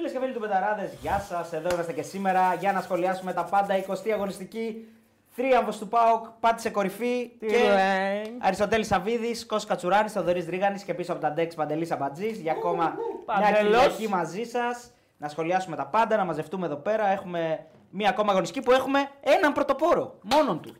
Φίλες 0.00 0.14
και 0.14 0.20
φίλοι 0.20 0.32
του 0.32 0.40
Πεταράδε, 0.40 0.92
γεια 1.00 1.18
σας. 1.18 1.52
Εδώ 1.52 1.68
είμαστε 1.72 1.92
και 1.92 2.02
σήμερα 2.02 2.54
για 2.54 2.72
να 2.72 2.80
σχολιάσουμε 2.80 3.32
τα 3.32 3.44
πάντα. 3.44 3.74
20η 3.86 4.10
αγωνιστική. 4.10 4.88
Θρίαμβος 5.28 5.78
του 5.78 5.88
ΠΑΟΚ, 5.88 6.26
πάτησε 6.40 6.70
κορυφή. 6.70 7.30
Τι 7.38 7.46
και 7.46 7.56
λέει. 7.56 8.36
Αριστοτέλης 8.40 8.86
Σαββίδης, 8.86 9.46
Κώστα 9.46 9.68
Κατσουράνη, 9.68 10.08
Θοδωρής 10.08 10.46
Ρίγανη 10.46 10.80
και 10.80 10.94
πίσω 10.94 11.12
από 11.12 11.20
τα 11.20 11.32
ντεξ 11.32 11.54
Παντελής 11.54 11.90
Αμπατζής. 11.90 12.38
Για 12.38 12.52
ακόμα 12.52 12.84
μια 12.84 13.50
Παντελός. 13.50 13.82
Κυριακή 13.82 14.08
μαζί 14.08 14.44
σας. 14.44 14.90
Να 15.16 15.28
σχολιάσουμε 15.28 15.76
τα 15.76 15.86
πάντα, 15.86 16.16
να 16.16 16.24
μαζευτούμε 16.24 16.66
εδώ 16.66 16.76
πέρα. 16.76 17.06
Έχουμε 17.06 17.66
μια 17.90 18.08
ακόμα 18.08 18.30
αγωνιστική 18.30 18.64
που 18.64 18.72
έχουμε 18.72 19.08
έναν 19.20 19.52
πρωτοπόρο. 19.52 20.18
Μόνον 20.22 20.60
του. 20.60 20.76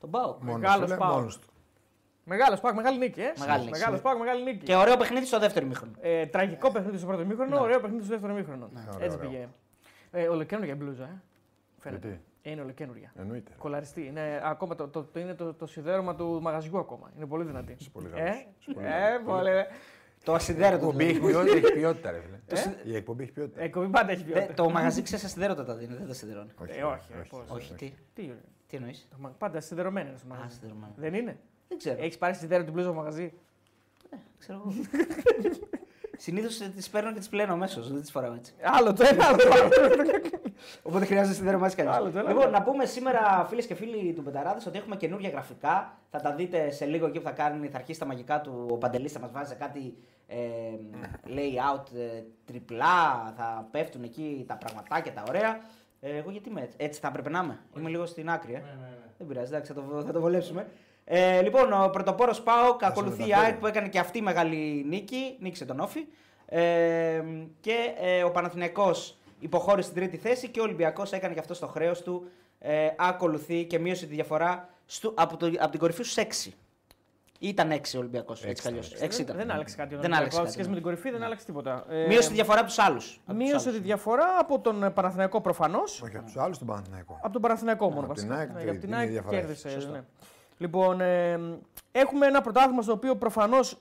Τον 0.00 0.10
ΠΑΟΚ. 0.10 0.42
Μόνος 0.42 0.60
Μεγάλος 0.60 0.82
του, 0.82 0.88
λέει, 0.88 0.98
ΠΑΟΚ. 0.98 1.14
μόνος 1.14 1.38
του. 1.38 1.48
Μεγάλος 2.24 2.60
ΠΑΟΚ, 2.60 2.74
μεγάλη 2.74 2.98
νίκη. 2.98 3.20
Ε. 3.20 3.32
Μεγάλη 3.38 3.64
νίκη. 3.64 3.70
Μεγάλος 3.78 4.00
ΠΑΟΚ, 4.00 4.18
μεγάλη 4.18 4.42
νίκη. 4.42 4.64
Και 4.64 4.74
ωραίο 4.74 4.96
παιχνίδι 4.96 5.26
στο 5.26 5.38
δεύτερο 5.38 5.66
ημίχρονο. 5.66 5.92
Ε, 6.00 6.26
τραγικό 6.26 6.70
παιχνίδι 6.72 6.96
στο 6.98 7.06
πρώτο 7.06 7.24
ημίχρονο, 7.24 7.60
ωραίο 7.60 7.80
παιχνίδι 7.80 8.02
στο 8.04 8.12
δεύτερο 8.12 8.34
ημίχρονο. 8.34 8.70
Ωραίο, 8.94 9.04
Έτσι 9.04 9.16
ωραίο. 9.18 9.30
πήγε. 9.30 9.48
Ε, 10.10 10.28
ολοκένουργια 10.28 10.74
μπλούζα. 10.74 11.04
Ε. 11.04 11.22
Φαίνεται. 11.78 12.06
Γιατί; 12.06 12.22
Ε, 12.42 12.50
είναι 12.50 12.60
ολοκένουργια. 12.60 13.12
Εννοείται. 13.16 13.52
Κολαριστή. 13.58 14.06
Είναι, 14.06 14.40
ακόμα 14.44 14.74
το, 14.74 14.88
το, 14.88 15.04
το, 15.04 15.20
είναι 15.20 15.34
το, 15.34 15.54
το 15.54 15.66
σιδέρωμα 15.66 16.14
του 16.14 16.38
μαγαζιού 16.42 16.78
ακόμα. 16.78 17.10
Είναι 17.16 17.26
πολύ 17.26 17.44
δυνατή. 17.44 17.76
Είσαι 17.78 17.90
πολύ 17.90 18.06
ε, 18.14 18.18
καλός. 18.20 18.34
Είσαι 18.58 18.72
πολύ 18.72 18.86
ε, 18.86 18.90
καλός. 18.90 19.22
πολύ. 19.24 19.50
Το 20.24 20.32
ασυδέρωτο. 20.34 20.74
εκπομπή 20.86 21.04
έχει 21.04 21.18
δηλαδή. 21.18 21.44
ποιότητα, 21.50 21.66
έχει 21.66 21.72
ποιότητα, 21.78 22.10
ρε 22.10 22.20
φίλε. 22.20 22.74
Η 22.92 22.96
εκπομπή 22.96 23.22
έχει 23.22 23.32
ποιότητα. 23.32 23.62
Ε, 23.62 23.68
κομπή 23.68 23.88
πάντα 23.88 24.10
έχει 24.12 24.22
Ε, 24.22 24.24
ποιότητα. 24.32 24.54
Το 24.54 24.70
μαγαζί 24.70 25.02
ξέρεις 25.02 25.24
ασυδέρωτα 25.24 25.64
τα 25.64 25.74
δίνει, 25.74 25.94
δεν 25.94 26.06
τα 26.06 26.14
σιδερώνει. 26.14 26.50
Ε, 26.66 26.82
όχι, 26.82 27.12
ε, 27.12 27.22
πώς. 27.28 27.48
Όχι, 27.50 27.74
τι, 27.74 27.92
Τι, 28.14 28.22
ρε. 28.26 28.36
τι 28.66 28.76
εννοείς; 28.76 29.06
Το 29.10 29.16
μα- 29.20 29.28
Πάντα 29.38 29.60
σιδερωμένο 29.60 30.08
είναι 30.08 30.18
στο 30.18 30.26
Α, 30.32 30.36
μαγαζί. 30.36 30.54
σιδερωμένο. 30.54 30.92
Δεν 30.96 31.14
είναι; 31.14 31.38
Δεν 31.68 31.78
ξέρω. 31.78 31.96
Έχεις 32.02 32.18
πάρει 32.18 32.34
σιδέρο 32.34 32.64
την 32.64 32.72
μπλούζα 32.72 32.88
στο 32.88 32.96
μαγαζί; 32.96 33.32
Ξέρω 34.38 34.62
εγώ. 34.64 34.74
Συνήθως 36.16 36.56
τις 36.58 36.90
παίρνω 36.90 37.12
και 37.12 37.18
τις 37.18 37.28
πλένω 37.28 37.52
αμέσως, 37.52 37.92
δεν 37.92 38.00
τις 38.00 38.10
φοράω 38.10 38.32
έτσι. 38.32 38.54
Άλλο 38.62 38.92
το 38.92 39.04
ένα, 39.06 39.24
άλλο 39.26 39.36
το 39.36 39.50
άλλο. 39.52 39.68
Οπότε 40.82 41.04
χρειάζεται 41.04 41.34
σίδερο 41.36 41.58
μαζί 41.58 41.80
Άλλο 41.80 41.90
κανείς. 41.90 42.12
το 42.12 42.18
ένα, 42.18 42.28
Λοιπόν, 42.28 42.42
άλλο. 42.42 42.52
να 42.52 42.62
πούμε 42.62 42.84
σήμερα, 42.84 43.46
φίλες 43.48 43.66
και 43.66 43.74
φίλοι 43.74 44.12
του 44.12 44.22
Πεταράδε, 44.22 44.60
ότι 44.66 44.78
έχουμε 44.78 44.96
καινούργια 44.96 45.28
γραφικά. 45.30 45.98
Θα 46.10 46.20
τα 46.20 46.34
δείτε 46.34 46.70
σε 46.70 46.84
λίγο 46.84 47.06
εκεί 47.06 47.18
που 47.18 47.24
θα, 47.24 47.30
κάνει, 47.30 47.68
θα 47.68 47.76
αρχίσει 47.78 47.98
τα 47.98 48.06
μαγικά 48.06 48.40
του. 48.40 48.66
Ο 48.70 48.76
Παντελής 48.76 49.12
θα 49.12 49.20
μας 49.20 49.30
βάζει 49.32 49.54
κάτι 49.54 49.94
ε, 50.26 50.36
layout 51.26 51.94
ε, 51.96 52.22
τριπλά. 52.44 53.32
Θα 53.36 53.68
πέφτουν 53.70 54.02
εκεί 54.02 54.44
τα 54.48 54.54
πραγματάκια 54.56 55.12
τα 55.12 55.22
ωραία. 55.28 55.60
Ε, 56.00 56.16
εγώ 56.16 56.30
γιατί 56.30 56.48
είμαι 56.48 56.60
έτσι. 56.60 56.76
Έτσι 56.80 57.00
θα 57.00 57.08
έπρεπε 57.08 57.30
να 57.30 57.40
είμαι. 57.44 57.58
Είμαι 57.76 57.88
λίγο 57.90 58.06
στην 58.06 58.30
άκρη. 58.30 58.52
Ε. 58.54 58.62
Δεν 59.18 59.26
πειράζει, 59.26 59.48
εντάξει, 59.52 59.72
θα 59.72 59.82
το, 59.82 60.02
θα 60.06 60.12
το 60.12 60.20
βολέψουμε. 60.20 60.66
Ε, 61.04 61.42
λοιπόν, 61.42 61.72
ο 61.72 61.88
πρωτοπόρος 61.92 62.42
ΠΑΟΚ 62.42 62.84
ακολουθεί 62.84 63.22
η 63.22 63.26
μεταφέρει. 63.26 63.46
ΑΕΚ 63.46 63.58
που 63.60 63.66
έκανε 63.66 63.88
και 63.88 63.98
αυτή 63.98 64.22
μεγάλη 64.22 64.84
νίκη. 64.88 65.36
Νίκησε 65.40 65.64
τον 65.64 65.80
ΟΦΗ. 65.80 66.06
Ε, 66.46 67.22
και 67.60 67.74
ε, 68.00 68.22
ο 68.24 68.30
Παναθηναϊκός 68.30 69.18
υποχώρησε 69.38 69.88
στην 69.90 70.00
τρίτη 70.02 70.16
θέση 70.16 70.48
και 70.48 70.60
ο 70.60 70.62
Ολυμπιακός 70.62 71.12
έκανε 71.12 71.34
και 71.34 71.40
αυτό 71.40 71.54
στο 71.54 71.66
χρέος 71.66 72.02
του. 72.02 72.28
Ε, 72.58 72.88
ακολουθεί 72.96 73.64
και 73.64 73.78
μείωσε 73.78 74.06
τη 74.06 74.14
διαφορά 74.14 74.68
στο, 74.86 75.12
από, 75.16 75.36
το, 75.36 75.46
από 75.58 75.70
την 75.70 75.80
κορυφή 75.80 76.02
στους 76.02 76.24
6. 76.48 76.52
Ήταν 77.38 77.70
6 77.72 77.74
ο 77.94 77.98
Ολυμπιακός, 77.98 78.38
έτσι 78.38 78.50
Έξι 78.50 78.62
κι 78.62 78.68
αλλιώς. 78.68 78.86
ήταν, 78.90 79.02
Έξι 79.02 79.22
ήταν. 79.22 79.36
Δεν 79.36 79.50
άλλαξε 79.50 79.76
κάτι. 79.76 79.94
ο 79.94 79.98
Δεν 80.00 80.10
Ολυμπιακός. 80.12 80.38
άλλαξε 80.38 80.38
κάτι, 80.38 80.50
Σχέση 80.52 80.68
ναι. 80.68 80.74
με 80.74 80.80
την 80.80 80.84
κορυφή 80.84 81.10
δεν 81.10 81.22
άλλαξε 81.22 81.44
τίποτα. 81.46 81.84
Ε, 81.88 82.06
Μείωσε 82.06 82.28
τη 82.28 82.34
διαφορά 82.34 82.58
από 82.58 82.68
τους 82.68 82.78
άλλους. 82.78 83.20
από 83.26 83.36
τους 83.38 83.48
Μείωσε 83.48 83.68
άλλους. 83.68 83.80
τη 83.80 83.86
διαφορά 83.86 84.26
από 84.40 84.60
τον 84.60 84.82
ε, 84.82 84.90
Παναθηναϊκό 84.90 85.40
προφανώς. 85.40 86.02
Όχι 86.02 86.16
από 86.16 86.24
τους 86.26 86.36
άλλους, 86.36 86.58
τον 86.58 86.66
Παναθηναϊκό. 86.66 87.18
Από 87.22 87.32
τον 87.32 87.42
Παναθηναϊκό 87.42 87.90
μόνο. 87.90 88.06
από 88.06 88.14
την 88.14 88.28
βασικά. 88.28 88.34
ΑΕΚ 88.36 88.52
Ναι, 88.52 88.62
τι- 88.62 88.68
από 88.70 88.78
την 88.80 88.88
τι 88.90 88.96
ΑΕΚ 88.96 89.08
διαφορά 89.10 89.36
έχει. 89.36 89.46
κέρδισε. 89.46 90.04
Σωστό. 90.58 90.94
Ναι. 90.94 90.94
Λοιπόν, 90.96 91.00
ε, 91.00 91.58
έχουμε 91.92 92.26
ένα 92.26 92.40
πρωτάθλημα 92.40 92.82
στο 92.82 92.92
οποίο 92.92 93.16
προφανώς 93.16 93.78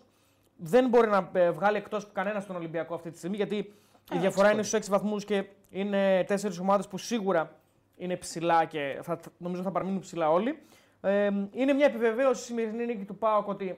δεν 0.56 0.90
μπορεί 0.90 1.10
να 1.10 1.30
ε, 1.34 1.52
βγάλει 1.52 1.78
εκτός 1.78 2.12
κανένας 2.12 2.46
τον 2.46 2.56
Ολυμπιακό 2.56 2.96
αυτή 2.96 3.12
τη 3.12 3.18
στιγμή 3.18 3.36
γιατί 3.36 3.56
η 4.14 4.18
διαφορά 4.18 4.52
είναι 4.52 4.64
στους 4.64 4.88
6 4.88 4.90
βαθμούς 4.90 5.26
και 5.26 5.46
είναι 5.70 6.24
τέσσερις 6.24 6.60
ομάδες 6.60 6.88
που 6.88 6.98
σίγουρα 6.98 7.56
είναι 7.98 8.16
ψηλά 8.16 8.66
και 8.66 9.00
θα, 9.02 9.20
νομίζω 9.38 9.62
θα 9.62 9.72
παραμείνουν 9.72 10.00
ψηλά 10.00 10.32
όλοι. 10.32 10.60
Ε, 11.02 11.30
είναι 11.52 11.74
μια 11.74 11.86
επιβεβαίωση 11.86 12.42
η 12.42 12.46
σημερινή 12.46 12.86
νίκη 12.86 13.06
του 13.06 13.18
ΠΑΟΚ 13.18 13.48
ότι 13.48 13.78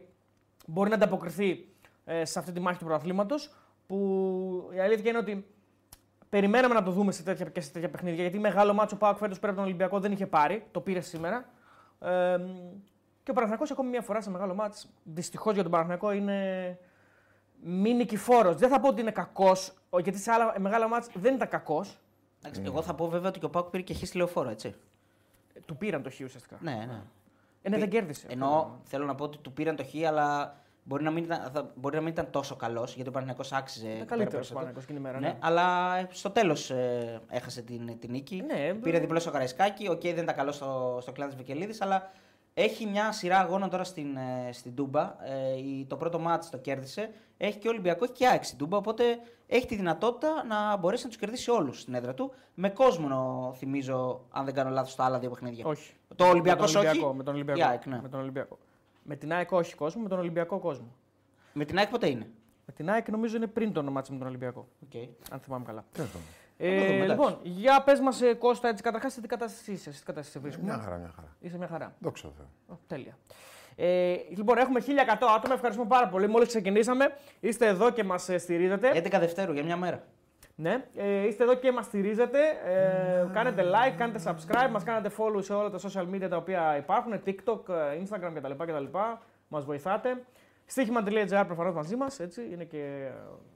μπορεί 0.65 0.89
να 0.89 0.95
ανταποκριθεί 0.95 1.67
ε, 2.05 2.25
σε 2.25 2.39
αυτή 2.39 2.51
τη 2.51 2.59
μάχη 2.59 2.77
του 2.77 2.85
πρωταθλήματος. 2.85 3.55
Που 3.87 4.71
η 4.75 4.79
αλήθεια 4.79 5.09
είναι 5.09 5.19
ότι 5.19 5.45
περιμέναμε 6.29 6.73
να 6.73 6.83
το 6.83 6.91
δούμε 6.91 7.11
σε 7.11 7.23
τέτοια, 7.23 7.45
και 7.45 7.61
σε 7.61 7.71
τέτοια 7.71 7.89
παιχνίδια. 7.89 8.21
Γιατί 8.21 8.39
μεγάλο 8.39 8.73
μάτσο 8.73 8.95
Πάοκ 8.95 9.17
φέτος 9.17 9.39
πέρα 9.39 9.51
από 9.51 9.61
τον 9.61 9.69
Ολυμπιακό 9.69 9.99
δεν 9.99 10.11
είχε 10.11 10.27
πάρει. 10.27 10.63
Το 10.71 10.79
πήρε 10.79 10.99
σήμερα. 10.99 11.49
Ε, 11.99 12.37
και 13.23 13.31
ο 13.31 13.33
Παναθηναϊκός 13.33 13.71
ακόμη 13.71 13.89
μια 13.89 14.01
φορά 14.01 14.21
σε 14.21 14.29
μεγάλο 14.29 14.53
μάτσο. 14.53 14.87
Δυστυχώς 15.03 15.53
για 15.53 15.63
τον 15.63 15.71
Παναθηναϊκό 15.71 16.11
είναι 16.11 16.79
μη 17.63 17.93
νικηφόρος. 17.93 18.55
Δεν 18.55 18.69
θα 18.69 18.79
πω 18.79 18.87
ότι 18.87 19.01
είναι 19.01 19.11
κακός, 19.11 19.73
γιατί 20.01 20.17
σε 20.17 20.31
άλλα 20.31 20.55
μεγάλα 20.59 20.87
μάτς 20.87 21.09
δεν 21.13 21.35
ήταν 21.35 21.47
κακός. 21.47 21.99
Εντάξει, 22.41 22.61
Εγώ 22.65 22.81
θα 22.81 22.93
πω 22.93 23.07
βέβαια 23.07 23.29
ότι 23.29 23.39
και 23.39 23.45
ο 23.45 23.49
Πάουκ 23.49 23.69
πήρε 23.69 23.83
και 23.83 23.93
χ 23.93 24.13
λεωφόρο, 24.13 24.49
έτσι. 24.49 24.75
Του 25.65 25.77
πήραν 25.77 26.03
το 26.03 26.09
χ 26.09 26.13
ουσιαστικά. 26.13 26.57
Ναι, 26.61 26.71
ναι. 26.71 27.01
Ε, 27.61 27.69
ναι, 27.69 27.77
δεν 27.77 27.89
κέρδισε. 27.89 28.27
Ενώ 28.29 28.79
θέλω 28.83 29.05
να 29.05 29.15
πω 29.15 29.23
ότι 29.23 29.37
του 29.37 29.53
πήραν 29.53 29.75
το 29.75 29.83
χ, 29.83 30.07
αλλά 30.07 30.57
μπορεί 30.87 31.03
να 31.03 31.11
μην 31.11 31.23
ήταν, 31.23 31.49
θα, 31.53 31.71
μπορεί 31.75 31.95
να 31.95 32.01
μην 32.01 32.11
ήταν 32.11 32.29
τόσο 32.29 32.55
καλός 32.55 32.93
γιατί 32.95 33.09
ο 33.09 33.11
Παναγιακός 33.11 33.51
άξιζε. 33.51 33.85
εκεί 33.87 33.93
πέρα 33.95 34.05
καλύτερος 34.05 34.33
περισσότερο. 34.33 34.59
ο 34.59 34.63
Παναθηναϊκός 34.63 34.83
εκείνη 34.83 34.97
τη 34.99 35.03
μέρα, 35.05 35.19
Ναι, 35.19 35.27
ναι. 35.27 35.37
αλλά 35.47 35.97
ε, 35.97 36.07
στο 36.11 36.29
τέλος 36.29 36.69
ε, 36.69 37.21
έχασε 37.29 37.61
την, 37.61 37.99
την 37.99 38.11
νίκη. 38.11 38.43
Ναι, 38.47 38.73
Πήρε 38.73 38.97
ε, 38.97 38.99
διπλό 38.99 39.19
στο 39.19 39.31
Καραϊσκάκι. 39.31 39.87
Οκ, 39.89 40.01
δεν 40.01 40.17
ήταν 40.17 40.35
καλό 40.35 40.51
στο, 40.51 40.97
στο 41.01 41.11
κλάδι 41.11 41.35
Βικελίδης, 41.35 41.81
αλλά 41.81 42.11
έχει 42.53 42.85
μια 42.85 43.11
σειρά 43.11 43.37
αγώνων 43.39 43.69
τώρα 43.69 43.83
στην, 43.83 44.15
ε, 44.15 44.49
στην 44.51 44.75
Τούμπα. 44.75 45.01
Ε, 45.23 45.57
η- 45.57 45.85
το 45.89 45.95
πρώτο 45.97 46.19
μάτς 46.19 46.49
το 46.49 46.57
κέρδισε. 46.57 47.09
Έχει 47.37 47.57
και 47.57 47.67
ο 47.67 47.71
Ολυμπιακός, 47.71 48.07
έχει 48.09 48.17
και 48.17 48.27
ΑΕΚ 48.27 48.43
στην 48.43 48.57
Τούμπα. 48.57 48.77
Οπότε 48.77 49.03
έχει 49.47 49.65
τη 49.65 49.75
δυνατότητα 49.75 50.43
να 50.47 50.77
μπορέσει 50.77 51.03
να 51.03 51.09
τους 51.09 51.17
κερδίσει 51.17 51.51
όλους 51.51 51.81
στην 51.81 51.93
έδρα 51.93 52.13
του. 52.13 52.31
Με 52.53 52.69
κόσμο, 52.69 53.07
νο- 53.07 53.53
θυμίζω, 53.57 54.21
αν 54.31 54.45
δεν 54.45 54.53
κάνω 54.53 54.69
λάθος, 54.69 54.91
στα 54.91 55.05
άλλα 55.05 55.19
δύο 55.19 55.29
παιχνίδια. 55.29 55.65
Όχι. 55.65 55.93
Το 56.15 56.25
Ολυμπιακός 56.25 56.73
με 56.73 56.79
τον 56.81 56.87
Ολυμπιακό, 56.89 57.07
όχι. 57.07 57.17
Με 57.17 57.23
τον 57.23 57.33
Ολυμπιακό. 57.33 57.59
Η 57.59 57.63
ΑΕΚ, 57.63 57.85
ναι. 57.85 57.99
με 58.01 58.09
τον 58.09 58.19
Ολυμπιακό. 58.19 58.57
Με 59.07 59.15
την 59.15 59.33
ΑΕΚ 59.33 59.51
όχι 59.51 59.75
κόσμο, 59.75 60.01
με 60.01 60.09
τον 60.09 60.19
Ολυμπιακό 60.19 60.59
κόσμο. 60.59 60.95
Με 61.53 61.65
την 61.65 61.77
ΑΕΚ 61.77 61.89
ποτέ 61.89 62.09
είναι; 62.09 62.29
Με 62.65 62.73
την 62.73 62.89
ΑΕΚ 62.89 63.09
νομίζω 63.09 63.35
είναι 63.35 63.47
πριν 63.47 63.73
το 63.73 63.83
μάτσο 63.83 64.11
με 64.11 64.17
τον 64.17 64.27
Ολυμπιακό. 64.27 64.67
Okay. 64.89 65.07
Αν 65.31 65.39
θυμάμαι 65.39 65.65
καλά. 65.65 65.85
Τέλος 65.91 66.09
πάντων. 66.09 66.27
το 66.57 66.63
Ε, 66.65 66.69
δούμε, 66.69 67.03
εντάξει. 67.03 67.09
λοιπόν, 67.09 67.39
για 67.43 67.83
πες 67.83 67.99
μας, 67.99 68.21
Κώστα, 68.39 68.67
έτσι 68.67 68.83
καταρχάς 68.83 69.13
σε 69.13 69.21
τι 69.21 69.27
κατάσταση 69.27 69.71
είσαι, 69.71 69.91
σε 69.91 69.99
τι 69.99 70.05
κατάσταση 70.05 70.31
σε 70.31 70.39
βρίσκουμε. 70.39 70.67
Μια 70.73 70.81
χαρά, 70.81 70.97
μια 70.97 71.11
χαρά. 71.15 71.35
Είσαι 71.39 71.57
μια 71.57 71.67
χαρά. 71.67 71.95
Δόξα 71.99 72.27
τω 72.27 72.33
Θεώ. 72.37 72.75
Ω, 72.75 72.79
τέλεια. 72.87 73.17
Ε, 73.75 74.15
λοιπόν, 74.29 74.57
έχουμε 74.57 74.79
1100 74.79 75.27
άτομα. 75.35 75.53
Ευχαριστούμε 75.53 75.87
πάρα 75.87 76.07
πολύ. 76.07 76.27
Μόλις 76.27 76.47
ξεκινήσαμε, 76.47 77.17
είστε 77.39 77.67
εδώ 77.67 77.89
και 77.89 78.03
μας 78.03 78.29
στηρίζετε. 78.37 78.91
11 78.93 79.19
Δευτέρου 79.19 79.53
για 79.53 79.63
μια 79.63 79.77
μέρα. 79.77 80.03
Ναι, 80.57 80.85
ε, 80.95 81.27
είστε 81.27 81.43
εδώ 81.43 81.55
και 81.55 81.71
μας 81.71 81.85
στηρίζετε. 81.85 82.39
Ε, 82.65 83.27
κάνετε 83.33 83.63
like, 83.63 83.95
κάνετε 83.97 84.19
subscribe, 84.25 84.69
μας 84.71 84.83
κάνετε 84.83 85.15
follow 85.17 85.43
σε 85.43 85.53
όλα 85.53 85.69
τα 85.69 85.79
social 85.79 86.15
media 86.15 86.27
τα 86.29 86.37
οποία 86.37 86.77
υπάρχουν, 86.77 87.21
TikTok, 87.25 87.69
ε, 87.69 88.03
Instagram 88.03 88.31
κτλ. 88.33 88.63
κτλ. 88.63 88.97
Μας 89.47 89.65
βοηθάτε. 89.65 90.23
Στοίχημα.gr 90.65 91.43
προφανώς 91.45 91.73
μαζί 91.73 91.95
μας. 91.95 92.19
Είναι 92.51 92.63
και 92.63 93.09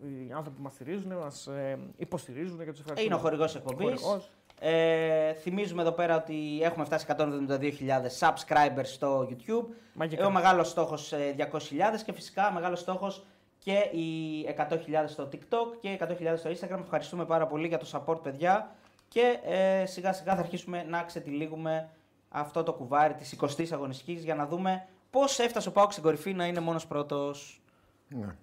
ε, 0.03 0.07
οι 0.07 0.31
άνθρωποι 0.35 0.57
που 0.57 0.63
μας 0.63 0.73
στηρίζουν, 0.73 1.13
μας 1.13 1.47
ε, 1.47 1.79
υποστηρίζουν 1.97 2.57
και 2.57 2.71
τους 2.71 2.79
ευχαριστούμε. 2.79 3.01
Είναι 3.01 3.15
ο 3.15 3.17
χορηγός 3.17 3.55
εκπομπής. 3.55 4.01
Χορηγός. 4.01 4.29
Ε, 4.61 5.33
θυμίζουμε 5.33 5.81
εδώ 5.81 5.91
πέρα 5.91 6.15
ότι 6.15 6.59
έχουμε 6.63 6.85
φτάσει 6.85 7.05
172.000 7.17 7.67
subscribers 8.19 8.83
στο 8.83 9.27
YouTube. 9.29 9.65
Μαγικά. 9.93 10.23
Ε, 10.23 10.25
Ο 10.25 10.29
μεγάλος 10.31 10.69
στόχος 10.69 11.13
200.000 11.37 12.03
και 12.05 12.13
φυσικά 12.13 12.51
μεγάλος 12.51 12.79
στόχος 12.79 13.25
και 13.59 13.73
οι 13.73 14.45
100.000 14.57 14.77
στο 15.05 15.29
TikTok 15.31 15.77
και 15.79 15.97
100.000 15.99 16.33
στο 16.37 16.49
Instagram. 16.49 16.79
Ευχαριστούμε 16.79 17.25
πάρα 17.25 17.47
πολύ 17.47 17.67
για 17.67 17.77
το 17.77 17.87
support, 17.91 18.23
παιδιά. 18.23 18.75
Και 19.07 19.39
ε, 19.43 19.85
σιγά 19.85 20.13
σιγά 20.13 20.35
θα 20.35 20.41
αρχίσουμε 20.41 20.83
να 20.83 21.03
ξετυλίγουμε 21.03 21.89
αυτό 22.29 22.63
το 22.63 22.73
κουβάρι 22.73 23.13
της 23.13 23.39
20η 23.41 23.67
αγωνιστικής 23.71 24.23
για 24.23 24.35
να 24.35 24.47
δούμε 24.47 24.87
πώς 25.09 25.39
έφτασε 25.39 25.69
ο 25.69 25.71
Πάουκ 25.71 25.91
στην 25.91 26.03
κορυφή 26.03 26.33
να 26.33 26.45
είναι 26.45 26.59
μόνος 26.59 26.87
πρώτος. 26.87 27.61
Ναι. 28.07 28.35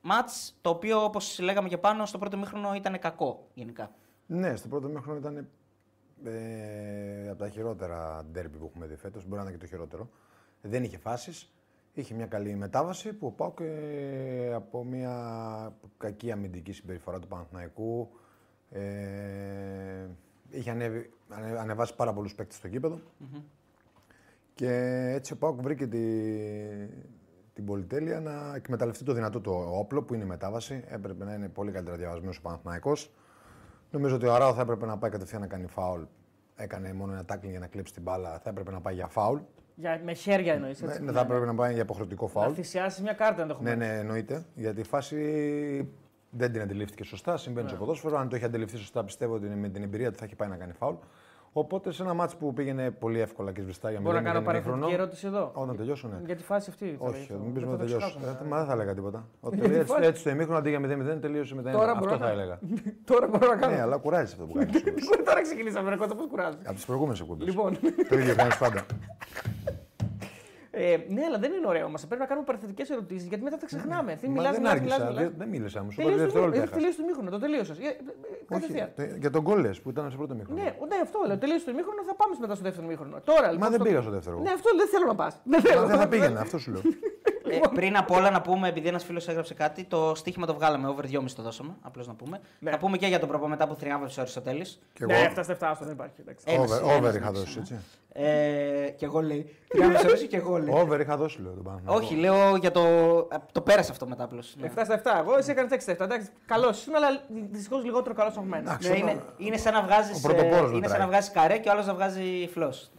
Μάτς 0.00 0.54
το 0.60 0.70
οποίο 0.70 1.04
όπως 1.04 1.38
λέγαμε 1.38 1.68
και 1.68 1.78
πάνω 1.78 2.06
στο 2.06 2.18
πρώτο 2.18 2.36
μήχρονο 2.36 2.74
ήταν 2.74 2.98
κακό 2.98 3.46
γενικά. 3.54 3.90
Ναι, 4.26 4.56
στο 4.56 4.68
πρώτο 4.68 4.88
μήχρονο 4.88 5.18
ήταν 5.18 5.48
ε, 6.24 7.28
από 7.28 7.38
τα 7.38 7.48
χειρότερα 7.48 8.24
ντέρμπι 8.32 8.58
που 8.58 8.66
έχουμε 8.66 8.86
δει 8.86 8.96
φέτος. 8.96 9.24
Μπορεί 9.24 9.36
να 9.36 9.42
είναι 9.42 9.50
και 9.50 9.58
το 9.58 9.66
χειρότερο. 9.66 10.08
Δεν 10.60 10.84
είχε 10.84 10.98
φάσεις. 10.98 11.50
Είχε 11.98 12.14
μια 12.14 12.26
καλή 12.26 12.54
μετάβαση 12.54 13.12
που 13.12 13.26
ο 13.26 13.30
Πάουκ 13.30 13.58
ε, 13.60 14.52
από 14.54 14.84
μια 14.84 15.12
κακή 15.96 16.32
αμυντική 16.32 16.72
συμπεριφορά 16.72 17.18
του 17.18 17.26
Παναθηναϊκού 17.28 18.08
ε, 18.70 20.06
είχε 20.50 20.70
ανέβει, 20.70 21.10
ανε- 21.28 21.58
ανεβάσει 21.58 21.94
πάρα 21.94 22.12
πολλούς 22.12 22.34
παίκτες 22.34 22.56
στο 22.56 22.68
γηπεδο 22.68 23.00
Και 24.54 24.70
έτσι 25.14 25.32
ο 25.32 25.36
Πάουκ 25.36 25.60
βρήκε 25.60 25.86
τη, 25.86 25.98
την 27.54 27.64
πολυτέλεια 27.64 28.20
να 28.20 28.54
εκμεταλλευτεί 28.54 29.04
το 29.04 29.12
δυνατό 29.12 29.40
του 29.40 29.52
όπλο 29.72 30.02
που 30.02 30.14
είναι 30.14 30.24
η 30.24 30.26
μετάβαση. 30.26 30.84
Έπρεπε 30.88 31.24
να 31.24 31.34
είναι 31.34 31.48
πολύ 31.48 31.70
καλύτερα 31.70 31.96
διαβασμένος 31.96 32.38
ο 32.38 32.42
Παναθηναϊκός. 32.42 33.10
Νομίζω 33.90 34.14
ότι 34.14 34.26
ο 34.26 34.34
Αράο 34.34 34.54
θα 34.54 34.60
έπρεπε 34.60 34.86
να 34.86 34.98
πάει 34.98 35.10
κατευθείαν 35.10 35.40
να 35.40 35.46
κάνει 35.46 35.66
φάουλ. 35.66 36.02
Έκανε 36.56 36.92
μόνο 36.92 37.12
ένα 37.12 37.24
τάκλινγκ 37.24 37.50
για 37.50 37.60
να 37.60 37.66
κλέψει 37.66 37.92
την 37.92 38.02
μπάλα. 38.02 38.38
Θα 38.38 38.50
έπρεπε 38.50 38.70
να 38.70 38.80
πάει 38.80 38.94
για 38.94 39.06
φάουλ. 39.06 39.38
Για, 39.78 40.00
με 40.04 40.12
χέρια 40.12 40.52
εννοείς. 40.52 40.80
Ναι, 40.82 41.12
θα 41.12 41.20
έπρεπε 41.20 41.44
να 41.44 41.54
πάει 41.54 41.72
για 41.72 41.82
υποχρεωτικό 41.82 42.24
Να 42.24 42.30
φάουλ. 42.30 42.52
θυσιάσει 42.54 43.02
μια 43.02 43.12
κάρτα 43.12 43.34
Ναι, 43.36 43.42
ενδεχομένως. 43.42 43.78
ναι, 43.78 43.98
εννοείται. 43.98 44.44
Γιατί 44.54 44.80
η 44.80 44.84
φάση 44.84 45.16
δεν 46.30 46.52
την 46.52 46.60
αντιλήφθηκε 46.60 47.04
σωστά. 47.04 47.36
Συμβαίνει 47.36 47.64
Ναι. 47.66 47.70
στο 47.70 47.78
ποδόσφαιρο. 47.78 48.18
Αν 48.18 48.28
το 48.28 48.36
έχει 48.36 48.44
αντιληφθεί 48.44 48.76
σωστά, 48.76 49.04
πιστεύω 49.04 49.34
ότι 49.34 49.46
με 49.46 49.68
την 49.68 49.82
εμπειρία 49.82 50.10
του 50.10 50.18
θα 50.18 50.24
έχει 50.24 50.34
πάει 50.36 50.48
να 50.48 50.56
κάνει 50.56 50.72
φάουλ. 50.72 50.94
Οπότε 51.58 51.92
σε 51.92 52.02
ένα 52.02 52.14
μάτσο 52.14 52.36
που 52.36 52.52
πήγαινε 52.52 52.90
πολύ 52.90 53.20
εύκολα 53.20 53.52
και 53.52 53.60
σβηστά 53.60 53.90
για 53.90 54.00
Μπορώ 54.00 54.14
να 54.14 54.20
0-0 54.20 54.24
κάνω 54.24 54.38
ημίχρονο, 54.38 54.62
παρενθετική 54.62 54.92
ερώτηση 54.94 55.26
εδώ. 55.26 55.50
Όταν 55.54 55.76
τελειώσω, 55.76 56.08
ναι. 56.08 56.16
Για 56.26 56.36
τη 56.36 56.42
φάση 56.42 56.70
αυτή. 56.70 56.96
θα 57.00 57.06
Όχι, 57.08 57.20
ήθελα. 57.22 57.38
μην 57.38 57.52
πεις 57.52 57.62
Δεν 57.62 57.70
να 57.70 57.76
θα 57.76 57.82
τα 57.82 57.84
τελειώσει. 57.84 58.06
ξεχάσουμε. 58.16 58.38
Ε, 58.44 58.48
Μα 58.48 58.56
δεν 58.56 58.66
θα 58.66 58.72
έλεγα 58.72 58.94
τίποτα. 58.94 59.26
Ότι 59.40 59.56
Γιατί 59.56 59.74
έτσι, 59.74 59.92
φάση- 59.92 60.06
έτσι 60.08 60.22
το 60.24 60.30
ημίχρονο 60.30 60.58
αντί 60.58 60.68
για 60.68 60.80
0-0 60.80 61.20
τελείωσε 61.20 61.54
με 61.54 61.60
1 61.60 61.72
Τώρα 61.72 61.92
Αυτό 61.92 61.98
μπορώ 62.04 62.10
θα 62.18 62.24
να- 62.24 62.30
έλεγα. 62.30 62.58
Τώρα 63.10 63.26
μπορώ 63.26 63.46
να 63.48 63.56
κάνω. 63.56 63.74
Ναι, 63.74 63.80
αλλά 63.80 63.96
κουράζει 63.96 64.32
αυτό 64.32 64.44
που 64.46 64.52
κάνεις. 64.58 64.82
Τώρα 65.24 65.42
ξεκινήσαμε, 65.42 65.90
ρε 65.90 65.96
κότα, 65.96 66.14
πώς 66.14 66.26
κουράζεις. 66.26 66.60
Από 66.64 66.74
τις 66.74 66.84
προηγούμενες 66.84 67.20
εκπομπές. 67.20 67.46
Λοιπόν, 67.48 67.78
Το 68.08 68.18
ίδιο 68.18 68.34
κάνεις 68.34 68.58
πάντα. 68.58 68.80
Ε, 70.78 70.96
ναι, 71.16 71.22
αλλά 71.28 71.38
δεν 71.44 71.50
είναι 71.56 71.66
ωραίο. 71.72 71.86
Μα 71.94 71.98
πρέπει 72.08 72.22
να 72.24 72.28
κάνουμε 72.30 72.46
παρεθετικέ 72.50 72.84
ερωτήσεις 72.94 73.26
γιατί 73.30 73.42
μετά 73.48 73.56
τα 73.62 73.66
ξεχνάμε. 73.70 74.10
Τι 74.20 74.26
Μα 74.28 74.32
μιλάς, 74.36 74.52
δεν 74.52 74.60
μιλάς, 74.60 74.72
άργησα. 74.74 74.94
μιλάς, 74.96 75.08
μιλάς. 75.10 75.22
δεν- 75.24 75.34
Δεν 75.40 75.48
μίλησα. 75.54 75.78
Μου 75.84 75.90
σου 75.92 76.00
είπα 76.00 76.10
Τελείωσε 76.10 76.32
το 76.32 76.32
δευτερόλεπτα. 76.32 76.60
μήχρονο. 76.60 76.76
Τελείωσε 76.80 76.98
το 77.00 77.04
μήχρονο. 77.08 77.28
Το 77.36 77.38
τελείωσε. 77.44 77.72
Ε, 77.72 77.86
ε, 77.86 77.88
ε, 77.88 77.94
Όχι, 78.54 78.60
Κατευθείαν. 78.60 78.88
τε- 78.98 79.16
για 79.22 79.30
τον 79.36 79.42
κόλλε 79.48 79.70
που 79.82 79.88
ήταν 79.92 80.04
σε 80.12 80.16
πρώτο 80.20 80.34
μήχρονο. 80.38 80.56
Ναι, 80.62 80.68
ναι, 80.90 80.96
αυτό 81.06 81.16
λέω. 81.28 81.38
Τελείωσε 81.44 81.64
το 81.70 81.72
μήχρονο, 81.78 82.00
θα 82.10 82.14
πάμε 82.20 82.32
μετά 82.44 82.54
στο 82.58 82.64
δεύτερο 82.68 82.86
μήχρονο. 82.90 83.14
Τώρα, 83.30 83.46
λοιπόν, 83.52 83.62
Μα 83.64 83.68
δεν 83.72 83.78
στο- 83.80 83.86
πήγα 83.88 84.00
στο 84.06 84.12
δεύτερο. 84.16 84.36
Ναι, 84.46 84.52
αυτό 84.58 84.68
δεν 84.80 84.86
θέλω 84.92 85.06
να 85.12 85.16
πας. 85.22 85.32
Δεν 85.52 85.60
θέλω. 85.66 85.80
Μα 85.80 85.86
Δεν 85.92 85.98
θα 86.02 86.08
πήγαινα, 86.12 86.38
αυτό 86.46 86.56
σου 86.62 86.70
λέω. 86.74 86.82
Ε, 87.50 87.60
πριν 87.74 87.96
απ' 87.96 88.10
όλα 88.10 88.30
να 88.30 88.40
πούμε, 88.40 88.68
επειδή 88.68 88.88
ένας 88.88 89.04
φίλος 89.04 89.28
έγραψε 89.28 89.54
κάτι, 89.54 89.84
το 89.84 90.12
στοίχημα 90.14 90.46
το 90.46 90.54
βγάλαμε, 90.54 90.88
over 90.88 91.04
2,5 91.04 91.32
το 91.36 91.42
δώσαμε. 91.42 91.74
Απλώς 91.82 92.06
να 92.06 92.14
πούμε. 92.14 92.40
Ναι. 92.58 92.70
Να 92.70 92.76
πούμε 92.78 92.96
και 92.96 93.06
για 93.06 93.18
τον 93.18 93.28
προπομετά 93.28 93.66
που 93.68 93.74
θριάμβευσε 93.74 94.18
ο 94.18 94.22
Αριστοτέλης. 94.22 94.80
Και 94.92 95.04
Ναι, 95.04 95.14
εγώ 95.16 95.26
αυτά 95.26 95.42
στα 95.42 95.52
7 95.52 95.76
δεν 95.84 95.92
υπάρχει. 95.92 96.14
εντάξει. 96.20 96.44
Ένας, 96.48 96.70
over, 96.70 96.78
ένας, 96.78 96.90
over 96.90 96.96
ένας, 96.96 97.14
είχα 97.14 97.26
ένας, 97.28 97.38
δώσει, 97.40 97.54
ένας. 97.56 97.70
έτσι. 97.70 97.84
Ε, 98.18 98.88
και 98.96 99.04
εγώ 99.04 99.20
λέει. 99.20 99.54
Θριάμβευσε 99.68 100.06
ο 100.06 100.08
Αριστοτέλης 100.08 100.28
και 100.28 100.36
εγώ 100.36 100.56
λέει. 100.58 100.74
Over 100.80 101.00
είχα 101.00 101.16
δώσει, 101.16 101.40
λέω 101.42 101.52
τον 101.52 101.62
Παναθηναϊκό. 101.62 102.02
Όχι, 102.04 102.14
λέω 102.14 102.56
για 102.56 102.70
το. 102.70 102.80
ε, 103.32 103.36
Το 103.52 103.60
πέρασε 103.60 103.90
αυτό 103.90 104.06
μετά 104.06 104.24
απλώς. 104.24 104.56
7 104.62 104.84
στα 104.84 104.94
7. 104.94 105.18
Εγώ 105.20 105.36
εσύ 105.38 105.50
έκανες 105.50 105.70
6 105.72 105.80
στα 105.80 105.92
7. 105.92 106.00
Εντάξει, 106.04 106.28
καλός 106.46 106.86
είναι, 106.86 106.96
αλλά 106.96 107.20
δυστυχώς 107.50 107.84
λιγότερο 107.84 108.14
καλός 108.14 108.36
από 108.36 108.46
μένα. 108.46 108.70
Εντάξει, 108.70 108.88
Ναι, 108.88 108.94
ο- 108.94 108.98
είναι, 108.98 109.22
είναι 109.36 109.56
σαν 109.56 109.72
να 109.72 109.82
βγάζεις. 109.82 110.16
ο 110.16 110.20
πρωτοπόρος 110.20 110.58
είναι 110.58 110.70
σαν 110.70 110.78
μετράει. 110.80 110.98
να 111.00 111.06
βγάζεις 111.06 111.30
καρέ 111.30 111.58
και 111.58 111.68
ο 111.68 111.72
άλλος 111.72 111.86
να 111.86 111.94
βγάζει 111.94 112.48
φλός. 112.52 112.90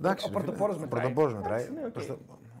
Εντάξει, 0.00 0.26
Ο 0.26 0.30
πρωτοπόρος 0.30 0.74
φίλε, 0.76 0.86
μετράει. 0.86 1.06
Ο 1.06 1.12
πρωτοπόρος 1.12 1.34
μετράει. 1.34 1.66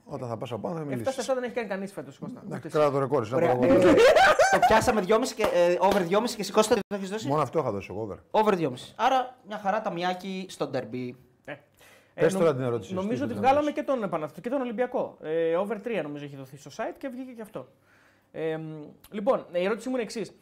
Εντάξει, 0.08 0.14
ναι, 0.14 0.14
οκ. 0.14 0.14
Προς 0.14 0.14
το- 0.14 0.14
Όταν 0.14 0.28
θα 0.28 0.36
πας 0.36 0.52
από 0.52 0.60
πάνω 0.60 0.74
θα 0.74 0.80
7 0.82 0.84
στα 0.86 0.96
μιλήσει. 0.96 1.20
7 1.20 1.34
δεν 1.34 1.42
έχει 1.42 1.52
κάνει 1.52 1.68
κανείς 1.68 1.92
φέτος 1.92 2.18
Κώστα. 2.18 2.42
Ούτε 2.46 2.56
εσύ. 2.56 2.68
Κράτα 2.68 2.90
το 2.90 2.98
ρεκόρ. 2.98 3.22
είσαι 3.22 3.34
Ωραία, 3.34 3.50
ένα 3.50 3.64
ε, 3.64 3.68
προβολή. 3.68 3.94
το 4.50 4.58
πιάσαμε 4.68 5.00
2,5 5.06 5.34
και, 5.34 5.42
ε, 5.54 5.76
over 5.80 6.02
2,5 6.08 6.34
και 6.36 6.42
σηκώστε 6.42 6.74
το 6.74 6.94
έχεις 6.94 7.10
δώσει. 7.10 7.28
Μόνο 7.28 7.42
αυτό 7.42 7.58
είχα 7.58 7.70
δώσει 7.70 7.88
εγώ. 7.90 8.00
over. 8.02 8.16
Over 8.30 8.54
2,5. 8.54 8.92
Άρα 8.96 9.36
μια 9.46 9.58
χαρά 9.58 9.80
τα 9.80 9.92
μιάκι 9.92 10.46
στο 10.48 10.66
ντερμπι. 10.68 11.16
Ε, 11.44 12.20
Πες 12.22 12.32
νο- 12.32 12.38
τώρα 12.40 12.54
την 12.54 12.64
ερώτηση, 12.64 12.94
Νομίζω 12.94 13.16
τι 13.16 13.22
ότι 13.22 13.32
θες 13.32 13.40
να 13.42 13.48
βγάλαμε 13.48 13.70
πεις. 13.70 13.74
και 13.74 13.82
τον 13.86 13.98
Παναθηναϊκό 14.00 14.40
και 14.40 14.48
τον 14.48 14.60
Ολυμπιακό. 14.60 15.16
Ε, 15.22 15.56
over 15.56 15.76
3 15.84 16.02
νομίζω 16.02 16.24
έχει 16.24 16.36
δοθεί 16.36 16.56
στο 16.56 16.70
site 16.76 16.94
και 16.98 17.08
βγήκε 17.08 17.32
και 17.32 17.42
αυτό. 17.42 17.68
Ε, 18.32 18.56
μ, 18.56 18.82
λοιπόν, 19.10 19.46
η 19.52 19.64
ερώτησή 19.64 19.88
μου 19.88 19.94
είναι 19.94 20.02
εξής. 20.04 20.32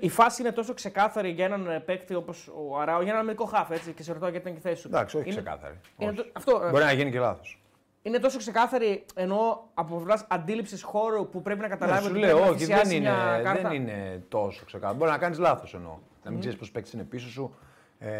Η 0.00 0.08
φάση 0.08 0.42
είναι 0.42 0.52
τόσο 0.52 0.74
ξεκάθαρη 0.74 1.30
για 1.30 1.44
έναν 1.44 1.66
ε, 1.70 1.80
παίκτη 1.80 2.14
όπως 2.14 2.50
ο 2.70 2.78
Αράο, 2.78 2.98
για 3.02 3.08
έναν 3.10 3.20
αμυντικό 3.22 3.44
χάφ, 3.44 3.70
έτσι, 3.70 3.92
και 3.92 4.02
σε 4.02 4.12
ρωτάω 4.12 4.28
γιατί 4.30 4.48
ήταν 4.48 4.60
και 4.60 4.68
η 4.68 4.70
θέση 4.70 4.82
σου. 4.82 4.88
Εντάξει, 4.88 5.16
όχι 5.16 5.26
είναι, 5.30 5.40
ξεκάθαρη. 5.40 5.80
Είναι, 5.98 6.10
Όχι. 6.10 6.18
το- 6.20 6.26
αυτό, 6.32 6.62
ε, 6.66 6.70
Μπορεί 6.70 6.84
να 6.84 6.92
γίνει 6.92 7.10
και 7.10 7.18
λάθος. 7.18 7.59
Είναι 8.02 8.18
τόσο 8.18 8.38
ξεκάθαρη 8.38 9.04
ενώ 9.14 9.70
από 9.74 9.94
πλευράς 9.94 10.24
αντίληψης 10.28 10.82
χώρου 10.82 11.28
που 11.28 11.42
πρέπει 11.42 11.60
να 11.60 11.66
Ναι, 11.66 11.72
καταλάβει 11.72 12.02
σου 12.04 12.10
ότι 12.10 12.18
λέω, 12.18 12.28
πρέπει 12.36 12.44
να 12.44 12.50
όχι, 12.50 12.58
θυσιάσει 12.58 12.88
δεν 12.88 12.96
είναι, 12.96 13.10
μια 13.10 13.40
κάρτα. 13.44 13.68
δεν 13.68 13.72
είναι 13.82 14.24
τόσο 14.28 14.64
ξεκάθαρο. 14.64 14.98
Μπορεί 14.98 15.10
να 15.10 15.18
κάνεις 15.18 15.38
λάθος 15.38 15.74
εννοώ. 15.74 15.98
Να 16.24 16.30
μην 16.30 16.40
ξέρεις 16.40 16.58
πώς 16.58 16.70
παίξει 16.70 16.96
είναι 16.96 17.04
πίσω 17.04 17.28
σου, 17.28 17.54
ε, 17.98 18.10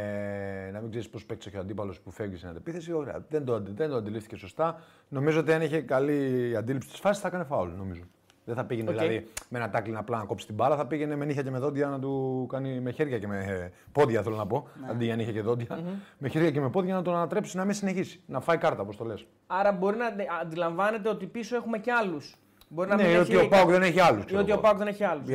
να 0.72 0.80
μην 0.80 0.90
ξέρεις 0.90 1.08
πώς 1.08 1.24
παίξει 1.26 1.48
έχει 1.48 1.56
ο 1.56 1.60
αντίπαλος 1.60 2.00
που 2.00 2.10
φεύγει 2.10 2.36
στην 2.36 2.48
αντεπίθεση. 2.48 2.92
Ωραία, 2.92 3.24
δεν 3.28 3.44
το, 3.44 3.54
αντι- 3.54 3.76
δεν 3.76 3.88
το 3.90 3.96
αντιλήφθηκε 3.96 4.36
σωστά. 4.36 4.80
Νομίζω 5.08 5.40
ότι 5.40 5.52
αν 5.52 5.62
είχε 5.62 5.80
καλή 5.80 6.56
αντίληψη 6.56 6.88
της 6.88 6.98
φάσης 6.98 7.22
θα 7.22 7.28
έκανε 7.28 7.44
φάουλ. 7.44 7.70
Νομίζω. 7.76 8.02
Δεν 8.44 8.54
θα 8.54 8.64
πήγαινε 8.64 8.90
Οκ. 8.90 8.96
δηλαδή 8.98 9.26
με 9.48 9.58
ένα 9.58 9.70
τάκλιν 9.70 9.96
απλά 9.96 10.18
να 10.18 10.24
κόψει 10.24 10.46
την 10.46 10.54
μπάλα, 10.54 10.76
θα 10.76 10.86
πήγαινε 10.86 11.16
με 11.16 11.24
νύχια 11.24 11.42
και 11.42 11.50
με 11.50 11.58
δόντια 11.58 11.86
να 11.88 11.98
του 11.98 12.46
κάνει 12.48 12.80
με 12.80 12.90
χέρια 12.90 13.18
και 13.18 13.26
με 13.26 13.38
ε, 13.38 13.70
πόδια 13.92 14.22
θέλω 14.22 14.36
να 14.36 14.46
πω. 14.46 14.68
Αντί 14.90 15.04
για 15.04 15.16
νύχια 15.16 15.32
και 15.32 15.40
δόντια. 15.42 15.80
Με 16.18 16.28
χέρια 16.28 16.50
και 16.50 16.60
με 16.60 16.70
πόδια 16.70 16.94
να 16.94 17.02
τον 17.02 17.14
ανατρέψει 17.14 17.56
να 17.56 17.64
μην 17.64 17.74
συνεχίσει. 17.74 18.20
Να 18.26 18.40
φάει 18.40 18.56
κάρτα, 18.58 18.82
όπως 18.82 18.96
το 18.96 19.04
λες. 19.04 19.26
Άρα 19.46 19.72
μπορεί 19.72 19.96
να 19.96 20.06
αντε- 20.06 20.28
αντιλαμβάνεται 20.40 21.08
ότι 21.08 21.26
πίσω 21.26 21.56
έχουμε 21.56 21.78
και 21.78 21.92
άλλους. 21.92 22.36
Μπορεί 22.68 22.88
να 22.88 22.96
Ναι, 22.96 23.02
μην 23.08 23.18
ότι 23.20 23.34
έχει... 23.34 23.44
ο 23.44 23.48
ΠΑΟΚ 23.48 23.70
δεν 23.70 23.82
έχει 23.82 24.00
άλλους. 24.00 24.24
ή 24.28 24.36
ότι 24.36 24.52
ο 24.52 24.58
ΠΑΟΚ 24.60 24.76
δεν 24.78 24.86
έχει 24.86 25.04
άλλους. 25.04 25.26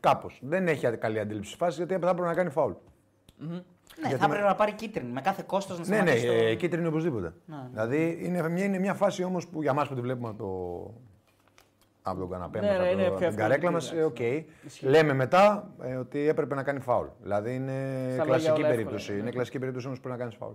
Κάπως. 0.00 0.38
Δεν 0.42 0.68
έχει 0.68 0.96
καλή 0.96 1.20
αντίληψη 1.20 1.48
της 1.50 1.58
φάσης 1.58 1.76
γιατί 1.76 1.92
θα 1.92 2.08
έπρεπε 2.10 2.26
να 2.28 2.34
κάνει 2.34 2.50
φάουλ. 2.50 2.72
Ναι, 3.38 4.16
θα 4.16 4.24
έπρεπε 4.24 4.44
να 4.46 4.54
πάρει 4.54 4.72
κίτρινη 4.72 5.12
με 5.12 5.20
κάθε 5.20 5.42
κόστος 5.46 5.78
να 5.78 5.86
Ναι, 5.86 5.94
ναι, 5.96 6.00
σταματήσει. 6.16 6.26
το- 6.26 6.32
ε, 6.32 6.54
κίτρινη 6.54 6.86
οπωσδήποτε. 6.86 7.32
Ναι. 7.46 7.56
Δηλαδή 7.72 8.18
είναι 8.22 8.48
μια, 8.48 8.64
είναι 8.64 8.78
μια 8.78 8.94
φάση 8.94 9.24
όμως 9.24 9.48
που 9.48 9.62
για 9.62 9.72
μας 9.72 9.88
που 9.88 9.94
τη 9.94 10.00
βλέπουμε 10.00 10.28
από 10.28 10.38
το. 10.38 10.90
Από 12.06 12.18
τον 12.18 12.30
καναπέ 12.30 12.60
Ναι, 12.60 12.66
μας, 12.66 12.76
ναι, 12.78 12.82
από 12.84 12.92
είναι 12.92 13.02
το- 13.02 13.08
πιο 13.08 13.16
την 13.18 13.26
εύκολη, 13.26 13.42
καρέκλα 13.48 13.70
μας, 13.70 13.92
εντάξει, 13.92 14.82
οκ. 14.82 14.90
Λέμε 14.90 15.12
μετά 15.12 15.70
ε, 15.82 15.94
ότι 15.94 16.28
έπρεπε 16.28 16.54
να 16.54 16.62
κάνει 16.62 16.80
φάουλ. 16.80 17.06
Δηλαδή 17.22 17.54
είναι 17.54 17.72
λόγια 18.08 18.24
κλασική 18.24 18.48
όλα 18.50 18.56
εύκολα, 18.58 18.68
περίπτωση. 18.68 19.12
ναι. 19.12 19.18
Είναι 19.18 19.30
κλασική 19.30 19.58
περίπτωση 19.58 19.86
όμως 19.86 19.98
που 20.00 20.04
πρέπει 20.08 20.18
να 20.18 20.24
κάνεις 20.24 20.38
φάουλ. 20.40 20.54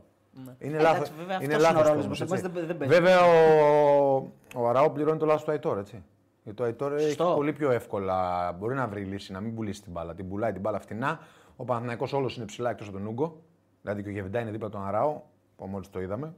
Είναι 0.59 0.77
Ε, 0.77 0.81
λάθος. 0.81 0.95
εντάξει, 0.95 1.11
βέβαια, 1.17 1.35
είναι 1.41 1.53
αυτός 1.55 1.69
είναι 1.69 1.77
ο 1.77 1.81
λάθος 1.81 1.87
ρόλος 1.89 2.05
όμως, 2.05 2.19
μας, 2.19 2.31
έτσι. 2.31 2.45
εμάς 2.45 2.57
δεν- 2.57 2.67
δεν 2.67 2.77
παίζει. 2.77 2.93
Βέβαια 2.93 3.19
ο, 3.25 4.31
ο 4.55 4.67
Αράο 4.69 4.89
πληρώνει 4.89 5.19
το 5.19 5.25
λάθο 5.25 5.43
του 5.45 5.51
Αϊτόρ, 5.51 5.77
έτσι. 5.77 6.03
Γιατί 6.43 6.57
το 6.57 6.63
Αϊτόρ 6.63 6.93
έχει 6.93 7.03
Σωστό. 7.03 7.33
πολύ 7.35 7.53
πιο 7.53 7.71
εύκολα. 7.71 8.51
Μπορεί 8.51 8.75
να 8.75 8.87
βρει 8.87 9.01
λύση, 9.03 9.31
να 9.31 9.39
μην 9.39 9.55
πουλήσει 9.55 9.81
την 9.81 9.91
μπάλα. 9.91 10.13
Την 10.15 10.29
πουλάει 10.29 10.51
την 10.51 10.61
μπάλα 10.61 10.79
φτηνά. 10.79 11.19
Ο 11.55 11.63
Παναθηναϊκός 11.65 12.13
όλος 12.13 12.35
είναι 12.37 12.45
ψηλά 12.45 12.69
εκτός 12.69 12.87
από 12.87 12.97
τον 12.97 13.07
Ούγκο. 13.07 13.41
Δηλαδή 13.81 14.03
και 14.03 14.09
ο 14.09 14.11
Γεβεντά 14.11 14.39
είναι 14.39 14.51
δίπλα 14.51 14.69
τον 14.69 14.87
Αράο, 14.87 15.21
που 15.55 15.65
μόλις 15.65 15.89
το 15.89 16.01
είδαμε. 16.01 16.33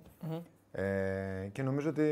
Ε, 0.71 0.83
και 1.51 1.63
νομίζω 1.63 1.89
ότι 1.89 2.05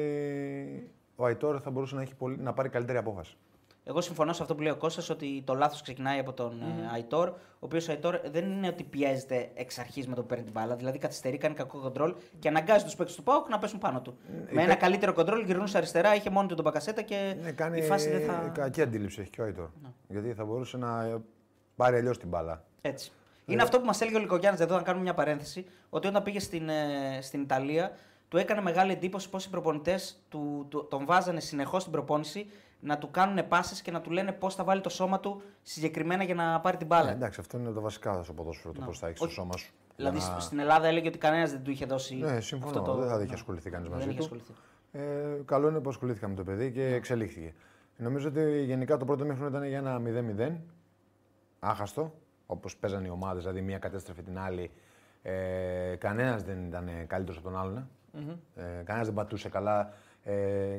ο 1.19 1.25
Αϊτόρ 1.25 1.59
θα 1.63 1.69
μπορούσε 1.69 1.95
να, 1.95 2.01
έχει 2.01 2.15
πολύ, 2.15 2.37
να 2.39 2.53
πάρει 2.53 2.69
καλύτερη 2.69 2.97
απόφαση. 2.97 3.37
Εγώ 3.83 4.01
συμφωνώ 4.01 4.33
σε 4.33 4.41
αυτό 4.41 4.55
που 4.55 4.61
λέει 4.61 4.71
ο 4.71 4.75
Κώστας 4.75 5.09
ότι 5.09 5.41
το 5.45 5.53
λάθος 5.53 5.81
ξεκινάει 5.81 6.19
από 6.19 6.33
τον 6.33 6.61
ε, 6.61 6.89
Αϊτόρ, 6.93 7.27
ο 7.29 7.35
οποίος 7.59 7.89
Αϊτόρ 7.89 8.19
δεν 8.31 8.51
είναι 8.51 8.67
ότι 8.67 8.83
πιέζεται 8.83 9.49
εξ 9.53 9.79
αρχής 9.79 10.07
με 10.07 10.15
το 10.15 10.21
που 10.21 10.27
παίρνει 10.27 10.43
την 10.43 10.53
μπάλα. 10.53 10.75
Δηλαδή 10.75 10.97
καθυστερεί, 10.97 11.37
κάνει 11.37 11.55
κακό 11.55 11.79
κοντρόλ 11.79 12.15
και 12.39 12.47
αναγκάζει 12.47 12.83
τους 12.83 12.95
παίκτες 12.95 13.15
του 13.15 13.23
Πάουκ 13.23 13.49
να 13.49 13.57
πέσουν 13.59 13.79
πάνω 13.79 14.01
του. 14.01 14.17
με 14.51 14.63
ένα 14.63 14.75
καλύτερο 14.75 15.13
κοντρόλ 15.13 15.43
γυρνούσε 15.45 15.77
αριστερά, 15.77 16.15
είχε 16.15 16.29
μόνο 16.29 16.47
του 16.47 16.55
τον 16.55 16.63
Μπακασέτα 16.63 17.01
και 17.01 17.35
Ναι, 17.41 17.51
κάνει 17.51 17.77
η 17.77 17.81
φάση 17.81 18.09
δεν 18.09 18.21
θα. 18.21 18.51
κακή 18.53 18.81
αντίληψη 18.81 19.21
έχει 19.21 19.29
και 19.29 19.41
ο 19.41 19.43
Αϊτόρ. 19.43 19.67
Γιατί 20.07 20.33
θα 20.33 20.45
μπορούσε 20.45 20.77
να 20.77 21.03
ε, 21.03 21.17
πάρει 21.75 21.95
αλλιώς 21.97 22.17
την 22.17 22.29
μπάλα. 22.29 22.63
Έτσι. 22.81 23.11
Είναι 23.45 23.61
αυτό 23.61 23.79
που 23.79 23.85
μας 23.85 24.01
έλεγε 24.01 24.17
ο 24.17 24.19
Λικογιάννης 24.19 24.61
εδώ, 24.61 24.75
να 24.75 24.81
κάνουμε 24.81 25.03
μια 25.03 25.13
παρένθεση, 25.13 25.65
ότι 25.89 26.07
όταν 26.07 26.23
πήγε 26.23 26.39
στην, 26.39 26.69
ε, 26.69 27.19
στην 27.21 27.41
Ιταλία, 27.41 27.91
του 28.29 28.37
έκανε 28.37 28.61
μεγάλη 28.61 28.91
εντύπωση 28.91 29.29
πώς 29.29 29.45
οι 29.45 29.49
προπονητές 29.49 30.19
του, 30.29 30.65
του, 30.69 30.87
τον 30.89 31.05
βάζανε 31.05 31.39
συνεχώς 31.39 31.81
στην 31.81 31.93
προπόνηση 31.93 32.49
να 32.79 32.97
του 32.97 33.11
κάνουν 33.11 33.47
πάσει 33.47 33.81
και 33.83 33.91
να 33.91 34.01
του 34.01 34.11
λένε 34.11 34.31
πώς 34.31 34.55
θα 34.55 34.63
βάλει 34.63 34.81
το 34.81 34.89
σώμα 34.89 35.19
του 35.19 35.41
συγκεκριμένα 35.61 36.23
για 36.23 36.35
να 36.35 36.59
πάρει 36.59 36.77
την 36.77 36.87
μπάλα. 36.87 37.09
Ε, 37.09 37.13
εντάξει, 37.13 37.39
αυτό 37.39 37.57
είναι 37.57 37.65
από 37.67 37.75
τα 37.75 37.81
βασικά 37.81 38.23
στο 38.23 38.33
ποδόσφαιρο, 38.33 38.73
το 38.73 38.81
πώς 38.85 38.99
θα 38.99 39.07
έχεις 39.07 39.19
το 39.19 39.25
Όχι. 39.25 39.33
σώμα 39.33 39.57
σου. 39.57 39.73
Δηλαδή 39.95 40.17
Για 40.17 40.27
να- 40.29 40.39
στην 40.39 40.59
Ελλάδα 40.59 40.87
έλεγε 40.87 41.07
ότι 41.07 41.17
κανένας 41.17 41.51
δεν 41.51 41.63
του 41.63 41.71
είχε 41.71 41.85
δώσει. 41.85 42.15
Ναι, 42.15 42.39
συμφωνώ. 42.41 42.79
αυτό 42.79 42.91
το... 42.91 42.97
Δεν 42.99 43.09
θα 43.09 43.21
είχε 43.21 43.33
ασχοληθεί 43.33 43.69
κανείς 43.69 43.87
Δεν 43.89 43.97
μαζί 43.97 44.09
είχε 44.09 44.17
του. 44.17 44.23
ασχοληθεί. 44.23 44.53
Ε, 44.91 45.41
καλό 45.45 45.67
είναι 45.69 45.79
που 45.79 45.89
ασχολήθηκα 45.89 46.27
με 46.27 46.35
το 46.35 46.43
παιδί 46.43 46.71
και 46.71 46.85
εξελίχθηκε. 46.93 47.53
Νομίζω 47.97 48.27
ότι 48.27 48.63
γενικά 48.63 48.97
το 48.97 49.05
πρώτο 49.05 49.25
μήχρονο 49.25 49.49
ήταν 49.49 49.63
για 49.63 49.77
ένα 49.77 49.99
0-0. 49.99 50.51
Άχαστο. 51.59 52.13
Όπως 52.45 52.75
παίζανε 52.77 53.07
οι 53.07 53.09
ομάδες, 53.09 53.41
δηλαδή 53.43 53.61
μία 53.61 53.77
κατέστρεφε 53.77 54.21
την 54.21 54.39
άλλη. 54.39 54.71
Ε, 55.21 55.95
Κανένας 55.99 56.43
δεν 56.43 56.65
ήταν 56.67 56.89
καλύτερος 57.07 57.37
από 57.39 57.49
τον 57.49 57.59
άλλον. 57.59 57.89
Ε, 58.55 58.61
Κανένας 58.83 59.07
δεν 59.07 59.15
πατούσε 59.15 59.49
καλά. 59.49 59.93
Ε, 60.23 60.33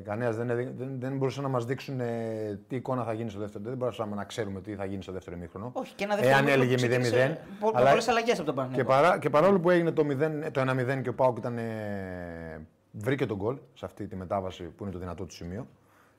Κανένας 0.05 0.37
δεν, 0.37 0.47
δεν, 0.47 0.75
δεν 0.99 1.17
μπορούσε 1.17 1.41
να 1.41 1.49
μας 1.49 1.65
δείξουν 1.65 2.01
ε, 2.01 2.59
τι 2.69 2.77
εικόνα 2.77 3.05
θα 3.05 3.13
γίνει 3.13 3.31
στο 3.31 3.39
δεύτερο. 3.39 3.65
Δεν 3.65 3.77
μπορούσαμε 3.77 4.15
να 4.15 4.25
ξέρουμε 4.25 4.61
τι 4.61 4.75
θα 4.75 4.85
γίνει 4.85 5.03
στο 5.03 5.13
δεύτερο 5.13 5.37
μήχρονο. 5.37 5.71
Όχι, 5.73 5.95
και 5.95 6.05
ένα 6.05 6.15
δεύτερο 6.15 6.35
Εάν 6.37 6.45
μήχρονο 6.45 6.65
έλεγε 6.65 6.87
που 6.87 6.93
0-0. 6.95 7.01
ξεκίνησε 7.01 7.41
πο- 7.61 7.71
αλλά- 7.75 7.89
πολλές 7.89 8.09
αλλαγές 8.09 8.39
από 8.41 8.45
τον 8.45 8.55
και, 8.55 8.61
Παναθηναϊκό. 8.61 8.91
παρά, 8.91 9.19
και 9.19 9.31
παρόλο 9.31 9.61
που 9.61 9.71
έγινε 9.71 9.91
το, 9.93 10.03
0, 10.07 10.51
το 10.53 10.61
1-0 10.61 11.03
και 11.03 11.09
ο 11.09 11.15
Πάουκ 11.15 11.39
ήταν, 11.39 11.59
ε, 11.59 12.67
βρήκε 12.93 13.27
τον 13.27 13.37
γκολ 13.37 13.57
σε 13.75 13.85
αυτή 13.85 14.07
τη 14.07 14.17
μετάβαση 14.17 14.63
που 14.65 14.83
είναι 14.83 14.93
το 14.93 14.99
δυνατό 14.99 15.25
του 15.25 15.35
σημείο. 15.35 15.67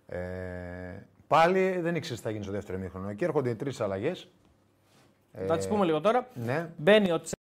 Ε, 0.08 0.20
πάλι 1.27 1.80
δεν 1.80 1.96
ήξερε 1.96 2.15
τι 2.15 2.22
θα 2.22 2.30
γίνει 2.30 2.44
στο 2.44 2.51
δεύτερο 2.51 2.77
ημίχρονο. 2.77 3.13
Και 3.13 3.25
έρχονται 3.25 3.50
οι 3.50 3.56
τρεις 3.56 3.82
αλλαγές. 3.82 4.27
Θα 5.48 5.58
τις 5.58 5.68
πούμε 5.68 5.86
λίγο 5.86 6.01
τώρα. 6.01 6.27
Ναι, 6.34 6.70
Μπαίνει 6.77 7.12
ο 7.12 7.22
Τσέρι, 7.22 7.41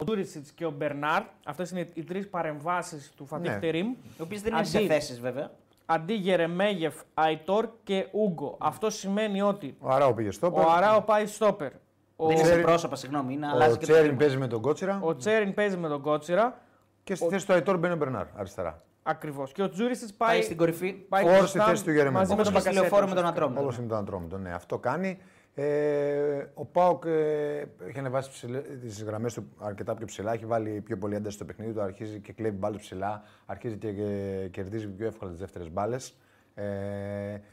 ο 0.00 0.04
Ντούρισιτ 0.04 0.46
και 0.54 0.64
ο 0.66 0.70
Μπερνάρ. 0.70 1.22
Αυτές 1.46 1.70
είναι 1.70 1.88
οι 1.94 2.02
τρεις 2.02 2.28
παρεμβάσεις 2.28 3.12
του 3.16 3.26
Φατίχ 3.26 3.52
Ναι. 3.52 3.58
Τερίμ. 3.58 3.86
Οι 4.18 4.22
οποίες 4.22 4.42
δεν 4.42 4.52
είναι 4.54 4.64
σε 4.64 4.78
Αντί- 4.78 4.88
θέσει 4.90 5.20
βέβαια. 5.20 5.50
Αντί 5.86 6.12
Γερεμέγεφ, 6.14 6.94
Αϊτόρ 7.14 7.68
και 7.84 8.06
Ούγκο. 8.12 8.56
Αυτό 8.60 8.90
σημαίνει 8.90 9.42
ότι 9.42 9.76
ο 9.80 9.88
Αράο 9.90 10.14
πήγε 10.14 10.30
στο 10.30 10.52
ο 10.54 10.70
Αράο 10.70 11.00
πάει 11.02 11.26
στόπερ. 11.26 11.70
Ο, 12.16 12.26
Δεν 12.26 12.36
είναι 12.36 12.44
σε 12.44 12.50
Τσέρι- 12.50 12.66
πρόσωπα, 12.66 12.96
συγγνώμη. 12.96 13.32
Είναι, 13.34 13.46
αλλάζει 13.48 13.72
Ο 13.72 13.76
και 13.76 13.86
το 13.86 13.92
Τσέριν 13.92 14.02
κλίμα. 14.04 14.18
παίζει 14.18 14.36
με 14.36 14.46
τον 14.46 14.60
Κότσιρα 14.60 14.98
ο 15.02 15.16
Τσέριν 15.16 15.54
παίζει 15.54 15.76
με 15.76 15.88
τον 15.88 16.00
Κότσιρα. 16.02 16.60
και 17.04 17.14
στη 17.14 17.28
θέση 17.28 17.46
του 17.46 17.52
Αϊτόρ 17.52 17.78
μπαίνει 17.78 17.94
ο 17.94 17.96
Μπερνάρ 17.96 18.26
αριστερά. 18.36 18.82
Ακριβώς. 19.02 19.52
Και 19.52 19.62
ο 19.62 19.68
Τζούρισιτς 19.68 20.12
Πάει 20.14 20.28
πάει, 20.28 20.42
στην 20.42 20.56
κορυφή. 20.56 20.92
πάει 20.92 21.22
Φόρ 21.22 21.30
στη 21.30 21.38
μπροστά 21.38 21.64
θέση 21.64 21.84
του 21.84 21.90
Γερεμέγεφ. 21.90 22.18
μαζί 22.18 22.34
με 22.34 22.40
Όπω 22.40 22.42
τον 22.42 22.52
και 22.52 22.58
στη 22.60 22.68
Μπακασέτα. 22.68 22.96
λεωφόρο 22.96 23.08
με 23.14 23.20
τον 23.20 23.30
Ατρόμητο. 23.30 23.60
Όπως 23.60 23.76
είναι 23.76 23.86
το 23.86 23.96
Αντρόμητο. 23.96 24.38
Ναι, 24.38 24.52
αυτό 24.54 24.78
κάνει. 24.78 25.18
Ε, 25.60 26.46
ο 26.54 26.64
Πάοκ 26.64 27.04
ε, 27.04 27.66
έχει 27.88 27.98
ανεβάσει 27.98 28.48
τις 28.80 29.02
γραμμές 29.02 29.34
του 29.34 29.48
αρκετά 29.58 29.94
πιο 29.94 30.06
ψηλά. 30.06 30.32
Έχει 30.32 30.46
βάλει 30.46 30.80
πιο 30.80 30.98
πολύ 30.98 31.14
ένταση 31.14 31.34
στο 31.34 31.44
παιχνίδι 31.44 31.72
του. 31.72 31.80
Αρχίζει 31.80 32.20
και 32.20 32.32
κλέβει 32.32 32.56
μπάλες 32.56 32.80
ψηλά. 32.80 33.22
Αρχίζει 33.46 33.76
και, 33.76 33.92
και 33.92 34.48
κερδίζει 34.50 34.88
πιο 34.88 35.06
εύκολα 35.06 35.30
τις 35.30 35.40
δεύτερες 35.40 35.70
μπάλες. 35.70 36.16
Ε, 36.54 36.64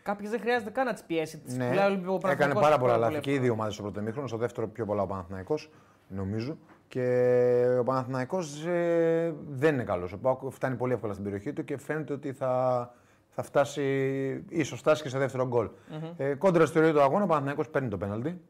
Κάποιε 0.03 0.29
δεν 0.29 0.39
χρειάζεται 0.39 0.71
καν 0.71 0.85
να 0.85 0.93
τις 0.93 1.03
πιέσει. 1.03 1.37
Τις 1.37 1.57
ναι, 1.57 1.69
πουλάει 1.69 1.85
ο 1.85 1.91
Ολυμπιακός 1.91 2.31
έκανε 2.31 2.35
Παναθηναϊκός 2.35 2.61
πάρα 2.61 2.77
πολλά 2.77 2.93
πολύ 2.93 3.03
λάθη 3.03 3.19
και 3.19 3.29
οι 3.29 3.33
εύκολα. 3.33 3.41
δύο 3.41 3.51
ομάδες 3.51 3.73
στο 3.73 3.83
πρώτο 3.83 3.99
ημίχρονο. 3.99 4.27
Στο 4.27 4.37
δεύτερο 4.37 4.67
πιο 4.67 4.85
πολλά 4.85 5.01
ο 5.01 5.05
Παναθηναϊκός, 5.07 5.71
νομίζω. 6.07 6.57
Και 6.87 7.77
ο 7.79 7.83
Παναθηναϊκός 7.83 8.65
ε, 8.65 9.33
δεν 9.49 9.73
είναι 9.73 9.83
καλός. 9.83 10.13
Ο 10.13 10.17
Πάοκ 10.17 10.41
φτάνει 10.51 10.75
πολύ 10.75 10.93
εύκολα 10.93 11.11
στην 11.11 11.23
περιοχή 11.23 11.53
του 11.53 11.63
και 11.63 11.77
φαίνεται 11.77 12.13
ότι 12.13 12.33
θα, 12.33 12.93
θα 13.35 13.43
φτάσει, 13.43 13.83
ίσω 14.49 14.75
φτάσει 14.75 15.01
και 15.03 15.09
σε 15.09 15.17
δεύτερο 15.17 15.47
γκολ. 15.47 15.69
Ε, 16.17 16.33
κόντρα 16.33 16.65
στο 16.65 16.91
του 16.91 17.01
αγώνα, 17.01 17.23
ο 17.23 17.27
Παναθηναϊκός 17.27 17.69
παίρνει 17.69 17.89
το 17.89 17.97
πέναλτι. 17.97 18.41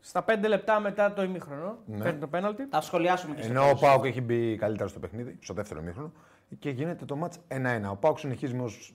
Στα 0.00 0.24
5 0.28 0.48
λεπτά 0.48 0.80
μετά 0.80 1.12
το 1.12 1.22
ημίχρονο 1.22 1.78
Ναι. 1.86 1.98
παίρνει 2.02 2.18
το 2.20 2.26
πέναλτι. 2.26 2.66
Θα 2.70 2.80
σχολιάσουμε 2.80 3.34
και 3.34 3.42
στο 3.42 3.50
Ενώ 3.50 3.60
ο 3.60 3.64
τέλος. 3.64 3.80
Πάοκ 3.80 4.04
έχει 4.04 4.20
μπει 4.20 4.56
καλύτερα 4.56 4.88
στο 4.88 4.98
παιχνίδι, 4.98 5.36
στο 5.40 5.54
δεύτερο 5.54 5.80
ημίχρονο, 5.80 6.12
και 6.58 6.70
γίνεται 6.70 7.04
το 7.04 7.16
μάτς 7.16 7.38
1-1. 7.48 7.90
Ο 7.90 7.96
Πάοκ 7.96 8.18
συνεχίζει 8.18 8.54
με 8.54 8.62
ως... 8.62 8.94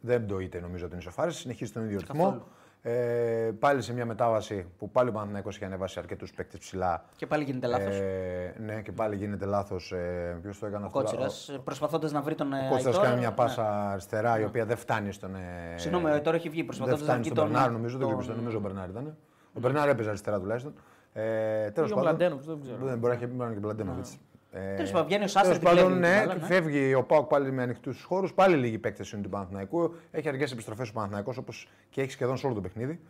Δεν 0.00 0.26
το 0.26 0.38
είτε 0.40 0.60
νομίζω 0.60 0.88
την 0.88 0.98
ισοφάριση, 0.98 1.38
συνεχίζει 1.38 1.72
τον 1.72 1.84
ίδιο 1.84 1.98
ρυθμό. 1.98 2.42
Καθόλου. 2.84 3.02
Ε, 3.46 3.50
πάλι 3.58 3.82
σε 3.82 3.92
μια 3.92 4.06
μετάβαση 4.06 4.66
που 4.78 4.90
πάλι 4.90 5.08
ο 5.08 5.12
Παναθηναϊκός 5.12 5.54
έχει 5.56 5.64
ανεβάσει 5.64 5.98
αρκετούς 5.98 6.32
παίκτες 6.32 6.60
ψηλά. 6.60 7.04
Και 7.16 7.26
πάλι 7.26 7.44
γίνεται 7.44 7.66
λάθος. 7.66 7.96
Ε, 7.96 8.54
ναι, 8.58 8.82
και 8.82 8.92
πάλι 8.92 9.16
γίνεται 9.16 9.44
λάθος. 9.44 9.92
Ε, 9.92 10.38
Ποιος 10.42 10.58
το 10.58 10.66
έκανε 10.66 10.82
ο 10.82 10.86
αυτό. 10.86 10.98
Κότσιρας, 10.98 11.58
προσπαθώντας 11.64 12.12
να 12.12 12.20
βρει 12.22 12.34
τον 12.34 12.52
Ο 12.52 12.56
ε, 12.56 12.58
Κότσιρας 12.68 12.86
Αϊτόρ, 12.86 13.02
κάνει 13.04 13.18
μια 13.18 13.28
ναι. 13.28 13.34
πάσα 13.34 13.90
αριστερά 13.90 14.40
η 14.40 14.44
οποία 14.44 14.64
δεν 14.64 14.76
φτάνει 14.76 15.12
στον. 15.12 15.34
ε, 15.34 15.38
Συγγνώμη, 15.76 16.06
ο 16.06 16.12
Αϊτόρ 16.12 16.34
έχει 16.34 16.48
βγει 16.48 16.56
δεν 16.56 16.66
προσπαθώντας 16.66 17.00
να 17.00 17.06
φτάνει 17.06 17.22
βρει 17.22 17.30
στον 17.32 17.44
τον. 17.44 17.52
Μπερνάρ, 17.52 17.70
νομίζω. 17.72 17.98
Δεν 17.98 18.08
τον- 18.08 18.18
ξέρω, 18.18 18.36
νομίζω 18.36 18.56
ο 18.56 18.60
Μπερνάρ 18.60 18.88
ήταν. 18.88 19.16
Ο 19.54 19.60
Μπερνάρ 19.60 19.88
έπαιζε 19.88 20.08
αριστερά 20.08 20.40
τουλάχιστον. 20.40 20.74
Ε, 21.12 21.70
Τέλος 21.70 21.90
Ή 21.90 21.92
ο 21.92 21.96
πάντων. 21.96 22.10
Μλαντένοβιτς, 22.10 22.46
δεν 22.46 22.60
ξέρω. 22.62 22.76
Δεν 22.84 22.98
μπορεί 22.98 23.12
να 23.12 23.18
έχει 23.18 23.26
μπορεί 23.26 23.38
να 23.38 23.44
είναι 23.44 23.54
και 23.54 23.60
Μπλαντένοβιτς. 23.60 24.18
Ε, 24.56 24.74
Τέλος 24.74 24.90
πάντων, 24.90 25.06
βγαίνει 25.06 25.24
ο 25.24 25.28
Σάστρε, 25.28 25.58
τέλος 25.58 25.74
την 25.74 25.82
πάντων, 25.82 25.98
κλέβει 25.98 26.14
ναι, 26.14 26.18
την 26.18 26.26
μπάλα, 26.26 26.40
ναι. 26.40 26.46
φεύγει 26.46 26.94
ο 26.94 27.02
Πάουκ 27.02 27.28
πάλι 27.28 27.52
με 27.52 27.62
ανοιχτούς 27.62 28.02
χώρους. 28.02 28.34
Πάλι 28.34 28.56
λίγοι 28.56 28.78
παίκτες 28.78 29.12
είναι 29.12 29.22
του 29.22 29.28
Παναθηναϊκού. 29.28 29.94
Έχει 30.10 30.28
αργές 30.28 30.52
επιστροφές 30.52 30.88
ο 30.88 30.92
Παναθηναϊκός 30.92 31.36
όπως 31.36 31.68
και 31.90 32.00
έχει 32.00 32.10
σχεδόν 32.10 32.36
σε 32.36 32.46
όλο 32.46 32.54
το 32.54 32.60
παιχνίδι. 32.60 33.00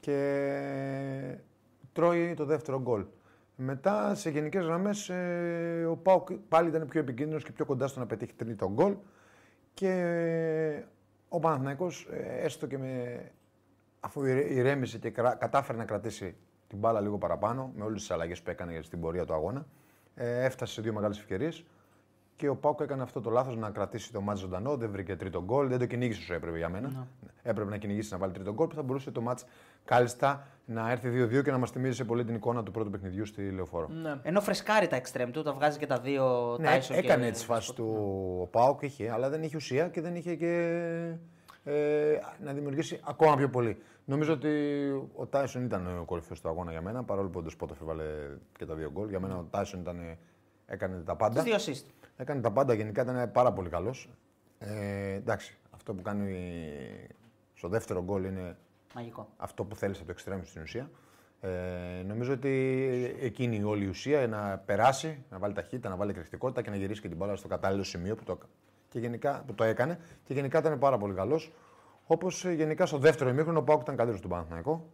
Και 0.00 1.36
τρώει 1.92 2.34
το 2.34 2.44
δεύτερο 2.44 2.80
γκολ. 2.80 3.04
Μετά 3.56 4.14
σε 4.14 4.30
γενικές 4.30 4.64
γραμμές 4.64 5.10
ο 5.90 5.96
Πάουκ 5.96 6.28
πάλι 6.48 6.68
ήταν 6.68 6.88
πιο 6.88 7.00
επικίνδυνος 7.00 7.42
και 7.44 7.52
πιο 7.52 7.64
κοντά 7.64 7.86
στο 7.86 8.00
να 8.00 8.06
πετύχει 8.06 8.34
τρίτο 8.34 8.70
γκολ. 8.72 8.94
Και 9.74 10.82
ο 11.28 11.38
Παναθηναϊκός 11.38 12.08
ε, 12.12 12.44
έστω 12.44 12.66
και 12.66 12.78
με, 12.78 13.20
αφού 14.00 14.24
ηρε- 14.24 14.50
ηρέμησε 14.50 14.98
και 14.98 15.10
κρα- 15.10 15.34
κατάφερε 15.34 15.78
να 15.78 15.84
κρατήσει 15.84 16.34
την 16.68 16.78
μπάλα 16.78 17.00
λίγο 17.00 17.18
παραπάνω 17.18 17.72
με 17.76 17.84
όλες 17.84 18.00
τις 18.00 18.10
αλλαγές 18.10 18.42
που 18.42 18.50
έκανε 18.50 18.80
στην 18.82 19.00
πορεία 19.00 19.24
του 19.24 19.34
αγώνα, 19.34 19.66
ε, 20.14 20.44
έφτασε 20.44 20.72
σε 20.72 20.82
δύο 20.82 20.92
μεγάλες 20.92 21.18
ευκαιρίες. 21.18 21.64
Και 22.36 22.48
ο 22.48 22.56
Πάουκ 22.56 22.80
έκανε 22.80 23.02
αυτό 23.02 23.20
το 23.20 23.30
λάθος 23.30 23.56
να 23.56 23.70
κρατήσει 23.70 24.12
το 24.12 24.20
μάτς 24.20 24.40
ζωντανό, 24.40 24.76
δεν 24.76 24.90
βρήκε 24.90 25.16
τρίτο 25.16 25.42
γκολ, 25.42 25.68
δεν 25.68 25.78
το 25.78 25.86
κυνήγησε 25.86 26.20
όσο 26.22 26.34
έπρεπε 26.34 26.56
για 26.56 26.68
μένα. 26.68 27.06
Έπρεπε 27.42 27.70
να 27.70 27.76
κυνηγήσει 27.76 28.12
να 28.12 28.18
βάλει 28.18 28.32
τρίτο 28.32 28.52
γκολ 28.52 28.66
που 28.66 28.74
θα 28.74 28.82
μπορούσε 28.82 29.10
το 29.10 29.20
μάτς 29.20 29.44
κάλλιστα 29.84 30.46
να 30.64 30.90
έρθει 30.90 31.08
2-2 31.08 31.42
και 31.44 31.50
να 31.50 31.58
μας 31.58 31.70
θυμίζει 31.70 32.04
πολύ 32.04 32.24
την 32.24 32.34
εικόνα 32.34 32.62
του 32.62 32.70
πρώτου 32.70 32.90
παιχνιδιού 32.90 33.26
στη 33.26 33.50
Λεωφόρο. 33.50 33.88
Ναι. 33.88 34.18
Ενώ 34.22 34.40
φρεσκάρει 34.40 34.86
τα 34.86 34.96
εξτρέμ 34.96 35.30
του, 35.30 35.42
τα 35.42 35.52
βγάζει 35.52 35.78
και 35.78 35.86
τα 35.86 35.98
δύο 35.98 36.56
Ναι, 36.60 36.78
Tyson 36.78 36.94
έκανε 36.94 37.24
και... 37.24 37.30
τι 37.30 37.44
φάσει 37.44 37.74
του 37.74 37.96
ο 38.42 38.46
Πάοκ, 38.46 38.82
είχε, 38.82 39.10
αλλά 39.10 39.28
δεν 39.28 39.42
είχε 39.42 39.56
ουσία 39.56 39.88
και 39.88 40.00
δεν 40.00 40.14
είχε 40.14 40.34
και 40.34 41.14
ε, 41.64 42.18
να 42.44 42.52
δημιουργήσει 42.52 43.00
ακόμα 43.04 43.36
πιο 43.36 43.48
πολύ. 43.48 43.78
Νομίζω 44.04 44.32
ότι 44.32 44.90
ο 45.14 45.26
Τάισον 45.26 45.64
ήταν 45.64 45.98
ο 45.98 46.04
κορυφαίος 46.04 46.40
του 46.40 46.48
αγώνα 46.48 46.70
για 46.70 46.82
μένα, 46.82 47.04
παρόλο 47.04 47.28
που 47.28 47.38
ο 47.38 47.42
Ντεσπότοφ 47.42 47.80
έβαλε 47.80 48.04
και 48.58 48.66
τα 48.66 48.74
δύο 48.74 48.90
γκολ. 48.90 49.08
Για 49.08 49.20
μένα 49.20 49.36
ο 49.36 49.46
Τάισον 49.50 49.80
ήταν, 49.80 50.16
έκανε 50.66 51.02
τα 51.02 51.16
πάντα. 51.16 51.42
Τους 51.42 51.64
δύο 51.64 51.74
assist. 51.74 51.86
Έκανε 52.16 52.40
τα 52.40 52.50
πάντα, 52.50 52.74
γενικά 52.74 53.02
ήταν 53.02 53.30
πάρα 53.32 53.52
πολύ 53.52 53.68
καλός. 53.68 54.08
Ε, 54.58 55.12
εντάξει, 55.12 55.58
αυτό 55.70 55.94
που 55.94 56.02
κάνει 56.02 56.36
στο 57.54 57.68
δεύτερο 57.68 58.02
γκολ 58.02 58.24
είναι 58.24 58.56
Μαγικό. 58.94 59.28
αυτό 59.36 59.64
που 59.64 59.76
θέλεις 59.76 59.96
από 59.96 60.06
το 60.06 60.12
εξτρέμιο 60.12 60.44
στην 60.44 60.62
ουσία. 60.62 60.90
Ε, 61.40 62.02
νομίζω 62.06 62.32
ότι 62.32 63.16
εκείνη 63.20 63.56
η 63.56 63.62
όλη 63.62 63.84
η 63.84 63.88
ουσία 63.88 64.26
να 64.28 64.58
περάσει, 64.58 65.24
να 65.30 65.38
βάλει 65.38 65.54
ταχύτητα, 65.54 65.88
να 65.88 65.96
βάλει 65.96 66.10
εκρηκτικότητα 66.10 66.62
και 66.62 66.70
να 66.70 66.76
γυρίσει 66.76 67.00
και 67.00 67.08
την 67.08 67.16
μπάλα 67.16 67.36
στο 67.36 67.48
κατάλληλο 67.48 67.82
σημείο 67.82 68.14
που 68.14 68.24
το, 68.24 68.38
και 68.92 68.98
γενικά, 68.98 69.42
που 69.46 69.54
το 69.54 69.64
έκανε. 69.64 69.98
Και 70.24 70.34
γενικά 70.34 70.58
ήταν 70.58 70.78
πάρα 70.78 70.98
πολύ 70.98 71.14
καλός. 71.14 71.52
Όπως 72.06 72.44
γενικά 72.44 72.86
στο 72.86 72.98
δεύτερο 72.98 73.30
ημίχρονο 73.30 73.58
ο 73.58 73.62
Πάουκ 73.62 73.80
ήταν 73.82 73.94
καλύτερος 73.96 74.18
στον 74.18 74.30
Παναθηναϊκό. 74.30 74.86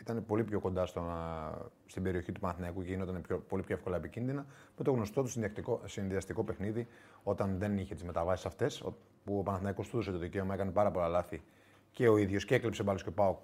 Ήταν 0.00 0.24
πολύ 0.26 0.44
πιο 0.44 0.60
κοντά 0.60 0.86
στο, 0.86 1.00
να- 1.00 1.58
στην 1.86 2.02
περιοχή 2.02 2.32
του 2.32 2.40
Παναθηναϊκού 2.40 2.82
και 2.82 2.90
γινόταν 2.90 3.20
πιο, 3.20 3.38
πολύ 3.48 3.62
πιο 3.62 3.74
εύκολα 3.74 3.96
επικίνδυνα. 3.96 4.46
Με 4.76 4.84
το 4.84 4.90
γνωστό 4.92 5.22
του 5.22 5.28
συνδυαστικό, 5.28 5.80
συνδυαστικό 5.84 6.44
παιχνίδι, 6.44 6.86
όταν 7.22 7.58
δεν 7.58 7.78
είχε 7.78 7.94
τις 7.94 8.04
μεταβάσεις 8.04 8.46
αυτές, 8.46 8.82
που 9.24 9.38
ο 9.38 9.42
Παναθηναϊκός 9.42 9.88
του 9.88 9.96
έδωσε 9.96 10.10
το 10.10 10.18
δικαίωμα, 10.18 10.54
έκανε 10.54 10.70
πάρα 10.70 10.90
πολλά 10.90 11.08
λάθη 11.08 11.42
και 11.90 12.08
ο 12.08 12.16
ίδιος 12.16 12.44
και 12.44 12.54
έκλεψε 12.54 12.82
μπάλες 12.82 13.02
και 13.02 13.08
ο 13.08 13.12
Πάουκ 13.12 13.38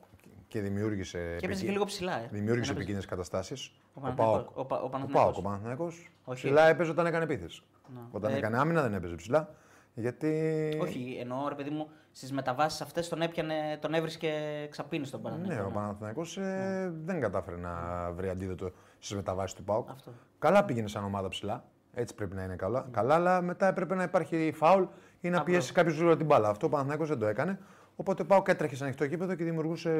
και 0.48 0.60
δημιούργησε. 0.60 1.18
Και 1.18 1.24
έπαιζε 1.24 1.34
επικίνδυνε- 1.36 1.64
και 1.66 1.72
λίγο 1.72 1.84
ψηλά. 1.84 2.12
Ε. 2.18 2.18
Δημιούργησε 2.20 2.50
Έπαιζε- 2.52 2.70
επικίνδυνες 2.70 3.06
καταστάσεις. 3.06 3.66
Ο 3.68 3.90
Ο 3.94 4.00
Παναθηναϊκός- 4.00 4.44
Πάοκ. 4.44 4.58
ο 4.58 4.64
Πα- 4.64 4.80
ο 4.80 4.84
Ο 4.84 4.88
Παναθηναϊκός. 4.88 5.22
Πάοκ, 5.22 5.36
ο 5.36 5.42
Παναθηναϊκός. 5.42 6.10
Όχι. 6.24 6.42
Ψηλά 6.44 6.68
έπαιζε 6.68 6.90
όταν 6.90 7.06
έκανε 7.06 7.24
επίθεση. 7.24 7.62
Να. 7.94 8.08
Όταν 8.10 8.32
Ε, 8.32 8.36
έκανε 8.36 8.58
άμυνα 8.58 8.82
δεν 8.82 8.94
έπαιζε 8.94 9.14
ψηλά. 9.14 9.54
Γιατί. 9.94 10.78
Όχι, 10.80 11.16
εννοώ 11.20 11.48
ρε 11.48 11.54
παιδί 11.54 11.70
μου, 11.70 11.88
στις 12.10 12.32
μεταβάσεις 12.32 12.80
αυτές 12.80 13.08
τον 13.08 13.22
έπιανε, 13.22 13.78
τον 13.80 13.94
έβρισκε 13.94 14.32
ξαπίνη 14.70 15.06
στον 15.06 15.22
Παναθηναϊκό. 15.22 15.62
Ναι, 15.62 15.68
ο 15.68 15.70
Παναθηναϊκός 15.70 16.36
ε, 16.36 16.92
δεν 17.04 17.20
κατάφερε 17.20 17.56
να 17.56 17.72
βρει 18.12 18.28
αντίδοτο 18.28 18.70
στις 18.98 19.16
μεταβάσεις 19.16 19.56
του 19.56 19.64
Πάουκ. 19.64 19.90
Αυτό. 19.90 20.12
Καλά 20.38 20.64
πήγαινε 20.64 20.88
σαν 20.88 21.04
ομάδα 21.04 21.28
ψηλά. 21.28 21.64
Έτσι 21.94 22.14
πρέπει 22.14 22.34
να 22.34 22.42
είναι 22.42 22.56
καλά. 22.56 22.88
καλά 22.90 23.14
αλλά 23.14 23.42
μετά 23.42 23.66
έπρεπε 23.66 23.94
να 23.94 24.02
υπάρχει 24.02 24.52
φάουλ 24.54 24.84
ή 25.20 25.30
να 25.30 25.42
πιέσει 25.42 25.72
κάποιος 25.72 25.94
γρήγορα 25.94 26.16
την 26.16 26.26
μπάλα. 26.26 26.48
Αυτό 26.48 26.66
ο 26.66 26.68
Παναθηναϊκός 26.68 27.08
δεν 27.08 27.18
το 27.18 27.26
έκανε. 27.26 27.58
Οπότε 27.96 28.22
ο 28.22 28.26
Πάουκ 28.26 28.48
έτρεχε 28.48 28.76
σε 28.76 28.84
ανοιχτό 28.84 29.04
γήπεδο 29.04 29.34
και 29.34 29.44
δημιουργούσε 29.44 29.90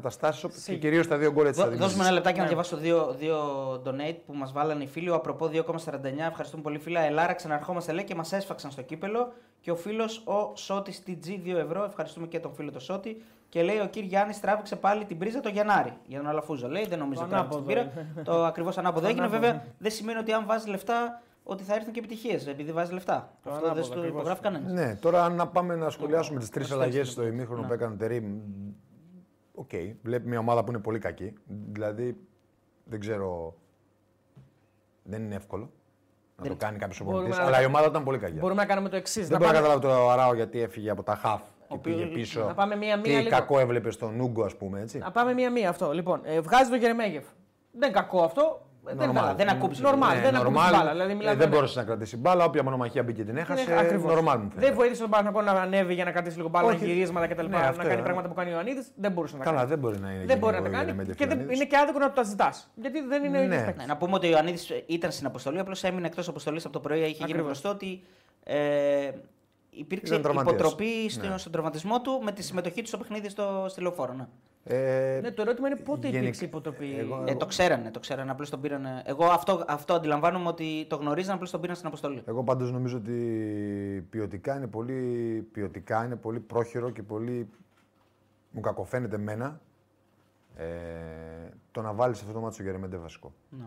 καταστάσεις 0.00 0.64
και 0.64 0.76
κυρίως 0.76 1.06
τα 1.06 1.16
δύο 1.16 1.32
γκολ 1.32 1.46
έτσι. 1.46 1.60
Δώ- 1.60 1.66
τα 1.66 1.70
Δώσουμε 1.76 1.86
δημιούργησε. 1.86 2.06
ένα 2.08 2.12
λεπτάκι 2.16 2.38
να 2.40 2.46
διαβάσω 2.46 2.76
δύο, 2.76 3.14
δύο 3.18 3.38
donate 3.86 4.16
που 4.26 4.32
μας 4.34 4.52
βάλανε 4.52 4.82
οι 4.82 4.86
φίλοι. 4.86 5.10
Ο 5.10 5.14
Απροπό 5.14 5.46
2,49. 5.48 6.26
Ευχαριστούμε 6.28 6.62
πολύ, 6.62 6.78
φίλα. 6.78 7.00
Ελάρα, 7.00 7.32
ξαναρχόμαστε 7.34 7.92
λέει 7.92 8.04
και 8.04 8.14
μας 8.14 8.32
έσφαξαν 8.32 8.70
στο 8.70 8.82
κύπελο. 8.82 9.32
Και 9.60 9.70
ο 9.70 9.76
φίλος 9.76 10.22
ο 10.26 10.52
Σώτη 10.56 10.94
TG 11.06 11.26
2 11.44 11.56
ευρώ. 11.58 11.84
Ευχαριστούμε 11.84 12.26
και 12.26 12.38
τον 12.40 12.52
φίλο 12.54 12.70
το 12.72 12.80
Σώτη. 12.80 13.22
Και 13.48 13.62
λέει 13.62 13.78
ο 13.78 13.86
κύριος 13.86 14.08
Γιάννης 14.08 14.40
τράβηξε 14.40 14.76
πάλι 14.76 15.04
την 15.04 15.18
πρίζα 15.18 15.40
το 15.40 15.48
Γενάρη 15.48 15.92
για 16.06 16.18
τον 16.18 16.28
Αλαφούζο. 16.28 16.68
Λέει 16.68 16.86
δεν 16.88 16.98
νομίζω 16.98 17.20
Το 17.20 17.26
ότι 17.26 17.34
τράβηξε 17.34 17.58
την 17.62 17.78
ανάποδο 17.78 18.02
πήρα. 18.14 18.24
το 18.24 18.44
ακριβώς 18.44 18.78
ανάποδο 18.78 19.06
έγινε. 19.06 19.20
ανάποδο. 19.22 19.40
Βέβαια 19.46 19.64
δεν 19.78 19.90
σημαίνει 19.90 20.18
ότι 20.18 20.32
αν 20.32 20.46
βάζεις 20.46 20.66
λεφτά 20.66 21.22
ότι 21.44 21.62
θα 21.62 21.74
έρθουν 21.74 21.92
και 21.92 21.98
επιτυχίες 21.98 22.46
επειδή 22.46 22.72
βάζεις 22.72 22.92
λεφτά. 22.92 23.30
Το 23.42 23.50
Αυτό 23.50 23.60
δεν 23.62 23.70
ανάποδο, 23.70 23.94
το 23.94 23.98
ακριβώς. 24.00 24.18
υπογράφει 24.20 24.42
κανένας. 24.42 24.72
Ναι, 24.72 24.96
τώρα 24.96 25.28
να 25.28 25.46
πάμε 25.46 25.74
να 25.74 25.90
σχολιάσουμε 25.90 26.38
τις 26.38 26.48
τρεις 26.50 26.68
προσθέσεις 26.68 26.92
αλλαγές 26.94 27.08
λοιπόν. 27.08 27.24
στο 27.24 27.34
ημίχρονο 27.34 27.60
Ναι. 27.60 27.66
που 27.66 27.72
έκανε 27.72 27.94
ο 27.94 27.96
Τερίμ. 27.96 28.24
Οκ, 29.58 29.70
βλέπει 30.02 30.28
μια 30.28 30.38
ομάδα 30.38 30.64
που 30.64 30.70
είναι 30.70 30.80
πολύ 30.80 30.98
κακή. 30.98 31.32
Δηλαδή, 31.46 32.16
δεν 32.84 33.00
ξέρω. 33.00 33.54
Δεν 35.02 35.22
είναι 35.24 35.34
εύκολο 35.34 35.70
να 36.36 36.46
το 36.48 36.54
κάνει 36.56 36.78
κάποιος 36.78 36.98
Μπορούμε 36.98 37.18
προπονητής. 37.18 37.40
να- 37.40 37.46
Αλλά 37.46 37.62
η 37.62 37.64
ομάδα 37.64 37.86
ήταν 37.86 38.04
πολύ 38.04 38.18
κακή. 38.18 38.38
Μπορούμε 38.38 38.60
να 38.60 38.66
κάνουμε 38.68 38.88
το 38.88 38.96
εξής. 38.96 39.28
Δεν 39.28 39.38
μπορώ 39.38 39.50
να 39.50 39.56
καταλάβω 39.56 39.80
το 39.80 40.10
Αράο 40.10 40.34
γιατί 40.34 40.60
έφυγε 40.60 40.90
από 40.90 41.02
τα 41.02 41.14
χαφ 41.14 41.40
και 41.40 41.74
οποίος- 41.74 41.96
πήγε 41.96 42.06
πίσω. 42.14 42.44
Να 42.44 42.54
πάμε 42.54 42.76
μία-μία 42.76 43.02
Τι 43.02 43.10
λίγο. 43.22 43.28
κακό 43.28 43.58
έβλεπε 43.58 43.90
στον 43.90 44.16
Νούγκο, 44.16 44.44
ας 44.44 44.56
πούμε 44.56 44.80
έτσι. 44.80 44.98
Να 44.98 45.10
πάμε 45.10 45.32
μία-μία 45.34 45.68
αυτό. 45.68 45.92
Λοιπόν, 45.92 46.20
ε, 46.24 46.40
βγάζει 46.40 46.70
το 46.70 46.76
Γερεμέγεφ. 46.76 47.24
Δεν 47.72 47.88
είναι 47.88 48.00
κακό 48.00 48.22
αυτό. 48.22 48.65
Ε, 48.88 48.94
Δεν, 48.94 49.06
Νορμάλ. 49.12 49.36
δεν 49.36 49.48
ακούψε. 49.48 49.82
Νορμάλ, 49.82 50.16
Ναι, 50.16 50.22
δεν 50.22 50.34
ακούμπησε 50.34 50.60
νορμάλ. 50.60 50.72
μπάλα. 50.80 50.90
Δηλαδή, 50.92 51.12
Ε, 51.12 51.14
μιλάμε 51.14 51.36
δεν 51.36 51.48
με- 51.48 51.54
μπορούσες 51.54 51.76
να 51.76 51.82
κρατήσεις 51.82 52.18
μπάλα. 52.18 52.44
Όποια 52.44 52.62
μονομαχία 52.62 53.02
μπήκε 53.02 53.24
την 53.24 53.36
έχασε. 53.36 53.62
Είναι 53.70 53.80
ακριβώς. 53.80 54.12
Νορμάλ 54.14 54.38
μου 54.38 54.48
Δεν 54.48 54.52
φαίνεται. 54.58 54.74
βοήθησε 54.74 55.00
τον 55.00 55.10
Παναγιώτο 55.10 55.40
να 55.52 55.60
ανέβει 55.60 55.94
για 55.94 56.04
να 56.04 56.10
κρατήσει 56.10 56.36
λίγο 56.36 56.48
μπάλα, 56.48 56.68
Όχι. 56.68 56.84
γυρίσματα 56.84 57.26
κτλ. 57.26 57.42
Ναι, 57.42 57.48
να 57.48 57.58
αυτό 57.58 57.82
κάνει 57.82 57.92
είναι. 57.92 58.02
πράγματα 58.02 58.28
που 58.28 58.34
κάνει 58.34 58.50
ο 58.50 58.52
Ιωαννίδη. 58.52 58.82
Δεν 58.96 59.12
μπορούσε 59.12 59.32
να 59.36 59.38
τα 59.38 59.44
Καλά, 59.44 59.56
κάνει. 59.56 59.68
δεν 59.70 59.78
μπορεί 59.78 59.98
να 59.98 60.10
είναι. 60.10 60.24
Δεν 60.24 60.38
μπορεί 60.38 60.52
να 60.52 60.58
γενικό 60.58 60.72
τα 60.72 60.76
κάνει. 60.78 60.84
Γερεμέγεφ 60.90 61.16
Και 61.16 61.26
δεν, 61.26 61.36
Ιωαννίδης. 61.36 61.60
είναι 61.60 61.68
και 61.70 61.76
άδικο 61.76 61.98
να 61.98 62.06
το 62.06 62.12
τα 62.14 62.22
ζητάς. 62.22 62.70
Γιατί 62.74 63.00
δεν 63.00 63.24
είναι 63.24 63.38
ο 63.38 63.42
ίδιος 63.42 63.56
Ναι. 63.58 63.64
παίκτης. 63.64 63.82
Ναι, 63.86 63.92
να 63.92 63.96
πούμε 63.98 64.14
ότι 64.14 64.26
ο 64.26 64.30
Ιωαννίδη 64.30 64.58
ήταν 64.86 65.10
στην 65.12 65.26
αποστολή, 65.26 65.58
απλώς 65.58 65.84
έμεινε 65.84 66.06
εκτός 66.06 66.28
αποστολής 66.28 66.64
από 66.64 66.72
το 66.72 66.80
πρωί. 66.80 66.98
Είχε 66.98 67.08
γίνει 67.08 67.22
Ακριβώς. 67.22 67.44
γνωστό 67.44 67.68
ότι 67.68 68.02
ε, 68.44 68.56
υπήρξε 69.76 70.12
Ήταν 70.12 70.22
τραυματίας. 70.22 70.54
υποτροπή 70.54 71.08
στο, 71.10 71.28
Ναι. 71.28 71.38
στον 71.38 71.52
τραυματισμό 71.52 72.00
του 72.00 72.20
με 72.24 72.32
τη 72.32 72.42
συμμετοχή 72.42 72.80
του 72.82 72.88
στο 72.88 72.98
παιχνίδι 72.98 73.28
στο, 73.28 73.66
στη 73.68 73.80
λεωφόρο. 73.80 74.12
Ναι. 74.12 74.26
Ε, 74.68 75.20
Ναι, 75.22 75.30
το 75.32 75.42
ερώτημα 75.42 75.68
είναι 75.68 75.76
πότε 75.76 76.00
γενικ- 76.06 76.22
υπήρξε 76.22 76.44
υποτροπή. 76.44 76.96
εγώ- 76.98 77.24
Ε, 77.26 77.34
το 77.34 77.46
ξέρανε, 77.46 77.90
το 77.90 77.98
ξέρανε. 78.00 78.30
Απλώς 78.30 78.50
τον 78.50 78.60
πήραν. 78.60 78.86
Εγώ 79.04 79.24
αυτό, 79.24 79.64
αυτό 79.68 79.94
αντιλαμβάνομαι 79.94 80.48
ότι 80.48 80.86
το 80.88 80.96
γνωρίζαν, 80.96 81.34
απλώς 81.34 81.50
τον 81.50 81.60
πήραν 81.60 81.76
στην 81.76 81.88
αποστολή. 81.88 82.22
Εγώ 82.26 82.44
πάντως 82.44 82.72
νομίζω 82.72 82.96
ότι 82.96 84.06
ποιοτικά 84.10 84.56
είναι 84.56 84.66
πολύ, 84.66 85.48
ποιοτικά 85.52 86.04
είναι 86.04 86.16
πολύ 86.16 86.40
πρόχειρο 86.40 86.90
και 86.90 87.02
πολύ 87.02 87.48
μου 88.50 88.60
κακοφαίνεται 88.60 89.16
εμένα 89.16 89.60
ε, 90.56 90.64
το 91.72 91.82
να 91.82 91.92
βάλεις 91.92 92.20
αυτό 92.20 92.32
το 92.32 92.40
μάτσο 92.40 92.62
Γερεμέντε 92.62 92.96
βασικό. 92.96 93.32
Ναι. 93.50 93.64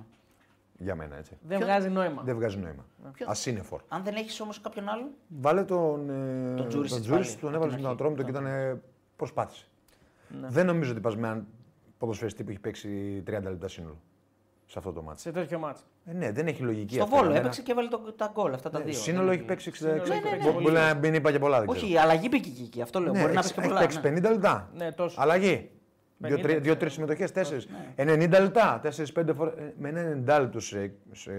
Για 0.82 0.96
μένα 0.96 1.18
έτσι. 1.18 1.38
Δεν 1.42 1.58
Ποιο- 1.58 1.68
βγάζει 1.68 1.90
νόημα. 1.90 2.22
Δεν 2.26 2.36
βγάζει 2.36 2.58
νόημα. 2.58 2.86
Ποιο- 3.14 3.26
Ασύνεφορ. 3.30 3.82
Αν 3.88 4.04
δεν 4.04 4.16
έχεις 4.16 4.40
όμως 4.40 4.62
κάποιον 4.62 4.90
άλλον; 4.90 5.08
Βάλε 5.28 5.64
τον, 5.64 6.10
ε, 6.10 6.54
Τον 6.56 6.68
Τζούρισιτ 6.68 6.96
τον 6.98 7.02
Τζούρισιτς, 7.06 7.36
πάλι, 7.36 7.40
τον 7.42 7.48
από 7.50 7.56
έβαλε 7.56 7.72
την 7.72 7.80
στον 7.80 7.86
αρχή. 7.86 7.94
Ατρόμητο 7.94 8.24
και 8.24 8.30
ήταν. 8.30 8.46
ε, 8.46 8.82
Προσπάθησε. 9.16 9.66
Δεν 10.48 10.66
νομίζω 10.66 10.92
ότι 10.92 11.00
πας 11.00 11.16
με 11.16 11.28
έναν 11.28 11.48
ποδοσφαιριστή 11.98 12.44
που 12.44 12.50
έχει 12.50 12.60
παίξει 12.60 13.24
30 13.28 13.50
λεπτά 13.50 13.68
σύνολο. 13.68 13.98
σε 14.66 14.78
αυτό 14.80 14.92
το 14.94 15.02
μάτι. 15.02 15.22
Σε 15.22 15.32
τέτοιο 15.32 15.60
μάτσο. 15.60 15.84
Ε, 16.06 16.14
ναι, 16.14 16.32
δεν 16.32 16.48
έχει 16.48 16.62
λογική 16.64 16.94
Στο 16.94 17.04
αυτό. 17.04 17.16
Βόλο 17.16 17.26
για 17.28 17.34
μένα. 17.36 17.46
έπαιξε 17.46 17.62
και 17.62 17.72
έβαλε 17.72 17.88
το, 17.88 17.98
τα 18.18 18.32
γκολ 18.34 18.54
αυτά 18.54 18.70
τα 18.70 18.78
Ναι, 18.80 18.84
δύο. 18.86 18.94
Σύνολο 18.94 19.26
Δεν 19.26 19.34
έχει 19.38 19.44
παίξει 19.44 19.70
66. 19.70 19.76
Σύνολο 19.76 20.02
έχει 20.14 20.22
παίξει 20.22 20.38
Μπο- 20.48 20.52
πολύ. 20.54 20.64
Μπορεί 20.66 20.76
να 20.76 20.94
μην 20.94 21.14
είπα 21.14 21.32
και 21.32 21.40
πολλά. 21.40 21.60
Δεν 21.60 21.68
ξέρω. 21.70 21.86
Όχι, 21.86 21.94
η 21.94 21.98
αλλαγή 21.98 22.28
μπήκε 22.32 22.50
και 22.50 22.64
εκεί. 22.64 22.82
Αυτό 22.82 23.00
λέω. 23.00 23.14
Ναι, 23.14 23.20
Μπορεί 23.22 23.34
να 23.34 23.40
έχει- 23.40 23.54
παίξει 23.54 23.54
και 23.54 23.60
έχει 23.60 23.70
πολλά. 23.70 23.80
παίξει 23.80 24.22
ναι. 24.22 24.30
50 24.30 24.32
λεπτά. 24.32 24.70
Ναι, 24.76 24.92
τόσο. 24.92 25.22
Αλλαγή. 25.22 25.70
50, 26.24 26.60
Δύο-τρει 26.62 26.90
συμμετοχές, 26.90 27.32
τέσσερις. 27.32 27.68
90 27.96 28.40
λεπτά. 28.42 28.80
4-5 28.84 29.34
φορές. 29.36 29.54
Με 29.80 29.90
ένα 29.90 30.36
90 30.38 30.40
λεπτό 30.42 30.60
σε, 30.60 30.92
σε 31.12 31.32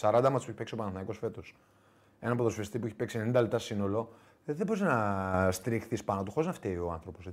40 0.00 0.10
μάτς 0.12 0.30
που 0.44 0.50
έχει 0.50 0.52
παίξει 0.52 0.74
ο 0.74 0.76
Παναθηναϊκός 0.76 1.18
φέτος. 1.18 1.54
Ένα 2.20 2.36
ποδοσφαιριστή 2.36 2.78
που 2.78 2.86
έχει 2.86 2.94
παίξει 2.94 3.18
90 3.28 3.32
λεπτά 3.40 3.58
σύνολο. 3.58 4.12
ε, 4.46 4.52
Δεν 4.52 4.66
μπορείς 4.66 4.82
να 4.82 5.48
στηριχθεί 5.52 6.04
πάνω 6.04 6.22
του 6.22 6.30
χωρίς 6.30 6.46
να 6.48 6.54
φταίει 6.54 6.76
ο 6.76 6.90
άνθρωπος. 6.92 7.26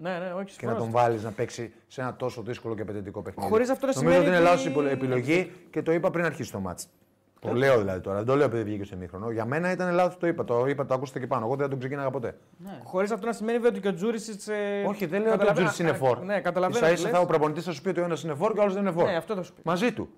Ναι, 0.00 0.18
ναι, 0.18 0.32
όχι. 0.32 0.32
Και 0.32 0.40
να 0.42 0.46
συμφωνώ. 0.72 0.78
τον 0.78 0.90
βάλεις 0.90 1.22
να 1.22 1.30
παίξει 1.32 1.72
σε 1.86 2.00
ένα 2.00 2.16
τόσο 2.16 2.42
δύσκολο 2.42 2.74
και 2.74 2.82
απαιτητικό 2.82 3.22
παιχνίδι. 3.22 3.48
Χωρίς 3.50 3.70
αυτό 3.70 3.86
να 3.86 3.92
Νομίζω 3.94 4.14
σημαίνει 4.14 4.28
ότι 4.30 4.42
είναι 4.42 4.50
ότι- 4.50 4.66
λάθος 4.74 4.92
επιλογή 4.92 5.52
και 5.70 5.82
το 5.82 5.92
είπα 5.92 6.10
πριν 6.10 6.24
αρχίσει 6.24 6.52
το 6.52 6.60
μάτς. 6.60 6.88
Το 7.40 7.52
λέω 7.52 7.78
δηλαδή 7.78 8.00
τώρα. 8.00 8.16
Δεν 8.16 8.26
το 8.26 8.34
λέω 8.36 8.46
επειδή 8.46 8.62
βγήκε 8.62 8.84
στο 8.84 8.96
μήχρονο. 8.96 9.30
Για 9.30 9.44
μένα 9.44 9.70
ήταν 9.70 9.94
λάθος 9.94 10.16
το 10.18 10.26
είπα. 10.26 10.44
Το 10.44 10.66
είπα, 10.66 10.86
το 10.86 10.94
ακούσατε 10.94 11.18
και 11.18 11.26
πάνω. 11.26 11.46
Εγώ 11.46 11.56
δεν 11.56 11.68
τον 11.70 11.78
ξεκίναγα 11.78 12.10
ποτέ. 12.10 12.36
Χωρίς 12.84 13.10
αυτό 13.10 13.26
να 13.26 13.32
σημαίνει 13.32 13.56
βέβαια 13.58 13.70
ότι 13.70 13.80
και 13.80 13.88
ο 13.88 13.94
Τζούρισιτ. 13.94 14.48
Ε, 14.48 14.84
Όχι, 14.86 15.06
δεν 15.06 15.20
λέω 15.22 15.32
ότι 15.32 15.42
ο 15.42 15.46
καταλαβα- 15.46 15.52
Τζούρις 15.52 15.78
είναι 15.78 15.90
α, 15.90 15.94
φόρ. 15.94 16.18
Ναι, 16.24 16.40
καταλαβαίνω. 16.40 16.78
σα 16.78 16.86
τι 16.86 16.92
ίσα 16.94 17.02
λες. 17.02 17.12
θα 17.12 17.20
ο 17.20 17.26
προπονητής 17.26 17.64
θα 17.64 17.72
σου 17.72 17.82
πει 17.82 17.88
ότι 17.88 18.00
ο 18.00 18.04
ένας 18.04 18.22
είναι 18.22 18.34
φόρ 18.34 18.52
και 18.52 18.58
ο 18.58 18.62
άλλος 18.62 18.74
δεν 18.74 18.82
είναι 18.82 18.92
φόρ. 18.92 19.04
Ναι, 19.04 19.16
αυτό 19.16 19.34
θα 19.34 19.42
σου 19.42 19.52
πει. 19.52 19.60
Μαζί 19.64 19.92
του. 19.92 20.08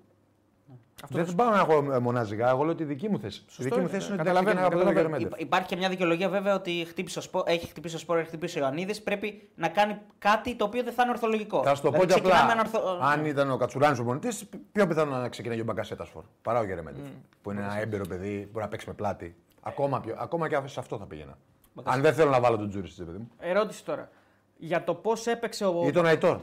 Δεν 1.09 1.35
πάω 1.35 1.49
να 1.49 1.59
έχω 1.59 1.93
ε, 1.93 1.99
μοναζικά. 1.99 2.49
Εγώ 2.49 2.63
λέω 2.63 2.75
τη 2.75 2.83
δική 2.83 3.09
μου 3.09 3.19
θέση. 3.19 3.43
Η 3.57 3.63
δική 3.63 3.73
μου 3.75 3.79
είναι, 3.81 3.89
θέση 3.89 4.05
είναι 4.05 4.15
ότι 4.15 4.23
καταλαβαίνω, 4.23 4.59
δεν 4.59 4.67
ξεκίναγα 4.67 4.67
από 4.67 4.75
τον 4.75 4.85
καταλαβαίνω. 4.85 5.17
Γερμέντεφ. 5.17 5.27
Υπά- 5.27 5.41
Υπάρχει 5.41 5.67
και 5.67 5.75
μια 5.75 5.89
δικαιολογία 5.89 6.29
βέβαια 6.29 6.55
ότι 6.55 6.85
χτύπησε 6.89 7.19
ο 7.19 7.21
σπο... 7.21 7.43
έχει 7.45 7.67
χτυπήσει 7.67 7.95
ο 7.95 7.99
Σπόρ, 7.99 8.17
έχει 8.17 8.27
χτυπήσει 8.27 8.57
ο 8.57 8.61
Ιωαννίδης. 8.61 9.01
Πρέπει 9.01 9.49
να 9.55 9.67
κάνει 9.67 9.97
κάτι 10.19 10.55
το 10.55 10.65
οποίο 10.65 10.83
δεν 10.83 10.93
θα 10.93 11.01
είναι 11.03 11.11
ορθολογικό. 11.11 11.63
Θα 11.63 11.75
σου 11.75 11.81
το 11.81 11.91
πω 11.91 11.99
Δηλαδή, 11.99 12.13
και 12.13 12.19
απλά. 12.19 12.31
ξεκινάμε 12.31 12.51
ένα 12.61 12.61
ορθο- 12.61 12.99
Αν 13.03 13.25
ήταν 13.25 13.51
ο 13.51 13.57
Κατσουράνη 13.57 13.93
ο 13.93 13.95
προπονητή, 14.03 14.45
πιο 14.71 14.87
πιθανό 14.87 15.17
να 15.17 15.29
ξεκινάει 15.29 15.59
ο 15.59 15.63
Μπαγκασέτα 15.63 16.05
φόρ. 16.05 16.23
Παρά 16.41 16.59
ο 16.59 16.63
Γερμέντεφ. 16.63 17.03
Που 17.41 17.51
είναι 17.51 17.61
ένα 17.61 17.79
έμπειρο 17.79 18.05
παιδί, 18.07 18.49
μπορεί 18.51 18.63
να 18.65 18.67
παίξει 18.71 18.87
με 18.87 18.93
πλάτη. 18.93 19.35
Ακόμα, 19.61 19.99
πιο, 19.99 20.15
ακόμα 20.19 20.47
και 20.49 20.59
σε 20.65 20.79
αυτό 20.79 20.97
θα 20.97 21.05
πήγαινα. 21.05 21.37
Αν 21.83 22.01
δεν 22.01 22.13
θέλω 22.13 22.29
να 22.29 22.39
βάλω 22.39 22.57
τον 22.57 22.69
Τζούρι 22.69 22.87
στη 22.87 23.03
παιδί 23.03 23.17
μου. 23.17 23.29
Ερώτηση 23.39 23.85
τώρα. 23.85 24.09
Για 24.57 24.83
το 24.83 24.93
πώς 24.93 25.27
έπαιξε 25.27 25.65
ο. 25.65 25.83
Ή 25.87 25.91
τον 25.91 26.05
Αϊτόρ. 26.05 26.39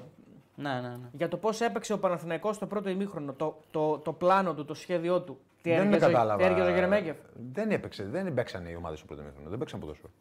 Ναι, 0.61 0.71
ναι, 0.71 0.89
ναι. 0.89 1.09
Για 1.13 1.29
το 1.29 1.37
πώς 1.37 1.61
έπαιξε 1.61 1.93
ο 1.93 1.99
Παναθηναϊκός 1.99 2.57
στο 2.57 2.67
πρώτο 2.67 2.89
ημίχρονο, 2.89 3.33
το, 3.33 3.57
το, 3.71 3.99
το 3.99 4.13
πλάνο 4.13 4.55
του, 4.55 4.65
το 4.65 4.75
σχέδιό 4.75 5.21
του. 5.21 5.39
Τι 5.63 5.71
δεν 5.71 5.79
έργαζε, 5.93 6.07
κατάλαβα. 6.13 6.39
τι 6.39 6.45
έργαζε 6.51 6.71
ο 6.71 6.75
Γερεμέγεφ; 6.75 7.17
Δεν 7.53 7.71
έπαιξε, 7.71 8.05
δεν 8.05 8.35
παίξαν 8.35 8.67
οι 8.67 8.77
ομάδες 8.77 8.99
στο 8.99 9.07
πρώτο 9.07 9.23
μήχρονο. 9.23 9.49
Δεν 9.49 9.59
παίξαν 9.59 9.81
ποδόσφαιρο. 9.81 10.13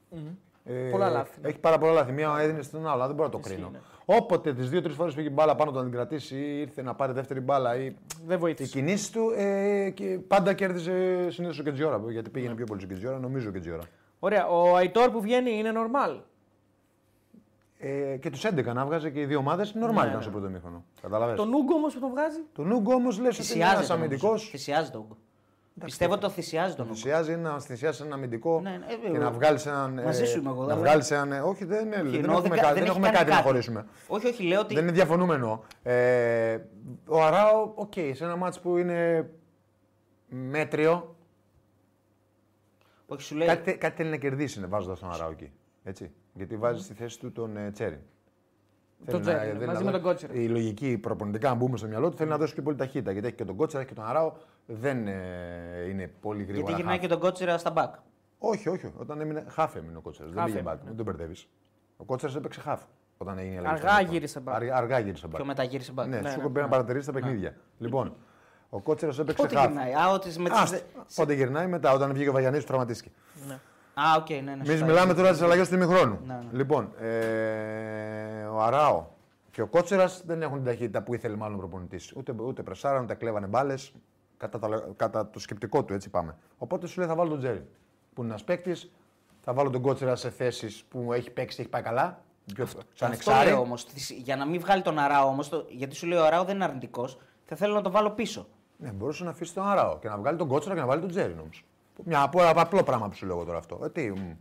Ε, 0.63 0.89
Πολλά 0.91 1.09
λάθη. 1.09 1.39
Έχει 1.41 1.59
πάρα 1.59 1.77
πολλά 1.77 1.91
λάθη. 1.91 2.11
Μία 2.11 2.35
έδινε 2.39 2.61
στην 2.61 2.87
άλλη, 2.87 3.01
δεν 3.05 3.15
μπορώ 3.15 3.23
να 3.23 3.29
το 3.29 3.37
κρίνω. 3.39 3.69
ναι. 3.71 3.79
Όποτε 4.05 4.53
τις 4.53 4.69
δύο-τρει 4.69 4.93
φορές 4.93 5.13
πήγε 5.13 5.27
η 5.27 5.31
μπάλα 5.33 5.55
πάνω 5.55 5.71
του 5.71 5.77
να 5.77 5.83
την 5.83 5.91
κρατήσει 5.93 6.35
ή 6.35 6.59
ήρθε 6.59 6.81
να 6.81 6.93
πάρει 6.95 7.13
δεύτερη 7.13 7.39
μπάλα 7.39 7.75
ή 7.77 7.93
Δεν 8.25 8.37
οι 8.37 8.39
βοήθησε. 8.39 8.71
κινήσεις 8.71 9.09
του 9.11 9.33
ε, 9.35 9.89
και 9.89 10.19
πάντα 10.27 10.53
κέρδιζε 10.53 11.27
συνήθως 11.31 11.59
ο 11.59 11.63
Κετζιόρα. 11.63 12.01
Γιατί 12.09 12.29
πήγαινε 12.29 12.53
πιο 12.55 12.65
πολύ 12.65 12.79
στο 12.79 12.89
Κετζιόρα, 12.89 13.19
νομίζω 13.19 13.49
ο 13.49 13.51
Κετζιόρα. 13.51 13.83
Ωραία. 14.19 14.47
Ο 14.47 14.75
Αϊτόρ 14.75 15.09
που 15.09 15.21
βγαίνει 15.21 15.51
είναι 15.57 15.71
normal. 15.75 16.19
Ε, 17.79 18.17
και 18.17 18.29
τους 18.29 18.45
11 18.45 18.63
να 18.73 18.85
βγάζει 18.85 19.11
και 19.11 19.19
οι 19.19 19.25
δύο 19.25 19.37
ομάδες, 19.37 19.73
νορμάλ 19.73 19.95
Ναι, 19.95 20.01
ήταν 20.05 20.15
ναι. 20.17 20.21
στο 20.21 20.31
πρώτο 20.31 20.49
μήχρονο. 20.49 20.83
Καταλαβες. 21.01 21.35
Τον 21.35 21.53
Ούγκο 21.53 21.73
όμως 21.73 21.93
που 21.93 21.99
τον 21.99 22.09
βγάζει. 22.09 22.39
Τον 22.53 22.71
Ούγκο 22.71 22.93
όμως 22.93 23.19
λες 23.19 23.39
ότι 23.39 23.53
είναι 23.53 23.63
ένας 23.63 23.71
Θυσιάζεται. 23.73 23.93
αμυντικός. 23.93 24.29
νομίζω. 24.31 24.49
Θυσιάζει 24.49 24.89
τον 24.91 25.01
Ούγκο. 25.01 25.17
Πιστεύω 25.83 26.11
ότι 26.13 26.21
το 26.21 26.29
θυσιάζει 26.29 26.75
τον 26.75 26.85
Ούγκο. 26.85 26.95
Θυσιάζει 26.95 27.35
να 27.35 27.59
θυσιάσει 27.59 28.01
έναν 28.01 28.13
αμυντικό 28.13 28.59
Ναι, 28.61 28.69
ναι, 28.69 28.85
ε, 29.05 29.09
και 29.09 29.17
ε, 29.17 29.19
να 29.19 29.31
βγάλεις 29.31 29.65
έναν. 29.65 30.01
μαζί 30.03 30.21
ε, 30.21 30.25
σου 30.25 30.37
είμαι 30.39 30.49
εγώ, 30.49 30.61
Να 30.61 30.67
δεν 30.67 30.77
βγάλεις 30.77 31.11
έναν. 31.11 31.31
ε, 31.31 31.39
Όχι, 31.39 31.65
δεν, 31.65 31.85
είναι, 31.85 31.95
δεν, 32.03 32.13
Εννοώ, 32.13 32.37
έχουμε, 32.37 32.55
κα- 32.55 32.61
κα- 32.61 32.73
δεν 32.73 32.81
έχει 32.81 32.89
έχουμε 32.91 33.05
κάνει 33.09 33.17
κάτι 33.17 33.31
να 33.31 33.37
χωρίσουμε. 33.41 33.85
Όχι, 34.07 34.27
όχι, 34.27 34.43
λέω 34.43 34.59
ότι. 34.59 34.73
Δεν 34.73 34.83
είναι 34.83 34.91
διαφωνούμενο. 34.91 35.63
Ε, 35.83 36.57
ο 37.07 37.23
Αράο, 37.23 37.71
οκ, 37.75 37.93
σε 38.13 38.23
ένα 38.23 38.35
ματς 38.35 38.59
που 38.61 38.77
είναι 38.77 39.29
μέτριο, 40.29 41.15
Όχι, 43.07 43.21
σου 43.21 43.35
λέει. 43.35 43.47
κάτι, 43.47 43.77
κάτι 43.77 43.95
θέλει 43.95 44.09
να 44.09 44.17
κερδίσει 44.17 44.65
βάζοντας 44.65 44.99
τον 44.99 45.11
Αράο 45.11 45.29
εκεί. 45.31 45.51
Έτσι. 45.83 46.11
Γιατί 46.37 46.57
βάζεις 46.57 46.83
στη 46.83 46.93
θέση 46.93 47.19
του 47.19 47.31
τον 47.31 47.57
ε, 47.57 47.71
Τσέριν. 47.71 47.99
Θέλει 49.05 49.19
Τσέριν, 49.19 49.39
να- 49.39 49.45
ναι, 49.45 49.51
θέλει 49.53 49.65
μαζί 49.65 49.83
να 49.83 49.91
με 49.91 49.97
δώσει- 49.97 50.03
τον 50.03 50.11
Κότσιρα. 50.11 50.33
Η 50.33 50.47
λογική 50.47 50.97
προπονητικά, 50.97 51.49
αν 51.49 51.57
μπούμε 51.57 51.77
στο 51.77 51.87
μυαλό 51.87 52.09
του, 52.09 52.15
θέλει 52.17 52.29
να 52.29 52.37
δώσει 52.37 52.53
και 52.53 52.61
πολύ 52.61 52.75
ταχύτητα. 52.77 53.11
Γιατί 53.11 53.27
έχει 53.27 53.35
και 53.35 53.45
τον 53.45 53.55
Κότσιρα, 53.55 53.81
έχει 53.81 53.89
και 53.93 53.95
τον 53.99 54.05
Αράο. 54.09 54.33
Δεν 54.65 55.07
ε, 55.07 55.13
είναι 55.89 56.07
πολύ 56.21 56.43
γρήγορα. 56.43 56.59
Γιατί 56.65 56.73
γυρνάει 56.75 56.93
χαφ. 56.97 57.01
και 57.03 57.07
τον 57.07 57.19
Κότσιρα 57.19 57.57
στα 57.57 57.71
μπακ. 57.71 57.95
Όχι, 58.37 58.69
όχι. 58.69 58.91
Όταν 58.97 59.21
έμεινε 59.21 59.45
χαφ 59.47 59.75
έμεινε 59.75 59.97
ο 59.97 60.01
Κότσιρας. 60.01 60.27
Δεν 60.29 60.37
Χαφ 60.37 60.45
πήγε 60.45 60.57
έμεινε, 60.57 60.75
μπακ. 60.75 60.85
Μην 60.87 60.95
τον 60.95 61.05
μπερδεύεις. 61.05 61.47
Ο 61.97 62.03
Κότσιρας 62.03 62.33
έπαιξε 62.37 62.59
χαφ. 62.59 62.81
Όταν 63.17 63.37
έγινε 63.37 63.53
η 63.53 63.57
αλλαγή 63.57 63.73
Αργά 63.75 63.87
στον 63.89 63.99
Νίκο. 64.01 64.11
γύρισε 64.11 64.39
μπακ. 64.39 64.55
Αργά, 64.55 64.75
αργά 64.75 64.99
γύρισε 64.99 65.27
μπακ. 65.27 65.35
Πιο 65.35 65.45
μετά 65.45 65.63
γύρισε 65.63 65.91
μπακ. 65.91 66.07
Ναι, 66.07 66.19
Ναι, 66.19 66.29
σου 66.29 66.35
ναι, 66.37 66.41
πρέπει 66.41 66.59
να 66.59 66.67
παρατηρήσει 66.67 67.05
τα 67.05 67.11
παιχνίδια. 67.13 67.55
Λοιπόν, 67.77 68.15
ο 68.69 68.79
Κότσιρας 68.81 69.11
έπαιξε 69.19 69.41
Πότε 69.41 69.55
χαφ. 69.55 69.65
γυρνάει. 69.65 69.93
Α, 69.93 70.09
ότι 70.11 70.39
με 70.39 70.49
τις... 70.49 70.59
Άστα. 70.59 70.79
Πότε 71.15 71.33
γυρνάει 71.33 71.67
μετά, 71.67 71.91
όταν 71.93 72.13
βγήκε 72.13 72.29
ο 72.29 72.31
Βαγιαννίδης, 72.31 72.57
που 72.59 72.63
τραυματίστηκε. 72.65 73.11
Ναι. 73.97 74.03
Α, 74.03 74.15
οκ, 74.17 74.29
ναι, 74.29 74.39
ναι. 74.41 74.51
Εμείς 74.51 74.67
σωστά. 74.69 74.85
μιλάμε 74.85 75.13
τώρα 75.13 75.33
τις 75.33 75.43
αλλαγές 75.43 75.69
του 75.69 75.75
ημιχρόνου. 75.75 76.19
Ναι, 76.25 76.33
ναι. 76.33 76.41
Λοιπόν, 76.51 76.91
ε, 76.99 78.43
ο 78.45 78.61
Αράο 78.61 79.05
και 79.51 79.61
ο 79.61 79.67
Κότσιρας 79.67 80.23
δεν 80.25 80.41
έχουν 80.41 80.55
την 80.55 80.65
ταχύτητα 80.65 81.01
που 81.01 81.13
ήθελε 81.13 81.35
μάλλον 81.35 81.55
ο 81.55 81.57
προπονητής. 81.59 82.13
Ούτε, 82.15 82.33
ούτε 82.39 82.63
πρεσάραν, 82.63 83.03
ούτε 83.03 83.13
κλέβανε 83.13 83.47
μπάλες. 83.47 83.91
Κατά, 84.37 84.59
τα- 84.59 84.89
κατά 84.95 85.29
το 85.29 85.39
σκεπτικό 85.39 85.83
του, 85.83 85.93
έτσι 85.93 86.09
πάμε. 86.09 86.35
Οπότε 86.57 86.87
σου 86.87 86.99
λέει 86.99 87.09
θα 87.09 87.15
βάλω 87.15 87.29
τον 87.29 87.39
Τσέριν. 87.39 87.67
Που 88.13 88.21
είναι 88.21 88.29
ένας 88.31 88.43
παίκτης, 88.43 88.91
θα 89.41 89.53
βάλω 89.53 89.69
τον 89.69 89.81
Κότσερα 89.81 90.15
σε 90.15 90.29
θέσεις 90.29 90.83
που 90.89 91.13
έχει 91.13 91.31
παίξει, 91.31 91.61
έχει 91.61 91.69
πάει 91.69 91.81
καλά. 91.81 92.21
Πιο, 92.53 92.65
σαν 92.65 92.81
Αυτό 92.93 93.05
εξάρι. 93.31 93.49
λέω 93.49 93.59
όμως. 93.59 93.85
Για 94.17 94.35
να 94.35 94.45
μην 94.45 94.59
βγάλει 94.59 94.81
τον 94.81 94.97
Αράο 94.99 95.27
όμως, 95.27 95.65
γιατί 95.69 95.95
σου 95.95 96.07
λέει 96.07 96.17
ο 96.19 96.25
Αράο 96.25 96.43
δεν 96.43 96.55
είναι 96.55 96.63
αρνητικός, 96.63 97.17
θα 97.45 97.55
θέλω 97.55 97.73
να 97.73 97.81
το 97.81 97.91
βάλω 97.91 98.09
πίσω. 98.09 98.47
Ναι, 98.77 98.89
μπορούσε 98.91 99.23
να 99.23 99.29
αφήσει 99.29 99.53
τον 99.53 99.67
Αράο 99.67 99.99
και 99.99 100.07
να 100.09 100.17
βγάλει 100.17 100.37
τον 100.37 100.47
Κότσερα 100.47 100.75
και 100.75 100.81
να 100.81 100.87
βάλει 100.87 101.01
τον 101.01 101.09
Τζέρι 101.09 101.31
όμω. 101.33 101.49
Μια 102.03 102.21
από 102.21 102.41
απλό 102.55 102.83
πράγμα 102.83 103.09
που 103.09 103.15
σου 103.15 103.25
λέω 103.25 103.35
εγώ 103.35 103.45
τώρα 103.45 103.57
αυτό. 103.57 103.79
Ε, 103.83 103.89
τι, 103.89 104.11
μ. 104.11 104.31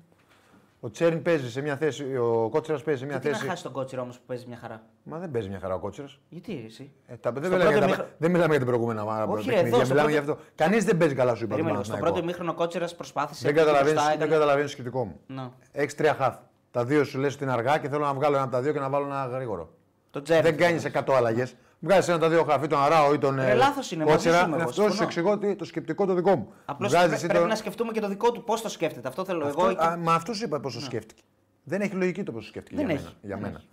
ο 0.80 0.90
Τσέριν 0.90 1.22
παίζει 1.22 1.50
σε 1.50 1.60
μια 1.60 1.76
θέση, 1.76 2.16
ο 2.16 2.48
Κότσερα 2.50 2.78
παίζει 2.84 3.00
σε 3.00 3.06
μια 3.06 3.14
Γιατί 3.14 3.30
να 3.30 3.36
θέση. 3.36 3.48
χάσει 3.48 3.62
τον 3.62 3.72
Κότσιρα 3.72 4.02
όμως 4.02 4.16
που 4.16 4.22
παίζει 4.26 4.44
μια 4.46 4.56
χαρά; 4.60 4.82
Μα 5.02 5.18
δεν 5.18 5.30
παίζει 5.30 5.48
μια 5.48 5.58
χαρά 5.60 5.74
ο 5.74 5.78
Κότσερα. 5.78 6.08
Γιατί 6.28 6.52
ρε, 6.60 6.66
εσύ; 6.66 6.92
Ε, 7.06 7.14
τα, 7.16 7.32
δεν, 7.32 7.44
Στο 7.44 7.52
μιλάμε 7.56 7.70
για 7.70 7.80
πρώτο 7.80 7.80
τα- 7.80 7.86
μήχρο- 7.86 8.06
δεν 8.18 8.30
μιλάμε 8.30 8.48
για 8.50 8.58
την 8.58 8.66
προηγούμενα 8.66 9.02
Όχι, 9.02 9.14
ρε, 9.48 9.54
παιχνίδια, 9.54 9.58
εδώ, 9.60 9.76
στο 9.76 9.94
μιλάμε 9.94 9.94
πρώτο- 9.94 10.08
για 10.10 10.20
αυτό. 10.20 10.38
Κανείς 10.54 10.84
δεν 10.84 10.96
παίζει 10.96 11.14
καλά 11.14 11.34
σου 11.34 11.44
είπα. 11.44 11.54
τον 11.54 11.64
Περίμενε. 11.64 11.84
Στο 11.84 11.92
Παναθηναϊκό. 11.92 12.04
πρώτο 12.06 12.18
ημίχρονο 12.22 12.50
ο 12.50 12.54
Κότσιρας 12.54 12.94
προσπάθησε. 12.94 13.42
Δεν 13.42 13.52
πήγε 13.52 13.64
καταλαβαίνει 13.64 13.92
μπροστά, 13.94 14.08
δεν 14.10 14.16
έκανε- 14.20 14.32
καταλαβαίνεις 14.38 14.70
το 14.70 14.76
σκεπτικό 14.76 15.04
μου. 15.04 15.20
Ναι. 15.26 15.48
Έχεις 15.72 15.94
τρία 15.94 16.14
χαφ. 16.14 16.36
Τα 16.70 16.84
δύο 16.84 17.04
σου 17.04 17.18
λες 17.18 17.34
ότι 17.34 17.42
είναι 17.44 17.52
αργά 17.52 17.78
και 17.78 17.88
θέλω 17.88 18.04
να 18.04 18.14
βγάλω 18.14 18.34
ένα 18.34 18.44
από 18.44 18.52
τα 18.52 18.60
δύο 18.60 18.72
και 18.72 18.78
να 18.78 18.88
βάλω 18.88 19.06
ένα 19.06 19.26
γρήγορο. 19.26 19.68
Το 20.10 20.22
Τζέρι. 20.22 20.42
δεν 20.42 20.56
κάνεις 20.56 20.84
100 20.84 21.14
αλλαγές. 21.16 21.54
Βγάζει 21.80 22.10
ένα 22.10 22.16
από 22.18 22.24
τα 22.24 22.30
δύο 22.30 22.44
χαφ 22.44 22.64
ή 22.64 22.66
τον 22.66 22.78
Αράο 22.78 23.14
ή 23.14 23.18
τον. 23.18 23.34
Ρε, 23.36 23.54
λάθος 23.54 23.90
είναι, 23.90 24.04
μαζί 24.04 24.30
σου 24.30 24.44
είμαι 24.46 24.56
εγώ, 24.56 24.64
Αυτό 24.68 24.72
σου 24.72 24.80
συμφωνώ. 24.82 25.02
εξηγώ 25.02 25.30
ότι 25.30 25.56
το 25.56 25.64
σκεπτικό 25.64 26.06
το 26.06 26.14
δικό 26.14 26.36
μου. 26.36 26.52
Απλώς 26.64 26.90
Βγάζεις 26.90 27.08
πρέπει, 27.08 27.24
ή 27.24 27.26
πρέπει 27.26 27.40
τον- 27.40 27.48
να 27.48 27.56
σκεφτούμε 27.56 27.92
και 27.92 28.00
το 28.00 28.08
δικό 28.08 28.32
του 28.32 28.44
πώς 28.44 28.62
το 28.62 28.68
σκέφτεται. 28.68 29.08
Αυτό 29.08 29.24
θέλω 29.24 29.46
Αυτό- 29.46 29.62
εγώ. 29.64 29.74
και- 29.74 29.84
α, 29.84 29.96
Μα 29.96 30.14
αυτός 30.14 30.36
σου 30.36 30.44
είπα 30.44 30.60
πώς 30.60 30.74
το 30.74 30.80
σκέφτηκε. 30.80 31.22
Δεν 31.64 31.80
έχει 31.80 31.94
λογική 31.94 32.22
το 32.22 32.32
πώς 32.32 32.42
το 32.42 32.48
σκέφτηκε 32.48 32.76
Δεν 32.76 32.84
για 32.86 32.94
έχει. 32.94 33.04
μένα. 33.04 33.16
Για 33.22 33.34
Δεν 33.34 33.44
μένα. 33.44 33.56
έχει. 33.58 33.68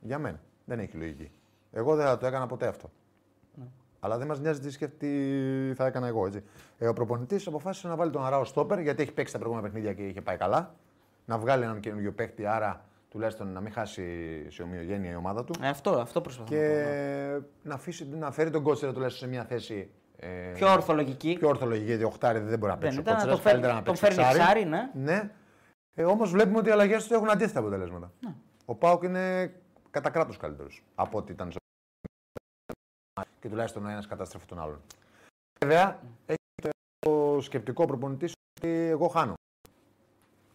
Για 0.00 0.18
μένα. 0.18 0.40
Δεν 0.64 0.78
έχει 0.78 0.96
λογική. 0.96 1.30
Εγώ 1.72 1.94
δεν 1.96 2.06
θα 2.06 2.18
το 2.18 2.26
έκανα 2.26 2.46
ποτέ 2.46 2.66
αυτό. 2.66 2.90
Ναι. 3.54 3.64
Αλλά 4.00 4.18
δεν 4.18 4.26
μας 4.26 4.40
νοιάζει 4.40 4.60
τι 4.60 4.70
σκέφτη 4.70 5.08
θα 5.76 5.86
έκανα 5.86 6.06
εγώ. 6.06 6.26
Έτσι. 6.26 6.42
Ε, 6.78 6.88
ο 6.88 6.92
προπονητής 6.92 7.46
αποφάσισε 7.46 7.88
να 7.88 7.96
βάλει 7.96 8.10
τον 8.10 8.24
Αράο 8.24 8.44
στόπερ 8.44 8.78
γιατί 8.80 9.02
έχει 9.02 9.12
παίξει 9.12 9.32
τα 9.32 9.38
προηγούμενα 9.38 9.68
παιχνίδια 9.68 9.92
και 9.94 10.02
είχε 10.06 10.20
πάει 10.20 10.36
καλά. 10.36 10.74
Να 11.24 11.38
βγάλει 11.38 11.64
έναν 11.64 11.80
καινούριο 11.80 12.12
παίκτη, 12.12 12.46
άρα 12.46 12.84
τουλάχιστον 13.10 13.52
να 13.52 13.60
μην 13.60 13.72
χάσει 13.72 14.46
σε 14.50 14.62
ομοιογένεια 14.62 15.10
η 15.10 15.14
ομάδα 15.14 15.44
του. 15.44 15.54
Ε, 15.62 15.68
αυτό, 15.68 15.90
αυτό 15.90 16.20
προσπαθώ. 16.20 16.54
να 16.54 16.58
πω, 16.60 16.64
Και 16.64 16.66
ναι. 16.66 17.38
να, 17.62 17.74
αφήσει, 17.74 18.08
να 18.08 18.30
φέρει 18.30 18.50
τον 18.50 18.62
Κότσερα 18.62 18.92
τουλάχιστον 18.92 19.28
σε 19.28 19.34
μια 19.34 19.44
θέση. 19.44 19.90
Ε, 20.16 20.52
Πιο 20.54 20.72
ορθολογική. 20.72 21.36
πιο 21.38 21.48
ορθολογική, 21.48 21.86
γιατί 21.86 22.04
ο 22.04 22.10
Χτάρι 22.10 22.38
δεν 22.38 22.58
μπορεί 22.58 22.72
να 22.72 22.78
Δεν 22.78 22.88
παίξει. 22.88 23.00
ήταν 23.00 23.14
ο 23.14 23.16
να 23.18 23.22
Κότσερας, 23.22 23.42
τον 23.42 23.42
φέρει- 23.42 23.52
καλύτερα 23.62 23.74
να 23.74 23.82
τον 23.82 23.94
παίξει 23.94 24.14
φέρνει 24.14 24.38
εξάρι. 24.38 24.60
εξάρι, 24.60 24.90
ναι. 24.94 25.12
ναι. 25.12 25.30
Ε, 25.94 26.04
Όμως 26.04 26.30
βλέπουμε 26.30 26.58
ότι 26.58 26.68
οι 26.68 26.72
αλλαγές 26.72 27.06
του 27.06 27.14
έχουν 27.14 27.30
αντίθετα 27.30 27.58
αποτελέσματα. 27.60 28.12
Ναι. 28.20 28.34
Ο 28.64 28.74
Πάουκ 28.74 29.02
είναι 29.02 29.54
κατά 29.90 30.10
κράτος 30.10 30.36
καλύτερος 30.36 30.82
από 30.94 31.18
ό,τι 31.18 31.32
ήταν 31.32 31.50
στο. 31.50 31.58
και 33.40 33.48
τουλάχιστον 33.48 33.84
ο 33.86 33.88
ένας 33.88 34.06
καταστρέφει 34.06 34.46
τον 34.46 34.60
άλλον. 34.60 34.80
Βέβαια, 35.60 36.00
έχει 36.26 36.38
το 36.98 37.38
σκεπτικό 37.40 37.84
προπονητής 37.86 38.32
ότι 38.58 38.68
εγώ 38.68 39.08
χάνω. 39.08 39.34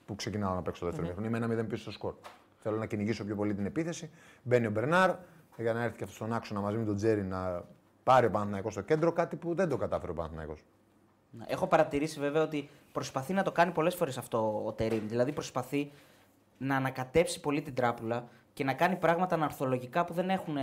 Που 0.06 0.16
ξεκινάω 0.16 0.54
να 0.56 0.62
παίξω 0.62 0.80
το 0.80 0.86
δεύτερο 0.86 1.08
μήχρονο. 1.08 1.28
Είμαι 1.28 1.38
ένα 1.38 1.48
μηδέν 1.48 1.68
πίσω 1.68 1.82
στο 1.82 1.92
σκορ. 1.92 2.14
Θέλω 2.68 2.78
να 2.78 2.86
κυνηγήσω 2.86 3.26
πιο 3.26 3.36
πολύ 3.36 3.54
την 3.54 3.66
επίθεση. 3.66 4.10
Μπαίνει 4.44 4.66
ο 4.66 4.70
Μπερνάρ 4.70 5.16
για 5.58 5.74
να 5.74 5.84
έρθει 5.84 5.98
και 5.98 6.04
αυτός 6.04 6.16
στον 6.16 6.34
άξονα 6.34 6.60
μαζί 6.60 6.78
με 6.78 6.86
τον 6.86 6.96
Τζέρι 6.96 7.24
να 7.24 7.64
πάρει 8.04 8.26
ο 8.26 8.30
Παναθηναϊκός 8.30 8.74
στο 8.74 8.82
κέντρο. 8.82 9.12
Κάτι 9.12 9.36
που 9.36 9.56
δεν 9.56 9.70
το 9.70 9.78
κατάφερε 9.78 10.12
ο 10.12 10.16
Παναθηναϊκός. 10.16 10.64
Ναι. 11.30 11.44
Έχω 11.48 11.68
παρατηρήσει 11.68 12.20
βέβαια 12.20 12.44
ότι 12.44 12.70
προσπαθεί 12.92 13.34
να 13.34 13.44
το 13.44 13.52
κάνει 13.52 13.72
πολλές 13.72 13.96
φορές 13.96 14.18
αυτό 14.18 14.66
ο 14.66 14.72
Τερήμ. 14.74 15.08
Δηλαδή 15.08 15.32
προσπαθεί 15.32 15.92
να 16.58 16.76
ανακατέψει 16.76 17.40
πολύ 17.40 17.62
την 17.62 17.74
τράπουλα 17.74 18.28
και 18.54 18.64
να 18.64 18.74
κάνει 18.74 18.96
πράγματα 18.96 19.36
ανορθολογικά 19.36 20.06
που 20.06 20.14
δεν 20.14 20.30
έχουν, 20.30 20.58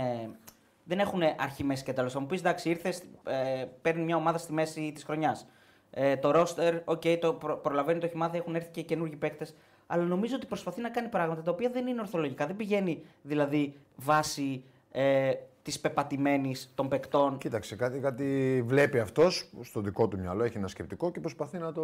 δεν 0.83 0.99
έχουν 0.99 1.21
αρχή, 1.37 1.63
μέση 1.63 1.83
και 1.83 1.93
τέλος. 1.93 2.13
Θα 2.13 2.19
μου 2.19 2.25
πεις 2.25 2.39
εντάξει, 2.39 2.69
ήρθες, 2.69 3.03
ε, 3.23 3.65
παίρνει 3.81 4.03
μια 4.03 4.15
ομάδα 4.15 4.37
στη 4.37 4.53
μέση 4.53 4.91
της 4.93 5.03
χρονιάς. 5.03 5.47
Ε, 5.91 6.17
το 6.17 6.31
ρόστερ, 6.31 6.75
οκ, 6.85 7.03
το 7.19 7.33
προ, 7.33 7.57
προλαβαίνει, 7.57 7.99
το 7.99 8.05
έχει 8.05 8.17
μάθει, 8.17 8.37
έχουν 8.37 8.55
έρθει 8.55 8.71
και 8.71 8.81
καινούργιοι 8.81 9.15
παίκτες. 9.15 9.55
Αλλά 9.87 10.03
νομίζω 10.03 10.35
ότι 10.35 10.45
προσπαθεί 10.45 10.81
να 10.81 10.89
κάνει 10.89 11.07
πράγματα 11.07 11.41
τα 11.41 11.51
οποία 11.51 11.69
δεν 11.69 11.87
είναι 11.87 11.99
ορθολογικά. 11.99 12.45
Δεν 12.47 12.55
πηγαίνει 12.55 13.03
δηλαδή 13.21 13.73
βάσει 13.95 14.63
ε, 14.91 15.31
της 15.61 15.79
πεπατημένης 15.79 16.71
των 16.75 16.87
παικτών. 16.87 17.37
Κοίταξε, 17.37 17.75
κάτι, 17.75 17.99
κάτι 17.99 18.61
βλέπει 18.65 18.99
αυτός 18.99 19.49
στο 19.61 19.81
δικό 19.81 20.07
του 20.07 20.19
μυαλό, 20.19 20.43
έχει 20.43 20.57
ένα 20.57 20.67
σκεπτικό 20.67 21.11
και 21.11 21.19
προσπαθεί 21.19 21.57
να 21.57 21.71
το 21.71 21.83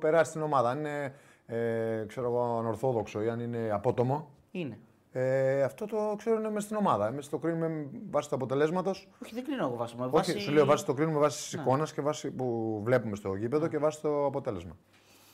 περάσει 0.00 0.30
στην 0.30 0.42
ομάδα. 0.42 0.70
Αν 0.70 0.78
είναι 0.78 1.14
ε, 1.46 2.04
ξέρω 2.06 2.26
εγώ, 2.26 2.58
ανορθόδοξο 2.58 3.22
ή 3.22 3.28
αν 3.28 3.40
είναι 3.40 3.70
απότομο. 3.72 4.28
Είναι. 4.50 4.78
Ε, 5.12 5.62
αυτό 5.62 5.86
το 5.86 6.14
ξέρουν 6.16 6.52
μέσα 6.52 6.60
στην 6.60 6.76
ομάδα. 6.76 7.06
Εμεί 7.06 7.24
το 7.30 7.38
κρίνουμε 7.38 7.86
βάσει 8.10 8.28
του 8.28 8.34
αποτελέσματος. 8.34 9.08
Όχι, 9.22 9.34
δεν 9.34 9.44
κρίνω 9.44 9.66
εγώ 9.66 9.76
βάσει. 9.76 9.94
Όχι, 9.98 10.10
βάση... 10.10 10.38
σου 10.38 10.52
λέω 10.52 10.64
βάσει 10.64 10.84
το 10.84 10.94
κρίνουμε 10.94 11.18
βάσει 11.18 11.42
της 11.42 11.52
εικόνας 11.52 11.92
και 11.92 12.00
βάσει 12.00 12.30
που 12.30 12.80
βλέπουμε 12.84 13.16
στο 13.16 13.34
γήπεδο 13.34 13.68
και 13.68 13.78
βάσει 13.78 14.00
το 14.00 14.24
αποτέλεσμα. 14.24 14.76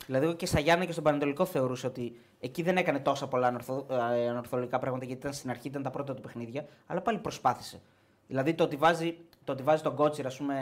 Δηλαδή, 0.06 0.24
εγώ 0.24 0.34
και 0.34 0.46
στα 0.46 0.60
Γιάννα 0.60 0.84
και 0.84 0.92
στον 0.92 1.04
Πανετολικό 1.04 1.44
θεωρούσα 1.44 1.88
ότι 1.88 2.20
εκεί 2.40 2.62
δεν 2.62 2.76
έκανε 2.76 2.98
τόσα 2.98 3.28
πολλά 3.28 3.46
ανορθω... 3.46 3.86
ε, 3.90 4.28
ανορθολογικά 4.28 4.78
πράγματα 4.78 5.04
γιατί 5.04 5.20
ήταν 5.20 5.32
στην 5.32 5.50
αρχή, 5.50 5.68
ήταν 5.68 5.82
τα 5.82 5.90
πρώτα 5.90 6.14
του 6.14 6.22
παιχνίδια, 6.22 6.66
αλλά 6.86 7.00
πάλι 7.00 7.18
προσπάθησε. 7.18 7.80
Δηλαδή, 8.28 8.54
το 8.54 8.64
ότι 8.64 8.76
βάζει, 8.76 9.16
το 9.44 9.52
ότι 9.52 9.62
βάζει 9.62 9.82
τον 9.82 9.94
Κότσιρα, 9.94 10.28
ας 10.28 10.36
πούμε, 10.36 10.54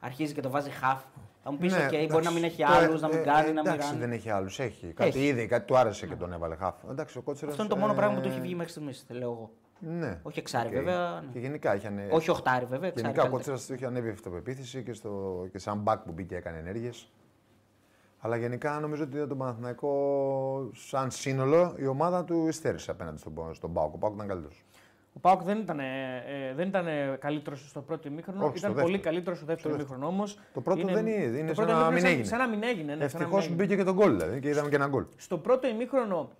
αρχίζει 0.00 0.34
και 0.34 0.40
το 0.40 0.50
βάζει 0.50 0.70
χαφ. 0.82 1.00
Θα 1.42 1.50
μου 1.50 1.58
πεις: 1.58 1.72
Ναι, 1.72 1.88
OK, 1.90 2.06
μπορεί 2.10 2.24
να 2.24 2.30
μην 2.30 2.44
έχει 2.44 2.64
άλλους, 2.64 3.00
να 3.00 3.08
μην 3.08 3.18
ε, 3.18 3.22
κάνει, 3.22 3.48
ε, 3.48 3.52
να 3.52 3.62
μην 3.62 3.72
Εντάξει, 3.72 3.88
κάνει. 3.88 4.00
δεν 4.00 4.12
έχει 4.12 4.30
άλλους. 4.30 4.58
Έχει. 4.58 4.86
Κάτι 4.86 5.08
Έχει. 5.08 5.26
είδε, 5.26 5.46
κάτι 5.46 5.66
του 5.66 5.76
άρεσε 5.76 6.06
και 6.06 6.14
τον 6.14 6.32
έβαλε 6.32 6.56
χαφ. 6.56 6.74
Εντάξει, 6.90 7.18
ο 7.18 7.22
Κότσιρας, 7.22 7.52
Αυτό 7.52 7.64
είναι 7.64 7.74
το 7.74 7.78
μόνο 7.80 7.92
ε, 7.92 7.96
πράγμα 7.96 8.14
που 8.14 8.20
του 8.20 8.28
έχει 8.28 8.40
βγει 8.40 8.54
μέχρι 8.54 8.70
στιγμής, 8.70 9.06
λέω 9.08 9.30
εγώ. 9.30 9.50
Ναι. 9.80 10.18
Όχι 10.22 10.38
εξάρι, 10.38 10.68
Οκ. 10.68 10.74
βέβαια, 10.74 11.20
ναι. 11.20 11.32
Και 11.32 11.38
γενικά 11.38 11.74
είχε 11.74 11.86
ανε... 11.86 12.08
Όχι 12.10 12.30
οχτάρι, 12.30 12.64
βέβαια. 12.64 12.88
Εξάρι, 12.88 13.06
Γενικά 13.06 13.22
ο 13.22 13.24
καλύτερα. 13.24 13.28
Κότσιρας 13.36 13.66
του 13.66 13.74
είχε 13.74 13.86
ανέβει 13.86 14.08
η 14.08 14.10
αυτοπεποίθηση 14.10 14.82
και, 14.82 14.92
στο... 14.92 15.46
και 15.52 15.58
σαν 15.58 15.78
μπακ 15.78 16.00
που 16.00 16.12
μπήκε 16.12 16.36
έκανε 16.36 16.58
ενέργειες. 16.58 17.08
Αλλά 18.20 18.36
γενικά 18.36 18.78
νομίζω 18.80 19.02
ότι 19.02 19.26
τον 19.26 19.38
Παναθηναϊκό, 19.38 20.70
σαν 20.74 21.10
σύνολο, 21.10 21.74
η 21.78 21.86
ομάδα 21.86 22.24
του 22.24 22.46
υστέρησε 22.48 22.90
απέναντι 22.90 23.18
στον, 23.18 23.54
στον 23.54 23.72
ΠΑΟΚ. 23.72 23.94
Ο 23.94 23.98
ΠΑΟΚ 23.98 24.14
ήταν 24.14 24.26
καλύτερος. 24.28 24.64
Ο 25.12 25.18
Πάοκ 25.20 25.42
δεν 25.42 25.58
ήταν, 25.58 25.78
ε, 25.80 26.22
δεν 26.56 26.68
ήταν 26.68 26.86
καλύτερος 27.18 27.68
στο 27.68 27.80
πρώτο 27.80 28.08
ημίχρονο. 28.08 28.44
Όχι, 28.46 28.58
στο 28.58 28.66
ήταν 28.66 28.80
πολύ 28.82 28.92
δεύτερο. 28.92 29.02
καλύτερος 29.12 29.38
στο 29.38 29.46
δεύτερο 29.46 29.74
Στο 29.74 29.82
ημίχρονο 29.82 30.06
όμως. 30.06 30.38
Το 30.54 30.60
πρώτο 30.60 30.86
δεν 30.86 31.06
είναι, 31.06 31.22
είναι 31.38 31.54
σαν 31.54 31.66
να 31.66 31.72
ημίχρονο 31.72 31.90
μην 31.90 32.00
σαν- 32.00 32.10
έγινε. 32.10 32.24
Σαν 32.24 32.38
να 32.38 32.48
μην 32.48 32.62
έγινε. 32.62 32.94
Ναι, 32.94 33.08
σαν 33.08 33.20
να 33.20 33.26
μην 33.26 33.34
Ευτυχώ 33.34 33.38
έγινε. 33.38 33.54
μπήκε 33.54 33.76
και 33.76 33.84
τον 33.84 33.94
γκολ 33.94 34.16
δηλαδή 34.18 34.40
και 34.40 34.48
είδαμε 34.48 34.68
και 34.68 34.74
ένα 34.76 34.86
γκολ. 34.86 35.04
Στο 35.16 35.38
πρώτο 35.38 35.68
ημίχρονο, 35.68 36.30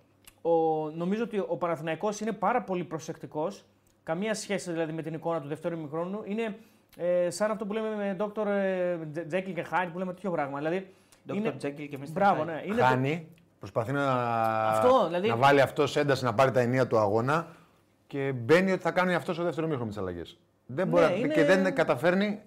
ο, 0.41 0.51
νομίζω 0.89 1.23
ότι 1.23 1.39
ο 1.47 1.57
Παναθηναϊκός 1.57 2.19
είναι 2.19 2.31
πάρα 2.31 2.61
πολύ 2.61 2.83
προσεκτικός. 2.83 3.65
Καμία 4.03 4.33
σχέση 4.33 4.71
δηλαδή 4.71 4.91
με 4.91 5.01
την 5.01 5.13
εικόνα 5.13 5.41
του 5.41 5.47
δεύτερου 5.47 5.77
ημίχρονου. 5.77 6.21
Είναι 6.25 6.55
ε, 6.97 7.29
σαν 7.29 7.51
αυτό 7.51 7.65
που 7.65 7.73
λέμε 7.73 7.95
με 7.95 8.17
Dr. 8.19 8.45
Τζέκιλ 9.27 9.53
και 9.53 9.65
Hyde 9.71 9.89
που 9.91 9.97
λέμε 9.99 10.13
τέτοιο 10.13 10.31
πράγμα. 10.31 10.57
Δηλαδή, 10.57 10.87
Dr. 11.27 11.35
είναι... 11.35 11.55
Jekyll 11.61 11.87
και 11.89 11.97
Mr. 12.01 12.11
Μπράβο, 12.11 12.41
Hyde. 12.41 12.45
ναι. 12.45 12.61
Είναι 12.65 12.75
το- 12.75 12.83
Χάνει, 12.83 13.27
προσπαθεί 13.59 13.91
να, 13.91 14.11
Αυτό, 14.69 15.05
δηλαδή- 15.05 15.27
να 15.27 15.35
βάλει 15.35 15.61
αυτός 15.61 15.95
ένταση 15.95 16.23
να 16.23 16.33
πάρει 16.33 16.51
τα 16.51 16.59
ενία 16.59 16.87
του 16.87 16.97
αγώνα 16.97 17.47
και 18.07 18.33
μπαίνει 18.35 18.71
ότι 18.71 18.81
θα 18.81 18.91
κάνει 18.91 19.13
αυτός 19.15 19.35
στο 19.35 19.43
δεύτερο 19.43 19.67
μήχρονο 19.67 19.89
τις 19.89 19.97
αλλαγές. 19.99 20.37
Δεν 20.65 20.87
μπορεί 20.87 21.03
Ναι, 21.03 21.09
να- 21.09 21.15
είναι- 21.15 21.33
Και 21.33 21.43
δεν 21.45 21.75
καταφέρνει 21.75 22.39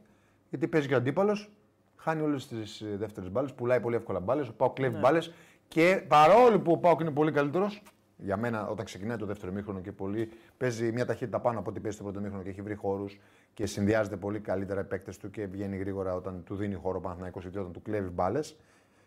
γιατί 0.48 0.68
παίζει 0.68 0.88
και 0.88 0.94
ο 0.94 0.96
αντίπαλος. 0.96 1.50
Χάνει 1.96 2.22
όλες 2.22 2.46
τις 2.48 2.84
δεύτερες 2.96 3.30
μπάλες, 3.30 3.52
πουλάει 3.52 3.80
πολύ 3.80 3.96
εύκολα 3.96 4.20
μπάλες. 4.20 4.48
Ο 4.48 4.52
Πάοκ 4.52 4.78
Ναι. 4.78 4.86
κλέβει 4.86 5.00
μπάλες 5.00 5.32
και 5.68 6.04
παρόλο 6.08 6.60
που 6.60 6.72
ο 6.72 6.76
Πάοκ 6.76 7.00
είναι 7.00 7.10
πολύ 7.10 7.32
καλύτερος, 7.32 7.82
για 8.16 8.36
μένα 8.36 8.66
όταν 8.68 8.84
ξεκινάει 8.84 9.16
το 9.16 9.26
δεύτερο 9.26 9.52
μήχρονο 9.52 9.80
και 9.80 9.92
πολύ 9.92 10.28
παίζει 10.56 10.92
μια 10.92 11.06
ταχύτητα 11.06 11.40
πάνω 11.40 11.58
από 11.58 11.70
ό,τι 11.70 11.80
παίζει 11.80 11.96
το 11.96 12.02
πρώτο 12.02 12.20
μήχρονο 12.20 12.42
και 12.42 12.48
έχει 12.48 12.62
βρει 12.62 12.74
χώρους 12.74 13.20
και 13.54 13.66
συνδυάζεται 13.66 14.16
πολύ 14.16 14.40
καλύτερα 14.40 14.80
οι 14.80 14.84
παίκτες 14.84 15.18
του 15.18 15.30
και 15.30 15.46
βγαίνει 15.46 15.76
γρήγορα 15.76 16.14
όταν 16.14 16.42
του 16.44 16.54
δίνει 16.54 16.74
χώρο 16.74 16.98
ο 16.98 17.00
Παναθηναϊκός 17.00 17.42
γιατί 17.42 17.58
όταν 17.58 17.72
του 17.72 17.82
κλέβει 17.82 18.08
μπάλες 18.08 18.56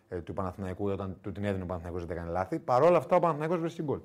ε, 0.10 0.18
του 0.18 0.34
Παναθηναϊκού 0.34 0.90
ή 0.90 0.92
όταν 0.92 1.18
του 1.22 1.32
την 1.32 1.46
έδινε 1.46 1.64
ο 1.64 1.66
Παναθηναϊκός 1.66 2.06
δεν 2.06 2.18
έκανε 2.18 2.32
λάθη. 2.32 2.60
Παρ' 2.60 2.84
όλα 2.84 2.98
αυτά 2.98 3.16
ο 3.16 3.20
Παναθηναϊκός 3.20 3.60
βρίσκει 3.60 3.84
γκολ. 3.84 4.00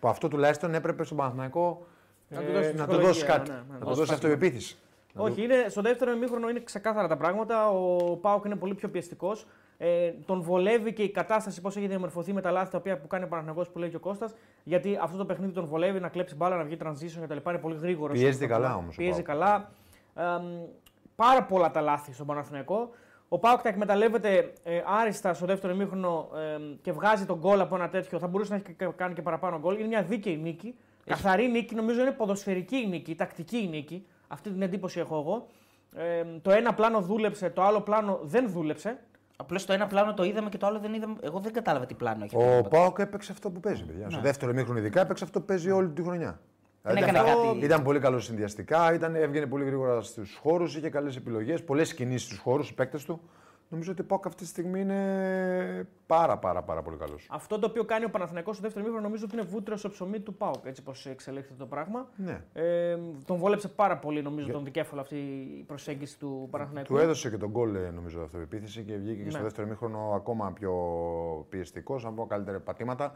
Που 0.00 0.08
αυτό 0.08 0.28
τουλάχιστον 0.28 0.74
έπρεπε 0.74 1.04
στον 1.04 1.16
Παναθηναϊκό 1.16 1.86
Να 2.28 2.40
ε, 2.40 2.44
του 2.44 2.52
δώσει 2.52 2.66
να 2.66 2.70
του 2.70 2.76
ψυχολογία, 2.76 3.06
δώσει 3.06 3.24
κάτι. 3.24 3.50
ναι, 3.50 3.56
ναι, 3.56 3.62
να 3.68 3.72
να 3.72 3.78
του 3.78 3.84
δώσει 3.84 3.98
δώσει 3.98 4.10
κάτι. 4.12 4.26
αυτοπεποίθηση. 4.26 4.76
Όχι, 5.16 5.42
είναι, 5.42 5.66
στο 5.68 5.82
δεύτερο 5.82 6.12
ημίχρονο 6.12 6.48
είναι 6.48 6.60
ξεκάθαρα 6.60 7.08
τα 7.08 7.16
πράγματα. 7.16 7.70
Ο 7.70 8.16
Πάοκ 8.16 8.44
είναι 8.44 8.56
πολύ 8.56 8.74
πιο 8.74 8.88
πιεστικός. 8.88 9.46
Ε, 9.78 10.10
τον 10.26 10.40
βολεύει 10.42 10.92
και 10.92 11.02
η 11.02 11.10
κατάσταση 11.10 11.60
πώς 11.60 11.76
έχει 11.76 11.86
διαμορφωθεί 11.86 12.32
με 12.32 12.40
τα 12.40 12.50
λάθη 12.50 12.70
τα 12.70 12.78
οποία 12.78 12.98
που 12.98 13.06
κάνει 13.06 13.24
ο 13.24 13.28
Παναγενικό 13.28 13.66
που 13.72 13.78
λέει 13.78 13.88
και 13.90 13.96
ο 13.96 14.00
Κώστας, 14.00 14.34
Γιατί 14.64 14.98
αυτό 15.02 15.16
το 15.16 15.24
παιχνίδι 15.24 15.52
τον 15.52 15.64
βολεύει 15.66 16.00
να 16.00 16.08
κλέψει 16.08 16.34
μπάλα, 16.36 16.56
να 16.56 16.64
βγει 16.64 16.76
transition 16.84 17.22
κτλ. 17.22 17.36
Είναι 17.48 17.58
πολύ 17.58 17.76
γρήγορο. 17.76 18.12
Πιέζεται 18.12 18.46
καλά 18.46 18.76
όμως 18.76 18.94
ο 18.94 18.96
Πιέζει 18.96 19.22
ΠΑΟΚ. 19.22 19.26
καλά. 19.40 19.70
Ε, 20.14 20.22
μ, 20.42 20.62
πάρα 21.16 21.42
πολλά 21.42 21.70
τα 21.70 21.80
λάθη 21.80 22.12
στον 22.12 22.26
Παναθηναϊκό. 22.26 22.90
Ο 23.28 23.38
Πάοκ 23.38 23.62
τα 23.62 23.68
εκμεταλλεύεται 23.68 24.52
ε, 24.62 24.82
άριστα 24.86 25.34
στο 25.34 25.46
δεύτερο 25.46 25.72
ημίχρονο 25.72 26.28
ε, 26.36 26.60
και 26.82 26.92
βγάζει 26.92 27.24
τον 27.26 27.38
γκολ 27.38 27.60
από 27.60 27.74
ένα 27.74 27.88
τέτοιο. 27.88 28.18
Θα 28.18 28.26
μπορούσε 28.26 28.50
να 28.52 28.56
έχει 28.64 28.74
και- 28.74 28.88
κάνει 28.96 29.14
και 29.14 29.22
παραπάνω 29.22 29.58
γκολ. 29.58 29.78
Είναι 29.78 29.88
μια 29.88 30.02
δίκαιη 30.02 30.36
νίκη. 30.36 30.74
Καθαρή 31.04 31.48
νίκη, 31.48 31.74
νομίζω 31.74 32.00
είναι 32.00 32.10
ποδοσφαιρική 32.10 32.76
η 32.76 32.86
νίκη, 32.86 33.14
τακτική 33.14 33.56
η 33.58 33.68
νίκη. 33.68 34.06
Αυτή 34.28 34.50
την 34.50 34.62
εντύπωση 34.62 35.00
έχω 35.00 35.18
εγώ. 35.18 35.46
Ε, 35.96 36.24
το 36.42 36.50
ένα 36.50 36.74
πλάνο 36.74 37.00
δούλεψε, 37.00 37.50
το 37.50 37.62
άλλο 37.62 37.80
πλάνο 37.80 38.18
δεν 38.22 38.50
δούλεψε. 38.50 38.98
Απλώς 39.36 39.64
το 39.64 39.72
ένα 39.72 39.86
πλάνο 39.86 40.14
το 40.14 40.24
είδαμε 40.24 40.48
και 40.48 40.56
το 40.58 40.66
άλλο 40.66 40.78
δεν 40.78 40.94
είδαμε. 40.94 41.14
Εγώ 41.20 41.38
δεν 41.40 41.52
κατάλαβα 41.52 41.86
τι 41.86 41.94
πλάνο 41.94 42.24
έχει. 42.24 42.36
αυτό 42.36 42.58
Ο 42.58 42.62
το 42.62 42.68
Πάοκ 42.68 42.98
έπαιξε 42.98 43.32
αυτό 43.32 43.50
που 43.50 43.60
παίζει, 43.60 43.84
παιδιά. 43.84 44.10
Στο 44.10 44.20
δεύτερο 44.20 44.52
μήχρονο 44.52 44.78
ειδικά 44.78 45.00
έπαιξε 45.00 45.24
αυτό 45.24 45.40
που 45.40 45.46
παίζει 45.46 45.70
όλη 45.70 45.88
τη 45.88 46.02
χρονιά. 46.02 46.40
Δεν 46.82 46.94
Δηλαδή, 46.94 47.10
έκανε 47.12 47.30
αυτό 47.30 47.46
κάτι- 47.52 47.64
Ήταν 47.64 47.82
πολύ 47.82 47.98
καλό 47.98 48.18
συνδυαστικά, 48.20 48.94
ήταν, 48.94 49.14
έβγαινε 49.14 49.46
πολύ 49.46 49.64
γρήγορα 49.64 50.02
στους 50.02 50.38
χώρους, 50.42 50.76
είχε 50.76 50.88
καλές 50.90 51.16
επιλογές, 51.16 51.62
πολλές 51.64 51.94
κινήσεις 51.94 52.26
στους 52.26 52.38
χώρους, 52.38 52.68
οι 52.70 52.74
παίκτες 52.74 53.04
του. 53.04 53.20
Νομίζω 53.68 53.92
ότι 53.92 54.00
ο 54.00 54.04
Πάοκ 54.04 54.26
αυτή 54.26 54.42
τη 54.42 54.48
στιγμή 54.48 54.80
είναι 54.80 55.88
πάρα 56.06 56.38
πάρα, 56.38 56.62
πάρα 56.62 56.82
πολύ 56.82 56.96
καλός. 56.96 57.26
Αυτό 57.30 57.58
το 57.58 57.66
οποίο 57.66 57.84
κάνει 57.84 58.04
ο 58.04 58.10
Παναθηναϊκός 58.10 58.54
στο 58.54 58.62
δεύτερο 58.64 58.84
μήχρονο 58.84 59.06
νομίζω 59.06 59.24
ότι 59.26 59.36
είναι 59.36 59.44
βούτυρο 59.44 59.76
στο 59.76 59.88
ψωμί 59.88 60.20
του 60.20 60.34
Πάουκ, 60.34 60.64
έτσι 60.66 60.82
πως 60.82 61.06
εξελίχθηκε 61.06 61.54
το 61.58 61.66
πράγμα. 61.66 62.08
Ναι. 62.16 62.40
Ε, 62.52 62.98
τον 63.26 63.36
βόλεψε 63.36 63.68
πάρα 63.68 63.96
πολύ 63.98 64.22
νομίζω 64.22 64.50
τον 64.50 64.64
δικέφαλο 64.64 65.00
αυτή 65.00 65.16
η 65.58 65.64
προσέγγιση 65.66 66.18
του 66.18 66.48
Παναθηναϊκού. 66.50 66.94
Του 66.94 67.00
έδωσε 67.00 67.30
και 67.30 67.36
τον 67.36 67.50
γκολ, 67.50 67.74
ε, 67.74 67.90
νομίζω, 67.90 68.22
αυτοπεποίθηση 68.22 68.82
και 68.82 68.96
βγήκε 68.96 69.22
και 69.22 69.28
στο 69.30 69.38
Ναι. 69.38 69.44
δεύτερο 69.44 69.68
μήχρονο 69.68 70.12
ακόμα 70.14 70.52
πιο 70.52 70.72
πιεστικός, 71.48 72.04
αν 72.04 72.14
πω 72.14 72.26
καλύτερα 72.26 72.60
πατήματα. 72.60 73.12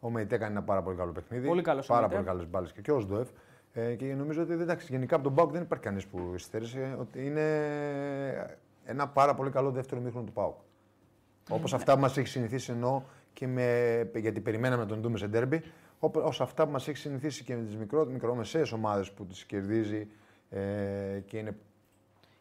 Ο 0.00 0.10
Μεϊτέ 0.10 0.34
έκανε 0.34 0.50
ένα 0.50 0.62
πάρα 0.62 0.82
πολύ 0.82 0.96
καλό 0.96 1.12
παιχνίδι. 1.12 1.46
Πολύ 1.48 1.62
καλός 1.62 1.84
ο 1.88 1.92
Πάρα 1.92 2.00
Μεϊτέ. 2.08 2.16
πολύ 2.22 2.28
καλές 2.36 2.50
μπάλες 2.50 2.72
και, 2.72 2.80
και 2.80 2.92
ο 2.92 3.00
Σντοεφ. 3.00 3.28
Ε, 3.72 3.94
και 3.94 4.04
νομίζω 4.14 4.42
ότι 4.42 4.52
εντάξει, 4.52 4.86
γενικά 4.90 5.14
από 5.14 5.24
τον 5.24 5.34
Πάουκ 5.34 5.50
δεν 5.52 5.62
υπάρχει 5.62 5.84
κανείς 5.84 6.06
που 6.06 6.32
υστέρησε. 6.34 6.96
Ότι 7.00 7.26
είναι 7.26 7.42
ένα 8.84 9.08
πάρα 9.08 9.34
πολύ 9.34 9.50
καλό 9.50 9.70
δεύτερο 9.70 10.00
μήχρονο 10.00 10.26
του 10.26 10.32
Πάουκ. 10.32 10.56
Όπως 11.50 11.74
αυτά 11.74 11.94
που 11.94 12.00
μας 12.00 12.16
έχει 12.16 12.26
συνηθίσει 12.28 12.72
ενώ 12.72 13.04
και 13.32 13.46
με, 13.46 14.10
γιατί 14.14 14.40
περιμέναμε 14.40 14.82
να 14.82 14.88
τον 14.88 15.00
δούμε 15.00 15.18
σε 15.18 15.26
ντέρμπι, 15.26 15.62
ως 16.12 16.40
αυτά 16.40 16.64
που 16.64 16.70
μας 16.70 16.88
έχει 16.88 16.96
συνηθίσει 16.96 17.44
και 17.44 17.56
με 17.56 17.62
τις 17.62 17.76
μικρομεσαίες 18.08 18.72
ομάδες 18.72 19.10
που 19.12 19.26
τις 19.26 19.44
κερδίζει 19.44 20.08
ε, 20.50 20.60
και 21.26 21.38
είναι, 21.38 21.56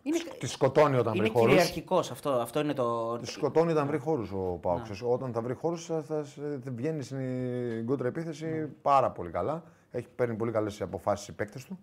Είναι, 0.04 0.17
τις 0.39 0.51
σκοτώνει 0.51 0.95
όταν 0.95 1.13
είναι 1.13 1.23
βρει 1.23 1.34
χώρους. 1.34 1.49
κυριαρχικός 1.49 2.12
αυτό. 2.12 2.30
Αυτό 2.30 2.60
είναι 2.60 2.73
το. 2.73 3.17
Τη 3.17 3.27
σκοτώνει 3.27 3.71
όταν 3.71 3.88
βρει 3.88 3.97
χώρους 3.97 4.32
ο 4.32 4.58
Πάουκ. 4.62 4.86
Όταν 5.04 5.34
θα 5.34 5.41
βρει 5.41 5.54
χώρους 5.54 5.86
θα, 5.86 6.01
θα, 6.01 6.23
θα 6.63 6.71
βγαίνει 6.75 7.04
στην 7.04 7.86
κόντρα 7.86 8.08
επίθεση 8.08 8.67
πάρα 8.82 9.12
πολύ 9.12 9.30
καλά. 9.30 9.63
Έχει 9.91 10.08
παίρνει 10.15 10.36
πολύ 10.36 10.51
καλές 10.51 10.82
αποφάσεις 10.82 11.27
οι 11.27 11.32
παίκτες 11.32 11.65
του. 11.65 11.80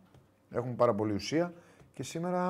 Έχουν 0.51 0.77
πάρα 0.77 0.95
πολύ 0.95 1.13
ουσία 1.13 1.53
και 1.99 2.05
σήμερα 2.05 2.43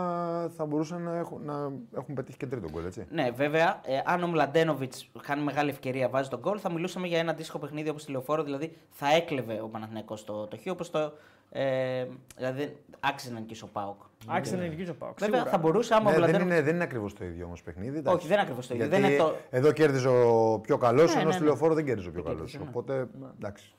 θα 0.56 0.66
μπορούσαν 0.66 1.02
να 1.02 1.16
έχουν, 1.16 1.44
να 1.44 1.72
έχουν 1.96 2.14
πετύχει 2.14 2.36
και 2.36 2.46
τρίτο 2.46 2.68
γκολ, 2.70 2.84
έτσι. 2.84 3.06
Ναι, 3.10 3.30
βέβαια, 3.30 3.80
ε, 3.84 4.02
αν 4.04 4.22
ο 4.22 4.26
Μλαντένοβιτς 4.26 5.10
κάνει 5.22 5.42
μεγάλη 5.42 5.70
ευκαιρία, 5.70 6.08
βάζει 6.08 6.28
τον 6.28 6.38
γκολ, 6.38 6.58
θα 6.60 6.72
μιλούσαμε 6.72 7.06
για 7.06 7.18
ένα 7.18 7.30
αντίστοιχο 7.30 7.58
παιχνίδι 7.58 7.88
όπως 7.88 8.04
τη 8.04 8.10
λεωφόρο. 8.10 8.42
Δηλαδή 8.42 8.76
θα 8.90 9.14
έκλεβε 9.14 9.60
ο 9.62 9.68
Παναθηναϊκός 9.68 10.24
το, 10.24 10.46
το 10.46 10.56
χ, 10.56 10.66
όπως 10.70 10.90
το. 10.90 11.12
Ε, 11.50 12.06
δηλαδή 12.36 12.76
άξιζε 13.00 13.32
να 13.34 13.40
νικήσει 13.40 13.64
ο 13.64 13.68
Πάοκ. 13.72 14.00
Άξιζε 14.26 14.56
να 14.56 14.62
νικήσει 14.66 14.90
ο 14.90 14.94
Πάουκ. 14.94 15.18
Βέβαια 15.18 15.34
σίγουρα. 15.36 15.50
θα 15.56 15.58
μπορούσε 15.58 15.94
άμα 15.94 16.02
ο 16.10 16.12
Ναι, 16.12 16.18
δεν 16.18 16.22
Μλαντένοβιτ. 16.28 16.52
είναι, 16.54 16.62
δεν 16.64 16.74
είναι 16.74 16.84
ακριβώς 16.84 17.14
το 17.14 17.24
ίδιο 17.24 17.44
όμως 17.46 17.62
παιχνίδι. 17.62 17.98
εντάξει. 17.98 18.16
Όχι, 18.18 18.26
δεν 18.26 18.32
είναι 18.32 18.42
ακριβώς 18.42 18.66
το 18.66 18.74
ίδιο. 18.74 18.86
Γιατί 18.86 19.02
Δεν 19.02 19.10
είναι 19.10 19.20
το- 19.22 19.36
Εδώ 19.50 19.72
κέρδιζε 19.72 20.08
ο 20.08 20.58
πιο 20.62 20.76
καλός, 20.78 21.10
Ναι, 21.14 21.20
ενώ 21.20 21.26
ναι, 21.28 21.32
στη 21.34 21.42
ναι. 21.42 21.48
λεωφόρο 21.48 21.74
δεν 21.74 21.84
κέρδιζε 21.84 22.08
ο 22.08 22.12
πιο 22.12 22.22
Δεν 22.22 22.32
καλός. 22.32 22.50
κέρδιζε, 22.50 22.70
ναι. 22.72 22.78
Οπότε 22.78 23.08
εντάξει. 23.38 23.72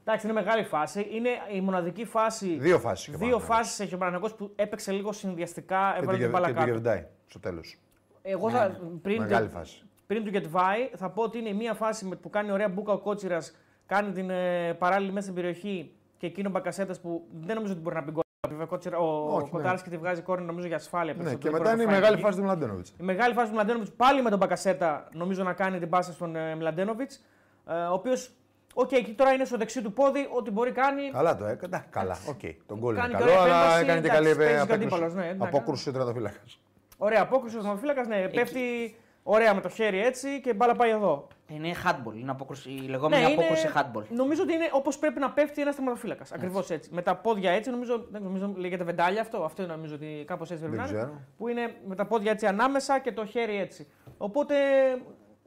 Εντάξει, 0.00 0.26
είναι 0.26 0.34
μεγάλη 0.34 0.62
φάση. 0.64 1.06
Είναι 1.12 1.28
η 1.52 1.60
μοναδική 1.60 2.04
φάση. 2.04 2.56
Δύο 2.58 2.78
φάσεις 2.78 3.06
είχε 3.06 3.16
ο 3.16 3.18
Δύο 3.18 3.28
Παναθηναϊκός. 3.28 3.56
φάσεις 3.66 3.80
έχει 3.80 3.94
ο 3.94 3.98
Παναγενικό 3.98 4.34
που 4.34 4.52
έπαιξε 4.56 4.92
λίγο 4.92 5.12
συνδυαστικά, 5.12 5.90
Και 5.94 6.02
έβαλε 6.02 6.18
την 6.18 6.26
του 6.26 6.32
μπάλα 6.32 6.46
και 6.46 6.52
του 6.52 6.58
κάτω. 6.58 6.70
Γεβντάι 6.72 7.06
στο 7.26 7.40
τέλος. 7.40 7.78
Εγώ 8.22 8.50
θα, 8.50 8.80
πριν, 9.02 9.20
Μεγάλη 9.22 9.46
το, 9.48 9.56
φάση. 9.58 9.82
πριν 10.06 10.24
του 10.24 10.30
Γετβάη 10.30 10.90
θα 10.96 11.10
πω 11.10 11.22
ότι 11.22 11.38
είναι 11.38 11.52
μια 11.52 11.74
φάση 11.74 12.04
με- 12.04 12.16
που 12.16 12.30
κάνει 12.30 12.50
ωραία 12.52 12.68
μπουκα 12.68 12.92
ο 12.92 12.98
Κότσιρας, 12.98 13.56
κάνει 13.86 14.12
την 14.12 14.30
ε, 14.30 14.74
παράλληλη 14.78 15.10
μέσα 15.12 15.22
στην 15.22 15.34
περιοχή 15.34 15.90
και 16.18 16.26
εκείνο 16.26 16.48
ο 16.48 16.52
Μπακασέτας 16.52 17.00
που 17.00 17.26
δεν 17.40 17.54
νομίζω 17.54 17.72
ότι 17.72 17.82
μπορεί 17.82 17.94
να 17.96 18.02
μπει 18.02 18.10
γκολ. 18.10 18.22
Βέβαια, 18.48 18.64
ο 18.64 18.68
Κοτάρσκι- 18.68 18.98
Ο, 18.98 19.34
Όχι, 19.34 19.44
ο 19.46 19.48
Κοτάρσκι 19.50 19.90
τη 19.90 19.96
βγάζει 19.96 20.20
κόρνερ 20.22 20.44
νομίζω 20.44 20.66
για 20.66 20.76
ασφάλεια. 20.76 21.12
Ναι, 21.12 21.18
περισσότερο, 21.18 21.42
και 21.42 21.50
δεν 21.50 21.58
μετά 21.60 21.70
μπορεί 21.70 21.82
είναι 21.82 21.92
η 21.92 21.94
να 21.94 22.00
μεγάλη 22.00 22.14
φάει 22.14 22.24
φάση 22.24 22.38
του 22.38 22.44
Μλαντένοβιτς. 22.44 22.90
Η 23.00 23.02
μεγάλη 23.02 23.34
φάση 23.34 23.48
του 23.48 23.54
Μλαντένοβιτς 23.54 23.90
πάλι 23.96 24.22
με 24.22 24.30
τον 24.30 24.38
Μπακασέτα 24.38 25.08
νομίζω 25.12 25.42
να 25.42 25.52
κάνει 25.52 25.78
την 25.78 25.88
πάσα 25.88 26.12
στον 26.12 26.36
ε, 26.36 26.54
Μλαντένοβιτς. 26.56 27.24
Ε, 27.68 27.72
ο 27.74 27.92
οποίος, 27.92 28.30
οκ, 28.74 28.92
εκεί 28.92 29.12
τώρα 29.12 29.32
είναι 29.32 29.44
στο 29.44 29.56
δεξί 29.56 29.82
του 29.82 29.92
πόδι, 29.92 30.28
ό,τι 30.36 30.50
μπορεί 30.50 30.72
κάνει. 30.72 31.10
Καλά 31.10 31.36
το 31.36 31.44
έκανε. 31.44 31.84
Καλά, 31.90 32.16
οκ. 32.28 32.40
Τον 32.66 32.78
γκολ 32.78 32.92
είναι 32.92 33.00
Κάνει 33.02 33.14
και 33.14 33.18
καλό, 33.18 33.30
ωραία 33.30 33.42
αλλά 33.44 33.54
επέμβαση, 33.56 33.82
έκανε 33.82 34.00
και 34.00 34.06
εντάξει, 34.06 34.22
καλή 34.24 34.36
παίζει 34.36 34.52
και 34.54 34.60
ο 34.60 34.62
απέκρουση. 34.62 34.84
αντίπαλος, 34.94 35.14
ναι, 35.14 35.28
εντάξει. 35.28 35.56
Απόκρουση 35.56 35.88
ο 35.88 35.92
τερματοφύλακας. 35.92 36.60
Ωραία 36.96 37.22
απόκρουση 37.22 37.56
ο 37.58 37.60
τερματοφύλακας, 37.62 38.06
ναι, 38.06 38.28
πέφτει 38.28 38.96
Ωραία 39.28 39.54
με 39.54 39.60
το 39.60 39.68
χέρι 39.68 40.00
έτσι 40.04 40.40
και 40.40 40.48
η 40.50 40.52
μπάλα 40.56 40.74
πάει 40.76 40.90
εδώ. 40.90 41.26
Είναι 41.48 41.74
handball, 41.84 42.14
είναι 42.16 42.30
απόκρουση, 42.30 42.70
η 42.70 42.80
λεγόμενη 42.88 43.22
Ναι, 43.22 43.28
είναι- 43.30 43.42
απόκρουση 43.42 43.68
handball. 43.74 44.02
Νομίζω 44.08 44.42
ότι 44.42 44.52
είναι 44.52 44.68
όπως 44.72 44.98
πρέπει 44.98 45.20
να 45.20 45.30
πέφτει 45.30 45.60
ένας 45.60 45.74
τερματοφύλακας. 45.74 46.24
Ακριβώς 46.32 46.70
έτσι. 46.70 46.90
Με 46.92 47.02
τα 47.02 47.16
πόδια 47.16 47.50
έτσι, 47.50 47.70
νομίζω, 47.70 48.06
δεν 48.10 48.22
νομίζω 48.22 48.52
λέγεται 48.56 48.84
βεντάλια 48.84 49.20
αυτό. 49.20 49.44
Αυτό 49.44 49.66
νομίζω 49.66 49.94
ότι 49.94 50.24
κάπως 50.26 50.50
έτσι 50.50 50.62
πρέπει 50.62 50.76
Δεν 50.76 50.84
να 50.86 50.90
είναι. 50.90 51.00
ξέρω. 51.00 51.20
Που 51.38 51.48
είναι 51.48 51.74
με 51.86 51.94
τα 51.94 52.06
πόδια 52.06 52.30
έτσι 52.30 52.46
ανάμεσα 52.46 52.98
και 52.98 53.12
το 53.12 53.26
χέρι 53.26 53.56
έτσι. 53.58 53.86
Οπότε 54.18 54.54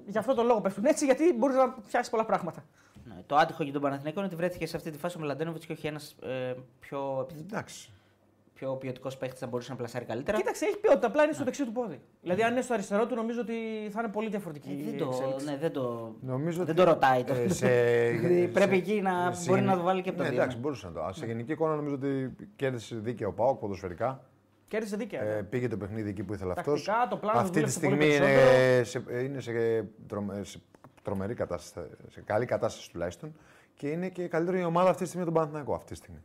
γι' 0.05 0.17
αυτό 0.17 0.33
το 0.33 0.43
λόγο 0.43 0.61
πέφτουν 0.61 0.85
έτσι, 0.85 1.05
γιατί 1.05 1.33
μπορείς 1.33 1.55
να 1.55 1.75
φτιάξει 1.83 2.09
πολλά 2.09 2.25
πράγματα. 2.25 2.63
Ναι, 3.05 3.15
το 3.25 3.35
άτυχο 3.35 3.63
για 3.63 3.73
τον 3.73 3.81
Παναθηναϊκό 3.81 4.19
είναι 4.19 4.27
ότι 4.27 4.35
βρέθηκε 4.37 4.65
σε 4.65 4.77
αυτή 4.77 4.91
τη 4.91 4.97
φάση 4.97 5.17
ο 5.17 5.21
Μλαντένοβιτ 5.21 5.63
και 5.65 5.71
όχι 5.71 5.87
ένας 5.87 6.15
ε, 6.23 6.53
πιο, 6.79 7.27
Εντάξει. 7.41 7.91
Πιο 8.59 8.75
ποιοτικός 8.75 9.17
παίχτης 9.17 9.41
να 9.41 9.47
μπορούσε 9.47 9.71
να 9.71 9.77
πλασάρει 9.77 10.05
καλύτερα. 10.05 10.37
Κοίταξε, 10.37 10.65
έχει 10.65 10.77
ποιότητα, 10.77 11.07
απλά 11.07 11.23
είναι 11.23 11.33
στο 11.33 11.43
δεξί 11.43 11.65
του 11.65 11.71
πόδι. 11.71 11.99
Δηλαδή, 12.21 12.43
αν 12.43 12.51
είναι 12.51 12.61
στο 12.61 12.73
αριστερό 12.73 13.05
του, 13.07 13.15
νομίζω 13.15 13.41
ότι 13.41 13.53
θα 13.91 14.01
είναι 14.01 14.11
πολύ 14.11 14.29
διαφορετική 14.29 14.69
Ε, 14.81 14.83
δεν, 14.83 14.93
η 14.93 14.97
το, 14.97 15.05
εξέλιξη. 15.11 15.45
ναι, 15.45 15.57
δεν, 15.57 15.71
το, 15.71 16.15
Νομίζω 16.21 16.57
δεν 16.57 16.67
ότι, 16.67 16.73
το 16.77 16.83
ρωτάει. 16.83 17.23
Το. 17.23 17.33
ε, 17.33 17.47
σε- 17.49 17.67
Δηλαδή, 18.19 18.47
πρέπει 18.47 18.69
σε- 18.69 18.75
εκεί 18.81 19.01
να 19.01 19.31
σε 19.33 19.49
μπορεί 19.49 19.59
γενι- 19.59 19.71
να 19.73 19.77
το 19.77 19.83
βάλει 19.83 20.01
και 20.01 20.09
από 20.09 20.17
το 20.17 20.23
ναι, 20.23 20.29
δύο. 20.29 20.37
εντάξει, 20.41 20.57
μπορούσε 20.57 20.85
να 20.87 20.93
το. 20.93 21.01
Α, 21.03 21.13
Σε 21.13 21.25
γενική 21.25 21.51
εικόνα 21.51 21.75
νομίζω 21.75 21.95
ότι 21.95 22.35
κέρδισε 22.55 22.95
δίκαια 22.95 23.27
ο 23.27 23.31
Πάοκ 23.33 23.59
ποδοσφαιρικά. 23.59 24.23
Κέρδισε 24.67 24.95
δίκαια. 24.95 25.21
Ε, 25.23 25.41
πήγε 25.43 25.67
το 25.67 25.77
παιχνίδι 25.77 26.09
εκεί 26.09 26.23
που 26.23 26.33
ήθελε 26.33 26.53
αυτός. 26.57 26.83
Τακτικά, 26.83 27.07
το 27.09 27.17
πλάνος 27.17 27.41
του 27.41 27.47
Αυτή 27.47 27.63
τη 27.63 27.79
δούλεψε 27.79 27.79
πολύ 27.79 28.11
στιγμή 28.11 28.15
είναι 28.15 28.35
περισσότερο. 28.83 29.15
σε, 29.19 29.23
είναι 29.25 29.39
σε, 29.39 29.51
τρομε- 30.07 30.45
σε 30.45 30.59
τρομερή 31.03 31.33
κατάσταση, 31.33 31.87
σε 32.09 32.21
καλή 32.21 32.45
κατάσταση 32.45 32.91
τουλάχιστον. 32.91 33.33
Και 33.73 33.87
είναι 33.87 34.09
και 34.09 34.23
η 34.23 34.27
καλύτερη 34.27 34.63
ομάδα 34.63 34.89
αυτή 34.89 35.01
τη 35.03 35.07
στιγμή 35.07 35.25
τον 35.25 35.33
Παναθηναϊκό 35.33 35.73
αυτή 35.73 35.87
τη 35.91 35.95
στιγμή. 35.95 36.19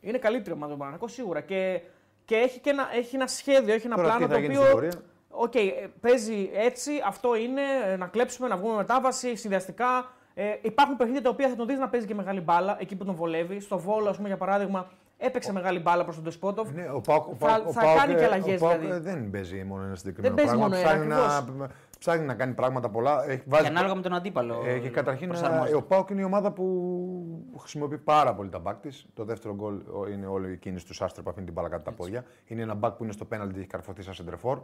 Είναι 0.00 0.18
καλύτερη 0.18 0.54
ομάδα 0.56 0.72
του 0.72 0.78
Παναθηναϊκού 0.78 1.08
σίγουρα. 1.08 1.40
Και, 1.40 1.80
και 2.24 2.34
έχει 2.36 2.60
και 2.60 2.70
ένα, 2.70 2.88
έχει 2.94 3.14
ένα 3.16 3.26
σχέδιο, 3.26 3.74
έχει 3.74 3.86
ένα 3.86 3.96
Τώρα 3.96 4.08
πλάνο 4.08 4.26
τι 4.26 4.32
θα 4.32 4.38
το 4.38 4.40
γίνει 4.40 4.56
οποίο. 4.56 4.62
στην 4.66 4.74
πορεία; 4.74 4.92
Οκ, 5.30 5.54
ε, 5.54 5.88
παίζει 6.00 6.50
έτσι, 6.54 6.90
αυτό 7.06 7.36
είναι, 7.36 7.60
ε, 7.86 7.96
να 7.96 8.06
κλέψουμε, 8.06 8.48
να 8.48 8.56
βγούμε 8.56 8.76
μετάβαση, 8.76 9.36
συνδυαστικά. 9.36 10.10
Ε, 10.34 10.44
υπάρχουν 10.62 10.96
παιχνίδια 10.96 11.22
τα 11.22 11.28
οποία 11.30 11.48
θα 11.48 11.54
τον 11.56 11.66
δεις 11.66 11.78
να 11.78 11.88
παίζει 11.88 12.06
και 12.06 12.14
μεγάλη 12.14 12.40
μπάλα 12.40 12.76
εκεί 12.80 12.96
που 12.96 13.04
τον 13.04 13.14
βολεύει. 13.14 13.60
Στο 13.60 13.78
Βόλο, 13.78 14.08
ας 14.08 14.16
πούμε, 14.16 14.28
για 14.28 14.36
παράδειγμα, 14.36 14.90
έπαιξε 15.18 15.52
μεγάλη 15.52 15.78
μπάλα 15.78 16.02
προς 16.04 16.14
τον 16.14 16.24
Ντεσπόντοφ. 16.24 16.72
Ναι, 16.72 16.88
ο 16.94 17.00
Πάοκ, 17.00 17.26
ο 17.28 17.34
Θα- 17.38 17.46
Πάοκ, 17.46 17.66
ο 17.68 17.72
θα 17.72 17.80
Πάοκ, 17.80 17.98
κάνει 17.98 18.14
και 18.14 18.20
ε, 18.22 18.24
αλλαγές, 18.24 18.60
ο 18.60 18.64
Πάοκ, 18.64 18.78
δηλαδή. 18.80 19.08
ε, 19.08 19.12
δεν 19.12 19.30
παίζει 19.30 19.64
μόνο 19.64 19.84
ένα 19.84 19.94
συγκεκριμένο 19.94 20.34
Δεν 20.34 20.44
παίζει 20.44 20.58
πράγμα. 20.60 20.76
μόνο 20.76 20.90
ένα, 20.90 21.14
ψάχνει, 21.14 21.56
να, 21.58 21.68
ψάχνει 21.98 22.24
να 22.26 22.34
κάνει 22.34 22.52
πράγματα 22.54 22.88
πολλά. 22.88 23.24
Έχει, 23.28 23.38
Και 23.38 23.44
βάζει, 23.48 23.66
ανάλογα 23.66 23.94
με 23.94 24.02
τον 24.02 24.14
αντίπαλο. 24.14 24.62
ε, 24.66 24.78
και 24.78 24.88
καταρχήν 24.90 25.28
προσαρμόζεται. 25.28 25.70
ε, 25.70 25.74
ο 25.74 25.82
Πάοκ 25.82 26.10
είναι 26.10 26.20
η 26.20 26.24
ομάδα 26.24 26.52
που 26.52 27.54
χρησιμοποιεί 27.58 27.98
πάρα 27.98 28.34
πολύ 28.34 28.48
τα 28.48 28.58
μπακ 28.58 28.76
της. 28.80 29.06
Το 29.14 29.24
δεύτερο 29.24 29.54
γκολ 29.54 29.74
ο, 29.92 30.08
είναι 30.08 30.26
όλη 30.26 30.52
η 30.52 30.56
κίνηση 30.56 30.86
του 30.86 30.94
Σάστρε 30.94 31.22
που 31.22 31.30
αφήνει 31.30 31.44
την 31.44 31.54
μπάλα 31.54 31.68
κάτω 31.68 31.82
τα 31.82 31.92
πόδια. 31.92 32.24
Είναι 32.46 32.62
ένα 32.62 32.74
μπακ 32.74 32.92
που 32.92 33.02
είναι 33.04 33.12
στο 33.12 33.24
πέναλτι 33.24 33.52
και 33.54 33.58
έχει 33.60 33.68
καρφωθεί 33.68 34.02
σαν 34.02 34.14
σεντρεφόρ. 34.14 34.60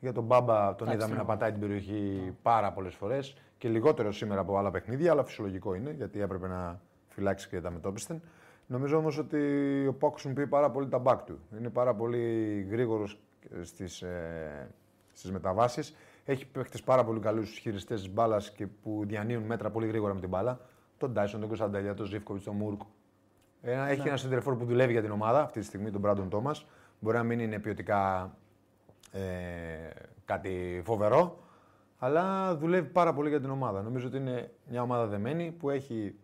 Για 0.00 0.12
τον 0.12 0.24
Μπάμπα 0.24 0.74
τον 0.74 0.90
είδαμε 0.90 1.16
να 1.16 1.24
πατάει 1.24 1.50
την 1.50 1.60
περιοχή 1.60 2.32
πάρα 2.42 2.72
πολλές 2.72 2.94
φορές 2.94 3.36
και 3.58 3.68
λιγότερο 3.68 4.12
σήμερα 4.12 4.40
από 4.40 4.56
άλλα 4.58 4.70
παιχνίδια, 4.70 5.10
αλλά 5.12 5.24
φυσιολογικό 5.24 5.74
είναι 5.74 5.90
γιατί 5.90 6.20
έπρεπε 6.20 6.48
να 6.48 6.80
φυλάξει 7.08 7.48
και 7.48 7.60
τα 7.60 7.70
μετόπισθεν. 7.70 8.20
Νομίζω 8.66 8.96
όμως 8.96 9.18
ότι 9.18 9.38
ο 9.86 9.92
Πάοκ 9.92 10.12
χρησιμοποιεί 10.12 10.46
πάρα 10.46 10.70
πολύ 10.70 10.88
τα 10.88 10.98
μπακ 10.98 11.22
του. 11.22 11.38
Είναι 11.58 11.68
πάρα 11.68 11.94
πολύ 11.94 12.60
γρήγορος 12.70 13.20
στις 13.62 14.02
ε, 14.02 14.68
στις 15.12 15.32
μεταβάσεις. 15.32 15.96
Έχει 16.28 16.46
παίχτε 16.46 16.78
πάρα 16.84 17.04
πολύ 17.04 17.20
καλούς 17.20 17.58
χειριστέ 17.58 17.94
της 17.94 18.10
μπάλας 18.10 18.50
και 18.50 18.66
που 18.66 19.02
διανύουν 19.06 19.42
μέτρα 19.42 19.70
πολύ 19.70 19.86
γρήγορα 19.86 20.14
με 20.14 20.20
την 20.20 20.28
μπάλα. 20.28 20.60
Τον 20.98 21.14
Τάισον, 21.14 21.38
τον 21.40 21.48
Κωνσταντέλια, 21.48 21.94
τον 21.94 22.06
Ζήφκοβιτς, 22.06 22.44
τον 22.44 22.56
Μούρκ. 22.56 22.80
Ένα, 23.62 23.88
Έχει 23.88 24.08
ένα 24.08 24.16
σεντερφόρ 24.16 24.56
που 24.56 24.64
δουλεύει 24.64 24.92
για 24.92 25.02
την 25.02 25.10
ομάδα 25.10 25.42
αυτή 25.42 25.60
τη 25.60 25.66
στιγμή, 25.66 25.90
τον 25.90 26.00
Μπράντον 26.00 26.28
Τόμας. 26.28 26.66
Μπορεί 27.00 27.16
να 27.16 27.22
μην 27.22 27.40
είναι 27.40 27.58
ποιοτικά 27.58 28.30
ε, 29.12 29.20
κάτι 30.24 30.82
φοβερό, 30.84 31.38
αλλά 31.98 32.56
δουλεύει 32.56 32.88
πάρα 32.88 33.12
πολύ 33.12 33.28
για 33.28 33.40
την 33.40 33.50
ομάδα. 33.50 33.82
Νομίζω 33.82 34.06
ότι 34.06 34.16
είναι 34.16 34.50
μια 34.68 34.82
ομάδα 34.82 35.06
δεμένη 35.06 35.54
που 35.58 35.70
έχει 35.70 36.14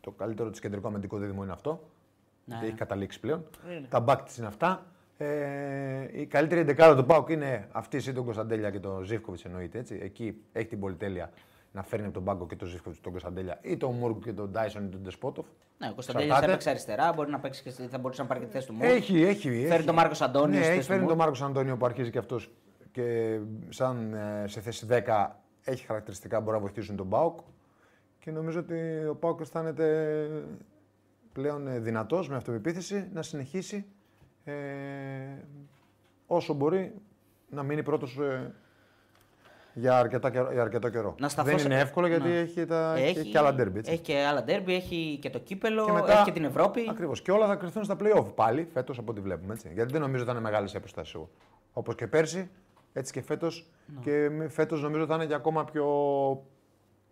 το 0.00 0.10
καλύτερο 0.10 0.50
της 0.50 0.60
κεντρικό 0.60 0.88
αμυντικό 0.88 1.16
δίδυμο 1.18 1.42
είναι 1.42 1.52
αυτό. 1.52 1.70
Ναι. 1.70 2.54
Γιατί 2.54 2.66
έχει 2.66 2.76
καταλήξει 2.76 3.20
πλέον. 3.20 3.44
Είναι. 3.70 3.86
Τα 3.90 4.00
μπακ 4.00 4.22
της 4.22 4.36
είναι 4.36 4.46
αυτά. 4.46 4.86
Ε, 5.20 6.20
η 6.20 6.26
καλύτερη 6.26 6.60
εντεκάδα 6.60 6.96
του 6.96 7.06
Πάουκ 7.06 7.28
είναι 7.28 7.68
αυτή 7.72 7.96
ή 7.96 8.12
τον 8.12 8.24
Κωνσταντέλια 8.24 8.70
και 8.70 8.78
τον 8.80 9.02
Ζήφκοβιτς 9.02 9.44
εννοείται. 9.44 9.78
Έτσι. 9.78 9.98
Εκεί 10.02 10.42
έχει 10.52 10.66
την 10.66 10.80
πολυτέλεια 10.80 11.30
να 11.72 11.82
φέρνει 11.82 12.04
από 12.04 12.14
τον 12.14 12.24
πάγκο 12.24 12.46
και 12.46 12.56
τον 12.56 12.68
Ζήφκοβιτς 12.68 13.00
τον 13.02 13.12
Κωνσταντέλια 13.12 13.58
ή 13.62 13.76
τον 13.76 13.94
Μούργκ 13.94 14.18
και 14.22 14.32
τον 14.32 14.50
Ντάισον 14.50 14.84
ή 14.84 14.88
τον 14.88 15.00
Ντεσπότοφ. 15.02 15.46
Ναι, 15.78 15.88
ο 15.88 15.92
Κωνσταντέλιας 15.94 16.28
θα 16.38 16.44
Εξαρτάται. 16.44 16.52
έπαιξε 16.52 16.70
αριστερά, 16.70 17.12
μπορεί 17.12 17.30
να 17.30 17.38
παίξει 17.40 17.62
και 17.62 17.70
στη- 17.70 17.82
θα 17.86 17.98
μπορούσε 17.98 18.22
να 18.22 18.28
πάρει 18.28 18.40
και 18.40 18.46
τη 18.46 18.52
θέση 18.52 18.66
του 18.66 18.72
Μούρ. 18.72 18.84
Έχει, 18.84 19.22
έχει. 19.22 19.48
Φέρει 19.50 19.72
έχει. 19.74 19.84
τον 19.84 19.94
Μάρκος 19.94 20.20
Αντώνιος. 20.20 20.58
Ναι, 20.58 20.62
στη 20.64 20.66
έχει 20.66 20.74
θέση 20.74 20.80
του 20.80 20.86
φέρει 20.92 20.98
Μούρ. 21.00 21.08
τον 21.08 21.18
Μάρκος 21.18 21.42
Αντώνιο 21.42 21.76
που 21.76 21.86
αρχίζει 21.86 22.10
και 22.10 22.18
αυτός 22.18 22.50
και 22.90 23.38
σαν 23.68 24.14
ε, 24.14 24.44
σε 24.48 24.60
θέση 24.60 24.86
10 24.90 25.26
έχει 25.64 25.86
χαρακτηριστικά 25.86 26.36
που 26.36 26.42
μπορεί 26.42 26.56
να 26.56 26.62
βοηθήσουν 26.62 26.96
τον 26.96 27.08
Πάουκ. 27.08 27.38
Και 28.18 28.30
νομίζω 28.30 28.58
ότι 28.60 29.04
ο 29.10 29.14
Πάουκ 29.14 29.40
αισθάνεται 29.40 30.28
πλέον 31.32 31.66
ε, 31.68 31.78
δυνατός 31.78 32.28
με 32.28 32.36
αυτοπεποίθηση 32.36 33.08
να 33.12 33.22
συνεχίσει 33.22 33.86
ε, 34.48 35.44
όσο 36.26 36.52
μπορεί 36.54 36.92
να 37.50 37.62
μείνει 37.62 37.82
πρώτος 37.82 38.16
ε, 38.18 38.54
για, 39.74 39.98
αρκετά, 39.98 40.30
καιρό- 40.30 40.52
για 40.52 40.62
αρκετό 40.62 40.88
καιρό. 40.88 41.14
Να 41.18 41.28
σταθώ 41.28 41.48
Δεν 41.48 41.58
σε- 41.58 41.64
είναι 41.66 41.80
εύκολο 41.80 42.06
γιατί 42.06 42.28
Ναι. 42.28 42.38
έχει, 42.38 42.64
τα, 42.64 42.94
έχει, 42.96 43.24
και 43.30 43.38
άλλα 43.38 43.54
ντέρμπι. 43.54 43.78
έτσι. 43.78 43.92
Έχει 43.92 44.00
και 44.02 44.18
άλλα 44.18 44.42
ντέρμπι, 44.44 44.74
έχει 44.74 45.18
και 45.20 45.30
το 45.30 45.38
κύπελο, 45.38 45.84
Και 45.84 45.92
μετά- 45.92 46.12
έχει 46.12 46.24
και 46.24 46.32
την 46.32 46.44
Ευρώπη. 46.44 46.86
Ακριβώς. 46.90 47.22
Και 47.22 47.32
όλα 47.32 47.46
θα 47.46 47.54
κρυθούν 47.56 47.84
στα 47.84 47.96
playoff 48.00 48.34
πάλι 48.34 48.68
φέτος 48.72 48.98
από 48.98 49.10
ό,τι 49.10 49.20
βλέπουμε. 49.20 49.52
Έτσι. 49.52 49.70
Γιατί 49.74 49.92
δεν 49.92 50.00
νομίζω 50.00 50.22
ότι 50.22 50.30
θα 50.32 50.38
είναι 50.38 50.48
μεγάλες 50.48 50.74
αποστάσεις. 50.74 51.16
Όπως 51.72 51.94
και 51.94 52.06
πέρσι, 52.06 52.50
έτσι 52.92 53.12
και 53.12 53.22
φέτος. 53.22 53.66
Ναι. 53.86 54.00
Και 54.00 54.30
φέτος 54.48 54.82
νομίζω 54.82 55.06
θα 55.06 55.14
είναι 55.14 55.26
και 55.26 55.34
ακόμα 55.34 55.64
πιο 55.64 55.86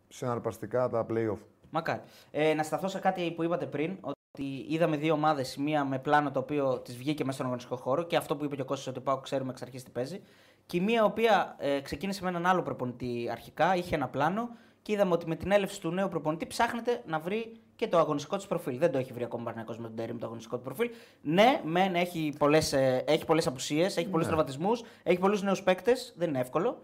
συναρπαστικά 0.08 0.88
τα 0.88 1.06
playoff. 1.10 1.38
Μακάρι. 1.70 2.00
Ε, 2.30 2.54
να 2.54 2.62
σταθώ 2.62 2.88
σε 2.88 2.98
κάτι 2.98 3.30
που 3.32 3.42
είπατε 3.42 3.66
πριν, 3.66 3.96
ότι 4.36 4.64
είδαμε 4.68 4.96
δύο 4.96 5.12
ομάδες, 5.12 5.56
μία 5.56 5.84
με 5.84 5.98
πλάνο 5.98 6.30
το 6.30 6.38
οποίο 6.38 6.80
της 6.80 6.96
βγήκε 6.96 7.22
μέσα 7.24 7.32
στον 7.32 7.46
αγωνιστικό 7.46 7.76
χώρο 7.76 8.02
και 8.02 8.16
αυτό 8.16 8.36
που 8.36 8.44
είπε 8.44 8.54
και 8.56 8.62
ο 8.62 8.64
Κώστας 8.64 8.86
ότι 8.86 9.00
πάω 9.00 9.18
ξέρουμε 9.20 9.50
εξ 9.50 9.62
αρχής 9.62 9.82
τι 9.82 9.90
παίζει. 9.90 10.20
Και 10.66 10.80
μία 10.80 11.00
η 11.00 11.04
οποία 11.04 11.56
ε, 11.58 11.80
ξεκίνησε 11.80 12.22
με 12.22 12.28
έναν 12.28 12.46
άλλο 12.46 12.62
προπονητή 12.62 13.28
αρχικά, 13.30 13.76
είχε 13.76 13.94
ένα 13.94 14.08
πλάνο 14.08 14.48
και 14.82 14.92
είδαμε 14.92 15.12
ότι 15.12 15.26
με 15.28 15.36
την 15.36 15.50
έλευση 15.50 15.80
του 15.80 15.90
νέου 15.90 16.08
προπονητή 16.08 16.46
ψάχνεται 16.46 17.02
να 17.06 17.18
βρει 17.18 17.60
και 17.76 17.88
το 17.88 17.98
αγωνιστικό 17.98 18.36
της 18.36 18.46
προφίλ. 18.46 18.78
Δεν 18.78 18.92
το 18.92 18.98
έχει 18.98 19.12
βρει 19.12 19.24
ακόμα 19.24 19.42
ο 19.42 19.44
Παναγιώτο 19.44 19.80
με 19.80 19.86
τον 19.88 19.96
Τέρι 19.96 20.12
με 20.12 20.18
το 20.18 20.26
αγωνιστικό 20.26 20.56
του 20.56 20.62
προφίλ. 20.62 20.90
Ναι, 21.22 21.60
μεν 21.64 21.94
έχει 21.94 22.32
πολλές 22.38 22.72
έχει 23.04 23.24
πολλές 23.24 23.46
απουσίες, 23.46 23.96
έχει 23.96 24.08
πολλούς 24.08 24.26
Ναι. 24.26 24.32
τραυματισμούς, 24.32 24.82
έχει 25.02 25.18
πολλούς 25.18 25.42
νέους 25.42 25.62
παίκτες, 25.62 26.14
δεν 26.16 26.28
είναι 26.28 26.40
εύκολο. 26.40 26.82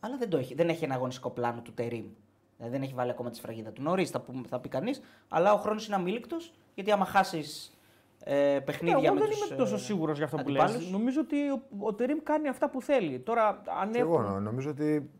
Αλλά 0.00 0.16
δεν, 0.16 0.28
το 0.30 0.36
έχει, 0.36 0.54
δεν 0.54 0.68
έχει 0.68 0.84
ένα 0.84 0.94
αγωνιστικό 0.94 1.30
πλάνο 1.30 1.60
του 1.60 1.72
Τερίμ. 1.74 2.04
Δηλαδή 2.56 2.74
δεν 2.74 2.82
έχει 2.82 2.94
βάλει 2.94 3.10
ακόμα 3.10 3.30
τη 3.30 3.36
σφραγίδα 3.36 3.70
του. 3.70 3.82
Νωρίς 3.82 4.10
θα, 4.10 4.20
πούμε- 4.20 4.46
θα 4.48 4.58
πει 4.60 4.68
κανείς, 4.68 5.00
αλλά 5.28 5.52
ο 5.52 5.56
χρόνος 5.56 5.86
είναι 5.86 5.94
αμήλικτος 5.96 6.52
γιατί 6.74 6.90
άμα 6.92 7.04
χάσεις 7.04 7.70
ε, 8.24 8.52
Ναι, 8.52 8.60
παιχνίδια 8.60 9.00
εγώ 9.04 9.14
με 9.14 9.20
δεν 9.20 9.28
τους, 9.30 9.46
είμαι 9.46 9.56
τόσο 9.56 9.74
ε, 9.74 9.78
σίγουρος 9.78 10.16
για 10.16 10.24
αυτό 10.24 10.36
που 10.36 10.48
λες. 10.48 10.62
αντιπάλους. 10.62 10.90
Νομίζω 10.90 11.20
ότι 11.20 11.48
ο, 11.50 11.62
ο 11.78 11.94
Τερήμ 11.94 12.18
κάνει 12.22 12.48
αυτά 12.48 12.70
που 12.70 12.82
θέλει. 12.82 13.18
Τώρα, 13.18 13.62
αν 13.80 13.90
Και 13.92 13.98
εγώ 13.98 14.12
έχουν- 14.20 14.32
νο- 14.32 14.40
νομίζω 14.40 14.70
ότι 14.70 15.10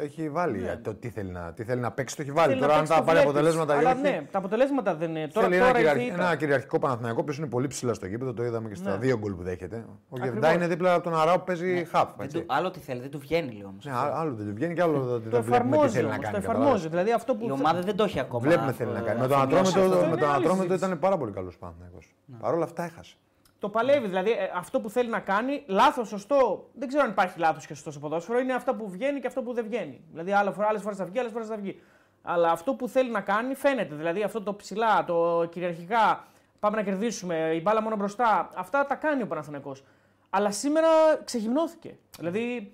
έχει 0.00 0.28
βάλει 0.30 0.58
Ναι. 0.58 0.76
το 0.76 0.94
τι 0.94 1.08
θέλει 1.10 1.30
να, 1.30 1.52
τι 1.52 1.64
θέλει 1.64 1.80
να 1.80 1.90
παίξει, 1.92 2.16
το 2.16 2.22
έχει 2.22 2.30
βάλει. 2.32 2.48
θέλει 2.48 2.60
να 2.60 2.66
Τώρα, 2.66 2.78
αν 2.78 2.84
παίξει, 2.84 2.94
θα 2.94 3.04
το 3.04 3.12
πάρει 3.12 3.18
βλέπεις. 3.18 3.38
αποτελέσματα 3.38 3.74
ή 3.74 3.78
Αλλά 3.78 3.90
όχι, 3.90 4.00
ναι, 4.02 4.26
τα 4.30 4.38
αποτελέσματα 4.38 4.94
δεν 4.94 5.10
είναι. 5.16 5.28
Τώρα, 5.28 5.46
Θέλει 5.46 5.58
τώρα 5.58 5.68
ένα, 5.70 5.78
ήρθε 5.78 5.92
κυριαρχ... 5.92 6.10
η 6.12 6.14
ήττα. 6.14 6.26
ένα 6.26 6.36
κυριαρχικό 6.36 6.78
Παναθηναϊκό 6.78 7.24
που 7.24 7.32
είναι 7.38 7.46
πολύ 7.46 7.66
ψηλά 7.66 7.94
στο 7.94 8.06
γήπεδο. 8.06 8.32
Το 8.34 8.44
είδαμε 8.44 8.68
και 8.68 8.74
στα 8.74 8.90
Ναι. 8.90 8.96
δύο 8.96 9.18
γκολ 9.18 9.32
που 9.34 9.42
δέχεται. 9.42 9.76
Ο 9.76 9.92
Ακριβώς. 10.16 10.32
Γεβντά 10.34 10.52
είναι 10.52 10.66
δίπλα 10.66 10.94
από 10.94 11.02
τον 11.04 11.14
Αράου 11.20 11.38
που 11.38 11.44
παίζει 11.44 11.84
χαφ. 11.90 12.08
Δεν 12.16 12.24
έτσι. 12.26 12.38
του, 12.38 12.44
άλλο 12.46 12.70
τι 12.70 12.78
θέλει, 12.80 13.00
δεν 13.00 13.10
του 13.10 13.18
βγαίνει 13.18 13.50
λίγο 13.52 13.68
όμως. 13.68 13.84
Ναι, 13.84 13.92
α- 13.92 14.12
άλλο 14.20 14.34
δεν 14.34 14.46
του 14.46 14.54
βγαίνει 14.54 14.74
και 14.74 14.82
άλλο 14.82 14.98
δεν 15.00 15.22
Το 15.22 15.30
δεν 15.30 15.42
βλέπουμε 15.42 15.46
τι 15.46 15.52
εφαρμόζει 15.54 15.94
θέλει 15.94 16.04
όμως. 16.06 16.16
να 16.18 16.24
Το 16.24 16.30
κάνει. 16.32 16.44
εφαρμόζει. 16.44 16.88
Δηλαδή 16.88 17.12
αυτό 17.12 17.34
που. 17.36 17.46
Η 17.46 17.50
ομάδα 17.50 17.80
δεν 17.80 17.96
το 17.96 18.04
έχει 18.04 18.20
ακόμα. 18.20 18.40
Βλέπουμε 18.48 18.70
αυτό, 18.70 18.84
θέλει 18.84 18.92
να 18.96 18.98
ε, 18.98 19.02
κάνει. 19.08 19.20
Με 19.20 19.26
τον 19.26 19.36
αφομοιώσει 19.38 19.60
Ατρόμητο, 19.70 19.94
αυτό. 19.94 19.98
είναι 20.06 20.14
με 20.14 20.20
τον 20.20 20.28
άλλη 20.28 20.36
Ατρόμητο 20.44 20.62
συζήτηση. 20.62 20.84
ήταν 20.86 20.98
πάρα 20.98 21.16
πολύ 21.18 21.32
καλός 21.32 21.56
Παναθηναϊκός. 21.58 22.14
Παρ' 22.40 22.54
όλα 22.54 22.64
αυτά 22.64 22.84
έχασε. 22.84 23.16
Το 23.60 23.68
παλεύει, 23.68 24.06
δηλαδή 24.06 24.30
ε, 24.30 24.50
αυτό 24.54 24.80
που 24.80 24.90
θέλει 24.90 25.08
να 25.08 25.20
κάνει, 25.20 25.62
λάθος, 25.66 26.08
σωστό. 26.08 26.68
Δεν 26.74 26.88
ξέρω 26.88 27.02
αν 27.04 27.10
υπάρχει 27.10 27.38
λάθος 27.38 27.66
και 27.66 27.74
σωστό 27.74 27.90
στο 27.90 28.00
ποδόσφαιρο. 28.00 28.38
Είναι 28.38 28.54
αυτά 28.54 28.74
που 28.74 28.90
βγαίνει 28.90 29.20
και 29.20 29.26
αυτό 29.26 29.42
που 29.42 29.52
δεν 29.52 29.64
βγαίνει. 29.64 30.00
Δηλαδή, 30.10 30.32
άλλες 30.32 30.82
φορές 30.82 30.96
θα 30.98 31.04
βγει, 31.04 31.18
άλλες 31.18 31.32
φορές 31.32 31.48
θα 31.48 31.56
βγει. 31.56 31.80
Αλλά 32.22 32.50
αυτό 32.50 32.74
που 32.74 32.88
θέλει 32.88 33.10
να 33.10 33.20
κάνει 33.20 33.54
φαίνεται. 33.54 33.94
Δηλαδή, 33.94 34.22
αυτό 34.22 34.42
το 34.42 34.54
ψηλά, 34.54 35.04
το 35.04 35.48
κυριαρχικά, 35.50 36.26
πάμε 36.60 36.76
να 36.76 36.82
κερδίσουμε, 36.82 37.52
η 37.54 37.60
μπάλα 37.64 37.82
μόνο 37.82 37.96
μπροστά. 37.96 38.48
Αυτά 38.54 38.86
τα 38.86 38.94
κάνει 38.94 39.22
ο 39.22 39.26
Παναθηναϊκός. 39.26 39.84
Αλλά 40.30 40.50
σήμερα 40.50 40.88
ξεγυμνώθηκε. 41.24 41.96
Δηλαδή, 42.18 42.72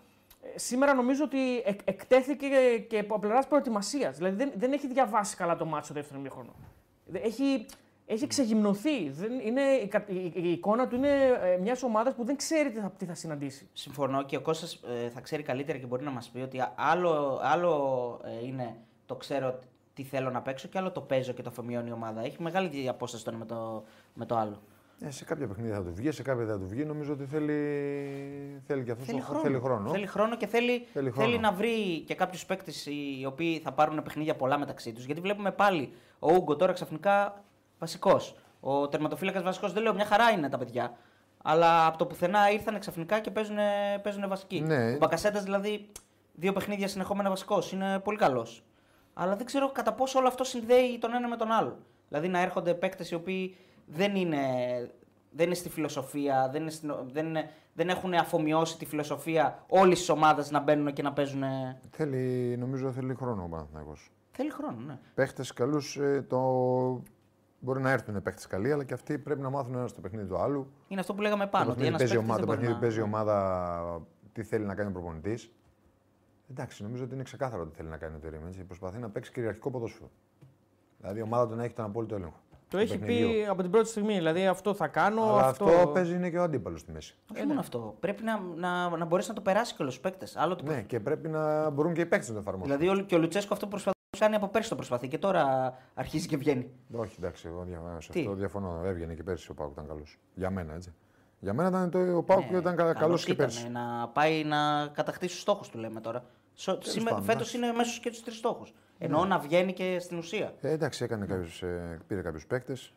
ε, 0.54 0.58
σήμερα 0.58 0.94
νομίζω 0.94 1.24
ότι 1.24 1.56
εκ- 1.64 1.80
εκτέθηκε 1.84 2.46
και 2.88 2.98
από 2.98 3.18
πλευράς 3.18 3.46
προετοιμασίας. 3.46 4.16
Δηλαδή, 4.16 4.36
δεν, 4.36 4.52
δεν 4.56 4.72
έχει 4.72 4.86
διαβάσει 4.86 5.36
καλά 5.36 5.56
το 5.56 5.64
μάτσο 5.64 5.84
στο 5.84 5.94
δεύτερο 5.94 6.20
μήχρονο. 6.20 6.54
Έχει, 7.12 7.66
έχει 8.06 8.26
ξεγυμνωθεί. 8.26 9.08
Δεν, 9.10 9.32
είναι, 9.40 9.60
η, 9.60 9.88
κα- 9.88 10.04
η- 10.08 10.32
η 10.34 10.50
εικόνα 10.50 10.88
του 10.88 10.96
είναι 10.96 11.10
μιας 11.60 11.82
ομάδας 11.82 12.14
που 12.14 12.24
δεν 12.24 12.36
ξέρει 12.36 12.70
τι 12.70 12.78
θα, 12.80 12.92
τι 12.98 13.04
θα 13.04 13.14
συναντήσει. 13.14 13.68
Συμφωνώ 13.72 14.22
και 14.24 14.36
ο 14.36 14.40
Κώστας 14.40 14.80
ε, 15.04 15.08
θα 15.08 15.20
ξέρει 15.20 15.42
καλύτερα 15.42 15.78
και 15.78 15.86
μπορεί 15.86 16.04
να 16.04 16.10
μας 16.10 16.28
πει 16.28 16.40
ότι 16.40 16.62
άλλο, 16.74 17.40
άλλο 17.42 18.20
ε, 18.24 18.46
είναι 18.46 18.76
το 19.06 19.14
ξέρω 19.14 19.58
τι 19.94 20.02
θέλω 20.02 20.30
να 20.30 20.42
παίξω 20.42 20.68
και 20.68 20.78
άλλο 20.78 20.90
το 20.92 21.00
παίζω 21.00 21.32
και 21.32 21.42
το 21.42 21.48
αφομοιώνει 21.50 21.88
η 21.88 21.92
ομάδα. 21.92 22.20
Έχει 22.24 22.42
μεγάλη 22.42 22.88
απόσταση 22.88 23.24
το 23.24 23.30
ένα 23.30 23.38
με 23.38 23.44
το, 23.46 23.84
με 24.14 24.26
το 24.26 24.36
άλλο. 24.36 24.62
Ε, 25.00 25.10
σε 25.10 25.24
κάποια 25.24 25.46
παιχνίδια 25.46 25.74
θα 25.74 25.82
του 25.82 25.92
βγει, 25.94 26.10
σε 26.10 26.22
κάποια 26.22 26.44
δεν 26.44 26.54
θα 26.54 26.60
του 26.60 26.68
βγει. 26.68 26.84
Νομίζω 26.84 27.12
ότι 27.12 27.24
θέλει, 27.24 27.54
θέλει 28.66 28.84
και 28.84 28.90
αυτός 28.90 29.06
Θέλει 29.06 29.18
το- 29.18 29.24
χρόνο. 29.24 29.40
θέλει 29.42 29.58
χρόνο. 29.60 29.90
Θέλει 29.90 30.06
χρόνο 30.06 30.36
και 30.36 30.46
θέλει, 30.46 30.86
Θέλει 30.92 31.10
θέλει, 31.10 31.10
χρόνο. 31.32 31.38
να 31.40 31.52
βρει 31.52 32.00
και 32.00 32.14
κάποιους 32.14 32.46
παίκτες 32.46 32.86
οι 32.86 33.24
οποίοι 33.26 33.58
θα 33.58 33.72
πάρουν 33.72 34.02
παιχνίδια 34.02 34.34
πολλά 34.36 34.58
μεταξύ 34.58 34.92
τους. 34.92 35.04
Γιατί 35.04 35.20
βλέπουμε 35.20 35.50
πάλι 35.52 35.92
ο 36.18 36.32
Ούγκο 36.34 36.56
τώρα 36.56 36.72
ξαφνικά 36.72 37.44
βασικός. 37.84 38.36
Ο 38.60 38.88
τερματοφύλακας 38.88 39.42
βασικός 39.42 39.72
δεν 39.72 39.82
λέω, 39.82 39.94
μια 39.94 40.04
χαρά 40.04 40.30
είναι 40.30 40.48
τα 40.48 40.58
παιδιά. 40.58 40.96
Αλλά 41.42 41.86
από 41.86 41.98
το 41.98 42.06
πουθενά 42.06 42.50
ήρθαν 42.50 42.78
ξαφνικά 42.78 43.20
και 43.20 43.30
παίζουν, 43.30 43.56
παίζουν 44.02 44.28
βασικοί. 44.28 44.60
Ναι. 44.60 44.92
Ο 44.92 44.96
Μπακασέτας 44.96 45.42
δηλαδή 45.42 45.88
δύο 46.34 46.52
παιχνίδια 46.52 46.88
συνεχόμενα 46.88 47.28
βασικός. 47.28 47.72
Είναι 47.72 47.98
πολύ 47.98 48.18
καλός. 48.18 48.64
Αλλά 49.14 49.36
δεν 49.36 49.46
ξέρω 49.46 49.70
κατά 49.72 49.92
πόσο 49.92 50.18
όλο 50.18 50.28
αυτό 50.28 50.44
συνδέει 50.44 50.98
τον 50.98 51.14
ένα 51.14 51.28
με 51.28 51.36
τον 51.36 51.50
άλλο. 51.50 51.76
Δηλαδή 52.08 52.28
να 52.28 52.38
έρχονται 52.40 52.74
παίκτες 52.74 53.10
οι 53.10 53.14
οποίοι 53.14 53.56
δεν 53.86 54.16
είναι, 54.16 54.38
δεν 55.30 55.46
είναι 55.46 55.54
στη 55.54 55.68
φιλοσοφία, 55.68 56.48
δεν, 56.52 56.60
είναι 56.62 56.70
στην- 56.70 56.94
δεν, 57.12 57.26
είναι- 57.26 57.50
δεν 57.74 57.88
έχουν 57.88 58.14
αφομοιώσει 58.14 58.78
τη 58.78 58.84
φιλοσοφία 58.86 59.64
όλης 59.68 59.98
της 59.98 60.08
ομάδας 60.08 60.50
να 60.50 60.60
μπαίνουν 60.60 60.92
και 60.92 61.02
να 61.02 61.12
παίζουν. 61.12 61.42
Θέλει, 61.90 62.56
νομίζω 62.58 62.92
θέλει 62.92 63.14
χρόνο 63.14 63.42
ο 63.42 63.48
Παναθηναϊκός. 63.48 64.10
Θέλει 64.30 64.50
χρόνο, 64.50 64.76
ναι. 64.86 64.98
Παίχτες 65.14 65.52
καλούς 65.52 65.98
το... 66.28 66.38
μπορεί 67.64 67.80
να 67.80 67.90
έρθουν 67.90 68.22
παίχτε 68.22 68.42
καλοί, 68.48 68.72
αλλά 68.72 68.84
και 68.84 68.94
αυτοί 68.94 69.18
πρέπει 69.18 69.40
να 69.40 69.50
μάθουν 69.50 69.74
ένας 69.74 69.94
το 69.94 70.00
παιχνίδι 70.00 70.26
του 70.28 70.36
άλλου. 70.38 70.66
Είναι 70.88 71.00
αυτό 71.00 71.14
που 71.14 71.20
λέγαμε 71.22 71.46
πάνω. 71.46 71.64
το 71.64 71.70
Ότι 71.70 71.80
παιχνίδι 71.80 72.02
ένας 72.02 72.10
παίζει, 72.10 72.14
η 72.14 72.16
παίκτης 72.16 72.30
ομάδα, 72.30 72.46
δεν 72.46 72.46
το 72.46 72.46
μπορεί 72.46 72.58
παιχνίδι 72.58 72.74
να- 72.74 72.80
παίζει 72.80 72.98
η 72.98 73.02
ομάδα 73.02 74.02
τι 74.32 74.42
θέλει 74.42 74.64
να 74.64 74.74
κάνει 74.74 74.88
ο 74.88 74.92
προπονητής. 74.92 75.50
Εντάξει, 76.50 76.82
νομίζω 76.82 77.04
ότι 77.04 77.14
είναι 77.14 77.22
ξεκάθαρο 77.22 77.66
τι 77.66 77.74
θέλει 77.76 77.88
να 77.88 77.96
κάνει 77.96 78.14
ο 78.14 78.18
Τερήμ. 78.18 78.46
έτσι. 78.46 78.64
Προσπαθεί 78.64 78.98
να 78.98 79.08
παίξει 79.10 79.32
κυριαρχικό 79.32 79.70
ποδόσφαιρο. 79.70 80.10
Δηλαδή 81.00 81.18
η 81.18 81.22
ομάδα 81.22 81.48
του 81.48 81.54
να 81.56 81.64
έχει 81.64 81.74
τον 81.74 81.84
απόλυτο 81.84 82.14
έλεγχο. 82.14 82.36
Το 82.50 82.76
του 82.76 82.76
έχει 82.82 82.98
παιχνιδιού. 82.98 83.28
πει 83.28 83.46
από 83.46 83.62
την 83.62 83.70
πρώτη 83.70 83.88
στιγμή. 83.88 84.14
Δηλαδή 84.14 84.46
αυτό 84.46 84.74
θα 84.74 84.88
κάνω. 84.88 85.22
Αλλά 85.22 85.46
αυτό... 85.46 85.64
αυτό 85.64 85.88
παίζει 85.88 86.14
είναι 86.14 86.30
και 86.30 86.38
ο 86.38 86.42
αντίπαλος 86.42 86.80
στη 86.80 86.92
μέση. 86.92 87.14
Όχι 87.36 87.46
μόνο 87.46 87.60
αυτό. 87.60 87.96
Πρέπει 88.00 88.22
να, 88.22 88.40
να, 88.56 88.96
να 88.96 89.04
μπορέσει 89.04 89.28
να 89.28 89.34
το 89.34 89.40
περάσει 89.40 89.74
και 89.74 89.82
όλου 89.82 89.92
του 89.92 90.00
παίκτες. 90.00 90.36
Άλλο 90.36 90.54
το 90.56 90.64
Ναι, 90.64 90.82
και 90.82 91.00
πρέπει 91.00 91.28
να 91.28 91.70
μπορούν 91.70 91.92
και 91.92 92.00
οι 92.00 92.06
παίκτες 92.06 92.28
να 92.28 92.34
το 92.34 92.40
εφαρμόσουν. 92.40 92.76
Δηλαδή 92.78 93.00
ο- 93.00 93.04
και 93.04 93.14
ο 93.14 93.18
Λουτσέσκο 93.18 93.52
αυτό 93.52 93.64
που 93.64 93.70
προσπαθεί 93.70 93.93
να 93.93 93.93
κάνει 94.18 94.34
από 94.34 94.48
πέρσι 94.48 94.68
το 94.68 94.74
προσπαθεί 94.74 95.08
και 95.08 95.18
τώρα 95.18 95.74
αρχίζει 95.94 96.26
και 96.28 96.36
βγαίνει. 96.36 96.70
Όχι, 96.92 97.14
εντάξει, 97.18 97.48
εγώ 97.48 97.62
δια... 97.64 97.80
σε 97.98 98.12
Τι; 98.12 98.20
αυτό 98.20 98.34
διαφωνώ. 98.34 98.82
Έβγαινε 98.84 99.14
και 99.14 99.22
πέρσι 99.22 99.50
ο 99.50 99.54
Πάουκ 99.54 99.72
ήταν 99.72 99.86
καλός. 99.86 100.18
Για 100.34 100.50
μένα, 100.50 100.74
έτσι. 100.74 100.94
Για 101.40 101.54
μένα 101.54 101.68
ήταν 101.68 101.90
το, 101.90 102.16
ο 102.16 102.22
Πάουκ 102.22 102.50
Ναι, 102.50 102.58
ήταν 102.58 102.76
καλός 102.76 102.94
καλός 102.98 103.24
και 103.24 103.32
ήταν, 103.32 103.46
πέρσι. 103.46 103.68
Να 103.68 104.08
πάει 104.08 104.44
να 104.44 104.86
κατακτήσει 104.86 105.32
τους 105.32 105.40
στόχους 105.40 105.68
του, 105.68 105.78
λέμε 105.78 106.00
τώρα. 106.00 106.24
πάντων, 107.04 107.22
Φέτος 107.22 107.26
εντάξει. 107.26 107.56
είναι 107.56 107.72
μέσω 107.72 108.00
και 108.00 108.10
τους 108.10 108.22
τρεις 108.22 108.36
στόχους. 108.36 108.72
Εννοώ 108.98 109.24
να 109.24 109.38
βγαίνει 109.38 109.72
και 109.72 109.98
στην 110.00 110.18
ουσία. 110.18 110.54
Ε, 110.60 110.70
εντάξει, 110.70 111.04
έκανε 111.04 111.26
κάποιους, 111.26 111.62
ε, 111.62 111.98
πήρε 112.06 112.20
κάποιους 112.20 112.46
παίκτες. 112.46 112.92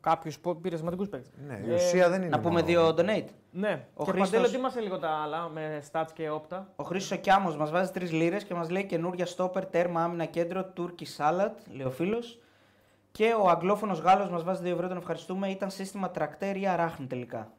Κάποιος 0.00 0.38
πήρε 0.60 0.76
σημαντικούς 0.76 1.08
παίκτες. 1.08 1.30
Ναι, 1.46 1.60
η 1.66 1.74
ουσία 1.74 2.08
δεν 2.08 2.20
είναι. 2.22 2.30
Να 2.30 2.40
πούμε 2.40 2.54
μόνο- 2.54 2.66
δύο 2.66 2.88
donate. 2.88 3.24
Ναι. 3.50 3.86
Ο 3.94 4.04
και 4.04 4.10
Χρήστος- 4.10 4.30
Παντέλο, 4.30 4.48
τι 4.48 4.58
μας 4.58 4.76
λίγο 4.80 4.98
τα 4.98 5.08
άλλα 5.08 5.48
με 5.48 5.82
stats 5.92 6.08
και 6.14 6.30
όπτα. 6.30 6.68
Ο 6.76 6.84
Χρήσο 6.84 7.16
Κιάμος 7.16 7.56
μας 7.56 7.70
βάζει 7.70 7.90
τρεις 7.90 8.12
λίρες 8.12 8.44
και 8.44 8.54
μας 8.54 8.70
λέει 8.70 8.84
καινούρια 8.84 9.26
στόπερ, 9.26 9.66
τέρμα, 9.66 10.02
άμυνα, 10.04 10.24
κέντρο, 10.24 10.64
Τούρκι 10.64 11.04
σάλατ, 11.04 11.58
λέει 11.72 11.86
ο 11.86 11.90
φίλος. 11.90 12.38
Και 13.12 13.34
ο 13.42 13.48
αγγλόφωνος 13.48 13.98
Γάλλος 13.98 14.28
μας 14.30 14.44
βάζει 14.44 14.62
2 14.62 14.70
ευρώ, 14.72 14.88
τον 14.88 14.96
ευχαριστούμε. 14.96 15.48
Ήταν 15.50 15.70
σύστημα 15.70 16.10
τρακτέρ 16.10 16.56
ή 16.56 16.66
αράχνη 16.66 17.06
τελικά. 17.06 17.52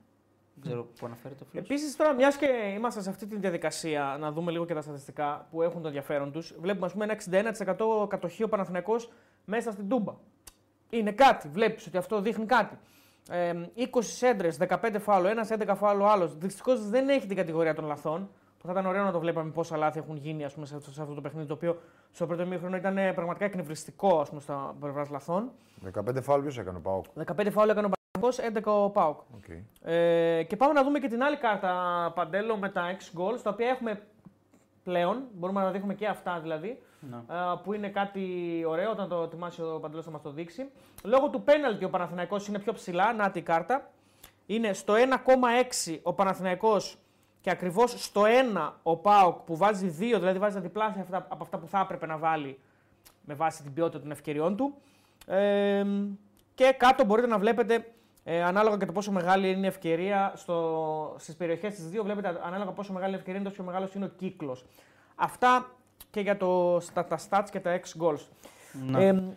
Δεν 0.57 0.63
ξέρω 0.71 0.83
πού 0.99 1.05
αναφέρεται 1.05 1.43
ο 1.43 1.47
φίλος. 1.49 1.65
Επίσης, 1.65 1.95
τώρα, 1.95 2.13
μιας 2.13 2.35
και 2.37 2.45
είμαστε 2.75 3.01
σε 3.01 3.09
αυτή 3.09 3.25
τη 3.27 3.37
διαδικασία, 3.37 4.17
να 4.19 4.31
δούμε 4.31 4.51
λίγο 4.51 4.65
και 4.65 4.73
τα 4.73 4.81
στατιστικά 4.81 5.47
που 5.51 5.61
έχουν 5.61 5.81
το 5.81 5.87
ενδιαφέρον 5.87 6.31
τους. 6.31 6.53
Βλέπουμε, 6.59 6.85
ας 6.85 6.91
πούμε, 6.91 7.03
ένα 7.03 7.13
61% 7.13 8.07
κατοχή 8.09 8.43
ο 8.43 8.49
Παναθηναϊκός 8.49 9.11
μέσα 9.45 9.71
στην 9.71 9.89
Τούμπα. 9.89 10.13
Είναι 10.89 11.11
κάτι, 11.11 11.47
βλέπεις 11.47 11.87
ότι 11.87 11.97
αυτό 11.97 12.21
δείχνει 12.21 12.45
κάτι. 12.45 12.77
Ε, 13.29 13.53
20 13.75 13.85
σέντρε, 14.01 14.49
15 14.59 14.99
φάουλο, 14.99 15.27
ένας 15.27 15.49
11 15.51 15.75
φάουλο 15.75 16.05
άλλος. 16.05 16.37
Δυστυχώς 16.37 16.89
δεν 16.89 17.09
έχει 17.09 17.27
την 17.27 17.35
κατηγορία 17.35 17.73
των 17.75 17.85
λαθών. 17.85 18.29
Που 18.59 18.65
θα 18.71 18.71
ήταν 18.79 18.85
ωραίο 18.85 19.03
να 19.03 19.11
το 19.11 19.19
βλέπαμε 19.19 19.51
πόσα 19.51 19.77
λάθη 19.77 19.99
έχουν 19.99 20.15
γίνει 20.17 20.43
ας 20.45 20.53
πούμε, 20.53 20.65
σε, 20.65 20.75
αυτό- 20.75 20.91
σε 20.91 21.01
αυτό 21.01 21.13
το 21.13 21.21
παιχνίδι, 21.21 21.47
το 21.47 21.53
οποίο 21.53 21.77
στο 22.11 22.25
πρώτο 22.27 22.45
μήχρονο 22.45 22.75
ήταν 22.75 22.97
ε, 22.97 23.13
πραγματικά 23.13 23.45
εκνευριστικό 23.45 24.19
ας 24.19 24.29
πούμε, 24.29 24.41
στα 24.41 24.75
πλευράς 24.79 25.09
λαθών. 25.09 25.51
15 25.93 26.21
φάουλ 26.21 26.41
ποιος 26.41 26.57
έκανε 26.57 26.77
ο 26.77 26.81
Πάουκ. 26.81 27.05
15 27.25 27.47
φάουλο 27.51 27.71
έκανε 27.71 27.87
ο 27.87 27.89
Παναθηναϊκός, 28.13 28.63
11 28.63 28.83
ο 28.85 28.89
Πάουκ. 28.89 29.19
Okay. 29.19 29.61
Ε, 29.91 30.43
και 30.43 30.55
πάμε 30.55 30.73
να 30.73 30.83
δούμε 30.83 30.99
και 30.99 31.07
την 31.07 31.23
άλλη 31.23 31.37
κάρτα 31.37 31.71
Παντέλο 32.15 32.57
με 32.57 32.69
τα 32.69 32.81
6 33.15 33.19
goals, 33.19 33.39
τα 33.43 33.49
οποία 33.49 33.67
έχουμε 33.67 34.01
πλέον. 34.85 35.23
Μπορούμε 35.33 35.59
να 35.59 35.65
τα 35.65 35.71
δείχνουμε 35.71 35.93
και 35.93 36.07
αυτά 36.07 36.39
δηλαδή. 36.39 36.81
Ναι. 36.99 37.15
ε, 37.15 37.35
που 37.63 37.73
είναι 37.73 37.89
κάτι 37.89 38.23
ωραίο 38.67 38.91
όταν 38.91 39.09
το 39.09 39.21
ετοιμάσει 39.21 39.61
ο 39.61 39.79
Παντελό 39.81 40.01
θα 40.01 40.11
μας 40.11 40.21
το 40.21 40.31
δείξει. 40.31 40.69
Λόγω 41.03 41.29
του 41.29 41.43
πέναλτι 41.43 41.85
ο 41.85 41.89
Παναθηναϊκός 41.89 42.47
είναι 42.47 42.59
πιο 42.59 42.73
ψηλά. 42.73 43.13
Να 43.13 43.31
τη 43.31 43.41
κάρτα. 43.41 43.91
Είναι 44.45 44.73
στο 44.73 44.93
1,6 45.87 45.97
ο 46.03 46.13
Παναθηναϊκός 46.13 46.97
και 47.41 47.49
ακριβώς 47.49 48.03
στο 48.03 48.23
1 48.55 48.71
ο 48.83 48.95
Πάοκ 48.97 49.37
που 49.39 49.57
βάζει 49.57 49.87
2, 49.87 49.91
δηλαδή 49.99 50.39
βάζει 50.39 50.55
τα 50.55 50.61
διπλάσια 50.61 51.01
αυτά, 51.01 51.17
από 51.17 51.43
αυτά 51.43 51.57
που 51.57 51.67
θα 51.67 51.79
έπρεπε 51.79 52.05
να 52.05 52.17
βάλει 52.17 52.59
με 53.25 53.33
βάση 53.33 53.63
την 53.63 53.73
ποιότητα 53.73 53.99
των 53.99 54.11
ευκαιριών 54.11 54.55
του. 54.55 54.75
Ε, 55.27 55.85
και 56.53 56.75
κάτω 56.77 57.05
μπορείτε 57.05 57.27
να 57.27 57.37
βλέπετε 57.37 57.93
ε, 58.27 58.43
ανάλογα 58.43 58.77
και 58.77 58.85
το 58.85 58.91
πόσο 58.91 59.11
μεγάλη 59.11 59.49
είναι 59.49 59.65
η 59.65 59.67
ευκαιρία 59.67 60.33
στο, 60.35 61.15
στις 61.17 61.35
περιοχές 61.35 61.75
τις 61.75 61.89
δύο, 61.89 62.03
βλέπετε 62.03 62.39
ανάλογα 62.43 62.71
πόσο 62.71 62.93
μεγάλη 62.93 63.13
η 63.13 63.15
ευκαιρία 63.15 63.39
είναι, 63.39 63.49
τόσο 63.49 63.63
μεγάλος 63.63 63.93
είναι 63.93 64.05
ο 64.05 64.07
κύκλος. 64.07 64.65
Αυτά 65.15 65.75
και 66.09 66.19
για 66.19 66.37
το, 66.37 66.77
στα, 66.81 67.05
τα 67.05 67.19
stats 67.29 67.47
και 67.51 67.59
τα 67.59 67.79
X 67.79 68.01
goals. 68.01 68.21
Ναι. 68.87 69.05
Ε, 69.07 69.31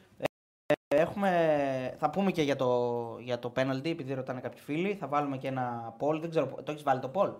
Έχουμε, 0.95 1.95
θα 1.99 2.11
πούμε 2.11 2.30
και 2.30 2.43
για 2.43 2.57
το, 2.57 3.18
για 3.20 3.39
το 3.39 3.53
penalty, 3.57 3.86
επειδή 3.86 4.14
ρωτάνε 4.14 4.41
κάποιοι 4.41 4.61
φίλοι. 4.61 4.95
Θα 4.95 5.07
βάλουμε 5.07 5.36
και 5.36 5.49
ένα 5.49 5.95
poll. 5.99 6.20
Δεν 6.20 6.30
ξέρω, 6.30 6.47
το 6.47 6.70
έχεις 6.70 6.82
βάλει 6.82 7.01
το 7.01 7.11
poll 7.14 7.32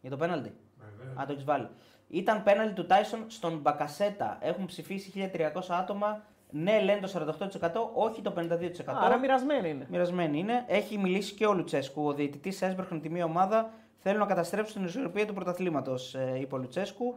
για 0.00 0.10
το 0.10 0.18
penalty; 0.20 0.50
Α, 1.20 1.24
το 1.26 1.32
έχεις 1.32 1.44
βάλει. 1.44 1.68
Ήταν 2.08 2.42
penalty 2.46 2.72
του 2.74 2.86
Tyson 2.88 3.24
στον 3.26 3.58
Μπακασέτα. 3.58 4.38
Έχουν 4.40 4.66
ψηφίσει 4.66 5.30
1300 5.32 5.60
άτομα. 5.68 6.22
Ναι, 6.50 6.80
λένε 6.80 7.00
το 7.00 7.26
48%, 7.60 7.68
όχι 7.94 8.22
το 8.22 8.32
52%. 8.36 8.42
άρα 8.86 9.18
μοιρασμένη 9.18 9.68
είναι. 9.68 9.86
Μοιρασμένη 9.90 10.38
είναι. 10.38 10.64
Έχει 10.66 10.98
μιλήσει 10.98 11.34
και 11.34 11.46
ο 11.46 11.54
Λουτσέσκου. 11.54 12.06
Ο 12.06 12.12
διαιτητής 12.12 12.62
έσπερχνε 12.62 12.98
τη 12.98 13.08
μία 13.10 13.24
ομάδα. 13.24 13.70
Θέλουν 14.02 14.18
να 14.18 14.26
καταστρέψουν 14.26 14.74
την 14.74 14.84
ισορροπία 14.84 15.26
του 15.26 15.34
πρωταθλήματος, 15.34 16.16
είπε 16.40 16.54
ο 16.54 16.58
Λουτσέσκου. 16.58 17.14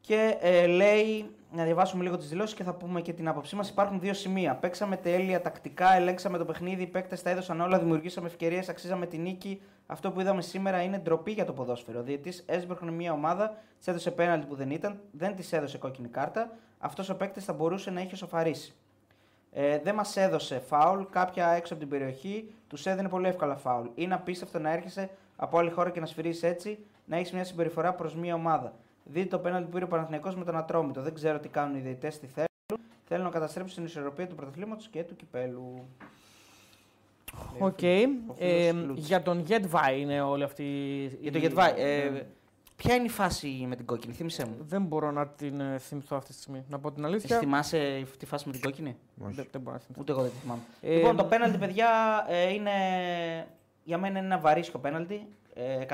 Και 0.00 0.36
ε, 0.40 0.66
λέει, 0.66 1.30
να 1.52 1.64
διαβάσουμε 1.64 2.02
λίγο 2.02 2.16
τις 2.16 2.28
δηλώσεις 2.28 2.54
και 2.54 2.62
θα 2.62 2.74
πούμε 2.74 3.00
και 3.00 3.12
την 3.12 3.28
άποψή 3.28 3.56
μας. 3.56 3.68
Υπάρχουν 3.68 4.00
δύο 4.00 4.14
σημεία. 4.14 4.54
Παίξαμε 4.54 4.96
τέλεια 4.96 5.40
τακτικά, 5.40 5.94
ελέγξαμε 5.94 6.38
το 6.38 6.44
παιχνίδι, 6.44 6.82
οι 6.82 6.86
παίκτες 6.86 7.22
τα 7.22 7.30
έδωσαν 7.30 7.60
όλα, 7.60 7.78
δημιουργήσαμε 7.78 8.26
ευκαιρίες, 8.26 8.68
αξίζαμε 8.68 9.06
την 9.06 9.22
νίκη. 9.22 9.60
Αυτό 9.86 10.10
που 10.10 10.20
είδαμε 10.20 10.42
σήμερα 10.42 10.82
είναι 10.82 10.98
ντροπή 10.98 11.32
για 11.32 11.44
το 11.44 11.52
ποδόσφαιρο. 11.52 11.98
Ο 11.98 12.02
διαιτητής 12.02 12.44
έσπερχνε 12.46 12.90
μια 12.90 13.12
ομάδα, 13.12 13.54
της 13.78 13.86
έδωσε 13.86 14.10
πέναλτι 14.10 14.46
που 14.46 14.54
δεν 14.54 14.70
ήταν, 14.70 15.00
δεν 15.10 15.36
της 15.36 15.52
έδωσε 15.52 15.78
κόκκινη 15.78 16.08
κάρτα. 16.08 16.50
Αυτός 16.84 17.08
ο 17.08 17.16
παίκτης 17.16 17.44
θα 17.44 17.52
μπορούσε 17.52 17.90
να 17.90 18.00
είχε 18.00 18.16
σοφαρίσει. 18.16 18.74
Ε, 19.52 19.78
δεν 19.78 19.94
μας 19.94 20.16
έδωσε 20.16 20.58
φάουλ, 20.58 21.02
κάποια 21.10 21.48
έξω 21.48 21.72
από 21.74 21.82
την 21.82 21.90
περιοχή, 21.92 22.54
τους 22.68 22.86
έδινε 22.86 23.08
πολύ 23.08 23.28
εύκολα 23.28 23.56
φάουλ. 23.56 23.86
Είναι 23.94 24.14
απίστευτο 24.14 24.58
να 24.58 24.70
έρχεσαι 24.72 25.10
από 25.36 25.58
άλλη 25.58 25.70
χώρα 25.70 25.90
και 25.90 26.00
να 26.00 26.06
σφυρίσεις 26.06 26.42
έτσι, 26.42 26.78
να 27.04 27.16
έχεις 27.16 27.32
μια 27.32 27.44
συμπεριφορά 27.44 27.92
προς 27.94 28.14
μια 28.14 28.34
ομάδα. 28.34 28.72
Δείτε 29.04 29.28
το 29.28 29.38
πέναλτι 29.38 29.64
που 29.66 29.72
πήρε 29.72 29.84
ο 29.84 29.88
Παναθηναϊκός 29.88 30.36
με 30.36 30.44
τον 30.44 30.56
Ατρόμητο. 30.56 31.02
Δεν 31.02 31.14
ξέρω 31.14 31.38
τι 31.38 31.48
κάνουν 31.48 31.76
οι 31.76 31.80
διαιτητές, 31.80 32.18
τι 32.18 32.26
θέλουν. 32.26 32.86
Θέλουν 33.08 33.24
να 33.24 33.30
καταστρέψουν 33.30 33.74
την 33.76 33.84
ισορροπία 33.84 34.26
του 34.26 34.34
πρωταθλήματος 34.34 34.88
και 34.88 35.02
του 35.02 35.16
κυπέλου. 35.16 35.84
Οκ. 37.58 37.78
ο 38.26 38.34
φίλος 38.34 38.36
Ε, 38.38 38.72
Λούτς. 38.72 39.06
για 39.06 39.22
τον 39.22 39.38
Γετβάη 39.40 40.00
είναι 40.00 40.20
όλη 40.20 40.42
αυτή. 40.42 40.64
Για 41.20 41.32
το 41.32 41.38
η- 41.38 41.40
Γετβάη, 41.40 41.72
ε, 41.76 42.08
Ναι. 42.10 42.22
Ποια 42.82 42.94
είναι 42.94 43.04
η 43.04 43.08
φάση 43.08 43.64
με 43.68 43.76
την 43.76 43.86
κόκκινη, 43.86 44.14
θύμισε 44.14 44.44
μου. 44.46 44.56
Δεν 44.60 44.82
μπορώ 44.82 45.10
να 45.10 45.28
την 45.28 45.60
ε, 45.60 45.78
θυμηθώ 45.78 46.16
αυτή 46.16 46.32
τη 46.32 46.38
στιγμή. 46.38 46.64
Να 46.68 46.78
πω 46.78 46.92
την 46.92 47.04
Εσύ 47.04 47.12
αλήθεια. 47.12 47.38
θυμάσαι 47.38 48.06
τη 48.18 48.26
φάση 48.26 48.46
με 48.46 48.52
την 48.52 48.60
κόκκινη; 48.60 48.96
Όχι. 49.24 49.34
Δεν, 49.34 49.46
δεν 49.50 49.60
μπορώ 49.60 49.76
να 49.76 49.82
θυμηθώ. 49.82 50.00
Ούτε 50.00 50.12
εγώ 50.12 50.22
δεν 50.22 50.30
τη 50.30 50.36
θυμάμαι. 50.36 50.60
Ε, 50.80 50.94
λοιπόν, 50.94 51.16
το 51.16 51.24
πέναλτι, 51.24 51.58
παιδιά, 51.58 51.88
ε, 52.28 52.52
είναι, 52.52 52.70
για 53.84 53.98
μένα 53.98 54.18
είναι 54.18 54.26
ένα 54.26 54.38
βαρίσιο 54.38 54.78
πέναλτι. 54.78 55.26
Ε, 55.54 55.84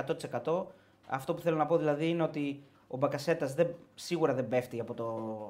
100%. 0.44 0.64
Αυτό 1.06 1.34
που 1.34 1.40
θέλω 1.40 1.56
να 1.56 1.66
πω 1.66 1.76
δηλαδή 1.76 2.08
είναι 2.08 2.22
ότι 2.22 2.62
ο 2.88 2.96
Μπακασέτας 2.96 3.54
σίγουρα 3.94 4.34
δεν 4.34 4.48
πέφτει 4.48 4.80
από 4.80 4.94
το, 4.94 5.04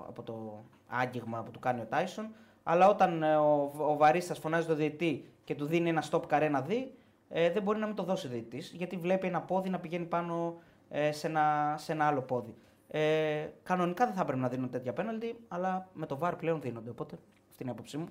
από 0.08 0.22
το 0.22 0.64
άγγιγμα 0.86 1.42
που 1.42 1.50
του 1.50 1.58
κάνει 1.58 1.80
ο 1.80 1.84
Τάισον. 1.88 2.28
Αλλά 2.62 2.88
όταν 2.88 3.22
ε, 3.22 3.36
ο, 3.36 3.72
ο 3.76 3.96
Βαρίστα 3.96 4.34
φωνάζει 4.34 4.66
το 4.66 4.74
διαιτή 4.74 5.24
και 5.44 5.54
του 5.54 5.66
δίνει 5.66 5.88
ένα 5.88 6.04
stop 6.10 6.22
καρέ 6.26 6.48
να 6.48 6.60
δει, 6.60 6.92
ε, 7.28 7.50
δεν 7.50 7.62
μπορεί 7.62 7.78
να 7.78 7.86
μην 7.86 7.94
το 7.94 8.02
δώσει 8.02 8.26
ο 8.26 8.30
διαιτή. 8.30 8.58
Γιατί 8.72 8.96
βλέπει 8.96 9.26
ένα 9.26 9.40
πόδι 9.40 9.68
να 9.68 9.78
πηγαίνει 9.78 10.04
πάνω 10.04 10.56
ε, 10.90 11.12
σε, 11.12 11.26
ένα, 11.26 11.74
σε 11.78 11.92
ένα 11.92 12.06
άλλο 12.06 12.20
πόδι. 12.20 12.54
Ε, 12.88 13.48
κανονικά 13.62 14.04
δεν 14.04 14.14
θα 14.14 14.20
έπρεπε 14.20 14.40
να 14.40 14.48
δίνουν 14.48 14.70
τέτοια 14.70 14.92
πέναλτι, 14.92 15.36
αλλά 15.48 15.88
με 15.92 16.06
το 16.06 16.18
VAR 16.22 16.32
πλέον 16.38 16.60
δίνονται. 16.60 16.90
Οπότε 16.90 17.18
αυτή 17.48 17.62
είναι 17.62 17.70
η 17.70 17.74
άποψή 17.74 17.96
μου. 17.96 18.08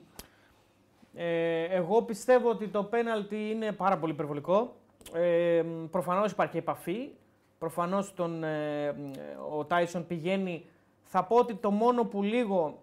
Ε, 1.13 1.63
εγώ 1.63 2.01
πιστεύω 2.01 2.49
ότι 2.49 2.67
το 2.67 2.83
πέναλτι 2.83 3.49
είναι 3.49 3.71
πάρα 3.71 3.97
πολύ 3.97 4.11
υπερβολικό. 4.11 4.75
Ε, 5.13 5.63
προφανώς 5.91 6.31
υπάρχει 6.31 6.57
επαφή. 6.57 7.09
Προφανώς 7.57 8.13
τον, 8.13 8.43
ε, 8.43 8.95
ο 9.57 9.65
Τάισον 9.65 10.07
πηγαίνει. 10.07 10.65
Θα 11.03 11.23
πω 11.23 11.35
ότι 11.35 11.55
το 11.55 11.71
μόνο 11.71 12.05
που 12.05 12.23
λίγο 12.23 12.81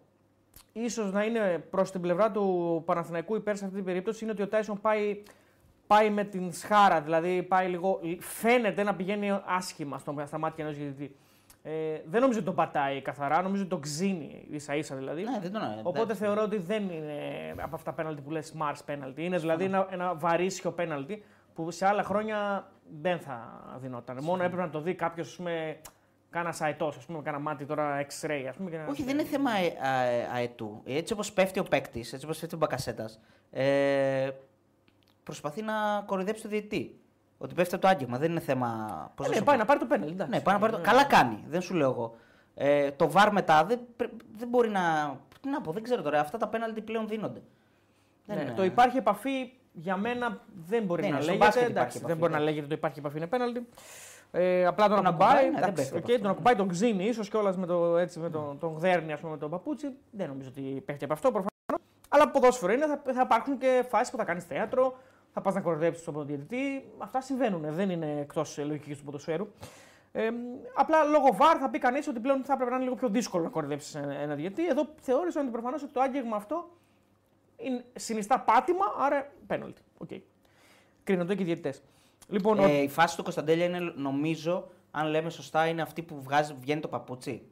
ίσως 0.72 1.12
να 1.12 1.24
είναι 1.24 1.64
προς 1.70 1.90
την 1.90 2.00
πλευρά 2.00 2.30
του 2.30 2.82
Παναθηναϊκού 2.84 3.34
υπέρ 3.34 3.56
σε 3.56 3.64
αυτή 3.64 3.76
την 3.76 3.84
περίπτωση 3.84 4.24
είναι 4.24 4.32
ότι 4.32 4.42
ο 4.42 4.48
Τάισον 4.48 4.80
πάει, 4.80 5.22
πάει 5.94 6.10
με 6.10 6.24
την 6.24 6.52
σχάρα. 6.52 7.00
Δηλαδή 7.00 7.42
πάει 7.42 7.68
λίγο, 7.68 8.00
φαίνεται 8.18 8.82
να 8.82 8.94
πηγαίνει 8.94 9.40
άσχημα 9.44 9.98
στο, 9.98 10.14
στα 10.26 10.38
μάτια 10.38 10.64
ενός 10.64 10.76
διαιτητή. 10.76 11.16
Ε, 11.62 11.70
δεν 12.04 12.20
νομίζω 12.20 12.38
ότι 12.38 12.46
τον 12.46 12.54
πατάει 12.54 13.02
καθαρά, 13.02 13.42
νομίζω 13.42 13.60
ότι 13.62 13.70
τον 13.70 13.80
ξύνει 13.80 14.46
ίσα 14.50 14.74
ίσα 14.74 14.94
δηλαδή. 14.96 15.22
Ναι, 15.22 15.38
δεν 15.42 15.52
τον 15.52 15.62
Οπότε 15.82 16.00
εντάξει. 16.00 16.22
θεωρώ 16.22 16.42
ότι 16.42 16.56
δεν 16.58 16.82
είναι 16.90 17.18
από 17.60 17.74
αυτά 17.76 17.92
πέναλτι 17.92 18.20
που 18.22 18.30
λες 18.30 18.54
Mars 18.60 18.90
penalty. 18.92 19.16
Είναι 19.16 19.38
δηλαδή 19.38 19.64
ένα, 19.64 19.86
ένα 19.90 20.14
βαρύσιο 20.14 20.74
penalty 20.78 21.16
που 21.54 21.70
σε 21.70 21.86
άλλα 21.86 22.02
χρόνια 22.02 22.66
δεν 23.00 23.18
θα 23.18 23.62
δινόταν. 23.80 24.18
Μόνο 24.22 24.42
έπρεπε 24.42 24.62
να 24.62 24.70
το 24.70 24.80
δει 24.80 24.94
κάποιος, 24.94 25.28
ας 25.28 25.36
πούμε, 25.36 25.76
κάνα 26.30 26.54
αετό, 26.58 26.86
ας 26.86 27.04
πούμε, 27.06 27.22
κάνα 27.22 27.38
μάτι 27.38 27.64
τώρα 27.64 28.00
X-ray, 28.06 28.44
ας 28.48 28.56
πούμε. 28.56 28.70
Και 28.70 28.76
να- 28.76 28.86
Όχι, 28.90 29.02
δεν 29.02 29.18
είναι 29.18 29.28
θέμα 29.28 29.50
ε, 29.50 29.88
α, 29.88 30.02
ε, 30.02 30.28
αετού. 30.34 30.82
Έτσι 30.84 31.12
όπως 31.12 31.32
πέφτει 31.32 31.58
ο 31.58 31.62
παίκτης, 31.64 32.12
έτσι 32.12 32.24
όπως 32.24 32.38
πέφτει 32.38 32.54
ο 32.54 32.58
Μπακασέτας, 32.58 33.20
ε, 33.50 34.30
προσπαθεί 35.24 35.62
να 35.62 35.72
κοροϊδέψει 36.06 36.42
το 36.42 36.48
διαιτητή. 36.48 36.98
Ότι 37.38 37.54
πέφτει 37.54 37.74
από 37.74 37.82
το 37.84 37.90
άγγιγμα. 37.90 38.18
Δεν 38.18 38.30
είναι 38.30 38.40
θέμα. 38.40 38.66
Πώς 39.14 39.26
Ε, 39.26 39.28
να 39.28 39.34
ναι, 39.34 39.40
σου 39.40 39.44
πάει 39.44 39.54
πω. 39.56 39.60
να 39.60 39.66
πάρει 39.66 39.78
το 39.80 39.86
πέναλτι. 39.86 40.12
εντάξει. 40.12 40.32
Ναι, 40.32 40.40
πάει 40.40 40.54
να 40.54 40.60
πάρει 40.60 40.72
το... 40.72 40.78
Καλά 40.82 41.04
κάνει. 41.04 41.44
Δεν 41.48 41.60
σου 41.60 41.74
λέω 41.74 41.90
εγώ. 41.90 42.14
Ε, 42.54 42.90
το 42.90 43.10
βαρ 43.10 43.32
μετά 43.32 43.64
δεν, 43.64 43.80
πρέ- 43.96 44.10
δεν 44.36 44.48
μπορεί 44.48 44.68
να. 44.68 45.16
Τι 45.40 45.48
να 45.48 45.60
πω, 45.60 45.72
δεν 45.72 45.82
ξέρω 45.82 46.02
τώρα. 46.02 46.20
Αυτά 46.20 46.38
τα 46.38 46.48
πέναλτι 46.48 46.80
πλέον 46.80 47.08
δίνονται. 47.08 47.42
Ναι, 48.26 48.34
είναι- 48.40 48.50
Το 48.56 48.64
υπάρχει 48.64 48.96
επαφή 48.96 49.52
για 49.72 49.96
μένα 49.96 50.40
δεν 50.68 50.82
μπορεί 50.84 51.02
Ναι, 51.02 51.08
να 51.08 51.14
ναι, 51.14 51.20
στο 51.20 51.30
λέγεται. 51.30 51.46
μπάσκετ 51.46 51.62
υπάρχει 51.68 51.78
Εντάξει, 51.78 51.96
επαφή, 51.96 52.12
δεν 52.12 52.16
μπορεί 52.20 52.32
να 52.32 52.38
εντάξει. 52.38 52.54
λέγεται 52.54 52.64
ότι 52.64 52.74
υπάρχει 52.74 52.98
επαφή 52.98 53.16
είναι 53.16 53.26
πέναλτι. 53.26 53.68
Ε, 54.30 54.66
απλά 54.66 54.86
τον 54.88 54.96
Τον 54.96 55.06
ακουμπάει. 55.06 55.28
ακουμπάει, 55.28 55.44
ναι, 55.50 55.60
δεν 55.60 55.62
εντάξει, 55.68 55.74
πέφτει 55.74 55.96
από 55.96 55.98
οκ, 55.98 56.04
αυτό, 56.10 56.16
τον 56.16 56.22
ναι. 56.26 56.30
ακουμπάει, 56.30 56.54
τον 56.54 56.68
ξύνει, 56.68 57.04
ίσως 57.04 57.28
κιόλας 57.28 57.56
με 57.56 57.66
το, 57.66 57.96
έτσι, 57.96 58.18
με 58.18 58.30
τον, 58.30 58.58
τον 58.58 58.72
γδέρνει 58.76 59.12
ας 59.12 59.20
πούμε, 59.20 59.32
με 59.32 59.38
τον 59.38 59.50
παπούτσι. 59.50 59.90
Δεν 60.10 60.28
νομίζω 60.28 60.48
ότι 60.48 60.60
πέφτει 60.84 61.04
από 61.04 61.12
αυτό 61.12 61.28
προφανώς. 61.30 61.50
Αλλά 62.08 62.30
ποδόσφαιρο 62.30 62.72
είναι, 62.72 62.86
θα, 62.86 63.00
θα 63.12 63.20
υπάρξουν 63.24 63.58
και 63.58 63.84
φάσεις 63.88 64.10
που 64.10 64.16
θα 64.16 64.24
κάνεις 64.24 64.44
θέατρο, 64.44 64.96
θα 65.34 65.40
πας 65.40 65.54
να 65.54 65.60
κοροϊδέψει 65.60 66.04
τον 66.04 66.26
διαιτητή. 66.26 66.84
Αυτά 66.98 67.20
συμβαίνουν. 67.20 67.74
Δεν 67.74 67.90
είναι 67.90 68.18
εκτός 68.20 68.58
λογικής 68.58 68.98
του 68.98 69.04
ποδοσφαίρου. 69.04 69.48
Ε, 70.12 70.30
απλά 70.74 71.02
λόγω 71.04 71.32
VAR 71.34 71.56
θα 71.60 71.70
πει 71.70 71.78
κανείς 71.78 72.08
ότι 72.08 72.20
πλέον 72.20 72.44
θα 72.44 72.52
έπρεπε 72.52 72.70
να 72.70 72.76
είναι 72.76 72.84
λίγο 72.84 72.96
πιο 72.96 73.08
δύσκολο 73.08 73.44
να 73.44 73.50
κοροϊδέψει 73.50 73.98
ένα, 73.98 74.14
ένα 74.14 74.34
διαιτητή. 74.34 74.66
Εδώ 74.66 74.88
θεώρησαν 75.00 75.42
ότι 75.42 75.50
προφανώ 75.52 75.76
ότι 75.82 75.92
το 75.92 76.00
άγγιγμα 76.00 76.36
αυτό 76.36 76.68
είναι, 77.56 77.84
συνιστά 77.94 78.40
πάτημα, 78.40 78.84
άρα 78.98 79.32
πέναλτι. 79.46 79.82
Okay. 80.08 80.20
Κρίνονται 81.04 81.34
και 81.34 81.42
οι 81.42 81.46
διαιτητές. 81.46 81.82
Λοιπόν, 82.28 82.58
ο- 82.58 82.62
Ε, 82.64 82.82
η 82.82 82.88
φάση 82.88 83.16
του 83.16 83.22
Κωνσταντέλια 83.22 83.64
είναι, 83.64 83.78
νομίζω, 83.96 84.68
αν 84.90 85.06
λέμε 85.08 85.30
σωστά, 85.30 85.66
είναι 85.66 85.82
αυτή 85.82 86.02
που 86.02 86.22
βγάζει, 86.22 86.54
βγαίνει 86.60 86.80
το 86.80 86.88
παπούτσι. 86.88 87.42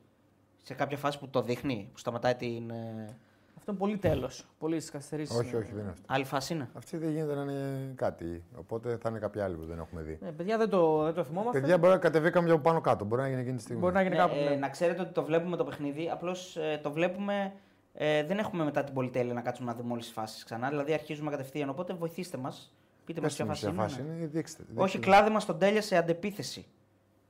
Σε 0.63 0.75
κάποια 0.75 0.97
φάση 0.97 1.19
που 1.19 1.29
το 1.29 1.43
δείχνει, 1.43 1.89
που 1.93 1.99
σταματάει 1.99 2.35
την. 2.35 2.71
ε, 2.71 3.17
αυτό 3.63 3.71
είναι 3.71 3.81
πολύ 3.81 3.97
τέλος. 3.99 4.47
Πολύ 4.59 4.81
στι 4.81 4.93
καθυστερήσεις. 4.93 5.37
Όχι, 5.37 5.57
όχι, 5.57 5.71
δεν 5.73 5.81
είναι 5.83 5.91
αυτό. 5.91 6.05
Άλλη 6.09 6.25
φάση 6.25 6.53
είναι. 6.55 6.69
Αυτή 6.75 6.97
δεν 6.97 7.11
γίνεται 7.11 7.35
να 7.35 7.43
είναι 7.43 7.93
κάτι. 7.95 8.43
Οπότε 8.57 8.97
θα 8.97 9.09
είναι 9.09 9.19
κάποια 9.19 9.45
άλλη 9.45 9.57
που 9.57 9.65
δεν 9.65 9.79
έχουμε 9.79 10.03
δει. 10.03 10.19
Ναι, 10.23 10.33
παιδιά 10.33 10.59
δεν 10.59 10.69
το, 10.69 11.03
δεν 11.03 11.15
το 11.15 11.25
θυμόμαστε. 11.25 11.61
Παιδιά, 11.61 11.79
μπορεί 11.79 11.93
να 11.93 11.99
κατεβήκαμε 11.99 12.51
από 12.51 12.61
πάνω 12.61 12.81
κάτω. 12.81 13.05
Μπορεί 13.05 13.23
να 13.23 13.29
γίνει 13.29 13.41
εκείνη 13.41 13.57
τη 13.57 13.63
στιγμή. 13.63 13.81
Μπορεί 13.81 13.95
να 13.95 14.03
γίνει 14.03 14.15
Ναι, 14.15 14.21
κάπου. 14.21 14.35
ε, 14.37 14.49
ναι. 14.49 14.57
να 14.57 14.69
ξέρετε 14.69 15.01
ότι 15.01 15.13
το 15.13 15.25
βλέπουμε 15.25 15.57
το 15.57 15.65
παιχνίδι, 15.65 16.11
απλώς 16.11 16.59
το 16.83 16.91
βλέπουμε. 16.91 17.53
Ε, 17.95 18.25
δεν 18.25 18.39
έχουμε 18.39 18.65
μετά 18.65 18.85
την 18.85 18.95
πολυτέλεια 18.95 19.35
να 19.35 19.41
κάτσουμε 19.41 19.71
να 19.71 19.77
δούμε 19.77 19.93
όλες 19.93 20.05
τις 20.05 20.13
φάσεις 20.15 20.45
ξανά. 20.45 20.69
Δηλαδή 20.69 20.93
αρχίζουμε 20.93 21.31
κατευθείαν. 21.31 21.69
Οπότε 21.69 21.95
βοηθήστε 21.95 22.37
μας. 22.37 22.75
Πείτε 23.05 23.21
μας 23.21 23.29
Πες 23.29 23.37
ποια 23.37 23.45
μου 23.45 23.51
φάση 23.51 23.65
ποια 23.65 23.73
είναι. 23.73 23.83
φάση 23.83 24.03
ναι. 24.03 24.15
είναι. 24.17 24.27
Δείξτε. 24.27 24.63
Όχι, 24.63 24.81
δείξτε. 24.81 24.99
κλάδεμα 24.99 25.41
στον 25.41 25.59
τέλεια 25.59 25.83
σε 25.83 25.97
αντεπίθεση. 25.97 26.67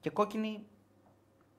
Και 0.01 0.11
κόκκινη. 0.11 0.67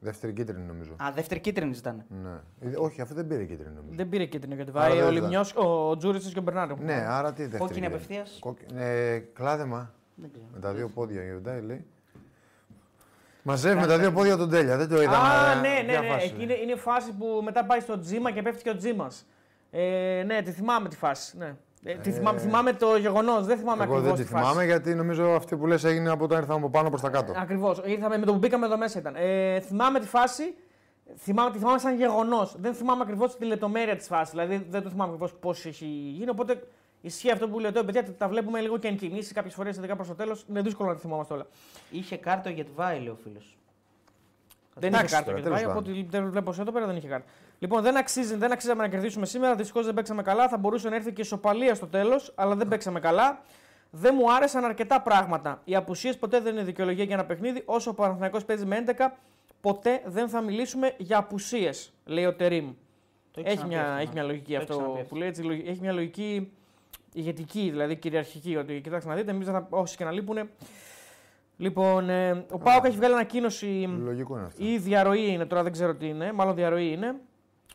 Δεύτερη 0.04 0.34
κίτρινη 0.34 0.64
νομίζω. 0.66 0.92
Α, 1.04 1.12
δεύτερη 1.16 1.40
κίτρινη 1.40 1.76
ήταν. 1.78 2.04
Ναι. 2.24 2.70
Ε, 2.70 2.76
Όχι, 2.78 3.02
αυτό 3.02 3.16
δεν 3.16 3.28
πήρε 3.28 3.44
κίτρινη 3.44 3.74
νομίζω. 3.76 3.96
Δεν 3.96 4.10
πήρε 4.10 4.26
κίτρινο 4.26 4.56
γιατί 4.56 4.72
Άρα 4.76 4.80
βάει 4.90 4.98
δεν 4.98 5.08
ο 5.08 5.12
ήταν. 5.12 5.22
Λιμιός, 5.24 5.54
ο 5.56 5.98
Τζούρισι 5.98 6.34
και 6.34 6.40
ο 6.40 6.42
Μπερνάρντο. 6.42 6.76
Ναι, 6.82 6.94
άρα 7.08 7.34
τι 7.34 7.42
δεύτερη. 7.42 7.62
Κόκκινη 7.64 7.80
κίτρινη. 7.88 7.96
απευθείας. 7.96 8.38
Κόκκι- 8.40 8.72
Ε, 8.76 9.18
κλάδεμα 9.34 9.94
Δεν 10.16 10.30
ξέρω. 10.32 10.46
με 10.54 10.60
τα 10.60 10.74
δύο 10.74 10.88
πόδια. 10.90 11.22
Η 11.24 11.28
Ιοντάι 11.30 11.62
λέει. 11.62 11.86
Μαζεύει 13.44 13.80
με 13.80 13.88
τα 13.88 13.98
δύο 14.00 14.12
πόδια 14.12 14.38
τον 14.38 14.50
τέλεια. 14.50 14.78
Δεν 14.78 14.88
το 14.90 15.02
είδαμε. 15.02 15.28
Α, 15.28 15.52
ε, 15.52 15.56
ναι, 15.60 15.82
ναι, 15.86 15.92
ποια 15.92 16.02
ναι. 16.02 16.08
φάση 16.08 16.26
Εκεί 16.26 16.44
είναι, 16.44 16.54
είναι 16.54 16.72
η 16.72 16.76
φάση 16.78 17.12
που 17.14 17.42
μετά 17.44 17.66
πάει 17.66 17.80
στο 17.80 18.00
τζίμα 18.00 18.32
και 18.32 18.42
πέφτει 18.42 18.64
και 18.64 18.70
ο 18.70 18.76
τζίμας. 18.76 19.26
Ε, 19.72 20.24
ναι, 20.26 20.42
τη 20.42 20.52
θυμάμαι 20.52 20.90
τη 20.90 20.96
φάση. 20.96 21.38
Ναι. 21.38 21.56
Ε, 21.84 21.94
τη 21.94 22.12
θυμάμαι, 22.12 22.40
θυμάμαι 22.40 22.74
το 22.74 22.98
γεγονός, 22.98 23.46
δεν 23.46 23.58
θυμάμαι 23.58 23.84
Εγώ 23.84 23.94
ακριβώς 23.94 24.18
δεν 24.18 24.26
τη 24.26 24.30
τη 24.30 24.36
φάση. 24.36 24.44
θυμάμαι 24.44 24.66
γιατί 24.66 24.96
νομίζω 24.96 25.30
αυτή 25.30 25.56
που 25.56 25.68
λες 25.68 25.84
έγινε 25.84 26.10
από 26.10 26.24
όταν 26.24 26.40
ήρθαμε 26.40 26.60
από 26.60 26.70
πάνω 26.70 26.90
προς 26.90 27.02
τα 27.02 27.10
κάτω. 27.10 27.34
Ακριβώς. 27.38 27.82
Ήρθαμε 27.86 28.18
με 28.18 28.26
το 28.26 28.32
που 28.32 28.38
μπήκαμε 28.38 28.66
εδώ 28.66 28.78
μέσα 28.78 29.00
ήταν. 29.00 29.16
Ε, 29.18 29.60
θυμάμαι 29.60 30.00
τη 30.00 30.08
φάση. 30.08 30.56
Θυμάμαι, 31.18 31.52
τη 31.52 31.58
θυμάμαι 31.58 31.80
σαν 31.80 31.96
γεγονός. 31.96 32.56
Δεν 32.60 32.74
θυμάμαι 32.74 33.02
ακριβώς 33.02 33.38
τη 33.38 33.46
λεπτομέρεια 33.46 33.96
της 33.96 34.08
φάσης. 34.08 34.30
Δηλαδή 34.30 34.66
δεν 34.70 34.84
το 34.84 34.90
θυμάμαι 34.90 35.12
ακριβώς 35.12 35.34
πώς 35.34 35.66
έχει 35.66 35.86
γίνει. 35.86 36.30
Οπότε 36.30 36.68
ισχύει 37.02 37.32
αυτό 37.32 37.48
που 37.50 37.60
λέτε, 37.60 37.84
παιδιά, 37.84 38.14
τα 38.14 38.28
βλέπουμε 38.28 38.60
λίγο 38.60 38.78
και 38.78 38.88
εν 38.88 38.98
κινήσει 38.98 39.34
κάποιες 39.34 39.54
φορές 39.54 39.78
ειδικά 39.78 39.96
προς 39.96 40.08
το 40.08 40.16
τέλος. 40.16 40.46
Είναι 40.50 40.62
δύσκολο 40.62 40.90
να 40.90 40.96
τη 40.96 41.02
θυμόμαστε 41.02 41.34
όλα. 41.34 41.48
Είχε 41.92 42.18
κάρτα 42.18 42.50
για 42.50 42.64
τη 42.64 42.72
Βάη, 42.76 43.00
λέει 43.00 43.08
ο 43.08 43.18
φίλος. 43.24 43.58
Δεν 44.76 44.90
είχε 44.90 45.00
Εντάξει 45.00 45.16
κάρτα 45.16 45.32
τώρα, 45.32 45.40
για 45.40 45.50
την 45.50 45.58
τέλος 45.58 45.74
Βάη, 45.74 45.82
από 45.82 45.90
ό,τι 45.90 46.10
δεν 46.10 46.30
βλέπω 46.30 46.54
εδώ 46.60 46.72
πέρα 46.72 46.86
δεν 46.86 46.96
είχε 46.96 47.08
κάρτα. 47.08 47.28
Λοιπόν, 47.64 47.82
δεν, 47.82 47.98
αξίζει, 47.98 48.36
δεν 48.36 48.52
αξίζαμε 48.52 48.82
να 48.84 48.90
κερδίσουμε 48.90 49.26
σήμερα. 49.26 49.56
Δυστυχώς 49.56 49.86
δεν 49.86 49.94
παίξαμε 49.94 50.22
καλά. 50.22 50.48
Θα 50.50 50.58
μπορούσε 50.58 50.90
να 50.90 50.96
έρθει 50.96 51.14
και 51.14 51.22
ισοπαλία 51.22 51.76
στο 51.76 51.88
τέλος, 51.88 52.32
αλλά 52.36 52.56
δεν 52.56 52.68
παίξαμε 52.68 53.00
καλά. 53.00 53.42
Δεν 53.90 54.16
μου 54.18 54.34
άρεσαν 54.34 54.64
αρκετά 54.66 55.02
πράγματα. 55.02 55.62
Οι 55.64 55.76
απουσίες 55.76 56.18
ποτέ 56.18 56.40
δεν 56.40 56.54
είναι 56.54 56.64
δικαιολογία 56.64 57.04
για 57.04 57.14
ένα 57.16 57.26
παιχνίδι. 57.26 57.62
Όσο 57.66 57.90
ο 57.90 57.94
Παναθηναϊκός 57.94 58.46
παίζει 58.46 58.66
με 58.66 58.84
11, 58.88 58.92
ποτέ 59.62 60.02
δεν 60.06 60.30
θα 60.30 60.42
μιλήσουμε 60.42 60.94
για 60.98 61.18
απουσίες, 61.18 61.94
λέει 62.06 62.26
ο 62.26 62.34
Τερήμ. 62.36 62.74
Το 63.32 63.42
Έχει 63.46 63.56
ξαναπεί 63.56 63.74
μια, 63.76 63.82
αυτό, 63.84 63.98
έχει 63.98 64.08
ναι. 64.08 64.14
μια 64.14 64.24
λογική 64.24 64.46
Το 64.52 64.54
έχει 64.54 64.62
αυτό 64.64 64.74
ξαναπεί 64.76 64.94
που 64.98 65.02
αυτό. 65.04 65.16
λέει. 65.16 65.28
Έτσι, 65.28 65.42
λογι- 65.42 65.68
έχει 65.68 65.80
μια 65.82 65.92
λογική 65.94 66.52
ηγετική, 67.14 67.70
δηλαδή 67.70 67.96
κυριαρχική. 67.96 68.56
Ότι 68.56 68.82
κοιτάξτε 68.82 69.10
να 69.10 69.16
δείτε, 69.16 69.32
εμείς 69.32 69.48
θα, 69.48 69.68
όσοι 69.70 69.98
και 69.98 70.04
να 70.04 70.12
λείπουν. 70.12 70.50
Λοιπόν, 71.58 72.10
ε, 72.10 72.46
ο 72.52 72.58
Πάοκ 72.58 72.86
έχει 72.86 72.98
βγάλει 72.98 73.14
ανακοίνωση. 73.14 73.66
Λογικό 74.04 74.36
είναι 74.38 74.46
αυτό. 74.46 74.66
Ή 74.66 74.78
διαρροή 74.78 75.28
είναι, 75.32 75.46
τώρα 75.46 75.64
δεν 75.64 75.72
ξέρω 75.72 75.96
τι 75.96 76.08
είναι, 76.08 76.32
μάλλον 76.32 76.56
διαρροή 76.56 76.92
είναι. 76.92 77.16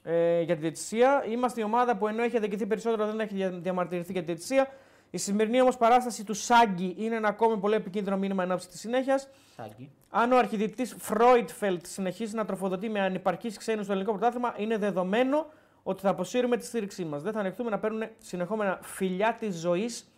Ε, 0.03 0.41
για 0.41 0.55
τη 0.55 0.61
διαιτησία. 0.61 1.25
Είμαστε 1.29 1.61
η 1.61 1.65
ομάδα 1.65 1.97
που 1.97 2.07
ενώ 2.09 2.23
έχει 2.23 2.37
αδικηθεί 2.37 2.67
περισσότερο 2.67 3.07
δεν 3.07 3.21
έχει 3.21 3.35
δια- 3.35 3.51
διαμαρτυρηθεί 3.51 4.13
για 4.13 4.21
τη 4.21 4.27
διαιτησία. 4.27 4.69
Η 5.11 5.19
σημερινή 5.19 5.61
όμως 5.61 5.77
παράσταση 5.77 6.25
του 6.25 6.35
Σάγκη 6.35 6.95
είναι 6.99 7.17
ένα 7.17 7.29
ακόμη 7.29 7.57
πολύ 7.57 7.75
επικίνδυνο 7.75 8.17
μήνυμα 8.17 8.43
εν 8.43 8.53
ώψη 8.53 8.69
της 8.69 8.81
συνέχειας. 8.81 9.29
Σάγκη. 9.57 9.91
Αν 10.11 10.33
ο 10.33 10.37
αρχιδιετή 10.37 10.85
Φρόιτφελτ 10.85 11.87
συνεχίσει 11.87 12.35
να 12.35 12.45
τροφοδοτεί 12.45 12.89
με 12.89 13.01
ανυπαρκείς 13.01 13.57
ξένους 13.59 13.85
στο 13.85 13.93
ελληνικό 13.93 14.17
πρωτάθλημα, 14.17 14.55
είναι 14.57 14.77
δεδομένο 14.79 15.47
ότι 15.83 16.01
θα 16.03 16.09
αποσύρουμε 16.09 16.57
τη 16.57 16.65
στήριξή 16.65 17.05
μας. 17.05 17.23
Δεν 17.23 17.33
θα 17.33 17.41
ανεχτούμε 17.41 17.71
να 17.71 17.79
παίρνουν 17.79 18.03
συνεχόμενα 18.19 18.79
φιλιά 18.83 19.37
της 19.41 19.57
ζωής 19.61 20.11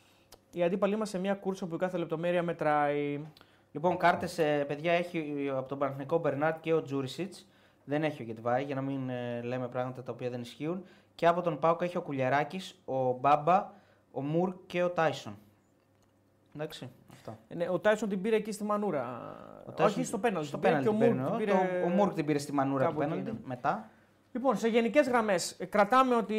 οι 0.52 0.62
αντίπαλοι 0.62 0.96
μας 0.96 1.08
σε 1.08 1.18
μια 1.18 1.34
κούρσα 1.34 1.66
που 1.66 1.74
η 1.74 1.78
κάθε 1.78 1.98
λεπτομέρεια 1.98 2.42
μετράει. 2.42 3.20
Λοιπόν, 3.72 3.96
κάρτες, 3.96 4.34
παιδιά, 4.66 4.92
έχει 4.92 5.50
από 5.56 5.68
τον 5.68 5.78
Παναθηνικό 5.78 6.18
Μπερνάρτ 6.18 6.56
και 6.60 6.72
ο 6.72 6.82
Τζούρισιτς. 6.82 7.46
Δεν 7.84 8.02
έχει 8.04 8.22
ο 8.22 8.24
Γετβάη, 8.24 8.64
για 8.64 8.74
να 8.74 8.80
μην 8.80 9.08
ε, 9.08 9.40
λέμε 9.42 9.68
πράγματα 9.68 10.02
τα 10.02 10.12
οποία 10.12 10.30
δεν 10.30 10.40
ισχύουν. 10.40 10.82
Και 11.14 11.26
από 11.26 11.40
τον 11.42 11.58
Πάουκ 11.58 11.82
έχει 11.82 11.96
ο 11.96 12.00
Κουλιαράκης, 12.02 12.80
ο 12.84 13.12
Μπάμπα, 13.12 13.72
ο 14.12 14.20
Μουρ 14.22 14.54
και 14.66 14.82
ο 14.82 14.88
Τάισον. 14.90 15.38
Εντάξει, 16.54 16.88
αυτά. 17.12 17.38
Ε, 17.48 17.54
Ναι, 17.54 17.68
ο 17.70 17.78
Τάισον 17.78 18.08
την 18.08 18.20
πήρε 18.20 18.36
εκεί 18.36 18.52
στη 18.52 18.64
Μανούρα. 18.64 19.34
Ο 19.66 19.70
Τάισον- 19.72 19.86
Όχι 19.98 20.04
στο 20.04 20.18
πέναλτι. 20.18 20.46
Στο 20.48 20.58
την 20.58 20.68
πήρε 20.70 20.82
πέναλτι 20.82 20.98
και 20.98 21.04
ο 21.04 21.08
την 21.08 21.16
Μουρκ 21.18 21.30
παίρνει, 21.38 21.46
την 21.46 21.54
ο- 21.54 21.58
πήρε- 21.66 21.80
το- 21.82 21.86
Ο 21.86 21.88
Μουρκ 21.88 22.12
την 22.14 22.24
πήρε 22.24 22.38
στη 22.38 22.52
μανούρα 22.52 22.84
του 22.84 22.88
κάπου 22.90 23.02
εκεί, 23.02 23.10
πέναλτι. 23.10 23.30
ναι. 23.32 23.38
Μετά. 23.44 23.88
Λοιπόν, 24.32 24.56
σε 24.56 24.68
γενικές 24.68 25.08
γραμμές, 25.08 25.56
κρατάμε 25.68 26.14
ότι 26.14 26.34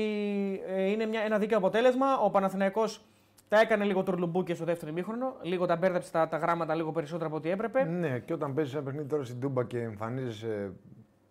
ε, 0.67 0.89
είναι 0.89 1.05
μια, 1.05 1.21
ένα 1.21 1.37
δίκαιο 1.37 1.57
αποτέλεσμα. 1.57 2.17
Ο 2.19 2.29
Παναθηναϊκός 2.29 3.05
τα 3.47 3.59
έκανε 3.59 3.83
λίγο 3.83 4.03
τουρλουμπούκια 4.03 4.55
στο 4.55 4.65
δεύτερο 4.65 4.91
ημίχρονο. 4.91 5.35
Λίγο 5.41 5.65
τα 5.65 5.75
μπέρδεψε 5.75 6.11
τα, 6.11 6.27
τα 6.27 6.37
γράμματα 6.37 6.75
λίγο 6.75 6.91
περισσότερο 6.91 7.27
από 7.27 7.35
ό,τι 7.35 7.49
έπρεπε. 7.49 7.83
Ναι, 7.83 8.19
και 8.19 8.33
όταν 8.33 8.53
παίζεις 8.53 8.73
ένα 8.73 8.83
παιχνίδι 8.83 9.07
τώρα 9.07 9.23
στην 9.23 9.39
Τούμπα 9.39 9.63
και 9.63 9.79
εμφανίζεσαι 9.81 10.71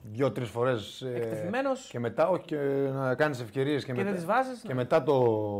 δύο-τρει 0.03 0.45
φορές. 0.45 1.03
Εκτεθειμένος. 1.15 1.89
Και 1.91 1.99
μετά, 1.99 2.29
όχι, 2.29 2.45
και 2.45 2.57
να 2.93 3.15
κάνεις 3.15 3.41
ευκαιρίες 3.41 3.85
και, 3.85 3.87
Και 3.93 3.99
μετά. 3.99 4.05
δεν 4.05 4.15
τις 4.15 4.25
βάζεις. 4.27 4.61
Και 4.61 4.75
μετά 4.75 5.03
το 5.03 5.15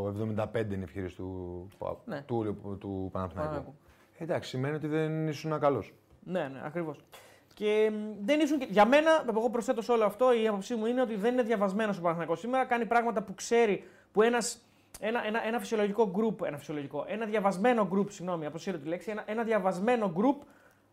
75 0.07 0.75
είναι 0.75 0.85
ευκαιρίες 0.85 1.15
του, 1.15 1.67
Ναι. 2.05 2.23
του, 2.27 2.59
του, 2.63 2.77
του 2.81 3.09
Παναθηναϊκού. 3.13 3.51
Παναθηναϊκού. 3.51 3.75
Εντάξει, 4.19 4.49
σημαίνει 4.51 4.75
ότι 4.75 4.87
δεν 4.87 5.29
ήσουν 5.29 5.59
καλός. 5.61 5.93
Ναι, 6.25 6.41
ναι, 6.53 6.61
ακριβώς. 6.65 7.05
Και 7.55 7.91
μ, 7.93 8.25
δεν 8.25 8.41
ήσουν. 8.41 8.59
και- 8.59 8.67
Για 8.71 8.87
μένα, 8.87 9.25
εγώ 9.29 9.51
προσθέτω 9.51 9.83
σε 9.83 9.93
όλο 9.93 10.05
αυτό, 10.05 10.33
η 10.43 10.47
άποψή 10.49 10.75
μου 10.75 10.87
είναι 10.87 11.01
ότι 11.01 11.15
δεν 11.17 11.33
είναι 11.33 11.43
διαβασμένος 11.43 11.99
ο 11.99 12.01
Παναθηναϊκός 12.01 12.39
σήμερα. 12.41 12.65
Κάνει 12.65 12.87
πράγματα 12.87 13.23
που 13.23 13.35
ξέρει, 13.35 13.85
που 14.13 14.23
ένας, 14.23 14.59
ένα, 15.01 15.27
ένα, 15.27 15.47
ένα 15.47 15.59
φυσιολογικό 15.59 16.11
group, 16.17 16.47
ένα 16.47 16.57
φυσιολογικό, 16.57 17.05
ένα 17.09 17.27
διαβασμένο 17.27 17.89
group, 17.93 18.07
συγγνώμη, 18.11 18.47
αποσύρω 18.47 18.79
τη 18.79 18.89
λέξη, 18.89 19.11
ένα, 19.11 19.23
ένα 19.27 19.43
διαβασμένο 19.43 20.13
group 20.17 20.45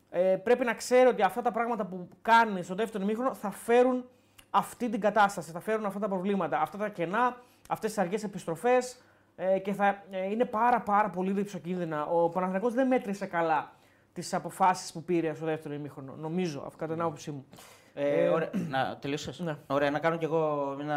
ε, 0.09 0.35
πρέπει 0.43 0.65
να 0.65 0.73
ξέρει 0.73 1.07
ότι 1.07 1.21
αυτά 1.21 1.41
τα 1.41 1.51
πράγματα 1.51 1.85
που 1.85 2.07
κάνεις 2.21 2.65
στο 2.65 2.75
δεύτερο 2.75 3.03
ημίχρονο 3.03 3.33
θα 3.33 3.51
φέρουν 3.51 4.05
αυτή 4.49 4.89
την 4.89 4.99
κατάσταση, 4.99 5.51
θα 5.51 5.59
φέρουν 5.59 5.85
αυτά 5.85 5.99
τα 5.99 6.07
προβλήματα, 6.07 6.61
αυτά 6.61 6.77
τα 6.77 6.89
κενά, 6.89 7.37
αυτές 7.69 7.89
τις 7.93 7.99
αργές 7.99 8.23
επιστροφές 8.23 8.97
ε, 9.35 9.59
και 9.59 9.73
θα 9.73 10.03
ε, 10.11 10.29
είναι 10.29 10.45
πάρα 10.45 10.81
πάρα 10.81 11.09
πολύ 11.09 11.31
ρηψοκίνδυνα. 11.31 12.05
Ο 12.05 12.29
Παναθηναϊκός 12.29 12.73
δεν 12.73 12.87
μέτρησε 12.87 13.25
καλά 13.25 13.71
τις 14.13 14.33
αποφάσεις 14.33 14.91
που 14.93 15.03
πήρε 15.03 15.33
στο 15.33 15.45
δεύτερο 15.45 15.73
ημίχρονο. 15.73 16.15
Νομίζω, 16.15 16.63
αυτό 16.65 16.77
κατά 16.77 16.93
την 16.93 17.01
άποψή 17.01 17.31
μου. 17.31 17.45
Ε, 17.93 18.23
Ε, 18.23 18.27
ωραία, 18.27 18.49
να 18.69 18.97
τελείωσες. 19.01 19.39
ναι. 19.39 19.55
Ωραία, 19.67 19.91
να 19.91 19.99
κάνω 19.99 20.17
κι 20.17 20.23
εγώ 20.23 20.75
ένα 20.81 20.95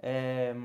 α, 0.00 0.08
ε, 0.08 0.56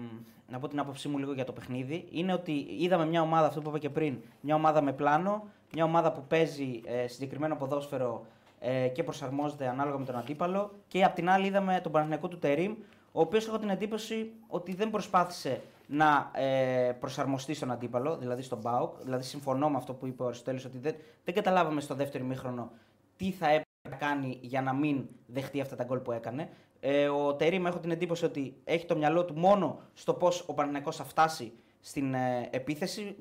να 0.49 0.59
πω 0.59 0.67
την 0.67 0.79
άποψή 0.79 1.07
μου 1.07 1.17
λίγο 1.17 1.33
για 1.33 1.43
το 1.43 1.51
παιχνίδι, 1.51 2.07
είναι 2.11 2.33
ότι 2.33 2.67
είδαμε 2.79 3.05
μια 3.05 3.21
ομάδα, 3.21 3.47
αυτό 3.47 3.61
που 3.61 3.69
είπα 3.69 3.77
και 3.77 3.89
πριν, 3.89 4.17
μια 4.41 4.55
ομάδα 4.55 4.81
με 4.81 4.93
πλάνο, 4.93 5.47
μια 5.73 5.83
ομάδα 5.83 6.11
που 6.11 6.23
παίζει 6.27 6.81
ε, 6.85 7.07
συγκεκριμένο 7.07 7.55
ποδόσφαιρο 7.55 8.25
ε, 8.59 8.87
και 8.87 9.03
προσαρμόζεται 9.03 9.67
ανάλογα 9.67 9.97
με 9.97 10.05
τον 10.05 10.15
αντίπαλο. 10.15 10.71
Και 10.87 11.03
απ' 11.03 11.15
την 11.15 11.29
άλλη 11.29 11.47
είδαμε 11.47 11.79
τον 11.83 11.91
Παναθηναϊκό 11.91 12.27
του 12.27 12.39
Τερίμ, 12.39 12.75
ο 13.11 13.21
οποίος 13.21 13.47
έχω 13.47 13.59
την 13.59 13.69
εντύπωση 13.69 14.31
ότι 14.47 14.73
δεν 14.73 14.89
προσπάθησε 14.89 15.61
να 15.87 16.31
ε, 16.33 16.91
προσαρμοστεί 16.99 17.53
στον 17.53 17.71
αντίπαλο, 17.71 18.17
δηλαδή 18.17 18.41
στον 18.41 18.59
Μπάουκ. 18.59 18.95
Δηλαδή, 19.03 19.23
συμφωνώ 19.23 19.69
με 19.69 19.77
αυτό 19.77 19.93
που 19.93 20.07
είπε 20.07 20.23
ο 20.23 20.25
Αριστοτέλης, 20.25 20.65
ότι 20.65 20.77
δεν, 20.77 20.95
δεν 21.23 21.33
καταλάβαμε 21.33 21.81
στο 21.81 21.95
δεύτερο 21.95 22.23
ημίχρονο 22.23 22.71
τι 23.17 23.31
θα 23.31 23.45
έπρεπε 23.45 23.65
να 23.89 23.95
κάνει 23.95 24.37
για 24.41 24.61
να 24.61 24.73
μην 24.73 25.07
δεχτεί 25.25 25.61
αυτά 25.61 25.75
τα 25.75 25.83
γκολ 25.83 25.97
που 25.97 26.11
έκανε. 26.11 26.49
Ε, 26.89 27.09
ο 27.09 27.35
Τερίμ 27.35 27.65
έχω 27.65 27.79
την 27.79 27.91
εντύπωση 27.91 28.25
ότι 28.25 28.55
έχει 28.63 28.85
το 28.85 28.95
μυαλό 28.95 29.25
του 29.25 29.33
μόνο 29.37 29.79
στο 29.93 30.13
πώς 30.13 30.43
ο 30.47 30.53
Παναθηναϊκός 30.53 30.95
θα 30.95 31.03
φτάσει 31.03 31.53
στην 31.79 32.13
ε, 32.13 32.49
επίθεση, 32.51 33.15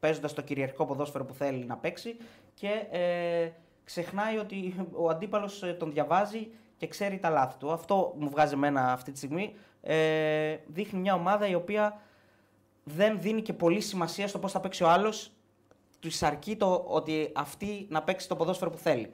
παίζοντας 0.00 0.32
το 0.32 0.42
κυριαρχικό 0.42 0.84
ποδόσφαιρο 0.86 1.24
που 1.24 1.34
θέλει 1.34 1.64
να 1.64 1.76
παίξει 1.76 2.16
και 2.54 2.86
ε, 2.90 3.50
ξεχνάει 3.84 4.36
ότι 4.36 4.74
ο 4.92 5.08
αντίπαλος 5.08 5.62
ε, 5.62 5.72
τον 5.72 5.92
διαβάζει 5.92 6.50
και 6.76 6.86
ξέρει 6.86 7.18
τα 7.18 7.30
λάθη 7.30 7.58
του. 7.58 7.72
Αυτό 7.72 8.14
μου 8.18 8.30
βγάζει 8.30 8.54
εμένα 8.54 8.92
αυτή 8.92 9.12
τη 9.12 9.16
στιγμή. 9.16 9.54
Ε, 9.80 10.56
δείχνει 10.66 11.00
μια 11.00 11.14
ομάδα 11.14 11.48
η 11.48 11.54
οποία 11.54 12.00
δεν 12.84 13.20
δίνει 13.20 13.42
και 13.42 13.52
πολύ 13.52 13.80
σημασία 13.80 14.28
στο 14.28 14.38
πώς 14.38 14.52
θα 14.52 14.60
παίξει 14.60 14.82
ο 14.82 14.88
άλλος. 14.88 15.32
Του 15.98 16.10
αρκεί 16.20 16.56
το 16.56 16.84
ότι 16.88 17.32
αυτή 17.34 17.86
να 17.90 18.02
παίξει 18.02 18.28
το 18.28 18.36
ποδόσφαιρο 18.36 18.70
που 18.70 18.78
θέλει. 18.78 19.12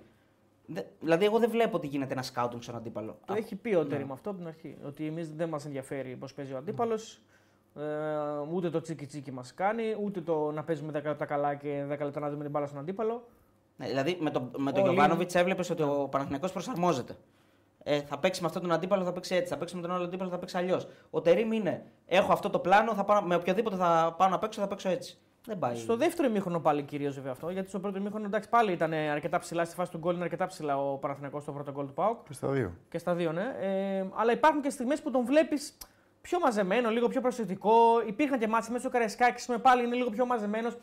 Δηλαδή, 1.00 1.24
εγώ 1.24 1.38
δεν 1.38 1.50
βλέπω 1.50 1.76
ότι 1.76 1.86
γίνεται 1.86 2.12
ένας 2.12 2.26
σκάουτινγκ 2.26 2.62
στον 2.62 2.76
αντίπαλο. 2.76 3.18
Το 3.24 3.34
έχει 3.34 3.56
πει 3.56 3.74
ο 3.74 3.86
Τέρι 3.86 4.04
ναι. 4.04 4.12
αυτό 4.12 4.30
από 4.30 4.38
την 4.38 4.48
αρχή. 4.48 4.76
Ότι 4.86 5.06
εμείς 5.06 5.32
δεν 5.34 5.48
μας 5.48 5.64
ενδιαφέρει 5.64 6.16
πώς 6.16 6.34
παίζει 6.34 6.52
ο 6.52 6.56
αντίπαλος. 6.56 7.20
Ε, 7.76 7.82
ούτε 8.52 8.70
το 8.70 8.80
τσίκι 8.80 9.06
τσίκι 9.06 9.32
μας 9.32 9.54
κάνει, 9.54 9.96
ούτε 10.02 10.20
το 10.20 10.50
να 10.52 10.64
παίζουμε 10.64 10.92
10 10.98 11.02
λεπτά 11.02 11.24
καλά 11.24 11.54
και 11.54 11.84
10 11.84 11.88
λεπτά 11.88 12.20
να 12.20 12.30
δούμε 12.30 12.42
την 12.42 12.50
μπάλα 12.50 12.66
στον 12.66 12.78
αντίπαλο. 12.78 13.26
Ναι, 13.76 13.86
δηλαδή 13.86 14.16
με, 14.20 14.30
το, 14.30 14.50
με 14.56 14.72
τον 14.72 14.82
Γιωβάνοβιτς 14.82 15.34
έβλεπες 15.34 15.70
ότι 15.70 15.82
ο 15.82 16.08
Παναθηναϊκός 16.10 16.52
προσαρμόζεται. 16.52 17.16
Ε, 17.82 18.00
θα 18.00 18.18
παίξει 18.18 18.40
με 18.40 18.46
αυτόν 18.46 18.62
τον 18.62 18.72
αντίπαλο, 18.72 19.04
θα 19.04 19.12
παίξει 19.12 19.34
έτσι. 19.34 19.52
Θα 19.52 19.58
παίξει 19.58 19.76
με 19.76 19.82
τον 19.82 19.92
άλλο 19.92 20.04
αντίπαλο, 20.04 20.30
θα 20.30 20.38
παίξει 20.38 20.56
αλλιώς. 20.56 20.88
Ο 21.10 21.20
Τερήμ 21.20 21.52
είναι. 21.52 21.84
Έχω 22.06 22.32
αυτό 22.32 22.50
το 22.50 22.58
πλάνο, 22.58 22.94
θα 22.94 23.04
πάω, 23.04 23.22
με 23.22 23.34
οποιοδήποτε 23.34 23.76
θα 23.76 24.14
πάω 24.18 24.28
να 24.28 24.38
παίξω, 24.38 24.60
θα 24.60 24.66
παίξω 24.66 24.88
έτσι. 24.88 25.18
Δεν 25.46 25.58
πάει. 25.58 25.76
Στο 25.76 25.96
δεύτερο 25.96 26.28
ημίχρονο 26.28 26.60
πάλι 26.60 26.82
κυρίω 26.82 27.12
βέβαια 27.12 27.32
αυτό. 27.32 27.50
Γιατί 27.50 27.68
στο 27.68 27.80
πρώτο 27.80 27.98
ημίχρονο 27.98 28.26
εντάξει 28.26 28.48
πάλι 28.48 28.72
ήταν 28.72 28.92
αρκετά 28.92 29.38
ψηλά 29.38 29.64
στη 29.64 29.74
φάση 29.74 29.90
του 29.90 29.98
γκολ, 29.98 30.14
είναι 30.14 30.24
αρκετά 30.24 30.46
ψηλά 30.46 30.78
ο 30.78 30.96
Παναθηναϊκός 30.96 31.42
στο 31.42 31.52
πρώτο 31.52 31.72
γκολ 31.72 31.86
του 31.86 31.92
Πάουκ. 31.92 32.26
Και 32.26 32.32
στα 32.32 32.48
δύο. 32.48 32.72
Και 32.88 32.98
στα 32.98 33.14
δύο, 33.14 33.32
ναι. 33.32 33.54
Ε, 33.60 34.04
αλλά 34.14 34.32
υπάρχουν 34.32 34.62
και 34.62 34.70
στιγμές 34.70 35.02
που 35.02 35.10
τον 35.10 35.24
βλέπεις 35.24 35.76
πιο 36.20 36.38
μαζεμένο, 36.38 36.90
λίγο 36.90 37.08
πιο 37.08 37.20
προσεκτικό. 37.20 37.72
Υπήρχαν 38.06 38.38
και 38.38 38.48
μάτς 38.48 38.68
μέσα 38.68 38.80
στο 38.80 38.90
Καραϊσκάκης, 38.90 39.46
με 39.46 39.58
πάλι 39.58 39.84
είναι 39.84 39.94
λίγο 39.94 40.10
πιο 40.10 40.26
μαζεμένος. 40.26 40.76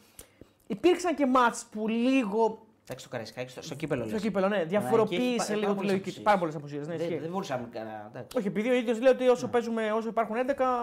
Υπήρξαν 0.68 1.16
και 1.16 1.26
μάτς 1.26 1.66
που 1.72 1.88
λίγο 1.88 2.66
Εντάξει, 2.84 3.06
το 3.06 3.12
Καραϊσκάκη, 3.12 3.52
στο, 3.52 3.62
στο 3.62 3.76
κύπελο. 3.76 4.08
Στο 4.08 4.18
κύπελο, 4.18 4.48
ναι. 4.48 4.64
Διαφοροποίησε 4.64 5.56
λίγο 5.56 5.76
τη 5.76 5.86
λογική. 5.86 6.22
Πάρα 6.22 6.38
πολλέ 6.38 6.52
απουσίες. 6.56 6.88
Ναι, 6.88 6.96
δεν, 6.96 7.20
δεν 7.22 7.30
μπορούσαμε 7.30 7.70
να. 7.74 8.26
Όχι, 8.36 8.48
επειδή 8.48 8.70
ο 8.70 8.74
ίδιος 8.74 9.02
λέει 9.02 9.12
ότι 9.12 9.28
όσο, 9.28 9.46
ναι. 9.46 9.52
παίζουμε, 9.52 9.92
όσο 9.92 10.08
υπάρχουν 10.08 10.36
11 10.36 10.40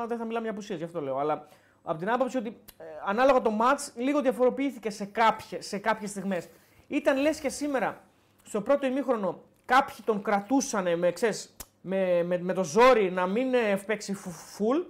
δεν 0.08 0.18
θα 0.18 0.24
μιλάμε 0.24 0.42
για 0.42 0.50
απουσίες, 0.50 0.78
γι' 0.78 0.84
αυτό 0.84 1.00
λέω. 1.00 1.18
Αλλά 1.18 1.48
από 1.88 1.98
την 1.98 2.10
άποψη 2.10 2.36
ότι 2.36 2.56
ε, 2.76 2.84
ανάλογα 3.06 3.42
το 3.42 3.50
match 3.60 3.92
λίγο 3.94 4.20
διαφοροποιήθηκε 4.20 4.90
σε 4.90 5.04
κάποιες 5.04 5.66
σε 5.66 5.78
κάποιες 5.78 6.10
στιγμές. 6.10 6.48
Ήταν 6.86 7.20
λες 7.20 7.40
και 7.40 7.48
σήμερα, 7.48 8.00
στο 8.42 8.60
πρώτο 8.60 8.86
ημίχρονο, 8.86 9.40
κάποιοι 9.64 9.96
τον 10.04 10.22
κρατούσαν 10.22 10.98
με, 10.98 11.12
ξέρεις, 11.12 11.56
με, 11.80 12.22
με, 12.22 12.38
με 12.38 12.52
το 12.52 12.64
ζόρι 12.64 13.10
να 13.10 13.26
μην 13.26 13.54
ε, 13.54 13.76
παίξει 13.86 14.16
full 14.24 14.86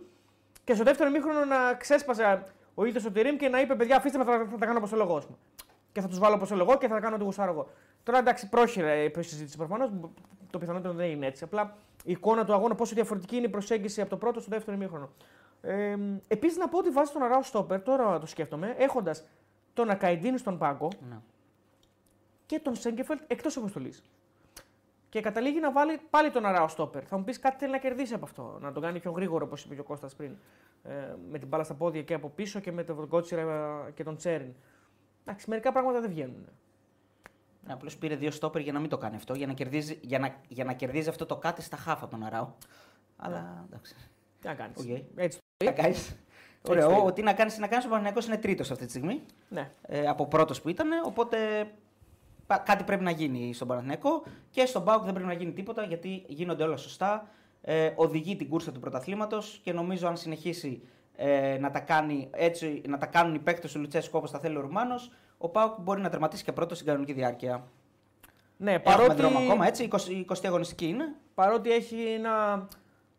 και 0.65 0.75
στο 0.75 0.85
δεύτερο 0.85 1.09
ημίχρονο 1.09 1.45
να 1.45 1.75
ξέσπασε 1.75 2.45
ο 2.75 2.85
ίδιος 2.85 3.05
ο 3.05 3.11
Τερήμ 3.11 3.37
και 3.37 3.49
να 3.49 3.61
είπε: 3.61 3.75
Παιδιά, 3.75 3.97
αφήστε 3.97 4.19
με, 4.19 4.25
θα, 4.25 4.47
θα 4.51 4.57
τα 4.59 4.67
κάνω 4.67 4.79
όπως 4.79 4.91
θέλω 4.91 5.03
εγώ 5.03 5.23
και 5.93 6.01
θα 6.01 6.09
τους 6.09 6.19
βάλω 6.19 6.35
όπως 6.35 6.51
εγώ 6.51 6.79
και 6.79 6.89
θα 6.89 7.01
κάνω 7.01 7.15
ό,τι 7.15 7.25
γουστάρω 7.25 7.53
εγώ. 7.53 7.71
Τώρα 8.03 8.19
εντάξει, 8.19 8.49
πρόχειρα 8.49 8.95
η 8.95 9.13
συζήτηση 9.15 9.57
προφανώς. 9.57 9.91
Το 10.51 10.59
πιθανότερο 10.59 10.95
δεν 10.95 11.11
είναι 11.11 11.27
έτσι. 11.27 11.45
Απλά 11.45 11.77
η 12.05 12.11
εικόνα 12.11 12.45
του 12.45 12.53
αγώνα, 12.53 12.75
πόσο 12.75 12.95
διαφορετική 12.95 13.37
είναι 13.37 13.47
η 13.47 13.49
προσέγγιση 13.49 14.01
από 14.01 14.11
το 14.11 14.17
πρώτο 14.17 14.41
στο 14.41 14.51
δεύτερο 14.51 14.77
ημίχρονο. 14.77 15.11
Ε, 15.61 15.97
Επίσης 16.29 16.57
να 16.57 16.69
πω 16.69 16.79
ότι 16.79 16.91
βάζει 16.91 17.13
τον 17.13 17.23
Αράο 17.23 17.43
Στόπερ, 17.43 17.83
τώρα 17.83 18.19
το 18.19 18.27
σκέφτομαι, 18.27 18.75
έχοντας 18.79 19.25
τον 19.75 19.91
Ακαϊντίνη 19.91 20.39
στον 20.39 20.59
πάγκο 20.59 20.89
ναι. 21.09 21.17
και 22.47 22.59
τον 22.59 22.75
Σέγκεφελτ 22.75 23.21
εκτός 23.27 23.57
αποστολής. 23.57 24.03
Και 25.09 25.21
καταλήγει 25.21 25.61
να 25.61 25.73
βάλει 25.73 26.01
πάλι 26.11 26.31
τον 26.31 26.45
Αράο 26.47 26.69
Στόπερ. 26.69 27.07
Θα 27.07 27.19
μου 27.19 27.25
πεις 27.25 27.39
κάτι 27.39 27.57
θέλει 27.59 27.73
να 27.73 27.79
κερδίσει 27.79 28.15
από 28.15 28.25
αυτό. 28.25 28.59
Να 28.61 28.73
τον 28.73 28.83
κάνει 28.83 29.01
πιο 29.01 29.11
γρήγορο, 29.11 29.45
όπως 29.45 29.65
είπε 29.65 29.75
και 29.75 29.81
ο 29.81 29.85
Κώστας 29.85 30.15
πριν. 30.15 30.37
Ε, 30.83 31.15
με 31.31 31.39
την 31.39 31.49
μπάλα 31.49 31.65
στα 31.65 31.75
πόδια 31.75 32.03
και 32.03 32.15
από 32.15 32.29
πίσω 32.29 32.61
και 32.61 32.73
με 32.73 32.85
τον 32.85 33.09
Κότσιρα 33.09 33.91
και 33.95 34.05
τον 34.05 34.17
Τσέριν. 34.17 34.55
Εντάξει, 35.25 35.51
μερικά 35.51 35.73
πράγματα 35.73 36.01
δεν 36.01 36.11
βγαίνουν. 36.11 36.47
Ναι, 37.67 37.73
Απλώς 37.73 37.97
πήρε 37.97 38.17
δύο 38.17 38.31
στόπερ 38.31 38.61
για 38.61 38.73
να 38.73 38.79
μην 38.81 38.91
το 38.91 38.99
κάνει 38.99 39.17
αυτό, 39.17 39.35
για 39.35 39.47
να 39.47 39.53
κερδίζει, 39.53 39.99
για 40.03 40.19
να, 40.19 40.37
για 40.49 40.65
να 40.65 40.73
κερδίζει 40.73 41.09
αυτό 41.09 41.27
το 41.27 41.37
κάτι 41.37 41.63
στα 41.63 41.77
χάφα 41.77 42.09
τον 42.09 42.25
Αράου. 42.25 42.55
Αλλά 43.17 43.41
ναι. 43.41 43.65
εντάξει. 43.65 43.95
Τι 44.41 44.47
να 44.47 44.55
κάνεις. 44.55 44.77
Okay. 44.87 45.03
Έτσι 45.15 45.39
το 45.39 45.45
να 45.65 45.71
κάνεις; 45.71 46.17
Ωραίο. 46.69 47.13
Τι 47.13 47.23
να 47.23 47.33
κάνεις, 47.33 47.59
να 47.59 47.67
κάνεις 47.67 47.85
ο 47.85 47.89
Παναγιακό 47.89 48.21
είναι 48.27 48.37
τρίτος 48.37 48.71
αυτή 48.71 48.85
τη 48.85 48.91
στιγμή. 48.91 49.23
Ναι. 49.49 49.71
Ε, 49.83 50.07
από 50.07 50.27
πρώτος 50.27 50.61
που 50.61 50.69
ήταν. 50.69 50.89
Οπότε 51.05 51.39
κάτι 52.65 52.85
πρέπει 52.85 53.05
να 53.05 53.11
γίνει 53.11 53.55
στον 53.55 53.69
Παναθηναϊκό 53.69 54.23
και 54.51 54.67
στον 54.67 54.85
Πάουκ 54.85 55.05
δεν 55.05 55.13
πρέπει 55.13 55.29
να 55.29 55.35
γίνει 55.35 55.53
τίποτα 55.53 55.83
γιατί 55.83 56.25
γίνονται 56.27 56.63
όλα 56.63 56.77
σωστά. 56.77 57.29
Ε, 57.63 57.93
οδηγεί 57.97 58.37
την 58.37 58.49
κούρσα 58.49 58.73
του 58.73 58.81
πρωταθλήματος 58.81 59.61
και 59.65 59.73
νομίζω 59.73 60.09
αν 60.09 60.17
συνεχίσει 60.17 60.83
ε, 61.17 61.59
να, 61.61 61.71
τα 61.71 61.81
κάνει 61.81 62.29
έτσι, 62.33 62.83
να 62.89 62.99
τα 62.99 63.07
κάνουν 63.07 63.35
οι 63.35 63.39
παίκτες 63.39 63.73
του 63.73 63.81
Λουτσέσκου 63.81 64.19
όπως 64.19 64.31
τα 64.31 64.39
θέλει 64.39 64.57
ο 64.57 64.61
Ρουμάνος, 64.61 65.13
ο 65.39 65.49
Πάουκ 65.49 65.81
μπορεί 65.81 66.01
να 66.01 66.09
τερματίσει 66.09 66.45
και 66.45 66.53
πρώτος 66.53 66.77
στην 66.77 66.89
κανονική 66.89 67.13
διάρκεια. 67.13 67.67
Ναι, 68.57 68.79
παρότι... 68.79 69.11
Έχουμε 69.11 69.23
δρόμο 69.23 69.39
ακόμα, 69.39 69.67
έτσι, 69.67 69.89
20, 69.93 69.97
20 70.33 70.37
αγωνιστική 70.45 70.87
είναι. 70.87 71.15
Παρότι 71.35 71.73
έχει 71.73 71.97
ένα 72.03 72.67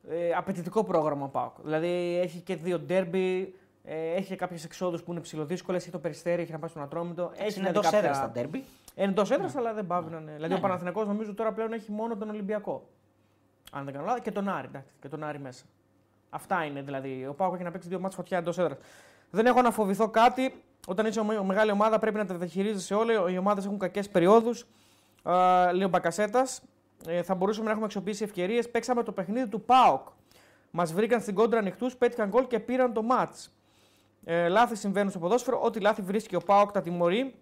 ε, 0.07 0.33
απαιτητικό 0.33 0.83
πρόγραμμα 0.83 1.25
ο 1.25 1.27
Πάουκ. 1.27 1.53
Δηλαδή 1.63 2.19
έχει 2.23 2.39
και 2.39 2.55
δύο 2.55 2.79
ντέρμπι, 2.79 3.55
ε, 3.83 4.13
έχει 4.13 4.35
κάποιες 4.35 4.63
εξόδους 4.63 5.03
που 5.03 5.11
είναι 5.11 5.21
ψηλοδύσκολες, 5.21 5.81
έχει 5.81 5.91
το 5.91 5.99
περιστέρι, 5.99 6.41
έχει 6.41 6.51
να 6.51 6.59
πάει 6.59 6.69
στον 6.69 6.81
Ατρόμητο. 6.81 7.31
Έχει 7.35 7.59
είναι 7.59 7.69
εντός 7.69 7.83
κάποια... 7.83 7.99
έδρας 7.99 8.19
τα 8.19 8.29
ντέρμπι. 8.29 8.63
Εντός 8.95 9.31
έδρας, 9.31 9.53
ναι. 9.53 9.59
αλλά 9.59 9.73
δεν 9.73 9.87
πάβει 9.87 10.11
να 10.11 10.17
είναι. 10.17 10.31
Δηλαδή 10.31 10.47
ναι, 10.47 10.53
ο 10.53 10.57
ναι. 10.57 10.63
Παναθηναϊκός 10.63 11.07
νομίζω 11.07 11.33
τώρα 11.33 11.51
πλέον 11.53 11.73
έχει 11.73 11.91
μόνο 11.91 12.17
τον 12.17 12.29
Ολυμπιακό. 12.29 12.87
Αν 13.71 13.83
δεν 13.85 13.93
κάνω 13.93 14.05
λάθος, 14.05 14.21
και 14.21 14.31
τον 14.31 14.49
Άρη, 14.49 14.67
εντάξει, 14.67 14.93
και 15.01 15.07
τον 15.07 15.23
Άρη 15.23 15.39
μέσα. 15.39 15.65
Αυτά 16.29 16.63
είναι 16.63 16.81
δηλαδή. 16.81 17.25
Ο 17.29 17.33
Πάουκ 17.33 17.53
έχει 17.53 17.63
να 17.63 17.71
παίξει 17.71 17.87
δύο 17.87 17.99
μάτς 17.99 18.15
φωτιά 18.15 18.37
εντός 18.37 18.57
έδρας. 18.57 18.77
Δεν 19.29 19.45
έχω 19.45 19.61
να 19.61 19.71
φοβηθώ 19.71 20.09
κάτι. 20.09 20.63
Όταν 20.87 21.05
είσαι 21.05 21.23
μεγάλη 21.45 21.71
ομάδα 21.71 21.99
πρέπει 21.99 22.17
να 22.17 22.25
τα 22.25 22.35
διαχειρίζεσαι 22.35 22.93
όλοι. 22.93 23.33
Οι 23.33 23.37
ομάδες 23.37 23.65
έχουν 23.65 23.77
κακές 23.77 24.09
περιόδους. 24.09 24.65
Λέει 25.73 25.83
ο 25.83 25.89
Μπακασέτας. 25.89 26.61
Ε, 27.07 27.23
θα 27.23 27.35
μπορούσαμε 27.35 27.65
να 27.65 27.69
έχουμε 27.71 27.85
αξιοποιήσει 27.85 28.23
ευκαιρίες. 28.23 28.69
Παίξαμε 28.69 29.03
το 29.03 29.11
παιχνίδι 29.11 29.47
του 29.47 29.61
Πάοκ. 29.61 30.07
Μας 30.71 30.93
βρήκαν 30.93 31.21
στην 31.21 31.35
κόντρα 31.35 31.59
ανοιχτούς, 31.59 31.95
πέτυχαν 31.95 32.29
γκολ 32.29 32.47
και 32.47 32.59
πήραν 32.59 32.93
το 32.93 33.01
μάτς. 33.01 33.53
Ε, 34.23 34.47
λάθη 34.47 34.75
συμβαίνουν 34.75 35.09
στο 35.09 35.19
ποδόσφαιρο. 35.19 35.61
Ό,τι 35.63 35.79
λάθη 35.79 36.01
βρίσκει 36.01 36.35
ο 36.35 36.39
Πάοκ 36.39 36.71
τα 36.71 36.81
τιμωρεί. 36.81 37.35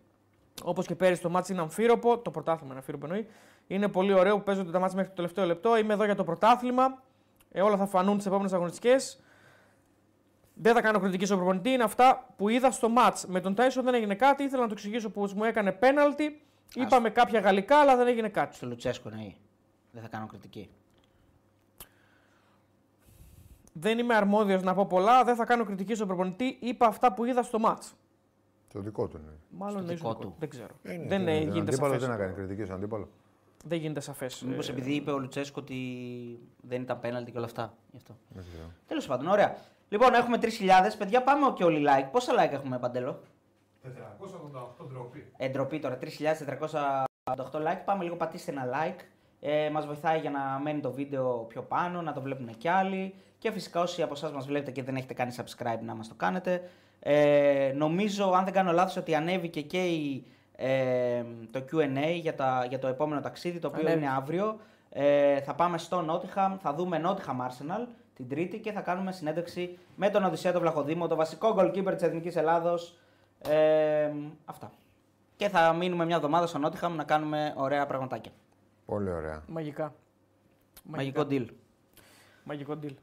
Όπως 0.63 0.85
και 0.85 0.95
πέρυσι 0.95 1.21
το 1.21 1.29
μάτς 1.29 1.49
είναι 1.49 1.61
αμφίροπο. 1.61 2.17
Το 2.17 2.31
πρωτάθλημα 2.31 2.69
είναι 2.69 2.79
αμφίροπο 2.79 3.05
εννοεί. 3.05 3.27
Είναι 3.67 3.87
πολύ 3.87 4.13
ωραίο 4.13 4.37
που 4.37 4.43
παίζονται 4.43 4.71
τα 4.71 4.79
μάτς 4.79 4.93
μέχρι 4.93 5.09
το 5.09 5.15
τελευταίο 5.15 5.45
λεπτό. 5.45 5.77
Είμαι 5.77 5.93
εδώ 5.93 6.05
για 6.05 6.15
το 6.15 6.23
πρωτάθλημα. 6.23 7.03
Ε, 7.51 7.61
όλα 7.61 7.77
θα 7.77 7.85
φανούν 7.85 8.17
τι 8.17 8.23
επόμενες 8.27 8.53
αγωνιστικές. 8.53 9.21
Δεν 10.53 10.73
θα 10.73 10.81
κάνω 10.81 10.99
κριτική 10.99 11.25
στον 11.25 11.37
προπονητή. 11.37 11.69
Είναι 11.69 11.83
αυτά 11.83 12.33
που 12.37 12.49
είδα 12.49 12.71
στο 12.71 12.89
ματ. 12.89 13.17
Με 13.27 13.39
τον 13.39 13.55
Τάισον 13.55 13.83
δεν 13.83 13.93
έγινε 13.93 14.15
κάτι. 14.15 14.43
Ήθελα 14.43 14.61
να 14.61 14.67
το 14.67 14.73
εξηγήσω 14.73 15.09
που 15.09 15.29
μου 15.35 15.43
έκανε 15.43 15.71
πέναλτι. 15.71 16.41
Είπαμε 16.75 17.09
κάποια 17.09 17.39
γαλλικά, 17.39 17.77
αλλά 17.77 17.95
δεν 17.95 18.07
έγινε 18.07 18.29
κάτι. 18.29 18.55
Στο 18.55 18.67
Λουτσέσκο, 18.67 19.09
ναι. 19.09 19.33
Δεν 19.97 20.05
θα 20.05 20.11
κάνω 20.17 20.27
κριτική. 20.27 20.69
Δεν 23.73 23.99
είμαι 23.99 24.15
αρμόδιος 24.15 24.63
να 24.63 24.73
πω 24.73 24.85
πολλά. 24.85 25.23
Δεν 25.23 25.35
θα 25.35 25.45
κάνω 25.45 25.65
κριτική 25.65 25.95
στον 25.95 26.07
προπονητή. 26.07 26.57
Είπα 26.59 26.85
αυτά 26.85 27.13
που 27.13 27.25
είδα 27.25 27.43
στο 27.43 27.59
ματ. 27.59 27.83
Το 28.73 28.79
δικό 28.79 29.07
του 29.07 29.17
είναι. 29.17 29.31
Μάλλον 29.49 29.83
είναι 29.83 29.93
δικό 29.93 30.15
του. 30.15 30.35
Δεν 30.39 30.49
ξέρω. 30.49 30.73
Είναι, 30.83 31.05
δεν 31.07 31.21
είναι, 31.21 31.37
γίνεται 31.37 31.59
αντίπαλος, 31.59 31.99
δεν 31.99 32.09
να 32.09 32.15
κάνει 32.15 32.33
κριτική 32.33 32.63
στον 32.63 32.75
αντίπαλο. 32.75 33.09
Δεν 33.65 33.79
γίνεται 33.79 33.99
σαφές. 33.99 34.41
Μήπως 34.41 34.69
ε, 34.69 34.71
επειδή 34.71 34.93
είπε 34.93 35.11
ο 35.11 35.17
Λουτσέσκο 35.17 35.61
ότι 35.61 35.77
δεν 36.61 36.81
ήταν 36.81 36.99
πέναλτι 36.99 37.31
και 37.31 37.37
όλα 37.37 37.45
αυτά. 37.45 37.73
Τέλος 38.87 39.07
πάντων, 39.07 39.27
ωραία. 39.27 39.57
Λοιπόν, 39.89 40.13
έχουμε 40.13 40.37
3.000. 40.41 40.49
Παιδιά, 40.97 41.23
πάμε 41.23 41.53
και 41.55 41.63
όλοι 41.63 41.85
like. 41.89 42.09
Πόσα 42.11 42.33
like 42.33 42.51
έχουμε, 42.51 42.79
Παντελό; 42.79 43.21
488 43.83 44.87
ντροπή. 44.87 45.31
Εντροπή 45.37 45.79
τώρα, 45.79 45.97
3.488 46.01 47.03
like. 47.51 47.81
Πάμε 47.85 48.03
λίγο, 48.03 48.15
πατήστε 48.15 48.51
ένα 48.51 48.65
like. 48.73 48.99
Ε, 49.39 49.69
μας 49.69 49.85
βοηθάει 49.85 50.19
για 50.19 50.29
να 50.29 50.59
μένει 50.63 50.79
το 50.79 50.91
βίντεο 50.91 51.45
πιο 51.49 51.61
πάνω, 51.61 52.01
να 52.01 52.13
το 52.13 52.21
βλέπουν 52.21 52.57
κι 52.57 52.67
άλλοι. 52.67 53.13
Και 53.37 53.51
φυσικά 53.51 53.81
όσοι 53.81 54.01
από 54.01 54.13
εσάς 54.13 54.31
μας 54.31 54.45
βλέπετε 54.45 54.71
και 54.71 54.83
δεν 54.83 54.95
έχετε 54.95 55.13
κάνει 55.13 55.35
subscribe 55.37 55.79
να 55.81 55.95
μας 55.95 56.07
το 56.07 56.13
κάνετε. 56.15 56.69
Ε, 56.99 57.71
νομίζω, 57.75 58.31
αν 58.31 58.43
δεν 58.43 58.53
κάνω 58.53 58.71
λάθος, 58.71 58.97
ότι 58.97 59.15
ανέβηκε 59.15 59.61
και 59.61 59.85
η 59.85 60.25
ε, 60.55 61.23
το 61.51 61.63
Q&A 61.71 62.19
για, 62.21 62.35
τα, 62.35 62.65
για 62.69 62.79
το 62.79 62.87
επόμενο 62.87 63.21
ταξίδι, 63.21 63.59
το 63.59 63.67
οποίο 63.67 63.91
είναι 63.91 64.09
αύριο. 64.17 64.59
Ε, 64.89 65.41
θα 65.41 65.53
πάμε 65.53 65.77
στο 65.77 66.05
Nottingham, 66.09 66.55
θα 66.61 66.73
δούμε 66.73 67.01
Nottingham 67.05 67.47
Arsenal, 67.47 67.87
την 68.15 68.29
Τρίτη 68.29 68.59
και 68.59 68.71
θα 68.71 68.81
κάνουμε 68.81 69.11
συνέντευξη 69.11 69.77
με 69.95 70.09
τον 70.09 70.23
Οδυσσέα 70.23 70.51
τον 70.51 70.61
Βλαχοδήμο, 70.61 71.07
το 71.07 71.15
βασικό 71.15 71.55
goalkeeper 71.57 71.93
της 71.93 72.01
Εθνικής 72.01 72.35
Ελλάδος. 72.35 72.97
Ε, 73.49 74.11
αυτά. 74.45 74.71
Και 75.35 75.49
θα 75.49 75.73
μείνουμε 75.73 76.05
μια 76.05 76.15
εβδομάδα 76.15 76.47
στο 76.47 76.57
Nottingham 76.57 76.95
να 76.95 77.03
κάνουμε 77.03 77.53
ωραία 77.57 77.85
πραγματάκια. 77.85 78.31
Πολύ 78.87 79.11
ωραία. 79.11 79.43
Μαγικά. 79.47 79.95
Μαγικό 80.83 81.21
deal. 81.29 81.45
Μαγικό 82.43 82.79
deal. 82.83 82.93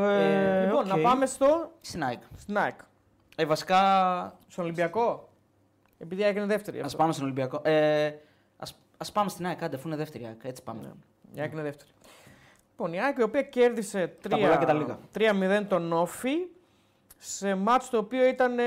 Ε, 0.00 0.64
λοιπόν, 0.64 0.80
οκ. 0.80 0.86
να 0.86 0.98
πάμε 0.98 1.26
στο 1.26 1.70
Στην 1.80 2.04
ΑΕΚ. 2.04 2.22
στην 2.36 2.56
ΑΕΚ. 2.58 2.80
Ε, 3.36 3.44
βασικά. 3.44 3.78
Στον 4.48 4.64
Ολυμπιακό. 4.64 5.28
Επειδή 5.98 6.22
έγινε 6.22 6.46
δεύτερη. 6.46 6.80
Α 6.80 6.84
αυτό. 6.84 6.96
πάμε 6.96 7.12
στον 7.12 7.24
Ολυμπιακό. 7.24 7.60
Ε, 7.64 8.12
ας, 8.56 8.78
ας 8.96 9.12
πάμε 9.12 9.28
στην 9.28 9.46
ΑΕΚ, 9.46 9.62
άντε, 9.62 9.76
αφού 9.76 9.88
είναι 9.88 9.96
δεύτερη 9.96 10.26
ΑΕΚ. 10.26 10.40
Έτσι 10.44 10.62
πάμε. 10.62 10.80
Ναι. 10.82 10.90
Η 11.34 11.40
ΑΕΚ 11.40 11.52
είναι 11.52 11.62
δεύτερη. 11.62 11.90
Λοιπόν, 12.70 12.92
η 12.92 13.00
ΑΕΚ 13.00 13.18
η 13.18 13.22
οποία 13.22 13.42
κέρδισε 13.42 14.16
Τα 14.28 14.38
πολλά 14.38 14.56
και 14.56 14.64
τα 14.64 14.72
λίγα. 14.72 14.98
3-0 15.60 15.64
τον 15.68 15.92
Όφη 15.92 16.36
σε 17.18 17.54
μάτς 17.54 17.90
το 17.90 17.98
οποίο 17.98 18.26
ήταν 18.26 18.58
ε, 18.58 18.64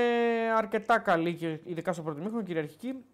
αρκετά 0.56 0.98
καλή, 0.98 1.34
και 1.34 1.58
ειδικά 1.64 1.92
στο 1.92 2.02
πρώτο 2.02 2.20
μήχρονο, 2.20 2.42
κυριαρχική. 2.42 3.04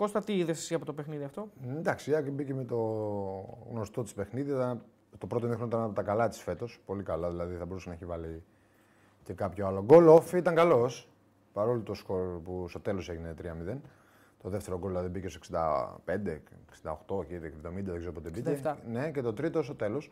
Κώστα, 0.00 0.22
τι 0.24 0.38
είδες 0.38 0.58
εσύ 0.58 0.74
από 0.74 0.84
το 0.84 0.92
παιχνίδι 0.92 1.24
αυτό; 1.24 1.48
Εντάξει, 1.76 2.10
η 2.10 2.14
Άκη 2.14 2.30
μπήκε 2.30 2.54
με 2.54 2.64
το 2.64 2.76
γνωστό 3.70 4.02
της 4.02 4.12
παιχνίδι. 4.14 4.50
Ήταν- 4.50 4.82
Το 5.18 5.26
πρώτο 5.26 5.46
μήχρονο 5.46 5.66
ήταν 5.68 5.82
από 5.82 5.94
τα 5.94 6.02
καλά 6.02 6.28
της 6.28 6.38
φέτος. 6.42 6.80
Πολύ 6.86 7.02
καλά, 7.02 7.30
δηλαδή 7.30 7.54
θα 7.56 7.64
μπορούσε 7.66 7.88
να 7.88 7.94
έχει 7.94 8.04
βάλει 8.04 8.42
και 9.22 9.32
κάποιο 9.32 9.66
άλλο 9.66 9.82
γκολ. 9.84 10.06
Ο 10.08 10.12
Όφη 10.14 10.36
ήταν 10.36 10.54
καλός. 10.54 11.08
Παρόλο 11.52 11.80
το 11.80 11.94
σκορ 11.94 12.38
που 12.44 12.68
στο 12.68 12.80
τέλος 12.80 13.08
έγινε 13.08 13.34
3-0. 13.34 13.80
Το 14.42 14.48
δεύτερο 14.48 14.78
γκολ 14.78 14.90
δηλαδή 14.90 15.08
μπήκε 15.08 15.28
στο 15.28 15.38
65, 15.38 16.40
68 16.82 17.24
και 17.26 17.36
70, 17.36 17.90
δεν 17.90 17.96
ξέρω 17.96 18.12
πότε 18.12 18.30
μπήκε. 18.30 18.60
67. 18.64 18.76
Ναι, 18.86 19.10
και 19.10 19.20
το 19.22 19.32
τρίτο 19.32 19.62
στο 19.62 19.74
τέλος. 19.74 20.10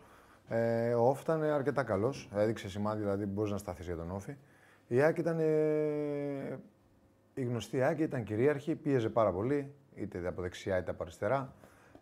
Ε, 0.48 0.94
ο 0.94 1.08
Όφη 1.08 1.22
ήταν 1.22 1.42
αρκετά 1.42 1.82
καλός. 1.82 2.28
Έδειξε 2.34 2.68
σημάδι 2.68 3.00
δηλαδή 3.00 3.24
που 3.26 3.32
μπορείς 3.32 3.50
να 3.50 3.58
σταθείς 3.58 3.86
για 3.86 3.96
τον 3.96 4.10
Όφη. 4.10 4.36
Η 4.88 5.02
Άκη 5.02 5.20
ήταν. 5.20 5.38
ε, 5.40 6.58
η 7.38 7.44
γνωστή 7.44 7.82
Άκη 7.82 8.02
ήταν 8.02 8.24
κυρίαρχη, 8.24 8.74
πίεζε 8.74 9.08
πάρα 9.08 9.32
πολύ, 9.32 9.72
είτε 9.94 10.26
από 10.26 10.42
δεξιά 10.42 10.78
είτε 10.78 10.90
από 10.90 11.02
αριστερά. 11.02 11.52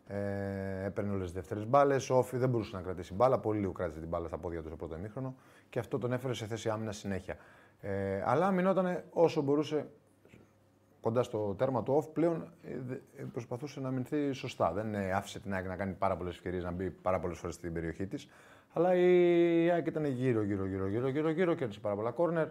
Ε, 0.08 0.84
έπαιρνε 0.84 1.10
όλες 1.10 1.24
τις 1.24 1.32
δεύτερες 1.32 1.66
μπάλες. 1.66 2.10
Ο 2.10 2.16
Όφη 2.18 2.36
δεν 2.36 2.48
μπορούσε 2.48 2.76
να 2.76 2.82
κρατήσει 2.82 3.14
μπάλα. 3.14 3.38
Πολύ 3.38 3.60
λίγο 3.60 3.72
κράτησε 3.72 3.98
την 4.00 4.08
μπάλα 4.08 4.26
στα 4.28 4.38
πόδια 4.38 4.60
του 4.62 4.66
στο 4.68 4.76
πρώτο 4.76 4.96
ημίχρονο 4.96 5.34
και 5.70 5.78
αυτό 5.78 5.98
τον 5.98 6.12
έφερε 6.12 6.34
σε 6.34 6.46
θέση 6.46 6.68
άμυνα 6.68 6.92
συνέχεια. 6.92 7.36
Ε, 7.80 8.22
αλλά 8.24 8.50
μηνόταν 8.50 9.02
όσο 9.10 9.42
μπορούσε 9.42 9.86
κοντά 11.00 11.22
στο 11.22 11.54
τέρμα 11.58 11.82
του 11.82 12.02
off 12.02 12.12
πλέον 12.12 12.52
ε, 12.62 12.76
δε- 12.86 12.94
ε, 12.94 13.22
προσπαθούσε 13.32 13.80
να 13.80 13.90
μηνθεί 13.90 14.32
σωστά. 14.32 14.72
Δεν 14.72 14.94
ε, 14.94 15.12
άφησε 15.12 15.40
την 15.40 15.54
ΑΕΚ 15.54 15.66
να 15.66 15.76
κάνει 15.76 15.92
πάρα 15.92 16.16
πολλές 16.16 16.34
ευκαιρίες, 16.34 16.64
να 16.64 16.70
μπει 16.70 16.90
πάρα 16.90 17.18
πολλές 17.20 17.38
φορές 17.38 17.54
στην 17.54 17.72
περιοχή 17.72 18.06
της. 18.06 18.28
Αλλά 18.72 18.94
η 18.94 19.70
ΑΕΚ 19.70 19.86
ήταν 19.86 20.04
γύρω, 20.04 20.42
γύρω, 20.42 20.66
γύρω, 20.66 20.86
γύρω, 20.86 21.08
γύρω, 21.08 21.30
γύρω 21.30 21.54
κέρδισε 21.54 21.80
πάρα 21.80 21.94
πολλά 21.94 22.10
κόρνερ, 22.10 22.48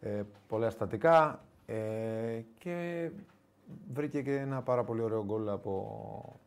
ε, 0.00 0.22
πολλά 0.48 0.70
στατικά 0.70 1.44
ε, 1.66 2.40
και 2.58 3.10
βρήκε 3.92 4.22
και 4.22 4.36
ένα 4.36 4.62
πάρα 4.62 4.84
πολύ 4.84 5.02
ωραίο 5.02 5.24
γκολ 5.24 5.48
από, 5.48 6.40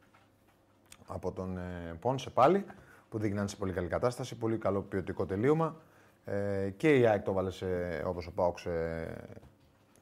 από 1.07 1.31
τον 1.31 1.57
ε, 1.57 1.97
Πόνσε 1.99 2.29
πάλι, 2.29 2.65
που 3.09 3.17
δείχνει 3.19 3.49
σε 3.49 3.55
πολύ 3.55 3.73
καλή 3.73 3.87
κατάσταση, 3.87 4.35
πολύ 4.35 4.57
καλό 4.57 4.81
ποιοτικό 4.81 5.25
τελείωμα. 5.25 5.75
Ε, 6.25 6.69
και 6.77 6.97
η 6.99 7.05
ΑΕΚ 7.05 7.23
το 7.23 7.33
βάλε 7.33 7.51
σε, 7.51 7.65
όπως 8.05 8.27
ο 8.27 8.31
Πάοξ 8.31 8.61
σε, 8.61 8.71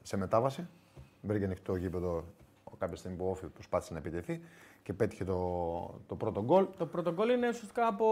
σε 0.01 0.17
μετάβαση. 0.17 0.67
Βρήκε 1.21 1.45
ανοιχτό 1.45 1.75
γήπεδο 1.75 2.23
κάποια 2.83 2.97
στιγμή 2.97 3.17
που 3.17 3.25
ο 3.25 3.29
Όφη 3.29 3.47
προσπάθησε 3.47 3.93
να 3.93 3.99
επιτεθεί 3.99 4.41
και 4.83 4.93
πέτυχε 4.93 5.23
το, 5.23 5.39
το 6.07 6.15
πρώτο 6.15 6.43
γκολ. 6.43 6.65
Το 6.77 6.85
πρώτο 6.85 7.13
γκολ 7.13 7.29
είναι 7.29 7.47
ουσιαστικά 7.47 7.87
από. 7.87 8.05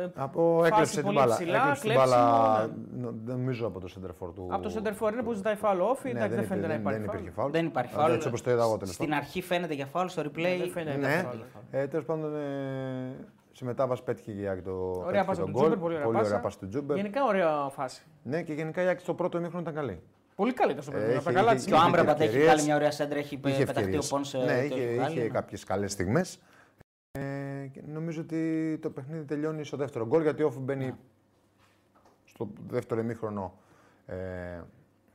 ε, 0.00 0.08
Από 0.14 0.56
Φάση 0.58 0.70
έκλεψε 0.72 0.94
την 0.94 1.04
πολύ 1.04 1.16
μπάλα. 1.16 1.34
ψηλά, 1.34 1.56
έκλεψε 1.58 1.80
την 1.82 1.90
κλέψιμο, 1.90 2.16
μπάλα, 2.16 2.66
ναι. 2.66 3.00
νο- 3.02 3.14
νομίζω 3.24 3.66
από 3.66 3.80
το 3.80 3.88
center 3.96 4.32
του. 4.34 4.48
από 4.50 4.62
το 4.62 4.74
center 4.76 4.88
for 5.08 5.12
είναι 5.12 5.22
που 5.22 5.32
ζητάει 5.32 5.54
φάουλ 5.54 5.80
όφη. 5.80 6.12
Ναι, 6.12 6.18
εντάξει, 6.18 6.28
δεν 6.34 6.44
υπήρχε- 6.44 6.46
φαίνεται 6.48 6.66
να 6.66 6.72
δεν- 6.72 6.80
υπάρχει 6.80 6.98
δεν 7.00 7.06
φάουλ. 7.08 7.18
υπήρχε 7.18 7.34
φάουλ. 7.40 7.50
Δεν 7.52 7.66
υπάρχει 7.66 7.92
Αλλά 7.94 8.02
φάουλ. 8.02 8.14
Έτσι 8.14 8.28
όπως 8.28 8.42
το 8.42 8.50
είδα 8.50 8.62
εγώ 8.62 8.76
τέλος 8.76 8.94
Στην 8.94 9.08
πάντων. 9.08 9.22
αρχή 9.22 9.42
φαίνεται 9.42 9.74
για 9.74 9.86
φάουλ, 9.86 10.06
στο 10.06 10.22
replay. 10.22 10.30
Ναι, 10.34 10.56
δεν 10.58 10.70
φαίνεται 10.70 10.96
να 10.96 11.06
Ναι, 11.08 11.12
υπάρχει 11.20 11.36
φάουλ. 11.52 11.66
ε, 11.82 11.86
τέλος 11.86 12.04
πάντων 12.04 12.36
ε, 12.36 13.14
σε 13.52 13.64
μετάβαση 13.64 14.02
πέτυχε 14.02 14.32
η 14.32 14.48
ΑΕΚ 14.48 14.62
το, 14.62 14.70
Ωραία 14.72 15.04
πέτυχε 15.04 15.24
πάσα 15.24 15.40
τον 15.40 15.52
του 15.52 15.58
γκολ. 15.58 15.60
Τζούμπερ, 15.60 15.78
πολύ 15.78 15.94
ωραία 15.94 16.06
πάσα. 16.22 16.40
πάσα 16.40 16.58
του 16.58 16.68
Τζούμπερ. 16.68 16.96
Γενικά 16.96 17.24
ωραία 17.24 17.68
φάση. 17.70 18.02
Ναι, 18.22 18.42
και 18.42 18.52
γενικά 18.52 18.82
η 18.82 18.88
ΑΕΚ 18.88 19.02
στο 19.02 19.14
πρώτο 19.14 19.38
ημίχρονο 19.38 19.62
ήταν 19.62 19.74
καλή. 19.74 20.00
Πολύ 20.40 20.52
καλή 20.52 20.70
ήταν 20.72 20.82
στο 20.82 20.92
Ε, 20.96 21.00
παιδί. 21.00 21.14
Από 21.14 21.24
τα 21.24 21.30
είχε- 21.30 21.38
καλά 21.40 21.46
είχε- 21.52 21.56
της. 21.56 21.64
Και 21.66 21.72
ο 21.72 21.76
είχε 21.76 21.86
Άμραμπατ 21.86 22.14
έχει 22.14 22.24
ευκαιρίες. 22.24 22.46
βγάλει 22.50 22.62
μια 22.66 22.74
ωραία 22.76 22.90
σέντρα, 22.90 23.18
έχει 23.18 23.34
Είχε 23.34 23.40
πεταχτεί 23.40 23.68
ο 23.70 23.70
ευκαιρίες. 23.80 24.08
Πόνσε. 24.08 24.38
Ναι, 24.38 24.44
το 24.44 24.52
είχε, 24.52 24.74
έχει 24.74 24.74
είχε 24.82 24.94
βγάλει, 24.94 25.20
ναι. 25.20 25.28
κάποιες 25.28 25.64
καλές 25.64 25.92
στιγμές. 25.92 26.40
Ε, 27.18 27.66
και 27.72 27.82
νομίζω 27.86 28.20
ότι 28.20 28.78
το 28.82 28.90
παιχνίδι 28.90 29.24
τελειώνει 29.24 29.64
στο 29.64 29.76
δεύτερο 29.76 30.06
γκολ 30.06 30.22
γιατί 30.22 30.42
ο 30.42 30.46
ΟΦΗ 30.46 30.58
μπαίνει 30.58 30.84
Ναι. 30.84 30.94
στο 32.24 32.48
δεύτερο 32.68 33.00
ημίχρονο. 33.00 33.54
Ε, 34.06 34.16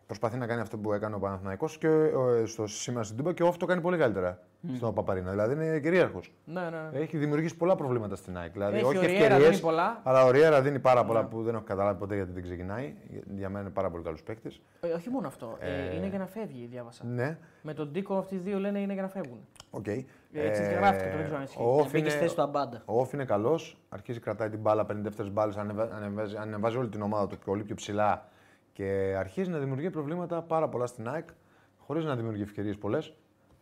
προσπαθεί 0.08 0.38
να 0.38 0.48
κάνει 0.48 0.62
αυτό 0.62 0.78
που 0.78 0.94
έκανε 0.94 1.16
ο 1.16 1.20
Παναθηναϊκός 1.20 1.78
και 1.78 1.88
ε, 1.88 2.46
στο 2.46 2.68
σήμερα 2.68 3.04
στην 3.06 3.18
Τούμπα 3.18 3.34
και 3.34 3.44
ο 3.44 3.48
ΟΦΗ 3.48 3.58
το 3.58 3.66
κάνει 3.66 3.82
πολύ 3.82 3.98
καλύτερα 3.98 4.40
στον 4.76 4.94
Παπαρίνα. 4.94 5.30
Δηλαδή 5.32 5.54
είναι 5.54 5.80
κυρίαρχος. 5.80 6.34
Ναι, 6.46 6.62
ναι. 6.62 7.00
Έχει 7.00 7.18
δημιουργήσει 7.18 7.56
πολλά 7.58 7.76
προβλήματα 7.76 8.16
στην 8.16 8.38
ΑΕΚ. 8.38 8.52
Δηλαδή, 8.52 8.76
Έχει 8.76 8.86
όχι 8.86 8.98
ο 8.98 9.02
Ριέρα, 9.02 9.16
ευκαιρίες, 9.24 9.50
δίνει 9.50 9.62
πολλά. 9.62 10.02
αλλά 10.04 10.24
ο 10.26 10.32
Ριέρα 10.32 10.62
δίνει 10.62 10.80
πάρα 10.80 11.06
πολλά 11.06 11.26
που 11.26 11.44
δεν 11.44 11.56
έχω 11.56 11.64
καταλάβει 11.64 12.00
ποτέ 12.00 12.16
γιατί 12.16 12.32
δεν 12.32 12.44
ξεκινάει. 12.44 12.94
Για- 13.10 13.22
Για 13.36 13.50
μένα 13.50 13.62
είναι 13.62 13.70
πάρα 13.70 13.90
πολύ 13.90 14.04
καλός 14.04 14.24
παίκτης. 14.24 14.62
Ε, 14.82 14.88
όχι 14.88 15.10
μόνο 15.10 15.28
αυτό. 15.28 15.58
Ε, 15.60 15.68
Ε, 15.92 15.96
είναι 15.96 16.08
για 16.08 16.20
να 16.20 16.26
φεύγει, 16.28 16.68
διάβασα. 16.72 17.04
Ναι, 17.06 17.38
Με 17.62 17.74
τον 17.74 17.92
Τίκο 17.92 18.16
αυτοί 18.18 18.36
οι 18.36 18.38
δύο 18.38 18.60
λένε 18.60 18.80
είναι 18.80 18.94
για 18.94 19.02
να 19.02 19.08
φεύγουν. 19.08 19.40
οκ. 19.70 19.88
έτσι 19.88 20.64
γράφτηκε, 20.74 21.10
το 21.10 21.16
δεν 21.16 21.24
ξέρω 21.26 21.38
αν 21.38 21.44
ισχύει. 21.44 21.62
ο 21.62 21.66
ΟΦΗ 21.80 21.90
Μπήκε 21.92 21.98
στη 21.98 22.18
είναι- 22.18 22.20
θέση 22.20 22.36
του 22.36 22.42
Αμπάντα. 22.42 22.82
Ο 22.86 23.00
ΟΦΗ 23.00 23.16
είναι 23.16 23.26
καλός, 23.26 23.78
αρχίζει 23.90 24.20
κρατάει 24.20 24.50
την 24.50 24.60
μπάλα 24.60 24.86
50 24.86 25.04
δεύτερες 25.04 25.32
μπάλες, 25.32 25.58
ανεβάζει, 25.58 26.36
ανεβάζει 26.38 26.78
όλη 26.78 26.90
την 26.90 27.02
ομάδα 27.02 27.28
του 27.28 27.38
πολύ 27.46 27.64
πιο 27.64 27.76
ψηλά 27.76 28.28
και 28.76 29.16
αρχίζει 29.18 29.50
να 29.50 29.58
δημιουργεί 29.58 29.90
προβλήματα 29.90 30.42
πάρα 30.42 30.70
πολλά 30.70 30.86
στην 30.86 31.08
ΑΕΚ, 31.10 31.30
χωρίς 31.78 32.06
να 32.06 32.16
δημιουργεί 32.16 32.42
ευκαιρίες 32.42 32.78
πολλές. 32.78 33.14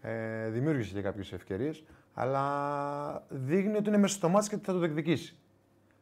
Ε, 0.01 0.49
δημιούργησε 0.49 0.93
και 0.93 1.01
κάποιες 1.01 1.31
ευκαιρίες, 1.33 1.83
αλλά 2.13 3.25
δείχνει 3.29 3.77
ότι 3.77 3.87
είναι 3.89 3.97
μέσα 3.97 4.15
στο 4.15 4.29
μάτι 4.29 4.49
και 4.49 4.55
ότι 4.55 4.65
θα 4.65 4.73
το 4.73 4.79
διεκδικήσει. 4.79 5.37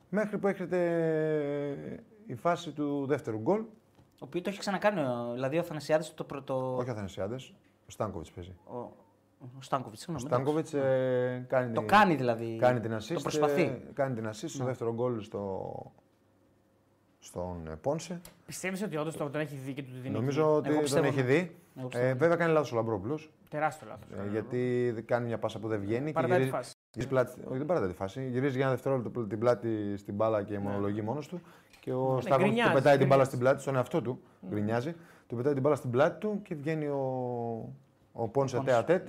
Μέχρι 0.10 0.38
που 0.38 0.48
έρχεται 0.48 0.78
η 2.26 2.36
φάση 2.36 2.72
του 2.72 3.06
δεύτερου 3.06 3.38
γκολ. 3.38 3.60
Ο 3.60 3.66
οποίος 4.20 4.44
το 4.44 4.50
έχει 4.50 4.60
ξανακάνει. 4.60 5.00
ο- 5.02 5.32
Δηλαδή 5.34 5.58
ο 5.58 5.64
Θανασιάδης 5.64 6.14
το 6.14 6.24
πρώτο. 6.24 6.76
Όχι 6.78 6.90
ο 6.90 6.92
Αθανασιάδε, 6.92 7.36
ο 7.88 7.92
Στάνκοβιτς 7.92 8.32
παίζει. 8.32 8.56
Ο, 8.66 8.78
ο 8.78 9.62
Στάνκοβιτς, 9.62 10.02
Ο 10.02 10.04
συγγνώμη. 10.06 10.30
Στάνκοβιτς 10.30 10.74
ε, 10.74 11.46
κάνει, 11.50 11.74
Το 11.74 11.82
κάνει 11.82 12.16
δηλαδή. 12.16 12.58
κάνει 12.60 12.80
την 12.80 12.94
assist. 12.96 13.14
Το 13.14 13.22
προσπαθεί. 13.22 13.62
ε, 13.62 13.82
κάνει 13.94 14.16
την 14.16 14.28
assist 14.28 14.34
στο 14.50 14.64
δεύτερο 14.64 14.94
γκολ 14.94 15.22
στο, 15.22 15.72
στον 17.24 17.68
ε, 17.68 17.76
Πόνσε. 17.82 18.22
Πιστεύεις 18.46 18.84
ότι 18.84 18.98
όντως 18.98 19.18
τον 19.18 19.36
έχει 19.36 19.56
δει 19.56 19.74
και 19.74 19.84
του 19.84 19.92
τη 19.92 19.98
δίνει. 20.00 20.14
Νομίζω 20.16 20.56
ότι 20.56 20.66
Εγώ 20.68 20.74
τον 20.76 20.84
πιστεύω, 20.84 21.06
έχει 21.08 21.16
ναι. 21.16 21.24
δει. 21.24 21.56
Εγώ 21.78 21.88
πιστεύω. 21.88 22.10
Ε, 22.10 22.14
βέβαια 22.14 22.36
κάνει 22.36 22.52
λάθος 22.54 22.72
ο 22.72 22.76
Λαμπρόπουλος. 22.76 23.32
Τεράστιο 23.50 23.88
λάθος. 23.88 24.32
γιατί 24.32 24.94
κάνει 25.06 25.26
μια 25.26 25.38
πάσα 25.38 25.60
που 25.60 25.68
δεν 25.68 25.80
βγαίνει. 25.80 26.06
και 26.06 26.12
Παρατάει 26.12 26.38
τη 26.38 26.44
γυρίζει, 26.44 26.64
φάση. 26.64 26.76
γυρίζει 26.92 27.10
πλάτη, 27.10 27.42
όχι, 27.48 27.58
δεν 27.58 27.66
παρατάει 27.66 27.90
τη 27.90 27.96
φάση. 27.96 28.28
Γυρίζει 28.30 28.56
για 28.56 28.66
ένα 28.66 28.74
δευτερόλεπτο 28.76 29.28
την 29.28 29.40
πλάτη 29.40 29.98
στην 29.98 30.14
μπάλα 30.16 30.44
και 30.44 30.60
μονολογεί 30.60 31.02
μόνος 31.02 31.28
του. 31.28 31.42
Και 31.80 31.94
ο 31.94 32.14
Ναι, 32.16 32.22
Στάκοβιτ 32.22 32.46
του 32.48 32.54
γκρινιάζει, 32.54 32.74
πετάει 32.74 32.98
την 32.98 33.08
μπάλα 33.08 33.24
γκρινιάζει. 33.24 33.26
στην 33.28 33.40
πλάτη, 33.40 33.62
στον 33.62 33.76
εαυτό 33.76 34.02
του. 34.02 34.22
Γκρινιάζει. 34.50 34.96
Του 35.28 35.36
πετάει 35.36 35.54
την 35.54 35.62
μπάλα 35.62 35.76
στην 35.76 35.90
πλάτη 35.92 36.20
του 36.20 36.42
και 36.44 36.56
βγαίνει 36.56 36.86
ο, 36.88 37.00
ο 38.12 38.28
Πόνσε 38.28 38.56
Πόνσε. 38.58 39.04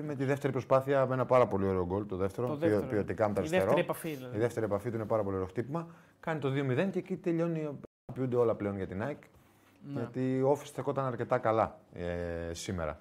Και 0.00 0.02
με 0.06 0.14
τη 0.14 0.24
δεύτερη 0.24 0.52
προσπάθεια 0.52 1.06
με 1.06 1.14
ένα 1.14 1.24
πάρα 1.26 1.46
πολύ 1.46 1.66
ωραίο 1.66 1.86
γκολ, 1.86 2.06
το 2.06 2.16
δεύτερο, 2.16 2.46
Το 2.46 2.52
ποιο- 2.56 2.68
δεύτερο. 2.68 2.90
ποιοτικά 2.90 3.28
με 3.28 3.34
τα 3.34 3.40
Η 3.40 3.44
αριστερό. 3.44 3.62
δεύτερη 3.64 3.84
επαφή 3.84 4.14
δηλαδή. 4.14 4.36
Η 4.36 4.40
δεύτερη 4.40 4.66
επαφή 4.66 4.90
του 4.90 4.96
είναι 4.96 5.04
πάρα 5.04 5.22
πολύ 5.22 5.34
ωραίο 5.36 5.48
χτύπημα. 5.48 5.86
Κάνει 6.20 6.38
το 6.40 6.50
2-0 6.50 6.90
και 6.90 6.98
εκεί 6.98 7.16
τελειώνει. 7.16 7.68
Ποιούνται 8.14 8.36
όλα 8.36 8.54
πλέον 8.54 8.76
για 8.76 8.86
την 8.86 9.02
ΑΕΚ. 9.02 9.18
Ναι. 9.94 10.00
Γιατί 10.00 10.42
ο 10.42 10.50
Όφης 10.50 10.68
στεκόταν 10.68 11.04
αρκετά 11.06 11.38
καλά 11.38 11.78
ε, 11.92 12.04
σήμερα. 12.54 12.98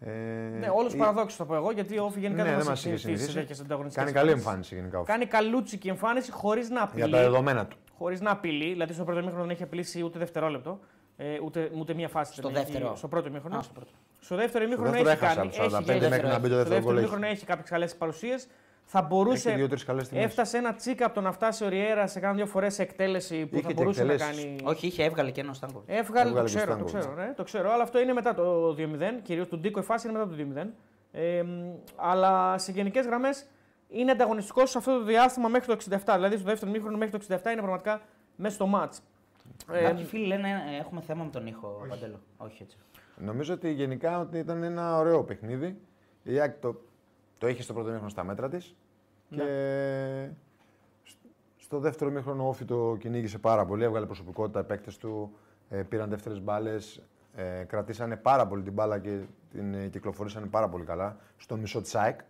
Ε, 0.00 0.10
Ναι, 0.58 0.68
όλου 0.74 0.90
η- 0.94 0.96
παραδόξου 0.96 1.36
θα 1.36 1.44
πω 1.44 1.54
εγώ, 1.54 1.70
γιατί 1.72 1.98
ο 1.98 2.04
Όφη 2.04 2.20
γενικά 2.20 2.42
Ναι, 2.42 2.48
δεν 2.48 2.58
δεν 2.58 2.66
μας 2.66 2.68
μας 2.68 2.84
είχε 2.84 2.88
έχει 2.94 3.00
συνηθίσει. 3.02 3.34
τέτοιε 3.34 3.54
ανταγωνιστικές. 3.62 4.12
Κάνει 4.12 4.16
καλή 4.26 4.30
εμφάνιση 4.38 4.74
γενικά 4.74 4.98
ο 4.98 5.00
Όφης. 5.00 5.12
Κάνει 5.14 5.26
καλούτσικη 5.26 5.88
εμφάνιση 5.88 6.30
χωρίς 6.32 6.68
να 6.68 6.74
Για 6.74 6.84
απειλεί. 6.84 7.10
τα 7.10 7.18
δεδομένα 7.18 7.66
του. 7.66 7.76
Χωρίς 7.98 8.20
να 8.20 8.30
απειλεί. 8.30 8.68
Δηλαδή 8.70 8.92
στο 8.92 9.04
πρώτο 9.04 9.20
μήχρονο 9.20 9.42
δεν 9.42 9.50
έχει 9.50 9.62
απειλήσει 9.62 10.02
ούτε 10.02 10.18
δευτερόλεπτο. 10.18 10.78
Ε, 11.16 11.38
ούτε, 11.44 11.70
ούτε 11.78 11.94
μία 11.94 12.08
φάση. 12.08 12.32
Στο 12.32 12.48
δεν 12.48 12.56
έχει- 12.62 12.72
δεύτερο. 12.72 12.96
Στο 12.96 13.08
πρώτο 13.08 13.30
μήχρονο. 13.30 13.62
Α, 14.22 14.24
στο 14.24 14.34
πρώτο. 14.34 14.34
Στο 14.34 14.36
δεύτερο 14.36 14.64
ημίχρονο 14.64 14.90
δεύτερο 14.90 15.10
έχει 15.10 15.24
έχασε 15.24 15.36
κάνει. 15.36 15.50
από 15.76 15.76
45 15.76 15.88
έχει, 15.88 16.08
μέχρι 16.08 16.26
να 16.26 16.38
μπει 16.38 16.48
το 16.48 16.54
στο 16.54 16.62
δεύτερο 16.64 16.80
γκολ. 16.82 16.92
έχει. 16.96 17.00
ημίχρονο 17.04 17.26
έχει 17.26 17.44
κάποιες 17.44 17.68
καλές 17.68 17.94
παρουσίες. 17.96 18.46
Θα 18.84 18.98
Έχει 18.98 19.06
μπορούσε. 19.08 19.50
δύο-τρεις 19.54 19.84
καλές 19.84 20.06
στιγμές. 20.06 20.24
Έφτασε 20.26 20.56
ένα 20.58 20.74
τσίκα 20.74 21.04
από 21.06 21.14
το 21.14 21.20
να 21.20 21.32
φτάσει 21.32 21.64
ο 21.64 21.68
Ριέρα 21.68 22.06
σε 22.06 22.20
κάνα 22.20 22.34
δύο 22.34 22.46
φορές 22.46 22.74
σε 22.74 22.82
εκτέλεση 22.82 23.46
που 23.46 23.54
Είχε 23.56 23.62
θα 23.62 23.68
και 23.68 23.74
μπορούσε 23.74 24.04
να 24.04 24.12
εκτελέσεις. 24.12 24.44
κάνει. 24.44 24.56
Όχι, 24.64 24.86
είχε 24.86 25.04
έβγαλε 25.04 25.30
και 25.30 25.40
ένα 25.40 25.52
Στάνκοβιτ. 25.52 25.88
Έβγαλε, 25.90 26.30
το 26.30 26.38
Έβγαλε 26.38 26.48
και 26.48 26.56
ξέρω, 26.56 26.76
το 26.76 26.88
Στάνκοβιτς. 26.88 27.06
ξέρω, 27.06 27.26
ναι, 27.26 27.32
το 27.36 27.42
ξέρω, 27.42 27.72
αλλά 27.72 27.82
αυτό 27.82 28.00
είναι 28.00 28.12
μετά 28.12 28.34
το 28.34 28.74
2-0. 28.74 29.20
Κυρίως 29.22 29.48
του 29.48 29.58
Ντίκο 29.58 29.80
η 29.80 29.82
φάση 29.82 30.08
είναι 30.08 30.18
μετά 30.18 30.30
το 30.30 30.36
2-0. 30.36 30.66
Ε, 31.12 31.42
μ, 31.42 31.48
αλλά 31.96 32.58
σε 32.58 32.72
γενικές 32.72 33.06
γραμμές 33.06 33.46
είναι 33.88 34.10
ανταγωνιστικός 34.10 34.70
σε 34.70 34.78
αυτό 34.78 34.98
το 34.98 35.04
διάστημα 35.04 35.48
μέχρι 35.48 35.66
το 35.66 35.72
67. 35.90 36.12
Δηλαδή 36.14 36.36
στο 36.36 36.44
δεύτερο 36.48 36.70
μήχρονο 36.70 36.96
μέχρι 36.96 37.18
το 37.18 37.24
67 37.28 37.30
είναι 37.52 37.56
πραγματικά 37.60 38.00
μέσα 38.36 38.54
στο 38.54 38.66
μάτς. 38.66 39.00
Ε, 39.72 39.82
Κάποιοι 39.82 40.04
φίλοι 40.04 40.26
λένε 40.26 40.48
ε, 40.48 40.80
έχουμε 40.80 41.00
θέμα 41.00 41.24
με 41.24 41.30
τον 41.30 41.46
ήχο, 41.46 41.86
Παντέλο. 41.88 42.20
Όχι 42.36 42.62
έτσι. 42.62 42.76
Νομίζω 43.16 43.54
ότι 43.54 43.70
γενικά 43.72 44.18
ότι 44.20 44.38
ήταν 44.38 44.62
ένα 44.62 44.98
ωραίο 44.98 45.24
παιχνίδι. 45.24 45.76
Η 46.22 46.40
ΑΕΚ 46.40 46.54
το, 46.60 46.80
το 47.38 47.48
είχε 47.48 47.62
στο 47.62 47.72
πρώτο 47.72 47.88
μήχρονο 47.88 48.08
στα 48.10 48.24
μέτρα 48.24 48.48
της. 48.48 48.76
Και 49.30 49.36
Ναι. 49.42 50.32
σ- 51.04 51.18
Στο 51.56 51.78
δεύτερο 51.78 52.10
μήχρονο 52.10 52.44
ο 52.44 52.48
Όφη 52.48 52.64
το 52.64 52.96
κυνήγησε 52.98 53.38
πάρα 53.38 53.64
πολύ. 53.64 53.84
Έβγαλε 53.84 54.06
προσωπικότητα, 54.06 54.60
οι 54.60 54.64
παίκτες 54.64 54.96
του 54.96 55.32
ε, 55.68 55.82
πήραν 55.82 56.08
δεύτερες 56.10 56.40
μπάλες. 56.40 57.02
Ε, 57.34 57.62
κρατήσανε 57.66 58.16
πάρα 58.16 58.46
πολύ 58.46 58.62
την 58.62 58.72
μπάλα 58.72 58.98
και 58.98 59.20
την 59.50 59.74
ε, 59.74 59.86
κυκλοφορήσανε 59.86 60.46
πάρα 60.46 60.68
πολύ 60.68 60.84
καλά 60.84 61.16
στο 61.36 61.56
μισό 61.56 61.80
της 61.80 61.94
ΑΕΚ. 61.94 62.20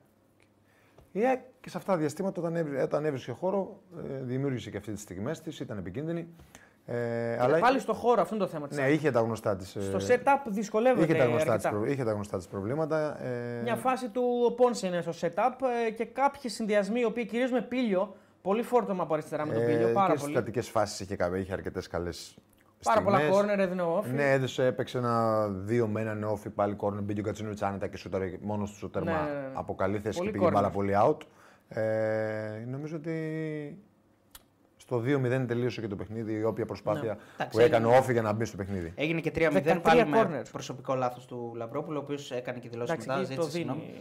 Η 1.12 1.26
ΑΕΚ 1.26 1.40
και 1.60 1.68
σε 1.70 1.76
αυτά 1.78 1.92
τα 1.92 1.98
διαστήματα, 1.98 2.40
όταν, 2.40 2.56
έβρι, 2.56 2.76
όταν 2.80 3.04
έβρισκε 3.04 3.32
χώρο, 3.32 3.80
ε, 4.10 4.18
δημιούργησε 4.22 4.70
και 4.70 4.76
αυτή 4.76 4.92
τις 4.92 5.02
στιγμές 5.02 5.40
της, 5.40 5.60
ήταν 5.60 5.78
επικίνδυνη. 5.78 6.28
Ε, 6.86 7.36
αλλά 7.40 7.58
πάλι 7.58 7.78
στο 7.78 7.92
χώρο, 7.92 8.20
αυτό 8.20 8.34
είναι 8.34 8.44
το 8.44 8.50
θέμα 8.50 8.68
της. 8.68 8.76
Ναι, 8.76 8.88
είχε 8.88 9.10
τα 9.10 9.20
γνωστά 9.20 9.56
της. 9.56 9.68
Στο 9.68 9.98
setup 9.98 10.40
δυσκολεύεται. 10.46 11.04
Είχε 11.04 11.14
τα 11.14 11.24
γνωστά 11.24 11.56
της, 11.56 11.68
προ... 11.68 11.84
είχε 11.84 12.04
τα 12.04 12.12
γνωστά 12.12 12.36
της 12.36 12.46
προβλήματα. 12.46 13.24
Ε... 13.24 13.60
Μια 13.62 13.76
φάση 13.76 14.08
του 14.08 14.54
Πόνσε 14.56 14.86
είναι 14.86 15.00
στο 15.00 15.12
setup 15.20 15.66
ε, 15.86 15.90
και 15.90 16.04
κάποιοι 16.04 16.50
συνδυασμοί, 16.50 17.00
οι 17.00 17.04
οποίοι 17.04 17.26
κυρίως 17.26 17.50
με 17.50 17.62
πύλιο, 17.62 18.16
πολύ 18.42 18.62
φόρτωμα 18.62 19.02
από 19.02 19.12
αριστερά 19.12 19.46
με 19.46 19.54
το 19.54 19.60
πύλιο. 19.60 19.88
Ε, 19.88 19.92
πάρα 19.92 20.12
και 20.12 20.18
πολύ. 20.20 20.32
Στι 20.32 20.40
στατικέ 20.40 20.60
φάσεις 20.60 21.00
είχε, 21.00 21.16
είχε 21.38 21.52
αρκετές 21.52 21.86
καλές 21.86 22.36
Πάρα 22.84 23.00
στιγμές. 23.00 23.20
πολλά 23.20 23.36
κόρνερ 23.36 23.58
έδινε 23.58 23.82
ο 23.82 23.96
Όφη. 23.96 24.10
Ναι, 24.10 24.32
έδωσε, 24.32 24.66
έπαιξε 24.66 24.98
ένα 24.98 25.48
δύο 25.48 25.86
με 25.86 26.00
έναν 26.00 26.24
Όφη 26.24 26.50
πάλι 26.50 26.74
κόρνερ. 26.74 27.02
Μπήκε 27.02 27.20
ο 27.20 27.22
Κατσίνοβιτ 27.22 27.62
άνετα 27.62 27.86
και 27.86 27.96
σούτερ, 27.96 28.22
μόνος 28.40 28.72
του 28.72 28.90
τέρμα 28.90 29.10
ναι, 29.10 29.32
ναι, 29.32 29.40
ναι. 29.40 29.50
από 29.52 29.74
καλή 29.74 29.98
θέση 29.98 30.20
και 30.20 30.30
πήγε 30.30 30.50
πάρα 30.50 30.70
πολύ 30.70 30.92
out. 31.04 31.16
Ε, 31.68 32.64
νομίζω 32.66 32.96
ότι 32.96 33.12
στο 34.92 35.02
2-0 35.06 35.44
τελείωσε 35.46 35.80
και 35.80 35.88
το 35.88 35.96
παιχνίδι, 35.96 36.32
η 36.32 36.44
όποια 36.44 36.64
προσπάθεια 36.64 37.18
ναι. 37.38 37.46
που 37.50 37.58
έκανε 37.58 37.86
ο 37.86 37.96
Όφη 37.96 38.12
για 38.12 38.22
να 38.22 38.32
μπει 38.32 38.44
στο 38.44 38.56
παιχνίδι. 38.56 38.92
Έγινε 38.96 39.20
και 39.20 39.32
3-0 39.34 39.78
πάλι 39.82 40.06
με 40.06 40.42
προσωπικό 40.52 40.94
λάθος 40.94 41.26
του 41.26 41.52
Λαυρόπουλου, 41.56 41.98
ο 41.98 42.02
οποίος 42.02 42.30
έκανε 42.30 42.58
και 42.58 42.68
δηλώσεις 42.68 42.96
μετά. 42.96 43.24
Ζήτησε 43.24 43.50
συγγνώμη. 43.50 43.94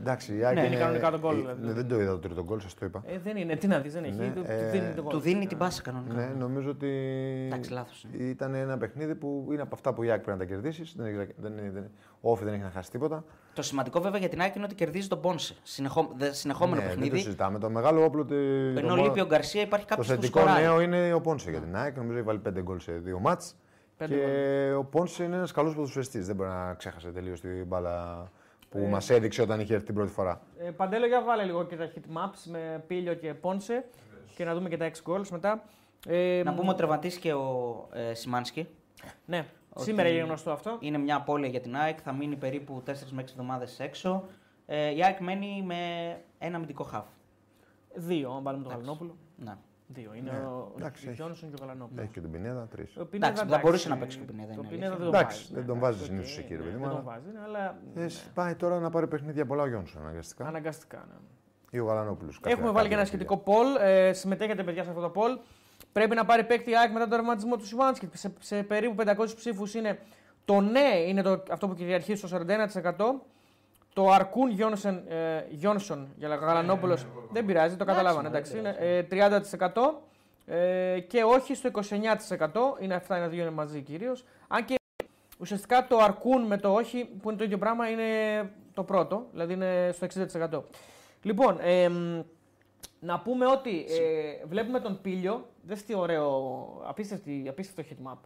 Εντάξει, 0.00 0.32
ναι, 0.32 0.66
είναι 0.66 0.76
κανονικά 0.76 1.10
τον 1.10 1.20
γκολ. 1.20 1.36
Ναι, 1.60 1.72
δεν 1.72 1.88
το 1.88 2.00
είδα 2.00 2.10
το 2.10 2.18
τρίτο 2.18 2.44
γκολ, 2.44 2.60
σας 2.60 2.74
το 2.74 2.86
είπα. 2.86 3.02
Ε, 3.06 3.18
δεν 3.18 3.36
είναι, 3.36 3.56
τι 3.56 3.66
να 3.66 3.78
δεις, 3.78 3.92
δεν 3.92 4.04
έχει. 4.04 4.14
Ναι, 4.14 4.32
του, 4.34 4.44
ε, 4.46 4.70
δίνει, 4.70 4.92
του 5.08 5.18
δίνει 5.18 5.46
την 5.46 5.58
πάσα 5.58 5.82
κανονικά. 5.82 6.14
Ναι, 6.14 6.26
νομίζω 6.38 6.70
ότι 6.70 6.88
Εντάξει, 7.46 7.72
λάθος, 7.72 8.06
ήταν 8.18 8.54
ένα 8.54 8.78
παιχνίδι 8.78 9.14
που 9.14 9.48
είναι 9.52 9.62
από 9.62 9.74
αυτά 9.74 9.94
που 9.94 10.02
η 10.02 10.10
Άκη 10.10 10.24
πρέπει 10.24 10.38
να 10.38 10.44
τα 10.44 10.50
κερδίσεις. 10.50 10.94
Δεν, 10.96 11.28
δεν, 11.36 11.52
δεν, 11.72 11.90
ο 12.20 12.30
Όφη 12.30 12.44
δεν 12.44 12.54
έχει 12.54 12.62
να 12.62 12.70
χάσει 12.70 12.90
τίποτα. 12.90 13.24
Το 13.54 13.62
σημαντικό 13.62 14.00
βέβαια 14.00 14.18
για 14.18 14.28
την 14.28 14.42
Άκη 14.42 14.52
είναι 14.56 14.64
ότι 14.66 14.74
κερδίζει 14.74 15.08
τον 15.08 15.20
Πόνσε. 15.20 15.54
Συνεχόμενο 16.30 16.80
ναι, 16.80 16.86
παιχνίδι. 16.86 17.08
Δεν 17.08 17.18
το 17.18 17.24
συζητάμε. 17.24 17.58
Το 17.58 17.70
μεγάλο 17.70 18.04
όπλο. 18.04 18.26
Ενώ 18.76 18.96
λείπει 18.96 19.20
ο 19.20 19.26
Γκαρσία 19.26 19.62
υπάρχει 19.62 19.86
κάποιος 19.86 20.06
που 20.06 20.14
Το 20.14 20.20
θετικό 20.20 20.44
νέο 20.44 20.80
είναι 20.80 21.12
ο 21.12 21.20
Πόνσε 21.20 21.50
για 21.50 21.60
την 21.60 21.76
ΑΕΚ. 21.76 21.96
Νομίζω 21.96 22.16
έχει 22.16 22.26
βάλει 22.26 22.40
5 22.48 22.62
γκολ 22.62 22.80
σε 22.80 22.92
δύο 22.92 23.18
μάτς. 23.18 23.56
Και 23.96 24.72
ο 24.78 24.84
Πόνσε 24.84 25.24
είναι 25.24 25.36
ένας 25.36 25.52
καλός 25.52 25.74
ποδοσφαιριστής. 25.74 26.26
Δεν 26.26 26.36
μπορεί 26.36 26.48
να 26.48 26.74
ξέχασε 26.74 27.08
τελείως 27.08 27.40
την 27.40 27.66
μπάλα 27.66 28.26
που 28.68 28.78
ε, 28.78 28.88
μας 28.88 29.10
έδειξε 29.10 29.42
όταν 29.42 29.60
είχε 29.60 29.72
έρθει 29.72 29.86
την 29.86 29.94
πρώτη 29.94 30.10
φορά. 30.10 30.40
Ε, 30.58 30.70
Παντέλο, 30.70 31.06
για 31.06 31.22
βάλε 31.22 31.44
λίγο 31.44 31.64
και 31.64 31.76
τα 31.76 31.90
hit 31.94 32.16
maps 32.16 32.38
με 32.44 32.84
Πίλιο 32.86 33.14
και 33.14 33.34
Πόνσε 33.34 33.84
και 34.36 34.44
να 34.44 34.54
δούμε 34.54 34.68
και 34.68 34.76
τα 34.76 34.90
6 35.04 35.10
goals 35.10 35.28
μετά. 35.30 35.64
Ε, 36.06 36.42
να 36.44 36.54
πούμε 36.54 36.68
ότι 36.68 36.76
τραυματίστηκε 36.78 37.28
και 37.28 37.34
ο 37.34 37.88
ε, 37.92 38.14
Σιμάνσκι. 38.14 38.68
Ναι, 39.24 39.46
σήμερα 39.74 40.08
είναι 40.08 40.22
γνωστό 40.22 40.50
αυτό. 40.50 40.76
Είναι 40.80 40.98
μια 40.98 41.16
απώλεια 41.16 41.48
για 41.48 41.60
την 41.60 41.76
ΑΕΚ, 41.76 41.98
θα 42.02 42.12
μείνει 42.12 42.36
περίπου 42.36 42.82
4 42.86 42.90
με 43.10 43.22
6 43.22 43.24
εβδομάδες 43.30 43.80
έξω. 43.80 44.24
Ε, 44.66 44.94
η 44.94 45.04
ΑΕΚ 45.04 45.20
μένει 45.20 45.62
με 45.66 45.76
ένα 46.38 46.56
αμυντικό 46.56 46.84
χαφ. 46.84 47.06
Δύο, 47.94 48.30
αν 48.30 48.42
βάλουμε 48.42 48.62
τον 48.62 48.72
Γαλανόπουλο. 48.72 49.16
Ναι. 49.36 49.56
Δύο. 49.86 50.14
Είναι 50.14 50.30
ναι. 50.30 50.38
ο 50.38 50.72
Γιόνσον 51.12 51.48
και 51.48 51.54
ο 51.54 51.58
Γαλανόπουλος. 51.60 52.04
Έχει 52.04 52.12
και 52.12 52.20
τον 52.20 52.30
Πινέδα, 52.30 52.66
τρεις. 52.70 52.96
Εντάξει, 53.10 53.46
θα 53.46 53.58
μπορούσε 53.58 53.88
να 53.88 53.96
παίξει 53.96 54.16
και 54.18 54.22
ο 54.22 54.26
Πινέδα. 54.26 54.54
Το 54.54 54.62
Πινέδα 54.62 54.96
δεν 54.96 55.26
δεν 55.52 55.66
τον 55.66 55.78
βάζει 55.78 56.04
συνήθω 56.04 56.40
εκεί, 56.40 56.56
ρε 56.56 56.62
παιδί 56.62 56.76
Δεν 56.76 56.88
τον 56.88 57.02
βάζει, 57.04 57.28
αλλά. 57.44 57.78
Ναι. 57.94 58.06
Πάει 58.34 58.54
τώρα 58.54 58.78
να 58.80 58.90
πάρει 58.90 59.06
παιχνίδια 59.06 59.46
πολλά 59.46 59.62
ο 59.62 59.66
Γιόνσον 59.66 60.02
αναγκαστικά. 60.02 60.46
Αναγκαστικά, 60.46 61.06
ναι. 61.08 61.14
Ή 61.70 61.78
ο 61.78 61.84
Γαλανόπουλος. 61.84 62.40
Έχουμε 62.44 62.70
βάλει 62.70 62.88
και 62.88 62.94
ένα 62.94 63.04
σχετικό 63.04 63.36
πολ. 63.36 63.66
Ε, 63.80 64.12
συμμετέχετε, 64.12 64.62
παιδιά, 64.62 64.82
σε 64.82 64.88
αυτό 64.88 65.02
το 65.02 65.10
πολ. 65.10 65.38
Πρέπει 65.94 66.14
να 66.14 66.24
πάρει 66.24 66.44
παίκτη 66.44 66.76
ΑΕΚ 66.76 66.92
μετά 66.92 67.00
τον 67.00 67.10
τραυματισμό 67.10 67.56
του 67.56 67.66
Σιβάνσκι. 67.66 68.08
Σε, 68.12 68.32
σε 68.40 68.62
περίπου 68.62 69.04
500 69.06 69.26
ψήφους 69.36 69.74
είναι 69.74 69.98
το 70.44 70.60
ναι, 70.60 71.04
είναι 71.06 71.22
το, 71.22 71.42
αυτό 71.50 71.68
που 71.68 71.74
κυριαρχεί 71.74 72.14
στο 72.14 72.28
41%. 72.86 72.92
Το 73.92 74.10
Αρκούν 74.10 74.50
Γιόνσον, 74.50 75.02
ε, 75.08 75.46
Γιόνσον 75.50 76.08
για 76.16 76.28
Γαλανόπουλος 76.28 77.06
δεν 77.32 77.44
πειράζει, 77.44 77.76
το 77.76 77.84
καταλάβανε. 77.84 78.28
Εντάξει, 78.28 78.58
είναι 78.58 78.76
ε, 78.78 79.04
30%. 79.10 79.72
Ε, 80.46 81.00
και 81.00 81.22
όχι 81.22 81.54
στο 81.54 81.70
29%. 82.78 82.82
Είναι 82.82 82.94
αυτά 82.94 83.16
είναι 83.16 83.28
δύο 83.28 83.42
είναι 83.42 83.50
μαζί 83.50 83.80
κυρίως. 83.80 84.24
Αν 84.48 84.64
και 84.64 84.74
ουσιαστικά 85.38 85.86
το 85.86 85.96
αρκούν 85.96 86.42
με 86.42 86.56
το 86.56 86.72
όχι, 86.72 87.04
που 87.22 87.28
είναι 87.28 87.38
το 87.38 87.44
ίδιο 87.44 87.58
πράγμα, 87.58 87.88
είναι 87.88 88.04
το 88.74 88.82
πρώτο, 88.82 89.26
δηλαδή 89.30 89.52
είναι 89.52 89.90
στο 89.92 90.06
60%. 90.50 90.62
Λοιπόν, 91.22 91.58
ε, 91.60 91.88
να 93.04 93.20
πούμε 93.20 93.46
ότι 93.46 93.86
ε, 93.88 94.46
βλέπουμε 94.46 94.80
τον 94.80 95.00
Πίλιο. 95.00 95.48
Δες 95.62 95.84
τι 95.84 95.94
ωραίο, 95.94 96.66
απίστευτο, 96.84 97.30
απίστευτο 97.48 97.94
hitmap. 97.94 98.18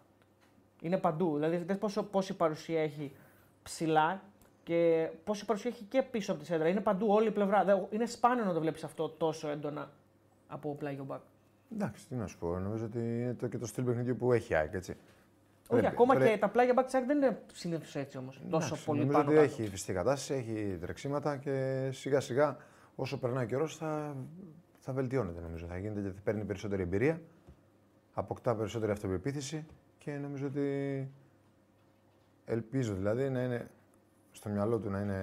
Είναι 0.83 0.97
παντού. 0.97 1.35
Δηλαδή, 1.35 1.57
δες 1.57 1.79
πόσο, 1.79 2.03
πόση 2.03 2.35
παρουσία 2.35 2.83
έχει 2.83 3.13
ψηλά 3.63 4.23
και 4.63 5.11
πόση 5.25 5.45
παρουσία 5.45 5.71
έχει 5.71 5.85
και 5.85 6.03
πίσω 6.03 6.33
από 6.33 6.41
τη 6.41 6.47
σέντρα. 6.47 6.69
Είναι 6.69 6.81
παντού, 6.81 7.07
όλη 7.09 7.27
η 7.27 7.31
πλευρά. 7.31 7.89
Είναι 7.91 8.07
σπάνιο 8.07 8.45
να 8.45 8.53
το 8.53 8.61
βλέπεις 8.61 8.85
αυτό 8.85 9.09
τόσο 9.09 9.49
έντονα 9.49 9.91
από 10.49 10.75
πλάγιο 10.75 11.05
μπακ. 11.05 11.21
Εντάξει, 11.73 12.07
τι 12.07 12.15
να 12.15 12.27
σου 12.27 12.39
πω. 12.39 12.59
Νομίζω 12.59 12.85
ότι 12.85 12.99
είναι 12.99 13.35
το, 13.35 13.47
και 13.47 13.59
το 13.59 13.67
στυλ 13.67 13.85
παιχνιδιού 13.85 14.17
που 14.17 14.33
έχει 14.33 14.55
ΑΕΚ, 14.55 14.75
έτσι. 14.75 14.91
Όχι, 14.91 15.81
πρέπει, 15.81 15.87
ακόμα 15.87 16.15
πρέπει... 16.15 16.31
και 16.31 16.39
τα 16.39 16.49
πλάγια 16.49 16.73
μπακ 16.73 16.91
δεν 16.91 17.11
είναι 17.11 17.43
συνήθως 17.53 17.97
έτσι 17.97 18.19
όμως. 18.19 18.41
Τόσο 18.51 18.77
πολύ 18.85 19.01
νομίζω 19.01 19.19
πάνω. 19.19 19.31
Ότι 19.31 19.41
έχει 19.41 19.69
φυσική 19.69 19.93
κατάσταση, 19.93 20.35
έχει 20.35 20.79
τρεξίματα 20.81 21.37
και 21.37 21.89
σιγά 21.93 22.21
σιγά 22.21 22.57
όσο 22.95 23.19
περνάει 23.19 23.45
ο 23.45 23.47
καιρός 23.47 23.77
θα 23.77 24.17
θα 24.89 24.95
βελτιώνεται 24.95 25.41
νομίζω. 25.41 25.67
Θα 25.67 25.79
γίνεται 25.79 26.01
γιατί 26.01 26.21
παίρνει 26.25 26.45
περισσότερη 26.45 26.83
εμπειρία, 26.83 27.21
αποκτά 28.13 28.57
περισσότερη 28.57 28.93
αυτοπεποίθηση 28.93 29.67
και 29.99 30.11
νομίζω 30.11 30.47
ότι 30.47 31.11
ελπίζω 32.45 32.95
δηλαδή 32.95 33.31
να 33.31 33.43
είναι 33.43 33.71
στο 34.31 34.49
μυαλό 34.49 34.79
του 34.79 34.91
να 34.91 35.01
είναι 35.01 35.19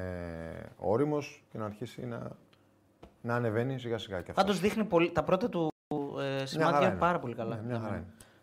όριμος 0.77 1.43
και 1.51 1.57
να 1.57 1.65
αρχίσει 1.65 2.05
να, 2.05 2.31
να 3.21 3.35
ανεβαίνει 3.35 3.79
σιγά 3.79 3.97
σιγά. 3.97 4.23
Πάντως 4.33 4.59
δείχνει 4.59 4.83
πολύ, 4.83 5.11
τα 5.11 5.23
πρώτα 5.23 5.49
του 5.49 5.71
ε, 6.19 6.45
σημάδια 6.45 6.95
πάρα 6.95 7.19
πολύ 7.19 7.35
καλά. 7.35 7.55
Ναι, 7.55 7.61
μια 7.61 7.79
χαρά 7.79 7.95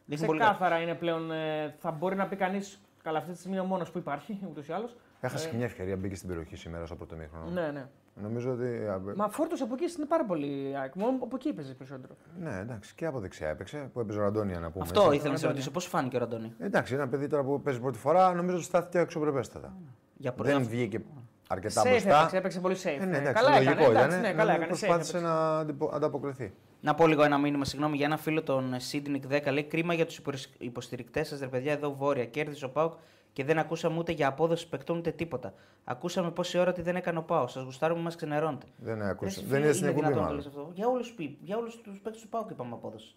είναι. 0.06 0.16
Ξεκάθαρα 0.16 0.80
είναι 0.80 0.94
πλέον. 0.94 1.30
Ε, 1.30 1.74
θα 1.78 1.90
μπορεί 1.90 2.16
να 2.16 2.26
πει 2.28 2.36
κανείς. 2.36 2.80
Καλά, 3.02 3.18
αυτή 3.18 3.32
τη 3.32 3.38
στιγμή 3.38 3.56
είναι 3.56 3.66
ο 3.66 3.68
μόνος 3.68 3.90
που 3.90 3.98
υπάρχει 3.98 4.40
ούτως 4.48 4.68
ή 4.68 4.72
άλλως. 4.72 4.96
Έχασε 5.20 5.46
ε... 5.46 5.50
και 5.50 5.56
μια 5.56 5.64
ευκαιρία, 5.64 5.96
μπήκε 5.96 6.14
στην 6.14 6.28
περιοχή 6.28 6.56
σήμερα 6.56 6.86
στο 6.86 6.96
πρώτο 6.96 7.16
μήχρονο. 7.16 7.50
Ναι, 7.50 7.70
ναι. 7.70 7.88
Νομίζω 8.14 8.52
ότι. 8.52 8.80
Μα 9.16 9.28
φόρτος 9.28 9.60
από 9.60 9.74
εκεί 9.74 9.94
είναι 9.96 10.06
πάρα 10.06 10.24
πολύ. 10.24 10.74
Μόνο 10.94 11.18
από 11.22 11.36
εκεί 11.36 11.48
έπαιζες 11.48 11.74
περισσότερο. 11.74 12.14
Ναι, 12.40 12.58
εντάξει, 12.58 12.94
και 12.94 13.06
από 13.06 13.20
δεξιά 13.20 13.48
έπαιξε 13.48 13.90
που 13.92 14.00
έπαιζε 14.00 14.18
ο 14.18 14.22
Ραντόνια 14.22 14.58
να 14.58 14.70
πούμε. 14.70 14.84
Αυτό 14.84 15.12
ήθελα 15.12 15.32
να 15.32 15.38
σε 15.38 15.46
ρωτήσω, 15.46 15.70
πώς 15.70 15.86
φάνηκε 15.86 16.16
ο 16.16 16.18
Ραντόνια. 16.18 16.50
Εντάξει, 16.58 16.94
ένα 16.94 17.08
παιδί 17.08 17.26
τώρα 17.26 17.42
που 17.42 17.62
παίζει 17.62 17.80
πρώτη 17.80 17.98
φορά 17.98 18.34
νομίζω 18.34 18.56
ότι 18.56 18.64
στάθηκε 18.64 18.98
αξιοπρεπέστατα. 18.98 19.76
Για 20.16 20.34
Δεν 20.36 20.62
βγήκε 20.64 21.00
αρκετά 21.48 21.82
μπροστά. 21.88 22.18
Έπαιξε, 22.18 22.36
έπαιξε 22.36 22.60
πολύ 22.60 22.76
safe. 22.82 23.00
Ε, 23.00 23.04
ναι, 23.04 23.16
εντάξει, 23.16 23.44
καλά 23.44 23.60
λογικό 23.60 23.82
έκανε, 23.82 24.06
ήταν. 24.06 24.20
Ναι, 24.20 24.32
καλά 24.32 24.52
έκανε, 24.52 24.66
προσπάθησε 24.66 25.20
να 25.20 25.58
ανταποκριθεί. 25.92 26.52
Να 26.80 26.94
πω 26.94 27.06
λίγο 27.06 27.22
ένα 27.22 27.38
μήνυμα, 27.38 27.64
συγγνώμη, 27.64 27.96
για 27.96 28.06
ένα 28.06 28.16
φίλο 28.16 28.42
των 28.42 28.74
Σίδνικ 28.76 29.24
10. 29.30 29.52
Λέει 29.52 29.64
κρίμα 29.64 29.94
για 29.94 30.06
τους 30.06 30.20
υποστηρικτές 30.58 31.28
σας, 31.28 31.40
ρε 31.40 31.46
παιδιά, 31.46 31.72
εδώ 31.72 31.94
βόρεια. 31.94 32.24
Κέρδισε 32.24 32.64
ο 32.64 32.68
Πάουκ 32.70 32.92
και 33.32 33.44
δεν 33.44 33.58
ακούσαμε 33.58 33.98
ούτε 33.98 34.12
για 34.12 34.28
απόδοση 34.28 34.68
παικτών 34.68 34.98
ούτε 34.98 35.10
τίποτα. 35.10 35.54
Ακούσαμε 35.84 36.30
πόση 36.30 36.58
ώρα 36.58 36.70
ότι 36.70 36.82
δεν 36.82 36.96
έκανε 36.96 37.18
ο 37.18 37.22
Πάος. 37.22 37.52
Σας 37.52 37.64
γουστάρουμε, 37.64 38.00
μας 38.00 38.16
ξενερώνετε. 38.16 38.66
Δεν 38.76 39.02
ακούσαμε. 39.02 39.46
Δεν 39.48 39.62
είναι 39.62 39.72
στην 39.72 39.86
εκπομπή. 39.86 40.08
Για 41.42 41.56
όλους 41.56 41.80
τους 41.82 42.00
παίκτες 42.02 42.22
του 42.22 42.28
Πάου 42.28 42.46
είπαμε 42.50 42.74
απόδοση. 42.74 43.14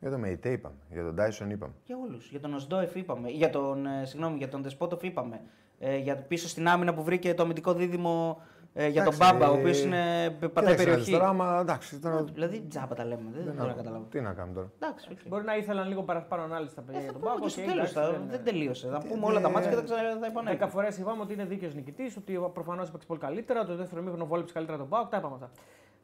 Για 0.00 0.10
τον 0.10 0.20
Μεϊτέ 0.20 0.50
είπαμε. 0.50 0.76
Για 0.90 1.02
τον 1.02 1.16
Τάισον 1.16 1.50
είπαμε. 1.50 1.72
Για 1.84 1.96
όλους. 2.08 2.30
Για 2.30 2.40
τον 2.40 2.54
Οσντόεφ 2.54 2.94
είπαμε. 2.94 3.28
Για 3.28 3.50
τον, 3.50 3.86
ε, 3.86 4.04
συγγνώμη, 4.04 4.36
για 4.36 4.48
τον 4.48 4.62
Δεσπότοφ 4.62 5.02
είπαμε. 5.02 5.40
Ε, 5.78 5.96
για 5.96 6.16
πίσω 6.16 6.48
στην 6.48 6.68
άμυνα 6.68 6.94
που 6.94 7.02
βρήκε 7.02 7.34
το 7.34 7.42
αμυντικό 7.42 7.74
δίδυμο 7.74 8.42
ε, 8.74 8.88
για 8.88 9.04
τον 9.04 9.16
Μπάμπα, 9.16 9.50
ο 9.50 9.54
οποίος 9.54 9.82
είναι 9.82 10.30
πατάει 10.52 10.74
περιοχή. 10.76 11.10
Τώρα, 11.10 11.28
άμα, 11.28 11.58
εντάξει, 11.60 11.98
τώρα... 11.98 12.24
Δηλαδή 12.32 12.64
τζάμπα 12.68 12.94
τα 12.94 13.04
λέμε. 13.04 13.22
Δεν, 13.34 13.44
δεν 13.44 13.54
μπορώ 13.54 13.68
να 13.68 13.74
καταλάβω. 13.74 14.06
Τι 14.10 14.20
να 14.20 14.32
κάνουμε 14.32 14.54
τώρα. 14.54 14.70
Εντάξει, 14.78 15.08
okay. 15.12 15.26
Μπορεί 15.28 15.44
να 15.44 15.56
ήθελαν 15.56 15.88
λίγο 15.88 16.02
παραπάνω 16.02 16.42
ανάλυση 16.42 16.74
τα 16.74 16.80
παιδιά 16.82 17.00
ε, 17.00 17.02
για 17.04 17.12
τον 17.12 17.20
Μπάμπα. 17.20 17.46
Και 17.46 17.62
τέλος, 17.62 17.92
δεν, 17.92 18.22
δεν 18.30 18.44
τελείωσε. 18.44 18.88
Θα 18.88 18.98
πούμε 19.08 19.26
όλα 19.26 19.40
τα 19.40 19.50
μάτια 19.50 19.70
και 19.70 19.76
θα 19.76 19.82
ξαναεπανέλθουμε. 19.82 20.50
Δέκα 20.50 20.68
φορές 20.68 20.98
είπαμε 20.98 21.22
ότι 21.22 21.32
είναι 21.32 21.44
δίκαιος 21.44 21.74
νικητής, 21.74 22.16
ότι 22.16 22.40
προφανώς 22.52 22.88
έπαιξε 22.88 23.06
πολύ 23.06 23.20
καλύτερα. 23.20 23.64
Το 23.64 23.76
δεύτερο 23.76 24.02
μήχρονο 24.02 24.26
βόλεψε 24.26 24.54
καλύτερα 24.54 24.78
τον 24.78 24.86
Μπάμπα. 24.86 25.08
Τα 25.08 25.16
είπαμε 25.16 25.34
αυτά. 25.34 25.50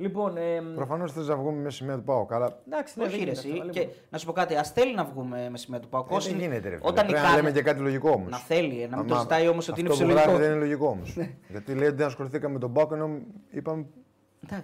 Λοιπόν, 0.01 0.37
ε, 0.37 0.63
Προφανώς 0.75 1.13
θες 1.13 1.29
να 1.29 1.37
βγούμε 1.37 1.63
με 1.63 1.71
σημαία 1.71 1.97
του 1.97 2.03
Πάου. 2.03 2.27
Αλλά... 2.31 2.59
Εντάξει, 2.67 2.99
ναι, 2.99 3.05
Όχι, 3.05 3.25
ρε, 3.25 3.31
εσύ. 3.31 3.63
Και 3.71 3.89
να 4.11 4.19
σου 4.19 4.27
πω 4.27 4.33
κάτι, 4.33 4.57
ας 4.57 4.71
θέλει 4.71 4.95
να 4.95 5.05
βγούμε 5.05 5.49
με 5.51 5.59
σημαία 5.59 5.81
του 5.81 5.89
Πάου. 5.89 6.07
Ε, 6.11 6.19
δεν 6.19 6.39
γίνεται, 6.39 6.69
ρε, 6.69 6.79
Όταν 6.81 7.07
Πρέπει 7.07 7.23
να 7.23 7.35
λέμε 7.35 7.53
και 7.53 7.63
κάτι 7.63 7.81
λογικό 7.81 8.11
όμως. 8.11 8.31
Να 8.31 8.37
θέλει, 8.37 8.89
να 8.91 8.97
μην 8.97 9.07
το 9.07 9.19
ζητάει 9.19 9.49
όμως 9.49 9.69
ότι 9.69 9.81
είναι 9.81 9.89
φυσιολογικό. 9.89 10.25
Αυτό 10.25 10.39
δεν 10.39 10.51
είναι 10.51 10.59
λογικό 10.59 10.89
όμως. 10.89 11.15
Ναι. 11.17 11.31
Γιατί 11.49 11.75
λέει 11.75 11.89
ότι 11.89 11.97
δεν 11.97 12.07
ασχοληθήκαμε 12.07 12.53
με 12.53 12.59
τον 12.59 12.73
Πάου 12.73 12.89
ενώ 12.93 13.19
είπαμε. 13.51 13.87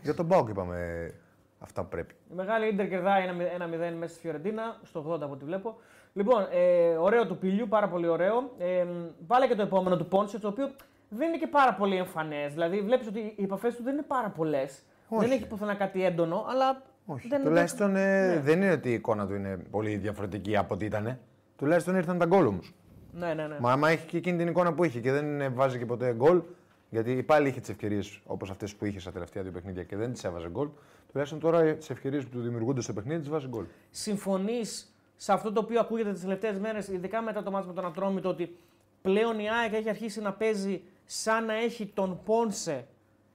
Για 0.03 0.15
τον 0.15 0.29
Πάου 0.29 0.47
είπαμε 0.49 1.11
αυτά 1.59 1.83
που 1.83 1.89
πρέπει. 1.89 2.15
Η 2.31 2.35
μεγάλη 2.35 2.69
Ιντερ 2.69 2.89
κερδάει 2.89 3.25
ένα 3.55 3.67
0 3.67 3.69
μέσα 3.99 4.13
στη 4.13 4.21
Φιωρεντίνα, 4.21 4.81
στο 4.83 5.05
80 5.09 5.21
από 5.23 5.33
ό,τι 5.33 5.45
βλέπω. 5.45 5.77
Λοιπόν, 6.13 6.47
ε, 6.51 6.97
ωραίο 6.97 7.27
του 7.27 7.39
πιλιού, 7.39 7.69
πάρα 7.69 7.89
πολύ 7.89 8.09
ωραίο. 8.09 8.51
Ε, 8.59 8.87
βάλε 9.27 9.47
και 9.47 9.55
το 9.55 9.63
επόμενο 9.63 9.97
του 9.97 10.07
Πόνσε, 10.07 10.39
το 10.39 10.49
οποίο 10.49 10.71
δεν 11.09 11.29
είναι 11.29 11.39
και 11.39 11.47
πάρα 11.47 11.75
πολύ 11.75 11.97
εμφανές. 11.97 12.53
Δηλαδή, 12.53 12.81
βλέπεις 12.81 13.07
ότι 13.07 13.19
οι 13.37 13.43
επαφές 13.43 13.77
του 13.77 13.83
δεν 13.83 13.93
είναι 13.93 14.03
πάρα 14.03 14.29
πολλές. 14.29 14.83
Δεν 15.09 15.31
έχει 15.31 15.47
πουθενά 15.47 15.75
κάτι 15.75 16.05
έντονο, 16.05 16.45
αλλά 16.49 16.83
Όχι. 17.07 17.29
Δεν- 17.29 17.45
Τουλάχιστον 17.45 17.97
ε, 17.97 18.27
ναι. 18.35 18.41
δεν 18.41 18.63
είναι 18.63 18.73
ότι 18.73 18.89
η 18.89 18.93
εικόνα 18.93 19.27
του 19.27 19.35
είναι 19.35 19.57
πολύ 19.71 19.97
διαφορετική 19.97 20.57
από 20.57 20.75
ό,τι 20.75 20.85
ήταν. 20.85 21.19
Τουλάχιστον 21.57 21.95
ήρθαν 21.97 22.19
τα 22.19 22.27
γκολ 22.27 22.47
όμως. 22.47 22.75
Ναι, 23.13 23.35
ναι, 23.35 23.47
ναι. 23.47 23.57
Μα 23.61 23.73
άμα 23.73 23.89
έχει 23.89 24.07
και 24.07 24.17
εκείνη 24.17 24.39
την 24.39 24.49
εικόνα 24.49 24.73
που 24.73 24.85
είχε 24.85 25.01
και 25.01 25.13
δεν 25.13 25.41
ε, 25.41 25.49
βάζει 25.49 25.79
και 25.79 25.87
ποτέ 25.87 26.13
γκολ, 26.15 26.43
γιατί 26.91 27.23
πάλι 27.23 27.49
είχε 27.49 27.61
τις 27.61 27.69
ευκαιρίες 27.69 28.21
όπως 28.27 28.51
αυτές 28.51 28.75
που 28.75 28.85
είχε 28.85 29.01
στα 29.01 29.13
τελευταία 29.13 29.43
δύο 29.43 29.53
παιχνίδια 29.53 29.83
και 29.83 29.97
δεν 29.97 30.13
τις 30.13 30.25
έβαζε 30.25 30.49
γκολ, 30.51 30.69
τουλάχιστον 31.11 31.41
τώρα 31.41 31.75
τις 31.75 31.91
ευκαιρίες 31.91 32.25
που 32.25 32.31
του 32.31 32.41
δημιουργούνται 32.43 32.81
στο 32.81 32.93
παιχνίδι 32.93 33.21
τις 33.21 33.29
βάζει 33.29 33.47
γκολ. 33.49 33.65
Συμφωνείς 33.91 34.95
σε 35.17 35.33
αυτό 35.33 35.53
το 35.53 35.61
οποίο 35.61 35.81
ακούγεται 35.81 36.13
τις 36.13 36.21
τελευταίες 36.23 36.59
μέρες, 36.59 36.89
ειδικά 36.89 37.23
μετά 37.23 37.43
το 37.43 37.51
μάτι 37.51 37.67
με 37.67 37.73
τον 37.73 37.85
Ατρόμητο, 37.87 38.29
ότι 38.29 38.57
πλέον 39.03 39.39
η 39.39 39.51
ΑΕΚ 39.51 39.73
έχει 39.73 39.89
αρχίσει 39.89 40.21
να 40.21 40.33
παίζει 40.33 40.83
σαν 41.05 41.45
να 41.45 41.55
έχει 41.55 41.87
τον 41.87 42.21
Πόνσε 42.25 42.87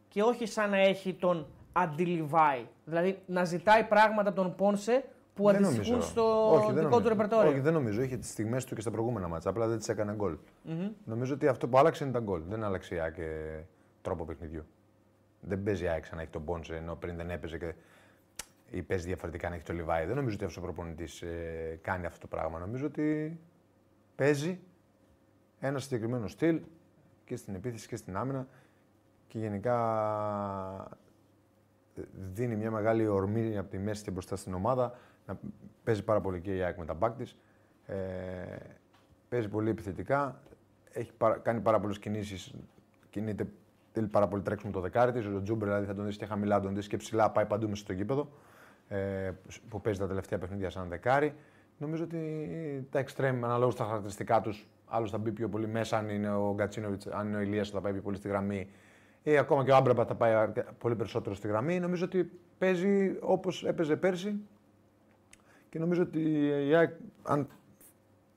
και 0.08 0.22
όχι 0.22 0.46
σαν 0.46 0.70
να 0.70 0.78
έχει 0.78 1.14
τον 1.14 1.48
Αντιλιβάη. 1.72 2.66
Δηλαδή 2.86 3.20
να 3.26 3.44
ζητάει 3.44 3.84
πράγματα 3.84 4.30
από 4.30 4.42
τον 4.42 4.56
Πόνσε 4.56 5.04
που 5.34 5.46
Δεν 5.46 5.56
αντιστοιχούν 5.56 5.92
νομίζω. 5.92 6.10
στο 6.10 6.52
Όχι, 6.52 6.66
δεν 6.66 6.76
δικό 6.76 6.90
νομίζω. 6.90 7.02
του 7.02 7.10
ρεπερτόριο. 7.10 7.50
Όχι, 7.52 7.60
δεν 7.60 7.74
νομίζω. 7.74 8.02
Είχε 8.02 8.18
τις 8.18 8.30
στιγμές 8.30 8.66
του 8.66 8.76
και 8.76 8.82
στα 8.82 8.92
προηγούμενα 8.92 9.28
μάτσα. 9.28 9.50
Απλά 9.50 9.68
δεν 9.68 9.80
τι 9.80 9.92
έκανε 9.92 10.14
γκολ. 10.14 10.38
Νομίζω 11.06 11.34
ότι 11.34 11.48
αυτό 11.48 11.68
που 11.68 11.78
άλλαξε 11.78 12.04
είναι 12.04 12.14
τα 12.14 12.20
γκολ. 12.20 12.42
Δεν 12.48 12.64
άλλαξε 12.64 12.96
η 12.96 13.00
ΑΕΚ 13.00 13.18
ε, 13.18 13.66
τρόπο 14.02 14.26
παιχνιδιού. 14.26 14.66
Δεν 15.42 15.64
παίζει 15.64 15.84
η 15.84 15.88
ΑΕΚ 15.88 16.06
σαν 16.06 16.16
να 16.16 16.22
έχει 16.22 16.32
τον 16.32 16.44
Πόνσε 16.44 16.76
ενώ 16.76 16.96
πριν 16.96 17.16
δεν 17.16 17.30
έπαιζε 17.30 17.58
και 17.58 17.74
ή 18.72 18.82
παίζει 18.82 19.06
διαφορετικά 19.08 19.50
να 19.50 19.56
έχει 19.56 19.64
το 19.64 19.74
Λιβάη. 19.74 20.06
Δεν 20.06 20.16
νομίζω 20.16 20.36
ότι 20.36 20.44
αυτός 20.44 20.64
ο 20.64 20.66
προπονητής 20.66 21.22
ε, 21.22 21.80
κάνει 21.82 22.06
αυτό 22.06 22.20
το 22.20 22.28
πράγμα. 22.28 22.60
Νομίζω 22.60 22.86
ότι 22.86 23.40
παίζει 24.16 24.60
ένα 25.60 25.80
συγκεκριμένο 25.80 26.28
στυλ 26.28 26.62
και 27.26 27.36
στην 27.36 27.56
επίθεση 27.56 27.88
και 27.88 27.96
στην 27.96 28.18
άμυνα 28.18 28.48
και 29.28 29.40
γενικά 29.40 29.78
ε, 30.92 30.96
δίνει 32.34 32.56
μια 32.56 32.72
μεγάλη 32.72 33.08
ορμή 33.08 33.58
από 33.58 33.70
τη 33.70 33.78
μέση 33.78 34.04
και 34.04 34.12
μπροστά 34.12 34.36
στην 34.36 34.54
ομάδα. 34.54 34.94
Να 35.26 35.40
παίζει 35.84 36.04
πάρα 36.04 36.22
πολύ 36.22 36.40
και 36.40 36.56
η 36.56 36.62
ΑΕΚ 36.62 36.78
με 36.78 36.86
τα 36.86 36.94
μπακ 36.94 37.16
της. 37.16 37.38
Ε, 37.86 37.96
παίζει 39.30 39.48
πολύ 39.48 39.70
επιθετικά. 39.70 40.42
Έχει 40.92 41.12
παρα- 41.18 41.38
κάνει 41.38 41.60
πάρα 41.60 41.80
πολλές 41.80 42.00
κινήσεις. 42.00 42.54
Κινείται 43.10 43.48
θέλει 43.92 44.08
πάρα 44.08 44.28
πολύ 44.28 44.42
τρέξιμο 44.42 44.72
το 44.72 44.80
δεκάρι 44.80 45.12
της. 45.12 45.26
Ο 45.26 45.42
Τζούμπερ 45.42 45.68
δηλαδή 45.68 45.86
θα 45.86 45.96
τον 45.96 46.06
δεις 46.06 46.18
και 46.18 46.26
χαμηλά, 46.26 46.60
τον 46.60 46.76
δεις 46.76 46.88
και 46.88 46.98
ψηλά, 46.98 47.32
πάει 47.32 47.46
παντού 47.46 47.70
μέσα 47.70 47.84
στο 47.84 47.94
γήπεδο. 47.94 48.30
Ε, 48.88 49.32
που 49.70 49.82
παίζει 49.82 50.00
τα 50.00 50.08
τελευταία 50.08 50.40
παιχνίδια 50.40 50.70
σαν 50.70 50.90
δεκάρι. 50.90 51.34
Νομίζω 51.78 52.04
ότι 52.04 52.88
τα 52.92 53.04
extreme 53.04 53.40
αναλόγως 53.44 53.74
στα 53.74 53.84
χαρακτηριστικά 53.84 54.42
τους, 54.42 54.68
άλλος 54.86 55.12
θα 55.12 55.18
μπει 55.18 55.32
πιο 55.32 55.50
πολύ 55.50 55.68
μέσα, 55.68 55.98
αν 55.98 56.10
είναι 56.10 56.32
ο 56.32 56.54
Γκατσίνοβιτς, 56.56 57.08
αν 57.08 57.28
είναι 57.28 57.38
ο 57.38 57.40
Ηλίας 57.40 57.70
θα 57.70 57.82
πάει 57.82 57.92
πιο 57.94 58.02
πολύ 58.02 58.18
στη 58.18 58.28
γραμμή. 58.28 58.70
Ή 59.30 59.38
ακόμα 59.38 59.64
και 59.64 59.72
ο 59.72 59.76
Άμραμπατ 59.76 60.06
θα 60.06 60.16
πάει 60.16 60.34
αρκε- 60.34 60.72
πολύ 60.78 60.96
περισσότερο 60.96 61.36
στη 61.36 61.48
γραμμή. 61.48 61.80
Νομίζω 61.80 62.06
ότι 62.06 62.32
παίζει 62.58 63.18
όπως 63.20 63.64
έπαιζε 63.64 63.96
πέρσι. 63.96 64.40
Και 65.70 65.80
νομίζω 65.80 66.02
ότι 66.02 66.48
η 66.68 66.76
ΑΕΚ, 66.76 66.94
αν 67.24 67.48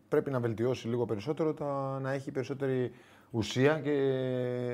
πρέπει 0.08 0.30
να 0.30 0.40
βελτιώσει 0.40 0.88
λίγο 0.88 1.04
περισσότερο, 1.04 1.54
τα, 1.54 1.98
να 2.00 2.12
έχει 2.12 2.30
περισσότερη 2.30 2.92
ουσία 3.30 3.80
και 3.80 3.90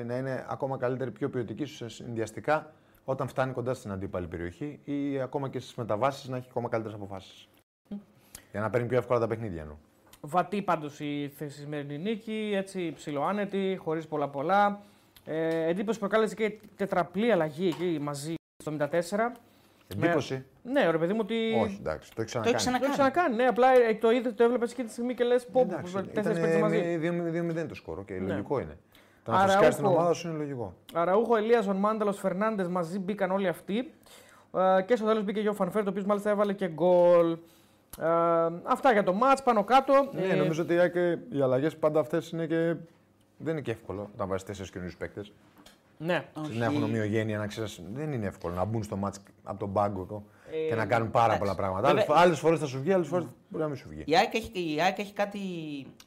να 0.05 0.17
είναι 0.17 0.45
ακόμα 0.49 0.77
καλύτερη, 0.77 1.11
πιο 1.11 1.29
ποιοτική 1.29 1.65
σε 1.65 1.89
συνδυαστικά 1.89 2.73
όταν 3.05 3.27
φτάνει 3.27 3.53
κοντά 3.53 3.73
στην 3.73 3.91
αντίπαλη 3.91 4.27
περιοχή 4.27 4.79
ή 4.83 5.19
ακόμα 5.21 5.49
και 5.49 5.59
στις 5.59 5.75
μεταβάσεις 5.75 6.29
να 6.29 6.37
έχει 6.37 6.47
ακόμα 6.49 6.69
καλύτερες 6.69 6.97
αποφάσεις. 6.97 7.47
Για 8.51 8.61
να 8.61 8.69
παίρνει 8.69 8.87
πιο 8.87 8.97
εύκολα 8.97 9.19
τα 9.19 9.27
παιχνίδια 9.27 9.61
εννοώ. 9.61 9.75
Βατή 10.21 10.61
πάντως 10.61 10.99
η 10.99 11.31
θέση 11.35 11.59
σημερινή 11.59 11.97
νίκη, 11.97 12.51
έτσι 12.55 12.91
ψιλοάνετη, 12.93 13.79
χωρίς 13.83 14.07
πολλά 14.07 14.29
πολλά. 14.29 14.81
Ε, 15.31 15.69
εντύπωση 15.69 15.99
προκάλεσε 15.99 16.35
και 16.35 16.43
η 16.43 16.59
τετραπλή 16.75 17.31
αλλαγή 17.31 17.67
εκεί 17.67 17.97
μαζί 18.01 18.33
στο 18.63 18.73
74. 18.79 18.87
Εντύπωση. 19.95 20.45
Ναι, 20.63 20.89
ρε 20.91 20.97
παιδί 20.97 21.13
μου 21.13 21.19
ότι. 21.21 21.35
Όχι, 21.63 21.77
εντάξει, 21.79 22.11
το 22.15 22.21
έχει 22.21 22.33
Το 22.33 22.39
έχει 22.43 22.43
ξανακάνει. 22.43 22.43
Το 22.43 22.49
έχει 22.49 22.55
ξανακάνει. 22.55 22.91
ξανακάνει. 22.93 23.35
Ναι, 23.35 23.45
απλά 23.45 23.67
ε, 23.89 23.93
το 23.95 24.11
είδε, 24.11 24.31
το 24.31 24.43
έβλεπες 24.43 24.73
και 24.73 24.83
τη 24.83 24.91
στιγμή 24.91 25.13
και 25.13 25.23
λες 25.23 25.45
πω 25.45 25.59
Εντάξει, 25.61 25.93
τέσσερις 26.13 26.39
παίκτε 26.39 26.59
μαζί. 26.59 26.77
ήταν 26.77 27.63
2-0 27.63 27.67
το 27.67 27.75
σκορ 27.75 28.05
και 28.05 28.13
Ναι. 28.13 28.27
λογικό 28.31 28.59
είναι. 28.59 28.77
Το 29.23 29.31
να 29.31 29.37
Άρα, 29.37 29.47
φυσικάρει 29.47 29.75
την 29.75 29.85
ούχο. 29.85 29.93
ομάδα 29.93 30.13
σου 30.13 30.27
είναι 30.27 30.37
λογικό. 30.37 30.73
Αραούχο, 30.93 31.35
Ελίασον, 31.35 31.75
Μάνταλος, 31.75 32.19
Φερνάντες 32.19 32.67
μαζί 32.67 32.99
μπήκαν 32.99 33.31
όλοι 33.31 33.47
αυτοί. 33.47 33.77
Ε, 34.77 34.81
και 34.85 34.95
στο 34.95 35.05
τέλος 35.05 35.23
μπήκε 35.23 35.41
και 35.41 35.49
ο 35.49 35.53
Φανφέρ, 35.53 35.83
το 35.83 35.89
οποίος 35.89 36.05
μάλιστα 36.05 36.29
έβαλε 36.29 36.53
και 36.53 36.67
γκολ. 36.67 37.31
Ε, 37.99 38.07
αυτά 38.63 38.91
για 38.91 39.03
το 39.03 39.13
μάτς 39.13 39.43
πάνω 39.43 39.63
κάτω. 39.63 40.09
Ναι, 40.13 40.21
Ε, 40.21 40.35
νομίζω 40.35 40.61
ότι 40.63 40.73
η 40.73 40.77
ΑΕΚ, 40.77 40.95
οι 41.31 41.41
αλλαγές 41.41 41.75
πάντα 41.77 41.99
αυτές 41.99 42.29
είναι 42.29 42.45
και. 42.45 42.75
Δεν 43.41 43.53
είναι 43.53 43.61
και 43.61 43.71
εύκολο 43.71 44.09
όταν 44.13 44.27
βάζεις 44.27 44.45
τέσσερις 44.45 44.71
καινούριους 44.71 44.97
παίκτες. 44.97 45.31
ναι. 45.97 46.25
Να 46.53 46.65
έχουν 46.65 46.83
ομοιογένεια, 46.83 47.37
να 47.37 47.47
ξέρεις. 47.47 47.81
Δεν 47.93 48.11
είναι 48.13 48.27
εύκολο 48.27 48.53
να 48.55 48.65
μπουν 48.65 48.83
στο 48.83 48.95
μάτς 48.95 49.19
από 49.43 49.59
τον 49.59 49.73
πάγκο 49.73 50.23
και 50.69 50.75
να 50.75 50.85
κάνουν 50.85 51.11
πάρα 51.11 51.25
εντάξει. 51.33 51.39
πολλά 51.41 51.55
πράγματα. 51.55 51.93
Βέβαια- 51.93 52.17
Άλλες 52.21 52.39
φορές 52.39 52.59
θα 52.59 52.65
σου 52.65 52.79
βγει, 52.81 52.91
άλλες 52.93 53.07
φορές 53.07 53.25
μπορεί 53.49 53.63
να 53.63 53.69
μην 53.69 53.77
σου 53.77 53.87
βγει. 53.89 54.03
Η 54.05 54.15
ΑΕΚ, 54.17 54.33
έχει, 54.33 54.73
η 54.75 54.81
ΑΕΚ 54.81 54.99
έχει 54.99 55.13
κάτι 55.13 55.39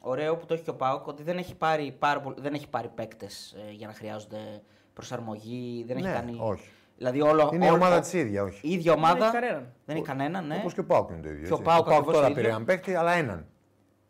ωραίο 0.01 0.35
που 0.37 0.45
το 0.45 0.53
έχει 0.53 0.63
και 0.63 0.69
ο 0.69 0.75
Πάοκ, 0.75 1.07
ότι 1.07 1.23
δεν 1.23 1.37
έχει 1.37 1.55
πάρει, 1.55 1.95
πάρα 1.99 2.21
πολλ- 2.21 2.39
δεν 2.41 2.53
έχει 2.53 2.67
πάρει 2.69 2.87
παίκτες 2.95 3.55
για 3.75 3.87
να 3.87 3.93
χρειάζονται 3.93 4.61
προσαρμογή. 4.93 5.83
Δεν 5.87 5.97
έχει 5.97 6.05
Ναι, 6.05 6.13
κάνει. 6.13 6.37
όχι. 6.39 6.69
Δηλαδή 6.97 7.21
όλο, 7.21 7.49
Είναι 7.53 7.65
η 7.65 7.67
όλο- 7.67 7.77
ομάδα 7.77 7.99
της 7.99 8.13
ίδια, 8.13 8.43
όχι. 8.43 8.67
Η 8.67 8.73
ίδια 8.73 8.93
ομάδα. 8.93 9.13
Δεν 9.15 9.23
έχει 9.25 9.33
κανέναν. 9.41 9.73
Δεν 9.85 9.95
έχει 9.95 10.05
κανέναν, 10.05 10.47
ναι. 10.47 10.55
Όπως 10.59 10.73
και 10.73 10.79
ο 10.79 10.85
Πάοκ 10.85 11.09
είναι 11.09 11.21
το 11.21 11.29
ίδιο. 11.29 11.45
Και 11.47 11.53
ο 11.53 11.55
έτσι. 11.55 11.63
ΠΑΟΚ 11.69 11.87
ακριβώς 11.87 12.13
τώρα 12.13 12.25
το 12.25 12.31
ίδιο. 12.31 12.35
πήρε 12.35 12.47
έναν 12.47 12.65
παίκτη, 12.65 12.95
αλλά 12.95 13.11
έναν. 13.11 13.45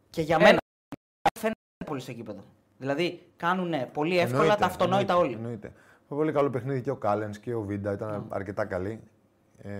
Και 0.09 0.21
για 0.21 0.39
μένα 0.39 0.57
φαίνεται 1.39 1.59
πολύ 1.85 2.01
στο 2.01 2.13
κήπεδο. 2.13 2.41
Δηλαδή 2.83 3.21
κάνουν 3.37 3.73
πολύ 3.93 4.17
εύκολα 4.19 4.41
Εννοείται, 4.41 4.59
τα 4.61 4.65
αυτονόητα 4.65 5.13
εννοείται, 5.13 5.27
όλοι. 5.27 5.33
Εννοείται. 5.43 5.71
Πολύ 6.07 6.31
καλό 6.31 6.49
παιχνίδι 6.49 6.81
και 6.81 6.89
ο 6.89 6.95
Κάλενς 6.95 7.39
και 7.39 7.53
ο 7.53 7.61
Βίντα 7.61 7.91
ήταν 7.91 8.25
αρκετά 8.29 8.65
καλοί. 8.65 8.99
Ε, 9.57 9.71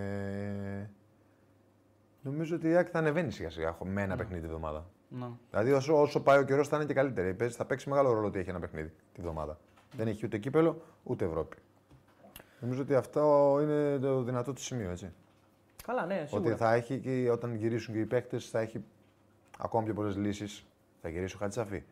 νομίζω 2.22 2.56
ότι 2.56 2.68
η 2.70 2.76
ΑΕΚ 2.76 2.88
θα 2.92 3.00
ανεβαίνει 3.00 3.32
σιγά 3.32 3.50
σιγά 3.50 3.78
με 3.84 4.02
ένα 4.02 4.16
παιχνίδι 4.16 4.42
τη 4.42 4.48
βδομάδα. 4.48 4.86
Ναι. 5.08 5.26
Δηλαδή 5.50 5.72
όσο, 5.72 6.02
όσο 6.02 6.22
πάει 6.24 6.40
ο 6.40 6.44
καιρός 6.44 6.68
θα 6.68 6.76
είναι 6.76 6.86
και 6.86 6.94
καλύτερη. 6.94 7.34
Παίζει- 7.34 7.56
Θα 7.56 7.66
παίξει 7.66 7.90
μεγάλο 7.90 8.14
ρόλο 8.14 8.28
ότι 8.28 8.40
έχει 8.40 8.50
ένα 8.50 8.60
παιχνίδι 8.60 8.92
τη 9.14 9.22
βδομάδα. 9.22 9.58
Δεν 9.92 10.08
έχει 10.08 10.26
ούτε 10.26 10.38
κύπελο 10.38 10.82
ούτε 11.04 11.26
Ευρώπη. 11.26 11.58
Νομίζω 12.60 12.82
ότι 12.82 12.96
αυτό 12.96 13.58
είναι 13.62 13.98
το 14.02 14.22
δυνατό 14.22 14.54
του 14.54 14.62
σημείο, 14.62 14.90
έτσι. 14.90 15.12
Καλά, 15.86 16.06
ναι, 16.06 16.26
σίγουρα. 16.28 16.50
Ότι 16.50 16.60
θα 16.60 16.74
έχει 16.74 16.98
και 17.00 17.30
όταν 17.32 17.56
γυρίσουν 17.56 17.94
και 17.94 18.00
οι 18.00 18.06
παίκτες, 18.06 18.50
θα 18.50 18.60
έχει 18.60 18.84
ακόμα 19.58 19.84
πιο 19.84 19.94
πολλές 19.94 20.16
λύσεις. 20.18 20.66
Θα 21.02 21.10
γυρίσει 21.10 21.36
ο 21.36 21.40
Χατζαφή. 21.40 21.84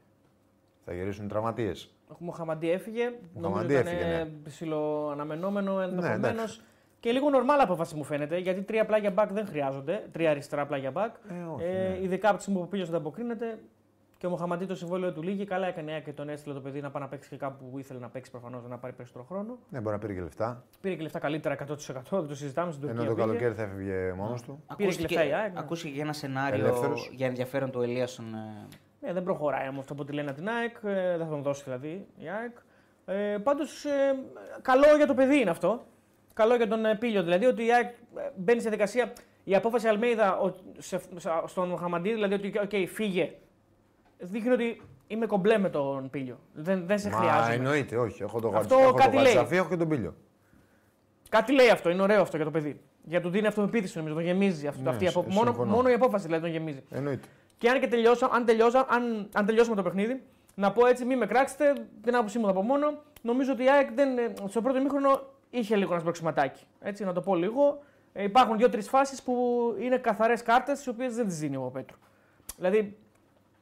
Θα 0.85 0.93
γυρίσουν 0.93 1.25
οι 1.25 1.27
τραυματίες. 1.27 1.93
Ο 2.07 2.15
Μοχαμαντή 2.19 2.71
έφυγε. 2.71 3.03
Νομίζω 3.03 3.49
Μοχαμαντή 3.49 3.73
ήταν 3.73 3.85
έφυγε, 3.85 4.05
ναι. 4.05 4.29
ψιλοαναμενόμενο 4.43 5.81
ενδεχομένως. 5.81 6.29
εντάξει. 6.29 6.61
και 6.99 7.11
λίγο 7.11 7.29
νορμάλ 7.29 7.59
απόφαση 7.59 7.95
μου 7.95 8.03
φαίνεται, 8.03 8.37
γιατί 8.37 8.61
τρία 8.61 8.85
πλάγια 8.85 9.11
μπακ 9.11 9.31
δεν 9.31 9.45
χρειάζονται. 9.45 10.07
Τρία 10.11 10.29
αριστερά 10.29 10.65
πλάγια 10.65 10.91
μπακ. 10.91 11.15
Ε, 11.29 11.33
όχι, 11.53 11.63
ε, 11.63 11.89
ναι. 11.89 11.97
Ειδικά 12.01 12.27
από 12.27 12.37
τη 12.37 12.41
στιγμή 12.41 12.59
που 12.61 12.67
πήγε 12.67 12.83
δεν 12.83 12.95
αποκρίνεται. 12.95 13.59
Και 14.17 14.27
ο 14.27 14.29
Μοχαμαντή 14.29 14.65
το 14.65 14.75
συμβόλαιο 14.75 15.13
του 15.13 15.21
λύγει. 15.21 15.45
Καλά 15.45 15.67
έκανε 15.67 15.91
η 15.91 15.93
ΑΕΚ 15.93 16.03
και 16.03 16.13
τον 16.13 16.29
έστειλε 16.29 16.53
το 16.53 16.61
παιδί 16.61 16.81
να 16.81 16.91
πάει 16.91 17.03
να 17.03 17.09
παίξει 17.09 17.29
και 17.29 17.37
κάπου 17.37 17.69
που 17.69 17.79
ήθελε 17.79 17.99
να 17.99 18.09
παίξει 18.09 18.31
προφανώς 18.31 18.67
να 18.67 18.77
πάρει 18.77 18.93
περισσότερο 18.93 19.25
χρόνο. 19.25 19.57
Ναι, 19.69 19.79
μπορεί 19.79 19.95
να 19.95 20.01
πήρε 20.01 20.13
και 20.13 20.21
λεφτά. 20.21 20.63
Πήρε 20.81 20.95
και 20.95 21.01
λεφτά 21.01 21.19
καλύτερα 21.19 21.55
100%. 21.55 21.67
Δεν 22.09 22.27
το 22.27 22.35
συζητάμε 22.35 22.71
στην 22.71 22.83
Τουρκία. 22.83 23.01
Ενώ 23.01 23.09
το 23.09 23.15
πήγε. 23.15 23.27
καλοκαίρι 23.27 23.53
θα 23.53 23.61
έφευγε 23.61 24.13
μόνος 24.17 24.41
του. 24.41 24.63
Πήρε 24.77 24.91
και 24.91 25.01
λεφτά 25.01 25.25
η 25.25 25.33
ΑΕΚ, 25.33 25.53
ναι. 25.53 25.59
ακούστηκε 25.59 25.93
και 25.93 26.01
ένα 26.01 26.13
σενάριο 26.13 26.65
Ελεύθερος. 26.65 27.11
για 27.13 27.27
ενδιαφέρον 27.27 27.71
του 27.71 27.81
Ελίασον. 27.81 28.25
Ε, 29.01 29.07
Ναι, 29.07 29.13
δεν 29.13 29.23
προχωράει 29.23 29.71
με 29.71 29.79
αυτό 29.79 29.93
που 29.95 30.03
τη 30.05 30.11
λένε 30.13 30.29
από 30.29 30.39
την 30.39 30.49
ΑΕΚ. 30.49 30.75
ε, 30.83 31.17
δεν 31.17 31.25
θα 31.25 31.31
τον 31.31 31.41
δώσει 31.41 31.61
δηλαδή 31.63 32.05
η 32.17 32.29
ΑΕΚ. 32.29 32.57
Ε, 33.05 33.37
Πάντως, 33.37 33.85
ε, 33.85 34.15
καλό 34.61 34.95
για 34.97 35.07
το 35.07 35.13
παιδί 35.13 35.39
είναι 35.39 35.49
αυτό. 35.49 35.85
Καλό 36.33 36.55
για 36.55 36.67
τον 36.67 36.85
ε, 36.85 36.95
Πήλιο 36.95 37.23
δηλαδή 37.23 37.45
ότι 37.45 37.65
η 37.65 37.73
ΑΕΚ 37.73 37.87
ε, 38.15 38.29
μπαίνει 38.35 38.61
σε 38.61 38.69
διαδικασία. 38.69 39.13
Η 39.43 39.55
απόφαση 39.55 39.87
Αλμέιδα 39.87 40.37
ο- 40.39 40.55
σε- 40.77 41.01
σε- 41.17 41.29
στον 41.45 41.77
Χαμαντή, 41.77 42.13
δηλαδή 42.13 42.33
ότι 42.33 42.53
οκ, 42.59 42.87
φύγε, 42.89 43.33
δείχνει 44.17 44.51
ότι 44.51 44.81
είμαι 45.07 45.25
κομπλέ 45.25 45.57
με 45.57 45.69
τον 45.69 46.09
Πήλιο. 46.09 46.39
Δεν, 46.53 46.85
δεν 46.87 46.99
σε 46.99 47.09
Μα 47.09 47.17
χρειάζεται. 47.17 47.55
εννοείται, 47.55 47.97
όχι. 47.97 48.23
Έχω 48.23 48.39
το 48.39 48.47
Αυτό 48.47 48.57
Χατζισαφί, 48.59 48.83
έχω 48.83 48.93
κάτι 48.93 49.15
το 49.15 49.21
λέει. 49.21 49.33
Χατζισαφί, 49.33 49.55
έχω 49.55 49.69
και 49.69 49.77
τον 49.77 49.87
Πήλιο. 49.87 50.15
Κάτι 51.29 51.53
λέει 51.53 51.69
αυτό, 51.69 51.89
είναι 51.89 52.01
ωραίο 52.01 52.21
αυτό 52.21 52.35
για 52.35 52.45
το 52.45 52.51
παιδί. 52.51 52.81
Για 53.03 53.21
του 53.21 53.29
δίνει 53.29 53.47
αυτοπεποίθηση 53.47 53.97
νομίζω, 53.97 54.15
τον 54.15 54.23
γεμίζει 54.23 54.67
αυτό. 54.67 54.81
Ναι, 54.83 54.89
αυτή 54.89 55.03
η 55.03 55.07
απο- 55.07 55.21
συμ- 55.21 55.33
μόνο, 55.33 55.45
συμφωνώ. 55.47 55.71
μόνο 55.71 55.89
η 55.89 55.93
απόφαση 55.93 56.25
δηλαδή 56.25 56.43
τον 56.43 56.51
γεμίζει. 56.51 56.83
Εννοείται. 56.91 57.27
Και 57.61 57.69
αν 57.69 57.79
και 57.79 57.87
τελειώσω, 57.87 58.29
αν, 58.31 58.45
τελειώσω, 58.45 58.85
αν, 58.89 59.29
αν 59.33 59.45
τελειώσουμε 59.45 59.75
το 59.75 59.83
παιχνίδι, 59.83 60.23
να 60.55 60.71
πω 60.71 60.85
έτσι, 60.85 61.05
μην 61.05 61.17
με 61.17 61.25
κράξετε, 61.25 61.73
την 62.03 62.15
άποψή 62.15 62.39
μου 62.39 62.45
θα 62.45 62.53
πω 62.53 62.61
μόνο. 62.61 63.01
Νομίζω 63.21 63.51
ότι 63.51 63.63
η 63.63 63.69
ΑΕΚ 63.69 63.91
δεν, 63.91 64.17
ε, 64.17 64.33
στο 64.47 64.61
πρώτο 64.61 64.81
μήχρονο 64.81 65.21
είχε 65.49 65.75
λίγο 65.75 65.91
ένα 65.91 65.99
σπρώξιματάκι. 65.99 66.63
Έτσι, 66.79 67.03
να 67.03 67.13
το 67.13 67.21
πω 67.21 67.35
λίγο. 67.35 67.83
Ε, 68.13 68.23
υπάρχουν 68.23 68.57
δύο-τρεις 68.57 68.89
φάσεις 68.89 69.23
που 69.23 69.35
είναι 69.79 69.97
καθαρές 69.97 70.43
κάρτες, 70.43 70.81
τι 70.81 70.89
οποίες 70.89 71.15
δεν 71.15 71.27
τις 71.27 71.39
δίνει 71.39 71.55
ο 71.55 71.69
Πέτρο. 71.73 71.97
Δηλαδή, 72.57 72.97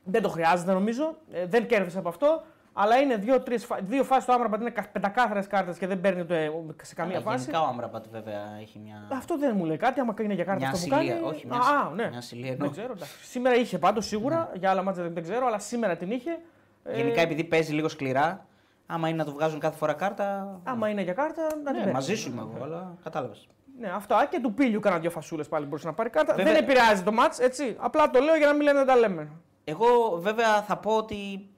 δεν 0.03 0.21
το 0.21 0.29
χρειάζεται 0.29 0.73
νομίζω, 0.73 1.15
ε, 1.31 1.45
δεν 1.45 1.67
κέρδισε 1.67 1.97
από 1.97 2.09
αυτό. 2.09 2.43
Αλλά 2.73 2.97
είναι 2.97 3.15
δύο-τρεις 3.15 3.65
φα... 3.65 3.77
δύο 3.81 4.03
φάσεις 4.03 4.25
του 4.25 4.33
Άμραμπατ 4.33 4.61
είναι 4.61 4.69
κα- 4.69 4.87
πεντακάθαρες 4.91 5.47
κάρτες 5.47 5.77
και 5.77 5.87
δεν 5.87 6.01
παίρνει 6.01 6.25
το, 6.25 6.33
ε, 6.33 6.51
σε 6.81 6.93
καμία 6.93 7.15
αλλά 7.15 7.25
φάση. 7.25 7.37
Γενικά 7.39 7.61
ο 7.61 7.65
Άμραμπατ 7.67 8.05
βέβαια 8.11 8.41
έχει 8.61 8.79
μια. 8.79 9.07
Αυτό 9.11 9.37
δεν 9.37 9.53
μου 9.55 9.65
λέει 9.65 9.77
κάτι, 9.77 9.99
άμα 9.99 10.13
είναι 10.21 10.33
για 10.33 10.43
κάρτα 10.43 10.59
Μια 10.59 10.69
αυτό 10.69 10.87
που 10.89 10.95
ασυλία, 10.95 11.13
κάνει. 11.13 11.25
όχι, 11.27 11.47
μια 11.47 11.55
Α, 11.55 11.59
ασυλία. 11.59 11.79
α, 11.79 11.89
ναι. 11.95 12.07
Μια 12.09 12.17
ασυλία 12.17 12.51
εννοώ. 12.51 12.67
δεν 12.67 12.77
ξέρω. 12.77 12.93
εντάξει. 12.95 13.13
Σήμερα 13.25 13.55
είχε 13.55 13.77
πάντως 13.79 14.05
σίγουρα, 14.05 14.51
για 14.53 14.69
άλλα 14.69 14.81
μάτια 14.83 15.03
δεν, 15.03 15.13
δεν 15.13 15.23
ξέρω, 15.23 15.45
αλλά 15.45 15.59
σήμερα 15.59 15.95
την 15.97 16.11
είχε. 16.11 16.39
Ε, 16.83 16.95
Γενικά 16.95 17.21
επειδή 17.21 17.43
παίζει 17.43 17.73
λίγο 17.73 17.87
σκληρά, 17.87 18.45
άμα 18.85 19.07
είναι 19.07 19.17
να 19.17 19.25
του 19.25 19.31
βγάζουν 19.33 19.59
κάθε 19.59 19.77
φορά 19.77 19.93
κάρτα. 19.93 20.59
Άμα 20.63 20.89
είναι 20.89 21.01
για 21.01 21.13
κάρτα, 21.13 21.41
να 21.41 21.49
την 21.49 21.61
Ναι, 21.63 21.77
παίρνει. 21.77 21.91
μαζί 21.91 22.15
σου 22.15 22.29
είμαι 22.29 22.41
εγώ, 22.41 22.63
αλλά 22.63 22.97
κατάλαβες. 23.03 23.47
Ναι, 23.79 23.89
αυτά 23.95 24.27
και 24.31 24.39
του 24.39 24.53
πίλιου 24.53 24.79
κάνα 24.79 24.99
δύο 24.99 25.09
φασούλες 25.09 25.47
πάλι 25.47 25.65
μπορούσε 25.65 25.87
να 25.87 25.93
πάρει 25.93 26.09
κάρτα. 26.09 26.33
Βέβαια- 26.35 26.53
Δεν 26.53 26.63
επηρεάζει 26.63 27.03
το 27.03 27.11
μάτς, 27.11 27.39
έτσι. 27.39 27.75
Απλά 27.79 28.09
το 28.09 28.19
λέω 28.19 28.35
για 28.35 28.47
να 28.47 28.53
μην 28.53 28.61
λένε 28.61 28.77
δεν 28.77 28.87
τα 28.87 28.95
λέμε. 28.95 29.27
Εγώ 29.63 30.17
βέβαια 30.19 30.61
θα 30.61 30.77
πω 30.77 30.95
ότι 30.95 31.49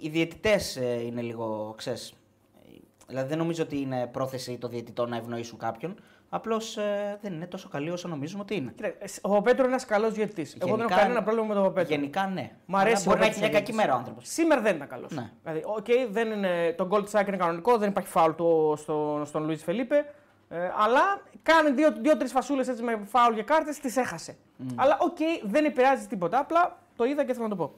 οι 0.00 0.08
διαιτητές 0.08 0.76
είναι 1.06 1.20
λίγο, 1.20 1.74
ξέρεις, 1.76 2.12
Δηλαδή 3.06 3.28
δεν 3.28 3.38
νομίζω 3.38 3.62
ότι 3.62 3.80
είναι 3.80 4.06
πρόθεση 4.06 4.58
των 4.58 4.70
διαιτητών 4.70 5.08
να 5.08 5.16
ευνοήσουν 5.16 5.58
κάποιον. 5.58 5.94
Απλώς 6.28 6.78
δεν 7.20 7.32
είναι 7.32 7.46
τόσο 7.46 7.68
καλή 7.68 7.90
όσο 7.90 8.08
νομίζουμε 8.08 8.42
ότι 8.42 8.54
είναι. 8.56 8.72
Κοίτα, 8.76 8.92
ο 9.20 9.28
Παπαπέτρου 9.28 9.62
είναι 9.62 9.72
ένας 9.72 9.84
καλός 9.84 10.12
διαιτητής. 10.12 10.54
Εγώ 10.54 10.58
δεν 10.60 10.70
έχω 10.70 10.78
Γενικά- 10.88 10.96
κανένα 11.00 11.22
πρόβλημα 11.22 11.46
με 11.48 11.54
τον 11.54 11.62
Παπαπέτρου. 11.62 11.94
Γενικά 11.94 12.26
ναι. 12.26 12.50
Μ' 12.66 12.76
αρέσει 12.76 12.94
Αλλά 12.96 13.04
μπορεί 13.04 13.18
ο 13.18 13.20
να 13.20 13.26
έχει 13.26 13.38
μια 13.38 13.48
Πέτρος 13.48 13.60
κακή 13.66 13.72
ο 13.72 13.74
μέρα 13.74 13.92
ο 13.92 13.96
διαιτητής. 13.96 14.08
άνθρωπος. 14.08 14.28
Σήμερα 14.28 14.60
δεν 14.60 14.76
ήταν 14.76 14.88
καλός. 14.88 15.10
Ναι. 15.12 15.30
Δηλαδή, 15.42 15.62
οκ, 15.66 15.86
δεν 16.10 16.30
είναι, 16.30 16.74
το 16.76 16.88
goal 16.90 17.04
της 17.04 17.14
ΑΕΚ 17.14 17.26
είναι 17.28 17.36
κανονικό, 17.36 17.78
δεν 17.78 17.88
υπάρχει 17.88 18.10
φάουλ 18.10 18.32
του, 18.32 18.74
στο, 18.78 19.22
στον 19.24 19.44
Λουίς 19.44 19.62
Φελίπε. 19.62 20.04
Ε, 20.48 20.58
αλλά 20.76 21.00
κάνει 21.42 21.70
δύο-τρει 21.70 22.00
δύο, 22.02 22.16
δύο 22.16 22.26
φασούλες 22.26 22.80
με 22.80 23.00
φάουλ 23.04 23.34
και 23.34 23.42
κάρτες, 23.42 23.78
τις 23.78 23.96
έχασε. 23.96 24.36
Αλλά 24.74 24.98
οκ, 25.00 25.16
δεν 25.44 25.64
επηρεάζει 25.64 26.06
τίποτα. 26.06 26.38
Απλά 26.38 26.78
το 26.96 27.04
είδα 27.04 27.24
και 27.24 27.32
θέλω 27.32 27.44
να 27.48 27.56
το 27.56 27.56
πω. 27.56 27.72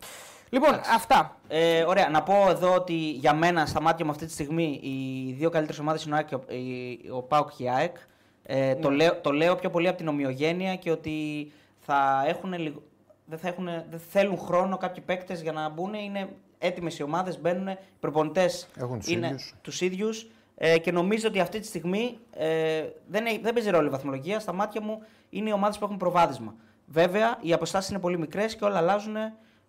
Λοιπόν, 0.51 0.75
αυτά. 0.95 1.37
Ε, 1.49 1.83
ωραία, 1.83 2.09
να 2.09 2.23
πω 2.23 2.35
εδώ 2.49 2.75
ότι 2.75 2.95
για 2.95 3.35
μένα 3.35 3.67
στα 3.67 3.81
μάτια 3.83 4.05
μου 4.05 4.11
αυτή 4.11 4.27
τη 4.27 4.33
στιγμή 4.33 4.81
οι 4.83 5.33
δύο 5.33 5.51
καλύτερες 5.51 5.81
ομάδες 5.81 6.05
είναι 6.05 6.15
ο 6.15 6.17
ΑΕΚ 6.17 6.27
και 6.27 6.35
ο, 6.35 6.43
η- 6.55 7.11
ο 7.13 7.23
ΠΑΟΚ 7.23 7.51
και 7.57 7.63
η 7.63 7.69
ΑΕΚ. 7.71 7.97
Ε, 8.43 8.75
το, 8.75 8.91
λέω, 8.91 9.17
το 9.21 9.31
λέω 9.33 9.57
πιο 9.57 9.71
πολύ 9.71 9.89
από 9.89 9.97
την 9.97 10.09
ομοιογένεια 10.09 10.77
και 10.77 10.91
ότι 10.91 11.51
θα 11.79 12.25
έχουν 12.27 12.53
λιγο- 12.53 12.83
δεν, 13.25 13.39
θα 13.39 13.49
έχουν, 13.49 13.65
δεν 13.91 14.01
θέλουν 14.11 14.39
χρόνο 14.39 14.77
κάποιοι 14.77 15.03
παίκτες 15.07 15.43
για 15.43 15.53
να 15.53 15.69
μπουν. 15.69 15.95
Είναι 15.95 16.29
έτοιμες 16.59 16.99
οι 16.99 17.03
ομάδες, 17.03 17.41
μπαίνουν. 17.41 17.69
Οι 17.69 17.77
προπονητές 18.01 18.69
Έχουν 18.79 18.99
τους 18.99 19.09
είναι 19.09 19.27
ίδιους. 19.27 19.55
τους 19.63 19.81
ίδιους. 19.81 20.27
Ε, 20.57 20.79
και 20.79 20.93
νομίζω 20.93 21.29
ότι 21.29 21.41
αυτή 21.41 21.61
τη 21.61 21.67
στιγμή 21.67 22.19
ε, 22.33 22.85
δεν, 23.09 23.27
έχει- 23.27 23.41
δεν 23.43 23.55
παίζει 23.55 23.71
ρόλο 23.71 23.87
η 23.87 23.91
βαθμολογία. 23.91 24.41
Στα 24.41 24.53
μάτια 24.53 24.81
μου 24.81 25.03
είναι 25.31 25.49
οι 25.49 25.53
ομάδες 25.53 25.79
που 25.79 25.85
έχουν 25.85 25.97
προβάδισμα. 25.97 26.55
Βέβαια, 26.87 27.39
οι 27.41 27.53
αποστάσεις 27.53 27.91
είναι 27.91 27.99
πολύ 27.99 28.19
μικρές 28.19 28.57
και 28.57 28.65
όλα 28.65 28.77
αλλάζουν 28.79 29.17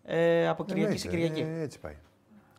ε, 0.03 0.47
από 0.47 0.65
Κυριακή 0.65 0.97
σε 0.97 1.07
Εννοείται, 1.07 1.33
Κυριακή. 1.33 1.59
ε, 1.59 1.63
έτσι 1.63 1.79
πάει. 1.79 1.95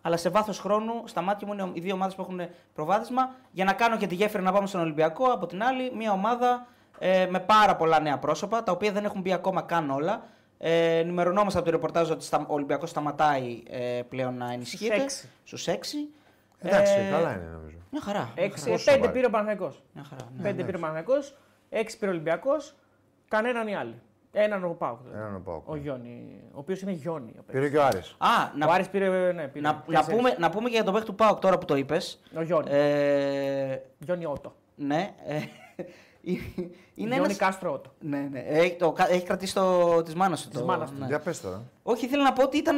Αλλά 0.03 0.17
σε 0.17 0.29
βάθος 0.29 0.59
χρόνου, 0.59 1.03
στα 1.05 1.21
μάτια 1.21 1.47
μου 1.47 1.53
είναι 1.53 1.71
οι 1.73 1.81
δύο 1.81 1.95
ομάδες 1.95 2.15
που 2.15 2.21
έχουν 2.23 2.41
προβάδισμα. 2.75 3.35
Για 3.51 3.65
να 3.65 3.73
κάνω 3.73 3.97
και 3.97 4.07
τη 4.07 4.15
γέφυρα 4.15 4.43
να 4.43 4.53
πάμε 4.53 4.67
στον 4.67 4.81
Ολυμπιακό, 4.81 5.25
από 5.25 5.47
την 5.47 5.63
άλλη, 5.63 5.93
μια 5.97 6.13
ομάδα 6.13 6.67
ε, 6.99 7.27
με 7.31 7.41
πάρα 7.41 7.77
πολλά 7.77 8.01
νέα 8.01 8.19
πρόσωπα, 8.19 8.63
τα 8.63 8.73
οποία 8.73 8.93
δεν 8.93 9.05
έχουν 9.05 9.21
μπει 9.21 9.33
ακόμα 9.33 9.63
καν 9.63 9.91
όλα. 9.91 10.23
Ε, 10.59 10.99
ενημερωνόμαστε 10.99 11.59
από 11.59 11.67
το 11.69 11.73
ρεπορτάζ 11.75 12.11
ότι 12.11 12.25
στα, 12.25 12.39
ο 12.49 12.55
Ολυμπιακός 12.55 12.91
σταματάει 12.91 13.63
ε, 13.71 14.01
πλέον 14.09 14.37
να 14.37 14.53
ενισχύεται. 14.53 15.03
έξι. 15.03 15.29
Στους 15.45 15.69
6. 15.69 15.73
Εντάξει, 16.59 16.95
καλά 17.11 17.33
είναι 17.33 17.49
νομίζω. 17.53 17.77
Μια 17.91 18.01
χαρά. 18.01 18.31
Έξι, 18.35 18.71
Πόσο 18.71 18.85
πέντε 18.85 18.97
σοβαρή. 18.97 19.13
πήρε 19.13 19.27
ο 19.27 19.31
Παναγιακό. 19.31 19.75
Μια 19.93 20.05
χαρά 20.05 20.25
ναι. 20.37 20.43
Πέντε 20.43 20.65
πήρε 20.65 20.77
ο 20.77 20.81
Παναγιακό, 20.81 21.15
έξι 21.69 21.99
πήρε 21.99 22.11
ο 22.11 22.15
Ολυμπιακός, 22.15 22.75
κανέναν 23.29 23.69
οι 23.69 23.77
άλλοι. 23.77 24.01
Έναν 24.35 24.65
ο 24.65 24.69
Πάουκ. 24.69 24.99
δηλαδή. 25.03 25.19
Έναν 25.19 25.35
ο 25.35 25.41
Πάοκ. 25.45 25.69
Ο 25.69 25.77
Γιόνι, 25.77 26.41
ο 26.53 26.59
οποίος 26.59 26.81
είναι 26.81 26.91
Γιόνι. 26.93 27.31
απ' 27.39 27.49
έξω. 27.49 27.53
Πήρε 27.53 27.69
και 27.69 27.77
ο 27.77 27.85
Άρης. 27.85 28.15
Α, 28.19 28.27
Ο 28.55 28.57
να, 28.57 28.67
Άρης 28.67 28.89
πήρε, 28.89 29.33
ναι, 29.33 29.49
πήρε 29.49 29.67
να, 29.67 29.73
να, 29.73 29.83
τέσσερις. 29.99 30.17
πούμε, 30.17 30.37
να 30.39 30.51
πούμε 30.51 30.69
και 30.69 30.75
για 30.75 30.85
τον 30.85 30.93
παίκτη 30.93 31.09
του 31.09 31.15
Πάοκ 31.15 31.39
τώρα 31.39 31.59
που 31.59 31.65
το 31.65 31.77
είπες. 31.77 32.21
Ο 32.37 32.43
Γιόνι. 32.43 32.71
Ε, 32.71 33.79
Γιόνι 33.99 34.25
Ότο. 34.27 34.55
ναι. 34.75 35.15
Ε, 35.27 35.35
είναι 36.31 36.41
Γιόνι 36.95 37.15
ένας... 37.15 37.37
Κάστρο 37.37 37.73
Ότο. 37.73 37.91
Ναι, 38.01 38.29
ναι. 38.31 38.39
Έχει, 38.41 38.75
το, 38.77 38.95
έχει 39.09 39.25
κρατήσει 39.25 39.55
το, 39.55 40.03
της 40.03 40.15
μάνας 40.15 40.43
του. 40.43 40.49
Της 40.49 40.59
το- 40.59 40.65
μάνας 40.65 40.91
του. 40.91 40.97
ναι. 40.99 41.07
Για 41.07 41.19
πες 41.21 41.41
τώρα. 41.41 41.63
Όχι, 41.83 42.05
ήθελα 42.05 42.23
να 42.23 42.33
πω 42.33 42.43
ότι 42.43 42.57
ήταν, 42.57 42.77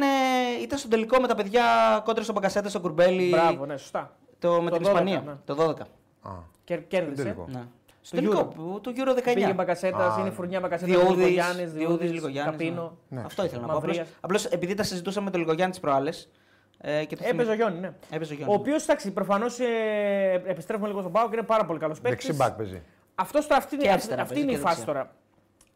ήταν 0.61 0.77
στο 0.77 0.87
τελικό 0.87 1.19
με 1.21 1.27
τα 1.27 1.35
παιδιά 1.35 1.63
κόντρα 2.05 2.23
στον 2.23 2.35
Μπαγκασέτα, 2.35 2.69
στον 2.69 2.81
Κουρμπέλι. 2.81 3.29
Μπράβο, 3.29 3.65
ναι, 3.65 3.77
σωστά. 3.77 4.15
Το, 4.39 4.61
με 4.61 4.69
Το 4.69 4.75
την 4.77 4.85
12, 4.85 4.89
Ισπανία. 4.89 5.23
ναι. 5.25 5.33
Το 5.45 5.55
12. 5.55 5.79
Α, 6.21 6.31
Και, 6.63 6.77
κέρδισε. 6.77 7.21
τελικό. 7.23 7.45
Ναι. 7.51 7.63
Στο 8.07 8.15
Το 8.15 8.21
τελικό, 8.21 8.39
Euro. 8.49 8.53
που- 8.55 8.79
το 8.81 8.91
Euro 8.95 9.13
19. 9.15 9.33
Πήγε 9.33 9.53
Μπακασέτα, 9.53 10.13
Α, 10.13 10.19
είναι 10.19 10.27
η 10.27 10.31
φουρνιά 10.31 10.59
Μπακασέτα. 10.59 10.91
Διούδης, 10.91 11.15
Λιγογιάννης, 11.15 11.55
Διούδης, 11.73 11.87
Διούδης, 11.87 12.11
Λιγογιάννης, 12.11 12.51
Καπίνο. 12.57 12.97
Ναι. 13.07 13.21
Αυτό 13.25 13.45
ήθελα 13.45 13.61
να 13.61 13.67
πω. 13.67 13.73
Μαυρίας. 13.73 13.97
Απλώς, 13.99 14.15
απλώς 14.21 14.45
επειδή 14.45 14.73
τα 14.73 14.83
συζητούσαμε 14.83 15.25
με 15.25 15.31
τον 15.31 15.39
Λιγογιάννη 15.39 15.73
τι 15.73 15.79
προάλλες. 15.79 16.29
Ε, 16.77 17.05
και 17.05 17.15
το 17.15 17.23
Έπαιζε 17.25 17.41
ο 17.41 17.53
θυμήθηκα. 17.53 17.55
Γιόνι, 17.55 17.79
ναι. 17.79 17.93
Έπαιζε 18.09 18.31
ο 18.31 18.35
Ο 18.35 18.37
Γιάννη. 18.37 18.55
οποίος, 18.55 18.83
εντάξει, 18.83 19.11
προφανώς 19.11 19.59
ε, 19.59 20.41
επιστρέφουμε 20.45 20.87
λίγο 20.87 20.99
στον 20.99 21.11
Πάο 21.11 21.29
και 21.29 21.35
είναι 21.35 21.45
πάρα 21.45 21.65
πολύ 21.65 21.79
καλός 21.79 22.01
παίκτης. 22.01 22.25
Δεξί 22.25 22.39
μπακ 22.43 22.57
παίζει. 22.57 22.81
Αυτός 23.15 23.47
τώρα, 23.47 23.57
αυτή, 23.57 23.75
Και 23.75 23.83
είναι- 23.83 23.91
αριστερά 23.93 24.21
αυτή 24.21 24.33
παίζει 24.33 24.47
είναι 24.49 24.57
η 24.57 24.59
και 24.61 24.67
φάση 24.67 24.75
δεξιά. 24.75 24.93
τώρα. 24.93 25.11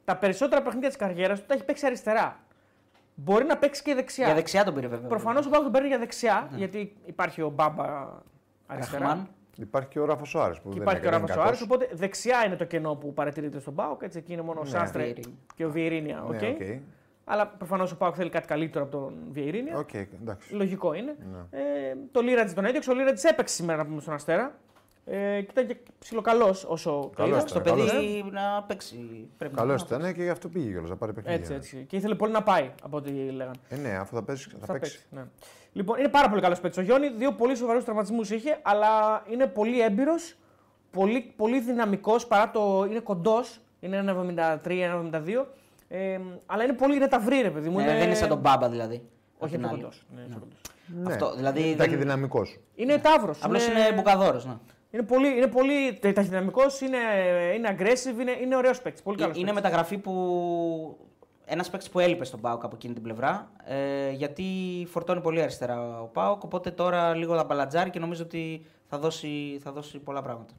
Τα 0.06 0.16
περισσότερα 0.16 0.62
παιχνίδια 0.62 0.88
της 0.88 0.98
καριέρας 0.98 1.40
του 1.40 1.46
τα 1.48 1.54
έχει 1.54 1.64
παίξει 1.64 1.86
αριστερά. 1.86 2.40
Μπορεί 3.16 3.46
να 3.46 3.58
παίξει 3.58 3.84
και 3.84 3.94
δεξιά. 3.96 4.26
Για 4.26 4.36
δεξιά 4.36 4.64
τον 4.64 4.74
πήρε 4.74 4.88
βέβαια. 4.88 5.08
Προφανώς 5.10 5.46
ο 5.46 5.50
Πάο 5.50 5.62
τον 5.62 5.72
παίρνει 5.72 5.88
για 5.88 5.98
δεξιά, 5.98 6.50
γιατί 6.56 6.96
υπάρχει 7.06 7.42
ο 7.42 7.50
Μπάμπα 7.50 8.08
αριστερά. 8.68 9.28
Ραχμάν. 9.60 9.68
Υπάρχει 9.68 9.88
και 9.88 10.00
ο 10.00 10.06
Ράφα 10.06 10.30
Σοάρες 10.30 10.60
που 10.60 10.70
Και 10.70 10.74
δεν 10.74 10.82
υπάρχει 10.82 11.02
και 11.02 11.06
ο 11.08 11.10
είναι 11.10 11.18
Ράφα 11.20 11.28
κακός. 11.34 11.44
Σοάρες. 11.44 11.62
Οπότε 11.62 11.90
δεξιά 11.94 12.44
είναι 12.46 12.56
το 12.56 12.66
κενό 12.66 12.96
που 12.96 13.14
παρατηρείται 13.14 13.60
στον 13.60 13.76
Πάοκ. 13.76 14.02
Έτσι, 14.04 14.18
εκεί 14.18 14.34
είναι 14.34 14.42
μόνο 14.42 14.60
ο 14.60 14.64
Ναι. 14.64 14.70
Σάστρε 14.70 15.04
Βιερίνια. 15.04 15.34
και 15.56 15.66
ο 15.66 15.70
Βιερίνια. 15.72 16.16
Ναι, 16.30 16.36
ok. 16.38 16.42
ok. 16.62 16.80
Αλλά 17.26 17.48
προφανώς 17.48 17.92
ο 17.92 17.98
Πάοκ 17.98 18.14
θέλει 18.18 18.30
κάτι 18.30 18.48
καλύτερο 18.48 18.84
από 18.84 18.98
τον 18.98 19.14
Βιερίνια. 19.32 19.78
Οκ, 19.78 19.94
εντάξει. 19.94 20.54
Λογικό 20.56 20.94
είναι. 20.94 21.16
Ναι. 21.32 21.60
Ε, 21.60 21.96
το 22.12 22.22
Λύρατζη 22.22 22.52
τον 22.54 22.66
έδιωξε. 22.66 22.92
Ο 22.92 22.94
Λύρατζης 22.94 23.24
έπαιξε 23.24 23.56
σήμερα 23.56 23.78
να 23.78 23.86
πούμε 23.86 24.02
στον 24.02 24.14
Αστέρα. 24.14 24.56
Ε, 25.06 25.42
και 25.42 25.48
ήταν 25.52 25.68
και 25.68 25.78
ψιλοκαλός 26.00 26.64
όσο 26.66 27.10
Καλός 27.16 27.38
είδα. 27.38 27.48
Στο 27.48 27.60
ήταν, 27.60 27.76
καλός. 27.76 27.92
παιδί 27.92 28.26
να 28.32 28.64
παίξει. 28.68 29.30
Πρέπει 29.38 29.54
να 29.56 29.60
Καλός 29.62 29.90
να 29.90 29.98
ήταν 29.98 30.14
και 30.14 30.24
γι' 30.24 30.30
αυτό 30.30 30.48
πήγε 30.50 30.70
κιόλας 30.70 30.90
να 30.90 30.96
πάρει 30.96 31.14
παιχνίδια. 31.14 31.40
Έτσι, 31.40 31.54
έτσι. 31.54 31.86
Και 31.90 31.96
ήθελε 31.96 32.16
πολύ 32.16 32.32
να 32.32 32.44
πάει 32.44 32.72
από 32.84 32.98
ό,τι 32.98 33.10
λέγανε. 33.12 33.52
Ε, 33.70 33.76
ναι, 33.76 33.90
αφού 33.98 34.16
θα 34.16 34.24
παίξει. 34.24 34.50
Θα, 34.50 34.66
Θα 34.66 34.74
παίξει. 34.74 34.92
παίξει, 34.92 35.06
ναι. 35.12 35.22
Λοιπόν, 35.74 36.00
είναι 36.00 36.08
πάρα 36.08 36.30
πολύ 36.30 36.42
καλός 36.42 36.60
παίκτης. 36.60 36.78
Ο 36.80 36.82
Γιόνι 36.82 37.10
δύο 37.10 37.32
πολύ 37.34 37.56
σοβαρούς 37.56 37.84
τραυματισμούς 37.84 38.30
είχε, 38.30 38.60
αλλά 38.62 39.24
είναι 39.30 39.48
πολύ 39.48 39.82
έμπειρος, 39.82 40.36
πολύ, 40.92 41.34
πολύ 41.36 41.60
δυναμικός 41.60 42.28
παρά 42.28 42.52
το. 42.52 42.86
είναι 42.90 43.00
κοντός. 43.00 43.60
Είναι 43.80 43.98
ένα 43.98 44.14
73-1,72. 44.64 45.46
Ε, 45.88 46.20
αλλά 46.46 46.64
είναι 46.64 46.74
πολύ. 46.74 46.96
είναι 46.96 47.08
ταυρί, 47.08 47.42
ρε 47.42 47.50
παιδί 47.50 47.70
μου. 47.70 47.80
Ε, 47.80 47.84
είναι... 47.84 47.94
δεν 47.94 48.04
είναι 48.04 48.14
σαν 48.16 48.30
τον 48.30 48.38
Μπάμπα 48.38 48.70
δηλαδή. 48.70 48.96
Απ' 49.36 49.42
Όχι, 49.44 49.52
την 49.52 49.60
είναι 49.62 49.70
άλλη. 49.70 49.80
κοντός. 49.82 50.06
Ναι, 50.16 50.22
είναι 50.22 50.38
κοντός. 50.40 50.62
Ναι. 50.86 51.12
Αυτό, 51.14 51.36
δηλαδή 51.36 51.60
Είναι 51.60 51.68
δεν- 51.70 51.78
ταχυδυναμικός. 51.78 52.60
Είναι 52.76 52.98
ταύρος. 52.98 53.44
Απλώς 53.44 53.68
είναι 53.68 53.92
μπουκαδόρος. 53.96 54.46
Ναι. 54.46 54.54
Είναι 54.92 55.04
πολύ, 55.04 55.28
είναι 55.38 55.48
πολύ 55.48 56.00
ταχυδυναμικός, 56.00 56.82
είναι, 56.82 56.98
είναι 57.56 57.76
aggressive, 57.80 58.20
είναι, 58.22 58.32
είναι 58.42 58.56
ωραίος 58.56 58.82
παίκτης. 58.82 59.02
Πολύ 59.02 59.18
καλός. 59.18 59.38
Ε, 59.38 59.40
Είναι 59.40 59.52
μεταγραφή 59.52 59.98
που. 59.98 61.09
Ένας 61.52 61.70
παίκτης 61.70 61.90
που 61.90 62.00
έλειπε 62.00 62.26
στον 62.26 62.42
Πάοκ 62.42 62.64
από 62.64 62.76
εκείνη 62.76 62.94
την 62.94 63.04
πλευρά. 63.04 63.52
Ε, 63.66 64.10
γιατί 64.12 64.44
φορτώνει 64.90 65.22
πολύ 65.22 65.42
αριστερά 65.42 66.02
ο 66.02 66.06
Πάοκ. 66.06 66.44
Οπότε 66.44 66.72
τώρα 66.72 67.16
λίγο 67.16 67.36
θα 67.36 67.44
μπαλατζάρει 67.44 67.90
και 67.90 68.00
νομίζω 68.00 68.24
ότι 68.24 68.66
θα 68.88 68.98
δώσει, 68.98 69.60
θα 69.64 69.72
δώσει 69.72 70.00
πολλά 70.00 70.22
πράγματα. 70.22 70.54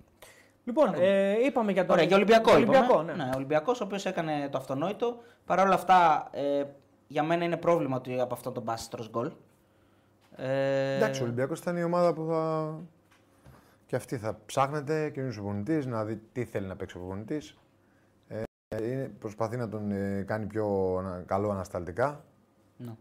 Λοιπόν, 0.64 0.94
ε, 0.98 1.44
είπαμε 1.44 1.72
για 1.72 1.82
τον 1.82 1.90
Ωραία, 1.94 2.04
για 2.04 2.16
Ολυμπιακό. 2.16 2.52
Ολυμπιακό, 2.52 2.92
είπαμε. 2.92 3.12
ναι. 3.12 3.24
ναι. 3.24 3.30
Ολυμπιακός, 3.34 3.80
ο 3.80 3.84
οποίος 3.84 4.06
έκανε 4.06 4.48
το 4.50 4.58
αυτονόητο. 4.58 5.16
Παρ' 5.44 5.58
όλα 5.58 5.74
αυτά, 5.74 6.28
ε, 6.32 6.64
για 7.06 7.22
μένα 7.22 7.44
είναι 7.44 7.56
πρόβλημα 7.56 7.96
ότι 7.96 8.20
από 8.20 8.34
αυτόν 8.34 8.52
τον 8.52 8.64
πας 8.64 8.77
και 8.77 8.90
τρως 8.90 9.10
γκολ. 9.10 9.30
Ε, 10.36 10.96
Εντάξει, 10.96 11.20
ο 11.20 11.24
Ολυμπιακός 11.24 11.58
ήταν 11.58 11.76
η 11.76 11.82
ομάδα 11.82 12.12
που 12.12 12.26
θα. 12.30 12.74
Και 13.86 13.96
αυτή 13.96 14.16
θα 14.16 14.38
ψάχνεται 14.46 15.10
καινούριο 15.10 15.42
προπονητή, 15.42 15.86
να 15.88 16.04
δει 16.04 16.20
τι 16.32 16.44
θέλει 16.44 16.66
να 16.66 16.76
παίξει 16.76 16.96
ο 16.96 17.00
προπονητή. 17.00 17.40
Ε, 18.76 18.90
είναι- 18.90 19.08
προσπαθεί 19.18 19.56
να 19.56 19.68
τον 19.68 19.90
ε, 19.90 20.22
κάνει 20.26 20.46
πιο 20.46 20.96
ανα- 20.98 21.22
καλό 21.26 21.50
ανασταλτικά. 21.50 22.24
ναι. 22.76 22.92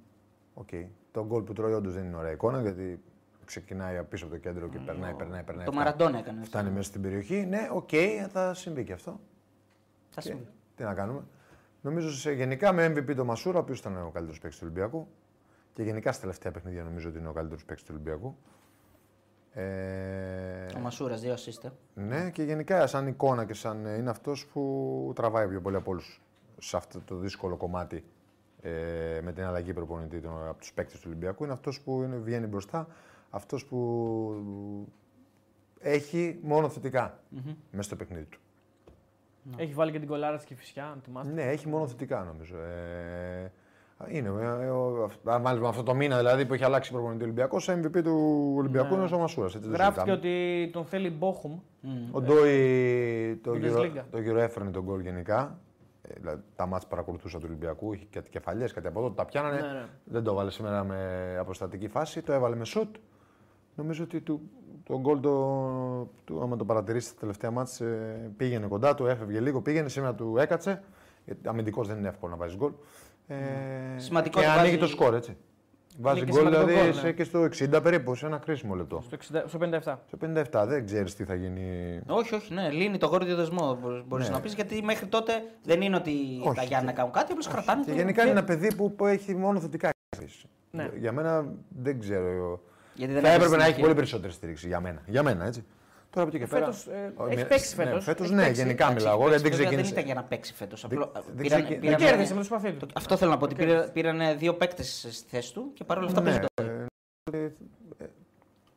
Οκ. 0.54 0.70
Το 1.12 1.26
γκολ 1.26 1.42
που 1.44 1.54
τρώει 1.54 1.74
όντως 1.74 1.94
δεν 1.94 2.06
είναι 2.06 2.16
ωραία 2.16 2.32
εικόνα 2.32 2.62
γιατί 2.62 3.02
ξεκινάει 3.46 3.98
από 3.98 4.08
πίσω 4.10 4.26
από 4.26 4.34
το 4.34 4.40
κέντρο 4.40 4.68
και 4.68 4.78
περνάει, 4.80 5.14
περνάει, 5.14 5.44
περνάει. 5.44 5.66
Το 5.66 5.72
φτάνει- 5.72 5.76
Μαραντόνα 5.88 6.18
έκανε. 6.18 6.44
Φτάνει 6.44 6.70
μέσα 6.70 6.84
στην 6.90 7.02
περιοχή. 7.02 7.46
Ναι, 7.46 7.70
οκ, 7.74 7.90
θα 8.30 8.54
συμβεί 8.54 8.84
και 8.84 8.94
αυτό. 8.94 9.20
Θα 10.10 10.22
Και 10.22 10.28
συμβεί. 10.28 10.48
τι 10.76 10.84
να 10.84 10.94
κάνουμε. 10.94 11.22
Νομίζω 11.82 12.12
σε, 12.12 12.32
γενικά 12.32 12.72
με 12.74 12.86
MVP 12.96 13.16
το 13.16 13.26
Μασούρα, 13.26 13.58
ο 13.58 13.62
οποίος 13.62 13.80
ήταν 13.80 13.98
ο 13.98 14.10
καλύτερος 14.14 14.40
παίκτης 14.40 14.60
του 14.60 14.66
Ολυμπιακού. 14.70 15.08
Και 15.74 15.84
γενικά 15.84 16.12
στα 16.12 16.22
τελευταία 16.22 16.52
παιχνίδια 16.52 16.84
νομίζω 16.84 17.10
ότι 17.10 17.18
είναι 17.18 17.28
ο 17.28 17.34
καλύτερος 17.34 17.66
παίκτης 17.66 17.86
του 17.86 17.92
Ολυμπιακού. 17.96 18.36
Ε, 19.60 20.78
Ο 20.78 20.80
Μασούρας, 20.80 21.22
δύο 21.22 21.34
assist. 21.34 21.64
ε. 21.64 22.02
ναι, 22.02 22.30
και 22.30 22.44
γενικά 22.44 22.88
σαν 22.88 23.08
εικόνα 23.08 23.46
και 23.46 23.54
σαν 23.54 23.86
ε, 23.86 23.96
είναι 23.96 24.10
αυτός 24.10 24.46
που 24.46 25.12
τραβάει 25.16 25.48
πιο 25.48 25.62
πολύ 25.62 25.76
από 25.76 25.92
όλους 25.92 26.22
σε 26.58 26.78
αυτό 26.78 27.00
το 27.06 27.16
δύσκολο 27.16 27.56
κομμάτι 27.56 28.04
ε, 28.62 29.20
με 29.24 29.32
την 29.34 29.44
αλλαγή 29.44 29.74
προπονητή 29.74 30.20
των, 30.20 30.48
από 30.48 30.60
τους 30.60 30.74
παίκτες 30.74 31.00
του 31.00 31.06
Ολυμπιακού. 31.08 31.44
Είναι 31.44 31.54
αυτός 31.54 31.82
που 31.82 32.02
είναι, 32.04 32.16
βγαίνει 32.16 32.46
μπροστά, 32.48 32.88
αυτός 33.30 33.66
που 33.66 34.44
έχει 35.80 36.40
μόνο 36.42 36.70
θετικά 36.70 37.20
μέσα 37.72 37.84
στο 37.84 37.96
παιχνίδι 37.96 38.26
του. 38.26 38.40
Έχει 39.58 39.74
βάλει 39.74 39.92
και 39.92 40.00
την 40.00 40.08
κολάρα 40.08 40.36
της 40.36 40.46
Κηφισιά, 40.46 40.86
αν 40.86 41.02
θυμάστε. 41.04 41.34
Ναι, 41.34 41.44
έχει 41.44 41.68
μόνο 41.68 41.88
θετικά 41.88 42.24
νομίζω. 42.24 42.58
Ε, 42.58 43.52
είναι. 44.08 44.28
ε, 44.42 44.66
ε, 44.66 44.70
ο- 44.70 45.04
αυ- 45.04 45.28
Αν 45.30 45.42
βάλουμε 45.42 45.68
αυτό 45.68 45.84
το 45.84 45.94
μήνα 45.96 46.18
δηλαδή 46.18 46.46
που 46.46 46.54
έχει 46.54 46.64
αλλάξει 46.64 46.92
προπονητή 46.92 47.24
Ολυμπιακός, 47.24 47.68
ο 47.68 47.74
MVP 47.74 48.02
του 48.04 48.54
Ολυμπιακού 48.58 48.94
είναι 48.96 49.10
ο 49.14 49.18
Μασούρα. 49.18 49.48
Γράφτηκε 49.72 50.12
ότι 50.12 50.70
τον 50.74 50.86
θέλει 50.86 51.10
Μπόχουμ. 51.10 51.60
Ο 52.12 52.22
Ντόι 52.22 53.36
το 53.44 53.52
Bundesliga. 53.52 53.60
γύρο, 53.60 54.06
το 54.12 54.20
γύρο 54.20 54.40
έφερνε 54.40 54.72
τον 54.72 54.84
γκολ 54.84 55.00
γενικά. 55.00 55.60
Ε, 56.02 56.14
δηλαδή, 56.20 56.42
τα 56.56 56.66
μάτς 56.66 56.88
παρακολουθούσα 56.88 57.38
του 57.38 57.44
Ολυμπιακού, 57.48 57.94
είχε 57.94 58.06
κάτι 58.12 58.30
κεφαλιές, 58.30 58.74
κάτι 58.74 58.88
από 58.88 59.00
εδώ, 59.00 59.12
τα 59.12 59.26
πιάνανε. 59.26 59.56
Ναι, 59.62 59.68
ναι. 59.68 59.86
Δεν 60.04 60.24
το 60.24 60.32
έβαλε 60.32 60.52
σήμερα 60.52 60.84
με 60.84 61.36
αποστατική 61.40 61.88
φάση, 61.88 62.22
το 62.22 62.34
έβαλε 62.34 62.56
με 62.56 62.66
σουτ. 62.66 62.96
Νομίζω 63.76 64.04
ότι 64.04 64.22
του, 64.22 64.42
Το 64.84 65.00
γκολ 65.00 65.20
το, 65.20 65.32
του, 66.26 66.42
άμα 66.42 66.56
το 66.56 66.66
παρατηρήσει 66.66 67.14
τα 67.14 67.20
τελευταία 67.20 67.52
μάτς, 67.52 67.82
ε, 67.82 68.32
πήγαινε 68.38 68.68
κοντά 68.68 68.96
του, 68.96 69.06
έφευγε 69.06 69.40
λίγο, 69.40 69.62
πήγαινε, 69.62 69.90
σήμερα 69.90 70.16
του 70.16 70.36
έκατσε. 70.38 70.84
Γιατί 71.26 71.48
αμυντικός 71.48 71.88
δεν 71.88 71.98
είναι 71.98 72.08
εύκολο 72.08 72.32
να 72.32 72.38
βάζεις 72.38 72.58
γκολ. 72.58 72.72
Ε, 73.34 73.36
Σημαντικό 73.98 74.40
και 74.40 74.46
ότι 74.46 74.58
ανοίγει 74.58 74.78
βάζει- 74.78 74.80
το 74.80 74.88
σκορ, 74.88 75.14
έτσι. 75.16 75.38
Βάζει 76.02 76.20
και 76.20 76.26
γκολ 76.26 76.38
σημαντικό 76.38 76.66
δηλαδή 76.66 76.82
γκολ, 76.82 76.88
ναι. 76.96 77.00
σε- 77.02 77.12
και 77.12 77.24
στο 77.24 77.44
60 77.44 77.82
περίπου, 77.84 78.16
σε 78.16 78.26
ένα 78.26 78.38
κρίσιμο 78.38 78.76
λεπτό. 78.76 79.02
Στο, 79.06 79.16
60, 79.16 79.44
στο 79.48 79.58
57. 79.58 79.98
Στο 80.08 80.18
57 80.18 80.66
δεν 80.68 80.86
ξέρεις 80.86 81.16
τι 81.16 81.24
θα 81.24 81.34
γίνει. 81.36 82.00
Όχι, 82.08 82.36
όχι, 82.36 82.54
ναι, 82.54 82.70
λύνει 82.70 82.98
το 82.98 83.08
γόρδιο 83.08 83.36
δεσμό. 83.36 83.80
Μπορεί 84.08 84.24
Ναι. 84.24 84.30
να 84.30 84.40
πεις 84.40 84.54
γιατί 84.54 84.82
μέχρι 84.84 85.06
τότε 85.06 85.44
δεν 85.64 85.82
είναι 85.82 85.96
ότι 85.96 86.12
Όχι, 86.44 86.56
τα 86.56 86.64
Γιάννη 86.64 86.86
να 86.86 86.92
κάνουν 86.94 87.12
κάτι, 87.12 87.32
απλώς 87.32 87.48
κρατάνε. 87.48 87.84
Και 87.84 87.90
το- 87.90 87.96
γενικά 87.98 88.22
είναι 88.22 88.32
ένα 88.32 88.44
παιδί 88.44 88.76
που, 88.76 88.96
που 88.96 89.06
έχει 89.06 89.36
μόνο 89.36 89.60
θετικά 89.60 89.90
εκθέσει. 90.10 90.48
Ναι. 90.72 90.90
Για 90.98 91.12
μένα 91.12 91.46
δεν 91.70 92.00
ξέρω. 92.00 92.62
Γιατί 92.96 93.14
δεν 93.14 93.22
θα 93.22 93.28
έπρεπε 93.28 93.46
στην 93.46 93.58
να 93.58 93.64
έχει 93.64 93.72
αρχή. 93.72 93.82
πολύ 93.82 93.96
περισσότερη 93.96 94.34
στήριξη 94.34 94.68
για 94.68 94.80
μένα. 94.80 95.02
Για 95.06 95.24
μένα, 95.24 95.46
έτσι. 95.46 95.64
Τώρα 96.12 96.28
από 96.28 96.36
εκεί 96.36 96.46
και 96.46 96.52
πέρα. 96.52 96.66
Φέτος, 96.66 96.88
ε, 96.88 97.14
ο- 97.16 97.26
έχει 97.28 97.36
με- 97.36 97.44
παίξει 97.46 97.76
ναι, 97.78 97.84
φέτος. 97.84 98.04
φέτος, 98.04 98.26
Έχει 98.26 98.36
ναι, 98.36 98.44
παίξει. 98.44 98.62
γενικά 98.62 98.84
Εντάξει, 98.86 99.06
μιλάω 99.06 99.20
εγώ, 99.22 99.30
παίξει, 99.30 99.42
γιατί 99.42 99.58
δεν 99.58 99.66
βέβαια, 99.66 99.82
ξεκίνησε. 99.82 99.94
Δεν 99.94 100.04
ήταν 100.04 100.06
για 100.06 100.22
να 100.22 100.28
παίξει 100.28 100.54
φέτος. 100.54 100.88
δεν 101.36 101.46
ξεκι- 101.46 101.68
Δεν 101.70 101.80
πήραν- 101.80 101.98
κέρδισε 102.02 102.34
με 102.34 102.40
το 102.40 102.46
σπαθί 102.46 102.72
του. 102.72 102.88
Αυτό 102.96 103.18
θέλω 103.18 103.32
να 103.32 103.38
πω. 103.38 103.46
Ότι 103.46 103.56
πήρε- 103.56 103.90
πήραν 103.92 104.38
δύο 104.38 104.54
παίκτες 104.54 105.08
στη 105.12 105.30
θέση 105.30 105.54
του 105.54 105.72
και 105.74 105.84
παρόλα 105.84 106.08
αυτά 106.08 106.22
Ναι, 106.22 106.26
παίζει 106.30 106.40
το. 106.40 106.64
ε, 107.32 107.44
ε, 107.44 107.52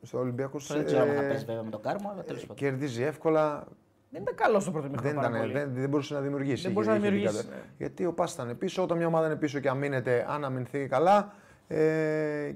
Στο 0.02 0.18
Ολυμπιακό 0.18 0.58
Δεν 0.58 0.84
ξέρω 0.84 1.02
αν 1.02 1.14
θα 1.14 1.20
παίζει 1.22 1.44
βέβαια 1.44 1.62
με 1.62 1.70
τον 1.70 1.82
Κάρμο, 1.82 2.10
αλλά 2.12 2.22
τέλος 2.22 2.40
πάντων. 2.40 2.56
κερδίζει 2.56 3.02
εύκολα. 3.02 3.64
Δεν 4.10 4.22
ήταν 4.22 4.34
καλό 4.34 4.60
στο 4.60 4.70
πρώτο 4.70 4.86
Δεν, 4.86 4.94
μήχρονο. 4.96 5.14
πάρα 5.20 5.28
ήταν, 5.28 5.40
πολύ. 5.40 5.52
δεν, 5.52 5.72
δεν 5.74 5.88
μπορούσε 5.88 6.14
να 6.14 6.20
δημιουργήσει. 6.20 6.62
Δεν 6.62 6.72
μπορούσε 6.72 6.90
να 6.90 6.96
Είχε- 6.96 7.06
είχε 7.06 7.14
δημιουργήσει, 7.16 7.44
δικά- 7.46 7.56
ναι. 7.56 7.62
Γιατί 7.78 8.06
ο 8.06 8.12
Πας 8.12 8.32
ήταν 8.32 8.58
πίσω. 8.58 8.82
Όταν 8.82 8.96
μια 8.96 9.06
ομάδα 9.06 9.26
είναι 9.26 9.36
πίσω 9.36 9.58
και 9.58 9.68
αμήνεται, 9.68 10.26
αν 10.28 10.44
αμυνθεί 10.44 10.86
καλά 10.86 11.32
ε, 11.68 11.76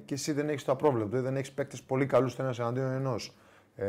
και 0.05 0.15
εσύ 0.15 0.33
δεν 0.33 0.49
έχεις 0.49 0.65
το 0.65 0.73
απρόβλεπτο 0.73 1.17
ή 1.17 1.21
δεν 1.21 1.37
έχεις 1.37 1.53
παίκτες 1.53 1.83
πολύ 1.83 2.07
καλούς 2.07 2.33
στο 2.33 2.43
ένας 2.43 2.59
εναντίον 2.59 2.91
ενός. 2.93 3.35
Ε, 3.77 3.87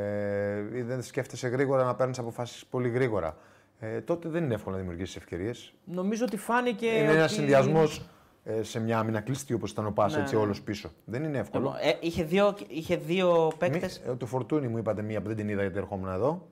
ή 0.74 0.82
δεν 0.82 1.02
σκέφτεσαι 1.02 1.48
γρήγορα 1.48 1.84
να 1.84 1.96
παίρνεις 1.96 2.20
αποφάσεις 2.20 2.66
πολύ 2.66 2.90
γρήγορα. 2.90 3.38
Ε, 3.80 4.02
τότε 4.02 4.30
δεν 4.30 4.44
είναι 4.44 4.54
εύκολο 4.54 4.76
να 4.76 4.82
δημιουργήσεις 4.82 5.16
ευκαιρίες. 5.16 5.74
Νομίζω 5.86 6.26
ότι 6.26 6.38
φάνηκε. 6.38 6.86
είναι 6.86 7.08
ότι... 7.08 7.18
ένα 7.18 7.28
συνδυασμός 7.28 8.02
ε, 8.44 8.64
σε 8.64 8.80
μια 8.80 9.00
άμυνα 9.00 9.20
κλειστή 9.22 9.54
όπως 9.54 9.72
ήταν 9.72 9.86
ο 9.86 9.92
Πας, 9.92 10.16
Ναι, 10.16 10.22
έτσι 10.22 10.36
ναι. 10.36 10.42
όλος 10.42 10.62
πίσω. 10.62 10.90
Δεν 11.06 11.24
είναι 11.24 11.38
εύκολο. 11.38 11.76
Ε, 11.82 11.94
είχε 12.00 12.24
δύο, 12.24 12.56
είχε 12.68 12.96
δύο 12.96 13.52
παίκτες. 13.58 14.02
Μη- 14.06 14.14
ε, 14.14 14.16
το 14.16 14.26
φορτούνι 14.26 14.68
μου 14.68 14.78
είπατε 14.78 15.02
μία 15.02 15.22
που 15.22 15.28
δεν 15.28 15.36
την 15.38 15.50
είδα 15.50 15.62
γιατί 15.62 15.78
ερχόμουν 15.78 16.10
εδώ. 16.14 16.48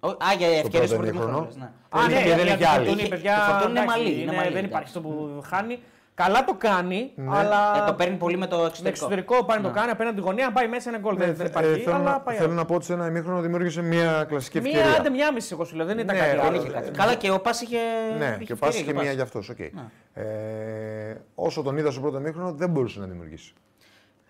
Α, 0.00 0.34
για 0.38 0.48
ευκαιρίες 0.58 0.90
πρώτο 0.90 1.02
που 1.02 1.08
ημίχρονο. 1.08 1.48
Ναι. 1.58 1.70
Α, 1.88 2.08
ναι, 2.08 2.22
και 2.22 2.28
δεν 2.28 2.46
γιατί 2.46 2.50
έχει 2.50 2.58
το 2.62 2.68
άλλη. 2.68 2.76
Φορτούνι, 2.86 3.00
Είχε- 3.00 3.08
παιδιά, 3.08 3.34
το 3.36 3.52
Φορτούνι 3.52 3.70
είναι 3.70 3.80
εντάξει, 3.80 3.98
μαλλί, 3.98 4.12
είναι 4.12 4.22
είναι- 4.22 4.32
μαλλί, 4.36 4.52
Δεν 4.52 4.64
εντάξει. 4.64 4.66
υπάρχει 4.66 4.86
αυτό 4.86 5.00
που 5.00 5.40
χάνει. 5.44 5.78
Καλά 6.16 6.44
το 6.44 6.54
κάνει, 6.58 7.12
Ναι. 7.14 7.36
αλλά. 7.36 7.82
Ε, 7.82 7.86
το 7.86 7.94
παίρνει 7.94 8.16
πολύ 8.16 8.36
με 8.36 8.46
το 8.46 8.54
στο 8.56 8.64
εξωτερικό. 8.66 8.88
εξωτερικό 9.04 9.44
πάει 9.44 9.56
να 9.58 9.62
το 9.62 9.70
κάνει 9.70 9.90
απέναντι 9.90 10.16
τη 10.16 10.22
γωνία, 10.22 10.52
πάει 10.52 10.68
μέσα 10.68 10.88
ένα 10.88 10.98
γκολ. 10.98 11.16
Ναι, 11.16 11.24
Δεν- 11.24 11.34
δεν 11.34 11.46
ε, 11.46 11.48
υπάρχει. 11.48 11.80
θέλω, 11.82 11.96
αλλά 11.96 12.10
να, 12.10 12.20
πάει 12.20 12.36
θέλω 12.36 12.52
out. 12.52 12.54
να 12.56 12.64
πω 12.64 12.74
ότι 12.74 12.84
σε 12.84 12.92
ένα 12.92 13.06
ημίχρονο 13.06 13.40
δημιούργησε 13.40 13.82
μία 13.82 14.24
κλασική 14.28 14.58
ευκαιρία. 14.58 14.84
Μία 14.86 14.94
άντε 14.98 15.10
μία 15.10 15.32
μισή, 15.32 15.48
εγώ 15.52 15.64
σου 15.64 15.76
λέω. 15.76 15.86
Δεν 15.86 15.98
ήταν 15.98 16.16
Ναι, 16.16 16.22
κάτι 16.22 16.36
δεν 16.36 16.46
άλλο. 16.46 16.56
είχε 16.56 16.68
κάτι. 16.68 16.90
Καλά 16.90 17.14
και 17.14 17.30
ο 17.30 17.40
Πας 17.40 17.60
είχε. 17.60 17.78
Ναι, 18.18 18.24
είχε 18.34 18.44
και 18.44 18.52
ο 18.52 18.56
Πας 18.56 18.68
ευκαιρία, 18.68 18.82
είχε 18.82 18.90
ο 18.90 18.94
Πας. 18.94 19.02
μία 19.04 19.12
για 19.12 19.22
αυτός. 19.22 19.50
Okay. 19.58 19.70
Ε, 20.14 21.14
όσο 21.34 21.62
τον 21.62 21.76
είδα 21.76 21.90
στο 21.90 22.00
πρώτο 22.00 22.18
ημίχρονο, 22.18 22.52
δεν 22.52 22.70
μπορούσε 22.70 23.00
να 23.00 23.06
δημιουργήσει. 23.06 23.52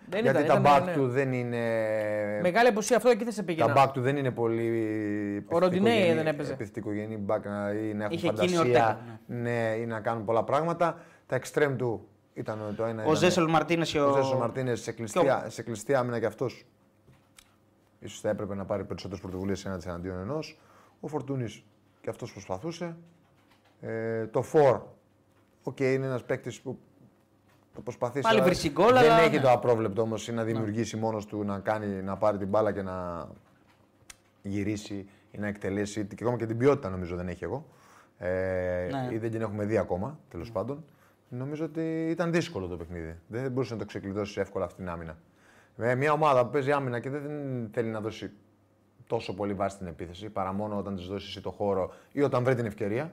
Δεν 0.09 0.23
Γιατί 0.23 0.43
ήταν, 0.43 0.62
τα 0.62 0.70
ήταν, 0.70 0.82
back 0.82 0.86
ναι. 0.86 0.93
του 0.93 1.09
δεν 1.09 1.32
είναι. 1.32 1.59
Μεγάλη 2.43 2.69
απουσία 2.69 2.97
αυτό 2.97 3.09
εκεί 3.09 3.24
θα 3.24 3.31
σε 3.31 3.36
Τα 3.36 3.44
πήγαινα. 3.44 3.74
back 3.77 3.89
του 3.93 4.01
δεν 4.01 4.16
είναι 4.16 4.31
πολύ. 4.31 4.66
Ο 5.48 5.59
Ροντινέι 5.59 5.93
επιθετικογενή- 5.93 6.16
δεν 6.24 6.27
έπαιζε. 6.27 6.52
Επιθετικογενή 6.52 7.24
back 7.28 7.40
να, 7.44 7.70
ή 7.70 7.94
να 7.94 8.05
έχουν 8.05 8.16
Είχε 8.16 8.27
εκείνη 8.28 8.48
φαντασία. 8.48 8.59
Ορτέγα, 8.61 8.98
Ναι, 9.27 9.74
ή 9.81 9.86
να 9.86 10.01
κάνουν 10.01 10.24
πολλά 10.24 10.43
πράγματα. 10.44 10.98
Τα 11.26 11.40
extreme 11.42 11.74
του 11.76 12.09
ήταν 12.34 12.74
το 12.76 12.84
ένα. 12.84 13.01
Ο 13.02 13.05
ήταν- 13.05 13.16
Ζέσελ 13.16 13.48
Μαρτίνες 13.51 13.90
και 13.90 14.01
Ο 14.01 14.10
ο. 14.10 14.14
Ζέσο 14.14 14.36
Μαρτίνες 14.38 14.80
σε, 14.82 14.92
κλειστή- 14.92 15.20
και 15.20 15.30
ο- 15.30 15.51
σε 15.51 15.62
κλειστή 15.62 15.94
άμυνα 15.94 16.18
κι 16.18 16.24
αυτός. 16.26 16.66
σω 18.06 18.18
θα 18.20 18.28
έπρεπε 18.28 18.55
να 18.55 18.64
πάρει 18.64 18.84
περισσότερες 18.84 19.22
πρωτοβουλίες 19.22 19.64
έναντι 19.64 19.88
εναντίον 19.88 20.18
ενός. 20.18 20.59
Ο 21.01 21.09
Φορτούνης 21.09 21.64
και 22.01 22.10
αυτός 22.10 22.32
προσπαθούσε. 22.32 22.96
Ε, 23.80 24.26
το 24.26 24.42
Φορ, 24.42 24.80
οκ, 25.62 25.80
είναι 25.80 26.06
ένας 26.06 26.24
παίκτης 26.24 26.60
που 26.60 26.78
το 27.74 27.80
προσπαθεί. 27.80 28.20
Πάλι 28.20 28.36
αλλά 28.36 28.44
βρίσκει 28.46 28.70
γκολ, 28.70 28.86
Δεν 28.92 28.96
αλλά 28.96 29.18
έχει 29.20 29.36
ναι. 29.36 29.40
το 29.42 29.51
απρόβλεπτο 29.51 30.02
όμως 30.02 30.28
να 30.28 30.44
δημιουργήσει 30.44 30.96
μόνος 30.96 31.26
του 31.26 31.44
να, 31.44 31.59
κάνει, 31.59 31.86
να 32.02 32.16
πάρει 32.16 32.38
την 32.38 32.48
μπάλα 32.48 32.72
και 32.72 32.82
να 32.82 33.28
γυρίσει 34.42 35.06
ή 35.30 35.38
να 35.38 35.46
εκτελέσει. 35.46 36.05
Και 36.05 36.16
ακόμα 36.20 36.36
και 36.36 36.46
την 36.46 36.59
ποιότητα 36.59 36.88
νομίζω 36.90 37.16
δεν 37.16 37.28
έχει 37.28 37.44
εγώ. 37.44 37.66
Ε, 38.18 38.88
Ναι. 38.90 39.09
Ή 39.14 39.18
δεν 39.18 39.30
την 39.30 39.40
έχουμε 39.40 39.64
δει 39.64 39.78
ακόμα, 39.78 40.18
τέλος 40.28 40.52
πάντων. 40.52 40.84
Νομίζω 41.28 41.64
ότι 41.64 42.09
ήταν 42.10 42.32
δύσκολο 42.32 42.66
το 42.66 42.76
παιχνίδι. 42.76 43.18
Δεν 43.26 43.51
μπορούσε 43.51 43.72
να 43.72 43.78
το 43.78 43.84
ξεκλειδώσει 43.84 44.40
εύκολα 44.40 44.64
αυτή 44.64 44.76
την 44.76 44.88
άμυνα. 44.88 45.18
Με 45.76 45.94
μια 45.94 46.12
ομάδα 46.12 46.44
που 46.44 46.51
παίζει 46.51 46.72
άμυνα 46.72 47.01
και 47.01 47.10
δεν 47.10 47.22
θέλει 47.72 47.88
να 47.88 48.01
δώσει 48.01 48.30
τόσο 49.06 49.34
πολύ 49.34 49.55
βάση 49.55 49.74
στην 49.74 49.86
επίθεση, 49.86 50.28
παρά 50.28 50.52
μόνο 50.52 50.78
όταν 50.78 50.96
της 50.96 51.06
δώσεις 51.06 51.28
εσύ 51.28 51.40
το 51.40 51.51
χώρο 51.51 51.92
ή 52.12 52.22
όταν 52.22 52.44
βρει 52.44 52.55
την 52.55 52.66
ευκαιρία, 52.66 53.12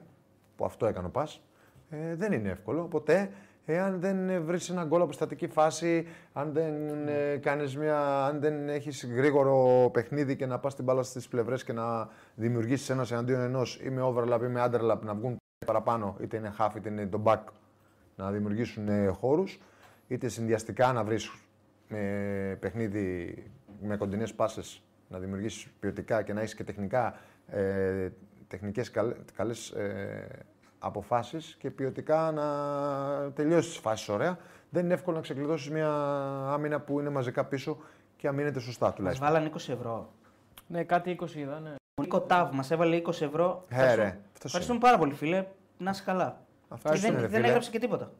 που 0.55 0.65
αυτό 0.65 0.85
έκανε 0.85 1.07
ο 1.07 1.09
Πας, 1.09 1.41
ε, 1.89 2.15
δεν 2.15 2.31
είναι 2.31 2.49
εύκολο. 2.49 2.83
Ποτέ, 2.83 3.31
εάν 3.65 3.99
δεν 3.99 4.43
βρεις 4.43 4.69
ένα 4.69 4.83
γκολ 4.83 5.01
από 5.01 5.11
στατική 5.11 5.47
φάση, 5.47 6.07
αν 6.33 6.51
δεν, 6.53 6.73
ε, 7.07 7.37
κάνεις 7.37 7.77
μια, 7.77 8.25
αν 8.25 8.39
δεν 8.39 8.69
έχεις 8.69 9.05
γρήγορο 9.05 9.89
παιχνίδι 9.93 10.35
και 10.35 10.45
να 10.45 10.59
πας 10.59 10.75
την 10.75 10.83
μπάλα 10.83 11.03
στις 11.03 11.27
πλευρές 11.27 11.63
και 11.63 11.73
να 11.73 12.09
δημιουργήσεις 12.35 12.89
ένας 12.89 13.11
εναντίον 13.11 13.41
ενός 13.41 13.79
ή 13.83 13.89
με 13.89 14.01
overlap 14.03 14.39
ή 14.43 14.47
με 14.47 14.63
underlap 14.65 14.99
να 15.01 15.13
βγουν 15.13 15.37
παραπάνω, 15.65 16.15
είτε 16.21 16.37
είναι 16.37 16.53
half 16.59 16.69
είτε 16.75 16.89
είναι 16.89 17.07
το 17.07 17.21
back, 17.25 17.41
να 18.21 18.31
δημιουργήσουν 18.31 18.87
ε, 18.87 19.07
χώρους, 19.07 19.59
είτε 20.07 20.27
συνδυαστικά 20.27 20.93
να 20.93 21.03
βρεις 21.03 21.31
με 21.87 22.57
παιχνίδι 22.59 23.35
με 23.81 23.97
κοντινές 23.97 24.33
πάσες 24.33 24.81
να 25.07 25.19
δημιουργήσεις 25.19 25.67
ποιοτικά 25.79 26.21
και 26.21 26.33
να 26.33 26.39
έχεις 26.41 26.55
και 26.55 26.63
τεχνικά 26.63 27.15
ε, 27.47 28.09
τεχνικές 28.47 28.91
καλ, 28.91 29.13
καλές 29.35 29.69
ε, 29.69 30.27
αποφάσεις 30.79 31.55
και 31.59 31.69
ποιοτικά 31.71 32.31
να 32.31 32.45
τελειώσεις 33.31 33.71
τις 33.71 33.79
φάσεις 33.79 34.09
ωραία. 34.09 34.37
Δεν 34.69 34.83
είναι 34.85 34.93
εύκολο 34.93 35.15
να 35.15 35.21
ξεκλειδώσεις 35.21 35.69
μια 35.69 35.89
άμυνα 36.47 36.79
που 36.79 36.99
είναι 36.99 37.09
μαζικά 37.09 37.45
πίσω 37.45 37.77
και 38.17 38.27
αμήνεται 38.27 38.59
σωστά 38.59 38.85
Μας 38.85 38.95
τουλάχιστον. 38.95 39.27
βάλανε 39.27 39.49
20 39.53 39.55
ευρώ. 39.55 40.13
Ναι, 40.67 40.83
κάτι 40.83 41.17
20 41.21 41.33
είδα. 41.35 41.59
Ναι. 41.59 41.69
Ο 41.69 42.01
Νίκο 42.01 42.19
Τάβ 42.21 42.53
μας 42.53 42.71
έβαλε 42.71 43.01
20 43.05 43.07
ευρώ. 43.21 43.65
Ε, 43.69 43.73
Ευχαριστούμε- 43.73 44.03
ρε, 44.09 44.17
αυτός 44.27 44.43
Ευχαριστούμε 44.45 44.79
πάρα 44.79 44.97
πολύ, 44.97 45.13
φίλε. 45.13 45.45
Να 45.77 45.89
είσαι 45.89 46.03
καλά. 46.05 46.41
Αυτός 46.73 46.91
Και 46.91 46.99
δεν, 46.99 47.11
είναι, 47.11 47.21
ρε, 47.21 47.27
δεν 47.27 47.35
φίλε. 47.35 47.47
έγραψε 47.47 47.71
και 47.71 47.79
τίποτα. 47.79 48.11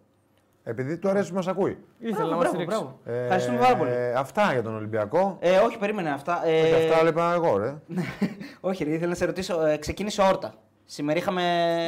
Επειδή 0.64 0.98
του 0.98 1.10
αρέσει 1.10 1.30
που 1.30 1.36
μας 1.36 1.48
ακούει. 1.48 1.78
Ήθελα 1.99 2.30
να 2.30 2.36
Μπράβο, 2.38 2.57
μας 2.57 2.65
μπράβο, 2.65 2.65
στηρίξει. 2.65 2.78
μπράβο. 3.06 3.19
Ε, 3.19 3.23
Ευχαριστούμε 3.23 3.57
πάρα 3.57 3.78
πολύ. 3.78 3.91
Αυτά 4.15 4.52
για 4.53 4.64
τον 4.64 4.76
Ολυμπιακό. 4.76 5.38
Ε, 5.40 5.57
όχι, 5.57 5.78
περίμενε 5.78 6.10
αυτά. 6.11 6.45
Ε, 6.48 6.61
Όχι, 6.61 6.73
αυτά 6.73 6.99
έλεγα 6.99 7.34
εγώ, 7.34 7.57
ρε. 7.57 7.76
όχι, 8.69 8.84
ρε, 8.84 8.90
ήθελα 8.91 9.07
να 9.10 9.15
σε 9.15 9.26
ρωτήσω. 9.26 9.65
Ε, 9.65 9.78
ξεκίνησε 9.78 10.22
όρτα. 10.22 10.53
Σήμερα 10.86 11.19
είχαμε 11.19 11.44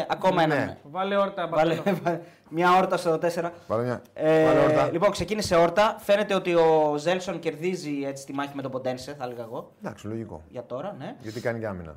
ακόμα 0.10 0.46
Ναι. 0.48 0.54
ένα. 0.54 0.78
Βάλε 0.84 1.16
όρτα. 1.18 1.48
Βάλε, 1.48 1.76
Μπατόνο. 1.76 2.20
μια 2.50 2.78
όρτα 2.78 2.98
στο 2.98 3.20
4. 3.22 3.50
Βάλε 3.68 3.84
μια. 3.84 4.02
Ε, 4.14 4.46
Βάλε 4.46 4.60
όρτα. 4.60 4.90
λοιπόν, 4.92 5.12
ξεκίνησε 5.12 5.56
όρτα. 5.56 5.96
Φαίνεται 6.00 6.34
ότι 6.36 6.54
ο 6.56 6.96
Ζέλσον 6.98 7.40
κερδίζει 7.40 8.04
έτσι 8.06 8.26
τη 8.26 8.34
μάχη 8.34 8.52
με 8.56 8.62
τον 8.62 8.72
Ποντένσε, 8.72 9.14
θα 9.18 9.24
έλεγα 9.24 9.44
εγώ. 9.44 9.72
Εντάξει, 9.84 10.08
λογικό. 10.08 10.42
Για 10.50 10.66
τώρα, 10.66 10.96
ναι. 11.00 11.16
Γιατί 11.22 11.42
κάνει 11.42 11.60
και 11.60 11.68
άμυνα. 11.68 11.96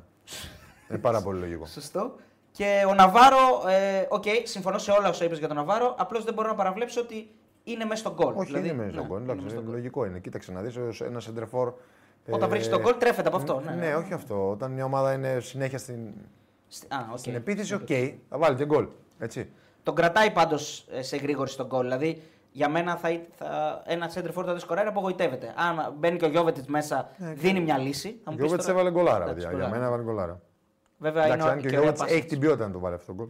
Είναι 0.89 0.99
πάρα 0.99 1.21
πολύ 1.21 1.39
λογικό. 1.39 1.65
Σωστό. 1.65 2.15
Και 2.57 2.83
ο 2.89 2.93
Ναβάρο, 2.93 3.63
ε, 3.67 4.05
οκ, 4.09 4.23
συμφωνώ 4.43 4.77
σε 4.77 4.91
όλα 4.91 5.09
όσα 5.09 5.25
είπες 5.25 5.37
για 5.39 5.47
τον 5.47 5.57
Ναβάρο. 5.57 5.95
Απλώς 5.97 6.23
δεν 6.23 6.33
μπορώ 6.33 6.47
να 6.47 6.55
παραβλέψω 6.55 7.01
ότι 7.01 7.29
είναι 7.63 7.85
μέσα 7.85 7.99
στο 7.99 8.13
γκολ. 8.13 8.33
Όχι, 8.35 8.45
Δηλαδή, 8.45 8.67
είναι 8.67 8.75
μέσα 8.77 8.87
ναι, 8.87 8.93
στο 8.93 9.05
γκολ. 9.07 9.15
είναι 9.21 9.25
εντάξει, 9.25 9.43
μέσα 9.43 9.55
στο 9.55 9.63
γκολ. 9.65 9.73
Λογικό 9.75 10.05
είναι. 10.05 10.19
Κοίταξε 10.19 10.51
να 10.51 10.61
δεις 10.61 11.01
ένα 11.01 11.19
σεντερφόρ. 11.19 11.73
Όταν 12.29 12.41
ε, 12.47 12.51
βρίσκεις 12.51 12.69
το 12.71 12.81
γκολ, 12.81 12.93
τρέφεται 12.97 13.27
από 13.27 13.37
αυτό. 13.37 13.61
Ναι, 13.65 13.71
Ναι, 13.71 13.95
όχι 13.95 14.13
αυτό. 14.13 14.49
Όταν 14.49 14.71
μια 14.71 14.85
ομάδα 14.85 15.13
είναι 15.13 15.39
συνέχεια 15.39 15.77
στην, 15.77 15.99
Στη- 16.67 16.87
Α, 16.93 17.07
οκ. 17.11 17.17
στην 17.17 17.35
επίθεση, 17.35 17.73
οκ, 17.73 17.87
θα 18.29 18.37
βάλει 18.37 18.55
και 18.55 18.65
γκολ. 18.65 18.87
Έτσι. 19.19 19.49
Τον 19.83 19.95
κρατάει 19.95 20.31
πάντως 20.31 20.85
σε 20.99 21.17
εγρήγορση 21.17 21.51
το 21.51 21.65
γκολ. 21.65 21.81
Δηλαδή 21.81 22.21
για 22.51 22.69
μένα 22.69 22.95
θα, 22.95 23.09
εί- 23.09 23.27
θα, 23.37 23.81
ένα 23.85 24.11
center 24.13 24.33
forward 24.39 24.45
δεν 24.45 24.59
σκοράρει, 24.59 24.87
απογοητεύεται. 24.87 25.53
Αν 25.55 25.93
μπαίνει 25.97 26.17
και 26.17 26.25
ο 26.25 26.29
Γιόβετιτς 26.29 26.67
μέσα, 26.67 27.09
δίνει 27.17 27.59
μια 27.59 27.77
λύση. 27.77 28.07
Θα 28.09 28.15
Ο 28.27 28.31
μου 28.31 28.37
πεις 28.37 28.45
Γιόβετιτς 28.45 28.59
τώρα- 28.59 28.71
έβαλε 28.71 28.91
γκολάρα, 28.91 29.23
Εντάξει, 29.23 29.33
παιδιά. 29.33 29.49
Για 29.49 29.57
γκολάρα. 29.57 29.71
μένα 29.71 29.85
έβαλε 29.85 30.03
γκολάρα. 30.03 30.39
Βέβαια 30.97 31.25
Εντάξει, 31.25 31.41
είναι 31.43 31.51
αν 31.51 31.59
και 31.61 31.67
ο 31.67 31.69
και 31.69 31.75
ωραία 31.77 31.79
Γιώβετς 31.81 32.01
πάσα. 32.01 32.13
έχει 32.13 32.25
την 32.27 32.39
ποιότητα 32.39 32.67
να 32.67 32.73
το 32.73 32.79
βάλει 32.79 32.95
αυτό 32.95 33.05
το 33.05 33.13
γκολ. 33.13 33.27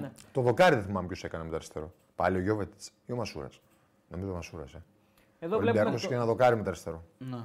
Ναι. 0.00 0.10
Το 0.32 0.40
δοκάρι 0.40 0.74
δεν 0.74 0.84
θυμάμαι 0.84 1.06
ποιος 1.06 1.24
έκανε 1.24 1.44
με 1.44 1.50
το 1.50 1.56
αριστερό. 1.56 1.92
Πάλι 2.16 2.36
ο 2.36 2.40
Γιώβετς 2.40 2.90
ή 3.06 3.12
ο 3.12 3.16
Μασούρας. 3.16 3.60
Νομίζω 4.08 4.30
ο 4.32 4.34
Μασούρας. 4.34 4.74
Ε. 4.74 4.82
Εδώ 5.38 5.56
Ο 5.56 5.58
βλέπουμε, 5.58 5.80
Ολυμπιακός 5.80 6.02
το... 6.02 6.08
και 6.08 6.14
ένα 6.14 6.24
δοκάρι 6.24 6.56
με 6.56 6.62
το 6.62 6.68
αριστερό. 6.68 7.02
Ναι. 7.18 7.36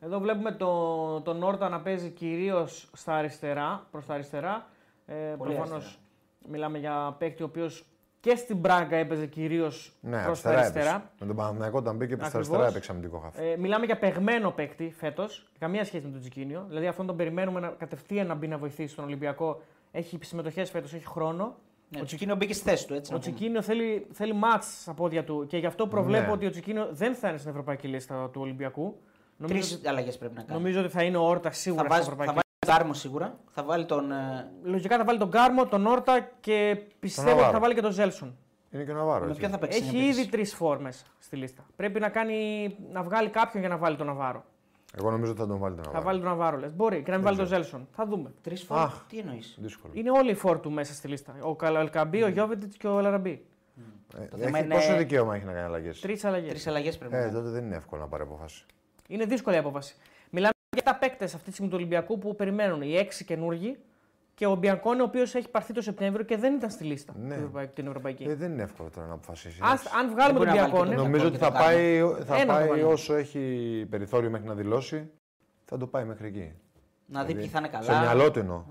Εδώ 0.00 0.18
βλέπουμε 0.20 0.52
το, 0.52 1.20
τον 1.20 1.42
Όρτα 1.42 1.68
να 1.68 1.80
παίζει 1.80 2.10
κυρίως 2.10 2.90
στα 2.92 3.14
αριστερά, 3.14 3.86
προς 3.90 4.06
τα 4.06 4.14
αριστερά. 4.14 4.66
Ε, 5.06 5.14
Πολύ 5.38 5.54
Προφανώς 5.54 5.72
αριστερά. 5.84 6.00
μιλάμε 6.48 6.78
για 6.78 7.14
παίκτη 7.18 7.42
ο 7.42 7.46
οποίος 7.46 7.84
και 8.20 8.36
στην 8.36 8.56
Μπράγκα 8.56 8.96
έπαιζε 8.96 9.26
κυρίως 9.26 9.92
Ναι, 10.00 10.22
προς 10.24 10.40
τα 10.40 10.48
αριστερά 10.48 10.58
αριστερά. 10.58 10.88
έπαιξε. 10.96 11.10
Με 11.20 11.26
τον 11.26 11.36
Παναθηναϊκό 11.36 11.78
όταν 11.78 11.96
μπήκε 11.96 12.16
προς 12.16 12.30
τα 12.30 12.38
Ακριβώς. 12.38 12.48
αριστερά 12.48 12.70
έπαιξε 12.70 12.90
αμυντικό 12.92 13.18
χάφ. 13.18 13.38
Ε, 13.38 13.56
μιλάμε 13.56 13.84
για 13.86 13.98
παιγμένο 13.98 14.50
παίκτη 14.50 14.94
φέτος. 14.98 15.48
Καμία 15.58 15.84
σχέση 15.84 16.04
με 16.04 16.10
τον 16.10 16.20
Τζικίνιο. 16.20 16.64
Δηλαδή 16.68 16.86
αυτόν 16.86 17.06
τον 17.06 17.16
περιμένουμε 17.16 17.60
να, 17.60 17.68
κατευθείαν 17.68 18.26
να 18.26 18.34
μπει 18.34 18.46
να 18.48 18.58
βοηθήσει 18.58 18.94
τον 18.94 19.04
Ολυμπιακό. 19.04 19.62
Έχει 19.92 20.18
συμμετοχές 20.22 20.70
φέτος, 20.70 20.94
έχει 20.94 21.06
χρόνο. 21.06 21.56
Ναι, 21.88 22.00
ο 22.00 22.04
Τσικίνιο 22.04 22.36
μπήκε 22.36 22.52
στη 22.54 22.68
θέση 22.68 22.86
του. 22.86 22.94
Έτσι, 22.94 23.12
Ο 23.12 23.14
να 23.16 23.20
πούμε. 23.20 23.32
Τσικίνιο 23.34 23.62
θέλει, 23.62 24.06
θέλει 24.12 24.32
μάτς 24.32 24.80
στα 24.80 24.92
πόδια 24.94 25.24
του 25.24 25.46
και 25.48 25.56
γι' 25.56 25.66
αυτό 25.66 25.86
προβλέπω 25.86 26.26
Ναι. 26.26 26.32
ότι 26.32 26.46
ο 26.46 26.50
Τσικίνιο 26.50 26.88
δεν 26.90 27.14
θα 27.14 27.28
είναι 27.28 27.38
στην 27.38 27.50
ευρωπαϊκή 27.50 27.88
λίστα 27.88 28.30
του 28.32 28.40
Ολυμπιακού. 28.40 28.96
Νομίζω, 29.36 29.66
Τρει 29.68 29.76
ότι, 29.78 29.88
αλλαγές 29.88 30.18
πρέπει 30.18 30.34
να 30.34 30.40
κάνει. 30.42 30.52
νομίζω 30.58 30.80
ότι 30.80 30.88
θα 30.88 31.02
είναι 31.02 31.16
ο 31.16 31.22
Όρτας 31.22 31.54
θα 31.54 31.60
σίγουρα 31.60 31.82
βάλει 31.88 32.02
στην 32.02 32.16
θα 32.16 32.22
Ευρωπαϊκή. 32.22 32.45
Βάλει 32.66 32.68
τον 32.68 32.74
Κάρμο 32.76 32.92
σίγουρα. 32.94 33.38
Θα 33.50 33.62
βάλει 33.64 33.84
τον. 33.86 34.12
ε, 34.12 34.50
Λογικά 34.62 34.96
θα 34.96 35.04
βάλει 35.04 35.18
τον 35.18 35.30
Κάρμο, 35.30 35.66
τον 35.66 35.86
Όρτα 35.86 36.30
και 36.40 36.82
πιστεύω 37.00 37.28
ότι 37.30 37.36
θα 37.38 37.42
Ναβάρο. 37.44 37.60
βάλει 37.62 37.74
και 37.74 37.80
τον 37.80 37.90
Ζέλσον. 37.92 38.36
Είναι 38.70 38.84
και 38.84 38.90
ο 38.90 38.94
Ναβάρο. 38.94 39.20
Με 39.24 39.26
έτσι. 39.26 39.38
ποιον 39.40 39.50
θα 39.50 39.58
παίξει. 39.58 39.78
Έχει 39.78 39.86
στην 39.86 39.98
επίθεση. 40.00 40.20
ήδη 40.20 40.30
τρεις 40.30 40.54
φόρ 40.54 40.78
μέσα 40.80 41.04
στη 41.18 41.36
λίστα. 41.36 41.66
Πρέπει 41.76 42.00
να, 42.00 42.08
κάνει, 42.08 42.36
να 42.92 43.02
βγάλει 43.02 43.28
κάποιον 43.28 43.60
για 43.62 43.68
να 43.72 43.76
βάλει 43.76 43.96
τον 43.96 44.06
Ναβάρο. 44.06 44.44
Εγώ 44.98 45.10
νομίζω 45.10 45.30
ότι 45.30 45.40
θα 45.40 45.46
τον 45.46 45.58
βάλει 45.58 45.74
τον 45.74 45.84
Θα 45.84 45.90
Ναβάρο. 45.90 46.06
βάλει 46.06 46.20
τον 46.20 46.28
Ναβάρο 46.28 46.56
λες. 46.58 46.74
Μπορεί 46.74 47.02
και 47.02 47.10
να 47.10 47.16
μην 47.16 47.24
βάλει 47.26 47.36
τον 47.36 47.46
Ζέλσον. 47.46 47.88
Θα 47.92 48.06
δούμε. 48.06 48.32
Τρεις 48.42 48.62
φορέ. 48.62 48.80
Αχ. 48.80 49.04
Τι 49.08 49.18
εννοείς; 49.18 49.56
Δύσκολο. 49.60 49.92
Είναι 49.96 50.10
όλοι 50.10 50.30
οι 50.30 50.34
φόρ 50.34 50.60
του 50.60 50.70
μέσα 50.70 50.94
στη 50.94 51.08
λίστα. 51.08 51.34
Ο 51.40 51.56
Καλαλκαμπή, 51.56 52.22
ο 52.22 52.28
Γιώβετιτ 52.28 52.72
και 52.78 52.86
ο 52.86 52.98
Ελαραμπή. 52.98 53.44
Ε, 54.20 54.24
Το 54.24 54.36
θέμα 54.36 54.56
έχει, 54.58 54.66
είναι- 54.66 54.74
Πόσο 54.74 54.96
δικαίωμα 54.96 55.34
έχει 55.36 55.44
να 55.44 55.52
κάνει 55.52 55.64
αλλαγές; 55.64 56.00
Τρεις 56.00 56.24
αλλαγές. 56.24 56.48
Τρεις 56.50 56.66
αλλαγές 56.66 56.98
πρέπει 56.98 57.12
να 57.12 57.18
Ε, 57.18 57.22
κάνει. 57.22 57.32
τότε 57.34 57.48
δεν 57.48 57.64
είναι 57.64 57.76
εύκολο 57.76 58.00
να 58.02 58.08
πάρει 58.08 58.22
αποφάση. 58.22 58.64
Είναι 59.08 59.24
δύσκολη 59.24 59.56
η 59.56 59.58
απόφαση. 59.58 59.96
Μιλάμε 60.86 60.92
για 60.92 60.92
τα 60.92 60.96
παίκτες 60.98 61.34
αυτή 61.34 61.46
τη 61.46 61.52
στιγμή 61.52 61.70
του 61.70 61.76
Ολυμπιακού 61.78 62.18
που 62.18 62.34
περιμένουν 62.36 62.82
οι 62.82 62.96
έξι 62.96 63.24
καινούργοι 63.24 63.76
και 64.34 64.46
ο 64.46 64.54
Μπιανκόνη, 64.54 65.00
ο 65.00 65.04
οποίος 65.04 65.34
έχει 65.34 65.48
πάρθει 65.48 65.72
το 65.72 65.80
Σεπτέμβριο 65.82 66.24
και 66.24 66.36
δεν 66.36 66.54
ήταν 66.54 66.70
στη 66.70 66.84
λίστα 66.84 67.12
Ναι. 67.16 67.28
την 67.34 67.36
Ευρωπαϊκή. 67.36 67.72
Την 67.74 67.86
Ευρωπαϊκή. 67.86 68.22
Ε, 68.24 68.34
δεν 68.34 68.52
είναι 68.52 68.62
εύκολο 68.62 68.90
τώρα 68.94 69.06
να 69.06 69.12
αποφασίσει. 69.14 69.60
Ας, 69.62 69.86
αν 69.86 70.10
βγάλουμε 70.10 70.38
μπορεί 70.38 70.50
τον 70.50 70.56
να 70.58 70.62
βάλει 70.62 70.70
και 70.70 70.76
Μπιανκόνη. 70.76 70.94
τον 70.94 71.04
Νομίζω 71.04 71.26
ότι 71.26 71.38
και 71.38 71.44
θα 71.44 71.50
το 71.52 71.58
κάνει. 71.58 71.66
πάει, 71.66 72.24
θα 72.24 72.36
Ένα 72.36 72.52
το 72.52 72.58
πάει 72.58 72.68
κάνει. 72.68 72.82
όσο 72.82 73.14
έχει 73.14 73.40
περιθώριο 73.90 74.30
μέχρι 74.30 74.46
να 74.46 74.54
δηλώσει, 74.54 75.10
θα 75.64 75.76
το 75.78 75.86
πάει 75.86 76.04
μέχρι 76.04 76.26
εκεί. 76.26 76.52
Να 77.06 77.24
δει 77.24 77.34
ποιοι 77.34 77.46
θα 77.46 77.58
είναι 77.58 77.68
Σε 77.80 77.86
καλά. 77.90 78.00
μυαλό 78.00 78.30
του 78.30 78.38
εννοώ. 78.38 78.62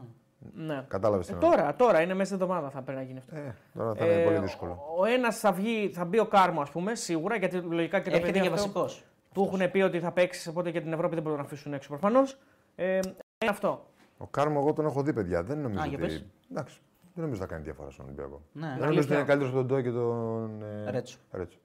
Ναι. 0.54 0.86
Κατάλαβες 0.88 1.28
Ε, 1.30 1.32
τι 1.32 1.38
εννοώ. 1.38 1.50
τώρα, 1.58 1.76
τώρα 1.76 2.02
είναι 2.02 2.14
μέσα 2.14 2.26
στην 2.36 2.42
εβδομάδα 2.42 2.70
θα 2.70 2.82
πρέπει 2.82 2.98
να 3.00 3.04
γίνει 3.06 3.18
αυτό. 3.20 3.36
Ε, 3.36 3.56
τώρα 3.78 3.94
θα 3.96 4.06
είναι 4.06 4.24
πολύ 4.24 4.40
δύσκολο. 4.40 4.96
Ο 5.00 5.06
ένας 5.06 5.40
θα, 5.40 5.52
βγει, 5.52 5.92
θα 5.94 6.06
μπει 6.06 6.20
ο 6.20 6.26
Κάρμο, 6.26 6.62
ας 6.62 6.70
πούμε, 6.70 6.96
σίγουρα, 6.96 7.36
γιατί 7.36 7.58
λογικά 7.58 8.00
και 8.00 8.10
το 8.10 8.16
Έρχεται 8.16 8.32
παιδί 8.32 8.46
για 8.46 8.54
αυτό 8.56 8.72
βασικός. 8.72 9.04
Του 9.36 9.49
έχουν 9.53 9.72
πει 9.72 9.82
ότι 9.82 9.99
θα 9.99 10.12
παίξεις, 10.12 10.48
οπότε 10.48 10.70
για 10.70 10.82
την 10.82 10.94
Ευρώπη 10.94 11.14
δεν 11.14 11.24
μπορούν 11.24 11.38
να 11.40 11.44
αφήσουν 11.44 11.74
έξω 11.74 11.90
προφανώς. 11.90 12.38
Ε, 12.76 12.95
είναι 12.95 13.49
αυτό. 13.49 13.86
Ο 14.18 14.26
Κάρμο, 14.28 14.60
εγώ 14.62 14.74
τον 14.74 14.86
έχω 14.86 15.02
δει, 15.02 15.14
παιδιά. 15.14 15.44
Δεν 15.44 15.57
νομίζω 15.60 15.82
Α, 15.82 15.86
για 15.86 15.98
ότι. 15.98 16.07
πες. 16.07 16.26
Εντάξει, 16.52 16.80
δεν 17.14 17.24
νομίζω 17.24 17.41
ότι 17.41 17.49
θα 17.49 17.53
κάνει 17.53 17.64
διαφορά 17.64 17.90
στον 17.90 18.06
Ολυμπιακό. 18.06 18.41
Ναι, 18.52 18.68
δεν 18.68 18.80
νομίζω 18.80 18.99
ότι 18.99 19.14
είναι 19.14 19.24
καλύτερος 19.24 19.48
από 19.49 19.57
τον 19.57 19.68
Ντόι 19.68 19.84
και 19.84 19.91
τον. 19.91 20.62
ε, 20.88 20.91
Ρέτσο. 20.91 21.18
Ρέτσο. 21.32 21.57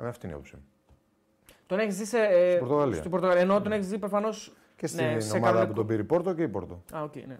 Ε, 0.00 0.06
αυτή 0.08 0.26
είναι 0.26 0.34
η 0.34 0.38
άποψή 0.38 0.54
μου. 0.56 0.62
Τον 1.66 1.78
έχεις 1.78 1.96
δει 1.98 2.04
σε, 2.04 2.18
ε, 2.18 2.46
Στην 2.48 2.58
Πορτογαλία. 2.60 2.96
Στην 2.96 3.10
Πορτογαλία. 3.10 3.42
Ενώ 3.42 3.60
τον 3.62 3.72
έχεις 3.72 3.88
δει 3.88 3.98
προφανώς. 3.98 4.52
Και 4.76 4.86
στην 4.86 5.04
ναι, 5.06 5.20
σε 5.20 5.28
ομάδα 5.36 5.46
κανονικό- 5.46 5.68
που 5.68 5.78
τον 5.78 5.86
πήρε 5.86 6.02
η 6.02 6.04
Πόρτο 6.04 6.34
και 6.34 6.42
η 6.42 6.48
Πόρτο. 6.48 6.82
Α, 6.94 7.02
οκ, 7.02 7.14
ναι. 7.16 7.38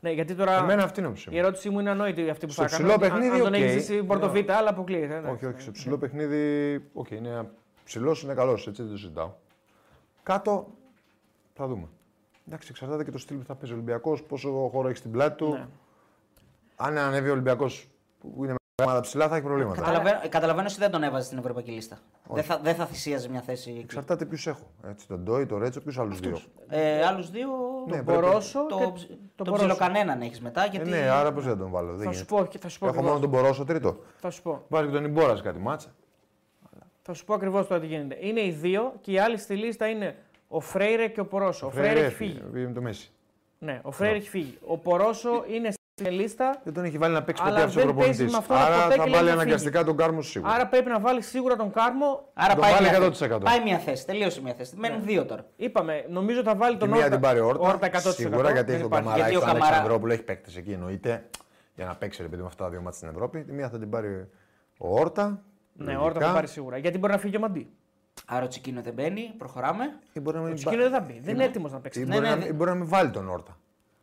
Ναι, 0.00 0.10
γιατί 0.10 0.34
τώρα 0.34 0.56
Εμένα 0.56 0.82
αυτή 0.82 0.98
είναι 1.00 1.08
η 1.08 1.10
άποψή 1.10 1.28
η 1.30 1.32
μου. 1.32 1.38
ερώτησή 1.38 1.70
μου 1.70 1.80
είναι 1.80 1.90
ανόητη 1.90 2.30
αυτή 2.30 2.46
που 2.46 2.52
Στο 2.52 2.62
θα 2.62 2.68
κάνω. 2.68 2.78
ψηλό 2.88 2.92
Αν- 2.92 3.00
παιχνίδι, 3.00 3.34
Αν 3.36 3.42
τον 3.44 3.54
οκ. 3.54 3.60
έχεις 3.60 3.74
δει 3.74 3.80
στην 3.80 4.06
Πόρτο 4.06 4.42
Β, 4.42 4.56
αλλά 4.56 4.70
αποκλείεται. 4.70 5.14
εντάξει. 5.16 5.44
Όχι, 5.44 5.54
όχι. 5.54 5.62
Σε 5.62 5.70
ψηλό 5.70 5.98
παιχνίδι. 5.98 6.74
Οκ, 6.92 7.10
είναι 7.10 7.50
ψηλός, 7.90 8.22
είναι 8.22 8.34
καλός. 8.34 8.66
Έτσι 8.66 8.82
δεν 8.82 8.90
το 8.90 8.96
συζητάω. 8.96 9.30
Κάτω 10.22 10.66
θα 11.54 11.66
δούμε. 11.66 11.88
Εντάξει, 12.48 12.68
εξαρτάται 12.70 13.04
και 13.04 13.10
το 13.10 13.18
στυλ 13.18 13.36
που 13.36 13.44
θα 13.44 13.54
παίζει 13.54 13.72
ο 13.72 13.74
Ολυμπιακός, 13.74 14.22
πόσο 14.22 14.68
χώρο 14.72 14.88
έχει 14.88 14.96
στην 14.96 15.10
πλάτη 15.10 15.36
του. 15.36 15.52
Ναι. 15.52 15.66
Αν 16.76 16.98
ανέβει 16.98 17.28
ο 17.28 17.32
Ολυμπιακός 17.32 17.88
που 18.20 18.34
είναι 18.44 18.52
με 18.52 18.84
ομάδα 18.84 19.00
ψηλά, 19.00 19.28
θα 19.28 19.36
έχει 19.36 19.44
προβλήματα. 19.44 19.80
Καταλαβαίνω, 19.80 20.18
καταλαβαίνω 20.28 20.66
εσύ 20.66 20.78
δεν 20.78 20.90
τον 20.90 21.02
έβαζες 21.02 21.26
στην 21.26 21.38
Ευρωπαϊκή 21.38 21.70
λίστα. 21.70 21.98
Δεν 22.32 22.44
θα, 22.44 22.58
δεν 22.58 22.74
θα 22.74 22.86
θυσίαζε 22.86 23.28
μια 23.28 23.40
θέση. 23.40 23.70
εκεί. 23.70 23.80
Εξαρτάται 23.80 24.24
ποιους 24.24 24.46
έχω. 24.46 24.70
Έτσι, 24.84 25.06
τον 25.08 25.20
Ντόι, 25.22 25.46
τον 25.46 25.58
Ρέτσο, 25.58 25.80
ποιους 25.80 25.98
άλλους 25.98 26.20
δύο. 26.20 26.40
Ε, 26.68 27.04
Άλλους 27.06 27.30
δύο. 27.30 27.48
Ναι, 27.88 27.96
το 27.96 28.02
πρέπει. 28.04 28.20
Μπορόσο 28.20 28.66
το, 28.66 28.76
και 28.76 28.84
το, 28.84 28.92
τον 28.92 29.18
το 29.36 29.44
Μπορόσο. 29.44 29.66
ψιλοκανέναν 29.66 30.20
έχεις 30.20 30.40
μετά. 30.40 30.64
Ε, 30.64 30.68
Γιατί... 30.70 30.90
ναι, 30.90 30.98
άρα 31.08 31.32
πώς 31.32 31.44
δεν 31.44 31.58
τον 31.58 31.70
βάλω. 31.70 31.94
Δεν 31.96 32.06
Θα 32.06 32.12
σου 32.12 32.24
γίνεται. 32.28 32.50
πω, 32.50 32.58
θα 32.58 32.68
σου 32.68 32.78
πω 32.78 32.86
Έχω 32.86 32.94
ακριβώς. 32.94 33.18
μόνο 33.20 33.30
τον 33.30 33.40
Μπορόσο 33.40 33.64
τρίτο. 33.64 33.96
Θα 34.16 34.30
σου 34.30 34.42
πω. 34.42 34.64
Βάζει 34.68 34.86
και 34.86 34.92
τον 34.92 35.04
Ιμπόρας 35.04 35.42
κάτι 35.42 35.58
μάτσα. 35.58 35.94
Θα 37.02 37.12
σου 37.14 37.24
πω 37.24 37.34
ακριβώς 37.34 37.66
τώρα 37.66 37.80
τι 37.80 37.86
γίνεται. 37.86 38.16
Είναι 38.20 38.40
οι 38.40 38.50
δύο 38.50 38.92
και 39.00 39.10
οι 39.12 39.18
άλλοι 39.18 39.36
στη 39.36 39.54
λίστα 39.54 39.86
είναι 39.88 40.16
ο 40.48 40.60
Φρέιρε 40.60 41.08
και 41.08 41.20
ο 41.20 41.26
Πορόσο. 41.26 41.66
Ο 41.66 41.70
Φρέιρε 41.70 42.00
έχει 42.00 42.14
φύγει. 42.14 42.40
Πήγε 42.52 42.66
με 42.66 42.72
το 42.72 42.80
Μέση. 42.80 43.10
Ναι, 43.58 43.80
ο 43.82 43.90
Φρέιρε 43.90 44.16
έχει 44.16 44.28
φύγει. 44.28 44.58
Ο 44.66 44.78
Πορόσο 44.78 45.44
είναι 45.48 45.70
στη 45.70 46.10
λίστα, 46.10 46.60
Δεν 46.64 46.72
τον 46.74 46.84
έχει 46.84 46.98
βάλει 46.98 47.14
να 47.14 47.22
παίξει 47.22 47.42
Αλλά 47.46 47.52
ποτέ 47.52 47.62
αυτός 47.64 47.82
ο 47.82 47.86
δεν 47.86 47.96
παίζει 47.96 48.24
προπονητής. 48.24 48.32
με 48.32 48.38
αυτόν 48.38 48.56
Άρα 48.56 48.82
ποτέ 48.82 48.94
θα 48.96 49.02
και 49.04 49.10
λέει 49.10 49.10
βάλει 49.18 49.24
να 49.24 49.30
φύγει. 49.30 49.42
αναγκαστικά 49.42 49.84
τον 49.84 49.96
Κάρμο 49.96 50.22
σίγουρα. 50.22 50.52
άρα 50.52 50.66
πρέπει 50.66 50.88
να 50.88 51.00
βάλει 51.00 51.22
σίγουρα 51.22 51.56
τον 51.56 51.70
Κάρμο. 51.72 52.28
Άρα 52.34 52.52
τον 52.54 52.62
πάει 52.62 52.72
βάλει 52.72 52.88
μια, 52.88 52.98
100%. 52.98 53.12
θέση. 53.12 53.38
πάει 53.38 53.60
μια 53.64 53.78
θέση. 53.78 54.06
Τελείωσε 54.06 54.42
μια 54.42 54.54
θέση. 54.54 54.76
Μένουν 54.76 55.04
δύο 55.04 55.24
τώρα. 55.24 55.46
Είπαμε, 55.56 56.04
νομίζω 56.08 56.42
θα 56.42 56.54
βάλει 56.56 56.72
Τη 56.74 56.78
τον 56.80 56.88
μία 56.88 56.96
Όρτα. 56.98 57.10
την 57.10 57.20
πάρει 57.20 57.40
ο 57.40 57.46
Όρτα. 57.46 57.68
Όρτα 57.68 57.86
100%. 57.86 58.12
Σίγουρα 58.12 58.50
γιατί 58.50 58.70
δεν 58.72 58.80
έχει 58.80 58.88
τον 58.88 58.98
υπάρχει. 58.98 59.04
Καμαρά, 59.04 59.14
Γιατί 59.16 59.30
έχει 59.30 59.36
ο 59.36 59.38
τον 59.40 59.48
Καμαρά- 59.48 59.66
Αλεξανδρόπουλο, 59.66 60.12
έχει 60.12 60.22
παίκτες 60.22 60.56
εκεί 60.56 60.70
εννοείται. 60.72 61.24
Για 61.74 61.84
να 61.86 61.96
παίξει 61.96 62.22
ρε 62.22 62.28
παιδί 62.28 62.40
με 62.42 62.46
αυτά 62.48 62.64
τα 62.64 62.70
δύο 62.70 62.80
μάτια 62.80 62.96
στην 62.98 63.08
Ευρώπη. 63.08 63.42
Τη 63.44 63.52
μία 63.52 63.68
θα 63.68 63.78
την 63.78 63.90
πάρει 63.90 64.28
ο 64.78 65.00
Όρτα. 65.00 65.42
Ναι, 65.72 65.84
λογικά. 65.84 66.02
Όρτα 66.04 66.20
θα 66.26 66.32
πάρει 66.32 66.46
σίγουρα. 66.46 66.76
Γιατί 66.76 66.98
μπορεί 66.98 67.12
να 67.12 67.18
φύγει 67.18 67.36
ο 67.36 67.40
Μαντί. 67.40 67.70
Άρα 68.26 68.44
ο 68.44 68.48
Τσικίνο 68.48 68.80
δεν 68.82 68.92
μπαίνει. 68.92 69.34
Προχωράμε. 69.38 69.84
Ή 70.12 70.20
μπορεί 70.20 70.36
να 70.36 70.42
Ο 70.42 70.46
μην 70.46 70.54
Τσικίνο 70.54 70.82
δεν 70.82 70.90
θα 70.92 71.00
μπει. 71.00 71.20
Δεν 71.22 71.34
είναι 71.34 71.44
έτοιμος 71.44 71.72
να 71.72 71.78
παίξει. 71.80 72.00
Ή 72.00 72.04
Ναι, 72.04 72.14
μπορεί, 72.14 72.24
ναι, 72.28 72.34
να... 72.34 72.36
δε- 72.36 72.46
ή 72.48 72.52
μπορεί 72.52 72.70
να 72.70 72.76
μην 72.76 72.88
βάλει 72.88 73.10
τον 73.10 73.28
Όρτα. 73.28 73.58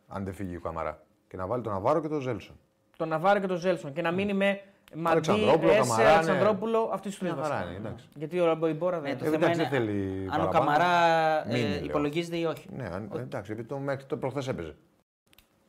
Αν 0.08 0.24
δεν 0.24 0.34
φύγει 0.34 0.56
ο 0.56 0.60
Καμαρά. 0.60 1.02
Και 1.28 1.36
να 1.36 1.46
βάλει 1.46 1.62
τον 1.62 1.72
Ναβάρο 1.72 2.00
και 2.00 2.08
τον 2.08 2.20
Ζέλσον. 2.20 2.56
Τον 2.96 3.08
Ναβάρο 3.08 3.40
και 3.40 3.46
τον 3.46 3.56
Ζέλσον 3.56 3.92
και 3.92 4.02
να 4.02 4.10
μείνει 4.10 4.34
με 4.34 4.60
Μαντί, 4.94 5.10
Αλεξανδρόπουλο, 5.10 5.70
Έσε, 5.70 5.80
Καμαρά, 5.80 6.02
ναι. 6.04 6.10
Αλεξανδρόπουλο, 6.10 6.90
αυτής 6.92 7.18
τη 7.18 7.24
Μια 7.24 7.34
τρεις 7.34 7.46
χαρά 7.48 7.64
είναι, 7.68 7.76
εντάξει. 7.76 8.08
Γιατί 8.14 8.40
ο 8.40 8.54
Μποϊμπόρα 8.56 9.00
Ναι, 9.00 9.08
δεν. 9.08 9.18
το 9.18 9.24
Ε, 9.24 9.28
θέμα 9.30 9.36
εντάξει, 9.46 9.60
είναι 9.60 9.68
δεν 9.70 9.78
θέλει 9.80 10.20
αν 10.20 10.40
ο 10.40 10.48
παραπάνω. 10.48 10.58
Καμαρά 10.58 11.46
Μείνει, 11.46 11.60
ε, 11.60 11.68
λέω. 11.68 11.84
υπολογίζεται 11.84 12.36
ή 12.36 12.44
όχι. 12.44 12.68
Ναι, 12.76 12.84
αν- 12.92 13.10
εντάξει, 13.16 13.52
επειδή 13.52 13.68
το, 13.68 13.78
μέχρι 13.78 14.04
το 14.04 14.16
προχθές 14.16 14.48
έπαιζε. 14.48 14.76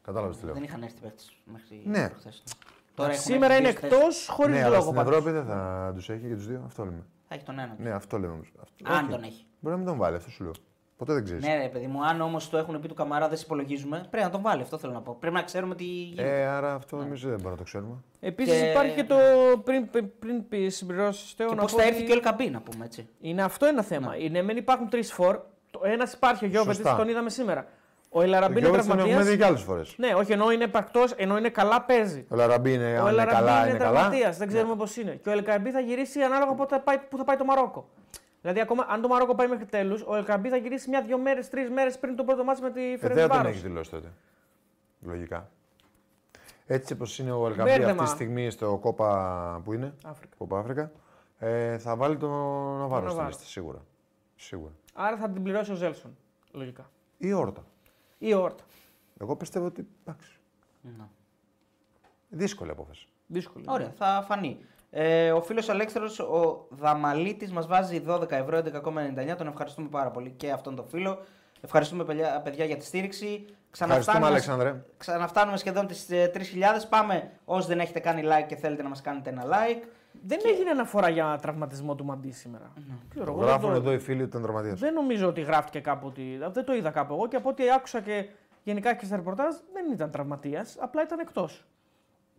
Κατάλαβες 0.01 0.38
τι 0.38 0.45
λέω. 0.45 0.53
Δεν 0.53 0.63
είχαν 0.63 0.81
έρθει 0.81 0.99
παίχτε 1.01 1.23
μέχρι 1.45 1.81
Ναι. 1.85 2.09
Προχθές. 3.05 3.05
Τώρα 3.05 3.11
έχουν 3.11 3.21
Σήμερα 3.23 3.53
έρθει 3.53 3.63
είναι 3.65 3.71
δύο 3.71 3.80
θέσεις. 3.89 3.97
εκτός 3.97 4.27
χωρίς 4.35 4.55
ναι, 4.55 4.61
αλλά 4.61 4.69
λόγο 4.69 4.81
στην 4.81 4.95
πάντως. 4.95 5.11
Ευρώπη 5.17 5.31
δεν 5.31 5.45
θα 5.45 5.91
τους 5.95 6.09
έχει 6.09 6.27
και 6.27 6.35
τους 6.35 6.47
δύο. 6.47 6.61
Αυτό 6.65 6.84
λέμε. 6.84 7.03
Θα 7.27 7.35
έχει 7.35 7.43
τον 7.43 7.59
ένα. 7.59 7.76
Ναι, 7.77 7.89
αυτό 7.91 8.17
λέμε 8.19 8.34
όμως. 8.34 8.51
Αυτό- 8.61 8.93
Αν 8.93 9.03
όχι. 9.03 9.11
τον 9.11 9.23
έχει. 9.23 9.45
Μπορεί 9.59 9.76
να 9.76 9.81
μην 9.81 9.85
τον 9.85 9.97
βάλει, 9.97 10.15
αυτό 10.15 10.30
σου 10.30 10.43
λέω. 10.43 10.51
Ποτέ 10.97 11.13
δεν 11.13 11.23
ξέρεις. 11.23 11.43
Ναι, 11.45 11.57
ρε 11.61 11.67
παιδί 11.67 11.88
μου, 11.88 12.05
αν 12.05 12.21
όμως 12.21 12.49
το 12.49 12.57
έχουν 12.57 12.80
πει 12.81 12.88
του 12.88 12.93
Καμαρά 12.93 13.27
δεν 13.27 13.38
σε 13.38 13.43
υπολογίζουμε, 13.45 14.07
πρέπει 14.09 14.26
να 14.26 14.31
τον 14.31 14.41
βάλει. 14.41 14.61
Αυτό 14.61 14.77
θέλω 14.77 14.93
να 14.93 15.01
πω. 15.01 15.17
Πρέπει 15.19 15.35
να 15.35 15.41
ξέρουμε 15.43 15.76
τι 15.76 15.84
γίνεται. 15.84 16.41
Ε, 16.41 16.45
άρα 16.45 16.73
αυτό 16.73 16.97
εμείς 16.97 17.21
δεν 17.21 17.30
μπορούμε 17.31 17.49
να 17.51 17.57
το 17.57 17.63
ξέρουμε. 17.63 17.95
Επίσης 18.19 18.59
Και- 18.61 18.69
υπάρχει 18.69 18.95
και 18.95 19.03
το. 19.03 19.15
Πριν, 19.63 19.89
πριν, 19.89 20.09
πριν 20.19 20.47
πει 20.47 20.69
συμπληρώσεις, 20.69 21.31
Θεό, 21.34 21.47
και 21.47 21.55
να 21.55 21.61
πώς 21.61 21.71
πω 21.71 21.77
θα 21.77 21.84
ότι 21.84 21.93
έρθει 21.93 22.05
και 22.05 22.11
ο 22.11 22.15
Ελκαμπή, 22.15 22.49
να 22.49 22.61
πούμε 22.61 22.85
έτσι. 22.85 23.07
Είναι 23.21 23.41
αυτό 23.43 23.65
ένα 23.65 23.84
θέμα. 23.84 24.15
Είναι 24.17 24.41
μεν 24.41 24.57
υπάρχουν 24.57 24.89
τρεις 24.89 25.13
φορ. 25.13 25.39
Ένας 25.84 26.13
υπάρχει 26.13 26.45
ο 26.45 26.47
Γιώβετ, 26.47 26.76
Σωστά. 26.76 26.95
τον 26.95 27.07
είδαμε 27.07 27.30
σήμερα. 27.30 27.67
Ο 28.11 28.18
Το 28.19 28.26
Ελαραμπή 28.26 28.52
είναι 28.52 28.61
Γιώβετς 28.61 28.88
τον 28.88 28.99
έχουμε 28.99 29.07
δει 29.11 29.15
τραυματία. 29.15 29.38
και 29.38 29.45
άλλες 29.45 29.61
φορές. 29.61 29.94
Ναι, 29.98 30.14
όχι 30.14 30.31
ενώ 30.31 30.52
είναι 30.52 30.68
πακτός, 30.68 31.11
ενώ 31.11 31.38
είναι 31.38 31.49
καλά 31.49 31.81
παίζει. 31.81 32.26
Ο 32.30 32.36
Λαραμπή 32.36 32.73
είναι, 32.73 32.86
Ο 32.86 32.88
αν 32.88 32.99
είναι 33.02 33.10
Ελαραμπή 33.10 33.36
καλά, 33.36 33.60
είναι 33.61 33.69
είναι 33.69 33.77
καλά. 33.77 33.91
τραυματίας, 33.99 34.38
δεν 34.38 34.48
ξέρουμε 34.48 34.76
πώς 34.76 34.98
είναι. 34.98 35.11
Και 35.23 35.30
ο 35.30 35.31
Ελκαμπή 35.31 35.72
θα 35.72 35.80
γυρίσει 35.80 36.22
ανάλογα 36.22 36.53
πότε 36.53 36.76
θα 36.76 36.81
πάει, 36.81 36.98
που 37.10 37.18
θα 37.18 37.23
πάει 37.23 37.36
το 37.36 37.45
Μαρόκο. 37.45 37.90
Δηλαδή, 38.41 38.60
ακόμα 38.60 38.86
αν 38.90 39.02
το 39.02 39.07
Μαρόκο 39.07 39.36
πάει 39.36 39.48
μέχρι 39.48 39.65
τέλους, 39.65 40.03
ο 40.07 40.15
Ελκαμπή 40.15 40.49
θα 40.49 40.56
γυρίσει 40.57 40.90
μια-δύο 40.90 41.18
μέρες, 41.18 41.49
τρεις 41.49 41.69
μέρες 41.69 41.99
πριν 41.99 42.15
το 42.15 42.23
πρώτο 42.23 42.44
μάτι 42.44 42.61
με 42.61 42.72
τη 42.72 42.81
Ε, 42.81 42.88
δεν 42.90 42.99
τον 42.99 43.10
Φερενβάρο. 43.10 43.48
έχεις 43.48 43.61
δηλώσει 43.61 43.90
τότε. 43.91 44.07
Λογικά. 45.02 45.49
Έτσι 46.65 46.94
όπως 46.94 47.19
είναι 47.19 47.31
ο 47.31 47.48
Ελκαμπή 47.48 47.69
Μπέρδεμα. 47.69 47.91
αυτή 47.91 48.03
τη 48.03 48.10
στιγμή 48.10 48.49
στο 48.49 48.77
κόπα 48.81 49.61
που 49.64 49.73
είναι, 49.73 49.94
Αφρικα. 50.06 50.36
κόπα 50.38 50.60
Αφρικα, 50.60 50.91
ε, 51.38 51.77
θα 51.77 51.95
βάλει 51.95 52.18
τον 52.18 52.30
Ναβάρο 52.80 52.99
στη 53.02 53.07
Ναβάρο. 53.07 53.27
λίστα, 53.27 53.44
σίγουρα. 53.44 53.86
σίγουρα. 54.36 54.72
Άρα 54.94 55.18
θα 55.18 55.30
την 55.30 55.44
πληρώσει 55.44 55.72
ο 55.72 55.76
Ζέλσον. 55.76 56.18
Λογικά. 56.52 56.90
Ή 57.18 57.34
Όρτα. 57.34 57.64
Ή 58.20 58.34
ο 58.34 58.41
Όρτα. 58.41 58.64
Εγώ 59.20 59.36
πιστεύω 59.36 59.66
ότι. 59.66 59.88
Εντάξει. 60.06 60.40
Ναι. 60.82 61.04
Δύσκολη 62.30 62.72
απόφαση. 62.72 63.08
Δύσκολο. 63.28 63.66
Ωραία, 63.68 63.91
θα 63.98 64.24
φανεί. 64.28 64.58
Ε, 64.91 65.32
ο 65.32 65.41
φίλος 65.41 65.70
Αλέξανδρος, 65.70 66.20
ο 66.20 66.68
Δαμαλίτης, 66.70 67.52
μας 67.52 67.68
βάζει 67.68 68.04
12 68.08 68.32
ευρώ, 68.32 68.58
11,99. 68.58 69.36
Τον 69.38 69.48
ευχαριστούμε 69.48 69.88
πάρα 69.90 70.12
πολύ 70.12 70.30
και 70.30 70.52
αυτόν 70.52 70.76
τον 70.76 70.88
φίλο. 70.88 71.20
Ευχαριστούμε 71.62 72.04
παιδιά, 72.04 72.41
παιδιά 72.41 72.66
για 72.66 72.78
τη 72.78 72.86
στήριξη. 72.86 73.46
Ευχαριστούμε, 73.80 74.26
Αλέξανδρε. 74.26 74.84
Ξαναφτάνουμε 74.98 75.58
σχεδόν 75.58 75.88
τις 75.88 76.08
3.000. 76.10 76.88
Πάμε 76.90 77.32
όσοι 77.46 77.68
δεν 77.68 77.80
έχετε 77.80 78.00
κάνει 78.00 78.22
like 78.26 78.46
και 78.48 78.56
θέλετε 78.56 78.84
να 78.84 78.90
μας 78.90 79.02
κάνετε 79.02 79.30
ένα 79.30 79.44
like. 79.46 79.88
Δεν 80.27 80.40
έγινε 80.45 80.69
αναφορά 80.69 81.10
για 81.10 81.38
τραυματισμό 81.41 81.95
του 81.95 82.06
Μαντί 82.06 82.31
σήμερα. 82.31 82.72
Ξέρω, 83.10 83.26
Το 83.26 83.31
εγώ 83.31 83.40
δεν 83.40 83.49
γράφουν 83.49 83.69
το- 83.69 83.76
εδώ 83.76 83.91
οι 83.94 83.99
φίλοι 83.99 84.19
ότι 84.22 84.30
ήταν 84.30 84.41
τραυματία. 84.41 84.73
Δεν 84.73 84.94
νομίζω 84.94 85.27
ότι 85.27 85.41
γράφτηκε 85.41 85.80
κάπου 85.80 86.07
ότι. 86.07 86.40
Δεν 86.52 86.65
το 86.65 86.73
είδα 86.73 86.91
κάπου 86.91 87.14
εγώ 87.14 87.27
και 87.27 87.36
από 87.36 87.49
ό,τι 87.49 87.72
άκουσα 87.72 88.02
και 88.02 88.26
γενικά 88.64 88.94
και 88.95 89.06
στα 89.06 89.15
ρεπορτάζ 89.15 89.56
δεν 89.73 89.91
ήταν 89.91 90.11
τραυματίας, 90.11 90.77
απλά 90.80 91.02
ήταν 91.02 91.19
εκτός. 91.19 91.65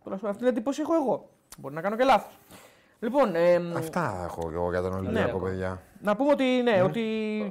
Τουλάχιστον 0.03 0.31
αυτή 0.31 0.43
την 0.43 0.51
εντύπωση 0.51 0.81
έχω 0.81 0.93
εγώ. 0.95 1.29
Μπορεί 1.57 1.73
να 1.75 1.81
κάνω 1.81 1.95
και 1.95 2.03
λάθος. 2.03 2.37
Λοιπόν, 2.99 3.35
ε, 3.35 3.55
Αυτά 3.77 4.21
έχω 4.23 4.49
εγώ 4.53 4.69
για 4.69 4.81
τον 4.81 4.93
Ολυμπιακό, 4.93 5.39
Ναι. 5.39 5.49
παιδιά. 5.49 5.81
να 6.01 6.15
πούμε 6.15 6.31
ότι, 6.31 6.43
ναι, 6.43 6.81
ότι 6.81 7.01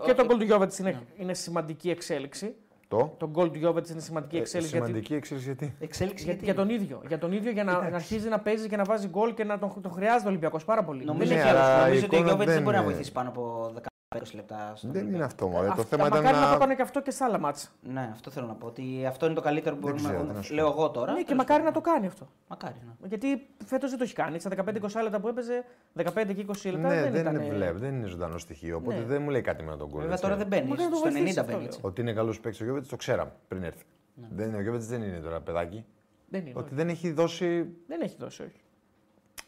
και 0.04 0.14
το 0.14 0.22
Ε, 0.22 0.26
γκολ 0.26 0.38
του 0.38 0.44
Γιώβετ 0.44 0.74
είναι, 0.78 1.02
είναι 1.16 1.34
σημαντική 1.34 1.90
εξέλιξη. 1.90 2.54
Το. 2.90 3.14
Το 3.18 3.28
γκολ 3.28 3.50
του 3.50 3.58
Γιώβετ 3.58 3.88
είναι 3.88 4.00
σημαντική 4.00 4.36
Ε, 4.36 4.38
εξέλιξη. 4.40 4.70
γιατί- 4.72 4.86
σημαντική 4.86 5.14
εξέλιξη 5.14 5.48
γιατί; 5.48 5.74
Εξέλιξη 5.80 6.24
Για, 6.24 6.32
γιατί; 6.32 6.44
για 6.46 6.54
τον 6.54 6.68
ίδιο. 6.68 7.02
Για 7.08 7.18
τον 7.18 7.32
ίδιο 7.32 7.50
για 7.50 7.64
να, 7.64 7.72
να 7.72 7.96
αρχίζει 7.96 8.28
να 8.28 8.38
παίζει 8.40 8.68
και 8.68 8.76
να 8.76 8.84
βάζει 8.84 9.08
γκολ 9.08 9.34
και 9.34 9.44
να 9.44 9.58
τον, 9.58 9.72
τον 9.82 9.92
χρειάζεται 9.92 10.26
ο 10.26 10.28
Ολυμπιακός 10.28 10.64
πάρα 10.64 10.84
πολύ. 10.84 11.04
Νομίζω, 11.04 11.34
Ναι, 11.34 11.40
ότι- 11.40 11.48
αλλά 11.48 11.76
η 11.80 11.88
νομίζω 11.88 12.04
ότι 12.04 12.14
ο 12.14 12.18
εικόνα 12.18 12.26
Γιώβετς 12.28 12.44
δεν 12.46 12.54
δεν 12.54 12.62
μπορεί 12.62 12.76
να 12.76 12.82
είναι- 12.82 12.92
βοηθήσει 12.92 13.12
πάνω 13.12 13.28
από 13.28 13.72
10 13.74 13.89
20 14.16 14.22
λεπτά. 14.34 14.72
στον 14.76 14.90
Δεν 14.92 15.00
είναι 15.00 15.08
Ολυμπιακό. 15.08 15.24
αυτό 15.32 15.46
μόνο. 15.48 15.64
Το 15.64 15.70
Αυτά- 15.70 15.84
θέμα 15.84 16.06
ήταν 16.06 16.18
μακάρι 16.22 16.36
να 16.36 16.42
το 16.42 16.48
να. 16.48 16.54
έκανε 16.54 16.74
και 16.74 16.82
αυτό 16.82 17.02
και 17.02 17.10
σε 17.10 17.24
άλλα 17.24 17.38
μάτσα. 17.38 17.68
Ναι, 17.82 18.08
αυτό 18.12 18.30
θέλω 18.30 18.46
να 18.46 18.52
πω. 18.54 18.66
Ότι 18.66 19.06
αυτό 19.06 19.26
είναι 19.26 19.34
το 19.34 19.40
καλύτερο 19.40 19.76
που 19.76 19.86
Δεν 19.86 19.90
μπορούμε 19.94 20.08
ξέρω, 20.08 20.24
να 20.24 20.30
τι 20.30 20.36
να 20.36 20.42
σου 20.42 20.54
Λέω 20.54 20.66
πω. 20.66 20.70
εγώ 20.72 20.90
τώρα. 20.90 21.12
Ναι, 21.12 21.18
και 21.18 21.24
τέλος 21.24 21.38
μακάρι 21.38 21.62
να 21.62 21.66
πάντων. 21.72 21.82
το 21.82 21.90
κάνει 21.90 22.06
αυτό. 22.06 22.28
Μακάρι. 22.48 22.74
Ναι. 23.00 23.08
Γιατί 23.08 23.46
φέτος 23.64 23.88
δεν 23.90 23.98
το 23.98 24.04
έχει 24.04 24.14
κάνει. 24.14 24.38
Στα 24.38 24.50
15-20 24.50 25.02
λεπτά 25.02 25.20
που 25.20 25.28
έπαιζε, 25.28 25.64
15 25.94 26.34
και 26.34 26.40
20 26.40 26.70
λεπτά 26.70 26.88
Ναι, 26.88 27.00
δεν, 27.02 27.12
δεν 27.12 27.20
ήταν. 27.20 27.34
είναι 27.34 27.54
βλέμ, 27.54 27.76
δεν 27.76 27.94
είναι 27.94 28.06
ζωντανό 28.06 28.38
στοιχείο. 28.38 28.76
Οπότε 28.76 28.96
Ναι. 28.98 29.04
δεν 29.04 29.22
μου 29.22 29.30
λέει 29.30 29.40
κάτι 29.40 29.62
με 29.62 29.76
τον 29.76 29.88
κόλλο. 29.90 30.02
Βέβαια 30.02 30.18
τώρα 30.18 30.36
δεν 30.36 30.46
μπαίνει. 30.46 30.68
Μακάρι 30.68 30.84
να 30.84 30.90
το 30.90 30.96
Στο 30.96 31.06
90 31.08 31.12
βοηθήσει 31.12 31.38
αυτό, 31.38 31.50
μπαίνει. 31.52 31.62
λέω. 31.64 31.72
έτσι. 31.74 31.80
Ότι 31.82 32.00
είναι 32.00 32.12
καλός 32.12 32.40
παίκτης 32.40 32.60
ο 32.60 32.64
Γιώβετς 32.64 32.88
το 32.88 32.96
ξέραμε 32.96 33.30
πριν 33.48 33.62
έρθει. 33.62 33.84
Ναι. 34.14 34.26
Δεν 34.30 34.48
είναι, 34.48 34.56
ο 34.56 34.60
Γιώβετς 34.60 34.86
δεν 34.86 35.02
είναι 35.02 35.18
τώρα 35.18 35.40
παιδάκι. 35.40 35.84
Δεν 36.28 36.40
είναι. 36.40 36.52
Ότι 36.54 36.64
όχι. 36.66 36.74
δεν 36.74 36.88
έχει 36.88 37.12
δώσει, 37.12 37.66
Δεν 37.86 38.00
έχει 38.00 38.16
δώσει, 38.18 38.42
όχι. 38.42 38.60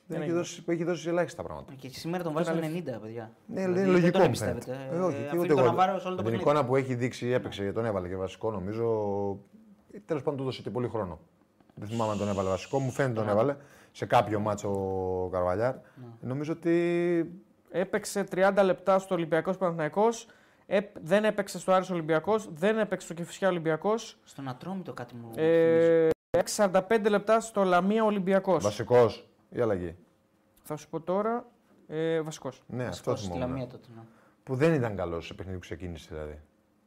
Δεν 0.07 0.19
Δεν 0.19 0.21
έχει 0.21 0.31
έχει 0.31 0.39
δώσει, 0.39 0.65
έχει 0.67 0.85
δώσει 0.85 1.09
ελάχιστα 1.09 1.43
πράγματα. 1.43 1.73
Και 1.75 1.89
σήμερα 1.89 2.23
τον 2.23 2.33
βάζει 2.33 2.51
στο 2.51 2.59
90, 2.59 3.01
παιδιά. 3.03 3.31
Ναι, 3.47 3.61
Δηλαδή, 3.61 3.81
είναι 3.81 3.91
λογικό. 3.91 4.01
Δεν 4.01 4.13
τον 4.13 4.21
μου 4.21 4.27
εμπιστεύεται. 4.27 4.65
φαίνεται. 4.73 4.97
Ε, 4.97 4.99
όχι, 4.99 5.17
και 5.17 5.25
αφήνει 5.27 5.39
ούτε 5.39 5.49
τον 5.49 5.59
εγώ. 5.59 5.67
Ναβάρο 5.67 5.99
σε 5.99 6.07
όλο 6.07 6.17
το 6.17 6.23
Με 6.23 6.31
την 6.31 6.39
παιχνίδι. 6.39 6.43
εικόνα 6.43 6.65
που 6.65 6.77
έχει 6.77 6.95
δείξει, 6.95 7.27
έπαιξε 7.29 7.65
και 7.65 7.73
τον 7.73 7.85
έβαλε 7.85 8.09
και 8.09 8.17
βασικό, 8.17 8.51
νομίζω. 8.51 8.85
Τέλος 10.05 10.23
πάντων 10.23 10.37
του 10.39 10.43
έδωσε 10.43 10.63
και 10.63 10.71
πολύ 10.71 10.89
χρόνο. 10.89 11.19
Δεν 11.75 11.89
θυμάμαι 11.89 12.13
αν 12.13 12.19
τον 12.19 12.29
έβαλε 12.29 12.49
βασικό. 12.49 12.79
Μου 12.79 12.91
φαίνεται 12.91 13.15
τον 13.15 13.29
έβαλε 13.29 13.57
σε 13.93 14.07
κάποιο 14.07 14.41
μάτσο 14.41 14.69
ο 15.25 15.29
Καρβαλιάρ. 15.29 15.75
Ναι. 15.75 15.83
Νομίζω 16.21 16.53
ότι. 16.53 17.43
Έπαιξε 17.75 18.25
30 18.35 18.53
λεπτά 18.65 18.99
στο 18.99 19.15
Ολυμπιακός 19.15 19.57
Παναθυναϊκό. 19.57 20.09
Δεν 21.03 21.25
έπαιξε 21.25 21.59
στο 21.59 21.73
Άρης 21.73 21.91
Ολυμπιακός. 21.91 22.49
Δεν 22.55 22.79
έπαιξε 22.79 23.07
στο 23.07 23.15
Κεφισιά 23.15 23.49
Ολυμπιακός. 23.49 24.19
Στον 24.25 24.49
Ατρόμητο 24.49 24.93
κάτι 24.93 25.15
μου. 25.15 25.31
Ε, 25.35 26.09
έπαιξε 26.31 26.71
45 26.73 27.07
λεπτά 27.09 27.41
στο 27.41 27.63
Λαμία 27.63 28.05
Ολυμπιακός. 28.05 28.63
Βασικός 28.63 29.27
ή 29.53 29.61
αλλαγή. 29.61 29.97
Θα 30.63 30.77
σου 30.77 30.89
πω 30.89 31.01
τώρα. 31.01 31.47
Ε, 31.89 32.21
Βασικός. 32.21 32.63
Ναι, 32.67 32.83
αυτός 32.83 32.89
Βασικός 32.99 33.19
στη 33.19 33.27
θυμόμουν. 33.29 33.49
Λαμία 33.51 33.67
τότε. 33.67 33.89
ναι. 33.97 34.03
Που 34.43 34.55
δεν 34.55 34.75
ήταν 34.75 34.97
καλός 34.97 35.27
σε 35.27 35.35
παιχνίδι 35.35 35.57
που 35.59 35.63
ξεκίνησε 35.65 36.09
δηλαδή. 36.15 36.39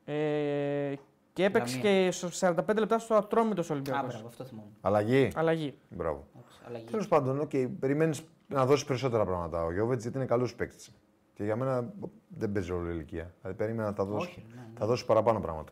Ε, 0.05 0.95
και 1.33 1.43
έπαιξε 1.43 1.75
Λαμία. 1.77 2.05
και 2.05 2.11
στο 2.11 2.29
45 2.67 2.77
λεπτά 2.77 2.99
στο 2.99 3.15
Ατρόμητος 3.15 3.69
Α, 3.69 3.73
Ολυμπιακό. 3.73 4.07
μπράβο, 4.07 4.27
αυτό 4.27 4.43
θυμόμαι. 4.43 4.69
Αλλαγή. 4.81 5.29
Αλλαγή. 5.35 5.77
Μπράβο. 5.89 6.27
Εντάξει, 6.37 6.59
αλλαγή. 6.67 6.85
Τέλος 6.85 7.07
πάντων, 7.07 7.41
okay, 7.47 7.69
περιμένεις 7.79 8.23
να 8.47 8.65
δώσεις 8.65 8.85
περισσότερα 8.85 9.25
πράγματα 9.25 9.63
ο 9.63 9.71
Γιώβετς 9.71 10.01
γιατί 10.01 10.17
είναι 10.17 10.25
καλός 10.25 10.55
παίκτης. 10.55 10.91
Και 11.33 11.43
για 11.43 11.55
μένα 11.55 11.93
δεν 12.27 12.51
παίζει 12.51 12.69
ρόλο 12.69 12.87
η 12.87 12.91
ηλικία. 12.93 13.33
Δηλαδή 13.41 13.57
περίμενα 13.57 13.87
να 13.89 13.93
τα 13.93 14.05
δώσει, 14.05 14.27
Όχι, 14.29 14.45
ναι, 14.49 14.55
ναι. 14.61 14.67
θα 14.77 14.85
δώσει 14.85 15.05
παραπάνω 15.05 15.39
πράγματα. 15.39 15.71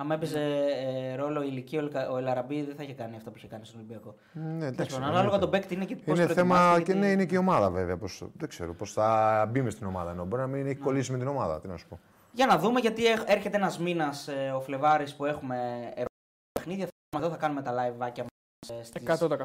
Άμα 0.00 0.14
έπαιζε 0.14 0.40
ε, 0.40 1.14
ρόλο 1.14 1.42
η 1.42 1.46
ηλικία, 1.50 1.80
ο 1.80 1.82
Ελκα- 1.84 2.10
ο 2.10 2.16
Ελαραμπή 2.16 2.62
δεν 2.62 2.76
θα 2.76 2.82
είχε 2.82 2.94
κάνει 2.94 3.16
αυτά 3.16 3.30
που 3.30 3.36
είχε 3.36 3.46
κάνει 3.48 3.64
στον 3.64 3.78
Ολυμπιακό. 3.78 4.14
Ναι, 4.32 4.42
εντάξει, 4.66 4.70
Λοιπόν, 4.70 4.94
εννοείται. 4.94 5.06
ανάλογα 5.18 5.38
τον 5.38 5.50
παίκτη 5.50 5.74
είναι 5.74 5.84
και 5.84 5.96
πώς 5.96 6.18
Είναι 6.18 6.26
θέμα 6.34 6.80
και 6.84 6.94
ναι, 6.94 7.10
είναι 7.10 7.24
και 7.26 7.34
η 7.34 7.38
ομάδα 7.38 7.70
βέβαια. 7.70 7.96
Πώς, 7.96 8.24
δεν 8.36 8.48
ξέρω 8.48 8.74
πώς 8.74 8.92
θα 8.92 9.46
μπει 9.50 9.62
μες 9.62 9.72
στην 9.72 9.86
ομάδα. 9.86 10.10
Ενώ 10.10 10.24
μπορεί 10.24 10.42
να 10.42 10.48
μην 10.48 10.62
Ναι. 10.64 10.70
έχει 10.70 10.78
κολλήσει 10.80 11.12
με 11.12 11.18
την 11.18 11.26
ομάδα. 11.26 11.60
Τι 11.60 11.68
να 11.68 11.76
σου 11.76 11.88
πω. 11.88 11.98
Για 12.32 12.46
να 12.46 12.58
δούμε, 12.58 12.80
γιατί 12.80 13.06
έχ- 13.06 13.24
έρχεται 13.30 13.56
ένας 13.56 13.78
μήνας 13.78 14.28
ο 14.54 14.60
Φλεβάρης 14.60 15.14
που 15.16 15.24
έχουμε 15.24 15.90
ε, 15.94 16.04
παιχνίδια. 16.52 16.86
Θα, 16.86 17.18
εδώ 17.18 17.30
θα 17.30 17.36
κάνουμε 17.36 17.62
τα 17.62 17.72
live 17.72 17.96
βάκια 17.96 18.24
μας. 18.24 18.90
100%. 19.20 19.44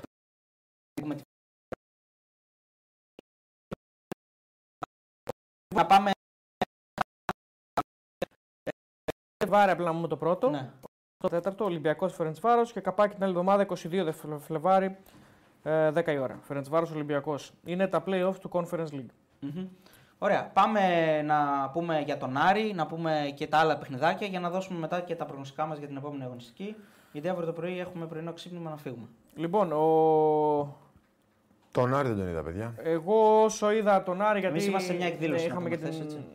Να 5.76 5.86
πάμε. 5.86 6.12
Βάρε 9.48 9.72
απλά 9.72 9.86
να 9.86 9.92
πούμε 9.92 10.08
το 10.08 10.18
πρώτο. 10.18 10.50
Ναι. 10.50 10.70
Το 11.18 11.28
τέταρτο, 11.28 11.66
Ολυμπιακός 11.66 12.14
Φερεντσβάρο 12.14 12.64
και 12.64 12.80
καπάκι 12.80 13.14
την 13.14 13.24
άλλη 13.24 13.32
εβδομάδα 13.32 13.62
22 13.62 14.04
Δε 14.04 14.12
Φλε- 14.12 14.40
Φλεβάρι, 14.40 14.98
ε, 15.64 15.92
10 15.92 16.12
η 16.12 16.18
ώρα. 16.18 16.40
Φερεντσβάρο 16.42 16.88
Ολυμπιακός. 16.94 17.52
Είναι 17.66 17.88
τα 17.88 18.04
playoffs 18.08 18.36
του 18.42 18.50
Conference 18.54 18.88
League. 18.94 19.06
Μμμ. 19.40 19.68
Ωραία. 20.18 20.50
Πάμε 20.54 20.82
να 21.22 21.70
πούμε 21.74 22.02
για 22.06 22.18
τον 22.18 22.38
Άρη, 22.38 22.74
να 22.76 22.86
πούμε 22.88 23.34
και 23.36 23.48
τα 23.48 23.58
άλλα 23.58 23.78
παιχνιδάκια 23.78 24.28
για 24.28 24.40
να 24.40 24.50
δώσουμε 24.50 24.80
μετά 24.80 25.00
και 25.02 25.16
τα 25.16 25.26
προγνωστικά 25.26 25.66
μας 25.66 25.78
για 25.78 25.88
την 25.88 25.98
επόμενη 25.98 26.24
αγωνιστική. 26.24 26.76
Γιατί 27.12 27.30
αύριο 27.30 27.46
το 27.46 27.54
πρωί 27.54 27.80
έχουμε 27.80 28.06
πρωινό 28.06 28.34
ξύπνημα 28.34 28.70
να 28.70 28.78
φύγουμε. 28.78 29.08
Λοιπόν, 29.36 29.72
ο... 29.72 30.76
Τον 31.72 31.94
Άρη 31.96 32.08
δεν 32.08 32.18
τον 32.18 32.28
είδα, 32.28 32.44
παιδιά. 32.44 32.74
εγώ 32.78 33.44
όσο 33.44 33.72
είδα 33.72 34.04
τον 34.04 34.22
Άρη. 34.22 34.40
Γιατί 34.40 34.56
Εμείς 34.56 34.68
είμαστε 34.68 34.92
σε 34.92 34.98
μια 34.98 35.08
εκδήλωση, 35.08 35.42
ναι, 35.48 35.48
να 35.48 35.54
είχαμε 35.54 35.70
και 35.70 35.78
πούμε 35.78 35.90
την, 35.90 36.00
χθες, 36.00 36.14
έτσι. 36.16 36.26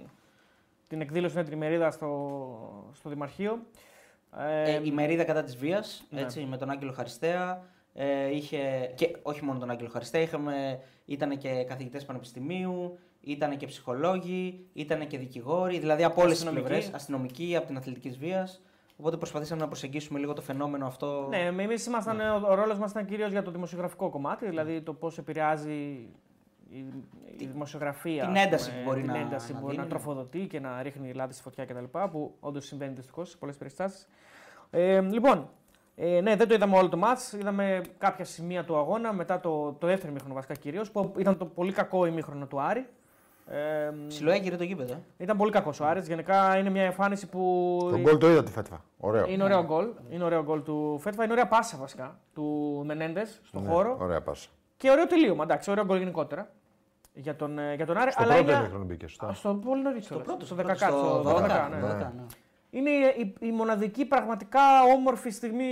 Την 0.89 1.01
εκδήλωση 1.01 1.37
με 1.37 1.43
την 1.45 1.53
ημερίδα 1.53 1.91
στο, 1.91 2.91
στο 2.93 3.09
Δημαρχείο. 3.09 3.59
Ε, 4.39 4.75
Ε, 4.75 4.81
η 4.85 4.91
μερίδα 4.91 5.25
κατά 5.25 5.43
της 5.43 5.57
βίας, 5.57 6.05
ναι. 6.11 6.21
έτσι, 6.21 6.41
με 6.51 6.57
τον 6.57 6.71
Άγγελο 6.71 6.93
Χαριστέα. 6.93 7.63
Ε, 7.99 8.35
είχε, 8.35 8.93
και 8.95 9.17
όχι 9.23 9.45
μόνο 9.45 9.59
τον 9.59 9.71
Άγγελο 9.71 9.89
Χαριστέα, 9.89 10.21
είχαμε, 10.21 10.81
ήταν 11.05 11.39
και 11.39 11.65
καθηγητές 11.65 12.05
πανεπιστημίου, 12.05 12.99
ήταν 13.21 13.57
και 13.57 13.67
ψυχολόγοι, 13.67 14.67
ήταν 14.73 15.07
και 15.07 15.19
δικηγόροι, 15.19 15.79
δηλαδή 15.79 16.05
από 16.05 16.21
όλες 16.23 16.33
τις 16.33 16.43
Αστυνομικοί. 16.43 16.69
πλευρές, 16.73 16.95
αστυνομικοί, 16.95 17.57
από 17.57 17.67
την 17.67 17.77
αθλητική 17.77 18.09
βίας. 18.09 18.61
Οπότε 18.97 19.17
προσπαθήσαμε 19.17 19.61
να 19.61 19.67
προσεγγίσουμε 19.67 20.19
λίγο 20.19 20.33
το 20.33 20.41
φαινόμενο 20.43 20.87
αυτό. 20.87 21.27
Ναι, 21.29 21.63
εμείς 21.63 21.87
ήμασταν, 21.87 22.21
ο, 22.21 22.47
ο 22.51 22.55
ρόλος 22.55 22.79
μας 22.79 22.91
ήταν 22.91 23.07
κυρίως 23.07 23.31
για 23.31 23.43
το 23.43 23.51
δημοσιογραφικό 23.51 24.11
κομμάτι, 24.11 24.47
δηλαδή 24.47 24.81
το 24.83 24.93
πώς 24.95 25.19
επηρεάζει 25.19 26.09
η, 26.79 26.87
η 27.39 27.47
δημοσιογραφία. 27.47 28.25
την 28.25 28.37
ας 28.37 28.45
ένταση 28.45 28.71
πούμε, 28.71 28.83
που 28.83 28.89
μπορεί 28.89 29.03
την 29.03 29.11
να- 29.13 29.19
ένταση 29.19 29.53
να 29.53 29.59
που 29.59 29.65
μπορεί 29.65 29.77
να 29.77 29.83
δίνει. 29.83 29.95
τροφοδοτεί 29.95 30.47
και 30.47 30.61
να 30.61 30.83
ρίχνει 30.83 31.13
λάδι 31.13 31.33
στη 31.33 31.43
φωτιά 31.43 31.65
κτλ. 31.65 31.99
Που 32.11 32.35
όντως 32.41 32.67
συμβαίνει 32.67 32.93
δυστυχώς 32.93 33.31
σε 33.31 33.37
πολλές 33.37 33.57
περιστάσεις. 33.57 34.09
Ε, 34.71 35.01
λοιπόν, 35.01 35.49
ε, 35.97 36.21
ναι, 36.21 36.37
δεν 36.37 36.49
το 36.49 36.55
είδαμε 36.55 36.77
όλο 36.79 36.89
το 36.89 36.97
μάτς. 36.97 37.33
Είδαμε 37.33 37.81
κάποια 37.99 38.25
σημεία 38.25 38.65
του 38.65 38.77
αγώνα 38.77 39.13
μετά 39.13 39.41
το, 39.41 39.73
το 39.73 39.87
δεύτερο 39.87 40.11
ημίχρονο 40.11 40.35
βασικά 40.35 40.55
κυρίως, 40.55 40.91
που 40.91 41.13
ήταν 41.19 41.37
το 41.39 41.45
πολύ 41.47 41.73
κακό 41.73 42.07
ημίχρονο 42.07 42.47
του 42.47 42.61
Άρη. 42.61 42.87
Ε, 43.51 43.91
Ψιλοέγειρε 44.09 44.57
το 44.57 44.65
γήπεδο. 44.65 44.93
ε. 44.93 44.99
ήταν 45.23 45.37
πολύ 45.37 45.51
κακός 45.51 45.81
ο 45.81 45.87
Άρης. 45.87 46.07
Γενικά 46.07 46.59
είναι 46.59 46.71
μια 46.71 46.83
εμφάνιση 46.83 47.29
που. 47.29 47.79
Τον 47.91 48.01
γκολ 48.01 48.19
το 48.19 48.31
είδα 48.31 48.43
τη 48.43 48.51
φέτβα. 48.51 48.85
Ωραίο. 48.99 49.27
Είναι 49.29 49.45
ωραίο 49.45 49.65
γκολ. 49.65 49.89
Είναι 50.11 50.25
ωραίο 50.25 50.43
γκολ 50.43 50.63
του 50.63 50.99
Φέτβα. 51.01 51.23
Είναι 51.25 51.33
ωραία 51.33 51.47
πάσα 51.47 51.77
βασικά 51.77 52.19
του 52.35 52.83
Μενέντες 52.87 53.41
στον 53.45 53.63
Ναι, 53.63 53.69
χώρο. 53.69 53.97
Ωραία 54.01 54.23
πάσα. 54.23 54.49
Και 54.77 54.91
ωραίο 54.91 55.07
τελείωμα. 55.07 55.43
Εντάξει, 55.45 55.71
ωραίο 55.71 55.85
γκολ 55.85 55.99
γενικότερα 55.99 56.51
για 57.17 57.37
τον, 57.37 57.59
ε, 57.59 57.75
για 57.75 57.87
τον 57.87 57.97
Άρη. 57.97 58.11
Στο 58.13 58.23
αλλά 58.23 58.35
πρώτο 58.35 58.51
είναι... 58.51 58.59
ημίχρονο 58.61 58.85
μπήκε, 58.85 59.07
σωστά. 59.07 59.35
Στο 59.35 59.55
πολύ 59.55 59.83
νωρίς. 59.83 60.05
Στο 60.05 60.19
πρώτο, 60.19 60.47
στο 60.47 60.57
10, 60.57 60.59
πρώτο, 60.59 60.75
στο 60.79 61.23
12, 61.25 61.37
12, 61.37 61.39
ναι. 61.71 61.81
12, 61.93 61.97
ναι. 61.99 62.11
Είναι 62.71 62.91
η, 62.91 63.35
η 63.41 63.51
μοναδική 63.53 64.05
πραγματικά 64.05 64.61
όμορφη 64.97 65.31
στιγμή 65.31 65.67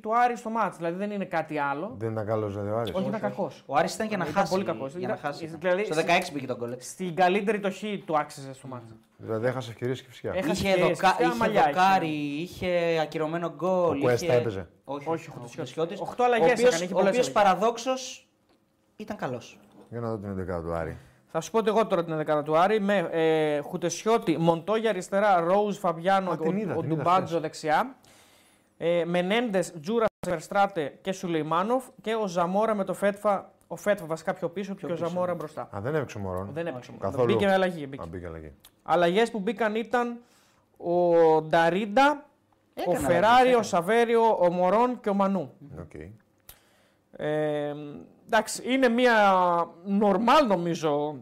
του 0.00 0.16
Άρη 0.16 0.36
στο 0.36 0.50
μάτς. 0.50 0.76
Δηλαδή 0.76 0.96
δεν 0.96 1.10
είναι 1.10 1.24
κάτι 1.24 1.58
άλλο. 1.58 1.94
Δεν 1.98 2.12
ήταν 2.12 2.26
καλός 2.26 2.52
δηλαδή 2.52 2.70
ο 2.70 2.78
Άρης. 2.78 2.92
Όχι, 2.94 3.08
ήταν 3.08 3.20
κακός. 3.20 3.62
Ο 3.66 3.76
Άρης 3.76 3.94
ήταν 3.94 4.06
για 4.06 4.16
να 4.16 4.24
Ήταν 4.24 4.36
χάσει. 4.36 4.52
πολύ 4.52 4.64
κακός. 4.64 4.94
Για 4.96 5.08
να 5.08 5.14
Ήταν- 5.14 5.32
χάσει. 5.32 5.46
δηλαδή, 5.46 5.84
Στο 5.84 5.94
16 5.94 6.32
μπήκε 6.32 6.46
το 6.46 6.56
γκολ. 6.56 6.72
έτσι. 6.72 6.88
Στην 6.90 7.14
καλύτερη 7.14 7.60
το 7.60 7.70
χ 7.70 7.82
του 8.04 8.18
άξιζε 8.18 8.52
στο 8.54 8.66
μάτς. 8.68 8.94
Δηλαδή 9.16 9.46
έχασε 9.46 9.70
ευκαιρίες 9.70 10.02
και 10.02 10.08
φυσικά. 10.08 10.28
Έχασε 10.34 10.50
Είχε, 10.52 10.68
ευκαιρίες, 10.68 10.96
δοκα... 10.98 11.08
φυσικά, 11.08 11.26
είχε 11.28 11.36
μαλλιά 11.38 11.62
δοκάρι, 11.66 12.08
είχε 12.40 12.98
ακυρωμένο 13.02 13.52
γκολ. 13.56 13.96
Ο 13.96 14.00
Κουέστα 14.00 14.26
είχε... 14.26 14.34
έπαιζε. 14.36 14.68
Όχι, 14.84 15.08
Όχι, 15.08 15.28
ο 15.28 15.32
ο 15.36 15.38
Χουτισιώτης. 15.38 15.72
Χουτισιώτης, 15.74 16.00
Οχτώ 16.00 16.24
αλλαγές 16.24 16.48
Ο 16.48 16.52
οποίος, 16.52 16.68
έκανε, 16.68 16.84
είχε 16.84 16.92
ο 16.92 16.96
πολλές 16.96 17.10
οποίος 17.10 17.26
αλλαγές. 17.28 17.42
παραδόξως 17.52 18.28
ήταν 18.96 19.16
καλός. 19.16 19.58
Για 19.92 20.00
να 20.00 20.08
δω 20.10 20.16
την 20.18 20.54
11 20.56 20.62
του 20.62 20.72
Άρη. 20.72 20.96
Θα 21.26 21.40
σου 21.40 21.50
πω 21.50 21.60
και 21.60 21.68
εγώ 21.68 21.86
τώρα 21.86 22.04
την 22.04 22.24
11 22.26 22.44
του 22.44 22.56
Άρη 22.58 22.80
με 22.80 23.08
ε, 23.10 23.60
Χουτεσιώτη, 23.60 24.36
Μοντόγια 24.38 24.90
αριστερά, 24.90 25.40
Ρόουζ 25.40 25.76
Φαβιάνο, 25.78 26.30
Α, 26.30 26.32
ο, 26.32 26.36
την 26.36 26.56
είδα, 26.56 26.74
ο 26.74 26.80
την 26.80 26.90
είδα 26.90 26.96
Ντουμπάτζο 27.02 27.26
χθες. 27.26 27.40
δεξιά. 27.40 27.96
Ε, 28.78 29.02
Μενέντες, 29.06 29.72
Τζούρα, 29.80 30.06
Βερστράτε 30.26 30.98
και 31.00 31.12
Σουλεϊμάνοφ 31.12 31.84
και 32.00 32.14
ο 32.14 32.26
Ζαμόρα 32.26 32.74
με 32.74 32.84
το 32.84 32.94
Φέτφα. 32.94 33.50
Ο 33.66 33.76
Φέτφα 33.76 34.06
βασικά 34.06 34.32
πιο 34.32 34.48
πίσω 34.48 34.74
Πιο 34.74 34.86
και 34.86 34.92
ο 34.92 34.96
πίσω, 34.96 35.08
Ζαμόρα 35.08 35.30
ναι. 35.32 35.36
μπροστά. 35.38 35.68
Α, 35.76 35.80
δεν 35.80 35.94
έπαιξε 35.94 36.18
ο 36.18 36.20
Μωρόν. 36.20 36.50
Δεν 36.52 36.66
έπαιξε. 36.66 36.92
Καθόλου. 36.98 37.24
Μπήκε 37.32 37.46
με 37.46 37.52
αλλαγή. 37.52 37.86
Μπήκε. 37.88 38.02
Α, 38.02 38.06
μπήκε 38.06 38.26
αλλαγή. 38.26 38.52
Αλλαγές 38.82 39.30
που 39.30 39.38
μπήκαν 39.38 39.74
ήταν 39.74 40.18
ο 40.76 41.42
Νταρίντα, 41.42 42.24
ο 42.74 42.80
Έκανε 42.80 42.98
Φεράρι, 42.98 43.24
αλλαγές, 43.24 43.44
ο 43.44 43.48
έκανε. 43.48 43.62
Σαβέριο, 43.64 44.38
ο 44.40 44.50
Μορόν 44.50 45.00
και 45.00 45.08
ο 45.08 45.14
Μανού. 45.14 45.52
Οκ. 45.80 45.94
Ε, 47.16 47.74
εντάξει, 48.36 48.62
είναι 48.72 48.88
μια 48.88 49.14
νορμάλ 49.84 50.46
νομίζω. 50.46 51.16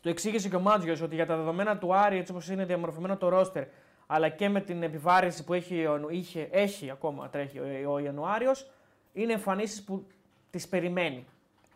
Το 0.00 0.08
εξήγησε 0.08 0.48
και 0.48 0.56
ο 0.56 0.60
Μάτζιος 0.60 1.00
ότι 1.00 1.14
για 1.14 1.26
τα 1.26 1.36
δεδομένα 1.36 1.78
του 1.78 1.94
Άρη, 1.94 2.18
έτσι 2.18 2.32
όπως 2.32 2.48
είναι 2.48 2.64
διαμορφωμένο 2.64 3.16
το 3.16 3.28
ρόστερ, 3.28 3.64
αλλά 4.06 4.28
και 4.28 4.48
με 4.48 4.60
την 4.60 4.82
επιβάρυνση 4.82 5.44
που 5.44 5.52
έχει, 5.54 5.84
ο- 5.86 6.06
είχε, 6.10 6.48
έχει 6.50 6.90
ακόμα 6.90 7.28
τρέχει 7.28 7.58
ο, 7.58 7.92
ο 7.92 7.98
Ιανουάριος, 7.98 8.70
είναι 9.12 9.32
εμφανίσεις 9.32 9.82
που 9.82 10.06
τις 10.50 10.68
περιμένει. 10.68 11.26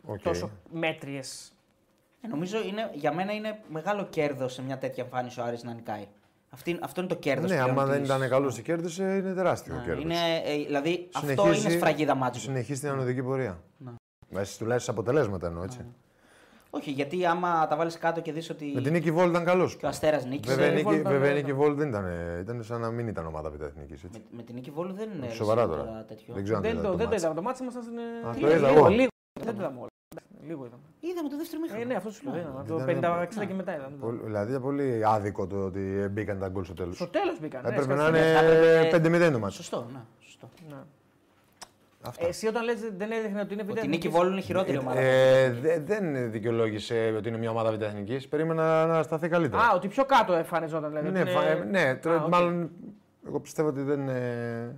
Οκ. 0.05 0.21
Τόσο 0.21 0.49
μέτριες. 0.71 1.51
Ε, 2.21 2.27
νομίζω 2.27 2.57
είναι, 2.63 2.89
για 2.93 3.13
μένα 3.13 3.33
είναι 3.33 3.59
μεγάλο 3.69 4.05
κέρδος 4.05 4.53
σε 4.53 4.61
μια 4.61 4.77
τέτοια 4.77 5.03
εμφάνιση 5.03 5.39
ο 5.39 5.43
Άρης 5.43 5.63
να 5.63 5.73
νικάει. 5.73 6.07
Αυτή, 6.49 6.77
αυτό 6.81 7.01
είναι 7.01 7.09
το 7.09 7.15
κέρδος. 7.15 7.51
Ναι, 7.51 7.59
άμα 7.59 7.85
δεν 7.85 8.03
ήταν 8.03 8.29
καλός 8.29 8.55
και 8.55 8.61
κέρδισε, 8.61 9.03
είναι 9.03 9.33
τεράστιο 9.33 9.81
κέρδος. 9.85 10.03
είναι, 10.03 10.15
ε, 10.45 10.55
δηλαδή 10.65 11.09
αυτό 11.13 11.47
είναι 11.47 11.69
σφραγίδα 11.69 12.15
μάτσου. 12.15 12.41
Συνεχίζει 12.41 12.79
την 12.79 12.89
ανωδική 12.89 13.23
πορεία. 13.23 13.59
Ναι. 13.77 13.91
Μέσα 14.29 14.57
τουλάχιστον 14.57 14.93
αποτελέσματα 14.93 15.47
εννοώ 15.47 15.63
έτσι. 15.63 15.85
Όχι, 16.69 16.91
γιατί 16.91 17.25
άμα 17.25 17.67
τα 17.67 17.75
βάλεις 17.75 17.97
κάτω 17.97 18.21
και 18.21 18.31
δεις 18.31 18.49
ότι 18.49 18.71
Με 18.75 18.81
την 18.81 18.91
νίκη 18.93 19.11
Βόλ 19.11 19.29
ήταν 19.29 19.45
καλός. 19.45 19.75
και 19.75 19.85
ο 19.85 19.87
Αστέρας 19.89 20.25
νίκησε. 20.25 20.55
Βέβαια, 20.55 20.67
η 20.69 20.71
η 20.71 20.75
νίκη, 20.75 20.83
Βόλ 20.85 20.95
ήταν- 20.99 21.11
βέβαια 21.11 21.31
η 21.31 21.33
νίκη 21.33 21.53
Βόλ 21.53 21.73
δεν 21.75 21.87
ήταν. 21.89 22.05
Ήταν 22.41 22.63
σαν 22.63 22.81
να 22.81 22.91
μην 22.91 23.07
ήταν 23.07 23.25
ομάδα 23.25 23.49
πρωταθλητική. 23.49 24.07
Με, 24.11 24.19
με 24.31 24.41
την 24.43 24.55
νίκη 24.55 24.71
Βόλου 24.71 24.93
δεν 24.93 25.09
είναι. 25.15 25.29
Σοβαρά 25.29 25.67
τώρα. 25.67 26.05
τέτοιο. 26.07 26.33
Δεν 26.33 26.43
ξέρω 26.43 26.57
αν 26.57 26.63
Δεν 26.63 26.71
είδατε 26.71 26.87
το, 26.87 26.93
δεν 26.95 27.05
το 27.05 27.09
μάτς. 27.11 27.21
είδαμε. 27.21 27.35
Το 27.35 27.41
μάτι 27.41 27.61
ήμασταν 27.61 27.83
στην. 27.83 27.97
Α, 27.97 28.01
ε, 28.01 28.33
το 28.33 28.39
λίγο, 28.39 28.51
είδα 28.57 28.67
εγώ. 28.67 28.87
λίγο. 28.87 29.07
Δεν 29.39 29.55
το 29.55 29.61
είδαμε 29.61 29.77
όλα. 29.79 29.87
Λίγο 30.47 30.65
είδαμε. 30.65 30.81
Είδαμε 30.99 31.29
το 31.29 31.37
δεύτερο 31.37 31.57
Ε, 31.59 31.63
μήχρονο. 31.63 31.85
ναι, 31.85 31.95
αυτό 31.95 32.09
σου 32.11 32.23
λέω. 32.25 32.35
είδαμε. 32.39 32.63
Το 32.67 32.73
Ήταν 32.75 32.87
50 32.87 33.27
ένα- 33.35 33.45
και 33.45 33.53
μετά 33.53 33.75
είδαμε. 33.75 33.95
Πολύ- 33.99 34.19
Δηλαδή 34.23 34.49
ήταν 34.49 34.61
πολύ 34.61 35.01
άδικο 35.05 35.47
το 35.47 35.57
ότι 35.65 36.07
μπήκαν 36.11 36.39
τα 36.39 36.47
γκολ 36.49 36.63
στο 36.63 36.73
τέλος. 36.73 36.95
Στο 36.95 37.07
τέλος 37.07 37.39
μπήκαν. 37.39 37.61
ναι, 37.63 37.69
Έπρεπε 37.69 37.93
να 37.93 38.01
σκέφτομαι. 38.05 38.17
είναι 38.17 38.33
θα 38.33 38.45
έπρεπε- 38.45 38.91
5-0 38.91 39.31
το 39.31 39.39
μάτι. 39.39 39.53
Σωστό, 39.53 39.87
ναι. 39.93 39.99
Σωστό. 40.19 40.49
Ναι. 40.69 40.75
Αυτά. 42.07 42.27
Εσύ 42.27 42.47
όταν 42.47 42.63
λες 42.63 42.79
δεν 42.97 43.11
έδειχνε 43.11 43.41
ότι 43.41 43.53
είναι 43.53 43.61
Ότι 43.61 43.71
η 43.71 43.73
β' 43.73 43.85
νίκη 43.85 43.87
εθνικής, 43.87 44.09
Βόλου 44.11 44.29
είναι 44.31 44.39
η 44.39 44.43
χειρότερη 44.43 44.77
ομάδα. 44.77 44.99
Ε, 44.99 45.49
δε- 45.51 45.79
δεν 45.79 46.31
δικαιολόγησε 46.31 47.13
ότι 47.17 47.29
είναι 47.29 47.37
μια 47.37 47.49
ομάδα 47.49 47.71
β' 47.71 48.27
Περίμενα 48.29 48.85
να 48.85 49.03
σταθεί 49.03 49.27
καλύτερα. 49.29 49.61
Α, 49.63 49.71
ότι 49.75 49.87
πιο 49.87 50.05
κάτω 50.05 50.33
εμφανιζόταν 50.33 50.89
δηλαδή. 50.89 51.09
ναι, 51.09 51.19
ότι 51.21 51.29
είναι- 51.31 51.39
φα- 51.39 51.47
ε, 51.47 51.63
ναι, 51.63 51.95
τώρα 51.95 52.19
Α, 52.19 52.23
οκ. 52.23 52.29
μάλλον 52.29 52.69
εγώ 53.27 53.39
πιστεύω 53.39 53.67
ότι 53.69 53.81
δεν, 53.81 54.09
ε, 54.09 54.75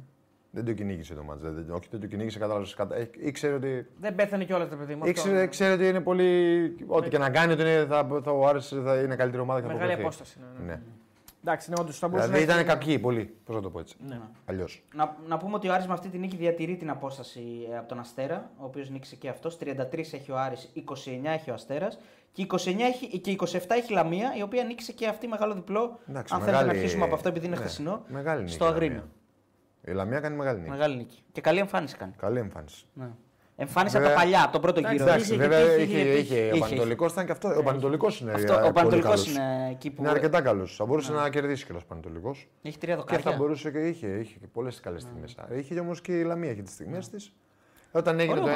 δεν 0.52 0.66
το 0.66 0.74
κυνήγησε 0.74 1.14
το 1.14 1.24
μάτς. 1.24 1.42
Δεν, 1.42 1.66
όχι, 1.72 1.88
δεν 1.92 2.00
το 2.00 2.06
κυνήγησε, 2.08 2.40
κατάλαβες. 2.40 2.74
Κατα... 2.74 2.96
ε, 2.96 3.10
Ήξερε 3.20 3.54
ότι, 3.54 3.86
Δεν 4.00 4.16
πέθανε 4.16 4.44
κιόλας 4.44 4.70
το 4.70 4.76
παιδί 4.76 4.94
μου. 4.96 5.00
αυτό. 5.00 5.10
ήξερε, 5.10 5.48
ξέρε 5.48 5.74
ότι 5.74 5.88
είναι 5.88 6.00
πολύ. 6.02 6.76
Ό,τι 6.88 7.10
και 7.10 7.18
να 7.18 7.30
κάνει, 7.30 7.52
ότι 7.54 7.62
είναι, 7.62 7.86
θα, 7.90 8.08
θα, 8.24 8.32
ο 8.32 8.48
Άρης 8.48 8.68
θα 8.84 8.96
είναι 8.96 9.16
καλύτερη 9.16 9.42
ομάδα 9.42 9.62
και 9.62 9.68
θα 9.68 9.74
Μεγάλη 9.74 9.92
αποκριθεί. 9.92 10.02
απόσταση. 10.22 10.38
Ναι, 10.60 10.66
ναι. 10.66 10.74
Ναι. 10.74 10.80
Εντάξει, 11.44 11.70
ναι, 11.70 11.76
όντως 11.80 11.98
θα 12.00 12.08
μπορούσε 12.08 12.28
Δηλαδή 12.28 12.46
να 12.46 12.54
ήταν 12.54 12.66
έχει- 12.68 12.78
κακοί 12.80 13.00
πολύ. 13.00 13.36
Πώς 13.46 13.56
να 13.56 13.62
το 13.62 13.70
πω 13.70 13.80
έτσι. 13.80 13.96
Ναι. 14.08 14.20
Αλλιώς. 14.46 14.84
Να, 14.96 15.16
να 15.28 15.38
πούμε 15.38 15.56
ότι 15.56 15.68
ο 15.70 15.74
Άρης 15.74 15.88
με 15.88 15.94
αυτή 15.94 16.10
τη 16.10 16.18
νίκη 16.18 16.36
διατηρεί 16.36 16.78
την 16.78 16.90
απόσταση 16.90 17.42
ε, 17.72 17.78
από 17.78 17.88
τον 17.88 18.00
Αστέρα, 18.00 18.52
ο 18.58 18.66
οποίος 18.66 18.90
νίκησε 18.90 19.16
και 19.16 19.30
αυτός. 19.30 19.58
33 19.58 20.14
έχει 20.14 20.32
ο 20.32 20.38
Άρης, 20.40 20.70
29 20.74 21.20
έχει 21.24 21.50
ο 21.50 21.54
Αστέρας 21.54 22.00
και 22.32 22.46
29 22.50 22.58
έχει, 22.80 23.20
και 23.20 23.36
27 23.40 23.46
έχει 23.70 23.92
η 23.92 23.96
Λαμία, 23.96 24.34
η 24.38 24.42
οποία 24.42 24.64
νίκησε 24.64 24.92
και 24.92 25.08
αυτή 25.08 25.28
μεγάλο 25.28 25.54
διπλό. 25.54 26.00
Εντάξει, 26.10 26.34
αν 26.34 26.40
θέλετε 26.40 26.58
να 26.58 26.62
μεγάλη- 26.62 26.80
αρχίσουμε 26.84 27.06
από 27.06 27.16
αυτό, 27.16 27.30
επειδή 27.30 27.46
είναι 27.46 27.56
ναι, 27.56 27.62
χθεσινό. 27.62 28.04
μεγάλη 28.08 28.42
νίκη 28.42 28.54
στο 28.54 28.66
η 28.66 28.68
Αγρίνιο. 28.68 28.96
Λαμία. 28.98 29.12
Η 29.86 29.92
Λαμία 29.92 30.20
κάνει 30.20 30.36
μεγάλη 30.36 30.58
νίκη. 30.60 30.70
Μεγάλη 30.70 30.96
νίκη. 30.96 31.24
Και 31.32 31.42
καλή 31.42 31.60
εμφάνιση 31.60 31.98
κάνει. 31.98 32.14
Καλή 32.18 32.40
εμφάνιση. 32.40 32.86
Ναι. 32.94 33.10
Εμφάνιση 33.62 33.96
από 33.98 34.06
Βέβαια- 34.06 34.18
τα 34.20 34.24
παλιά, 34.24 34.44
από 34.44 34.52
τον 34.52 34.62
πρώτο 34.62 34.80
Εντάξει, 34.80 34.96
γύρο. 34.98 35.10
Εντάξει, 35.10 35.34
είχε, 35.34 35.42
βέβαια 35.48 35.60
είχε, 35.60 35.82
είχε, 35.84 36.00
είχε, 36.00 36.10
είχε, 36.20 36.36
είχε, 36.36 36.52
ο 36.52 36.56
είχε. 36.56 36.60
Πανετολικός 36.60 37.12
ήταν 37.12 37.26
και 37.26 37.32
αυτό. 37.32 37.58
Ο 37.58 37.64
Πανετολικός 37.64 38.20
είναι, 38.20 38.32
Αυτό, 38.32 38.54
ε, 38.54 38.56
ο 38.56 38.60
πολύ 38.60 38.74
Πανατολικό 38.74 39.10
καλός. 39.10 39.28
είναι 39.36 39.68
εκεί 39.72 39.90
που. 39.90 40.02
Είναι 40.02 40.12
αρκετά 40.12 40.42
καλός. 40.42 40.76
Θα 40.76 40.86
μπορούσε 40.86 41.12
να 41.14 41.30
κερδίσει 41.30 41.66
κιόλας 41.66 41.84
ο 41.84 41.86
Πανετολικός. 41.88 42.48
Έχει 42.62 42.78
τρία 42.78 42.94
Και 42.94 43.00
δοκάρια. 43.00 43.32
θα 43.32 43.38
μπορούσε 43.38 43.72
και 43.72 43.78
είχε, 43.88 44.08
είχε 44.08 44.38
και 44.40 44.48
πολλές 44.54 44.80
καλές 44.80 45.02
στιγμές. 45.02 45.36
Είχε 45.56 45.80
όμως 45.80 46.02
και 46.02 46.20
η 46.20 46.24
Λαμία 46.24 46.52
είχε 46.52 46.62
τις 46.62 46.74
στιγμές 46.74 47.10
της. 47.10 47.34
Όταν 47.92 48.20
έγινε 48.20 48.40
Ωραίο 48.40 48.46
το 48.46 48.52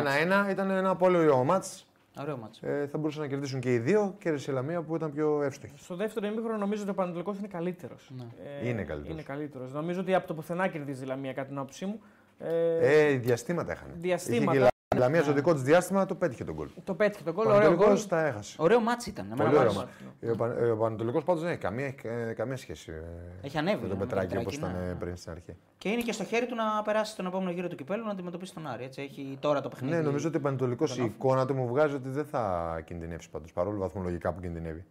1-1 0.46 0.50
ήταν 0.52 0.70
ένα 0.70 0.96
πολύ 0.96 1.18
ωραίο 1.18 1.44
μάτς. 1.44 1.86
Ωραίο 2.22 2.38
μάτσο. 2.38 2.68
Ε, 2.68 2.88
θα 2.88 2.98
μπορούσαν 2.98 3.22
να 3.22 3.28
κερδίσουν 3.28 3.60
και 3.60 3.74
οι 3.74 3.78
δύο. 3.80 4.16
Κέρδισε 4.20 4.52
η 4.52 4.54
Λαμία 4.54 4.82
που 4.82 4.96
ήταν 4.96 5.12
πιο 5.14 5.42
εύστοχη. 5.44 5.74
Στο 5.78 5.96
δεύτερο 5.96 6.28
ημίχρονο 6.28 6.58
νομίζω 6.58 6.82
ότι 6.82 6.92
ο 6.92 6.94
Πανατολικό 6.94 7.36
είναι 7.40 7.48
καλύτερος. 7.48 8.12
Ναι. 8.18 8.24
Είναι 8.70 8.84
καλύτερος. 8.84 9.08
Είναι 9.14 9.22
καλύτερος. 9.22 9.72
Νομίζω 9.74 10.00
ότι 10.00 10.14
από 10.16 10.28
το 10.28 10.34
πουθενά 10.34 10.68
κερδίζει 10.68 11.04
η 11.04 11.08
Λαμία 11.08 11.34
κατά 11.34 11.48
την 11.48 11.58
άποψή 11.58 11.86
μου. 11.86 12.00
Ε, 12.40 13.08
Ε, 13.10 13.18
διαστήματα 13.18 13.74
είχαν. 13.74 13.88
Διαστήματα. 13.96 14.52
Είχε 14.52 14.60
και 14.60 14.66
η 14.66 14.73
Λαμία 14.98 15.22
στο 15.24 15.34
δικό 15.34 15.54
της 15.54 15.62
διάστημα 15.62 16.06
το 16.06 16.16
πέτυχε 16.16 16.44
τον 16.44 16.56
γκολ. 16.56 16.68
το 16.84 16.94
πέτυχε 16.94 17.24
τον 17.24 17.34
Ο 17.34 17.36
γκολ. 17.36 17.46
Ωραίο 17.54 17.70
γκολ. 17.70 17.78
Πανετολικό 17.78 18.08
τα 18.08 18.26
έχασε. 18.26 18.56
Ωραίο 18.60 18.80
μάτσο 18.80 19.10
ήταν. 19.10 19.26
Εμένα 19.32 19.44
Πολύ 19.50 19.56
μου 19.56 19.60
ωραίο 19.60 19.82
άρεσε. 19.82 19.86
μάτς. 19.86 20.20
Ε, 20.22 20.30
Ο, 20.32 20.36
Παν, 20.36 20.64
ε, 20.66 20.70
ο 20.72 20.78
Πανετολικός 20.78 21.24
πάντως 21.24 21.42
δεν 21.42 21.52
έχει 21.52 21.60
καμία, 21.60 21.86
ε, 22.04 22.34
καμία 22.34 22.58
σχέση 22.58 22.92
ε, 22.92 23.46
Έχει 23.46 23.58
ανέβει, 23.58 23.82
με 23.82 23.88
τον 23.88 23.98
ναι, 23.98 24.04
Πετράκη 24.06 24.34
με 24.34 24.40
όπως 24.40 24.58
τον 24.60 24.70
ήταν 24.70 24.72
Πετράκη, 24.72 24.90
ε, 24.90 24.94
ναι. 24.94 25.00
πριν 25.00 25.16
στην 25.18 25.32
αρχή. 25.32 25.56
Και 25.78 25.90
είναι 25.90 26.02
και 26.02 26.12
στο 26.12 26.24
χέρι 26.24 26.46
του 26.46 26.56
να 26.56 26.82
περάσει 26.84 27.12
στον 27.12 27.26
επόμενο 27.26 27.52
γύρο 27.52 27.68
του 27.68 27.76
κυπέλου 27.76 28.04
να 28.06 28.12
αντιμετωπίσει 28.12 28.54
τον 28.54 28.68
Άρη. 28.68 28.84
Έτσι, 28.84 29.02
έχει 29.02 29.38
τώρα 29.40 29.62
το 29.62 29.70
παιχνίδι. 29.70 29.96
Ναι, 29.96 30.02
νομίζω 30.02 30.28
ότι 30.28 30.38
ο 30.38 30.42
Πανετολικός 30.42 30.90
τον 30.96 31.04
η 31.04 31.08
Όφη. 31.08 31.16
εικόνα 31.16 31.46
του 31.46 31.54
μου 31.54 31.68
βγάζει 31.68 31.96
ότι 31.96 32.10
δεν 32.10 32.26
θα 32.26 32.82
κινδυνεύσει 32.86 33.30
πάντως 33.30 33.54
παρόλο 33.54 33.78
βαθμολογικά 33.80 34.34
που 34.34 34.42
κινδυνεύει. 34.42 34.84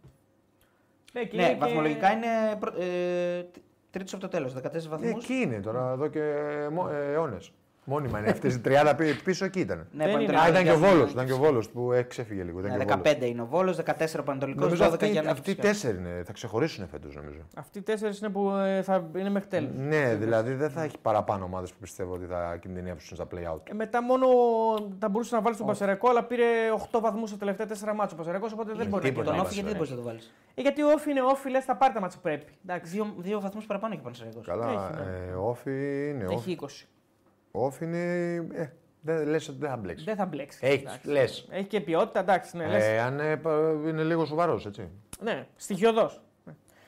Ναι, 1.13 1.23
και 1.23 1.35
Ναι, 1.37 1.43
είναι 1.43 1.51
και- 1.53 1.59
βαθμολογικά 1.59 2.11
είναι 2.11 2.55
πρω- 2.59 2.75
ε, 2.79 3.45
τρίτος 3.89 4.13
από 4.13 4.21
το 4.21 4.27
τέλος, 4.27 4.53
14 4.53 4.85
Ε, 4.85 4.89
βαθμού. 4.89 5.07
εκεί 5.07 5.33
είναι 5.33 5.59
τώρα, 5.59 5.91
εδώ 5.91 6.07
και 6.07 6.19
αιώνες. 7.13 7.51
Μόνιμα 7.85 8.19
είναι. 8.19 8.29
Αυτές 8.29 8.55
οι 8.55 8.61
30 8.65 8.93
πι- 8.97 9.23
πίσω 9.23 9.45
εκεί 9.45 9.59
ήταν. 9.59 9.77
Ναι, 9.91 10.03
Δεν 10.03 10.11
πάνε 10.13 10.23
είναι. 10.23 10.31
τρία 10.31 10.41
Α, 10.43 10.47
ήταν 10.47 10.63
και 10.63 10.69
ο 10.71 10.73
διάστημα. 10.77 10.93
Βόλος. 10.95 11.11
Ήταν 11.11 11.25
και 11.25 11.31
ο 11.31 11.37
Βόλος 11.37 11.69
που 11.69 11.91
ε, 11.91 12.01
ξέφυγε 12.01 12.43
λίγο. 12.43 12.59
Ήταν 12.59 12.71
Ναι, 12.77 12.85
και 12.85 12.91
ο 12.93 12.95
Βόλος. 12.95 13.13
15 13.17 13.25
είναι 13.25 13.41
ο 13.41 13.45
Βόλος, 13.45 13.77
14 13.77 14.19
ο 14.19 14.23
Πανατολικό, 14.23 14.59
12 14.59 14.63
Νομίζω 14.63 14.83
αυτοί, 14.85 15.07
Γιάννη. 15.09 15.29
αυτοί 15.31 15.51
οι 15.51 15.55
τέσσερι 15.55 15.97
είναι, 15.97 16.21
θα 16.25 16.31
ξεχωρίσουν 16.33 16.87
φέτος 16.87 17.15
νομίζω. 17.15 17.39
Αυτοί 17.55 17.79
οι 17.79 17.81
τέσσερις 17.81 18.19
είναι 18.19 18.29
που 18.29 18.49
ε, 18.49 18.81
θα 18.81 19.09
είναι 19.17 19.29
μέχρι 19.29 19.47
τέλου. 19.49 19.69
Ναι, 19.77 20.15
δηλαδή 20.15 20.53
δεν 20.53 20.69
θα 20.69 20.83
έχει 20.83 20.95
παραπάνω 21.01 21.43
ομάδες 21.45 21.69
που 21.71 21.77
πιστεύω 21.79 22.13
ότι 22.13 22.25
θα 22.25 22.57
κινδυνεύσουν 22.61 23.15
στα 23.15 23.27
play 23.31 23.53
out. 23.53 23.59
Ε, 23.63 23.73
μετά 23.73 24.03
μόνο 24.03 24.25
θα 24.99 25.09
μπορούσε 25.09 25.35
να 25.35 25.41
βάλεις 25.41 25.57
τον 25.57 25.67
Πασερακό, 25.67 26.09
αλλά 26.09 26.23
πήρε 26.23 26.43
8 26.91 26.99
βαθμούς 27.01 27.29
στα 27.29 27.37
τελευταία 27.37 27.65
4 27.67 27.71
μάτια 27.95 28.13
ο 28.13 28.15
Πασερακό, 28.15 28.47
οπότε 28.53 28.71
δεν 28.75 28.85
Ε, 28.85 28.89
μπορεί 28.89 29.03
να 29.03 29.09
τίποτα. 29.09 29.25
Τον 29.25 29.33
κερδίσει. 29.35 29.45
Όφη 29.45 29.53
γιατί 29.53 29.69
δεν 29.69 29.77
Βάσο, 29.77 29.77
μπορείς 29.77 29.89
να 29.89 29.95
το 29.97 30.03
βάλεις; 30.03 30.33
Ε, 30.55 30.61
γιατί 30.61 30.81
ο 30.81 30.87
Όφη 30.95 31.09
είναι 31.11 31.21
όφη, 31.21 31.49
λες 31.49 31.63
θα 31.63 31.75
πάρει 31.75 31.93
τα 31.93 31.99
μάτια 31.99 32.17
που 32.17 32.23
πρέπει. 32.23 32.45
Εντάξει. 32.67 32.91
Δύο, 32.91 33.13
δύο 33.17 33.39
βαθμούς 33.39 33.65
παραπάνω 33.65 33.93
έχει 33.93 34.01
ο 34.01 34.05
Πανσεραϊκό. 34.05 34.41
Καλά, 34.45 34.65
Έχει, 34.67 34.77
ναι. 35.03 35.31
ε, 35.31 35.33
όφι 35.33 36.09
είναι. 36.09 36.25
Όφι, 36.25 36.33
Έχει 36.35 36.57
20. 36.61 36.87
Όφι 37.55 37.83
είναι. 37.85 38.33
Ε, 38.53 38.67
δεν 39.01 39.27
λες 39.27 39.47
ότι 39.49 39.57
δεν 39.59 39.69
θα 39.69 39.77
μπλέξεις. 39.77 40.05
Δεν 40.05 40.15
θα 40.15 40.25
μπλέξεις. 40.25 40.61
Έχεις, 40.61 40.81
Εντάξει. 40.81 41.07
λες. 41.09 41.47
Έχει 41.51 41.67
και 41.67 41.81
ποιότητα, 41.81 42.19
εντάξει. 42.19 42.57
Ναι, 42.57 42.67
λες. 42.67 42.83
Ε, 42.83 42.99
αν 42.99 43.19
ε, 43.19 43.37
πα- 43.37 43.79
είναι 43.87 44.03
λίγο 44.03 44.25
σοβαρός, 44.25 44.65
έτσι. 44.65 44.89
ναι 45.19 45.47
στοιχειοδός. 45.55 46.21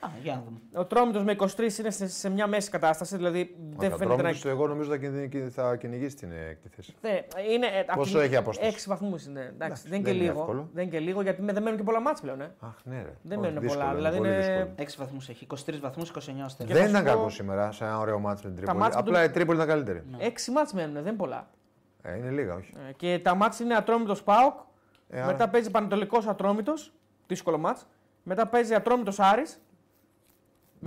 Α, 0.00 0.08
για 0.22 0.34
να 0.34 0.42
δούμε. 0.44 0.58
Ο 0.76 0.84
Τρόμητος 0.84 1.24
με 1.24 1.36
23 1.38 1.78
είναι 1.78 1.90
σε, 1.90 2.08
σε 2.08 2.30
μια 2.30 2.46
μέση 2.46 2.70
κατάσταση, 2.70 3.16
δηλαδή 3.16 3.56
δεν 3.58 3.90
Μα 3.90 3.96
φαίνεται 3.96 4.04
να 4.06 4.16
Τρόμητος, 4.16 4.44
Εγώ 4.44 4.66
νομίζω 4.66 4.90
θα, 4.90 4.96
κυνηγήσει- 4.96 5.52
θα 5.54 5.76
κυνηγήσει 5.76 6.16
την 6.16 6.32
έκτη 6.50 6.68
θέση. 6.68 6.94
Ναι, 7.00 7.10
είναι, 7.52 7.66
ε, 7.66 7.80
απ' 7.86 7.96
Πόσο 7.96 8.12
την- 8.12 8.20
έχει 8.26 8.36
απόσταση; 8.36 8.68
Έξι 8.68 8.88
βαθμούς 8.88 9.24
είναι. 9.26 9.40
Εντάξει, 9.40 9.56
Εντάξει, 9.64 9.88
δεν, 9.88 9.92
είναι 9.98 10.04
δεν 10.04 10.12
και 10.12 10.18
είναι 10.18 10.28
λίγο, 10.30 10.40
εύκολο. 10.40 10.68
δεν 10.72 10.82
είναι 10.82 10.92
και 10.92 10.98
λίγο 11.00 11.22
γιατί 11.22 11.42
με- 11.42 11.52
δεν 11.52 11.62
μένουν 11.62 11.78
και 11.78 11.84
πολλά 11.84 12.00
μάτια 12.00 12.22
πλέον. 12.22 12.40
Ε. 12.40 12.54
Αχ, 12.60 12.74
ναι, 12.84 12.96
ρε. 12.96 13.12
Δεν 13.22 13.38
Όχι, 13.38 13.46
μένουν 13.46 13.60
δύσκολο 13.62 13.78
πολλά, 13.80 13.84
είναι, 13.90 13.96
δηλαδή 13.98 14.16
πολύ 14.16 14.28
είναι- 14.28 14.38
δύσκολο. 14.38 14.70
6 14.76 14.94
βαθμούς 14.98 15.28
έχει. 15.28 15.44
23 15.44 15.80
βαθμούς, 15.80 16.08
29 16.10 16.44
αστέρε. 16.44 16.68
Και 16.68 16.74
Δεν 16.74 16.82
θα 16.84 16.88
ήταν 16.88 17.00
σου 17.02 17.06
πω- 17.08 17.16
κακό 17.16 17.28
σήμερα 17.30 17.72
σε 17.72 17.84
ένα 17.84 17.98
ωραίο 17.98 18.18
μάτσο 18.18 18.42
με 18.44 18.48
την 18.48 18.56
Τρίπολη. 18.56 18.78
μάτς 18.78 18.94
με 18.94 19.00
Απλά 19.00 19.18
τον- 19.20 19.30
η 19.30 19.32
Τρίπολη 19.32 19.56
ήταν 19.58 19.68
καλύτερη. 19.68 20.02
Έξι 20.18 20.50
μάτια 20.50 20.72
μένουν, 20.80 20.92
δεν 20.94 21.02
είναι 21.06 21.12
πολλά. 21.16 21.48
Ε, 22.02 22.16
είναι 22.16 22.30
λίγα, 22.30 22.54
όχι. 22.54 22.72
Ε, 22.88 22.92
και 22.92 23.18
τα 23.22 23.34
μάτια 23.34 23.64
είναι 23.66 23.74
Ατρόμητος 23.74 24.22
Πάοκ. 24.22 24.54
Ε, 25.08 25.16
άρα- 25.18 25.26
μετά 25.26 25.48
παίζει 25.48 25.70
Πανετολικός 25.70 26.26
Ατρόμητος. 26.26 26.92
Δύσκολο 27.26 27.58
μάτς. 27.58 27.86
Μετά 28.22 28.46
παίζει 28.46 28.74
Ατρόμητος 28.74 29.20
Άρης. 29.20 29.60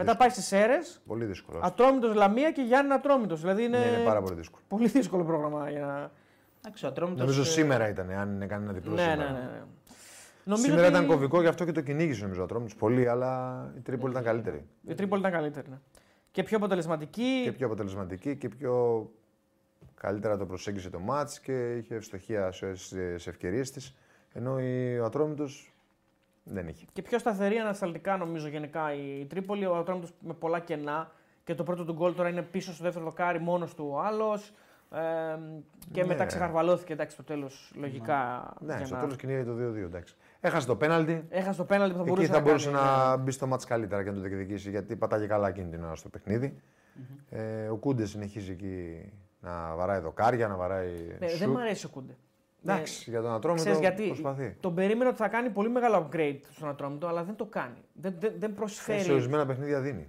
Μετά 0.04 0.18
πάει 0.18 0.30
στις 0.30 0.46
Σέρες. 0.46 1.02
Πολύ 1.08 1.26
δύσκολος. 1.26 1.62
Ατρόμητος 1.64 2.16
Λαμία 2.16 2.52
και 2.52 2.62
Γιάννη 2.62 2.94
Ατρόμητος. 2.94 3.42
Δηλαδή 3.42 3.64
είναι, 3.64 3.78
Ναι, 3.80 3.86
είναι 3.86 4.04
πάρα 4.06 4.22
πολύ 4.22 4.36
δύσκολο. 4.36 4.64
πολύ 4.68 4.88
δύσκολο 4.88 5.24
πρόγραμμα 5.24 5.70
για 5.70 5.86
να. 5.86 6.12
Εντάξει, 6.62 6.86
ο 6.86 6.88
Ατρόμητος, 6.88 7.20
Νομίζω 7.22 7.42
ε, 7.42 7.46
σήμερα 7.46 7.90
ήταν, 7.90 8.10
αν 8.12 8.34
είναι 8.34 8.46
κανένα 8.46 8.72
διπλό. 8.74 8.94
Ναι, 8.94 9.06
ναι, 9.06 9.12
σήμερα. 9.12 9.32
ναι. 9.32 9.40
ναι. 9.40 9.62
Νομίζω 10.44 10.66
Σήμερα 10.68 10.88
ότι 10.88 10.96
ήταν 10.96 11.08
κομβικό, 11.08 11.42
γι' 11.42 11.48
αυτό 11.48 11.66
και 11.66 11.72
το 11.72 11.82
κυνήγησε 11.82 12.22
νομίζω 12.24 12.42
ο 12.42 12.44
Ατρόμητος 12.44 12.76
πολύ, 12.76 13.08
αλλά 13.08 13.64
η 13.78 13.80
Τρίπολη 13.80 14.12
ήταν 14.12 14.24
καλύτερη. 14.24 14.66
Η 14.88 14.94
Τρίπολη 14.94 15.22
ήταν 15.22 15.32
καλύτερη. 15.34 15.70
Ναι. 15.70 15.78
Και 16.32 16.44
πιο 16.44 16.58
αποτελεσματική. 16.58 17.42
Και 17.44 17.52
πιο 17.52 17.66
αποτελεσματική 17.66 18.36
και 18.36 18.50
πιο 18.50 19.06
καλύτερα 19.96 20.38
το 20.38 20.46
προσέγγισε 20.46 20.90
το 20.90 21.00
μάτς 21.00 21.40
και 21.40 21.74
είχε 21.76 21.96
ευστοχία 21.96 22.52
σε 23.16 23.30
ευκαιρίες 23.30 23.72
της. 23.72 23.96
Ενώ 24.34 24.60
η- 24.60 25.00
ο 25.00 25.06
Ατρόμητος 25.06 25.69
δεν 26.44 26.68
είχε. 26.68 26.86
Και 26.94 27.02
πιο 27.02 27.20
σταθερή 27.20 27.58
ανασταλτικά 27.58 28.18
νομίζω 28.18 28.48
γενικά 28.48 28.94
η 28.94 29.26
Τρίπολη. 29.26 29.66
Ο 29.66 29.76
Ατρόμητος 29.76 30.14
με 30.20 30.34
πολλά 30.34 30.60
κενά. 30.60 31.12
Και 31.44 31.56
το 31.56 31.64
πρώτο 31.64 31.86
του 31.86 31.94
γκολ 31.94 32.16
τώρα 32.16 32.30
είναι 32.30 32.42
πίσω 32.42 32.74
στο 32.74 32.84
δεύτερο 32.84 33.06
δοκάρι 33.06 33.40
μόνος 33.40 33.76
του 33.76 33.90
ο 33.94 34.00
άλλος. 34.00 34.54
Ε, 34.92 35.00
και 35.92 36.02
Ναι. 36.02 36.08
μετά 36.08 36.26
ξεχαρβαλώθηκε 36.26 36.94
εντάξει 36.94 37.14
στο 37.14 37.24
τέλος 37.24 37.74
λογικά. 37.76 38.54
Ναι, 38.60 38.76
για 38.76 38.86
στο 38.86 38.96
να- 38.96 39.02
τέλος 39.02 39.16
κυνήγαγε 39.16 39.46
το 39.46 39.54
2-2. 39.56 39.86
Εντάξει. 39.86 40.16
Έχασε 40.40 40.68
το 40.68 40.76
πέναλτι. 40.76 41.26
Έχασε 41.30 41.58
το 41.58 41.66
πέναλτι 41.66 41.92
που 41.92 41.98
θα 41.98 42.04
μπορούσε 42.04 42.24
Εκεί 42.26 42.32
θα 42.34 42.38
να 42.40 42.44
μπορούσε 42.46 42.72
κάνει, 42.72 42.84
να 42.86 43.16
ναι. 43.18 43.24
μπει 43.24 43.32
στο 43.32 43.48
μάτς 43.48 43.66
καλύτερα 43.66 44.04
και 44.04 44.10
να 44.10 44.16
το 44.16 44.22
διεκδικήσει 44.22 44.70
γιατί 44.70 44.96
πατάγε 44.96 45.26
καλά 45.26 45.48
εκείνη 45.48 45.70
την 45.70 45.84
ώρα 45.84 45.96
στο 45.96 46.10
παιχνίδι. 46.10 46.62
Ε, 47.30 47.68
ο 47.68 47.76
Κούντε 47.76 48.06
συνεχίζει 48.06 48.52
εκεί 48.52 49.06
να 49.40 49.76
βαράει 49.76 50.00
δοκάρια, 50.00 50.48
να 50.48 50.56
βαράει. 50.56 50.92
Ναι, 51.20 51.28
δεν 51.28 51.30
σουτ. 51.30 51.48
μου 51.48 51.60
αρέσει 51.60 51.86
ο 51.86 51.90
Κούντε. 51.90 52.16
Εντάξει, 52.66 53.10
για 53.10 53.22
τον 53.22 53.32
Ατρόμητο 53.34 53.62
Ξέρεις 53.64 53.80
γιατί 53.80 54.08
προσπαθεί. 54.08 54.56
τον 54.60 54.76
περίμενα 54.76 55.10
ότι 55.10 55.18
θα 55.20 55.28
κάνει 55.28 55.50
πολύ 55.50 55.70
μεγάλο 55.70 56.10
upgrade 56.12 56.40
στον 56.52 56.70
Ατρόμητο, 56.70 57.08
αλλά 57.08 57.24
δεν 57.24 57.36
το 57.36 57.46
κάνει. 57.46 57.78
Δεν, 57.94 58.16
δεν, 58.20 58.34
δεν 58.38 58.50
Ε, 58.52 58.54
προσφέρει. 58.54 59.00
σε 59.02 59.12
ορισμένα 59.12 59.46
παιχνίδια 59.46 59.82
δίνει. 59.82 60.08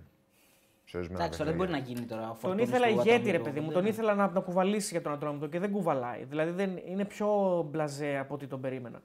Σε 0.85 0.97
ορισμένα 0.97 1.21
Εντάξει, 1.23 1.39
τώρα 1.39 1.51
δεν 1.51 1.59
μπορεί 1.61 1.71
παιχνίδια. 1.71 1.95
να 1.95 2.01
γίνει 2.01 2.11
τώρα. 2.13 2.23
ο 2.25 2.27
Τον 2.33 2.37
Φορτούνης 2.41 2.69
ήθελα 2.69 2.87
του 2.87 2.91
ηγέτη, 2.93 3.09
ρε 3.11 3.19
Ατρόμητου. 3.19 3.43
παιδί 3.45 3.61
μου. 3.61 3.67
Δεν- 3.67 3.75
Τον 3.77 3.87
ήθελα 3.87 4.15
να, 4.15 4.31
να 4.31 4.41
κουβαλήσει 4.41 4.89
για 4.93 5.03
τον 5.03 5.13
Ατρόμητο 5.13 5.47
και 5.47 5.59
δεν 5.59 5.71
κουβαλάει. 5.71 6.25
Δηλαδή 6.25 6.51
δεν, 6.51 6.71
είναι 6.87 7.05
πιο 7.05 7.29
μπλαζέ 7.71 8.19
από 8.19 8.35
ό,τι 8.35 8.47
τον 8.47 8.61
περίμενα. 8.61 9.01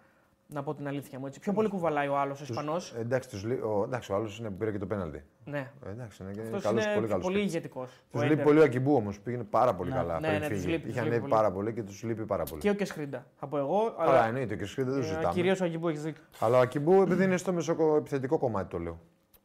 Να 0.48 0.64
πω 0.64 0.74
την 0.76 0.88
αλήθεια 0.88 1.20
μου. 1.20 1.26
Έτσι. 1.26 1.40
Πιο 1.40 1.54
πολύ 1.54 1.68
κουβαλάει 1.70 2.08
ο 2.08 2.18
άλλος 2.18 2.40
ο 2.42 2.44
Ισπανός. 2.44 2.94
Ε, 2.98 3.00
εντάξει, 3.00 3.30
τους, 3.30 3.44
λεί- 3.44 3.64
ο, 3.64 3.84
εντάξει, 3.84 4.12
ο 4.12 4.16
άλλος 4.16 4.42
πήρε 4.58 4.72
και 4.72 4.78
το 4.78 4.86
πέναλτι. 4.86 5.24
Ναι. 5.46 5.72
Ε, 5.86 5.90
εντάξει, 5.90 6.24
είναι, 6.24 6.42
Αυτός 6.42 6.64
καλός, 6.64 6.84
είναι 6.86 6.94
πολύ 6.94 7.06
πιο 7.06 7.16
καλός. 7.16 7.26
πολύ 7.26 7.40
ηγετικός. 7.40 8.02
Τους 8.12 8.24
λείπει 8.24 8.44
πολύ 8.44 8.60
ο 8.60 8.64
Ακιμπού 8.64 8.96
όμως, 8.96 9.20
πήγαινε 9.20 9.44
πάρα 9.44 9.76
πολύ 9.76 9.90
Ναι. 9.90 9.96
καλά 9.96 10.20
Ναι, 10.20 10.28
πριν 10.28 10.40
ναι, 10.40 10.48
τους 10.48 10.58
φύγει. 10.60 10.72
λείπει, 10.72 10.82
τους 10.82 10.90
Είχε 10.90 11.00
λείπει 11.00 11.08
ανέβει 11.08 11.22
πολύ. 11.22 11.34
πάρα 11.34 11.52
πολύ 11.52 11.74
και 11.74 11.84
τους 11.84 12.04
λείπει 12.04 12.26
πάρα 12.26 12.44
πολύ. 12.44 12.62
Και 12.62 12.70
ο 12.70 12.74
Κεσχρίντα, 12.74 13.26
θα 13.36 13.48
πω 13.48 13.58
εγώ. 13.58 13.94
Αλλά 13.98 14.12
Αλλά 14.12 14.26
εννοείται 14.28 14.56
και 14.56 14.66
σχεδόν 14.66 14.92
δεν 14.94 15.02
το 15.02 15.06
ε, 15.08 15.10
συζητάμε. 15.10 15.34
κυρίως 15.34 15.62
ο 15.62 15.64
Αγγιμπού 15.64 15.88
έχεις 15.88 16.04
δίκιο. 16.04 16.24
Αλλά 16.40 16.58
ο 16.58 16.62
Ακιμπού 16.62 17.02
επειδή 17.02 17.24
είναι 17.24 17.38
στο 17.38 17.54
μεσοεπιθετικό 17.54 18.38
κομμάτι 18.38 18.70
το 18.70 18.78
λέω. 18.80 19.00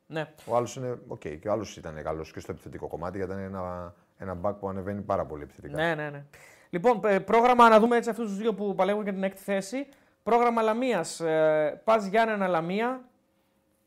Ναι. 0.07 0.33
Ο 0.47 0.57
άλλος 0.57 0.77
είναι. 0.77 0.99
Οκ, 1.07 1.21
και 1.21 1.49
ο 1.49 1.53
άλλος 1.53 1.77
ήταν 1.77 2.03
καλός 2.03 2.33
και 2.33 2.41
στο 2.41 2.53
επιθετικό 2.53 2.87
κομμάτι 2.87 3.17
γιατί 3.17 3.33
ήταν 3.33 3.45
ένα, 3.45 3.95
ένα 4.19 4.37
back 4.43 4.55
που 4.61 4.69
ανεβαίνει 4.69 5.01
πάρα 5.01 5.25
πολύ 5.25 5.43
επιθετικά. 5.43 5.77
Ναι, 5.77 5.95
ναι, 5.95 6.11
ναι. 6.11 6.25
Λοιπόν, 6.71 7.01
ε, 7.05 7.19
πρόγραμμα 7.19 7.69
να 7.69 7.81
δούμε 7.81 7.97
έτσι 7.97 8.11
αυτούς 8.11 8.27
τους 8.29 8.37
δύο 8.37 8.55
που 8.55 8.75
παλεύουν 8.75 9.03
για 9.03 9.13
την 9.13 9.23
έκτη 9.23 9.43
θέση. 9.43 9.87
Πρόγραμμα 10.23 10.63
Λαμίας. 10.63 11.21
Ε, 11.21 11.81
Πας 11.85 12.07
Γιάννενα 12.07 12.47
Λαμία. 12.47 13.05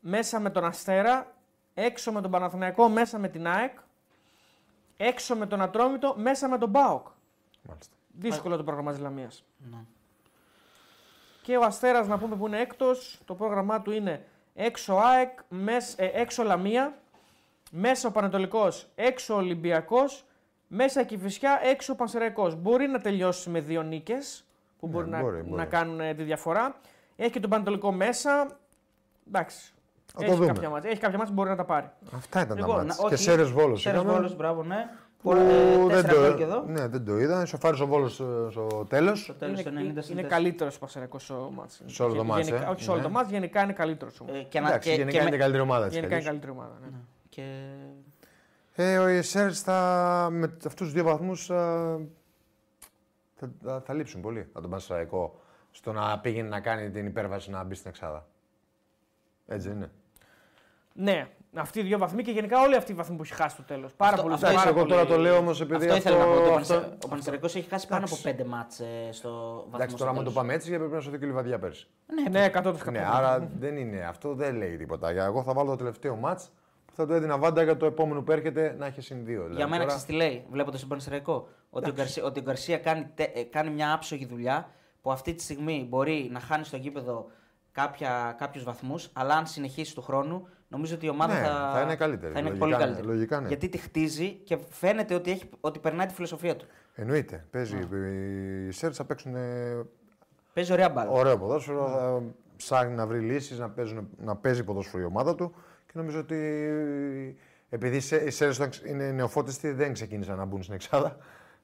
Μέσα 0.00 0.40
με 0.40 0.50
τον 0.50 0.64
Αστέρα. 0.64 1.34
Έξω 1.74 2.12
με 2.12 2.20
τον 2.20 2.30
Παναθηναϊκό. 2.30 2.88
Μέσα 2.88 3.18
με 3.18 3.28
την 3.28 3.46
ΑΕΚ. 3.46 3.78
Έξω 4.96 5.36
με 5.36 5.46
τον 5.46 5.62
Ατρόμητο. 5.62 6.14
Μέσα 6.16 6.48
με 6.48 6.58
τον 6.58 6.68
Μπάοκ. 6.68 7.06
Μάλιστα. 7.62 7.94
Δύσκολο 8.18 8.56
το 8.56 8.64
πρόγραμμα 8.64 8.90
της 8.90 9.00
Λαμίας. 9.00 9.44
Ναι. 9.70 9.78
Και 11.42 11.56
ο 11.56 11.62
Αστέρας, 11.64 12.06
να 12.06 12.18
πούμε 12.18 12.36
που 12.36 12.46
είναι 12.46 12.60
έκτος, 12.60 13.20
το 13.24 13.34
πρόγραμμά 13.34 13.82
του 13.82 13.90
είναι 13.90 14.26
έξω 14.54 14.94
ΑΕΚ, 14.94 15.38
μες, 15.48 15.94
ε, 15.98 16.10
έξω 16.14 16.42
Λαμία, 16.42 16.98
μέσα 17.70 18.08
ο 18.08 18.10
Πανετολικός, 18.10 18.88
έξω 18.94 19.34
Ολυμπιακός, 19.34 20.24
μέσα 20.66 21.02
Κηφισιά, 21.02 21.60
έξω 21.62 21.94
Πανσεραϊκός. 21.94 22.54
Μπορεί 22.54 22.86
να 22.86 23.00
τελειώσει 23.00 23.50
με 23.50 23.60
δύο 23.60 23.82
νίκες 23.82 24.44
που 24.84 24.90
Ναι, 24.90 24.92
μπορεί, 25.04 25.08
να, 25.10 25.20
μπορεί, 25.20 25.36
μπορεί. 25.42 25.56
να 25.60 25.64
κάνουν 25.64 26.00
ε, 26.00 26.14
τη 26.14 26.22
διαφορά. 26.22 26.76
Έχει 27.16 27.30
και 27.30 27.40
τον 27.40 27.50
Πανετολικό 27.50 27.92
μέσα. 27.92 28.46
Εντάξει. 29.28 29.72
Θα 30.06 30.18
το 30.18 30.24
Έχει 30.24 30.34
δούμε. 30.34 30.46
κάποια, 30.46 30.68
μάτια. 30.70 30.90
έχει 30.90 31.00
κάποια 31.00 31.18
μάτια 31.18 31.32
που 31.34 31.38
μπορεί 31.40 31.50
να 31.50 31.56
τα 31.56 31.64
πάρει. 31.64 31.90
Αυτά 32.14 32.40
ήταν 32.40 32.56
Λοιπόν, 32.56 32.76
τα 32.76 32.82
μάτς. 32.84 32.98
να- 32.98 33.08
Και 33.08 33.14
όχι, 33.14 33.22
Σέρες 33.22 33.50
Βόλος. 33.50 33.80
Σέρες 33.80 33.98
είχαμε, 34.00 34.14
Βόλος, 34.14 34.36
μπράβο, 34.36 34.62
ναι. 34.62 34.76
που 35.22 35.30
Πολλά- 35.30 35.40
ε, 35.40 35.76
δεν 35.76 35.88
Τέσσερα 35.88 36.12
γκολ 36.28 36.36
και 36.36 36.44
το, 36.44 36.50
εδώ. 36.50 36.64
ναι, 36.66 36.86
δεν 36.88 37.04
το 37.04 37.18
είδα. 37.18 37.44
Σοφάρης 37.46 37.80
ο 37.80 37.86
Βόλος 37.86 38.20
ε, 38.20 38.24
στο 38.50 38.84
τέλος. 38.88 39.22
Στο 39.22 39.32
τέλος 39.34 39.60
είναι 39.60 39.70
του 39.70 39.76
90 39.76 39.80
συν 39.80 39.84
είναι 39.84 39.92
τέσσερα. 40.00 40.28
καλύτερος 40.28 40.76
ο 40.76 40.78
Πανσεραϊκό 40.78 41.18
ο 41.30 41.50
μάτς. 41.50 41.82
Σε 41.86 42.02
όλο 42.02 42.12
το 42.14 42.18
Γε- 42.22 42.28
μάτς, 42.30 42.46
γενικά- 42.48 42.66
ε. 42.66 42.70
Όχι 42.70 42.82
σε 42.82 42.90
όλο 42.90 42.98
Ναι. 42.98 43.04
το 43.04 43.10
μάτς, 43.10 43.30
γενικά 43.30 43.62
είναι 43.62 43.72
καλύτερος. 43.72 44.20
Ε, 44.26 44.38
και 44.42 44.60
να- 44.60 44.68
Εντάξει, 44.68 44.88
και- 44.88 44.94
γενικά 44.94 45.10
και 45.10 45.20
είναι 45.20 45.30
με- 45.30 45.36
η 45.36 45.38
καλύτερη 45.38 45.62
ομάδα 45.62 45.86
της. 45.86 45.94
Γενικά 45.94 46.14
είναι 46.16 46.24
καλής. 46.24 46.40
καλύτερη 46.42 46.52
ομάδα. 46.52 46.78
Ναι. 46.90 46.98
Και... 47.28 47.42
Ε, 48.76 48.98
ο 48.98 49.22
Σέρες 49.22 49.60
θα, 49.60 50.28
με 50.30 50.46
αυτούς 50.66 50.74
τους 50.74 50.92
δύο 50.92 51.04
βαθμούς 51.04 51.50
θα, 53.44 53.50
θα, 53.62 53.72
θα, 53.72 53.80
θα 53.86 53.94
λείψουν 53.94 54.20
πολύ 54.20 54.40
από 54.52 54.60
τον 54.60 54.70
Πανσεραϊκό 54.70 55.40
στο 55.70 55.92
να 55.92 56.18
πήγαινε 56.18 56.48
να 56.48 56.60
κάνει 56.60 56.90
την 56.90 57.06
υπέρβαση 57.06 57.50
να 57.50 57.64
μπει 57.64 57.74
στην 57.74 57.90
Εξάδα. 57.90 58.26
Έτσι 59.46 59.68
δεν 59.68 59.76
είναι. 59.76 59.90
Ναι, 60.96 61.28
αυτοί 61.54 61.80
οι 61.80 61.82
δύο 61.82 61.98
βαθμοί 61.98 62.22
και 62.22 62.30
γενικά 62.30 62.60
όλοι 62.60 62.76
αυτοί 62.76 62.92
οι 62.92 62.94
βαθμοί 62.94 63.16
που 63.16 63.22
έχει 63.22 63.32
χάσει 63.34 63.54
στο 63.54 63.62
τέλος. 63.64 63.92
Πάρα 63.94 64.10
Αυτό- 64.10 64.22
πολύ. 64.22 64.34
αυτό 64.34 64.46
Εντάξει, 64.46 64.64
πάρα 64.64 64.76
εγώ 64.76 64.86
πολύ- 64.86 64.98
τώρα 65.00 65.16
το 65.16 65.22
λέω 65.22 65.36
όμως 65.36 65.60
επειδή 65.60 65.84
Αυτό 65.84 65.96
ήθελα 65.96 66.16
να 66.18 66.24
πω. 66.24 66.30
Το 66.34 66.40
αυτό- 66.40 66.52
Πανσε- 66.74 67.04
Ο 67.04 67.08
Πανσεραϊκός 67.08 67.54
έχει 67.54 67.68
χάσει 67.68 67.86
πάνω 67.88 68.04
από 68.04 68.16
Εντάξει. 68.20 68.42
5 68.42 68.46
μάτς 68.48 68.80
ε, 68.80 69.08
στο 69.10 69.30
βαθμό. 69.30 69.70
Εντάξει, 69.74 69.96
τώρα 69.96 69.96
στο 69.96 70.04
άμα 70.04 70.12
το 70.16 70.18
τέλος. 70.20 70.34
πάμε 70.34 70.54
έτσι, 70.54 70.68
πρέπει 70.78 70.92
να 70.92 71.00
σωθεί 71.00 71.18
και 71.18 71.24
η 71.24 71.28
Λιβαδιά 71.28 71.58
πέρσι. 71.58 71.86
Ναι, 72.30 72.44
100%. 72.44 72.90
Ναι, 72.90 73.06
άρα 73.12 73.48
δεν 73.58 73.76
είναι 73.76 74.00
αυτό, 74.04 74.34
δεν 74.34 74.56
λέει 74.56 74.76
τίποτα. 74.76 75.12
Για- 75.12 75.24
Εγώ 75.24 75.42
θα 75.42 75.52
βάλω 75.52 75.70
το 75.70 75.76
τελευταίο 75.76 76.16
μάτς 76.16 76.44
που 76.46 76.52
θα 76.94 77.06
του 77.06 77.12
έδινα 77.12 77.38
βάντα 77.38 77.62
για 77.62 77.76
το 77.76 77.86
επόμενο 77.86 78.22
που 78.22 78.32
έρχεται 78.32 78.74
να 78.78 78.86
έχει 78.86 79.00
συν 79.00 79.24
δύο. 79.24 79.40
Δηλαδή, 79.40 79.54
Για 79.56 79.64
μένα 79.68 79.76
τώρα- 79.84 79.86
ξέρεις 79.86 80.04
τι 80.04 80.12
λέει, 80.12 80.44
βλέποντα 80.50 80.78
τον 80.78 80.88
Πανσεραϊκό. 80.88 81.48
Ότι, 81.70 81.90
ο 81.90 81.92
Γκαρσία, 81.92 82.24
ότι 82.24 82.40
ο 82.40 82.42
Γκαρσία 82.42 82.78
κάνει, 82.78 83.10
τε- 83.14 83.36
ε, 83.36 83.42
κάνει 83.42 83.70
μια 83.70 83.92
άψογη 83.92 84.26
δουλειά 84.26 84.68
που 85.02 85.12
αυτή 85.12 85.34
τη 85.34 85.42
στιγμή 85.42 85.86
μπορεί 85.88 86.28
να 86.32 86.40
χάνει 86.40 86.64
στο 86.64 86.76
γήπεδο 86.76 87.26
κάποιους 88.38 88.64
βαθμούς, 88.64 89.10
αλλά 89.12 89.34
αν 89.34 89.46
συνεχίσει 89.46 89.94
του 89.94 90.02
χρόνου, 90.02 90.48
νομίζω 90.68 90.94
ότι 90.94 91.06
η 91.06 91.08
ομάδα 91.08 91.34
Ναι, 91.34 91.46
θα, 91.46 91.70
θα 91.74 91.80
είναι 91.80 91.96
καλύτερη. 91.96 92.32
Θα 92.32 92.38
είναι 92.38 92.48
Λογικά 92.48 92.64
πολύ 92.66 92.76
ναι, 92.78 92.84
καλύτερη. 92.84 93.06
λογικά 93.06 93.40
ναι. 93.40 93.48
Γιατί 93.48 93.68
τη 93.68 93.78
χτίζει 93.78 94.30
και 94.32 94.58
φαίνεται 94.70 95.14
ότι, 95.14 95.30
έχει, 95.30 95.44
ότι 95.60 95.78
περνάει 95.78 96.06
τη 96.06 96.14
φιλοσοφία 96.14 96.56
του. 96.56 96.66
Εννοείται. 96.94 97.46
Παίζει. 97.50 97.76
Οι 98.68 98.70
Σέρρες 98.70 98.94
θα 98.96 99.04
παίξουν 99.04 99.34
ε, 99.34 99.86
Παίζει 100.52 100.72
ωραία 100.72 100.88
μπάλα. 100.88 101.10
ωραίο 101.10 101.38
ποδόσφαιρο. 101.38 101.88
Θα 101.88 102.22
ψάχνει 102.56 102.94
να 102.94 103.06
βρει 103.06 103.18
λύσεις, 103.18 103.58
να, 103.58 103.70
παίζουν- 103.70 104.08
να 104.18 104.36
παίζει 104.36 104.64
ποδόσφαιρο 104.64 105.02
η 105.02 105.06
ομάδα 105.06 105.34
του. 105.34 105.54
Και 105.94 106.00
νομίζω 106.00 106.18
ότι 106.20 106.36
επειδή 107.68 107.96
οι 107.96 108.00
Σέ- 108.00 108.26
οι 108.26 108.30
Σέρρες 108.30 108.74
είναι 108.86 109.10
νεοφώτιστοι, 109.10 109.70
δεν 109.72 109.92
ξεκίνησαν 109.92 110.36
να 110.36 110.44
μπουν 110.44 110.62
στην 110.62 110.74
Εξάδα. 110.74 111.16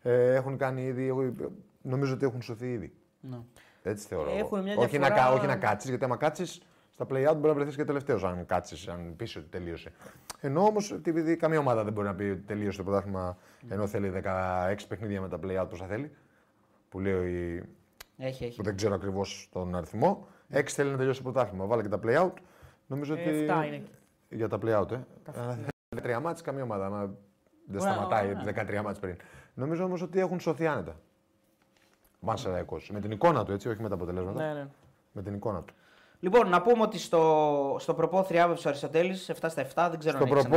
Ε, 0.03 0.35
έχουν 0.35 0.57
κάνει 0.57 0.83
ήδη. 0.85 1.07
εγώ- 1.07 1.35
Νομίζω 1.83 2.15
ότι 2.15 2.25
έχουν 2.27 2.43
σωθεί 2.43 2.73
ήδη. 2.73 2.93
Ναι. 3.21 3.37
Έτσι 3.83 4.07
θεωρώ. 4.07 4.31
Έχουν 4.31 4.39
εγώ. 4.59 4.63
μια 4.63 4.77
όχι, 4.77 4.99
να, 4.99 5.07
διαφορά- 5.07 5.29
κα- 5.29 5.33
όχι 5.33 5.47
να 5.47 5.57
κάτσεις, 5.57 5.89
γιατί 5.91 6.05
άμα 6.05 6.17
κάτσεις 6.17 6.63
στα 6.93 7.05
play-out 7.05 7.35
μπορεί 7.37 7.47
να 7.49 7.55
βρεθείς 7.55 7.77
και 7.77 7.85
τελευταίος 7.85 8.25
αν 8.25 8.47
κάτσεις, 8.47 8.89
αν 8.89 9.15
πεις 9.17 9.37
ότι 9.37 9.47
τελείωσε. 9.47 9.93
Ενώ 10.41 10.63
όμως 10.65 10.93
επειδή 10.93 11.37
καμία 11.37 11.59
ομάδα 11.59 11.85
δεν 11.85 11.93
μπορεί 11.93 12.07
να 12.07 12.15
πει 12.15 12.23
ότι 12.25 12.41
τελείωσε 12.41 12.79
το 12.79 12.85
πρωτάθλημα 12.85 13.37
ενώ 13.69 13.87
θέλει 13.87 14.09
16 14.11 14.87
παιχνίδια 14.89 15.21
με 15.21 15.29
τα 15.29 15.39
play-out 15.43 15.67
πόσα 15.71 15.87
θέλει. 15.87 16.11
Που 16.89 17.01
λέει 17.01 17.63
Έχει, 18.19 18.45
έχει. 18.45 18.57
που 18.57 18.63
δεν 18.63 18.77
ξέρω 18.77 18.95
ακριβώς 18.95 19.49
τον 19.53 19.75
αριθμό. 19.75 20.27
6 20.53 20.63
θέλει 20.73 20.91
να 20.91 20.97
τελειώσει 20.97 21.23
το 21.23 21.31
πρωτάθλημα. 21.31 21.67
Βάλε 21.67 21.83
και 21.83 21.89
τα 21.89 22.01
play-out. 22.05 22.33
Νομίζω 22.87 23.15
Ε, 23.15 23.21
ότι. 23.21 23.29
εφτά 23.39 23.65
είναι. 23.65 23.83
Για 24.31 24.49
τα 24.49 24.59
play-out, 24.63 24.91
ε. 24.91 24.99
Αλλά 25.35 25.53
θέλει 25.53 26.17
13 26.17 26.21
μάτς, 26.21 26.43
καμία 26.43 26.63
ομάδα. 26.63 26.87
άμα 26.87 27.15
Δεν 27.67 27.81
Ωραία, 27.81 27.93
σταματάει 27.93 28.27
ωραία. 28.29 28.81
13 28.81 28.83
μάτς 28.83 28.99
πριν. 28.99 29.17
Νομίζω 29.55 29.85
όμως 29.85 30.03
ότι 30.03 30.21
έχουν 30.21 30.41
σωθεί 30.41 30.67
άνετα. 30.67 30.97
Μανσεραϊκός. 32.21 32.91
Με 32.91 33.01
την 33.01 33.11
εικόνα 33.11 33.45
του, 33.45 33.53
έτσι, 33.53 33.69
όχι 33.69 33.83
με 33.83 33.89
τα 33.89 33.95
αποτελέσματα. 33.95 34.47
Ναι, 34.47 34.53
ναι. 34.53 34.67
Με 35.13 35.23
την 35.23 35.35
εικόνα 35.35 35.63
του. 35.63 35.75
Λοιπόν, 36.21 36.49
να 36.49 36.63
πούμε 36.63 36.83
ότι 36.83 36.99
στο, 36.99 37.77
στο 37.79 37.95
προπό 37.95 38.23
θριάβευσε 38.25 38.67
ο 38.67 38.71
Αριστοτέλης 38.71 39.31
7 39.41 39.47
στα 39.49 39.63
7. 39.63 39.89
Δεν 39.91 39.99
ξέρω 39.99 40.17
Στο 40.17 40.25
αν 40.25 40.37
έχει 40.37 40.49
προπό 40.49 40.57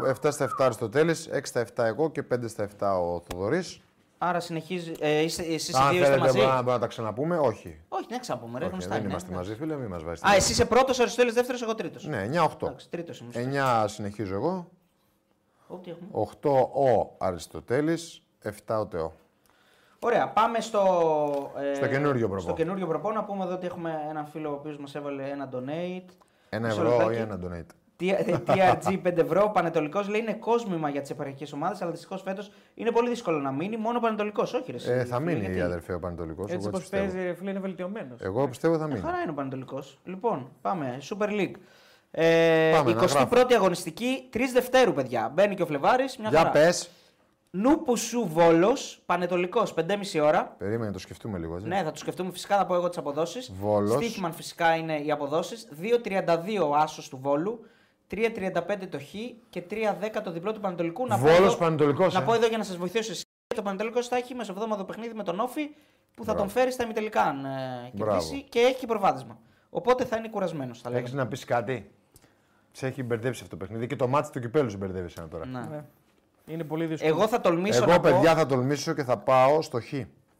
ξαναπεί. 0.00 0.20
7 0.28 0.32
στα 0.32 0.44
7 0.44 0.48
Αριστοτέλης, 0.58 1.28
6 1.32 1.40
στα 1.42 1.66
7 1.76 1.84
εγώ 1.84 2.10
και 2.10 2.24
5 2.34 2.48
στα 2.48 2.68
7 2.78 3.00
ο 3.00 3.20
Θοδωρής. 3.20 3.80
Άρα 4.26 4.40
συνεχίζει. 4.40 4.92
Ε, 4.98 5.20
είστε, 5.20 5.42
εσείς 5.42 5.68
οι 5.68 5.76
Αν 5.76 5.90
δύο 5.90 5.92
είστε 5.92 6.04
θέλετε 6.04 6.20
μαζί; 6.20 6.36
μπορούμε 6.36 6.54
να 6.54 6.56
μπορούμε 6.56 6.72
να 6.72 6.78
τα 6.78 6.86
ξαναπούμε, 6.86 7.38
όχι. 7.38 7.80
Όχι, 7.88 8.06
δεν 8.08 8.20
ξαναπούμε. 8.20 8.58
Ρε, 8.58 8.64
όχι 8.64 8.72
γνωστά 8.72 8.90
δεν 8.90 9.00
είναι, 9.00 9.08
είμαστε 9.10 9.30
ναι. 9.30 9.36
μαζί, 9.36 9.54
φίλε, 9.54 9.76
μην 9.76 9.88
μας 9.88 10.04
βάζετε. 10.04 10.28
Α, 10.28 10.34
εσύ 10.34 10.52
είσαι 10.52 10.64
πρώτος, 10.64 10.98
ο 10.98 11.02
Αριστοτέλης 11.02 11.34
δεύτερος, 11.34 11.62
εγώ 11.62 11.74
τρίτος. 11.74 12.06
Ναι, 12.06 12.28
9-8. 12.32 12.66
Εντάξει, 12.66 12.90
τρίτος 12.90 13.20
ήμουν. 13.20 13.32
9 13.34 13.84
συνεχίζω 13.88 14.34
εγώ, 14.34 14.70
Ό,τι 15.66 15.90
έχουμε. 15.90 16.08
8 16.12 16.50
ο 16.74 17.14
Αριστοτέλης, 17.18 18.22
7 18.42 18.78
ο 18.80 18.86
Τεό. 18.86 19.12
Ωραία, 19.98 20.28
πάμε 20.28 20.60
στο, 20.60 20.82
ε, 21.72 21.74
Στο 21.74 21.86
καινούριο 21.86 22.26
προπό. 22.28 22.42
Στο 22.42 22.52
καινούριο 22.52 22.86
προπό 22.86 23.12
να 23.12 23.24
πούμε 23.24 23.44
εδώ 23.44 23.54
ότι 23.54 23.66
έχουμε 23.66 24.00
έναν 24.08 24.26
φίλο 24.26 24.50
ο 24.50 24.52
οποίος 24.52 24.78
μας 24.78 24.94
έβαλε 24.94 25.28
ένα 25.28 25.48
donate. 25.52 26.10
Ένα 26.48 26.66
Μισό 26.66 26.80
ευρώ 26.82 26.96
λεπτάκι. 26.96 27.18
ή 27.18 27.20
ένα 27.20 27.38
donate. 27.42 27.74
Τι- 27.96 28.14
TRG 28.46 29.00
5 29.02 29.16
ευρώ. 29.18 29.50
Πανετολικός 29.54 30.08
λέει 30.08 30.20
είναι 30.20 30.32
κόσμημα 30.34 30.88
για 30.88 31.00
τις 31.00 31.10
επαρχιακές 31.10 31.52
ομάδες, 31.52 31.82
αλλά 31.82 31.90
δυστυχώς 31.90 32.22
φέτος 32.22 32.50
είναι 32.74 32.90
πολύ 32.90 33.08
δύσκολο 33.08 33.38
να 33.38 33.50
μείνει. 33.52 33.76
Μόνο 33.76 34.00
Πανετολικός, 34.00 34.54
όχι 34.54 34.70
ρε. 34.70 34.76
εσύ, 34.76 34.90
Ε, 34.90 35.04
θα 35.04 35.16
φίλε, 35.16 35.30
μείνει 35.30 35.40
γιατί; 35.44 35.58
η 35.58 35.60
αδερφή 35.60 35.92
ο 35.92 35.98
Πανετολικός, 35.98 36.44
Έτσι 36.44 36.56
εγώ 36.56 36.66
όπως 36.66 36.78
έτσι 36.80 36.90
πιστεύω. 36.90 37.12
παίζει, 37.12 37.26
ρε 37.28 37.34
φίλε, 37.34 37.50
είναι 37.50 37.58
βελτιωμένος. 37.58 38.20
Εγώ 38.20 38.48
πιστεύω 38.48 38.78
θα 38.78 38.84
Ε, 38.84 38.86
μείνει. 38.86 39.00
χαρά 39.00 39.20
είναι 39.20 39.30
ο 39.30 39.34
Πανετολικός. 39.34 39.98
Λοιπόν, 40.04 40.50
πάμε. 40.62 40.98
Super 41.10 41.28
League. 41.28 41.54
Ε, 42.10 42.70
Πάμε, 42.74 42.92
να 42.92 43.00
21η 43.02 43.52
αγωνιστική, 43.54 44.28
3 44.32 44.52
Δευτέρου, 44.52 44.92
παιδιά. 44.92 45.30
Μπαίνει 45.34 45.54
και 45.54 45.62
ο 45.62 45.66
Φλεβάρης. 45.66 46.16
Μια 46.18 46.28
Για 46.28 46.38
χαρά. 46.38 46.50
πες. 46.50 46.90
Νούπου 47.50 47.96
σου 47.96 48.26
Βόλος, 48.32 49.02
Πανετολικός, 49.06 49.74
5,5 49.74 50.20
ώρα. 50.20 50.54
Περίμενε, 50.58 50.92
το 50.92 50.98
σκεφτούμε 50.98 51.38
λίγο. 51.38 51.54
έτσι. 51.54 51.68
Ναι, 51.68 51.82
θα 51.82 51.90
το 51.90 51.98
σκεφτούμε 51.98 52.30
φυσικά, 52.30 52.56
θα 52.56 52.66
πω 52.66 52.74
εγώ 52.74 52.88
τις 52.88 52.98
αποδόσεις. 52.98 53.52
Βόλος. 53.60 53.92
Στίχημαν 53.92 54.32
φυσικά 54.32 54.74
είναι 54.76 54.96
οι 54.98 55.10
αποδόσεις. 55.10 55.68
2,32 55.80 56.58
ο 56.68 56.74
άσος 56.74 57.08
του 57.08 57.18
Βόλου, 57.22 57.66
3,35 58.16 58.86
το 58.90 58.98
Χ 58.98 59.12
και 59.50 59.62
3,10 59.70 60.20
το 60.24 60.32
διπλό 60.32 60.52
του 60.52 60.60
Πανετολικού. 60.60 61.06
Να 61.06 61.16
πω 61.18 61.22
Βόλος 61.22 61.38
εδώ- 61.38 61.56
Πανετολικός, 61.56 62.14
Να 62.14 62.20
ε. 62.20 62.24
πω 62.24 62.34
εδώ 62.34 62.46
για 62.46 62.58
να 62.58 62.64
σας 62.64 62.76
βοηθήσω 62.76 63.10
εσεί. 63.12 63.22
Το 63.54 63.62
Πανετολικό 63.62 64.02
θα 64.02 64.16
έχει 64.16 64.34
μεσοβδόμαδο 64.34 64.84
παιχνίδι 64.84 65.14
με 65.14 65.22
τον 65.22 65.40
Όφη 65.40 65.66
που 66.14 66.24
θα 66.24 66.32
Μπράβο. 66.32 66.38
τον 66.38 66.48
φέρει 66.48 66.72
στα 66.72 66.84
ημιτελικά 66.84 67.22
αν 67.22 67.44
ε, 67.44 67.48
κερδίσει 67.96 68.28
Μπράβο. 68.28 68.44
και 68.48 68.58
έχει 68.58 68.78
και 68.78 68.86
προβάδισμα. 68.86 69.38
Οπότε 69.70 70.04
θα 70.04 70.16
είναι 70.16 70.28
κουρασμένος, 70.28 70.80
θα 70.80 70.88
Έχεις 70.88 71.00
λέγαμε. 71.02 71.22
να 71.22 71.28
πεις 71.28 71.44
κάτι; 71.44 71.90
Σε 72.72 72.86
έχει 72.86 73.02
μπερδέψει 73.02 73.42
αυτό 73.44 73.56
το 73.56 73.64
παιχνίδι 73.64 73.86
και 73.86 73.96
το 73.96 74.08
μάτι 74.08 74.30
του 74.30 74.40
κυπέλου 74.40 74.70
σε 74.70 74.76
μπερδεύει 74.76 75.12
ένα 75.18 75.28
τώρα. 75.28 75.46
Ναι. 75.46 75.60
Ναι. 75.70 75.84
Είναι 76.46 76.64
πολύ 76.64 76.86
δύσκολο. 76.86 77.14
Εγώ 77.14 77.28
θα 77.28 77.40
τολμήσω 77.40 77.82
Εγώ, 77.82 77.92
να 77.92 78.00
παιδιά, 78.00 78.32
πω. 78.32 78.38
θα 78.38 78.46
τολμήσω 78.46 78.92
και 78.94 79.02
θα 79.04 79.18
πάω 79.18 79.62
στο 79.62 79.80
Χ. 79.80 79.92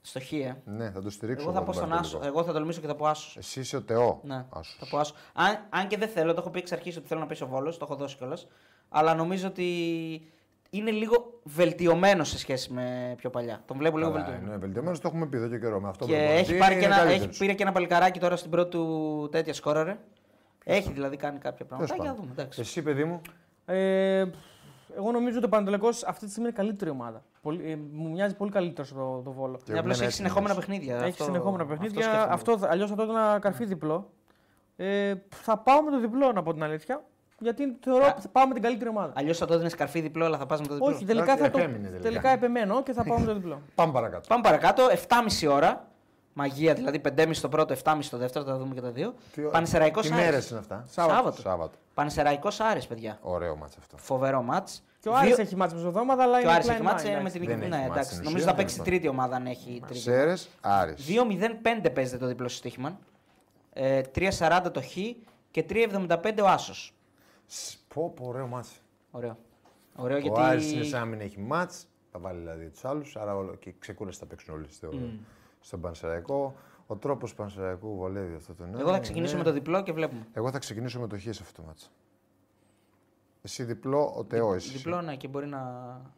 Στο 0.06 0.20
Χ, 0.20 0.32
ε. 0.32 0.56
Ναι, 0.64 0.90
θα 0.90 1.02
το 1.02 1.10
στηρίξω. 1.10 1.42
Εγώ 1.44 1.52
θα 1.52 1.56
τον 1.58 1.66
πω 1.66 1.72
στον 1.72 1.88
Πανετολικό. 1.88 2.18
Άσο. 2.18 2.28
Εγώ 2.28 2.44
θα 2.44 2.52
τολμήσω 2.52 2.80
και 2.80 2.86
θα 2.86 2.94
πω 2.94 3.06
Άσος. 3.06 3.36
Εσύ 3.36 3.60
είσαι 3.60 3.76
ο 3.76 3.82
Τεό. 3.82 4.20
Ναι, 4.24 4.44
Άσος. 4.50 4.76
θα 4.80 4.86
πω 4.90 4.98
άσος. 4.98 5.16
Αν, 5.34 5.66
αν 5.70 5.86
και 5.86 5.96
δεν 5.96 6.08
θέλω, 6.08 6.34
το 6.34 6.40
έχω 6.40 6.50
πει 6.50 6.58
εξ 6.58 6.72
αρχής 6.72 6.96
ότι 6.96 7.06
θέλω 7.06 7.20
να 7.20 7.26
πέσει 7.26 7.42
ο 7.42 7.46
Βόλος, 7.46 7.78
το 7.78 7.84
έχω 7.88 7.96
δώσει 7.98 8.16
κιόλας. 8.16 8.46
Αλλά 8.88 9.14
νομίζω 9.14 9.46
ότι 9.48 9.64
είναι 10.70 10.90
λίγο 10.90 11.40
βελτιωμένο 11.42 12.24
σε 12.24 12.38
σχέση 12.38 12.72
με 12.72 13.14
πιο 13.16 13.30
παλιά. 13.30 13.62
Τον 13.66 13.76
βλέπω 13.76 13.98
λίγο 13.98 14.10
Καλά, 14.10 14.22
βελτιωμένο. 14.22 14.52
είναι 14.52 14.60
βελτιωμένος, 14.60 15.00
το 15.00 15.08
έχουμε 15.08 15.26
πει 15.26 15.36
εδώ 15.36 15.48
και 15.48 15.58
καιρό. 15.58 15.80
Με 15.80 15.88
αυτό 15.88 16.06
Και 16.06 16.12
προπονητή 16.12 16.38
έχει, 16.40 16.56
πάρει 16.58 16.74
και 16.74 16.84
είναι 16.84 16.94
ένα, 16.94 16.96
έχει, 17.02 17.08
καλύτερος. 17.08 17.38
πήρε 17.38 17.52
και 17.52 17.62
ένα 17.62 17.72
παλικαράκι 17.72 18.18
τώρα 18.20 18.36
στην 18.36 18.50
πρώτη 18.50 18.70
του 18.70 19.28
τέτοια 19.32 19.54
σκόραρε. 19.54 19.98
Έχει 20.64 20.92
δηλαδή 20.92 21.16
κάνει 21.16 21.38
κάποια 21.38 21.64
πράγματα. 21.64 21.92
Τέλος 21.94 22.04
Για 22.04 22.12
να 22.12 22.16
πάντων. 22.16 22.30
δούμε. 22.30 22.42
Εντάξει. 22.42 22.60
Εσύ, 22.60 22.82
παιδί 22.82 23.04
μου, 23.04 23.20
Ε, 23.66 24.24
εγώ 24.96 25.10
νομίζω 25.12 25.36
ότι 25.36 25.46
ο 25.46 25.48
Πανατολικό 25.48 25.88
αυτή 25.88 26.24
τη 26.24 26.30
στιγμή 26.30 26.48
είναι 26.48 26.56
καλύτερη 26.56 26.90
ομάδα. 26.90 27.22
Πολύ, 27.42 27.70
ε, 27.70 27.76
μου 27.92 28.08
μοιάζει 28.10 28.34
πολύ 28.34 28.50
καλύτερο 28.50 28.88
το, 28.94 29.22
το 29.24 29.30
βόλο. 29.32 29.56
Και 29.64 29.72
Ναι, 29.72 29.78
απλώς 29.78 29.78
εμένα 29.78 29.94
έχει 29.94 30.04
έτσι 30.04 30.16
συνεχόμενα 30.16 30.52
μοιάζει. 30.54 30.66
παιχνίδια. 30.66 30.96
Έχει 30.96 31.08
Αυτό- 31.08 31.24
συνεχόμενα 31.24 31.62
αυτό 31.62 31.74
παιχνίδια. 31.74 32.02
σκέφτομαι. 32.02 32.32
Αυτό, 32.32 32.58
αλλιώς 32.62 32.90
θα 32.90 32.96
το 32.96 33.02
έδινα 33.02 33.38
καρφί 33.40 33.64
διπλό. 33.64 34.10
Ε, 34.76 35.14
θα 35.28 35.58
πάω 35.58 35.82
με 35.82 35.90
το 35.90 36.00
διπλό, 36.00 36.32
να 36.32 36.42
πω 36.42 36.52
την 36.52 36.62
αλήθεια. 36.62 37.04
Γιατί 37.38 37.76
θεωρώ 37.82 38.06
ότι 38.08 38.20
θα 38.20 38.28
πάω 38.28 38.46
με 38.46 38.54
την 38.54 38.62
καλύτερη 38.62 38.90
ομάδα. 38.90 39.12
Αλλιώς 39.16 39.38
θα 39.38 39.46
το 39.46 39.54
έδινες 39.54 39.74
καρφί 39.74 40.00
διπλό, 40.00 40.24
αλλά 40.24 40.38
θα 40.38 40.46
πας 40.46 40.60
με 40.60 40.66
το 40.66 40.74
διπλό. 40.74 40.88
Όχι, 40.94 41.04
τελικά 41.04 41.36
θα 41.36 41.50
το. 41.50 41.58
επέμεινε 41.58 41.84
τελικά. 41.88 42.02
Τελικά 42.02 42.28
επεμένω 42.30 42.82
και 42.82 42.92
θα 42.92 43.04
πάω 43.04 43.18
με 43.18 43.26
το 43.26 43.34
διπλό. 43.34 43.60
πάμε 43.74 43.92
παρακάτω. 43.92 44.28
Πάμε 44.28 44.42
παρακάτω. 44.42 44.82
7,5 44.90 45.46
ώρα. 45.52 45.88
Μαγεία 46.36 46.74
δηλαδή. 46.74 47.00
5,5 47.04 47.30
το 47.40 47.48
πρώτο, 47.48 47.74
7,5 47.84 47.98
το 48.10 48.16
δεύτερο. 48.16 48.44
Θα 48.44 48.50
τα 48.50 48.58
δούμε 48.58 48.74
και 48.74 48.80
τα 48.80 48.90
δύο. 48.90 49.14
Τι- 49.32 49.42
Πανεσαιραϊκό 49.42 50.00
Τι 50.00 50.08
Άρης. 50.08 50.20
μέρες 50.24 50.50
είναι 50.50 50.58
αυτά; 50.58 50.84
Σάββατο. 50.88 51.40
Σάββατο. 51.40 51.76
Πανεσαιραϊκό 51.94 52.48
Άρης, 52.58 52.86
παιδιά. 52.86 53.18
Ωραίο 53.22 53.56
μάτς 53.56 53.76
αυτό. 53.76 53.96
Φοβερό 53.96 54.42
μάτς. 54.42 54.82
Και 55.00 55.08
ο 55.08 55.14
Άρης 55.14 55.38
έχει 55.38 55.56
μάτς 55.56 55.74
μεσοδόματα, 55.74 56.22
αλλά 56.22 56.38
Και 56.40 56.46
ο 56.46 56.48
είναι 56.48 56.56
Άρης 56.56 56.66
klein 56.68 56.72
έχει 56.72 56.82
μάτς 56.82 57.02
mind, 57.02 57.06
ε, 57.06 57.10
με 57.10 57.16
εντάξει. 57.18 57.38
την 57.38 57.46
Δεν 57.46 57.58
Ναι, 57.58 57.64
έχει 57.64 57.70
μάτς 57.74 57.86
εντάξει. 57.90 58.10
στην 58.10 58.24
Νομίζω 58.24 58.42
ουσία, 58.42 58.50
θα 58.50 58.56
παίξει 58.58 58.76
δεν 58.76 58.84
τρίτη 58.84 59.08
ομάδα 59.08 59.36
αν 59.36 59.46
έχει 59.46 59.80
τρίτη. 59.86 60.00
Σέρε, 60.00 60.34
Άρης. 60.60 61.06
2-0-5 61.06 61.90
παίζεται 61.90 62.18
το 62.18 62.26
διπλό 62.26 62.48
στοίχημα. 62.48 62.98
Ε, 63.72 64.00
3-40 64.14 64.70
το 64.72 64.82
Χ 64.82 64.92
και 65.50 65.62
3-75 65.62 66.42
ο 66.42 66.46
Άσος. 66.48 66.94
Σ, 67.46 67.74
Πω, 67.94 68.10
πω, 68.16 68.26
ωραίο 68.26 68.46
μάτς. 68.46 68.68
Ωραίο. 69.10 69.36
Ωραίο 69.96 70.16
Ο 70.16 70.20
γιατί. 70.20 70.40
Άρης 70.40 70.72
είναι 70.72 70.84
σαν 70.84 71.00
να 71.00 71.06
μην 71.06 71.20
έχει 71.20 71.38
μάτς. 71.40 71.86
Θα 72.12 72.18
βάλει 72.18 72.38
δηλαδή 72.38 72.68
τους 72.68 72.84
άλλους. 72.84 73.16
Άρα 73.16 73.36
όλο, 73.36 73.54
και 73.54 73.74
ξεκούραση 73.78 74.18
θα 74.18 74.26
παίξουν 74.26 74.54
όλοι 74.54 74.66
στο, 74.70 74.88
στον 75.64 75.80
Πανσεραϊκό. 75.80 76.54
Ο 76.86 76.96
τρόπος 76.96 77.34
Πανσεραϊκού 77.34 77.96
βολεύει 77.96 78.34
αυτό 78.34 78.54
το 78.54 78.66
νέο. 78.66 78.80
Εγώ 78.80 78.90
θα 78.92 78.98
ξεκινήσω 78.98 79.36
με 79.36 79.42
το 79.42 79.52
διπλό 79.52 79.82
και 79.82 79.92
βλέπουμε. 79.92 80.26
Εγώ 80.32 80.50
θα 80.50 80.58
ξεκινήσω 80.58 81.00
με 81.00 81.06
το 81.06 81.18
χ 81.18 81.22
σε 81.22 81.30
αυτό 81.30 81.52
το 81.60 81.62
μάτσα. 81.66 81.86
Εσύ 83.42 83.64
διπλό, 83.64 84.12
ο 84.16 84.24
Τεό 84.24 84.54
εσύ. 84.54 84.76
Διπλό, 84.76 85.00
ναι, 85.00 85.16
και 85.16 85.28
μπορεί 85.28 85.46
να. 85.46 85.60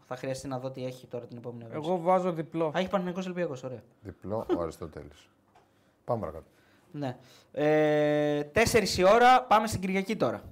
θα 0.06 0.16
χρειαστεί 0.16 0.48
να 0.48 0.59
δω 0.59 0.70
τι 0.70 0.85
έχει 0.85 1.06
τώρα 1.06 1.27
την 1.27 1.36
επόμενη 1.36 1.64
ώρα. 1.64 1.74
Εγώ 1.74 1.98
βάζω 1.98 2.32
διπλό. 2.32 2.66
Α, 2.66 2.73
έχει 2.74 2.89
Παναγενικό 2.89 3.20
Ολυμπιακός, 3.24 3.62
ωραία. 3.62 3.82
Διπλό, 4.01 4.47
ο 4.56 4.60
Αριστοτέλης. 4.62 5.28
Πάμε 6.05 6.20
παρακάτω. 6.20 6.44
Ναι. 6.90 7.16
Ε, 7.52 8.43
4 8.55 8.89
η 8.98 9.05
ώρα, 9.05 9.43
πάμε 9.43 9.66
στην 9.66 9.81
Κυριακή 9.81 10.16
τώρα. 10.16 10.43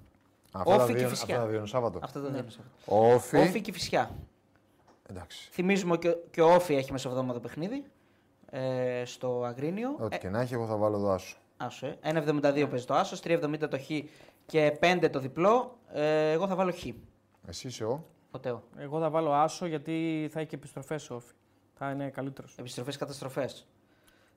Αυτά 0.53 0.77
τα 0.77 0.83
Όφη 0.83 0.93
και 0.93 0.99
δύο- 0.99 1.09
Φυσιά. 1.09 1.35
Αυτά 1.35 1.45
τα 1.45 1.51
δύο 1.51 1.59
είναι 1.59 1.67
Σάββατο. 1.67 1.99
Αυτό 2.03 2.21
το 2.21 2.31
δίνω. 2.31 2.45
Όφη. 2.85 3.37
Όφη 3.37 3.61
και 3.61 3.73
Φυσιά. 3.73 4.11
Εντάξει. 5.07 5.49
Θυμίζουμε 5.53 5.97
και, 5.97 6.17
και 6.31 6.41
ο 6.41 6.55
Όφη 6.55 6.75
έχει 6.75 6.93
μεσοβδόμαδο 6.93 7.41
παιχνίδι 7.41 7.85
ε, 8.57 9.03
στο 9.05 9.45
Αγρίνιο. 9.45 9.97
Ό,τι 9.99 10.15
Ε, 10.15 10.19
και 10.19 10.29
να 10.29 10.41
έχει, 10.41 10.55
εγώ 10.55 10.67
θα 10.67 10.77
βάλω 10.77 10.97
εδώ 10.97 11.11
άσο. 11.11 11.37
άσο, 11.57 11.87
ε. 11.87 11.99
1,72 12.03 12.67
παίζει 12.71 12.85
το 12.85 12.95
άσο, 12.95 13.17
3,70 13.25 13.69
το 13.71 13.79
χ 13.79 13.89
και 14.47 14.79
5 14.81 15.09
το 15.13 15.19
διπλό. 15.19 15.79
Ε, 15.93 16.31
εγώ 16.31 16.47
θα 16.47 16.55
βάλω 16.55 16.73
χ. 16.73 16.85
Εσύ 17.47 17.67
είσαι 17.67 17.85
ο; 17.85 18.05
Ο 18.31 18.39
Τέο. 18.39 18.63
Εγώ 18.77 19.01
θα 19.01 19.11
βάλω 19.11 19.33
άσο 19.33 19.67
γιατί 19.67 20.29
θα 20.33 20.41
έχει 20.41 20.49
και 20.49 20.55
επιστροφέ 20.55 20.95
όφη. 20.95 21.33
Θα 21.75 21.91
είναι 21.91 22.09
καλύτερος. 22.11 22.55
Επιστροφές 22.59 22.97
καταστροφές. 22.97 23.67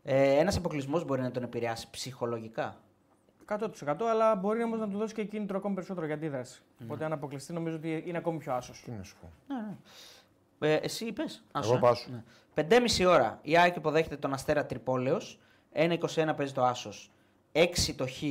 Ε, 0.03 0.31
Ένας 0.39 0.57
αποκλεισμός 0.57 1.05
μπορεί 1.05 1.21
να 1.21 1.31
τον 1.31 1.43
επηρεάσει 1.43 1.89
ψυχολογικά; 1.89 2.75
100% 3.47 3.67
αλλά 4.09 4.35
μπορεί 4.35 4.63
όμως 4.63 4.79
να 4.79 4.89
του 4.89 4.97
δώσει 4.97 5.13
και 5.13 5.23
κίνητρο 5.23 5.57
ακόμη 5.57 5.75
περισσότερο 5.75 6.05
για 6.05 6.15
αντίδραση. 6.15 6.61
Οπότε 6.83 7.05
αν 7.05 7.11
αποκλειστεί 7.13 7.53
νομίζω 7.53 7.75
ότι 7.75 8.03
είναι 8.05 8.17
ακόμη 8.17 8.37
πιο 8.37 8.53
άσος. 8.53 8.81
Τι 8.85 8.91
να 8.91 9.03
σου 9.03 9.15
πω. 9.21 9.31
Ε, 10.59 10.73
εσύ 10.73 11.05
είπες. 11.05 11.43
Εγώ 11.63 11.77
πάσω. 11.79 12.09
Ναι. 12.11 12.23
5,5 12.53 13.05
ώρα 13.07 13.39
η 13.41 13.57
ΑΕΚ 13.57 13.75
υποδέχεται 13.75 14.17
τον 14.17 14.33
Αστέρα 14.33 14.65
Τρυπόλεω. 14.65 15.17
1,21 15.73 16.33
παίζει 16.35 16.53
το 16.53 16.63
άσος. 16.63 17.11
6 17.51 17.93
το 17.95 18.07
χ 18.07 18.21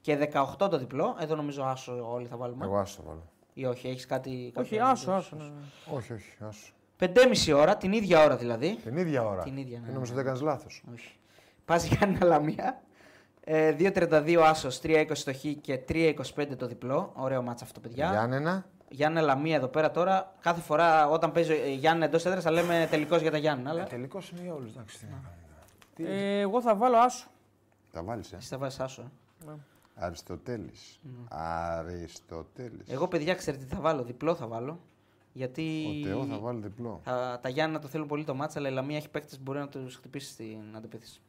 και 0.00 0.30
18 0.58 0.70
το 0.70 0.78
διπλό. 0.78 1.16
Εδώ 1.20 1.34
νομίζω 1.34 1.62
άσο 1.62 2.12
όλοι 2.12 2.26
θα 2.26 2.36
βάλουμε. 2.36 2.64
Εγώ 2.64 2.76
άσο 2.78 2.96
θα 2.96 3.02
βάλω. 3.08 3.22
Ή 3.54 3.64
όχι, 3.64 3.88
έχεις 3.88 4.06
κάτι. 4.06 4.30
Όχι, 4.30 4.52
κάποιο- 4.52 4.84
άσο, 4.92 5.10
άσο. 5.12 5.36
ναι, 5.36 5.44
ναι. 5.44 5.50
Όχι, 5.96 6.12
όχι, 6.12 6.36
άσο. 6.48 6.72
5,5 6.98 7.52
ώρα, 7.56 7.76
την 7.76 7.92
ίδια 7.92 8.24
ώρα 8.24 8.36
δηλαδή. 8.36 8.76
Την 8.82 8.96
ίδια 8.96 9.24
ώρα. 9.26 9.42
Την 9.42 9.56
ίδια, 9.56 9.78
ναι. 9.80 9.86
Είναι 9.88 9.96
όμως 9.96 10.10
ότι 10.10 10.18
έκανες 10.20 10.40
λάθος. 10.40 10.82
Όχι. 10.92 11.16
Πας 11.64 11.84
Γιάννη 11.86 12.18
Αλαμία. 12.20 12.82
Ε, 13.44 13.72
2,32 13.72 14.42
άσος, 14.44 14.80
3,20 14.82 15.24
το 15.24 15.32
χ 15.34 15.44
και 15.60 15.78
3,25 15.88 16.56
το 16.56 16.66
διπλό. 16.66 17.12
Ωραίο 17.16 17.42
μάτσα 17.42 17.64
αυτό, 17.64 17.80
παιδιά. 17.80 18.10
Γιάννενα. 18.10 18.66
Γιάννη 18.88 19.20
Λαμία 19.20 19.56
εδώ 19.56 19.66
πέρα 19.68 19.90
τώρα. 19.90 20.34
Κάθε 20.40 20.60
φορά 20.60 21.08
όταν 21.08 21.32
παίζει 21.32 21.52
ο 21.52 21.66
Γιάννη 21.68 22.04
εντός 22.04 22.24
έδρας 22.24 22.42
θα 22.42 22.50
λέμε 22.50 22.86
τελικός 22.90 23.20
για 23.20 23.30
τα 23.30 23.36
Γιάννη. 23.38 23.68
Αλλά 23.68 23.84
Τελικός 23.84 24.30
είναι 24.30 24.40
για 24.42 24.54
όλους. 24.54 24.70
Εντάξει, 24.72 24.98
τι 24.98 25.04
να 25.04 25.10
κάνουμε. 25.96 26.16
Ε, 26.16 26.40
εγώ 26.40 26.60
θα 26.62 26.76
βάλω 26.76 26.96
άσο. 26.96 27.26
Τα 27.92 28.02
βάλεις, 28.02 28.32
ε; 28.32 28.36
εσύ 28.36 28.48
θα 28.48 28.58
βάζει 28.58 28.82
άσο. 28.82 29.02
ε. 29.46 29.50
Αριστοτέλης. 29.94 31.00
Αριστοτέλης. 31.28 32.88
Εγώ 32.88 33.08
παιδιά 33.08 33.34
ξέρετε 33.34 33.64
τι 33.64 33.74
θα 33.74 33.80
βάλω. 33.80 34.02
Διπλό 34.04 34.34
θα 34.34 34.46
βάλω. 34.46 34.80
Γιατί 35.32 35.84
Ο 36.04 36.06
Τεό 36.06 36.24
θα 36.26 36.38
βάλει 36.38 36.60
διπλό. 36.60 37.00
θα- 37.04 37.38
τα 37.42 37.48
Γιάννη 37.48 37.78
το 37.78 37.88
θέλουν 37.88 38.06
πολύ 38.06 38.24
το 38.24 38.34
μάτσα, 38.34 38.58
αλλά 38.58 38.68
η 38.68 38.72
Λαμία 38.72 38.96
έχει 38.96 39.08
παίκτες 39.08 39.36
που 39.36 39.42
μπορεί 39.42 39.58
να 39.58 39.68
τους 39.68 39.94
χτυπήσει 39.96 40.30
στην 40.30 40.76
αντεπίθεση. 40.76 41.20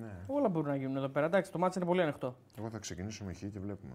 Ναι. 0.00 0.10
Όλα 0.26 0.48
μπορούν 0.48 0.68
να 0.68 0.76
γίνουν 0.76 0.96
εδώ 0.96 1.08
πέρα. 1.08 1.26
Εντάξει, 1.26 1.52
το 1.52 1.58
μάτι 1.58 1.78
είναι 1.78 1.86
πολύ 1.86 2.02
ανοιχτό. 2.02 2.36
Εγώ 2.58 2.70
θα 2.70 2.78
ξεκινήσω 2.78 3.24
με 3.24 3.32
χ 3.32 3.38
και 3.38 3.58
βλέπουμε. 3.60 3.92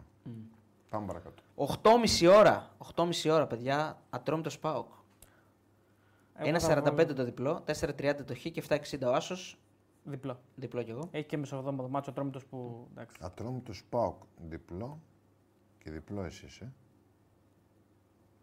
Πάμε 0.94 1.06
παρακάτω. 1.06 1.44
8,5 2.22 2.36
ώρα. 2.38 2.70
8,5 2.96 3.30
ώρα, 3.32 3.48
παιδιά. 3.48 4.02
Ατρόμητος 4.10 4.60
Πάοκ. 4.60 4.88
Εγώ 6.36 6.60
θα 6.60 6.84
1,45 6.84 6.94
βάλω 6.96 7.14
το 7.14 7.24
διπλό, 7.24 7.64
4,30 7.66 8.16
το 8.26 8.36
χ 8.36 8.42
και 8.42 8.64
7,60 8.68 8.78
ο 9.08 9.14
άσος. 9.14 9.58
Διπλό. 10.04 10.40
Διπλό 10.56 10.84
κι 10.84 10.90
εγώ. 10.90 11.08
Έχει 11.12 11.26
και 11.26 11.38
μεσοβδόμαδο 11.38 11.90
μάτσο 11.90 12.12
ο 12.12 12.14
τρόμητο 12.14 12.40
που. 12.50 12.88
Εντάξει. 12.92 13.16
Ατρόμητος 13.22 13.84
Πάοκ 13.90 14.22
διπλό 14.48 15.00
και 15.78 15.92
διπλό 15.92 16.24
εσύ. 16.24 16.48
Ε. 16.62 16.66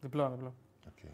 Διπλό, 0.00 0.30
διπλό. 0.30 0.54
Okay. 0.88 1.10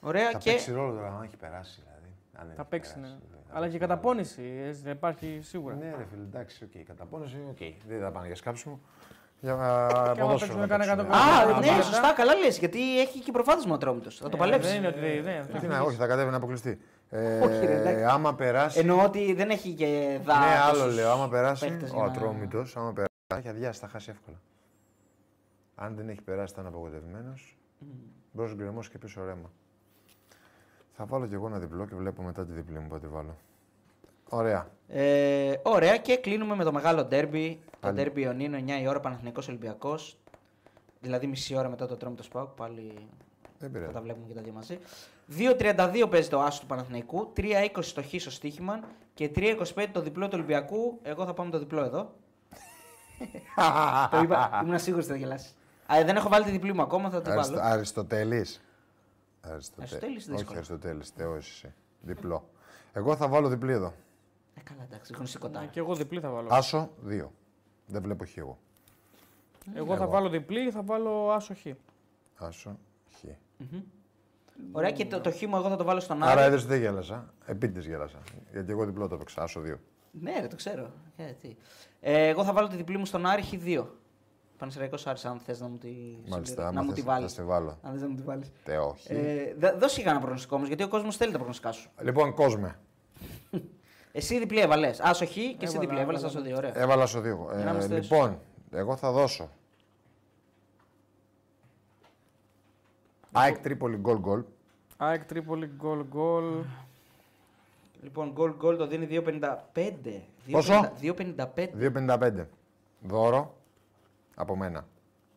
Ωραία 0.00 0.30
Θα 0.30 0.38
και. 0.38 0.50
παίξει 0.50 0.72
ρόλο 0.72 0.94
τώρα 0.94 1.16
αν 1.16 1.22
έχει 1.22 1.36
περάσει 1.36 1.80
δηλαδή. 1.84 2.14
Αν 2.32 2.46
δεν 2.46 2.54
Θα 2.54 2.60
έχει 2.60 2.70
παίξει, 2.70 2.94
ναι. 2.94 3.06
περάσει, 3.06 3.26
δεν 3.30 3.38
θα 3.46 3.52
Αλλά 3.52 3.60
παίξει 3.60 3.78
και 3.78 3.84
ρόλο. 3.84 3.94
καταπώνηση 3.94 4.42
ε, 4.42 4.72
δεν 4.72 4.92
υπάρχει 4.92 5.38
σίγουρα. 5.42 5.74
Ναι, 5.74 5.94
ρε 5.96 6.04
φίλε, 6.04 6.22
εντάξει, 6.22 6.64
οκ. 6.64 6.84
Καταπώνηση, 6.84 7.36
οκ. 7.50 7.86
Δεν 7.86 8.00
θα 8.00 8.10
πάνε 8.10 8.26
για 8.26 8.36
σκάψιμο. 8.36 8.80
Για 9.44 9.52
άμα 9.52 9.86
ποδόσφαιρο 10.14 10.28
παίξουμε 10.38 10.66
θα 10.66 10.66
κάνα 10.66 10.84
παίξουν. 10.96 10.98
εκατό 10.98 11.14
Α, 11.16 11.56
Α, 11.56 11.60
ναι, 11.60 11.66
μετά. 11.70 11.82
σωστά, 11.82 12.12
καλά 12.12 12.34
λες. 12.34 12.58
Γιατί 12.58 13.00
έχει 13.00 13.18
και 13.20 13.32
προβάδισμα 13.32 13.72
ο 13.72 13.74
Ατρόμητος. 13.74 14.16
Θα 14.18 14.28
το 14.28 14.36
Ε, 14.36 14.38
παλέψεις. 14.38 14.70
Δεν 14.70 14.78
είναι 14.78 14.88
ότι. 14.88 15.20
δεν- 15.20 15.60
Τι 15.60 15.66
να, 15.66 15.80
όχι, 15.80 15.96
θα 15.96 16.06
κατέβει 16.06 16.30
να 16.30 16.36
αποκλειστεί. 16.36 16.80
Ε, 17.10 17.40
Όχι, 17.40 17.66
ρε, 17.66 17.80
εντάξει. 17.80 18.04
άμα 18.04 18.34
περάσει. 18.34 18.78
Εννοώ 18.78 19.04
ότι 19.04 19.34
δεν 19.34 19.50
έχει 19.50 19.72
και 19.72 20.18
δά. 20.24 20.38
ναι, 20.38 20.46
άλλο 20.68 20.78
τόσους 20.78 20.94
λέω. 20.94 21.10
Άμα 21.12 21.28
περάσει 21.28 21.68
παίκτες 21.68 21.90
ο 21.90 21.94
για 21.94 22.04
να- 22.04 22.10
Ατρόμητος, 22.10 22.76
άμα 22.76 22.92
περάσει, 22.92 23.14
θα 23.26 23.36
έχει 23.36 23.48
αδειάσει, 23.48 23.80
θα 23.80 23.88
χάσει 23.88 24.10
εύκολα. 24.10 24.36
Αν 25.74 25.94
δεν 25.96 26.08
έχει 26.08 26.22
περάσει, 26.22 26.54
θα 26.54 26.60
είναι 26.60 26.70
απογοητευμένος. 26.70 27.58
Μπρος 28.32 28.54
γκρεμός 28.54 28.88
και 28.88 28.98
πίσω 28.98 29.24
ρέμα. 29.24 29.50
Θα 30.92 31.04
βάλω 31.04 31.26
κι 31.26 31.34
εγώ 31.34 31.46
ένα 31.46 31.58
διπλό 31.58 31.86
και 31.86 31.94
βλέπω 31.94 32.22
μετά 32.22 32.44
τη 32.46 32.52
διπλή 32.52 32.78
μου 32.78 32.88
πότε 32.88 33.06
βάλω. 33.06 33.36
Ωραία. 34.34 34.66
Ε, 34.88 35.52
ωραία 35.62 35.96
και 35.96 36.16
κλείνουμε 36.16 36.54
με 36.54 36.64
το 36.64 36.72
μεγάλο 36.72 37.04
ντέρμπι. 37.04 37.60
Το 37.70 37.76
Πάλι. 37.80 37.94
ντέρμπι 37.94 38.20
Ιωνίνο 38.20 38.58
9 38.58 38.82
η 38.82 38.88
ώρα 38.88 39.00
Παναθηναϊκός 39.00 39.48
Ολυμπιακός. 39.48 40.16
Δηλαδή 41.00 41.26
μισή 41.26 41.56
ώρα 41.56 41.68
μετά 41.68 41.86
το 41.86 41.94
Ατρόμητο 41.94 42.22
Σπάουκ. 42.22 42.48
Πάλι 42.48 42.92
Δεν 43.58 43.68
θα 43.70 43.78
πειράζει. 43.78 43.92
τα 43.92 44.00
βλέπουμε 44.00 44.26
και 44.26 44.34
τα 44.34 44.40
δύο 44.40 44.52
μαζί. 44.52 44.78
2.32 45.38 46.06
παίζει 46.10 46.28
το 46.28 46.40
άσο 46.40 46.60
του 46.60 46.66
Παναθηναϊκού, 46.66 47.32
3.20 47.36 47.84
το 47.94 48.02
χ 48.02 48.20
στο 48.20 48.30
στοίχημα 48.30 48.80
και 49.14 49.30
3.25 49.34 49.86
το 49.92 50.00
διπλό 50.02 50.24
του 50.26 50.32
Ολυμπιακού. 50.34 50.98
Εγώ 51.02 51.24
θα 51.24 51.34
πάμε 51.34 51.50
το 51.50 51.58
διπλό 51.58 51.84
εδώ. 51.84 52.12
το 54.10 54.18
είπα, 54.22 54.60
ήμουν 54.64 54.78
σίγουρος 54.78 55.04
ότι 55.04 55.12
θα 55.14 55.18
γελάσεις. 55.20 55.54
Α, 55.92 56.04
δεν 56.04 56.16
έχω 56.16 56.28
βάλει 56.28 56.44
τη 56.44 56.50
διπλή 56.50 56.72
μου 56.72 56.82
ακόμα, 56.82 57.10
θα 57.10 57.20
το 57.20 57.30
Αριστο, 57.30 57.54
βάλω. 57.54 57.66
Αριστοτέλης. 57.72 58.62
Αριστοτέλης 59.40 60.24
Όχι, 60.26 60.30
δύσκολο. 60.36 60.56
Αριστοτέλης. 60.56 61.08
Θεός 61.16 61.48
εσύ. 61.48 61.74
Διπλό. 62.00 62.48
Εγώ 62.92 63.16
θα 63.16 63.28
βάλω 63.28 63.48
διπλή 63.48 63.72
εδώ. 63.72 63.92
Ε, 64.54 64.60
καλά, 64.60 64.82
εντάξει, 64.82 65.12
γνωστή 65.16 65.38
κοντά. 65.38 65.60
Ναι, 65.60 65.66
Και 65.66 65.78
εγώ 65.78 65.94
διπλή 65.94 66.20
θα 66.20 66.30
βάλω. 66.30 66.48
Άσο, 66.50 66.90
δύο. 67.00 67.32
Δεν 67.86 68.02
βλέπω 68.02 68.24
χ 68.26 68.36
εγώ. 68.36 68.58
Εγώ 69.74 69.96
θα 69.96 70.06
βάλω 70.06 70.28
διπλή 70.28 70.70
θα 70.70 70.82
βάλω 70.82 71.30
άσο 71.30 71.54
χ. 71.54 71.66
Άσο, 72.36 72.78
χ. 73.18 73.24
Ωραία, 74.72 74.90
και 74.90 75.06
το, 75.06 75.20
το 75.20 75.30
χ 75.32 75.42
μου 75.42 75.56
εγώ 75.56 75.68
θα 75.68 75.76
το 75.76 75.84
βάλω 75.84 76.00
στον 76.00 76.22
Άρα 76.22 76.40
Άρη. 76.40 76.48
είδες 76.48 76.60
ότι 76.62 76.68
δεν 76.72 76.80
γέλασα. 76.80 77.32
Επίτηδες 77.46 77.86
γέλασα. 77.86 78.18
Γιατί 78.52 78.70
εγώ 78.72 78.84
διπλό 78.84 79.08
το 79.08 79.14
έπαιξα. 79.14 79.42
Άσο, 79.42 79.60
δύο. 79.60 79.78
Ναι, 80.10 80.40
ρε, 80.40 80.46
το 80.46 80.56
ξέρω. 80.56 80.90
Ε, 81.16 81.24
τι. 81.32 81.56
Ε, 82.00 82.26
εγώ 82.28 82.44
θα 82.44 82.52
βάλω 82.52 82.68
τη 82.68 82.76
διπλή 82.76 82.96
μου 82.98 83.06
στον 83.06 83.26
Άρη 83.26 83.42
Χ2. 83.52 83.84
Πανεσαιραϊκό 84.58 84.96
Άρης, 85.04 85.24
αν 85.24 85.38
θες 85.38 85.60
να 85.60 85.68
μου 85.68 85.76
τη, 85.78 85.88
Μάλιστα, 85.88 86.36
συμπληρώ- 86.44 86.64
άμα 86.64 86.72
να 86.72 86.82
μου 86.82 86.88
θες, 86.90 86.98
τη 86.98 87.06
θα 87.06 87.12
βάλει. 87.14 87.28
στη 87.28 87.42
βάλω. 87.42 87.78
Αν 87.82 87.92
θες 87.92 88.00
να 88.02 88.08
μου 88.08 88.14
τη 88.14 88.22
βάλεις. 88.22 88.50
Θεό, 88.64 88.96
χ. 89.00 89.10
Ε, 89.10 89.54
δε- 89.58 89.72
δώσε 89.72 90.02
κανένα 90.02 90.18
προγνωστικό 90.20 90.56
όμως, 90.56 90.68
γιατί 90.68 90.82
ο 90.82 90.88
κόσμος 90.88 91.16
θέλει 91.16 91.30
τα 91.30 91.36
προγνωστικά 91.36 91.72
σου. 91.72 91.90
Λοιπόν, 92.02 92.34
κόσμε. 92.34 92.78
Εσύ 94.12 94.38
διπλή 94.38 94.60
έβαλες. 94.60 95.00
Άσο 95.00 95.26
Χ 95.26 95.30
και 95.30 95.40
εσύ 95.40 95.54
Έβαλα, 95.60 95.80
διπλή. 95.80 95.98
Έβαλε 96.00 96.18
έβαλα. 96.18 96.26
άσο 96.26 96.40
δύο. 96.40 96.56
Ωραία. 96.56 96.78
Έβαλα 96.78 97.06
στο 97.06 97.20
δύο. 97.20 97.48
Για 97.54 97.64
να 97.64 97.70
Ε, 97.70 97.72
είμαστε 97.72 98.00
λοιπόν, 98.00 98.38
εγώ 98.70 98.96
θα 98.96 99.12
δώσω. 99.12 99.50
ΑΕΚ 103.32 103.58
Τρίπολη 103.58 103.96
γκολ 103.96 104.18
γκολ. 104.18 104.42
ΑΕΚ 104.96 105.24
Τρίπολη 105.24 105.66
γκολ 105.66 106.04
γκολ. 106.04 106.64
Λοιπόν, 108.02 108.30
γκολ 108.32 108.54
γκολ 108.56 108.76
το 108.76 108.86
δίνει 108.86 109.06
2,55. 109.06 110.20
Πόσο; 110.50 110.92
2,55. 111.00 111.68
2,55. 111.78 112.46
Δώρο 113.00 113.54
από 114.34 114.56
μένα. 114.56 114.86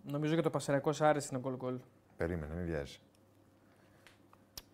Νομίζω 0.04 0.36
και 0.36 0.42
το 0.42 0.50
Πασεραϊκό 0.50 0.92
Άρη 1.00 1.20
είναι 1.32 1.40
γκολ 1.40 1.56
γκολ. 1.56 1.76
Περίμενε, 2.18 2.54
μην 2.56 2.66
βιάζει. 2.66 2.98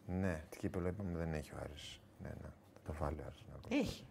Ναι, 0.05 0.43
τι 0.49 0.57
κύπελο 0.57 0.87
είπαμε 0.87 1.17
δεν 1.17 1.33
έχει 1.33 1.51
ο 1.51 1.57
Άρης. 1.63 1.99
Ναι, 2.23 2.29
ναι. 2.41 2.49
Θα 2.83 2.91
το 2.91 2.97
βάλει 2.99 3.17
ο 3.19 3.23
Άρης. 3.27 3.43
να 3.51 3.57
πω. 3.59 3.75
Έχει. 3.75 4.05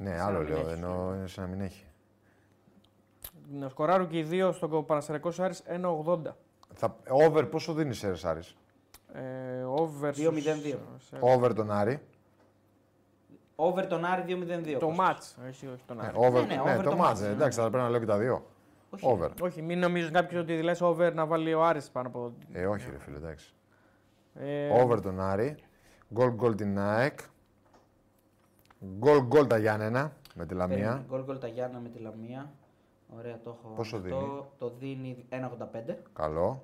Ναι, 0.00 0.10
να 0.10 0.24
άλλο 0.24 0.38
μην 0.38 0.48
λέω, 0.48 0.58
έχει. 0.58 0.70
ενώ 0.70 1.14
είναι 1.16 1.26
σαν 1.26 1.44
να 1.44 1.50
μην 1.50 1.60
έχει. 1.60 1.84
Να 3.52 3.68
σκοράρουν 3.68 4.08
και 4.08 4.18
οι 4.18 4.22
δύο 4.22 4.52
στον 4.52 4.84
Πανασεραϊκό 4.86 5.32
Άρης 5.38 5.62
1,80. 5.66 6.36
Θα, 6.74 6.96
over 7.08 7.44
πόσο 7.50 7.72
δίνει 7.72 7.94
σε 7.94 8.12
Άρης; 8.22 8.56
Ε, 9.12 9.62
over 9.62 10.14
2-0-2. 10.14 10.78
σε- 10.98 11.16
Over 11.20 11.52
τον 11.54 11.70
Άρη. 11.70 12.00
Over 13.56 13.86
τον 13.86 14.04
Άρη 14.04 14.22
2,02. 14.22 14.78
Το 14.78 14.86
Κώστας. 14.86 14.96
μάτς, 15.06 15.36
όχι, 15.48 15.66
όχι 15.66 15.82
τον 15.86 15.96
Ναι, 15.96 16.02
Άρη. 16.06 16.12
over, 16.16 16.40
ναι, 16.46 16.54
ναι, 16.54 16.60
over 16.60 16.82
το 16.82 16.90
το 16.90 16.96
μάτς. 16.96 17.20
match, 17.20 17.24
ε, 17.24 17.26
ναι. 17.26 17.32
Εντάξει, 17.32 17.60
αλλά 17.60 17.70
πρέπει 17.70 17.84
να 17.84 17.90
λέω 17.90 18.00
και 18.00 18.06
τα 18.06 18.18
δύο. 18.18 18.46
Όχι. 18.90 19.06
Over. 19.06 19.30
Όχι, 19.40 19.62
μην 19.62 19.78
νομίζουν 19.78 20.12
κάποιος 20.12 20.42
ότι 20.42 20.62
λες 20.62 20.80
over 20.80 21.14
να 21.14 21.26
βάλει 21.26 21.54
ο 21.54 21.64
Άρης 21.64 21.90
πάνω 21.90 22.08
από. 22.08 22.32
Ε, 22.52 22.66
όχι, 22.66 22.90
ρε 22.90 22.98
φίλε, 22.98 23.16
εντάξει. 23.16 23.54
Ε, 24.34 24.68
Over 24.82 25.00
τον 25.00 25.20
Άρη. 25.20 25.56
Γκολ 26.14 26.30
γκολ 26.30 26.54
την 26.54 26.78
ΑΕΚ. 26.78 27.18
Γκολ 28.98 29.22
γκολ 29.22 29.46
τα 29.46 29.58
Γιάννενα 29.58 30.12
με 30.34 30.46
τη 30.46 30.54
Λαμία. 30.54 31.04
Γκολ 31.08 31.24
γκολ 31.24 31.38
τα 31.38 31.46
Γιάννα 31.46 31.78
με 31.78 31.88
τη 31.88 31.98
Λαμία. 31.98 32.52
Ωραία, 33.18 33.38
το 33.44 33.50
έχω. 33.58 33.74
Πόσο 33.74 33.96
αυτό. 33.96 34.08
δίνει; 34.08 34.44
Το 34.58 34.72
δίνει 34.78 35.24
1,85. 35.28 35.94
Καλό. 36.12 36.62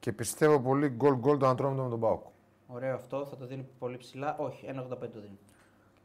Και 0.00 0.12
πιστεύω 0.12 0.60
πολύ 0.60 0.88
γκολ 0.88 1.14
γκολ 1.14 1.38
τον 1.38 1.48
Ατρόμητο 1.48 1.82
με 1.82 1.88
τον 1.90 2.00
Πάοκ. 2.00 2.22
Ωραίο 2.66 2.94
αυτό, 2.94 3.26
θα 3.26 3.36
το 3.36 3.46
δίνει 3.46 3.66
πολύ 3.78 3.96
ψηλά. 3.96 4.36
Όχι, 4.38 4.66
1,85 4.66 5.10
το 5.12 5.20
δίνει. 5.20 5.38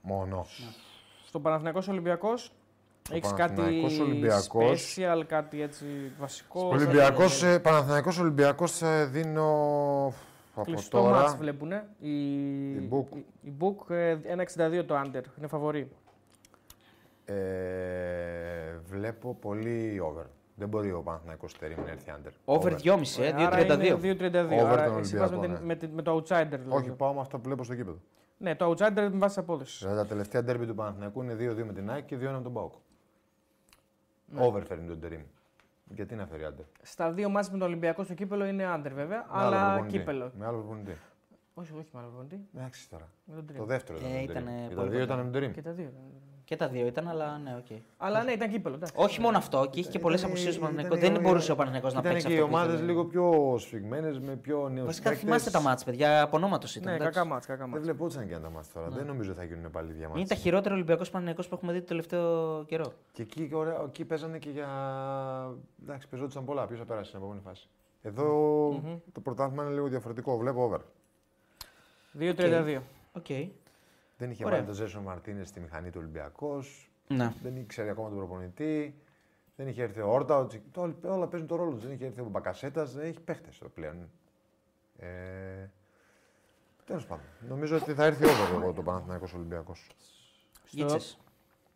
Μόνος. 0.02 0.76
Στο 1.26 1.40
Παναθηναϊκός 1.40 1.88
Ολυμπιακός 1.88 2.52
έχεις 3.12 3.34
κάτι 3.34 3.54
Παναθηναϊκός 3.54 4.00
Ολυμπιακός. 4.00 4.96
special, 4.98 5.24
κάτι 5.28 5.62
έτσι 5.62 5.86
βασικό; 6.20 6.68
Ολυμπιακός, 6.68 7.44
ε, 7.44 7.60
Παναθηναϊκός 7.60 8.20
Ολυμπιακός 8.20 8.82
ε, 8.82 9.06
δίνω 9.06 10.14
από 10.62 10.72
Κλειστό 10.72 11.04
μάτς 11.04 11.26
τώρα. 11.26 11.36
βλέπουνε. 11.38 11.88
Η, 12.00 12.10
Η 12.72 12.90
Book. 12.92 13.16
η, 13.18 13.26
η 13.42 13.54
Book 13.60 13.90
ε, 13.90 14.18
1,62 14.56 14.84
το 14.86 15.02
under. 15.06 15.22
Είναι 15.38 15.48
φαβορή. 15.48 15.92
Ε, 17.26 18.78
βλέπω 18.84 19.36
πολύ 19.36 20.00
over. 20.04 20.26
Δεν 20.56 20.70
μπορεί 20.70 20.92
ο 20.92 21.02
Παναθηναϊκός 21.02 21.58
Τερίμ 21.58 21.84
να 21.86 21.92
έρθει 21.92 22.12
under. 22.16 22.32
Over 22.46 22.74
2,5, 22.84 23.02
ε, 23.20 23.28
Άρα 23.44 23.60
είναι 23.62 23.76
2,32. 23.76 24.02
2,32. 24.02 24.46
Over 24.46 24.66
Άρα 24.66 24.86
τον 24.86 25.00
εσύ 25.00 25.18
πας 25.18 25.32
με, 25.32 25.38
Ολυμπιακό, 25.38 25.40
την- 25.42 25.52
ναι. 25.52 25.60
με, 25.60 25.76
την- 25.76 25.90
με 25.90 26.02
το 26.02 26.16
outsider. 26.16 26.48
δηλαδή. 26.50 26.70
Όχι, 26.72 26.90
πάω 26.92 27.14
με 27.14 27.20
αυτό 27.20 27.38
που 27.38 27.44
βλέπω 27.44 27.64
στο 27.64 27.76
κήπεδο. 27.76 27.98
Ναι, 28.38 28.56
το 28.56 28.70
outsider 28.72 28.94
με 29.12 29.18
βάση 29.18 29.40
απόδοση. 29.40 29.78
Δηλαδή, 29.86 29.98
τα 30.02 30.06
τελευταία 30.08 30.44
ντέρμπι 30.44 30.66
του 30.66 30.76
Παναθηναϊκού 30.76 31.22
είναι 31.22 31.34
2-2 31.34 31.64
με 31.66 31.74
την 31.74 31.90
ΑΕΚ 31.90 32.06
και 32.06 32.16
2-1 32.18 32.20
με 32.20 32.42
τον 32.42 32.54
Πάοκ. 32.54 32.74
Ναι. 34.26 34.46
Over 34.46 34.64
φέρνει 34.64 34.88
τον 34.88 35.00
Τερίμ. 35.00 35.22
Γιατί 35.96 36.16
να 36.16 36.26
φέρει 36.26 36.44
under. 36.50 36.64
Στα 36.82 37.12
δύο 37.12 37.30
μάτς 37.30 37.50
με 37.52 37.58
τον 37.58 37.68
Ολυμπιακό 37.68 38.04
στο 38.04 38.14
κύπελο 38.14 38.46
είναι 38.46 38.64
under 38.76 38.92
βέβαια, 38.94 39.18
Με 39.20 39.26
άλλο 39.30 39.56
αλλά 39.56 39.68
προπονητή. 39.70 39.98
κύπελο. 39.98 40.32
Με 40.38 40.46
άλλο 40.46 40.58
προπονητή. 40.58 40.98
Όχι, 41.54 41.72
όχι 41.78 41.90
με 41.94 42.00
άλλο 42.00 42.08
προπονητή. 42.08 42.48
Εντάξει 42.56 42.90
τώρα. 42.90 43.08
Με 43.26 43.36
τον 43.36 43.46
Το 43.46 43.52
Τρίμα. 43.52 43.66
δεύτερο 43.66 43.98
ήταν. 44.00 44.12
Ε, 44.12 44.20
με 44.20 44.26
τον 44.26 44.32
ήτανε 44.36 44.52
Τερίμ. 44.52 44.68
Και 44.70 44.76
πολύ 44.76 44.88
Τα 44.88 44.92
δύο 44.92 45.00
κοντά. 45.00 45.04
ήταν 45.04 45.18
με 45.18 45.24
τον 45.24 45.32
Τερίμ. 45.32 45.52
Και 45.52 45.62
τα 45.62 45.72
δύο. 45.72 45.84
ήταν. 45.86 46.02
Και 46.52 46.58
τα 46.58 46.68
δύο 46.68 46.86
ήταν, 46.86 47.08
αλλά 47.08 47.38
ναι, 47.44 47.56
οκ. 47.58 47.78
Αλλά 47.98 48.24
ναι, 48.24 48.32
ήταν 48.32 48.50
κύπελο. 48.50 48.76
εντάξει. 48.76 48.94
Όχι 48.98 49.22
μόνο 49.22 49.38
αυτό, 49.38 49.68
και 49.72 49.80
είχε 49.80 49.90
και 49.90 50.00
πολλές 50.00 50.20
Ήτανε- 50.20 50.36
απουσίες 50.36 50.56
του 50.56 50.62
Παναθηναϊκού. 50.62 50.96
ήτανε- 50.96 51.14
Δεν 51.14 51.22
μπορούσε 51.24 51.52
ο 51.52 51.56
Παναθηναϊκός 51.56 51.94
να 51.94 52.00
Ήταν 52.00 52.12
παίξει 52.12 52.28
και 52.28 52.34
οι 52.34 52.36
αυτό. 52.36 52.48
που 52.48 52.54
ομάδες 52.56 52.74
ήθελε. 52.74 52.92
λίγο 52.92 53.06
πιο 53.06 53.56
σφιγμένες, 53.60 54.20
με 54.20 54.36
πιο 54.36 54.70
νέους 54.70 54.86
Βασικά 54.86 55.12
θυμάστε 55.12 55.50
τα 55.50 55.62
μάτια, 55.62 55.86
παιδιά. 55.86 56.22
Από 56.22 56.38
ονόματος 56.38 56.76
ήταν. 56.76 56.90
Ναι, 56.92 56.96
εντάξει. 56.98 57.14
κακά 57.20 57.28
μάτς, 57.30 57.46
κακά 57.46 57.60
Δεν 57.60 57.70
μάτς. 57.70 57.84
βλεπόταν 57.84 58.28
και 58.28 58.34
αν 58.36 58.42
τα 58.42 58.50
μάτια 58.50 58.72
τώρα. 58.74 58.90
Δεν 58.90 59.06
νομίζω 59.06 59.34
θα 59.34 59.44
γίνουν 59.44 59.72
πάλι 59.72 59.88
Είναι 59.90 59.98
διαμάτια. 59.98 60.28
τα 60.28 60.36
χειρότερα 60.36 60.74
Ολυμπιακός 60.76 61.10
Παναθηναϊκός 61.10 61.48
που 61.48 61.56
έχουμε 61.56 61.72
δει 61.74 61.80
το 61.80 61.86
τελευταίο 61.86 62.64
καιρό. 62.68 62.94
Και 63.12 63.22
εκεί, 63.22 63.50
ωραία, 63.54 63.82
εκεί 63.88 64.06
παίζανε 64.06 64.38
και 64.38 64.50
για. 64.50 64.68
Εντάξει, 65.84 66.08
παίζονταν 66.08 66.46
πολλά. 66.46 66.66
Ποιος 66.68 66.80
θα 66.80 66.86
περάσει 66.86 67.08
στην 67.08 67.20
επόμενη 67.20 67.42
φάση. 67.46 67.68
Εδώ 68.02 68.26
το 69.12 69.20
πρωτάθλημα 69.20 69.64
είναι 69.64 69.74
λίγο 69.74 69.88
διαφορετικό. 69.88 70.38
Βλέπω 70.38 70.64
over. 70.64 70.80
2-32. 72.20 72.82
Οκ. 73.14 73.26
Δεν 74.22 74.32
είχε 74.32 74.46
Ωραία. 74.46 74.56
βάλει 74.56 74.68
τον 74.68 74.76
Γκέλσον 74.76 75.02
Μαρτίνς 75.02 75.48
στη 75.48 75.60
μηχανή 75.60 75.90
του 75.90 75.98
Ολυμπιακός. 76.00 76.92
Ναι. 77.08 77.34
Δεν 77.44 77.56
ήξερε 77.56 77.90
ακόμα 77.90 78.08
τον 78.10 78.18
προπονητή. 78.18 79.02
Δεν 79.56 79.68
είχε 79.68 79.84
έρθει 79.84 80.00
ο 80.02 80.12
Όρτα. 80.12 80.38
ο 80.38 80.46
Τσι- 80.46 80.62
το- 80.72 80.96
Όλα 81.04 81.28
παίζουν 81.28 81.48
το 81.48 81.56
ρόλο 81.56 81.72
τους. 81.74 81.84
Δεν 81.84 81.92
είχε 81.94 82.06
έρθει 82.06 82.22
ο 82.22 82.26
Μπακασέτας. 82.26 82.86
Δεν 82.86 83.06
έχει 83.06 83.20
παίχτες 83.20 83.62
πλέον. 83.74 84.10
Ε, 84.98 85.70
Τέλος 86.86 87.06
πάντων. 87.06 87.26
Νομίζω 87.50 87.76
ότι 87.78 87.94
θα 87.94 88.06
έρθει 88.06 88.24
over 88.26 88.62
εγώ 88.62 88.74
το 88.74 88.82
Παναθηναϊκός 88.84 89.34
Ολυμπιακός. 89.34 89.88
Γίτσες. 90.70 91.18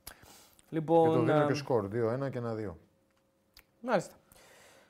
Και 0.04 0.12
το 0.12 0.16
Λοιπόν, 0.70 1.26
δίνω 1.26 1.42
ε, 1.42 1.46
και 1.48 1.54
σκορ. 1.54 1.88
2-1 1.88 2.30
και 2.30 2.38
1-2. 2.40 2.76
μάλιστα. 3.82 4.16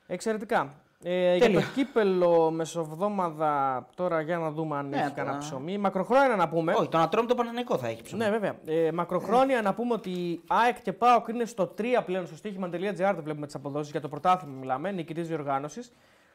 Εξαιρετικά. 0.08 0.82
Ε, 1.08 1.36
για 1.36 1.46
Τέλεια. 1.46 1.60
το 1.60 1.66
κύπελο 1.76 2.52
μεσοβδόμαδα, 2.52 3.86
τώρα 3.96 4.22
για 4.22 4.38
να 4.38 4.52
δούμε 4.52 4.78
αν 4.78 4.90
Ναι, 4.90 4.96
έχει 4.96 5.04
τώρα- 5.04 5.16
κανένα 5.16 5.38
ψωμί. 5.38 5.78
Μακροχρόνια 5.78 6.36
να 6.36 6.50
πούμε. 6.50 6.74
Όχι, 6.74 6.90
το 6.90 6.98
να 6.98 7.10
τρώμε 7.10 7.28
το 7.28 7.36
Παναθηναϊκό 7.36 7.78
θα 7.78 7.88
έχει 7.88 8.02
ψωμί. 8.02 8.24
Ναι, 8.24 8.30
βέβαια. 8.30 8.56
Ε, 8.66 8.92
μακροχρόνια 8.92 9.62
να 9.62 9.74
πούμε 9.74 9.94
ότι 9.94 10.42
ΑΕΚ 10.48 10.82
και 10.82 10.94
ΠΑΟΚ 10.94 11.28
είναι 11.28 11.46
στο 11.46 11.68
3 11.68 12.02
πλέον 12.06 12.26
στο 12.26 12.36
στοίχημα.gr. 12.36 12.70
Δεν 12.96 13.22
βλέπουμε 13.24 13.46
τις 13.46 13.56
αποδόσεις 13.56 13.92
για 13.92 14.02
το 14.02 14.08
πρωτάθλημα, 14.10 14.56
μιλάμε. 14.60 14.92
Νικητής 14.92 15.28
διοργάνωσης. 15.28 15.92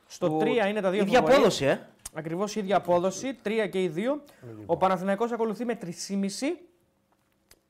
Στο 0.07 0.29
Που- 0.31 0.39
3 0.39 0.69
είναι 0.69 0.81
τα 0.81 0.91
δύο 0.91 1.03
Ίδια 1.03 1.19
απόδοση, 1.19 1.65
ε. 1.65 1.81
Ακριβώς 2.15 2.57
η 2.57 2.61
ίδια 2.61 2.77
απόδοση. 2.77 3.39
3 3.43 3.67
και 3.69 3.83
οι 3.83 3.89
δύο. 3.89 4.23
Ο 4.67 4.77
Παναθηναϊκός 4.77 5.33
ακολουθεί 5.33 5.65
με 5.65 5.75
3,5 5.75 6.61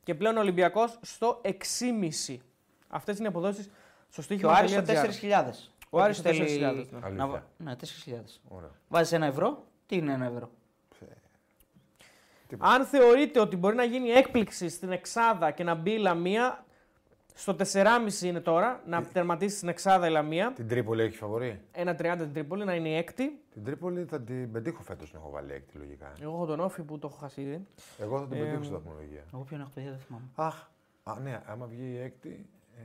και 0.04 0.14
πλέον 0.14 0.36
ο 0.36 0.40
Ολυμπιακός 0.40 0.98
στο 1.02 1.40
6,5. 1.44 2.40
Αυτές 2.88 3.16
είναι 3.18 3.24
οι 3.26 3.28
αποδόσεις 3.28 3.70
στο 4.08 4.34
Και 4.34 4.46
ο 4.46 4.50
Άρης 4.50 4.70
στο 4.70 4.80
στοίχημα.gr. 4.80 5.06
4.000. 5.06 5.70
Ο 5.90 6.00
Άρης 6.02 6.16
στο 6.16 6.28
Όποιος 6.28 6.48
4.000, 6.52 6.58
ναι. 6.58 6.98
Να... 6.98 7.06
Αλήθεια. 7.06 7.26
βα- 7.26 7.46
Ναι, 7.56 7.76
4.000. 7.80 8.12
Ωραία. 8.48 8.70
Βάζεις 8.88 9.12
ένα 9.12 9.26
ευρώ. 9.26 9.64
Τι 9.86 9.96
είναι 9.96 10.12
ένα 10.12 10.24
ευρώ; 10.26 10.50
Αν 12.58 12.84
θεωρείτε 12.84 13.40
ότι 13.40 13.56
μπορεί 13.56 13.76
να 13.76 13.84
γίνει 13.84 14.08
έκπληξη 14.08 14.68
στην 14.68 14.92
Εξάδα 14.92 15.50
και 15.50 15.64
να 15.64 15.74
μπει 15.74 15.90
η 15.92 15.98
Λαμία, 15.98 16.64
στο 17.34 17.56
4,5 17.72 18.22
είναι 18.22 18.40
τώρα, 18.40 18.82
να 18.86 19.02
τερματίσει 19.02 19.56
στην 19.56 19.68
Εξάδα 19.68 20.06
η 20.06 20.10
Λαμία. 20.10 20.52
Την 20.52 20.68
Τρίπολη 20.68 21.02
έχει 21.02 21.16
φαβορή; 21.16 21.60
1,30 21.74 22.14
την 22.18 22.32
Τρίπολη, 22.32 22.64
να 22.64 22.74
είναι 22.74 22.88
η 22.88 22.94
έκτη. 22.96 23.40
Την 23.52 23.64
Τρίπολη 23.64 24.04
θα 24.04 24.20
την 24.20 24.52
πετύχω 24.52 24.82
φέτος 24.82 25.12
να 25.12 25.18
έχω 25.18 25.30
βάλει 25.30 25.52
έκτη 25.52 25.78
λογικά. 25.78 26.12
Εγώ 26.20 26.34
έχω 26.34 26.46
τον 26.46 26.60
Όφη 26.60 26.82
που 26.82 26.98
το 26.98 27.06
έχω 27.06 27.16
χάσει 27.16 27.40
ήδη. 27.40 27.66
Εγώ 27.98 28.18
θα 28.18 28.26
την 28.26 28.36
Ε, 28.36 28.40
πετύχω 28.44 28.62
στη 28.62 28.72
βαθμολογία. 28.72 29.24
Εγώ 29.34 29.42
ποιον 29.42 29.60
έχω 29.60 29.70
παιδιά 29.74 29.90
δεν 29.90 29.98
θυμάμαι. 30.00 30.24
Αχ, 30.34 30.66
α, 31.02 31.20
ναι, 31.20 31.40
άμα 31.46 31.66
βγει 31.66 31.90
η 31.92 31.98
έκτη. 32.00 32.46
Ε, 32.76 32.80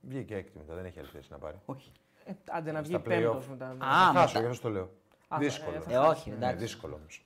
βγήκε 0.00 0.34
έκτη 0.34 0.58
μετά, 0.58 0.74
δεν 0.74 0.84
έχει 0.84 0.98
άλλη 0.98 1.08
θέση 1.08 1.28
να 1.30 1.38
πάρει. 1.38 1.56
Όχι. 1.64 1.92
Ε, 2.24 2.32
άντε 2.50 2.72
να 2.72 2.82
βγει 2.82 2.90
Στα 2.92 3.00
play-off. 3.00 3.08
πέμπτος 3.08 3.48
μετά. 3.48 3.66
Α, 3.66 4.12
θα 4.12 4.20
χάσω, 4.20 4.32
μετά. 4.34 4.40
γι' 4.40 4.46
αυτό 4.46 4.68
το 4.68 4.74
λέω. 4.74 4.88
Α, 5.28 5.36
δύσκολο. 5.38 5.76
ε, 5.76 5.80
θα 5.80 5.92
Ε, 5.92 5.96
όχι, 5.96 6.30
Ναι, 6.30 6.36
εντάξει. 6.36 6.56
δύσκολο 6.56 6.94
όμως. 7.00 7.24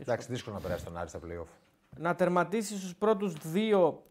Εντάξει, 0.00 0.26
δύσκολο 0.30 0.54
να 0.56 0.60
περάσει 0.62 0.84
τον 0.84 0.96
Άρη 0.98 1.08
στα 1.08 1.18
playoff. 1.18 1.46
Να 1.98 2.14
τερματίσεις 2.14 2.78
στους 2.78 2.94
πρώτους 2.94 3.32
δύο. 3.32 4.02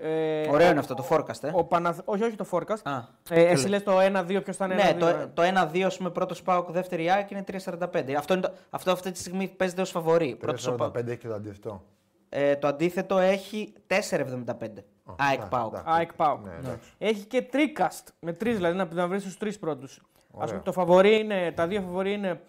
Ε, 0.00 0.48
Ωραίο 0.48 0.66
ο- 0.66 0.70
είναι 0.70 0.78
αυτό 0.78 0.94
το 0.94 1.06
forecast, 1.10 1.42
ε. 1.42 1.50
Ο 1.54 1.64
Παναθ... 1.64 1.98
Όχι, 2.04 2.22
όχι 2.22 2.36
το 2.36 2.46
forecast. 2.50 2.82
Α, 2.82 2.98
Ε, 3.30 3.42
εσύ 3.44 3.68
λες 3.68 3.82
το 3.82 4.00
1-2, 4.00 4.40
ποιος 4.42 4.56
θα 4.56 4.64
είναι 4.64 4.74
Ναι, 4.74 4.90
1-2. 4.94 4.98
το, 4.98 5.28
το 5.34 5.42
1-2 5.42 5.80
ας 5.86 5.96
πούμε 5.96 6.10
πρώτος 6.10 6.42
Πάοκ, 6.42 6.70
δεύτερη 6.70 7.10
ΑΕΚ 7.10 7.30
είναι 7.30 7.44
3,45. 7.52 8.12
Αυτό, 8.18 8.32
είναι 8.34 8.42
το, 8.42 8.52
αυτό 8.70 8.90
αυτή 8.92 9.10
τη 9.10 9.18
στιγμή 9.18 9.48
παίζεται 9.48 9.80
ως 9.80 9.90
φαβορή. 9.90 10.36
Πρώτος 10.36 10.66
ο 10.66 10.70
4,45 10.72 10.76
ΠΑΟΚ. 10.76 10.96
έχει 11.08 11.16
και 11.18 11.28
το 11.28 11.34
αντίθετο. 11.34 11.82
Ε, 12.28 12.56
το 12.56 12.66
αντίθετο 12.66 13.18
έχει 13.18 13.72
4,75. 13.86 14.68
ΑΕΚ 15.18 15.46
Πάοκ. 15.46 15.74
ΑΕΚ 15.84 16.12
ΠΑΟΚ. 16.14 16.44
Ναι, 16.46 16.52
εντάξει. 16.58 16.90
Έχει 16.98 17.24
και 17.24 17.42
τρίκαστ 17.42 18.08
με 18.20 18.32
τρεις, 18.32 18.56
δηλαδή 18.56 18.76
να, 18.76 18.88
να 18.92 19.08
βρεις 19.08 19.22
τους 19.22 19.36
τρεις 19.38 19.58
πρώτους. 19.58 19.96
Α 19.96 20.02
Ωραία. 20.30 20.48
πούμε 20.48 20.60
το 20.62 20.72
φαβορή 20.72 21.18
είναι, 21.18 21.52
τα 21.52 21.66
δύο 21.66 21.80
φαβορή 21.80 22.12
είναι 22.12 22.40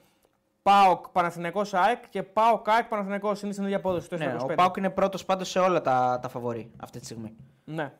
ΠΑΟΚ 0.61 1.07
Παναθηναϊκός 1.09 1.73
ΑΕΚ 1.73 2.09
και 2.09 2.23
ΠΑΟΚ 2.23 2.69
ΑΕΚ 2.69 2.85
Παναθηναϊκός 2.87 3.41
είναι 3.41 3.51
στην 3.51 3.63
ίδια 3.63 3.77
απόδοση. 3.77 4.09
Το 4.09 4.17
Ναι, 4.17 4.35
25. 4.39 4.43
ο 4.51 4.53
Πάοκ 4.55 4.77
είναι 4.77 4.89
πρώτος 4.89 5.25
πάντως 5.25 5.49
σε 5.49 5.59
όλα 5.59 5.81
τα, 5.81 6.19
τα 6.21 6.29
φαβορή 6.29 6.71
αυτή 6.77 6.99
τη 6.99 7.05
στιγμή. 7.05 7.35
Ναι. 7.65 7.93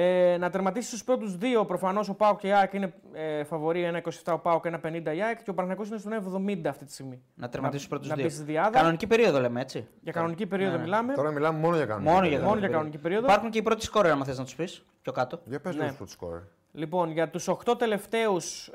Ε, 0.00 0.36
να 0.38 0.50
τερματίσει 0.50 0.98
του 0.98 1.04
πρώτους 1.04 1.36
δύο, 1.36 1.64
προφανώς 1.64 2.08
ο 2.08 2.14
Πάοκ 2.14 2.38
και 2.38 2.46
η 2.46 2.52
ΑΕΚ 2.52 2.72
είναι 2.72 2.92
ε, 3.12 3.44
φαβορή 3.44 3.90
1,27 4.24 4.32
ο 4.32 4.38
Πάοκ, 4.38 4.64
1,50 4.82 5.14
η 5.16 5.22
ΑΕΚ 5.22 5.42
και 5.42 5.50
ο 5.50 5.54
Παναθηναϊκός 5.54 5.88
είναι 6.02 6.18
στον 6.20 6.44
70 6.46 6.66
αυτή 6.68 6.84
τη 6.84 6.92
στιγμή. 6.92 7.22
Να 7.34 7.48
τερματίσει 7.48 7.82
του 7.82 7.88
πρώτους 7.88 8.08
να 8.08 8.14
δύο. 8.14 8.24
μπει 8.24 8.30
στη 8.30 8.42
διάδα. 8.42 8.70
Κανονική 8.70 9.06
περίοδο 9.06 9.40
λέμε 9.40 9.60
έτσι. 9.60 9.86
Για 10.00 10.12
κανονική 10.12 10.46
περίοδο 10.46 10.70
Ναι, 10.72 10.76
ναι. 10.78 10.82
μιλάμε. 10.84 11.14
Τώρα 11.14 11.30
μιλάμε 11.30 11.58
μόνο 11.58 11.76
για 11.76 11.84
κανονική. 11.86 12.10
Μόνο 12.12 12.20
για 12.26 12.30
περίοδο. 12.30 12.48
Μόνο 12.48 12.60
για 12.60 12.68
κανονική 12.68 12.98
περίοδο. 12.98 13.26
Υπάρχουν 13.26 13.50
και 13.50 13.58
οι 13.58 13.62
πρώτοι 13.62 13.84
σκόρερ, 13.84 14.10
αν 14.12 14.24
θες 14.24 14.38
να 14.38 14.44
τους 14.44 14.54
πεις 14.54 14.82
πιο 15.02 15.12
κάτω. 15.12 15.40
Για 15.44 15.60
πες 15.60 15.76
Ναι. 15.76 15.84
ναι. 15.84 15.92
τους 15.92 16.10
σκόρ. 16.10 16.40
Λοιπόν, 16.72 17.10
για 17.10 17.28
τους 17.30 17.48
8 17.48 17.78
τελευταίους 17.78 18.68
ε, 18.68 18.72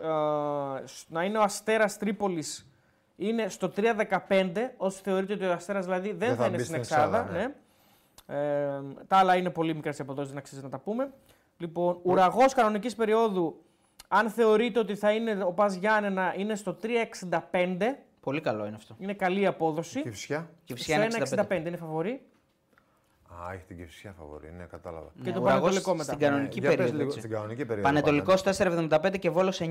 σ- 0.85 1.09
να 1.09 1.23
είναι 1.23 1.37
ο 1.37 1.41
Αστέρας 1.41 1.97
Τρίπολης 1.97 2.67
είναι 3.15 3.49
στο 3.49 3.71
3-15, 3.75 4.71
όσοι 4.77 5.01
θεωρείτε 5.03 5.33
ότι 5.33 5.45
ο 5.45 5.51
Αστέρας 5.51 5.85
δηλαδή 5.85 6.13
δεν, 6.13 6.35
θα, 6.35 6.45
είναι 6.45 6.57
στην 6.57 6.75
Εξάδα. 6.75 7.17
Εξάδα, 7.19 7.37
ναι. 7.37 7.53
Ε, 8.25 8.35
τα 9.07 9.17
άλλα 9.17 9.35
είναι 9.35 9.49
πολύ 9.49 9.75
μικρές 9.75 9.99
αποδόσεις, 9.99 10.33
να 10.33 10.39
αξίζει 10.39 10.61
να 10.61 10.69
τα 10.69 10.77
πούμε. 10.79 11.13
Λοιπόν, 11.57 11.99
ουραγός 12.03 12.53
κανονικής 12.53 12.95
περίοδου, 12.95 13.63
αν 14.07 14.29
θεωρείτε 14.29 14.79
ότι 14.79 14.95
θα 14.95 15.11
είναι 15.11 15.43
ο 15.43 15.51
Πας 15.51 15.73
Γιάννενα, 15.73 16.33
είναι 16.37 16.55
στο 16.55 16.77
3-65, 16.81 17.97
Πολύ 18.19 18.41
καλό 18.41 18.65
είναι 18.65 18.75
αυτό. 18.75 18.95
είναι 18.99 19.13
καλή 19.13 19.45
απόδοση. 19.45 20.01
Και 20.01 20.09
φυσικά. 20.09 20.49
Και 20.63 20.75
Στο 20.75 20.83
φυσικά 20.83 21.03
είναι 21.03 21.17
65. 21.47 21.63
1-65 21.63 21.65
είναι 21.67 21.77
φαβορή. 21.77 22.21
Α, 23.47 23.53
έχει 23.53 23.63
την 23.65 23.77
Κυφσιά 23.77 24.13
φαβορή, 24.17 24.51
ναι, 24.57 24.63
κατάλαβα. 24.63 25.11
Και 25.23 25.31
το 25.31 25.39
Ουραγός 25.41 25.59
Πανετολικό 25.61 25.91
μετά. 25.91 26.03
Στην 26.03 26.17
κανονική 26.19 26.59
για 26.59 26.69
πες 26.69 26.77
περίοδο. 26.77 26.97
λίγο 26.97 27.07
έτσι. 27.09 27.19
στην 27.19 27.31
κανονική 27.31 27.65
περίοδο. 27.65 27.87
Πανετολικός 27.87 28.41
πάντα. 28.43 28.99
4,75 29.11 29.17
και 29.19 29.29
βόλος 29.29 29.59
9. 29.61 29.65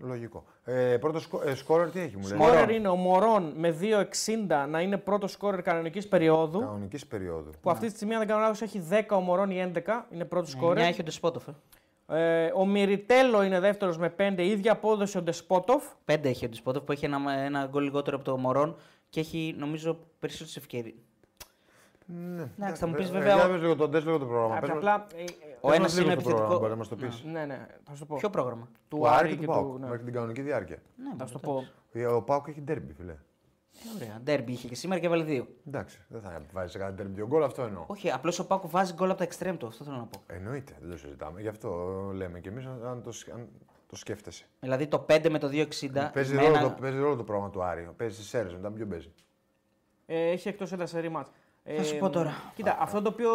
Λογικό. 0.00 0.44
Ε, 0.64 0.96
πρώτο 1.00 1.20
σκο... 1.20 1.42
ε, 1.44 1.54
σκόρερ 1.54 1.90
τι 1.90 2.00
έχει, 2.00 2.16
μου 2.16 2.28
λέει. 2.28 2.38
Σκόρερ 2.38 2.70
είναι 2.70 2.88
ο 2.88 2.96
Μωρόν 2.96 3.52
με 3.56 3.76
2,60 3.80 4.66
να 4.68 4.80
είναι 4.80 4.96
πρώτος 4.96 5.32
σκόρερ 5.32 5.62
κανονικής 5.62 6.08
περίοδου. 6.08 6.60
Κανονικής 6.60 7.06
περίοδου. 7.06 7.50
Που 7.60 7.70
αυτή 7.70 7.86
τη 7.86 7.92
στιγμή, 7.92 8.12
αν 8.12 8.18
δεν 8.18 8.28
κάνω 8.28 8.40
λάθος, 8.40 8.62
έχει 8.62 8.82
10 8.90 9.16
ο 9.16 9.20
Μωρόν 9.20 9.50
ή 9.50 9.72
11. 9.74 10.06
Είναι 10.10 10.24
πρώτος 10.24 10.54
9 10.54 10.56
σκόρερ. 10.56 10.84
έχει 10.84 11.00
ο 11.00 11.04
Ντεσπότοφ. 11.04 11.44
Ε, 12.06 12.50
ο 12.54 12.66
Μιριτέλο 12.66 13.42
είναι 13.42 13.60
δεύτερος 13.60 13.98
με 13.98 14.14
5. 14.18 14.34
ίδια 14.38 14.72
απόδοση 14.72 15.18
ο 15.18 15.22
Ντεσπότοφ. 15.22 15.84
5 16.04 16.24
έχει 16.24 16.44
ο 16.44 16.48
Ντεσπότοφ 16.48 16.84
που 16.84 16.92
έχει 16.92 17.04
ένα, 17.04 17.32
ένα 17.32 17.66
γκολ 17.70 17.84
λιγότερο 17.84 18.16
από 18.16 18.24
το 18.24 18.36
Μωρόν 18.36 18.76
και 19.08 19.20
έχει 19.20 19.54
νομίζω 19.58 19.98
περισσότερες 20.18 20.56
ευκαιρίες. 20.56 20.94
Ναι. 22.10 22.42
Εντάξει, 22.58 22.80
θα 22.80 22.86
μου 22.86 22.94
πεις 22.94 23.08
Ε, 23.08 23.12
βέβαια. 23.12 23.34
Για 23.34 23.48
πες 23.48 23.60
λίγο 23.60 23.76
το, 23.76 23.88
πες 23.88 24.04
λίγο 24.04 24.18
το 24.18 24.26
πρόγραμμα. 24.26 24.54
Απ' 24.54 24.60
Πες 24.60 24.68
μας- 24.68 24.78
Απλά. 24.78 25.06
ε, 25.14 25.20
ε, 25.22 25.24
Ο 25.60 25.68
πες 25.68 25.76
ένας 25.76 25.80
μας 25.80 25.98
λίγο 25.98 26.10
είναι 26.10 26.22
το 26.22 26.28
πρόγραμμα, 26.28 26.44
επιθετικό. 26.44 26.58
Μπορείς 26.58 26.70
να 26.70 26.76
μας 26.76 26.88
το 26.88 26.96
πεις. 26.96 27.22
ναι, 27.32 27.44
ναι, 27.44 27.66
θα 27.84 27.92
σου 27.94 27.98
το 27.98 28.06
πω. 28.06 28.16
Ποιο 28.16 28.30
πρόγραμμα; 28.30 28.68
Του 28.88 28.96
Του 28.96 29.08
Άρη 29.08 29.16
Άρη 29.18 29.28
και 29.28 29.34
και 29.34 29.40
του 29.46 29.52
Πάουκ. 29.52 29.72
του. 29.72 29.78
ναι. 29.78 29.88
Μέχρι 29.88 30.04
την 30.04 30.12
κανονική 30.14 30.40
διάρκεια. 30.42 30.82
Ναι, 30.96 31.14
Θα 31.18 31.26
σου 31.26 31.32
το 31.40 31.40
εντάξει. 31.52 31.70
πω. 31.92 31.98
Ε, 32.00 32.06
Ο 32.06 32.22
Πάουκ 32.22 32.48
έχει 32.48 32.60
ντέρμπι, 32.60 32.92
φιλέ. 32.92 33.12
Ε, 33.12 33.16
Ωραία. 33.96 34.20
Ντέρμπι 34.22 34.52
είχε 34.52 34.68
και 34.68 34.74
σήμερα 34.74 35.00
και 35.00 35.06
έβαλε 35.06 35.24
δύο. 35.24 35.46
Εντάξει, 35.66 36.00
δεν 36.08 36.20
θα 36.20 36.42
βάζει 36.52 36.70
σε 36.72 36.78
κανένα 36.78 36.96
ντέρμπι 36.96 37.14
δύο 37.14 37.26
γκολ, 37.26 37.42
αυτό 37.42 37.62
εννοώ. 37.62 37.84
Όχι, 37.86 38.10
απλώς 38.10 38.38
ο 38.38 38.46
Πάκο 38.46 38.68
βάζει 38.68 38.92
γκολ 38.92 39.08
από 39.08 39.18
τα 39.18 39.24
εξτρέμ 39.24 39.56
του. 39.56 39.66
Αυτό 39.66 39.84
θέλω 39.84 39.96
να 39.96 40.04
πω. 40.06 40.20
Εννοείται, 40.26 40.76
δεν 40.80 40.90
το 40.90 40.96
συζητάμε. 40.96 41.40
Γι' 41.40 41.48
αυτό 41.48 41.70
λέμε 42.14 42.40
κι 42.40 42.48
εμείς 42.48 42.66
αν, 42.66 43.02
το, 43.04 43.12
σκ- 43.12 43.30
αν 43.32 43.48
το 43.86 43.96
σκέφτεσαι. 43.96 44.44
Δηλαδή 44.60 44.86
το 44.86 44.98
5 45.08 45.28
με 45.30 45.38
το 45.38 45.48
2,60. 45.48 46.10
Παίζει 46.12 46.34
με 46.34 46.40
ρόλο, 46.42 46.56
ένα- 46.56 46.62
το, 46.74 46.76
παίζει 46.80 46.98
ρόλο 46.98 47.16
το 47.16 47.24
πρόγραμμα 47.24 47.50
του 47.50 47.62
Άρη. 47.62 47.88
Παίζει 47.96 48.24
στι 48.24 48.38
αίρε 48.38 48.50
μετά, 48.50 48.70
ποιο 48.72 48.86
παίζει. 48.86 49.12
Ε, 50.06 50.30
έχει 50.30 50.48
εκτός 50.48 50.72
έδρα 50.72 50.86
σε 50.86 51.00
ρημάτ. 51.00 51.26
Θα 51.76 51.82
σου 51.82 51.98
πω 51.98 52.10
τώρα. 52.10 52.32
Κοίτα, 52.54 52.76
αυτό 52.80 53.02
το 53.02 53.08
οποίο 53.08 53.30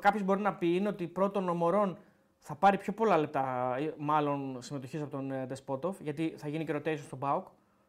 κάποιος 0.00 0.22
μπορεί 0.22 0.40
να 0.40 0.54
πει 0.54 0.74
είναι 0.74 0.88
ότι 0.88 1.06
πρώτον 1.06 1.48
ο 1.48 1.54
Μωρόν 1.54 1.98
θα 2.38 2.54
πάρει 2.54 2.78
πιο 2.78 2.92
πολλά 2.92 3.16
λεπτά, 3.18 3.76
ε, 3.78 3.94
μάλλον 3.98 4.56
συμμετοχής 4.60 5.00
από 5.00 5.10
τον 5.10 5.30
ε, 5.30 5.46
Δεσπότοφ, 5.46 6.00
γιατί 6.00 6.34
θα 6.36 6.48
γίνει 6.48 6.64
και 6.64 6.74
rotation 6.76 6.98
στον 6.98 7.18
Πάουκ. 7.18 7.46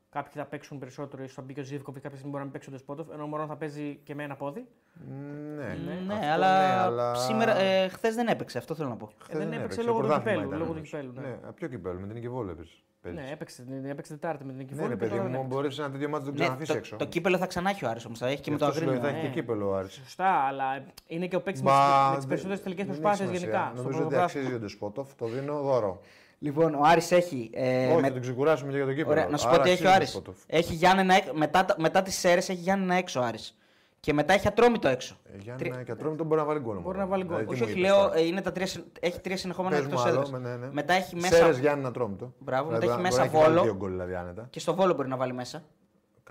Κάποιοι 0.09 0.31
θα 0.35 0.45
παίξουν 0.45 0.79
περισσότερο, 0.79 1.23
ίσως 1.23 1.35
θα 1.35 1.41
μπει 1.41 1.53
και 1.53 1.59
ο 1.59 1.63
Ζήβκοβιτ, 1.63 2.01
κάποια 2.01 2.17
στιγμή 2.17 2.31
μπορεί 2.31 2.37
να 2.37 2.43
μην 2.43 2.51
παίξει 2.51 2.69
ο 2.69 2.71
Δεσπότοφ, 2.71 3.07
ενώ 3.13 3.23
ο 3.23 3.27
Μωρόν 3.27 3.47
θα 3.47 3.55
παίζει 3.55 3.99
και 4.03 4.15
με 4.15 4.23
ένα 4.23 4.35
πόδι. 4.35 4.67
Ναι, 5.07 5.77
Ναι, 6.07 6.13
αυτό 6.13 6.25
αλλά, 6.31 6.67
ναι, 6.67 6.73
αλλά... 6.81 7.15
σήμερα, 7.15 7.57
ε, 7.57 7.87
χθες 7.87 8.15
δεν 8.15 8.27
έπαιξε, 8.27 8.57
αυτό 8.57 8.75
θέλω 8.75 8.89
να 8.89 8.95
πω. 8.95 9.09
Χθες 9.17 9.37
δεν 9.37 9.53
έπαιξε 9.53 9.77
το 9.77 9.85
λόγω 9.85 9.99
του 9.99 10.05
πρωτάθλημα 10.05 10.41
κυπέλου, 10.41 10.47
ήταν 10.47 10.59
λόγω 10.59 10.71
του 10.71 10.77
όμως. 10.77 10.89
κυπέλου, 10.89 11.11
ναι. 11.15 11.21
Ναι, 11.21 11.37
από 11.43 11.53
ποιο 11.53 11.67
κυπέλου, 11.67 11.99
με 11.99 12.05
την 12.05 12.15
Νικηβόλου 12.15 12.49
έπαιζε. 12.49 12.71
Ναι, 13.01 13.29
έπαιξε, 13.31 13.61
την- 13.61 13.85
έπαιξε 13.85 14.11
Τετάρτη 14.13 14.43
με 14.43 14.49
την 14.49 14.57
Ναι, 14.57 14.63
Νικηφόρη. 14.63 14.87
ρε 14.89 14.93
και 14.93 14.99
παιδί 14.99 15.09
τώρα 15.11 15.21
δεν 15.23 15.31
μου, 15.31 15.37
έπαιξε. 15.37 15.55
μπορείς 15.55 15.75
σε 15.75 15.81
ένα 15.81 15.91
τέτοιο 15.91 16.09
μάτι 16.09 16.23
να 16.23 16.29
τον 16.29 16.39
Ναι, 16.39 16.43
ξαναφήσει 16.43 16.71
το, 16.71 16.77
έξω. 16.77 16.95
το 16.95 17.05
κύπελο 17.05 17.37
θα 17.37 17.45
ξανά 17.45 17.69
έχει 17.69 17.85
ο 17.85 17.89
Άρης 17.89 18.05
όμως, 18.05 18.19
θα 18.19 18.27
έχει 18.27 18.41
και 18.41 18.51
με 18.51 18.57
το 18.57 18.65
Αυτό 18.65 18.77
σου 18.77 18.85
λέω, 18.85 18.93
Αγρίνιο. 18.93 19.11
Θα 19.11 19.17
έχει 19.17 19.25
ε. 19.27 19.29
και 19.29 19.39
κύπελο 19.39 19.69
ο 19.69 19.75
Άρης. 19.75 19.93
Σωστά, 19.93 20.29
αλλά 20.29 20.83
είναι 21.07 21.27
και 21.27 21.35
ο 21.35 21.41
παίκτης 21.41 21.61
με 21.63 21.69
Μπα, 21.69 22.15
τις 22.15 22.25
περισσότερες 22.25 22.63
τελικές 22.63 22.85
δεν 22.85 22.93
έχει 22.93 23.01
προσπάθειες 23.03 23.39
σημασία. 23.39 23.49
γενικά. 23.59 23.71
στο 23.75 23.81
Νομίζω 23.83 24.03
ότι 24.03 24.13
πρωτάθλημα. 24.13 24.45
αξίζει 24.45 24.53
ο 24.53 24.59
Ντεσπότοφ, 24.65 25.15
το 25.15 25.25
δίνω 25.25 25.61
δώρο. 25.61 26.01
Λοιπόν, 26.39 26.73
ο 26.75 26.81
Άρης 26.83 27.11
έχει. 27.11 27.49
Ε, 27.53 27.85
Όχι, 27.87 27.95
με- 28.01 28.07
θα 28.07 28.13
τον 28.13 28.21
ξεκουράσουμε 28.21 28.71
και 28.71 28.77
για 28.77 28.85
το 28.85 28.91
κύπελο. 28.93 29.11
Ωραία, 29.11 29.27
να 29.27 29.37
σου 29.37 29.47
πω 29.47 29.53
Άρα 29.53 29.61
ότι 29.61 29.69
έχει 29.69 29.85
ο 29.85 29.89
αξίζει 29.89 29.95
Άρης. 29.95 30.11
Ντεσπότοφ. 30.13 30.37
Έχει 30.47 30.73
Γιάννενα, 30.73 31.13
έκ- 31.15 31.31
μετά, 31.33 31.65
τα- 31.65 31.75
μετά 31.79 32.01
τις 32.01 32.15
ΣΕΡΕΣ 32.15 32.49
έχει 32.49 32.59
Γιάννενα 32.61 32.95
έξω 32.95 33.19
ο 33.19 33.23
Άρης. 33.23 33.57
Και 33.99 34.13
μετά 34.13 34.33
έχει 34.33 34.47
Ατρόμητο 34.47 34.87
έξω. 34.87 35.17
Ε, 35.33 35.37
Για 35.37 35.55
Τρι- 35.55 35.75
να 35.75 35.83
και 35.83 35.91
ατρώμε 35.91 36.15
τον 36.15 36.25
μπορεί 36.25 36.39
να 36.41 36.47
βάλει 36.47 36.59
γκολ. 36.59 36.77
Μπορεί 36.79 36.97
να 36.97 37.05
βάλει 37.05 37.23
γκολ. 37.23 37.37
Δηλαδή, 37.37 37.55
τι 37.57 37.63
όχι, 37.63 37.63
μου 37.63 37.69
όχι, 37.69 37.79
είπες 37.79 37.91
λέω, 37.91 38.01
τώρα. 38.07 38.17
ε, 38.19 38.25
είναι 38.25 38.41
τα 38.41 38.51
τρία, 38.51 38.65
συν- 38.67 38.85
έχει 38.99 39.19
τρία 39.19 39.37
συνεχόμενα 39.37 39.75
Πες 39.75 39.85
μου 39.85 39.89
εκτός 39.91 40.05
άλλο, 40.05 40.21
έδρας. 40.21 40.41
ναι, 40.41 40.55
ναι. 40.55 40.69
Μετά 40.71 40.93
έχει 40.93 41.15
μέσα. 41.15 41.35
Σέρες 41.35 41.57
Γιάννη 41.59 41.83
να 41.83 41.91
τρώμε 41.91 42.15
το. 42.15 42.33
Μπράβο, 42.39 42.69
μετά 42.69 42.79
Δηλαδή, 42.79 42.85
έχει 42.85 42.95
μπορεί 42.95 43.01
μέσα 43.03 43.17
να 43.17 43.23
έχει 43.25 43.35
βάλει 43.35 43.47
Βόλο. 43.55 43.63
Δύο 43.63 43.75
γκολ 43.75 43.89
δηλαδή 43.91 44.15
άνετα. 44.15 44.47
Και 44.49 44.59
στο 44.59 44.75
Βόλο 44.75 44.93
μπορεί 44.93 45.07
να 45.07 45.17
βάλει 45.17 45.33
μέσα. 45.33 45.63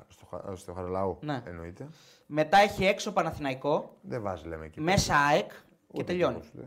Στο, 0.09 0.27
Χα- 0.31 0.57
στο 0.57 0.73
Χαραλάου 0.73 1.19
Ναι. 1.21 1.43
εννοείται. 1.47 1.87
Μετά 2.27 2.59
έχει 2.59 2.85
έξω 2.87 3.13
Παναθηναϊκό, 3.13 3.97
Δεν 4.01 4.23
βάζει 4.23 4.47
λέμε 4.49 4.65
εκεί. 4.65 4.81
μέσα 4.81 5.15
ΑΕΚ 5.17 5.49
και 5.49 5.55
Ούτε 5.93 6.05
τελειώνει. 6.05 6.35
εγώ 6.35 6.43
σου 6.43 6.51
λέω. 6.55 6.67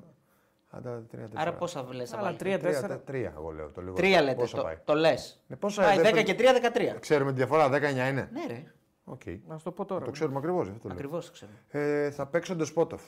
Άντα, 0.71 0.89
τρία, 1.11 1.23
τέσσερα. 1.23 1.41
Άρα 1.41 1.53
πόσα 1.53 1.85
λε 1.91 2.03
να 2.03 2.09
Αλλά 2.13 2.21
βάλεις; 2.23 2.37
τρία, 2.37 2.59
Τρία, 2.59 2.69
τέσσερα. 2.71 2.87
τε- 2.87 3.05
τρία, 3.05 3.33
εγώ 3.37 3.49
λέω. 3.51 3.69
Το 3.69 3.81
λίγο. 3.81 3.93
Τρία 3.95 4.21
λέτε. 4.21 4.35
Πόσα 4.35 4.57
Το, 4.57 4.63
πάει; 4.63 4.77
το 4.83 4.93
λες. 4.93 5.39
Ναι, 5.47 5.55
πόσα 5.55 5.81
Πάει 5.81 5.95
δεν 5.95 6.05
10 6.05 6.11
πρέπει- 6.11 6.25
και 6.27 6.33
3, 6.33 6.53
13. 6.95 6.99
Ξέρουμε 6.99 7.31
τη 7.31 7.37
διαφορά, 7.37 7.69
19 7.69 8.07
είναι. 8.09 8.29
Ναι, 8.33 8.45
ρε. 8.47 8.63
Οκ. 9.11 9.21
Να 9.47 9.57
σου 9.57 9.63
το 9.63 9.71
πω 9.71 9.85
τώρα. 9.85 10.05
Το 10.05 10.11
ξέρουμε 10.11 10.37
ακριβώς. 10.37 10.67
Αυτό 10.67 10.79
το 10.79 10.87
λέω. 10.87 10.97
Ακριβώς 10.97 11.25
το 11.25 11.31
ξέρω. 11.31 11.51
Ε, 11.69 12.11
θα 12.11 12.25
παίξω 12.27 12.55
τον 12.55 12.65
Σπότοφ. 12.65 13.01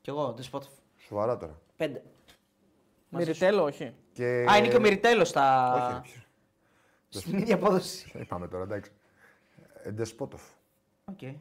Κι 0.00 0.10
εγώ, 0.10 0.32
Ντεσπότοφ. 0.32 0.72
Σοβαρά 0.96 1.36
τώρα. 1.36 1.60
Πέντε. 1.76 2.02
Μυριτέλο, 3.08 3.62
όχι. 3.62 3.94
Και... 4.12 4.44
Α, 4.50 4.56
είναι 4.56 4.68
και 4.68 4.76
ο 4.76 4.80
Μυριτέλος 4.80 5.28
στα. 5.28 6.04
Όχι, 6.04 6.24
Στην 7.08 7.38
ίδια 7.38 7.54
απόδοση. 7.54 8.04
όχι. 8.08 8.20
Είπαμε 8.20 8.48
τώρα, 8.48 8.62
εντάξει. 8.62 8.90
Ε, 9.82 9.90
Ντεσπότοφ. 9.90 10.42
Okay. 11.16 11.34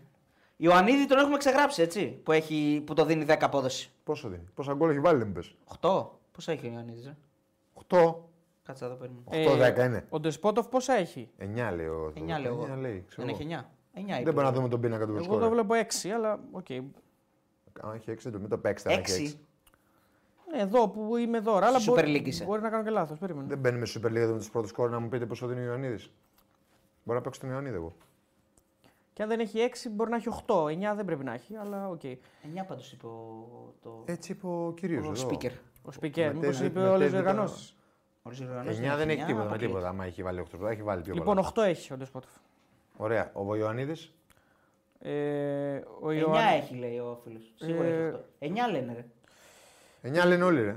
Ιωαννίδη 0.57 1.05
τον 1.05 1.17
έχουμε 1.17 1.37
ξεγράψει, 1.37 1.81
έτσι. 1.81 2.05
Που, 2.23 2.31
έχει, 2.31 2.83
που 2.85 2.93
το 2.93 3.05
δίνει 3.05 3.25
10 3.27 3.37
απόδοση. 3.41 3.89
Πόσο 4.03 4.27
δίνει; 4.29 4.47
Πόσα 4.53 4.73
γκολ 4.73 4.89
έχει 4.89 4.99
βάλει, 4.99 5.17
δεν 5.17 5.27
μου 5.27 5.33
πες. 5.33 5.55
8. 5.81 6.05
Πόσα 6.31 6.51
έχει 6.51 6.67
ο 6.67 6.71
Ιωαννίδης, 6.71 7.05
ε; 7.05 7.17
8. 7.87 8.15
Κάτσε 8.65 8.85
εδώ 8.85 8.95
παίρνουμε. 8.95 9.21
8-10 9.83 9.85
είναι. 9.85 10.05
Ο 10.09 10.19
Ντεσπότοφ 10.19 10.67
πόσα 10.67 10.93
έχει; 10.93 11.29
9 11.39 11.43
λέει 11.75 11.85
ο 11.87 12.13
9 12.15 12.25
λέω 12.41 12.53
εγώ. 12.53 12.67
9 12.73 12.77
λέει, 12.79 13.03
ξέρω 13.07 13.27
Δεν 13.27 13.35
εγώ. 13.41 13.51
έχει 13.53 13.65
9. 13.93 13.99
9 13.99 13.99
είπε. 13.99 14.23
Δεν 14.23 14.33
μπορεί 14.33 14.45
να 14.45 14.51
δούμε 14.51 14.67
τον 14.69 14.79
πίνακα 14.81 15.05
του 15.05 15.11
Εγώ 15.15 15.23
σκορ. 15.23 15.39
το 15.41 15.49
βλέπω 15.49 15.73
6, 15.75 16.09
αλλά 16.09 16.39
οκ. 16.51 16.65
Αν 17.81 17.93
έχει 17.95 18.11
6, 18.11 18.17
δεν 18.31 18.49
το 18.49 18.57
παίξτε. 18.57 18.93
αν 18.93 18.99
έχει 18.99 19.11
6. 19.11 19.21
έξι. 19.23 19.39
Ναι, 20.51 20.61
εδώ 20.61 20.89
που 20.89 21.15
είμαι 21.17 21.37
εδώ. 21.37 21.55
Αλλά 21.55 21.79
Στη 21.79 21.89
μπο- 21.89 21.95
Super 21.97 22.05
League 22.05 22.25
είσαι. 22.25 22.43
μπορεί 22.45 22.61
να 22.61 22.69
κάνω 22.69 22.83
και 22.83 22.89
λάθος. 22.89 23.19
Περίμενε. 23.19 23.47
Δεν 23.47 23.57
μπαίνουμε 23.57 23.85
στο 23.85 23.99
Super 24.03 24.07
League 24.07 24.29
με 24.31 24.37
τους 24.37 24.49
πρώτους 24.51 24.69
σκορ 24.69 24.89
να 24.89 24.99
μου 24.99 25.09
πείτε 25.09 25.25
πόσο 25.25 25.47
δίνει 25.47 25.61
ο 25.61 25.63
Ιωαννίδης. 25.63 26.11
Μπορεί 27.03 27.17
να 27.17 27.23
παίξει 27.23 27.39
τον 27.39 27.49
Ιωαννίδη 27.49 27.75
εγώ. 27.75 27.93
Και 29.13 29.21
αν 29.23 29.29
δεν 29.29 29.39
έχει 29.39 29.59
6, 29.59 29.89
μπορεί 29.91 30.09
να 30.09 30.15
έχει 30.15 30.29
8. 30.45 30.65
9 30.65 30.95
δεν 30.95 31.05
πρέπει 31.05 31.23
να 31.23 31.33
έχει, 31.33 31.55
αλλά 31.55 31.89
οκ. 31.89 32.01
9 32.03 32.17
πάντως 32.67 32.91
είπε 32.91 33.05
ο, 33.05 33.47
το... 33.81 34.03
Έτσι 34.05 34.31
είπε 34.31 34.47
ο 34.47 34.73
κύριος. 34.75 34.99
ο 35.07 35.11
speaker. 35.15 35.51
Ο 35.83 35.89
speaker, 36.01 36.17
μήπως 36.17 36.33
Μετέζει- 36.33 36.65
είπε 36.65 36.79
μετέζει 36.79 37.15
όλε 37.15 37.33
τι 37.33 37.73
το- 38.29 38.43
οργανώσει. 38.49 38.81
9 38.83 38.95
δεν 38.97 39.09
έχει 39.09 39.23
τίποτα 39.25 39.49
με 39.49 39.57
τίποτα. 39.57 39.87
Άμα 39.87 40.05
έχει 40.05 40.23
βάλει 40.23 40.39
8 40.39 40.67
έχει 40.67 40.83
βάλει 40.83 41.01
πιο 41.01 41.13
Λοιπόν, 41.13 41.35
πολλά. 41.35 41.47
8 41.55 41.61
έχει 41.61 41.93
ο 41.93 41.97
Ντεσπότοφ. 41.97 42.31
Ωραία. 42.97 43.31
Ο 43.33 43.55
Ιωαννίδης. 43.55 43.95
Ε, 44.99 45.81
ο 46.01 46.09
9 46.09 46.13
Ιωάννη- 46.19 46.61
έχει, 46.63 46.75
λέει 46.75 46.97
ο 46.99 47.19
φίλος. 47.23 47.51
Σίγουρα 47.55 47.87
Ε, 47.87 48.07
έχει 48.07 48.11
8. 48.11 48.19
9 48.39 48.67
λένε, 48.71 48.93
ρε. 48.93 49.05
9 50.09 50.25
λένε 50.25 50.43
όλοι, 50.43 50.63
ρε. 50.63 50.75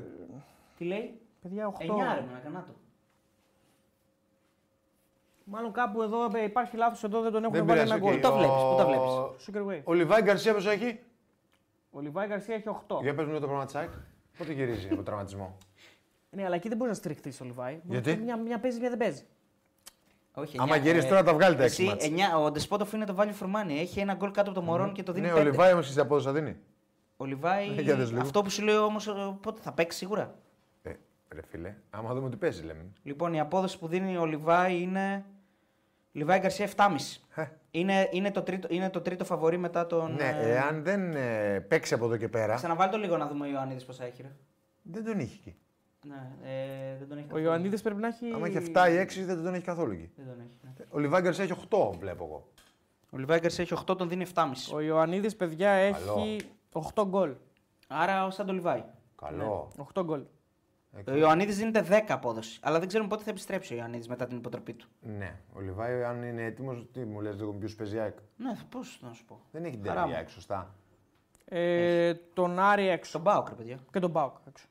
Τι 0.78 0.84
λέει; 0.84 1.20
Παιδιά, 1.42 1.66
8. 1.66 1.72
9 1.84 2.14
ρε, 2.14 2.20
να 2.32 2.38
κανά 2.44 2.64
το. 2.66 2.72
Μάλλον 5.44 5.72
κάπου 5.72 6.02
εδώ 6.02 6.24
ε, 6.36 6.42
υπάρχει 6.42 6.76
λάθος 6.76 7.04
εδώ, 7.04 7.20
δεν 7.22 7.32
τον 7.32 7.42
έχουν 7.44 7.54
Δεν 7.56 7.66
βάλει 7.66 7.80
πειράζει. 7.82 8.02
ένα 8.02 8.04
οκ. 8.04 8.10
γκολ. 8.12 8.20
το 8.22 8.36
βλέπεις, 8.36 8.54
Ο- 8.62 8.70
πού 8.70 8.76
τα 8.76 8.86
βλέπεις; 8.86 9.46
Soccerway. 9.46 9.80
Ο 9.84 9.92
Λιβάι 9.92 10.22
Γκαρσία 10.22 10.54
πόσο 10.54 10.70
έχει; 10.70 11.00
Ο 11.90 12.00
Λιβάι 12.00 12.26
Γκαρσία 12.26 12.54
έχει 12.54 12.68
8. 12.68 12.98
Για 13.02 13.14
πες 13.14 13.24
μου 13.24 13.28
λίγο 13.30 13.40
το 13.40 13.46
πράγμα 13.46 13.64
της 13.66 13.78
ΑΕΚ. 13.78 13.90
Πότε 14.38 14.52
γυρίζει 14.52 14.88
από 14.92 15.02
τραυματισμό; 15.02 15.56
Ναι, 16.30 16.44
αλλά 16.44 16.54
εκεί 16.54 16.68
δεν 16.68 16.76
μπορείς 16.76 16.92
να 16.92 16.98
στηριχτεί 16.98 17.32
ο 17.42 17.44
Λιβάι. 17.44 17.72
Μπορεί 17.84 18.00
Γιατί; 18.00 18.10
να- 18.16 18.24
Μια, 18.24 18.36
μια 18.36 18.58
παίζει, 18.60 18.78
μια 18.80 18.88
δεν 18.88 18.98
παίζει. 18.98 19.22
Όχι, 20.34 20.56
Άμα 20.60 20.76
9, 20.76 20.80
γυρίσεις 20.80 21.08
τώρα 21.08 21.22
τα 21.22 21.34
βγάλει 21.34 21.56
τα 21.56 21.64
έξι 21.64 21.82
Εσύ, 21.82 21.90
ματς. 21.90 22.34
9, 22.36 22.40
ο 22.44 22.50
Ντεσπότοφ 22.50 22.92
είναι 22.92 23.04
το 23.04 23.14
value 23.18 23.42
for 23.44 23.46
money. 23.46 23.70
Έχει 23.80 24.00
ένα 24.00 24.14
γκολ 24.14 24.30
κάτω 24.30 24.50
από 24.50 24.58
το 24.60 24.64
Μορόν 24.64 24.92
και 24.92 25.02
το 25.02 25.12
δίνει 25.12 25.26
Ναι, 25.26 25.32
5. 25.32 25.36
ο 25.36 25.42
Λιβάι 25.42 25.72
όμως 25.72 25.86
στην 25.88 26.00
απόδοση 26.00 26.26
θα 26.26 26.32
δίνει. 26.32 26.56
Ο 27.16 27.24
Λιβάη, 27.24 27.66
Για 27.82 27.96
δες 27.96 28.10
λίγο. 28.10 28.20
αυτό 28.20 28.42
που 28.42 28.50
σου 28.50 28.62
λέω 28.62 28.84
όμως, 28.84 29.08
πότε 29.42 29.60
θα 29.62 29.72
παίξει 29.72 29.98
σίγουρα. 29.98 30.34
Ε, 30.82 30.90
ρε 31.34 31.40
φίλε, 31.48 31.74
άμα 31.90 32.14
δούμε 32.14 32.30
τι 32.30 32.36
παίζει, 32.36 32.62
λέμε. 32.62 32.84
Λοιπόν, 33.02 33.34
η 33.34 33.40
απόδοση 33.40 33.78
που 33.78 33.86
δίνει 33.88 34.16
ο 34.16 34.26
Λιβάη 34.26 34.80
είναι. 34.80 35.24
Λιβάη 36.12 36.38
Γκαρσία 36.38 36.68
7,5. 36.76 37.20
Ε. 37.34 37.46
Είναι, 37.70 38.08
είναι, 38.12 38.30
το 38.30 38.42
τρίτο, 38.42 38.68
είναι 38.70 38.90
το 38.90 39.00
τρίτο 39.00 39.24
φαβορή 39.24 39.56
μετά 39.56 39.86
τον. 39.86 40.12
Ναι, 40.14 40.36
ε, 40.40 40.50
εάν 40.54 40.82
δεν 40.82 41.16
ε, 41.16 41.60
παίξει 41.60 41.94
από 41.94 42.04
εδώ 42.04 42.16
και 42.16 42.28
πέρα, 42.28 42.54
Ξαναβάλει 42.54 42.90
το 42.90 42.98
λίγο 42.98 43.16
να 43.16 43.26
δούμε 43.26 43.46
ο 43.46 43.50
Ιωαννίδη 43.50 43.84
πόσα 43.84 44.04
έχει. 44.04 44.22
Ρε. 44.22 44.30
δεν 44.82 45.04
τον 45.04 45.18
είχε 45.18 45.34
εκεί. 45.40 45.56
Ναι, 46.08 46.30
ε, 46.50 46.96
δεν 46.98 47.08
τον 47.08 47.16
έχει 47.16 47.26
Ο 47.26 47.28
καθόλου. 47.28 47.44
Ιωαννίδης 47.44 47.82
πρέπει 47.82 48.00
να 48.00 48.06
έχει. 48.06 48.32
Άμα 48.34 48.48
είχε 48.48 48.58
7 48.58 48.90
ή 48.90 48.96
6, 48.98 49.24
δεν 49.24 49.42
τον 49.44 49.54
έχει 49.54 49.64
καθόλου 49.64 49.92
εκεί. 49.92 50.10
Δεν 50.16 50.26
τον 50.26 50.40
έχει. 50.40 50.58
ναι. 50.62 50.72
Ο 50.90 50.98
Λιβάη 50.98 51.20
Γκαρσία 51.22 51.44
έχει 51.44 51.52
8, 51.70 51.92
βλέπω 51.98 52.24
εγώ. 52.24 52.48
Ο 53.10 53.16
Λιβάη 53.18 53.38
Γκαρσία 53.38 53.64
έχει 53.64 53.74
8, 53.90 53.96
τον 53.98 54.08
δίνει 54.08 54.26
7,5. 54.34 54.44
Ο 54.74 54.80
Ιωαννίδης, 54.80 55.36
παιδιά, 55.36 55.70
έχει 55.70 56.36
8 56.94 57.04
γκολ. 57.08 57.34
Άρα 57.88 58.30
σαν 58.30 58.46
το 58.46 58.52
Λιβάη. 58.52 58.84
Καλό. 59.16 59.70
8 59.94 60.02
γκολ. 60.04 60.22
Ο 61.08 61.14
Ιωαννίδης 61.16 61.56
δίνεται 61.56 61.80
10 61.88 62.12
απόδοση. 62.12 62.58
Αλλά 62.62 62.78
δεν 62.78 62.88
ξέρουμε 62.88 63.08
πότε 63.08 63.22
θα 63.22 63.30
επιστρέψει 63.30 63.74
ο 63.74 63.76
Ιωαννίδης 63.76 64.08
μετά 64.08 64.26
την 64.26 64.36
υποτροπή 64.36 64.72
του. 64.74 64.88
Ναι, 65.00 65.36
ο 65.52 65.60
Λιβάη, 65.60 66.04
αν 66.04 66.22
είναι 66.22 66.44
έτοιμος, 66.44 66.86
τι 66.92 67.04
μου 67.04 67.20
λες 67.20 67.36
λίγο 67.36 67.52
ποιου 67.52 67.68
παίζει 67.76 67.96
η 67.96 67.98
ΑΕΚ. 67.98 68.16
Ναι, 68.36 68.52
πώς 68.68 68.98
να 69.02 69.12
σου 69.12 69.24
πω. 69.24 69.40
Δεν 69.52 69.64
έχει 69.64 69.76
Χαρά 69.76 69.92
τέλεια 69.94 70.06
μου. 70.06 70.14
ΑΕΚ, 70.14 70.28
σωστά. 70.28 70.74
Ε, 71.44 72.14
τον 72.14 72.58
Άρη 72.58 72.88
έξω. 72.88 73.12
Τον 73.12 73.20
Μπάουκ, 73.20 73.48
ρε 73.48 73.54
παιδιά. 73.54 73.78
Και 73.92 73.98
τον 73.98 74.10
Μπάουκ 74.10 74.36
έξω. 74.48 74.66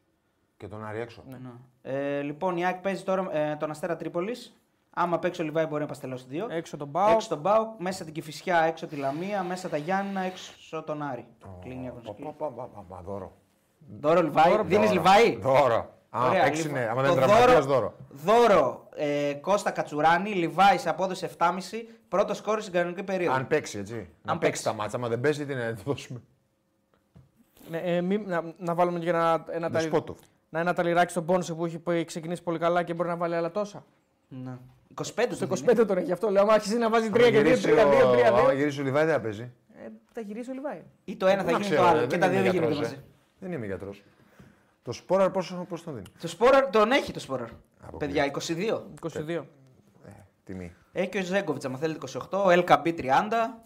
Και 0.57 0.67
τον 0.67 0.85
Άρη 0.85 0.99
έξω. 0.99 1.23
Ναι. 1.29 1.37
Ε, 1.81 2.21
λοιπόν, 2.21 2.57
η 2.57 2.65
ΑΕΚ 2.65 2.75
παίζει 2.77 3.03
τώρα 3.03 3.27
ε, 3.37 3.55
τον 3.55 3.69
Αστέρα 3.71 3.95
Τρίπολης. 3.95 4.59
Άμα 4.99 5.19
παίξει 5.19 5.41
ο 5.41 5.43
Λιβάη 5.43 5.65
μπορεί 5.65 5.81
να 5.81 5.87
παστελώσει 5.87 6.25
δύο. 6.29 6.47
Έξω 6.49 6.77
τον 6.77 6.87
Μπάουκ. 6.87 7.09
Έξω 7.13 7.27
τον 7.29 7.39
Μπάουκ, 7.39 7.67
μέσα 7.79 8.03
την 8.03 8.13
Κυφυσιά, 8.13 8.57
έξω 8.61 8.87
τη 8.87 8.95
Λαμία, 8.95 9.43
μέσα 9.43 9.69
τα 9.69 9.77
Γιάννα, 9.77 10.21
έξω 10.21 10.83
τον 10.83 11.01
Άρη. 11.01 11.25
Κλείνει 11.61 11.81
η 11.81 11.83
Πα, 11.83 11.89
αγωνιστική. 11.89 12.21
πα, 12.21 12.31
πα, 12.31 12.47
πα, 12.49 12.63
πα, 12.75 12.81
πα, 12.89 13.01
Δώρο. 13.05 13.31
Δώρο 13.99 14.21
Λιβάη. 14.21 14.49
Δώρο, 14.51 14.63
Δίνεις 14.63 14.87
δώρο. 14.89 15.01
Λιβάη; 15.01 15.35
Δώρο. 15.35 15.93
Άμα 16.09 16.27
Ωραία, 16.29 16.43
παίξει, 16.43 16.61
λοιπόν. 16.61 16.79
ναι. 16.79 16.85
Άμα 16.87 17.01
Το 17.01 17.07
δεν 17.07 17.11
είναι 17.17 17.25
τραυματίας, 17.25 17.65
δώρο. 17.65 17.93
Δώρο 18.09 18.87
ε, 18.95 19.33
Κώστα 19.33 19.71
Κατσουράνη, 19.71 20.29
Λιβάη 20.29 20.77
σε 20.77 20.89
απόδοση 20.89 21.29
7,5, 21.37 21.49
πρώτο 22.07 22.33
σκόρ 22.33 22.61
στην 22.61 22.73
κανονική 22.73 23.03
περίοδο. 23.03 23.35
Αν 23.35 23.47
παίξει, 23.47 23.77
έτσι. 23.79 23.93
Να 24.21 24.31
Αν 24.31 24.37
παίξει 24.37 24.39
παίξει. 24.39 24.63
τα 24.63 24.73
μάτσα. 24.73 24.97
Άμα 24.97 25.07
δεν 25.07 25.19
παίζει, 25.19 25.45
τι 25.45 25.53
να 25.55 25.73
του 25.73 25.81
δώσουμε. 25.85 26.21
Ναι, 27.69 27.77
ε, 27.77 28.01
μη- 28.01 28.27
να, 28.27 28.53
να 28.57 28.75
βάλουμε 28.75 28.99
και 28.99 29.09
ένα, 29.09 29.45
ένα, 29.49 29.69
ταλι... 29.69 29.89
Δεσπότοφ. 30.49 30.49
να, 30.49 30.59
ένα 30.59 30.73
ταλιράκι 30.73 31.11
στον 31.11 31.25
πόνσε 31.25 31.53
που 31.53 31.65
έχει, 31.65 31.79
που 31.79 31.91
έχει 31.91 32.05
ξεκινήσει 32.05 32.43
πολύ 32.43 32.59
καλά 32.59 32.83
και 32.83 32.93
μπορεί 32.93 33.09
να 33.09 33.15
βάλει 33.15 33.35
άλλα 33.35 33.51
τόσα. 33.51 33.85
Ναι. 34.27 34.57
25 34.95 35.03
Στο 35.31 35.47
το 35.47 35.61
25 35.67 35.87
τον 35.87 35.97
έχει 35.97 36.11
αυτό. 36.11 36.29
Λέω, 36.29 36.41
άμα 36.41 36.53
αρχίσει 36.53 36.77
να 36.77 36.89
βάζει 36.89 37.09
3 37.13 37.17
και 37.17 37.21
2, 37.21 37.31
3, 37.31 37.31
2, 37.33 38.11
3, 38.11 38.31
2. 38.31 38.39
Άμα 38.39 38.53
γυρίσει 38.53 38.81
ο 38.81 38.83
Λιβάη, 38.83 39.05
δεν 39.05 39.13
θα 39.13 39.19
παίζει; 39.21 39.51
Ε, 39.85 39.87
θα 40.13 40.21
γυρίσει 40.21 40.49
ο 40.49 40.53
Λιβάη. 40.53 40.81
Ή 41.05 41.15
το 41.15 41.27
ένα 41.27 41.43
θα 41.43 41.51
Να 41.51 41.51
γίνει 41.51 41.63
ξέρω, 41.63 41.81
το 41.81 41.87
άλλο. 41.87 41.99
ρε, 41.99 42.05
Και 42.05 42.17
δεν 42.17 42.19
τα 42.19 42.29
δύο 42.29 42.39
είμαι 42.39 42.49
δεν 42.49 42.53
γίνονται 42.59 42.73
γιατρός, 42.73 42.91
μαζί. 42.91 43.03
ε. 43.03 43.39
Δεν 43.39 43.51
είμαι 43.51 43.65
γιατρός. 43.65 44.03
Το 44.83 44.91
σπόρα 44.91 45.31
πόσο 45.31 45.65
πώς 45.69 45.83
τον 45.83 45.93
δίνει; 45.93 46.05
Το 46.21 46.27
Σπόραρ 46.27 46.69
τον 46.69 46.91
έχει 46.91 47.11
το 47.11 47.19
Σπόραρ. 47.19 47.47
Αποκλείεται. 47.81 48.05
Παιδιά, 48.05 48.25
22. 48.25 48.83
22. 49.01 49.45
Ε, 50.05 50.11
τιμή. 50.43 50.73
Έχει 50.91 51.09
και 51.09 51.17
ο 51.17 51.21
Ζέγκοβιτς, 51.23 51.65
άμα 51.65 51.77
θέλετε 51.77 51.99
28. 52.29 52.37
Ο 52.45 52.49
LKB 52.49 52.93
30. 52.93 53.03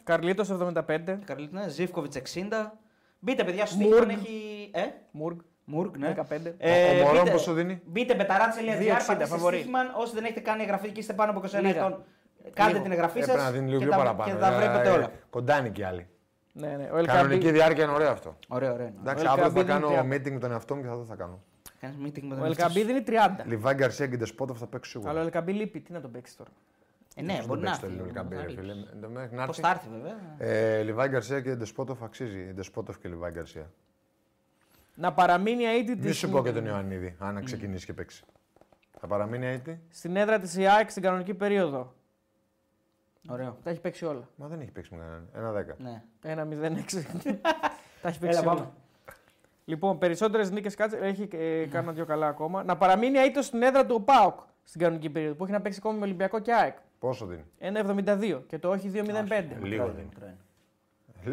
Καρλίτος 0.03 0.49
75. 0.49 1.19
Καρλίτ, 1.25 1.51
ναι. 1.53 1.67
Ζήφκοβιτς 1.67 2.15
60. 2.15 2.71
Μπείτε, 3.19 3.43
παιδιά, 3.43 3.65
στο 3.65 3.77
Μουργκ. 3.77 3.93
στοίχημα 3.95 4.11
έχει. 4.21 4.69
Ε, 4.73 4.81
Μουργκ. 5.11 5.37
Μουργκ, 5.71 5.95
ναι. 5.97 6.13
15. 6.29 6.55
Ε, 6.57 6.99
Ο 7.01 7.03
Μωρόν 7.03 7.17
μπείτε- 7.19 7.31
πόσο 7.31 7.53
δίνει; 7.53 7.81
Μπείτε 7.85 8.15
πεταράτσε.gr, 8.15 8.77
2,60 8.79 9.05
πατήστε 9.07 9.25
φαβορί. 9.25 9.55
στοίχημα. 9.55 9.79
Όσοι 9.95 10.13
δεν 10.13 10.23
έχετε 10.23 10.39
κάνει 10.39 10.61
εγγραφή 10.61 10.89
και 10.91 10.99
είστε 10.99 11.13
πάνω 11.13 11.31
από 11.31 11.39
21 11.39 11.61
Λίγα. 11.61 11.69
ετών, 11.79 12.03
κάντε 12.53 12.71
Λίγο. 12.71 12.83
την 12.83 12.91
εγγραφή 12.91 13.19
σας. 13.19 13.27
Έπρεπε 13.29 13.43
να 13.43 13.51
δίνει 13.51 13.65
λίγο 13.67 13.79
και, 13.79 13.85
πιο 13.85 13.91
τα- 13.93 13.97
παραπάνω. 14.03 14.31
και 14.33 14.37
τα 14.39 14.53
Ε, 14.53 14.57
βλέπετε 14.57 14.87
ε, 14.89 14.91
όλα. 14.91 15.11
Κοντά 15.29 15.59
είναι 15.59 15.69
και 15.69 15.85
άλλοι. 15.85 16.07
Ναι, 16.53 16.67
ναι. 16.67 16.89
Ο 16.93 17.05
Κανονική 17.05 17.47
LKB, 17.47 17.51
διάρκεια 17.53 17.83
είναι 17.83 17.93
ωραίο 17.93 18.09
αυτό. 18.11 18.37
Ωραίο, 18.47 18.73
ωραίο. 18.73 18.91
Εντάξει, 18.99 19.25
Ο 19.25 19.29
αύριο 19.31 19.45
LKB 19.47 19.53
θα 19.53 19.59
είναι 19.59 19.69
κάνω 19.71 19.87
30. 19.87 20.13
meeting 20.13 20.31
με 20.31 20.39
τον 20.39 20.51
εαυτό 20.51 20.75
μου 20.75 20.81
και 20.81 20.87
θα 20.87 20.95
δω 20.95 21.01
τι 21.01 21.07
θα 21.09 21.15
κάνω. 21.15 21.43
Κάνεις 21.79 21.97
meeting 21.97 22.21
με 22.21 22.33
ο 22.33 22.37
τον 22.37 22.45
εαυτό 22.45 22.65
LKB 22.65 22.71
σου. 22.79 22.85
δίνει 22.85 23.01
30. 23.07 23.43
Λιβάη 23.45 23.73
Γκαρσία 23.73 24.07
και 24.07 24.17
Ντεσπότοφ 24.17 24.57
θα 24.57 24.67
παίξω 24.67 24.99
Αλλά 25.05 25.21
σίγουρα. 25.21 25.39
ο 25.39 25.43
LKB 25.43 25.53
λείπει. 25.53 25.79
Τι 25.79 25.91
να 25.91 26.01
τον 26.01 26.11
παίξει 26.11 26.37
τώρα; 26.37 26.49
Ε, 27.15 27.21
ναι, 27.21 27.35
Πώς 27.35 27.47
μπορεί 27.47 27.59
τον 27.61 27.69
να 27.69 27.77
παίξει 27.77 27.81
το 27.81 27.85
έρθει. 27.87 27.97
ελληνικό 27.97 28.23
να 28.23 28.29
καμπύρι, 28.29 28.41
ρίξει. 28.41 28.55
φίλε. 28.55 29.05
Ε, 29.05 29.07
Μέχρι 29.19 29.35
να 29.35 29.45
Πώς 29.45 29.57
έρθει. 29.59 29.61
θα 29.61 29.69
έρθει 29.69 29.87
βέβαια. 29.91 30.15
Ε, 30.77 30.81
Λιβάη 30.81 31.07
Γκαρσία 31.07 31.41
και 31.41 31.55
Ντεσπότοφ 31.55 32.03
αξίζει. 32.03 32.51
Ντεσπότοφ 32.53 32.97
και 32.99 33.07
Λιβάη 33.07 33.31
Γκαρσία. 33.31 33.69
Να 34.95 35.13
παραμείνει 35.13 35.63
αίτητη 35.63 36.07
Μη 36.07 36.11
σου 36.13 36.29
πω 36.29 36.43
και 36.43 36.51
τον 36.51 36.65
Ιωαννίδη, 36.65 37.15
αν 37.19 37.43
ξεκινήσει 37.43 37.85
και 37.85 37.93
παίξει. 37.93 38.23
Θα 38.99 39.07
παραμείνει 39.07 39.45
αίτητη. 39.45 39.79
στην 39.89 40.15
έδρα 40.15 40.39
της 40.39 40.55
ΙΑΕΚ 40.55 40.89
στην 40.89 41.03
κανονική 41.03 41.33
περίοδο. 41.33 41.93
Ωραίο. 43.29 43.57
Τα 43.63 43.69
έχει 43.69 43.79
παίξει 43.79 44.05
όλα. 44.05 44.29
Μα 44.35 44.47
δεν 44.47 44.59
έχει 44.61 44.71
παίξει 44.71 44.93
με 44.95 44.99
κανέναν. 44.99 45.29
Ένα 45.35 45.51
δέκα. 45.51 45.75
Ναι. 45.79 46.03
Ένα 46.21 46.47
0-6. 46.51 46.51
Τα 48.01 48.07
έχει 48.07 48.19
παίξει 48.19 48.37
Έλα, 48.39 48.51
όλα. 48.51 48.53
πάμε. 48.53 48.69
Λοιπόν, 49.65 49.97
περισσότερες 49.97 50.51
νίκες 50.51 50.75
κάτσε. 50.75 50.97
Έχει 50.97 51.21
ε, 51.31 51.65
κάνει 51.65 51.69
ένα-δυο 51.85 52.05
καλά 52.05 52.27
ακόμα. 52.27 52.63
Να 52.63 52.77
παραμείνει 52.77 53.17
αίτητος 53.17 53.45
στην 53.45 53.61
έδρα 53.61 53.85
του 53.85 54.03
ΠΑΟΚ 54.03 54.39
στην 54.63 54.81
κανονική 54.81 55.09
περίοδο 55.09 55.35
που 55.35 55.43
έχει 55.43 55.51
να 55.53 55.61
παίξει 55.61 55.79
ακόμα 55.81 55.97
με 55.97 56.03
Ολυμπιακό 56.05 56.39
και 56.39 56.53
ΑΕΚ. 56.53 56.77
Πόσο 56.99 57.25
δίνει; 57.25 57.43
1,72 57.59 58.41
και 58.47 58.59
το 58.59 58.69
όχι 58.69 58.91
2,05. 58.93 59.03
Λίγο 59.03 59.21
Μικρό 59.21 59.35
είναι, 59.35 59.41
δίνει. 59.91 60.03
μικρό 60.03 60.25
είναι. 60.25 60.37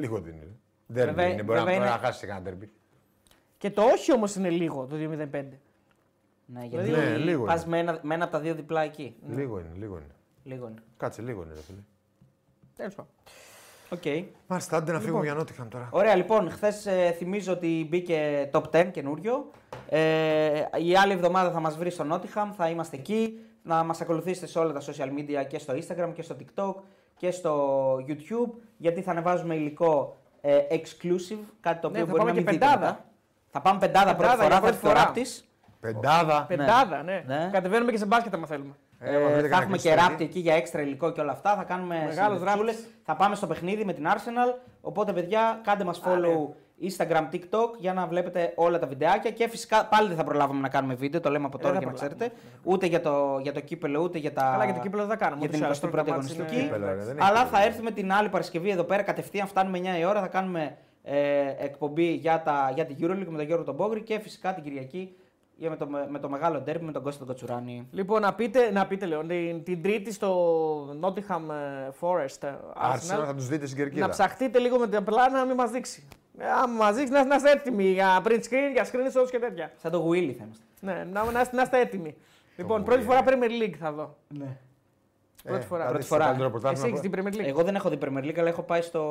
Λίγο 0.01 0.21
δίνει. 0.21 0.39
ρε. 0.41 0.47
Ντέρμπι 0.93 1.11
Βέβαια- 1.15 1.27
είναι. 1.33 1.43
Μπορεί 1.43 1.59
να, 1.59 1.65
βέβαια 1.65 1.79
μπορεί 1.79 1.89
να 1.91 1.95
είναι- 1.97 2.05
χάσει 2.07 2.27
κανένα 2.27 2.45
ντέρμπι. 2.45 2.71
Και 3.59 3.71
το 3.71 3.83
όχι 3.83 4.13
όμως 4.13 4.35
είναι 4.35 4.51
λίγο 4.51 4.87
το 4.87 4.97
2,05. 4.97 5.45
Ναι, 6.47 6.65
γιατί 6.65 6.91
Ναι, 6.91 7.17
λίγο 7.17 7.45
πας 7.45 7.61
είναι. 7.63 7.71
με 7.71 7.79
ένα, 7.79 7.99
με 8.03 8.15
ένα 8.15 8.25
από 8.25 8.33
τα 8.33 8.41
δύο 8.41 8.55
διπλά 8.55 8.83
εκεί. 8.83 9.17
Λίγο 9.29 9.59
είναι, 9.59 9.69
λίγο 9.79 9.95
είναι. 9.97 10.15
Λίγο 10.45 10.67
είναι. 10.69 10.83
Κάτσε, 10.97 11.23
λίγο 11.23 11.43
είναι, 11.43 11.55
ρε 11.55 11.61
φίλε. 11.61 11.79
Τέλος 12.77 12.95
πάντων. 12.95 13.11
Οκ. 13.91 14.03
Μάλιστα, 14.47 14.77
άντε 14.77 14.93
να 14.93 14.99
φύγουμε 14.99 15.09
Λοιπόν. 15.19 15.25
για 15.25 15.35
Νότιγχαμ 15.35 15.69
τώρα. 15.69 15.89
Ωραία, 15.93 16.15
λοιπόν, 16.15 16.51
χθες 16.51 16.87
θυμίζω 17.17 17.53
ότι 17.53 17.87
μπήκε 17.89 18.51
top 18.53 18.63
10 18.73 18.91
καινούριο. 18.93 19.51
Ε, 19.89 20.65
η 20.85 20.97
άλλη 20.97 21.13
εβδομάδα 21.13 21.51
θα 21.51 21.61
μας 21.61 21.77
βρει 21.77 21.91
στο 21.91 22.05
Nottingham, 22.13 22.51
θα 22.57 22.69
είμαστε 22.69 22.97
εκεί. 22.97 23.39
Να 23.63 23.83
μας 23.83 24.01
ακολουθήσετε 24.01 24.47
σε 24.47 24.59
όλα 24.59 24.73
τα 24.73 24.81
social 24.81 25.09
media 25.19 25.47
και 25.49 25.59
στο 25.59 25.75
Instagram 25.75 26.11
και 26.15 26.23
στο 26.23 26.37
TikTok 26.39 26.75
και 27.17 27.31
στο 27.31 27.95
YouTube. 27.97 28.51
Γιατί 28.77 29.03
θα 29.03 29.11
ανεβάζουμε 29.11 29.55
υλικό 29.55 30.17
ε, 30.41 30.59
exclusive, 30.71 31.39
κάτι 31.61 31.81
το 31.81 31.91
Ναι, 31.91 32.03
οποίο 32.03 32.07
θα 32.07 32.11
μπορεί 32.11 32.19
πάμε 32.19 32.31
να 32.31 32.35
μην 32.35 32.45
και 32.45 32.51
δείτε 32.51 32.67
πεντάδα. 32.67 33.05
Μετά. 33.53 33.61
Θα 33.61 33.61
πάμε 33.61 33.79
πεντάδα, 33.79 34.15
Πεντάδα 34.17 34.17
πρώτη 34.17 34.35
φορά, 34.37 34.47
για 34.47 34.55
θα 34.55 34.61
πρώτη 34.61 34.75
έρθει 34.75 34.83
το 34.87 34.89
φορά. 34.89 35.05
ράπτης. 35.05 35.43
Πεντάδα. 35.81 36.45
Πεντάδα, 36.49 37.03
ναι. 37.03 37.23
Ναι. 37.27 37.49
Κατεβαίνουμε 37.53 37.91
και 37.91 37.99
σε 37.99 38.07
μπάσκετ 38.07 38.35
άμα 38.35 38.47
θέλουμε. 38.47 38.75
Ε, 39.01 39.11
Ε, 39.13 39.17
άμα 39.17 39.25
βρείτε 39.25 39.41
θα 39.41 39.49
κανένα 39.49 39.63
έχουμε 39.63 39.77
και 39.77 39.89
κλειστό 39.89 40.09
ράπτη 40.09 40.25
εκεί 40.25 40.39
για 40.39 40.55
έξτρα 40.55 40.81
υλικό 40.83 41.13
και 41.13 41.21
όλα 41.21 41.33
αυτά. 41.33 41.55
Θα 41.57 41.63
κάνουμε 41.65 41.95
Μεγάλος 42.09 42.39
συνδεσμούλες. 42.39 42.75
ράπτης. 42.75 42.95
Θα 43.05 43.17
πάμε 43.17 43.35
στο 43.35 43.47
παιχνίδι 43.47 43.85
με 43.85 43.93
την 43.93 44.07
Arsenal. 44.07 44.59
Οπότε, 44.81 45.13
παιδιά, 45.13 45.61
κάντε 45.65 45.85
μας 45.85 46.01
follow 46.05 46.55
Instagram, 46.89 47.29
TikTok 47.35 47.71
για 47.79 47.93
να 47.93 48.07
βλέπετε 48.07 48.53
όλα 48.57 48.79
τα 48.79 48.87
βιντεάκια. 48.87 49.31
Και 49.31 49.49
φυσικά 49.49 49.85
πάλι 49.87 50.09
δεν 50.09 50.17
θα 50.17 50.25
προλάβουμε 50.25 50.61
να 50.61 50.69
κάνουμε 50.69 50.95
βίντεο, 50.95 51.21
το 51.21 51.31
λέμε 51.31 51.45
από 51.47 51.59
τώρα 51.59 51.73
θα 51.75 51.79
για 51.79 51.87
να 51.89 51.93
προλάβουμε. 51.93 52.25
ξέρετε. 52.27 52.43
Ούτε 52.63 52.87
για 52.87 53.01
το, 53.01 53.39
για 53.43 53.53
το 53.53 53.61
κύπελο, 53.61 54.01
ούτε 54.01 54.19
για 54.19 54.33
τα. 54.33 54.43
Καλά, 54.53 54.65
για 54.65 54.75
το 54.75 54.81
κύπελο 54.81 55.03
δεν 55.07 55.11
θα 55.11 55.25
κάνουμε. 55.25 55.41
Για 55.41 55.49
την 55.49 55.65
ούτως 55.65 55.79
ή 55.79 55.81
άλλως, 55.85 55.91
21η 55.91 55.91
πρώτα 56.05 56.11
μάτς 56.17 56.31
αγωνιστική. 56.31 56.55
είναι- 56.55 56.65
Κύπελο, 56.65 56.85
ρε, 56.87 56.91
εντάξει. 56.93 57.07
δεν 57.09 57.19
έχει 57.19 57.27
Αλλά 57.31 57.43
κύπελο. 57.45 57.59
θα 57.59 57.67
έρθουμε 57.67 57.91
την 57.91 58.13
άλλη 58.13 58.29
Παρασκευή 58.29 58.71
εδώ 58.71 58.85
πέρα 58.85 59.03
κατευθείαν. 59.03 59.47
Φτάνουμε 59.47 59.79
9 59.79 59.99
η 59.99 60.05
ώρα. 60.05 60.21
Θα 60.21 60.27
κάνουμε 60.29 60.77
ε, 61.11 61.55
εκπομπή 61.59 62.13
για, 62.13 62.43
τα, 62.43 62.73
για 62.75 62.87
την 62.87 62.97
Euroleague 63.01 63.29
με 63.29 63.37
τον 63.37 63.47
Γιώργο 63.47 63.65
τον 63.65 63.77
Πόγκρη 63.77 64.03
και 64.03 64.19
φυσικά 64.19 64.55
την 64.55 64.63
Κυριακή 64.63 65.17
για 65.57 65.71
με, 65.71 65.77
το, 65.77 65.89
με 66.09 66.19
το 66.19 66.29
μεγάλο 66.29 66.61
ντέρμπι 66.61 66.85
με 66.85 66.93
τον 66.93 67.03
Κώστα 67.03 67.19
τον 67.19 67.29
Κοτσουράνη. 67.29 67.89
Λοιπόν, 67.93 68.21
να 68.21 68.35
πείτε, 68.35 68.71
να 68.71 68.87
πείτε 68.87 69.07
λέω, 69.07 69.27
την, 69.27 69.63
την 69.65 69.83
Τρίτη 69.83 70.13
στο 70.13 70.99
Nottingham 71.01 71.43
ε, 71.51 71.89
Forest 72.01 72.43
ε, 72.43 72.53
Arsenal 72.75 73.21
Arsenal. 73.21 73.25
θα 73.27 73.35
τους 73.35 73.49
δείτε 73.49 73.67
στην 73.67 73.79
κερκίδα. 73.79 74.07
Να 74.07 74.13
ψαχτείτε 74.13 74.59
λίγο 74.59 74.79
με 74.79 74.89
τα 74.89 75.03
πλάνα 75.03 75.39
να 75.39 75.45
μην 75.45 75.55
μας 75.55 75.71
δείξει. 75.71 76.09
Ε, 76.39 76.51
άμα 76.51 76.85
μας 76.85 76.97
δείξει, 76.97 77.13
να, 77.13 77.25
να 77.25 77.35
είστε 77.35 77.51
έτοιμοι 77.51 77.85
για 77.85 78.23
print 78.25 78.41
screen, 78.41 78.73
για 78.73 78.85
screenshots 78.85 79.31
και 79.31 79.39
τέτοια. 79.39 79.73
Σαν 79.77 79.91
το 79.91 80.09
Willy 80.11 80.35
θα 80.39 80.45
είμαστε. 80.45 80.65
Ναι, 80.81 81.05
να, 81.13 81.31
να, 81.31 81.41
είστε- 81.41 81.55
να 81.55 81.63
είστε 81.63 81.81
έτοιμοι. 81.81 82.17
Λοιπόν, 82.57 82.81
Willy. 82.81 82.85
πρώτη 82.85 83.03
φορά 83.03 83.25
Premier 83.27 83.63
League 83.63 83.77
θα 83.79 83.93
δω. 83.93 84.17
Ναι. 84.29 84.57
Πρώτη 85.45 85.67
φορά. 85.67 85.85
θα 85.85 85.89
Πρώτη 85.91 86.03
δείτε 86.05 86.15
το 86.15 86.23
φορά. 86.23 86.25
καλύτερο 86.25 86.49
Εσύ 86.49 86.53
πρωτάθλημα 86.61 86.87
έχεις 86.89 87.01
που- 87.01 87.09
την 87.09 87.25
Premier 87.25 87.35
League; 87.45 87.49
Εγώ 87.49 87.63
δεν 87.63 87.75
έχω 87.75 87.89
δει 87.89 87.99
Premier 88.01 88.25
League, 88.25 88.39
αλλά 88.39 88.49
έχω 88.49 88.63
πάει 88.63 88.83
στο. 88.83 89.03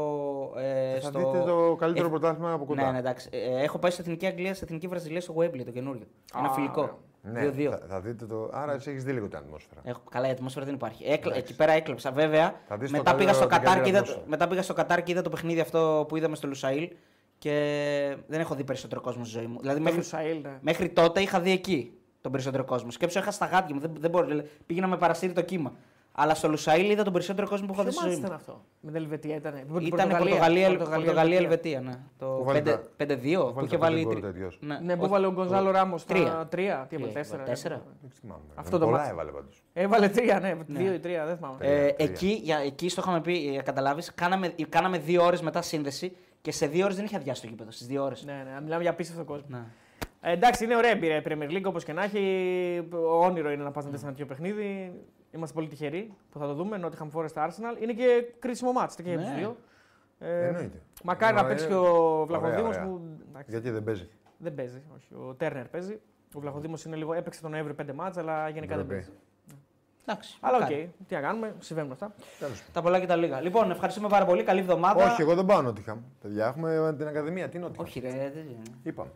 Ε, 0.57 0.99
Θα 0.99 1.07
στο... 1.07 1.19
δείτε 1.31 1.43
το 1.45 1.75
καλύτερο 1.79 2.07
Ε, 2.07 2.09
πρωτάθλημα 2.09 2.51
από 2.53 2.65
κοντά. 2.65 2.85
Ναι, 2.85 2.91
ναι, 2.91 2.97
εντάξει. 2.97 3.29
Ε, 3.31 3.63
έχω 3.63 3.79
πάει 3.79 3.91
στην 3.91 4.03
Εθνική 4.03 4.25
Αγγλία, 4.25 4.53
στην 4.53 4.65
Εθνική 4.67 4.87
Βραζιλία, 4.87 5.21
στο 5.21 5.33
Webley, 5.37 5.61
το 5.65 5.71
καινούριο. 5.71 6.05
Ένα 6.37 6.47
Α, 6.47 6.53
φιλικό. 6.53 6.81
ωραίο. 6.81 6.99
Ναι, 7.21 7.49
2-2. 7.49 7.69
θα, 7.69 7.81
θα 7.87 7.99
δείτε 8.01 8.25
το. 8.25 8.49
Άρα 8.53 8.73
εσύ 8.73 8.89
έχεις 8.89 9.03
δει 9.03 9.11
λίγο 9.11 9.27
την 9.27 9.37
ατμόσφαιρα. 9.37 9.81
Έχω... 9.83 10.01
Καλά, 10.11 10.27
η 10.27 10.31
ατμόσφαιρα 10.31 10.65
δεν 10.65 10.73
υπάρχει. 10.73 11.03
Έκλε... 11.05 11.35
Εκεί 11.35 11.55
πέρα 11.55 11.71
έκλεψα. 11.71 12.11
Βέβαια, 12.11 12.53
Θα 12.67 12.77
δεις 12.77 12.91
το 12.91 12.97
μετά 12.97 13.15
πήγα, 13.15 13.31
καλύτερο 13.31 13.33
στο 13.33 13.47
την 13.47 13.57
Κατάρ 13.65 13.81
και 13.83 13.89
είδα... 13.89 13.97
καλύτερη 13.99 14.23
μετά 14.29 14.47
πήγα 14.47 14.61
στο 14.61 14.73
Κατάρ 14.73 15.03
και 15.03 15.11
είδα 15.11 15.21
το 15.21 15.29
παιχνίδι 15.29 15.59
αυτό 15.59 16.05
που 16.07 16.15
είδαμε 16.17 16.35
στο 16.35 16.47
Λουσαήλ 16.47 16.89
και 17.37 17.51
δεν 18.27 18.39
έχω 18.39 18.55
δει 18.55 18.63
περισσότερο 18.63 19.01
κόσμο 19.01 19.23
στη 19.25 19.37
ζωή 19.37 19.47
μου. 19.47 19.57
Δηλαδή, 19.59 19.77
Το 19.77 19.83
μέχρι, 19.83 19.97
Λουσαήλ, 19.99 20.41
ναι. 20.41 20.57
μέχρι 20.61 20.89
τότε 20.89 21.21
είχα 21.21 21.39
δει 21.39 21.51
εκεί 21.51 21.91
τον 22.21 22.31
περισσότερο 22.31 22.63
κόσμο. 22.63 22.91
Σκέψω, 22.91 23.19
είχα 23.19 23.31
στα 23.31 23.45
γάτια 23.45 23.75
μου. 23.75 23.81
Δεν, 23.81 23.91
δεν 23.99 24.09
μπορώ, 24.09 24.25
δηλαδή, 24.27 24.49
πήγαινα 24.65 24.87
με 24.87 24.97
παρασύρει 24.97 25.33
το 25.33 25.41
κύμα. 25.41 25.73
Αλλά 26.19 26.33
στο 26.35 26.47
Λουσαήλ 26.49 26.89
είδα 26.91 27.03
τον 27.03 27.13
περισσότερο 27.13 27.47
κόσμο 27.47 27.65
που 27.65 27.73
έχω 27.73 27.81
Ποιο 27.81 27.91
δει 27.91 27.97
στη 27.97 28.09
ζωή 28.09 28.19
μάτς 28.19 28.29
μου. 28.29 28.35
ήταν 28.35 28.37
αυτό; 28.55 28.65
Με 28.81 28.91
την 28.91 29.01
Ελβετία 29.01 29.35
ήταν. 29.35 29.53
Ήταν 29.81 30.09
Πορτογαλία-Ελβετία. 30.89 31.81
Ναι. 31.81 31.99
Το 32.17 32.25
Που 32.25 32.43
βάλει 32.43 32.59
5- 32.59 32.63
τα- 32.65 32.81
5-2 32.97 33.53
που 33.53 33.65
είχε 33.65 33.77
βάλει. 33.77 34.05
τρι- 34.05 34.21
τέτοιος. 34.21 34.57
Ναι, 34.61 34.79
Ναι, 34.79 34.93
που 34.93 34.99
όχι, 35.01 35.09
έβαλε 35.09 35.27
ο 35.27 35.31
Γκονζάλο 35.31 35.71
Ράμος 35.71 36.05
τρία. 36.05 36.27
στα 36.27 36.47
τρία. 36.47 36.85
Τι 36.89 36.95
έβαλε, 36.95 37.11
Τρία, 37.11 37.21
τέσσερα. 37.23 37.43
τέσσερα. 37.43 37.81
Δεν 38.01 38.11
θυμάμαι. 38.19 38.41
Αυτό 38.55 38.77
το 38.77 38.85
Πολλά 38.85 38.97
μάτς. 38.97 39.09
έβαλε 39.09 39.31
πάντως. 39.31 39.63
Έβαλε 39.73 40.09
τρία, 40.09 40.39
ναι. 40.39 40.57
Δύο 40.67 40.93
ή 40.93 40.99
τρία, 40.99 41.25
δεν 41.25 41.35
θυμάμαι. 41.35 41.55
Ε, 41.59 41.67
Τρία, 41.67 41.93
τρία. 41.95 42.09
εκεί, 42.09 42.39
για, 42.43 42.57
εκεί 42.57 42.89
στο 42.89 43.01
είχαμε 43.01 43.21
πει, 43.21 43.55
ε, 43.57 43.61
καταλάβεις, 43.61 44.13
κάναμε, 44.13 44.53
κάναμε 44.69 44.97
δύο 44.97 45.23
ώρες 45.23 45.41
μετά 45.41 45.61
σύνδεση 45.61 46.15
και 46.41 46.51
σε 46.51 46.67
δύο 46.67 46.83
ώρες 46.83 46.95
δεν 46.95 47.05
είχε 47.05 47.15
αδειάσει 47.15 47.41
το 47.41 47.47
γήπεδο. 47.47 47.71
Στις 47.71 47.87
δύο 47.87 48.03
ώρες. 48.03 48.23
Ναι, 48.25 48.33
ναι, 48.53 48.61
μιλάμε 48.61 48.81
για 48.81 48.91
απίστευτο 48.91 49.23
κόσμο. 49.23 49.45
Ναι. 49.49 49.63
Ε, 50.21 50.31
εντάξει, 50.31 50.63
είναι 50.63 50.75
ωραία 50.75 50.91
εμπειρία 50.91 51.17
η 51.17 51.21
Premier 51.27 51.51
League 51.51 51.63
όπως 51.65 51.83
και 51.83 51.93
να 51.93 52.03
έχει. 52.03 52.21
Όνειρο 53.21 53.51
είναι 53.51 53.63
να 53.63 53.71
πας 53.71 53.85
να 53.85 53.89
δεις 53.91 54.01
ένα 54.01 54.11
τέτοιο 54.11 54.25
παιχνίδι. 54.25 54.93
Είμαστε 55.37 55.55
πολύ 55.55 55.67
τυχεροί 55.67 56.13
που 56.31 56.39
θα 56.39 56.45
το 56.47 56.53
δούμε. 56.53 56.79
Nottingham 56.83 57.19
Forest 57.19 57.45
Arsenal. 57.45 57.81
Είναι 57.81 57.93
και 57.93 58.25
κρίσιμο 58.39 58.71
ματς 58.71 58.95
και 58.95 59.01
για 59.01 59.17
τους 59.17 59.27
Ναι. 59.27 59.35
δύο. 59.35 59.57
Ε, 60.19 60.47
Εννοείται. 60.47 60.81
μακάρι 61.03 61.33
να 61.33 61.39
Ωραία, 61.39 61.51
παίξει 61.51 61.67
και 61.67 61.73
ωραία, 61.73 61.91
ο 61.91 62.25
Βλαχοδήμος 62.25 62.75
ωραία. 62.75 62.83
που. 62.87 63.01
εντάξει, 63.29 63.51
Γιατί 63.51 63.69
δεν 63.69 63.83
παίζει; 63.83 64.09
Δεν 64.37 64.55
παίζει. 64.55 64.81
Όχι. 64.95 65.13
Ο 65.29 65.33
Τέρνερ 65.33 65.65
παίζει. 65.67 65.99
Ο 66.33 66.39
Βλαχοδήμος 66.39 66.83
είναι 66.83 66.95
λίγο. 66.95 67.13
Έπαιξε 67.13 67.41
τον 67.41 67.51
Νοέμβριο 67.51 67.75
πέντε 67.75 67.93
ματς, 67.93 68.17
αλλά 68.17 68.49
γενικά 68.49 68.75
δεν 68.75 68.85
Ντροπή. 68.85 68.93
παίζει. 69.01 69.09
Εντάξει. 70.05 70.37
Αλλά 70.41 70.55
οκ, 70.55 70.61
μακάρι. 70.61 70.93
τι 71.07 71.13
να 71.15 71.21
κάνουμε, 71.21 71.55
συμβαίνουν 71.59 71.91
αυτά. 71.91 72.13
Τέλος 72.39 72.63
Τα 72.73 72.81
πολλά 72.81 72.99
και 72.99 73.05
τα 73.05 73.15
λίγα. 73.15 73.41
Λοιπόν, 73.41 73.71
ευχαριστούμε 73.71 74.07
πάρα 74.07 74.25
πολύ. 74.25 74.43
Καλή 74.43 74.59
εβδομάδα. 74.59 75.05
Όχι, 75.11 75.21
εγώ 75.21 75.35
δεν 75.35 75.45
πάω 75.45 75.61
Νότιγχαμ. 75.61 75.99
Παιδιά, 76.21 76.45
έχουμε 76.47 76.93
την 76.97 77.07
Ακαδημία. 77.07 77.49
Τι 77.49 77.59
Νότιγχαμ. 77.59 77.85
Όχι, 77.85 77.99
ρε. 77.99 78.09
δεν- 78.09 78.45
Είπαμε. 78.83 79.09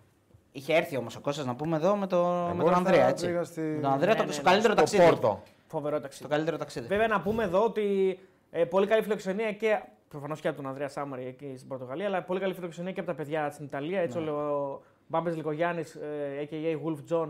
Είχε 0.52 0.74
έρθει 0.74 0.98
όμως 0.98 1.16
ο 1.16 1.20
Κώστας 1.22 1.46
να 1.46 1.56
πούμε 1.56 1.76
εδώ 1.78 1.96
με, 1.96 2.08
το, 2.08 2.18
με 2.26 2.52
Εγώ 2.54 2.64
τον 2.64 2.72
θα 2.72 2.78
Ανδρέα. 2.78 3.08
Έτσι. 3.08 3.26
πήγα 3.26 3.44
στη- 3.44 3.62
Με 3.62 3.82
τον 3.82 3.92
Ανδρέα 3.92 4.14
Ναι, 4.14 4.20
το, 4.20 4.26
ναι, 4.26 4.32
στο 4.32 4.42
ναι. 4.44 4.50
καλύτερο 4.50 4.74
Στο 4.74 4.82
ταξίδι. 4.82 5.04
Πόρτο. 5.10 5.44
Φοβερό 5.72 6.00
ταξίδι. 6.00 6.24
Το 6.24 6.30
καλύτερο 6.30 6.58
ταξίδι. 6.58 6.88
Βέβαια 6.88 7.08
να 7.08 7.22
πούμε 7.22 7.44
εδώ 7.44 7.64
ότι 7.64 8.20
ε, 8.52 8.64
πολύ 8.66 8.88
καλή 8.88 9.02
φιλοξενία 9.02 9.52
και 9.52 9.82
προφανώς 10.08 10.42
και 10.42 10.48
από 10.48 10.58
τον 10.58 10.68
Ανδρέα 10.68 10.88
Σάμαρη 10.90 11.26
εκεί 11.26 11.54
στην 11.56 11.68
Πορτογαλία, 11.68 12.06
αλλά 12.06 12.22
πολύ 12.24 12.40
καλή 12.40 12.54
φιλοξενία 12.54 12.92
και 12.92 13.00
από 13.00 13.10
τα 13.10 13.16
παιδιά 13.16 13.50
στην 13.52 13.66
Ιταλία. 13.66 14.00
Έτσι 14.02 14.20
Ναι. 14.20 14.30
ο 14.32 14.82
Μπάμπες 15.08 15.36
Λικογιάννη, 15.36 15.82
ε, 16.40 16.44
a.k.a. 16.46 16.88
Wolf 16.88 17.16
John, 17.16 17.30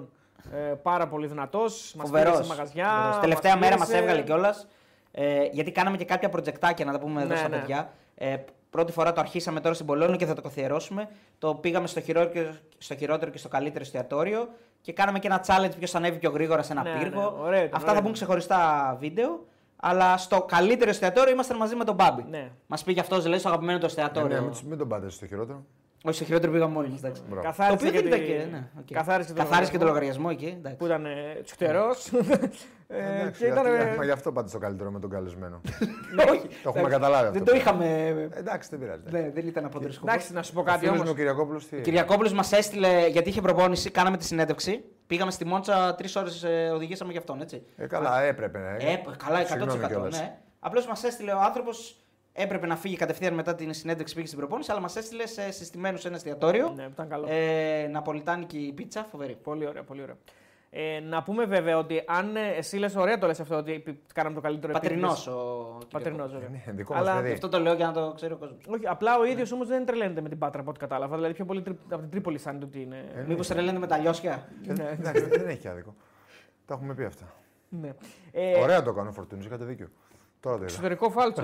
ε, 0.54 0.58
πάρα 0.82 1.08
πολύ 1.08 1.28
δυνατός. 1.28 1.94
Μας 1.96 2.08
Φοβερός. 2.08 2.32
πήρε 2.34 2.44
σε 2.44 2.50
μαγαζιά. 2.50 2.86
Φοβερός. 2.86 3.08
μας 3.12 3.20
Τελευταία 3.20 3.58
μέρα 3.58 3.78
μας 3.78 3.88
πήρε 3.88 3.98
σε- 3.98 4.04
έβγαλε 4.06 4.24
κιόλας. 4.26 4.68
Ε, 5.12 5.44
γιατί 5.52 5.72
κάναμε 5.72 5.98
και 5.98 6.06
κάποια 6.06 6.30
προτζεκτάκια 6.30 6.86
να 6.86 6.92
τα 6.92 7.00
πούμε 7.00 7.22
εδώ 7.22 7.30
Ναι, 7.30 7.36
στα 7.36 7.48
ναι. 7.50 7.58
παιδιά. 7.58 7.92
Ε, 8.16 8.36
πρώτη 8.70 8.92
φορά 8.92 9.14
το 9.14 9.20
αρχίσαμε 9.20 9.60
τώρα 9.60 9.74
στην 9.74 9.86
Πολώνια 9.86 10.16
και 10.16 10.26
θα 10.26 10.34
το 10.34 10.42
καθιερώσουμε. 10.42 11.10
Το 11.38 11.56
πήγαμε 11.56 11.88
στο 11.88 12.02
χειρότερο, 12.02 12.52
στο 12.78 12.96
χειρότερο 12.96 13.32
και 13.32 13.38
στο 13.38 13.48
καλύτερο 13.50 13.84
εστιατόριο 13.84 14.50
και 14.82 14.94
κάναμε 14.94 15.20
και 15.20 15.28
ένα 15.28 15.44
challenge 15.48 15.72
ποιος 15.78 15.92
θα 15.92 15.98
ανέβει 15.98 16.18
πιο 16.20 16.30
γρήγορα 16.32 16.62
σε 16.62 16.72
ένα 16.72 16.84
Ναι, 16.84 16.98
πύργο. 17.00 17.20
ναι, 17.22 17.26
ωραίο 17.44 17.60
ήταν, 17.64 17.70
Αυτά 17.74 17.82
ωραίο 17.90 17.96
θα 17.96 18.02
μπουν 18.02 18.14
ξεχωριστά 18.14 18.96
βίντεο. 19.00 19.46
Αλλά 19.84 20.18
στο 20.18 20.42
καλύτερο 20.42 20.90
εστιατόριο 20.90 21.34
ήμασταν 21.34 21.58
μαζί 21.58 21.76
με 21.76 21.84
τον 21.84 21.96
Μπάμπη. 21.96 22.26
Ναι. 22.30 22.50
Μας 22.68 22.84
πήγε 22.84 23.00
αυτό, 23.00 23.22
λέει, 23.28 23.40
στο 23.40 23.48
αγαπημένο 23.50 23.78
του 23.78 23.84
Ε, 23.86 23.88
εστιατόριο. 23.88 24.36
ναι, 24.36 24.42
μην 24.42 24.50
τους- 24.52 24.64
Μην 24.64 24.78
τον 24.78 24.88
πάτε 24.88 25.10
στο 25.10 25.26
χειρότερο. 25.28 25.64
Όχι, 26.04 26.16
στο 26.16 26.26
χειρότερο 26.26 26.52
πήγαμε 26.52 26.74
μόνοι 26.74 26.88
μας. 26.88 26.96
εντάξει. 26.98 27.22
Μπράβο. 27.30 27.42
Το 27.42 27.48
Καθάρισε 27.48 27.74
οποίο 27.74 27.92
και, 28.02 28.10
δεν 28.10 28.20
τη- 28.20 28.26
ήταν 28.26 28.38
και. 28.38 28.46
Ναι, 28.52 28.68
οκ. 28.80 28.86
καθάρισε 28.92 29.34
και, 29.34 29.40
Καθάρισε 29.40 29.72
και 29.72 29.78
το 29.78 29.86
λογαριασμό 29.86 30.28
εκεί. 30.32 30.56
εντάξει. 30.58 30.78
Που 30.78 30.86
ήταν 30.86 31.06
τσουχτερό. 31.44 31.90
ε, 32.88 33.20
Εντάξει, 33.20 33.40
και 33.44 33.48
ήταν. 33.50 33.66
γιατί- 33.76 33.98
Μα 33.98 34.04
γι' 34.06 34.12
αυτό 34.12 34.32
πάτε 34.32 34.50
στο 34.50 34.58
καλύτερο 34.60 34.92
με 34.92 35.00
τον 35.00 35.10
καλεσμένο. 35.10 35.62
Όχι, 36.32 36.48
Το 36.64 36.72
έχουμε 36.76 36.90
καταλάβει 36.90 37.28
αυτό. 37.28 37.32
δεν 37.40 37.44
το 37.44 37.56
είχαμε. 37.56 37.86
Ε, 38.08 38.40
Εντάξει, 38.40 38.70
δεν 38.70 38.80
πειράζει. 38.80 39.02
Ναι, 39.10 39.30
δεν 39.34 39.48
ήταν 39.48 39.66
από 39.66 39.80
τρεις 39.80 39.98
Εντάξει, 39.98 40.34
να 40.34 40.44
σου 40.44 40.54
πω 40.54 40.60
Ο 40.60 40.64
κάτι 40.64 40.80
φίλος 40.80 40.94
όμως. 40.94 41.06
μου 41.06 41.12
ο 41.12 41.16
Κυριακόπουλος 41.16 41.68
τι. 41.68 41.76
Ο 41.78 41.82
Κυριακόπουλος 41.82 42.34
μας 42.34 42.52
έστειλε 42.52 43.08
γιατί 43.08 43.30
είχε 43.30 43.42
προπόνηση, 43.42 43.90
κάναμε 43.92 44.18
τη 44.18 44.24
συνέντευξη. 44.26 44.84
Πήγαμε 45.08 45.32
στη 45.32 45.46
Μόντσα 45.46 45.96
τρεις 45.96 46.16
ώρες 46.16 46.46
οδηγήσαμε 46.74 47.12
γι' 47.12 47.18
αυτόν, 47.18 47.42
έτσι. 47.42 47.64
Ε, 47.78 47.86
καλά, 47.88 48.22
έπρεπε. 48.22 48.76
Ε, 48.80 48.92
Ε, 48.92 49.02
καλά, 49.26 49.40
100%. 49.40 49.46
Συγγνώμη 49.48 49.86
κιόλας. 49.88 50.20
Ναι. 50.20 50.38
Απλώς 50.60 50.88
μας 50.88 51.04
έστειλε 51.04 51.32
ο 51.34 51.40
άνθρωπος, 51.42 52.01
έπρεπε 52.34 52.68
να 52.68 52.76
φύγει 52.76 52.96
κατευθείαν 52.96 53.34
μετά 53.34 53.56
την 53.56 53.74
συνέντευξη 53.74 54.16
πήγε 54.16 54.28
στην 54.28 54.40
προπόνηση, 54.40 54.72
αλλά 54.72 54.80
μας 54.82 54.96
έστειλε 54.96 55.26
σε 55.28 55.52
συστημένο 55.52 55.98
σε 55.98 56.08
ένα 56.08 56.16
εστιατόριο. 56.18 56.74
Ναι, 56.76 56.84
ήταν 56.84 57.10
καλό. 57.10 57.26
Ε, 57.30 57.88
Ναπολιτάνικη 57.92 58.74
πίτσα, 58.76 59.04
φοβερή. 59.12 59.38
Πολύ 59.44 59.68
ωραία, 59.68 59.84
πολύ 59.84 60.02
ωραία. 60.02 60.16
Ε, 60.74 61.00
να 61.00 61.24
πούμε 61.24 61.46
βέβαια 61.46 61.78
ότι 61.78 62.04
αν 62.08 62.36
ε, 62.36 62.48
εσύ 62.58 62.78
λες 62.78 62.96
ωραία 62.96 63.18
το 63.18 63.28
λες 63.28 63.40
αυτό 63.40 63.56
ότι 63.56 63.74
επι- 63.74 64.00
κάναμε 64.14 64.36
το 64.36 64.42
καλύτερο 64.42 64.74
Πατρινός 64.74 65.28
επίτηδε. 65.28 65.36
ο. 65.44 65.78
Πατρινός, 65.92 66.30
Ε, 66.32 66.34
βέβαια. 66.34 66.50
ναι, 66.50 66.72
δικό 66.72 66.94
Αλλά 66.94 67.04
μας 67.06 67.14
Γι' 67.16 67.22
παιδί. 67.22 67.34
αυτό 67.34 67.50
το 67.50 67.60
λέω 67.60 67.74
για 67.74 67.86
να 67.86 67.94
το 67.94 68.12
ξέρει 68.16 68.34
ο 68.34 68.38
κόσμος. 68.38 68.66
Όχι, 68.68 68.88
απλά 68.88 69.18
ο 69.18 69.26
ίδιος 69.26 69.52
όμως 69.52 69.68
δεν 69.68 69.86
τρελαίνεται 69.86 70.22
με 70.22 70.30
την 70.30 70.38
πάτρα 70.38 70.62
από 70.62 70.70
ό,τι 70.70 70.80
κατάλαβα. 70.80 71.16
Δηλαδή 71.16 71.34
πιο 71.34 71.46
πολύ 71.46 71.62
τρι- 71.62 71.78
από 71.90 72.02
την 72.02 72.10
Τρίπολη 72.10 72.38
σαν 72.38 72.62
ότι 72.64 72.82
είναι. 72.82 73.06
Ε, 73.16 73.24
Μήπως 73.28 73.48
τρελαίνεται 73.48 73.80
με 73.80 73.88
τα 73.88 73.98
λιώσια; 73.98 74.48
Ε, 74.68 74.92
Εντάξει, 74.92 75.26
δεν 75.26 75.48
έχει 75.48 75.68
άδικο. 75.68 75.96
Τα 76.66 76.74
έχουμε 76.74 76.94
πει 76.94 77.04
αυτά. 77.04 77.34
Ναι. 77.70 77.94
Ε, 78.32 78.60
Ωραία 78.62 78.84
το 78.84 78.94
κάνω 78.94 79.10
ο 79.10 79.12
Φορτούνης, 79.12 79.46
είχατε 79.46 79.66
δίκιο. 79.66 79.88
Τώρα 80.40 80.56
το 80.58 80.64
είδα. 80.64 80.72
Εξωτερικό 80.72 81.10
φάλτσο. 81.10 81.44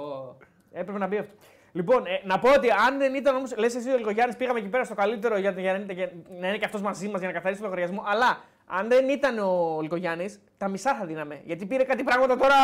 Το 0.00 0.06
ναι. 0.06 0.14
είδες. 0.14 0.36
Πω. 0.72 0.78
Έπρεπε 0.80 0.98
να 0.98 1.06
μπει 1.06 1.16
αυτό. 1.18 1.32
Λοιπόν, 1.72 2.06
ε, 2.06 2.20
να 2.24 2.38
πω 2.38 2.48
ότι 2.52 2.68
αν 2.86 2.98
δεν 2.98 3.14
ήταν 3.14 3.36
όμως, 3.36 3.56
λες 3.56 3.74
εσύ 3.74 3.90
ο 3.90 3.96
Λιγογιάννης, 3.96 4.36
πήγαμε 4.36 4.58
εκεί 4.58 4.68
πέρα 4.68 4.84
στο 4.84 4.94
καλύτερο 4.94 5.38
για, 5.38 5.50
για, 5.50 5.72
να 5.72 5.78
είναι- 5.78 5.92
για 5.92 6.10
να 6.40 6.46
είναι 6.48 6.56
και 6.56 6.64
αυτός 6.64 6.80
μαζί 6.80 7.08
μας 7.08 7.18
για 7.20 7.28
να 7.28 7.34
καθαρίσει 7.34 7.60
το 7.60 7.66
λογαριασμό. 7.66 8.02
Αλλά 8.06 8.38
αν 8.66 8.88
δεν 8.88 9.08
ήταν 9.08 9.38
ο 9.38 9.78
Λιγογιάννης, 9.82 10.40
τα 10.58 10.68
μισά 10.68 10.94
θα 10.94 11.04
δίναμε. 11.04 11.40
Γιατί 11.44 11.66
πήρε 11.66 11.82
κάτι 11.82 12.02
πράγματα 12.02 12.36
τώρα. 12.36 12.54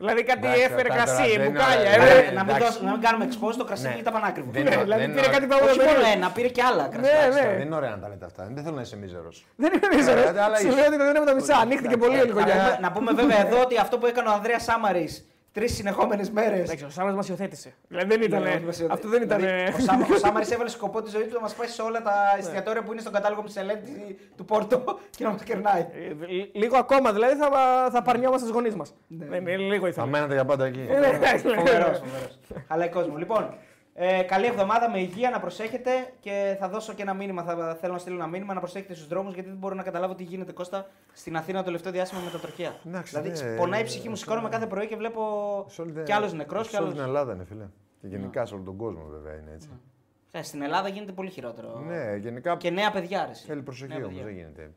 Δηλαδή 0.00 0.22
κάτι 0.30 0.38
Εντάξει, 0.46 0.60
έφερε 0.62 0.88
αυτά 0.90 1.04
τώρα 1.04 1.16
κρασί, 1.16 1.30
δεν 1.30 1.40
είναι 1.40 1.48
μπουκάλια. 1.48 1.90
ωραία. 1.90 2.06
έφερε- 2.06 2.28
Ε, 2.30 2.32
Να 2.38 2.44
μην, 2.44 2.54
εντάξει. 2.54 2.64
δώσ- 2.64 2.82
να 2.88 2.90
μην 2.94 3.00
κάνουμε 3.06 3.24
expose 3.30 3.56
το 3.62 3.64
κρασί 3.68 3.82
Ναι. 3.82 3.88
γιατί 3.88 4.02
ήταν 4.04 4.12
πανάκριβο. 4.18 4.50
Δεν 4.56 4.62
Ναι, 4.64 4.70
είναι- 4.72 4.82
δηλαδή 4.86 5.02
δεν 5.04 5.10
πήρε 5.14 5.26
είναι 5.26 5.34
κάτι 5.36 5.44
ωραία. 5.44 5.48
πράγματα 5.52 5.70
Όχι 5.74 5.80
μόνο 5.88 5.92
περίεργα. 6.00 6.16
ένα, 6.18 6.28
πήρε 6.36 6.48
και 6.56 6.62
άλλα 6.68 6.84
κρασί. 6.92 7.10
Ναι, 7.12 7.18
εντάξει. 7.26 7.40
ναι. 7.46 7.52
Δεν 7.58 7.66
είναι 7.66 7.76
ωραία 7.80 7.92
να 7.96 8.00
τα 8.02 8.08
λέτε 8.12 8.24
αυτά. 8.30 8.42
Δεν 8.56 8.62
θέλω 8.64 8.76
να 8.80 8.84
είσαι 8.86 8.96
μίζερος. 9.02 9.36
Δεν 9.62 9.70
είναι 9.74 9.88
μίζερος. 9.94 10.24
Ε, 10.24 10.42
αλλά 10.46 10.56
Σου 10.56 10.66
είσαι. 10.66 10.76
λέω 10.76 10.86
ότι 10.90 10.96
δεν 10.96 11.06
είναι 11.16 11.24
τα 11.30 11.34
μισά. 11.38 11.56
Ανοίχτηκε 11.64 11.96
πολύ 12.02 12.16
ο 12.20 12.22
Να 12.24 12.28
Λιγογιάννη. 12.30 12.62
πούμε- 12.64 12.78
Να 12.86 12.90
πούμε 12.96 13.10
βέβαια 13.20 13.38
εδώ 13.46 13.58
ότι 13.66 13.74
αυτό 13.84 13.94
που 13.98 14.06
έκανε 14.12 14.28
ο 14.28 14.32
Ανδρέας 14.38 14.62
Σάμαρης 14.68 15.12
τρεις 15.52 15.74
συνεχόμενες 15.74 16.30
μέρες. 16.30 16.58
Εντάξει, 16.60 16.84
ο 16.84 16.88
Σάμα 16.90 17.10
μας 17.12 17.28
υιοθέτησε. 17.28 17.74
Δηλαδή 17.88 18.08
δεν 18.08 18.22
ήταν. 18.22 18.42
Ναι, 18.42 18.60
Αυτό 18.90 19.08
δεν 19.08 19.22
ήταν. 19.22 19.38
Δηλαδή, 19.40 19.72
ο, 19.76 19.78
Σάμα, 19.80 20.06
ο 20.14 20.18
Σάμαρης 20.18 20.50
έβαλε 20.50 20.68
σκοπό 20.68 21.02
τη 21.02 21.10
ζωή 21.10 21.22
του 21.22 21.34
να 21.34 21.40
μας 21.40 21.54
πάει 21.54 21.66
σε 21.68 21.82
όλα 21.82 22.02
τα 22.02 22.12
εστιατόρια 22.38 22.82
που 22.82 22.92
είναι 22.92 23.00
στον 23.00 23.12
κατάλογο 23.12 23.42
τη 23.42 23.52
Ελένη 23.60 24.16
του 24.36 24.44
Πόρτο 24.44 24.84
και 25.16 25.24
να 25.24 25.30
μας 25.30 25.42
κερνάει. 25.42 25.80
Ε, 25.80 26.58
Λίγο 26.58 26.76
ακόμα 26.76 27.12
δηλαδή 27.12 27.34
θα, 27.36 27.48
θα 27.90 28.02
παρνιόμαστε 28.02 28.46
στους 28.46 28.54
γονείς 28.56 28.74
μας. 28.74 28.94
Ναι. 29.06 29.56
Λίγο 29.56 29.82
Θα 29.82 29.88
ήθελα. 29.88 30.06
μένετε 30.06 30.34
για 30.34 30.44
πάντα 30.44 30.64
εκεί. 30.64 30.86
Ε, 30.88 30.98
ναι, 30.98 31.06
εντάξει. 31.06 31.44
Φοβερός, 31.48 31.98
φοβερός. 31.98 32.38
Χαλάει 32.68 32.88
κόσμο. 32.88 33.16
Λοιπόν, 33.16 33.54
ε, 34.00 34.22
καλή 34.22 34.46
εβδομάδα 34.46 34.90
με 34.90 34.98
υγεία 35.00 35.30
να 35.30 35.40
προσέχετε 35.40 35.90
και 36.20 36.56
θα 36.60 36.68
δώσω 36.68 36.92
και 36.92 37.02
ένα 37.02 37.14
μήνυμα. 37.14 37.42
Θα 37.42 37.76
θέλω 37.80 37.92
να 37.92 37.98
στείλω 37.98 38.16
ένα 38.16 38.26
μήνυμα 38.26 38.54
να 38.54 38.60
προσέχετε 38.60 38.94
στους 38.94 39.06
δρόμους 39.08 39.34
γιατί 39.34 39.48
δεν 39.48 39.58
μπορώ 39.58 39.74
να 39.74 39.82
καταλάβω 39.82 40.14
τι 40.14 40.22
γίνεται 40.22 40.52
Κώστα 40.52 40.86
στην 41.12 41.36
Αθήνα 41.36 41.58
το 41.58 41.64
τελευταίο 41.64 41.92
διάστημα 41.92 42.20
με 42.20 42.30
τα 42.30 42.38
τροχιά. 42.38 42.76
Εντάξει, 42.86 43.20
δηλαδή, 43.20 43.44
ναι, 43.44 43.56
πονάει 43.56 43.80
η 43.80 43.82
ε, 43.82 43.86
ψυχή 43.86 44.08
μου, 44.08 44.14
σε- 44.16 44.24
σηκώνομαι 44.24 44.48
κάθε 44.48 44.66
πρωί 44.66 44.86
και 44.86 44.96
βλέπω 44.96 45.22
Σε 45.68 45.82
όλη 45.82 45.92
την- 45.92 46.04
κι 46.04 46.12
άλλος 46.12 46.32
νεκρός 46.32 46.64
σε 46.64 46.70
κι 46.70 46.76
όλη 46.76 46.84
άλλο. 46.86 46.94
την 46.94 47.04
Ελλάδα 47.04 47.32
είναι, 47.32 47.44
φίλε. 47.44 47.64
Και 48.00 48.06
γενικά 48.06 48.46
σε 48.46 48.54
όλο 48.54 48.62
τον 48.62 48.76
κόσμο 48.76 49.04
βέβαια 49.10 49.32
είναι 49.34 49.50
έτσι. 49.54 49.68
Ε, 50.32 50.42
Στην 50.42 50.62
Ελλάδα 50.62 50.88
γίνεται 50.88 51.12
πολύ 51.12 51.30
χειρότερο. 51.30 51.78
Ναι, 51.86 52.16
γενικά 52.16 52.56
Και 52.56 52.70
νέα 52.70 52.90
παιδιά. 52.90 53.24
Ρε, 53.24 53.30
εσύ. 53.30 53.46
θέλει 53.46 53.62
προσοχή 53.62 53.88
Νέα 53.88 53.96
όμως, 53.98 54.08
παιδιά. 54.08 54.24
δεν 54.24 54.34
γίνεται. 54.34 54.70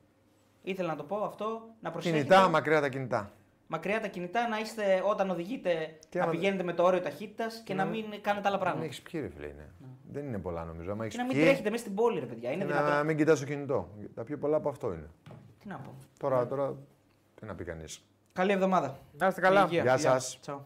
Ήθελα 0.63 0.87
να 0.89 0.95
το 0.95 1.03
πω 1.03 1.15
αυτό, 1.15 1.61
να 1.81 1.91
προσέχετε. 1.91 2.21
Κινητά, 2.23 2.47
μακριά 2.49 2.81
τα 2.81 2.89
κινητά. 2.89 3.31
Μακριά 3.73 3.99
τα 4.01 4.07
κινητά, 4.07 4.47
να 4.47 4.59
είστε 4.59 5.01
όταν 5.05 5.29
οδηγείτε 5.29 5.97
Και 6.09 6.17
να 6.17 6.23
άμα- 6.23 6.31
πηγαίνετε 6.33 6.63
με 6.63 6.73
το 6.73 6.83
όριο 6.83 6.99
ταχύτητας 7.01 7.61
και 7.65 7.73
να 7.73 7.85
μην 7.85 8.05
κάνετε 8.21 8.47
άλλα 8.47 8.55
Αν 8.55 8.61
πράγματα. 8.61 8.85
έχεις 8.85 9.01
πιει, 9.01 9.21
ρε 9.21 9.29
φίλε 9.29 9.47
είναι. 9.47 9.69
Δεν 10.11 10.25
είναι 10.25 10.37
πολλά 10.39 10.63
νομίζω. 10.63 10.91
Άμα 10.91 10.99
Και 11.01 11.05
έχεις 11.07 11.17
να 11.17 11.23
μην 11.25 11.33
πιει, 11.35 11.43
τρέχετε 11.43 11.69
μέσα 11.69 11.83
στην 11.83 11.95
πόλη, 11.95 12.19
ρε 12.19 12.25
παιδιά. 12.25 12.51
Είναι 12.51 12.63
και 12.63 12.71
δυνατόν. 12.71 12.89
να 12.93 13.03
μην 13.03 13.17
κοιτάς 13.17 13.39
το 13.39 13.45
κινητό. 13.45 13.89
Τα 14.15 14.23
πιο 14.23 14.37
πολλά 14.37 14.57
από 14.57 14.69
αυτό 14.69 14.87
είναι. 14.93 15.09
Τι 15.59 15.67
να 15.67 15.75
πω. 15.75 15.93
Τώρα, 16.19 16.47
τώρα, 16.47 16.75
τι 17.39 17.45
να 17.45 17.55
πει 17.55 17.63
κανείς. 17.63 18.05
Καλή 18.33 18.51
εβδομάδα. 18.51 18.99
Να 19.17 19.27
είστε 19.27 19.41
καλά. 19.41 19.63
Υγεία. 19.63 19.81
Γεια 19.81 19.95
Γεια. 19.95 20.11
σας. 20.11 20.39
Τσαου. 20.41 20.65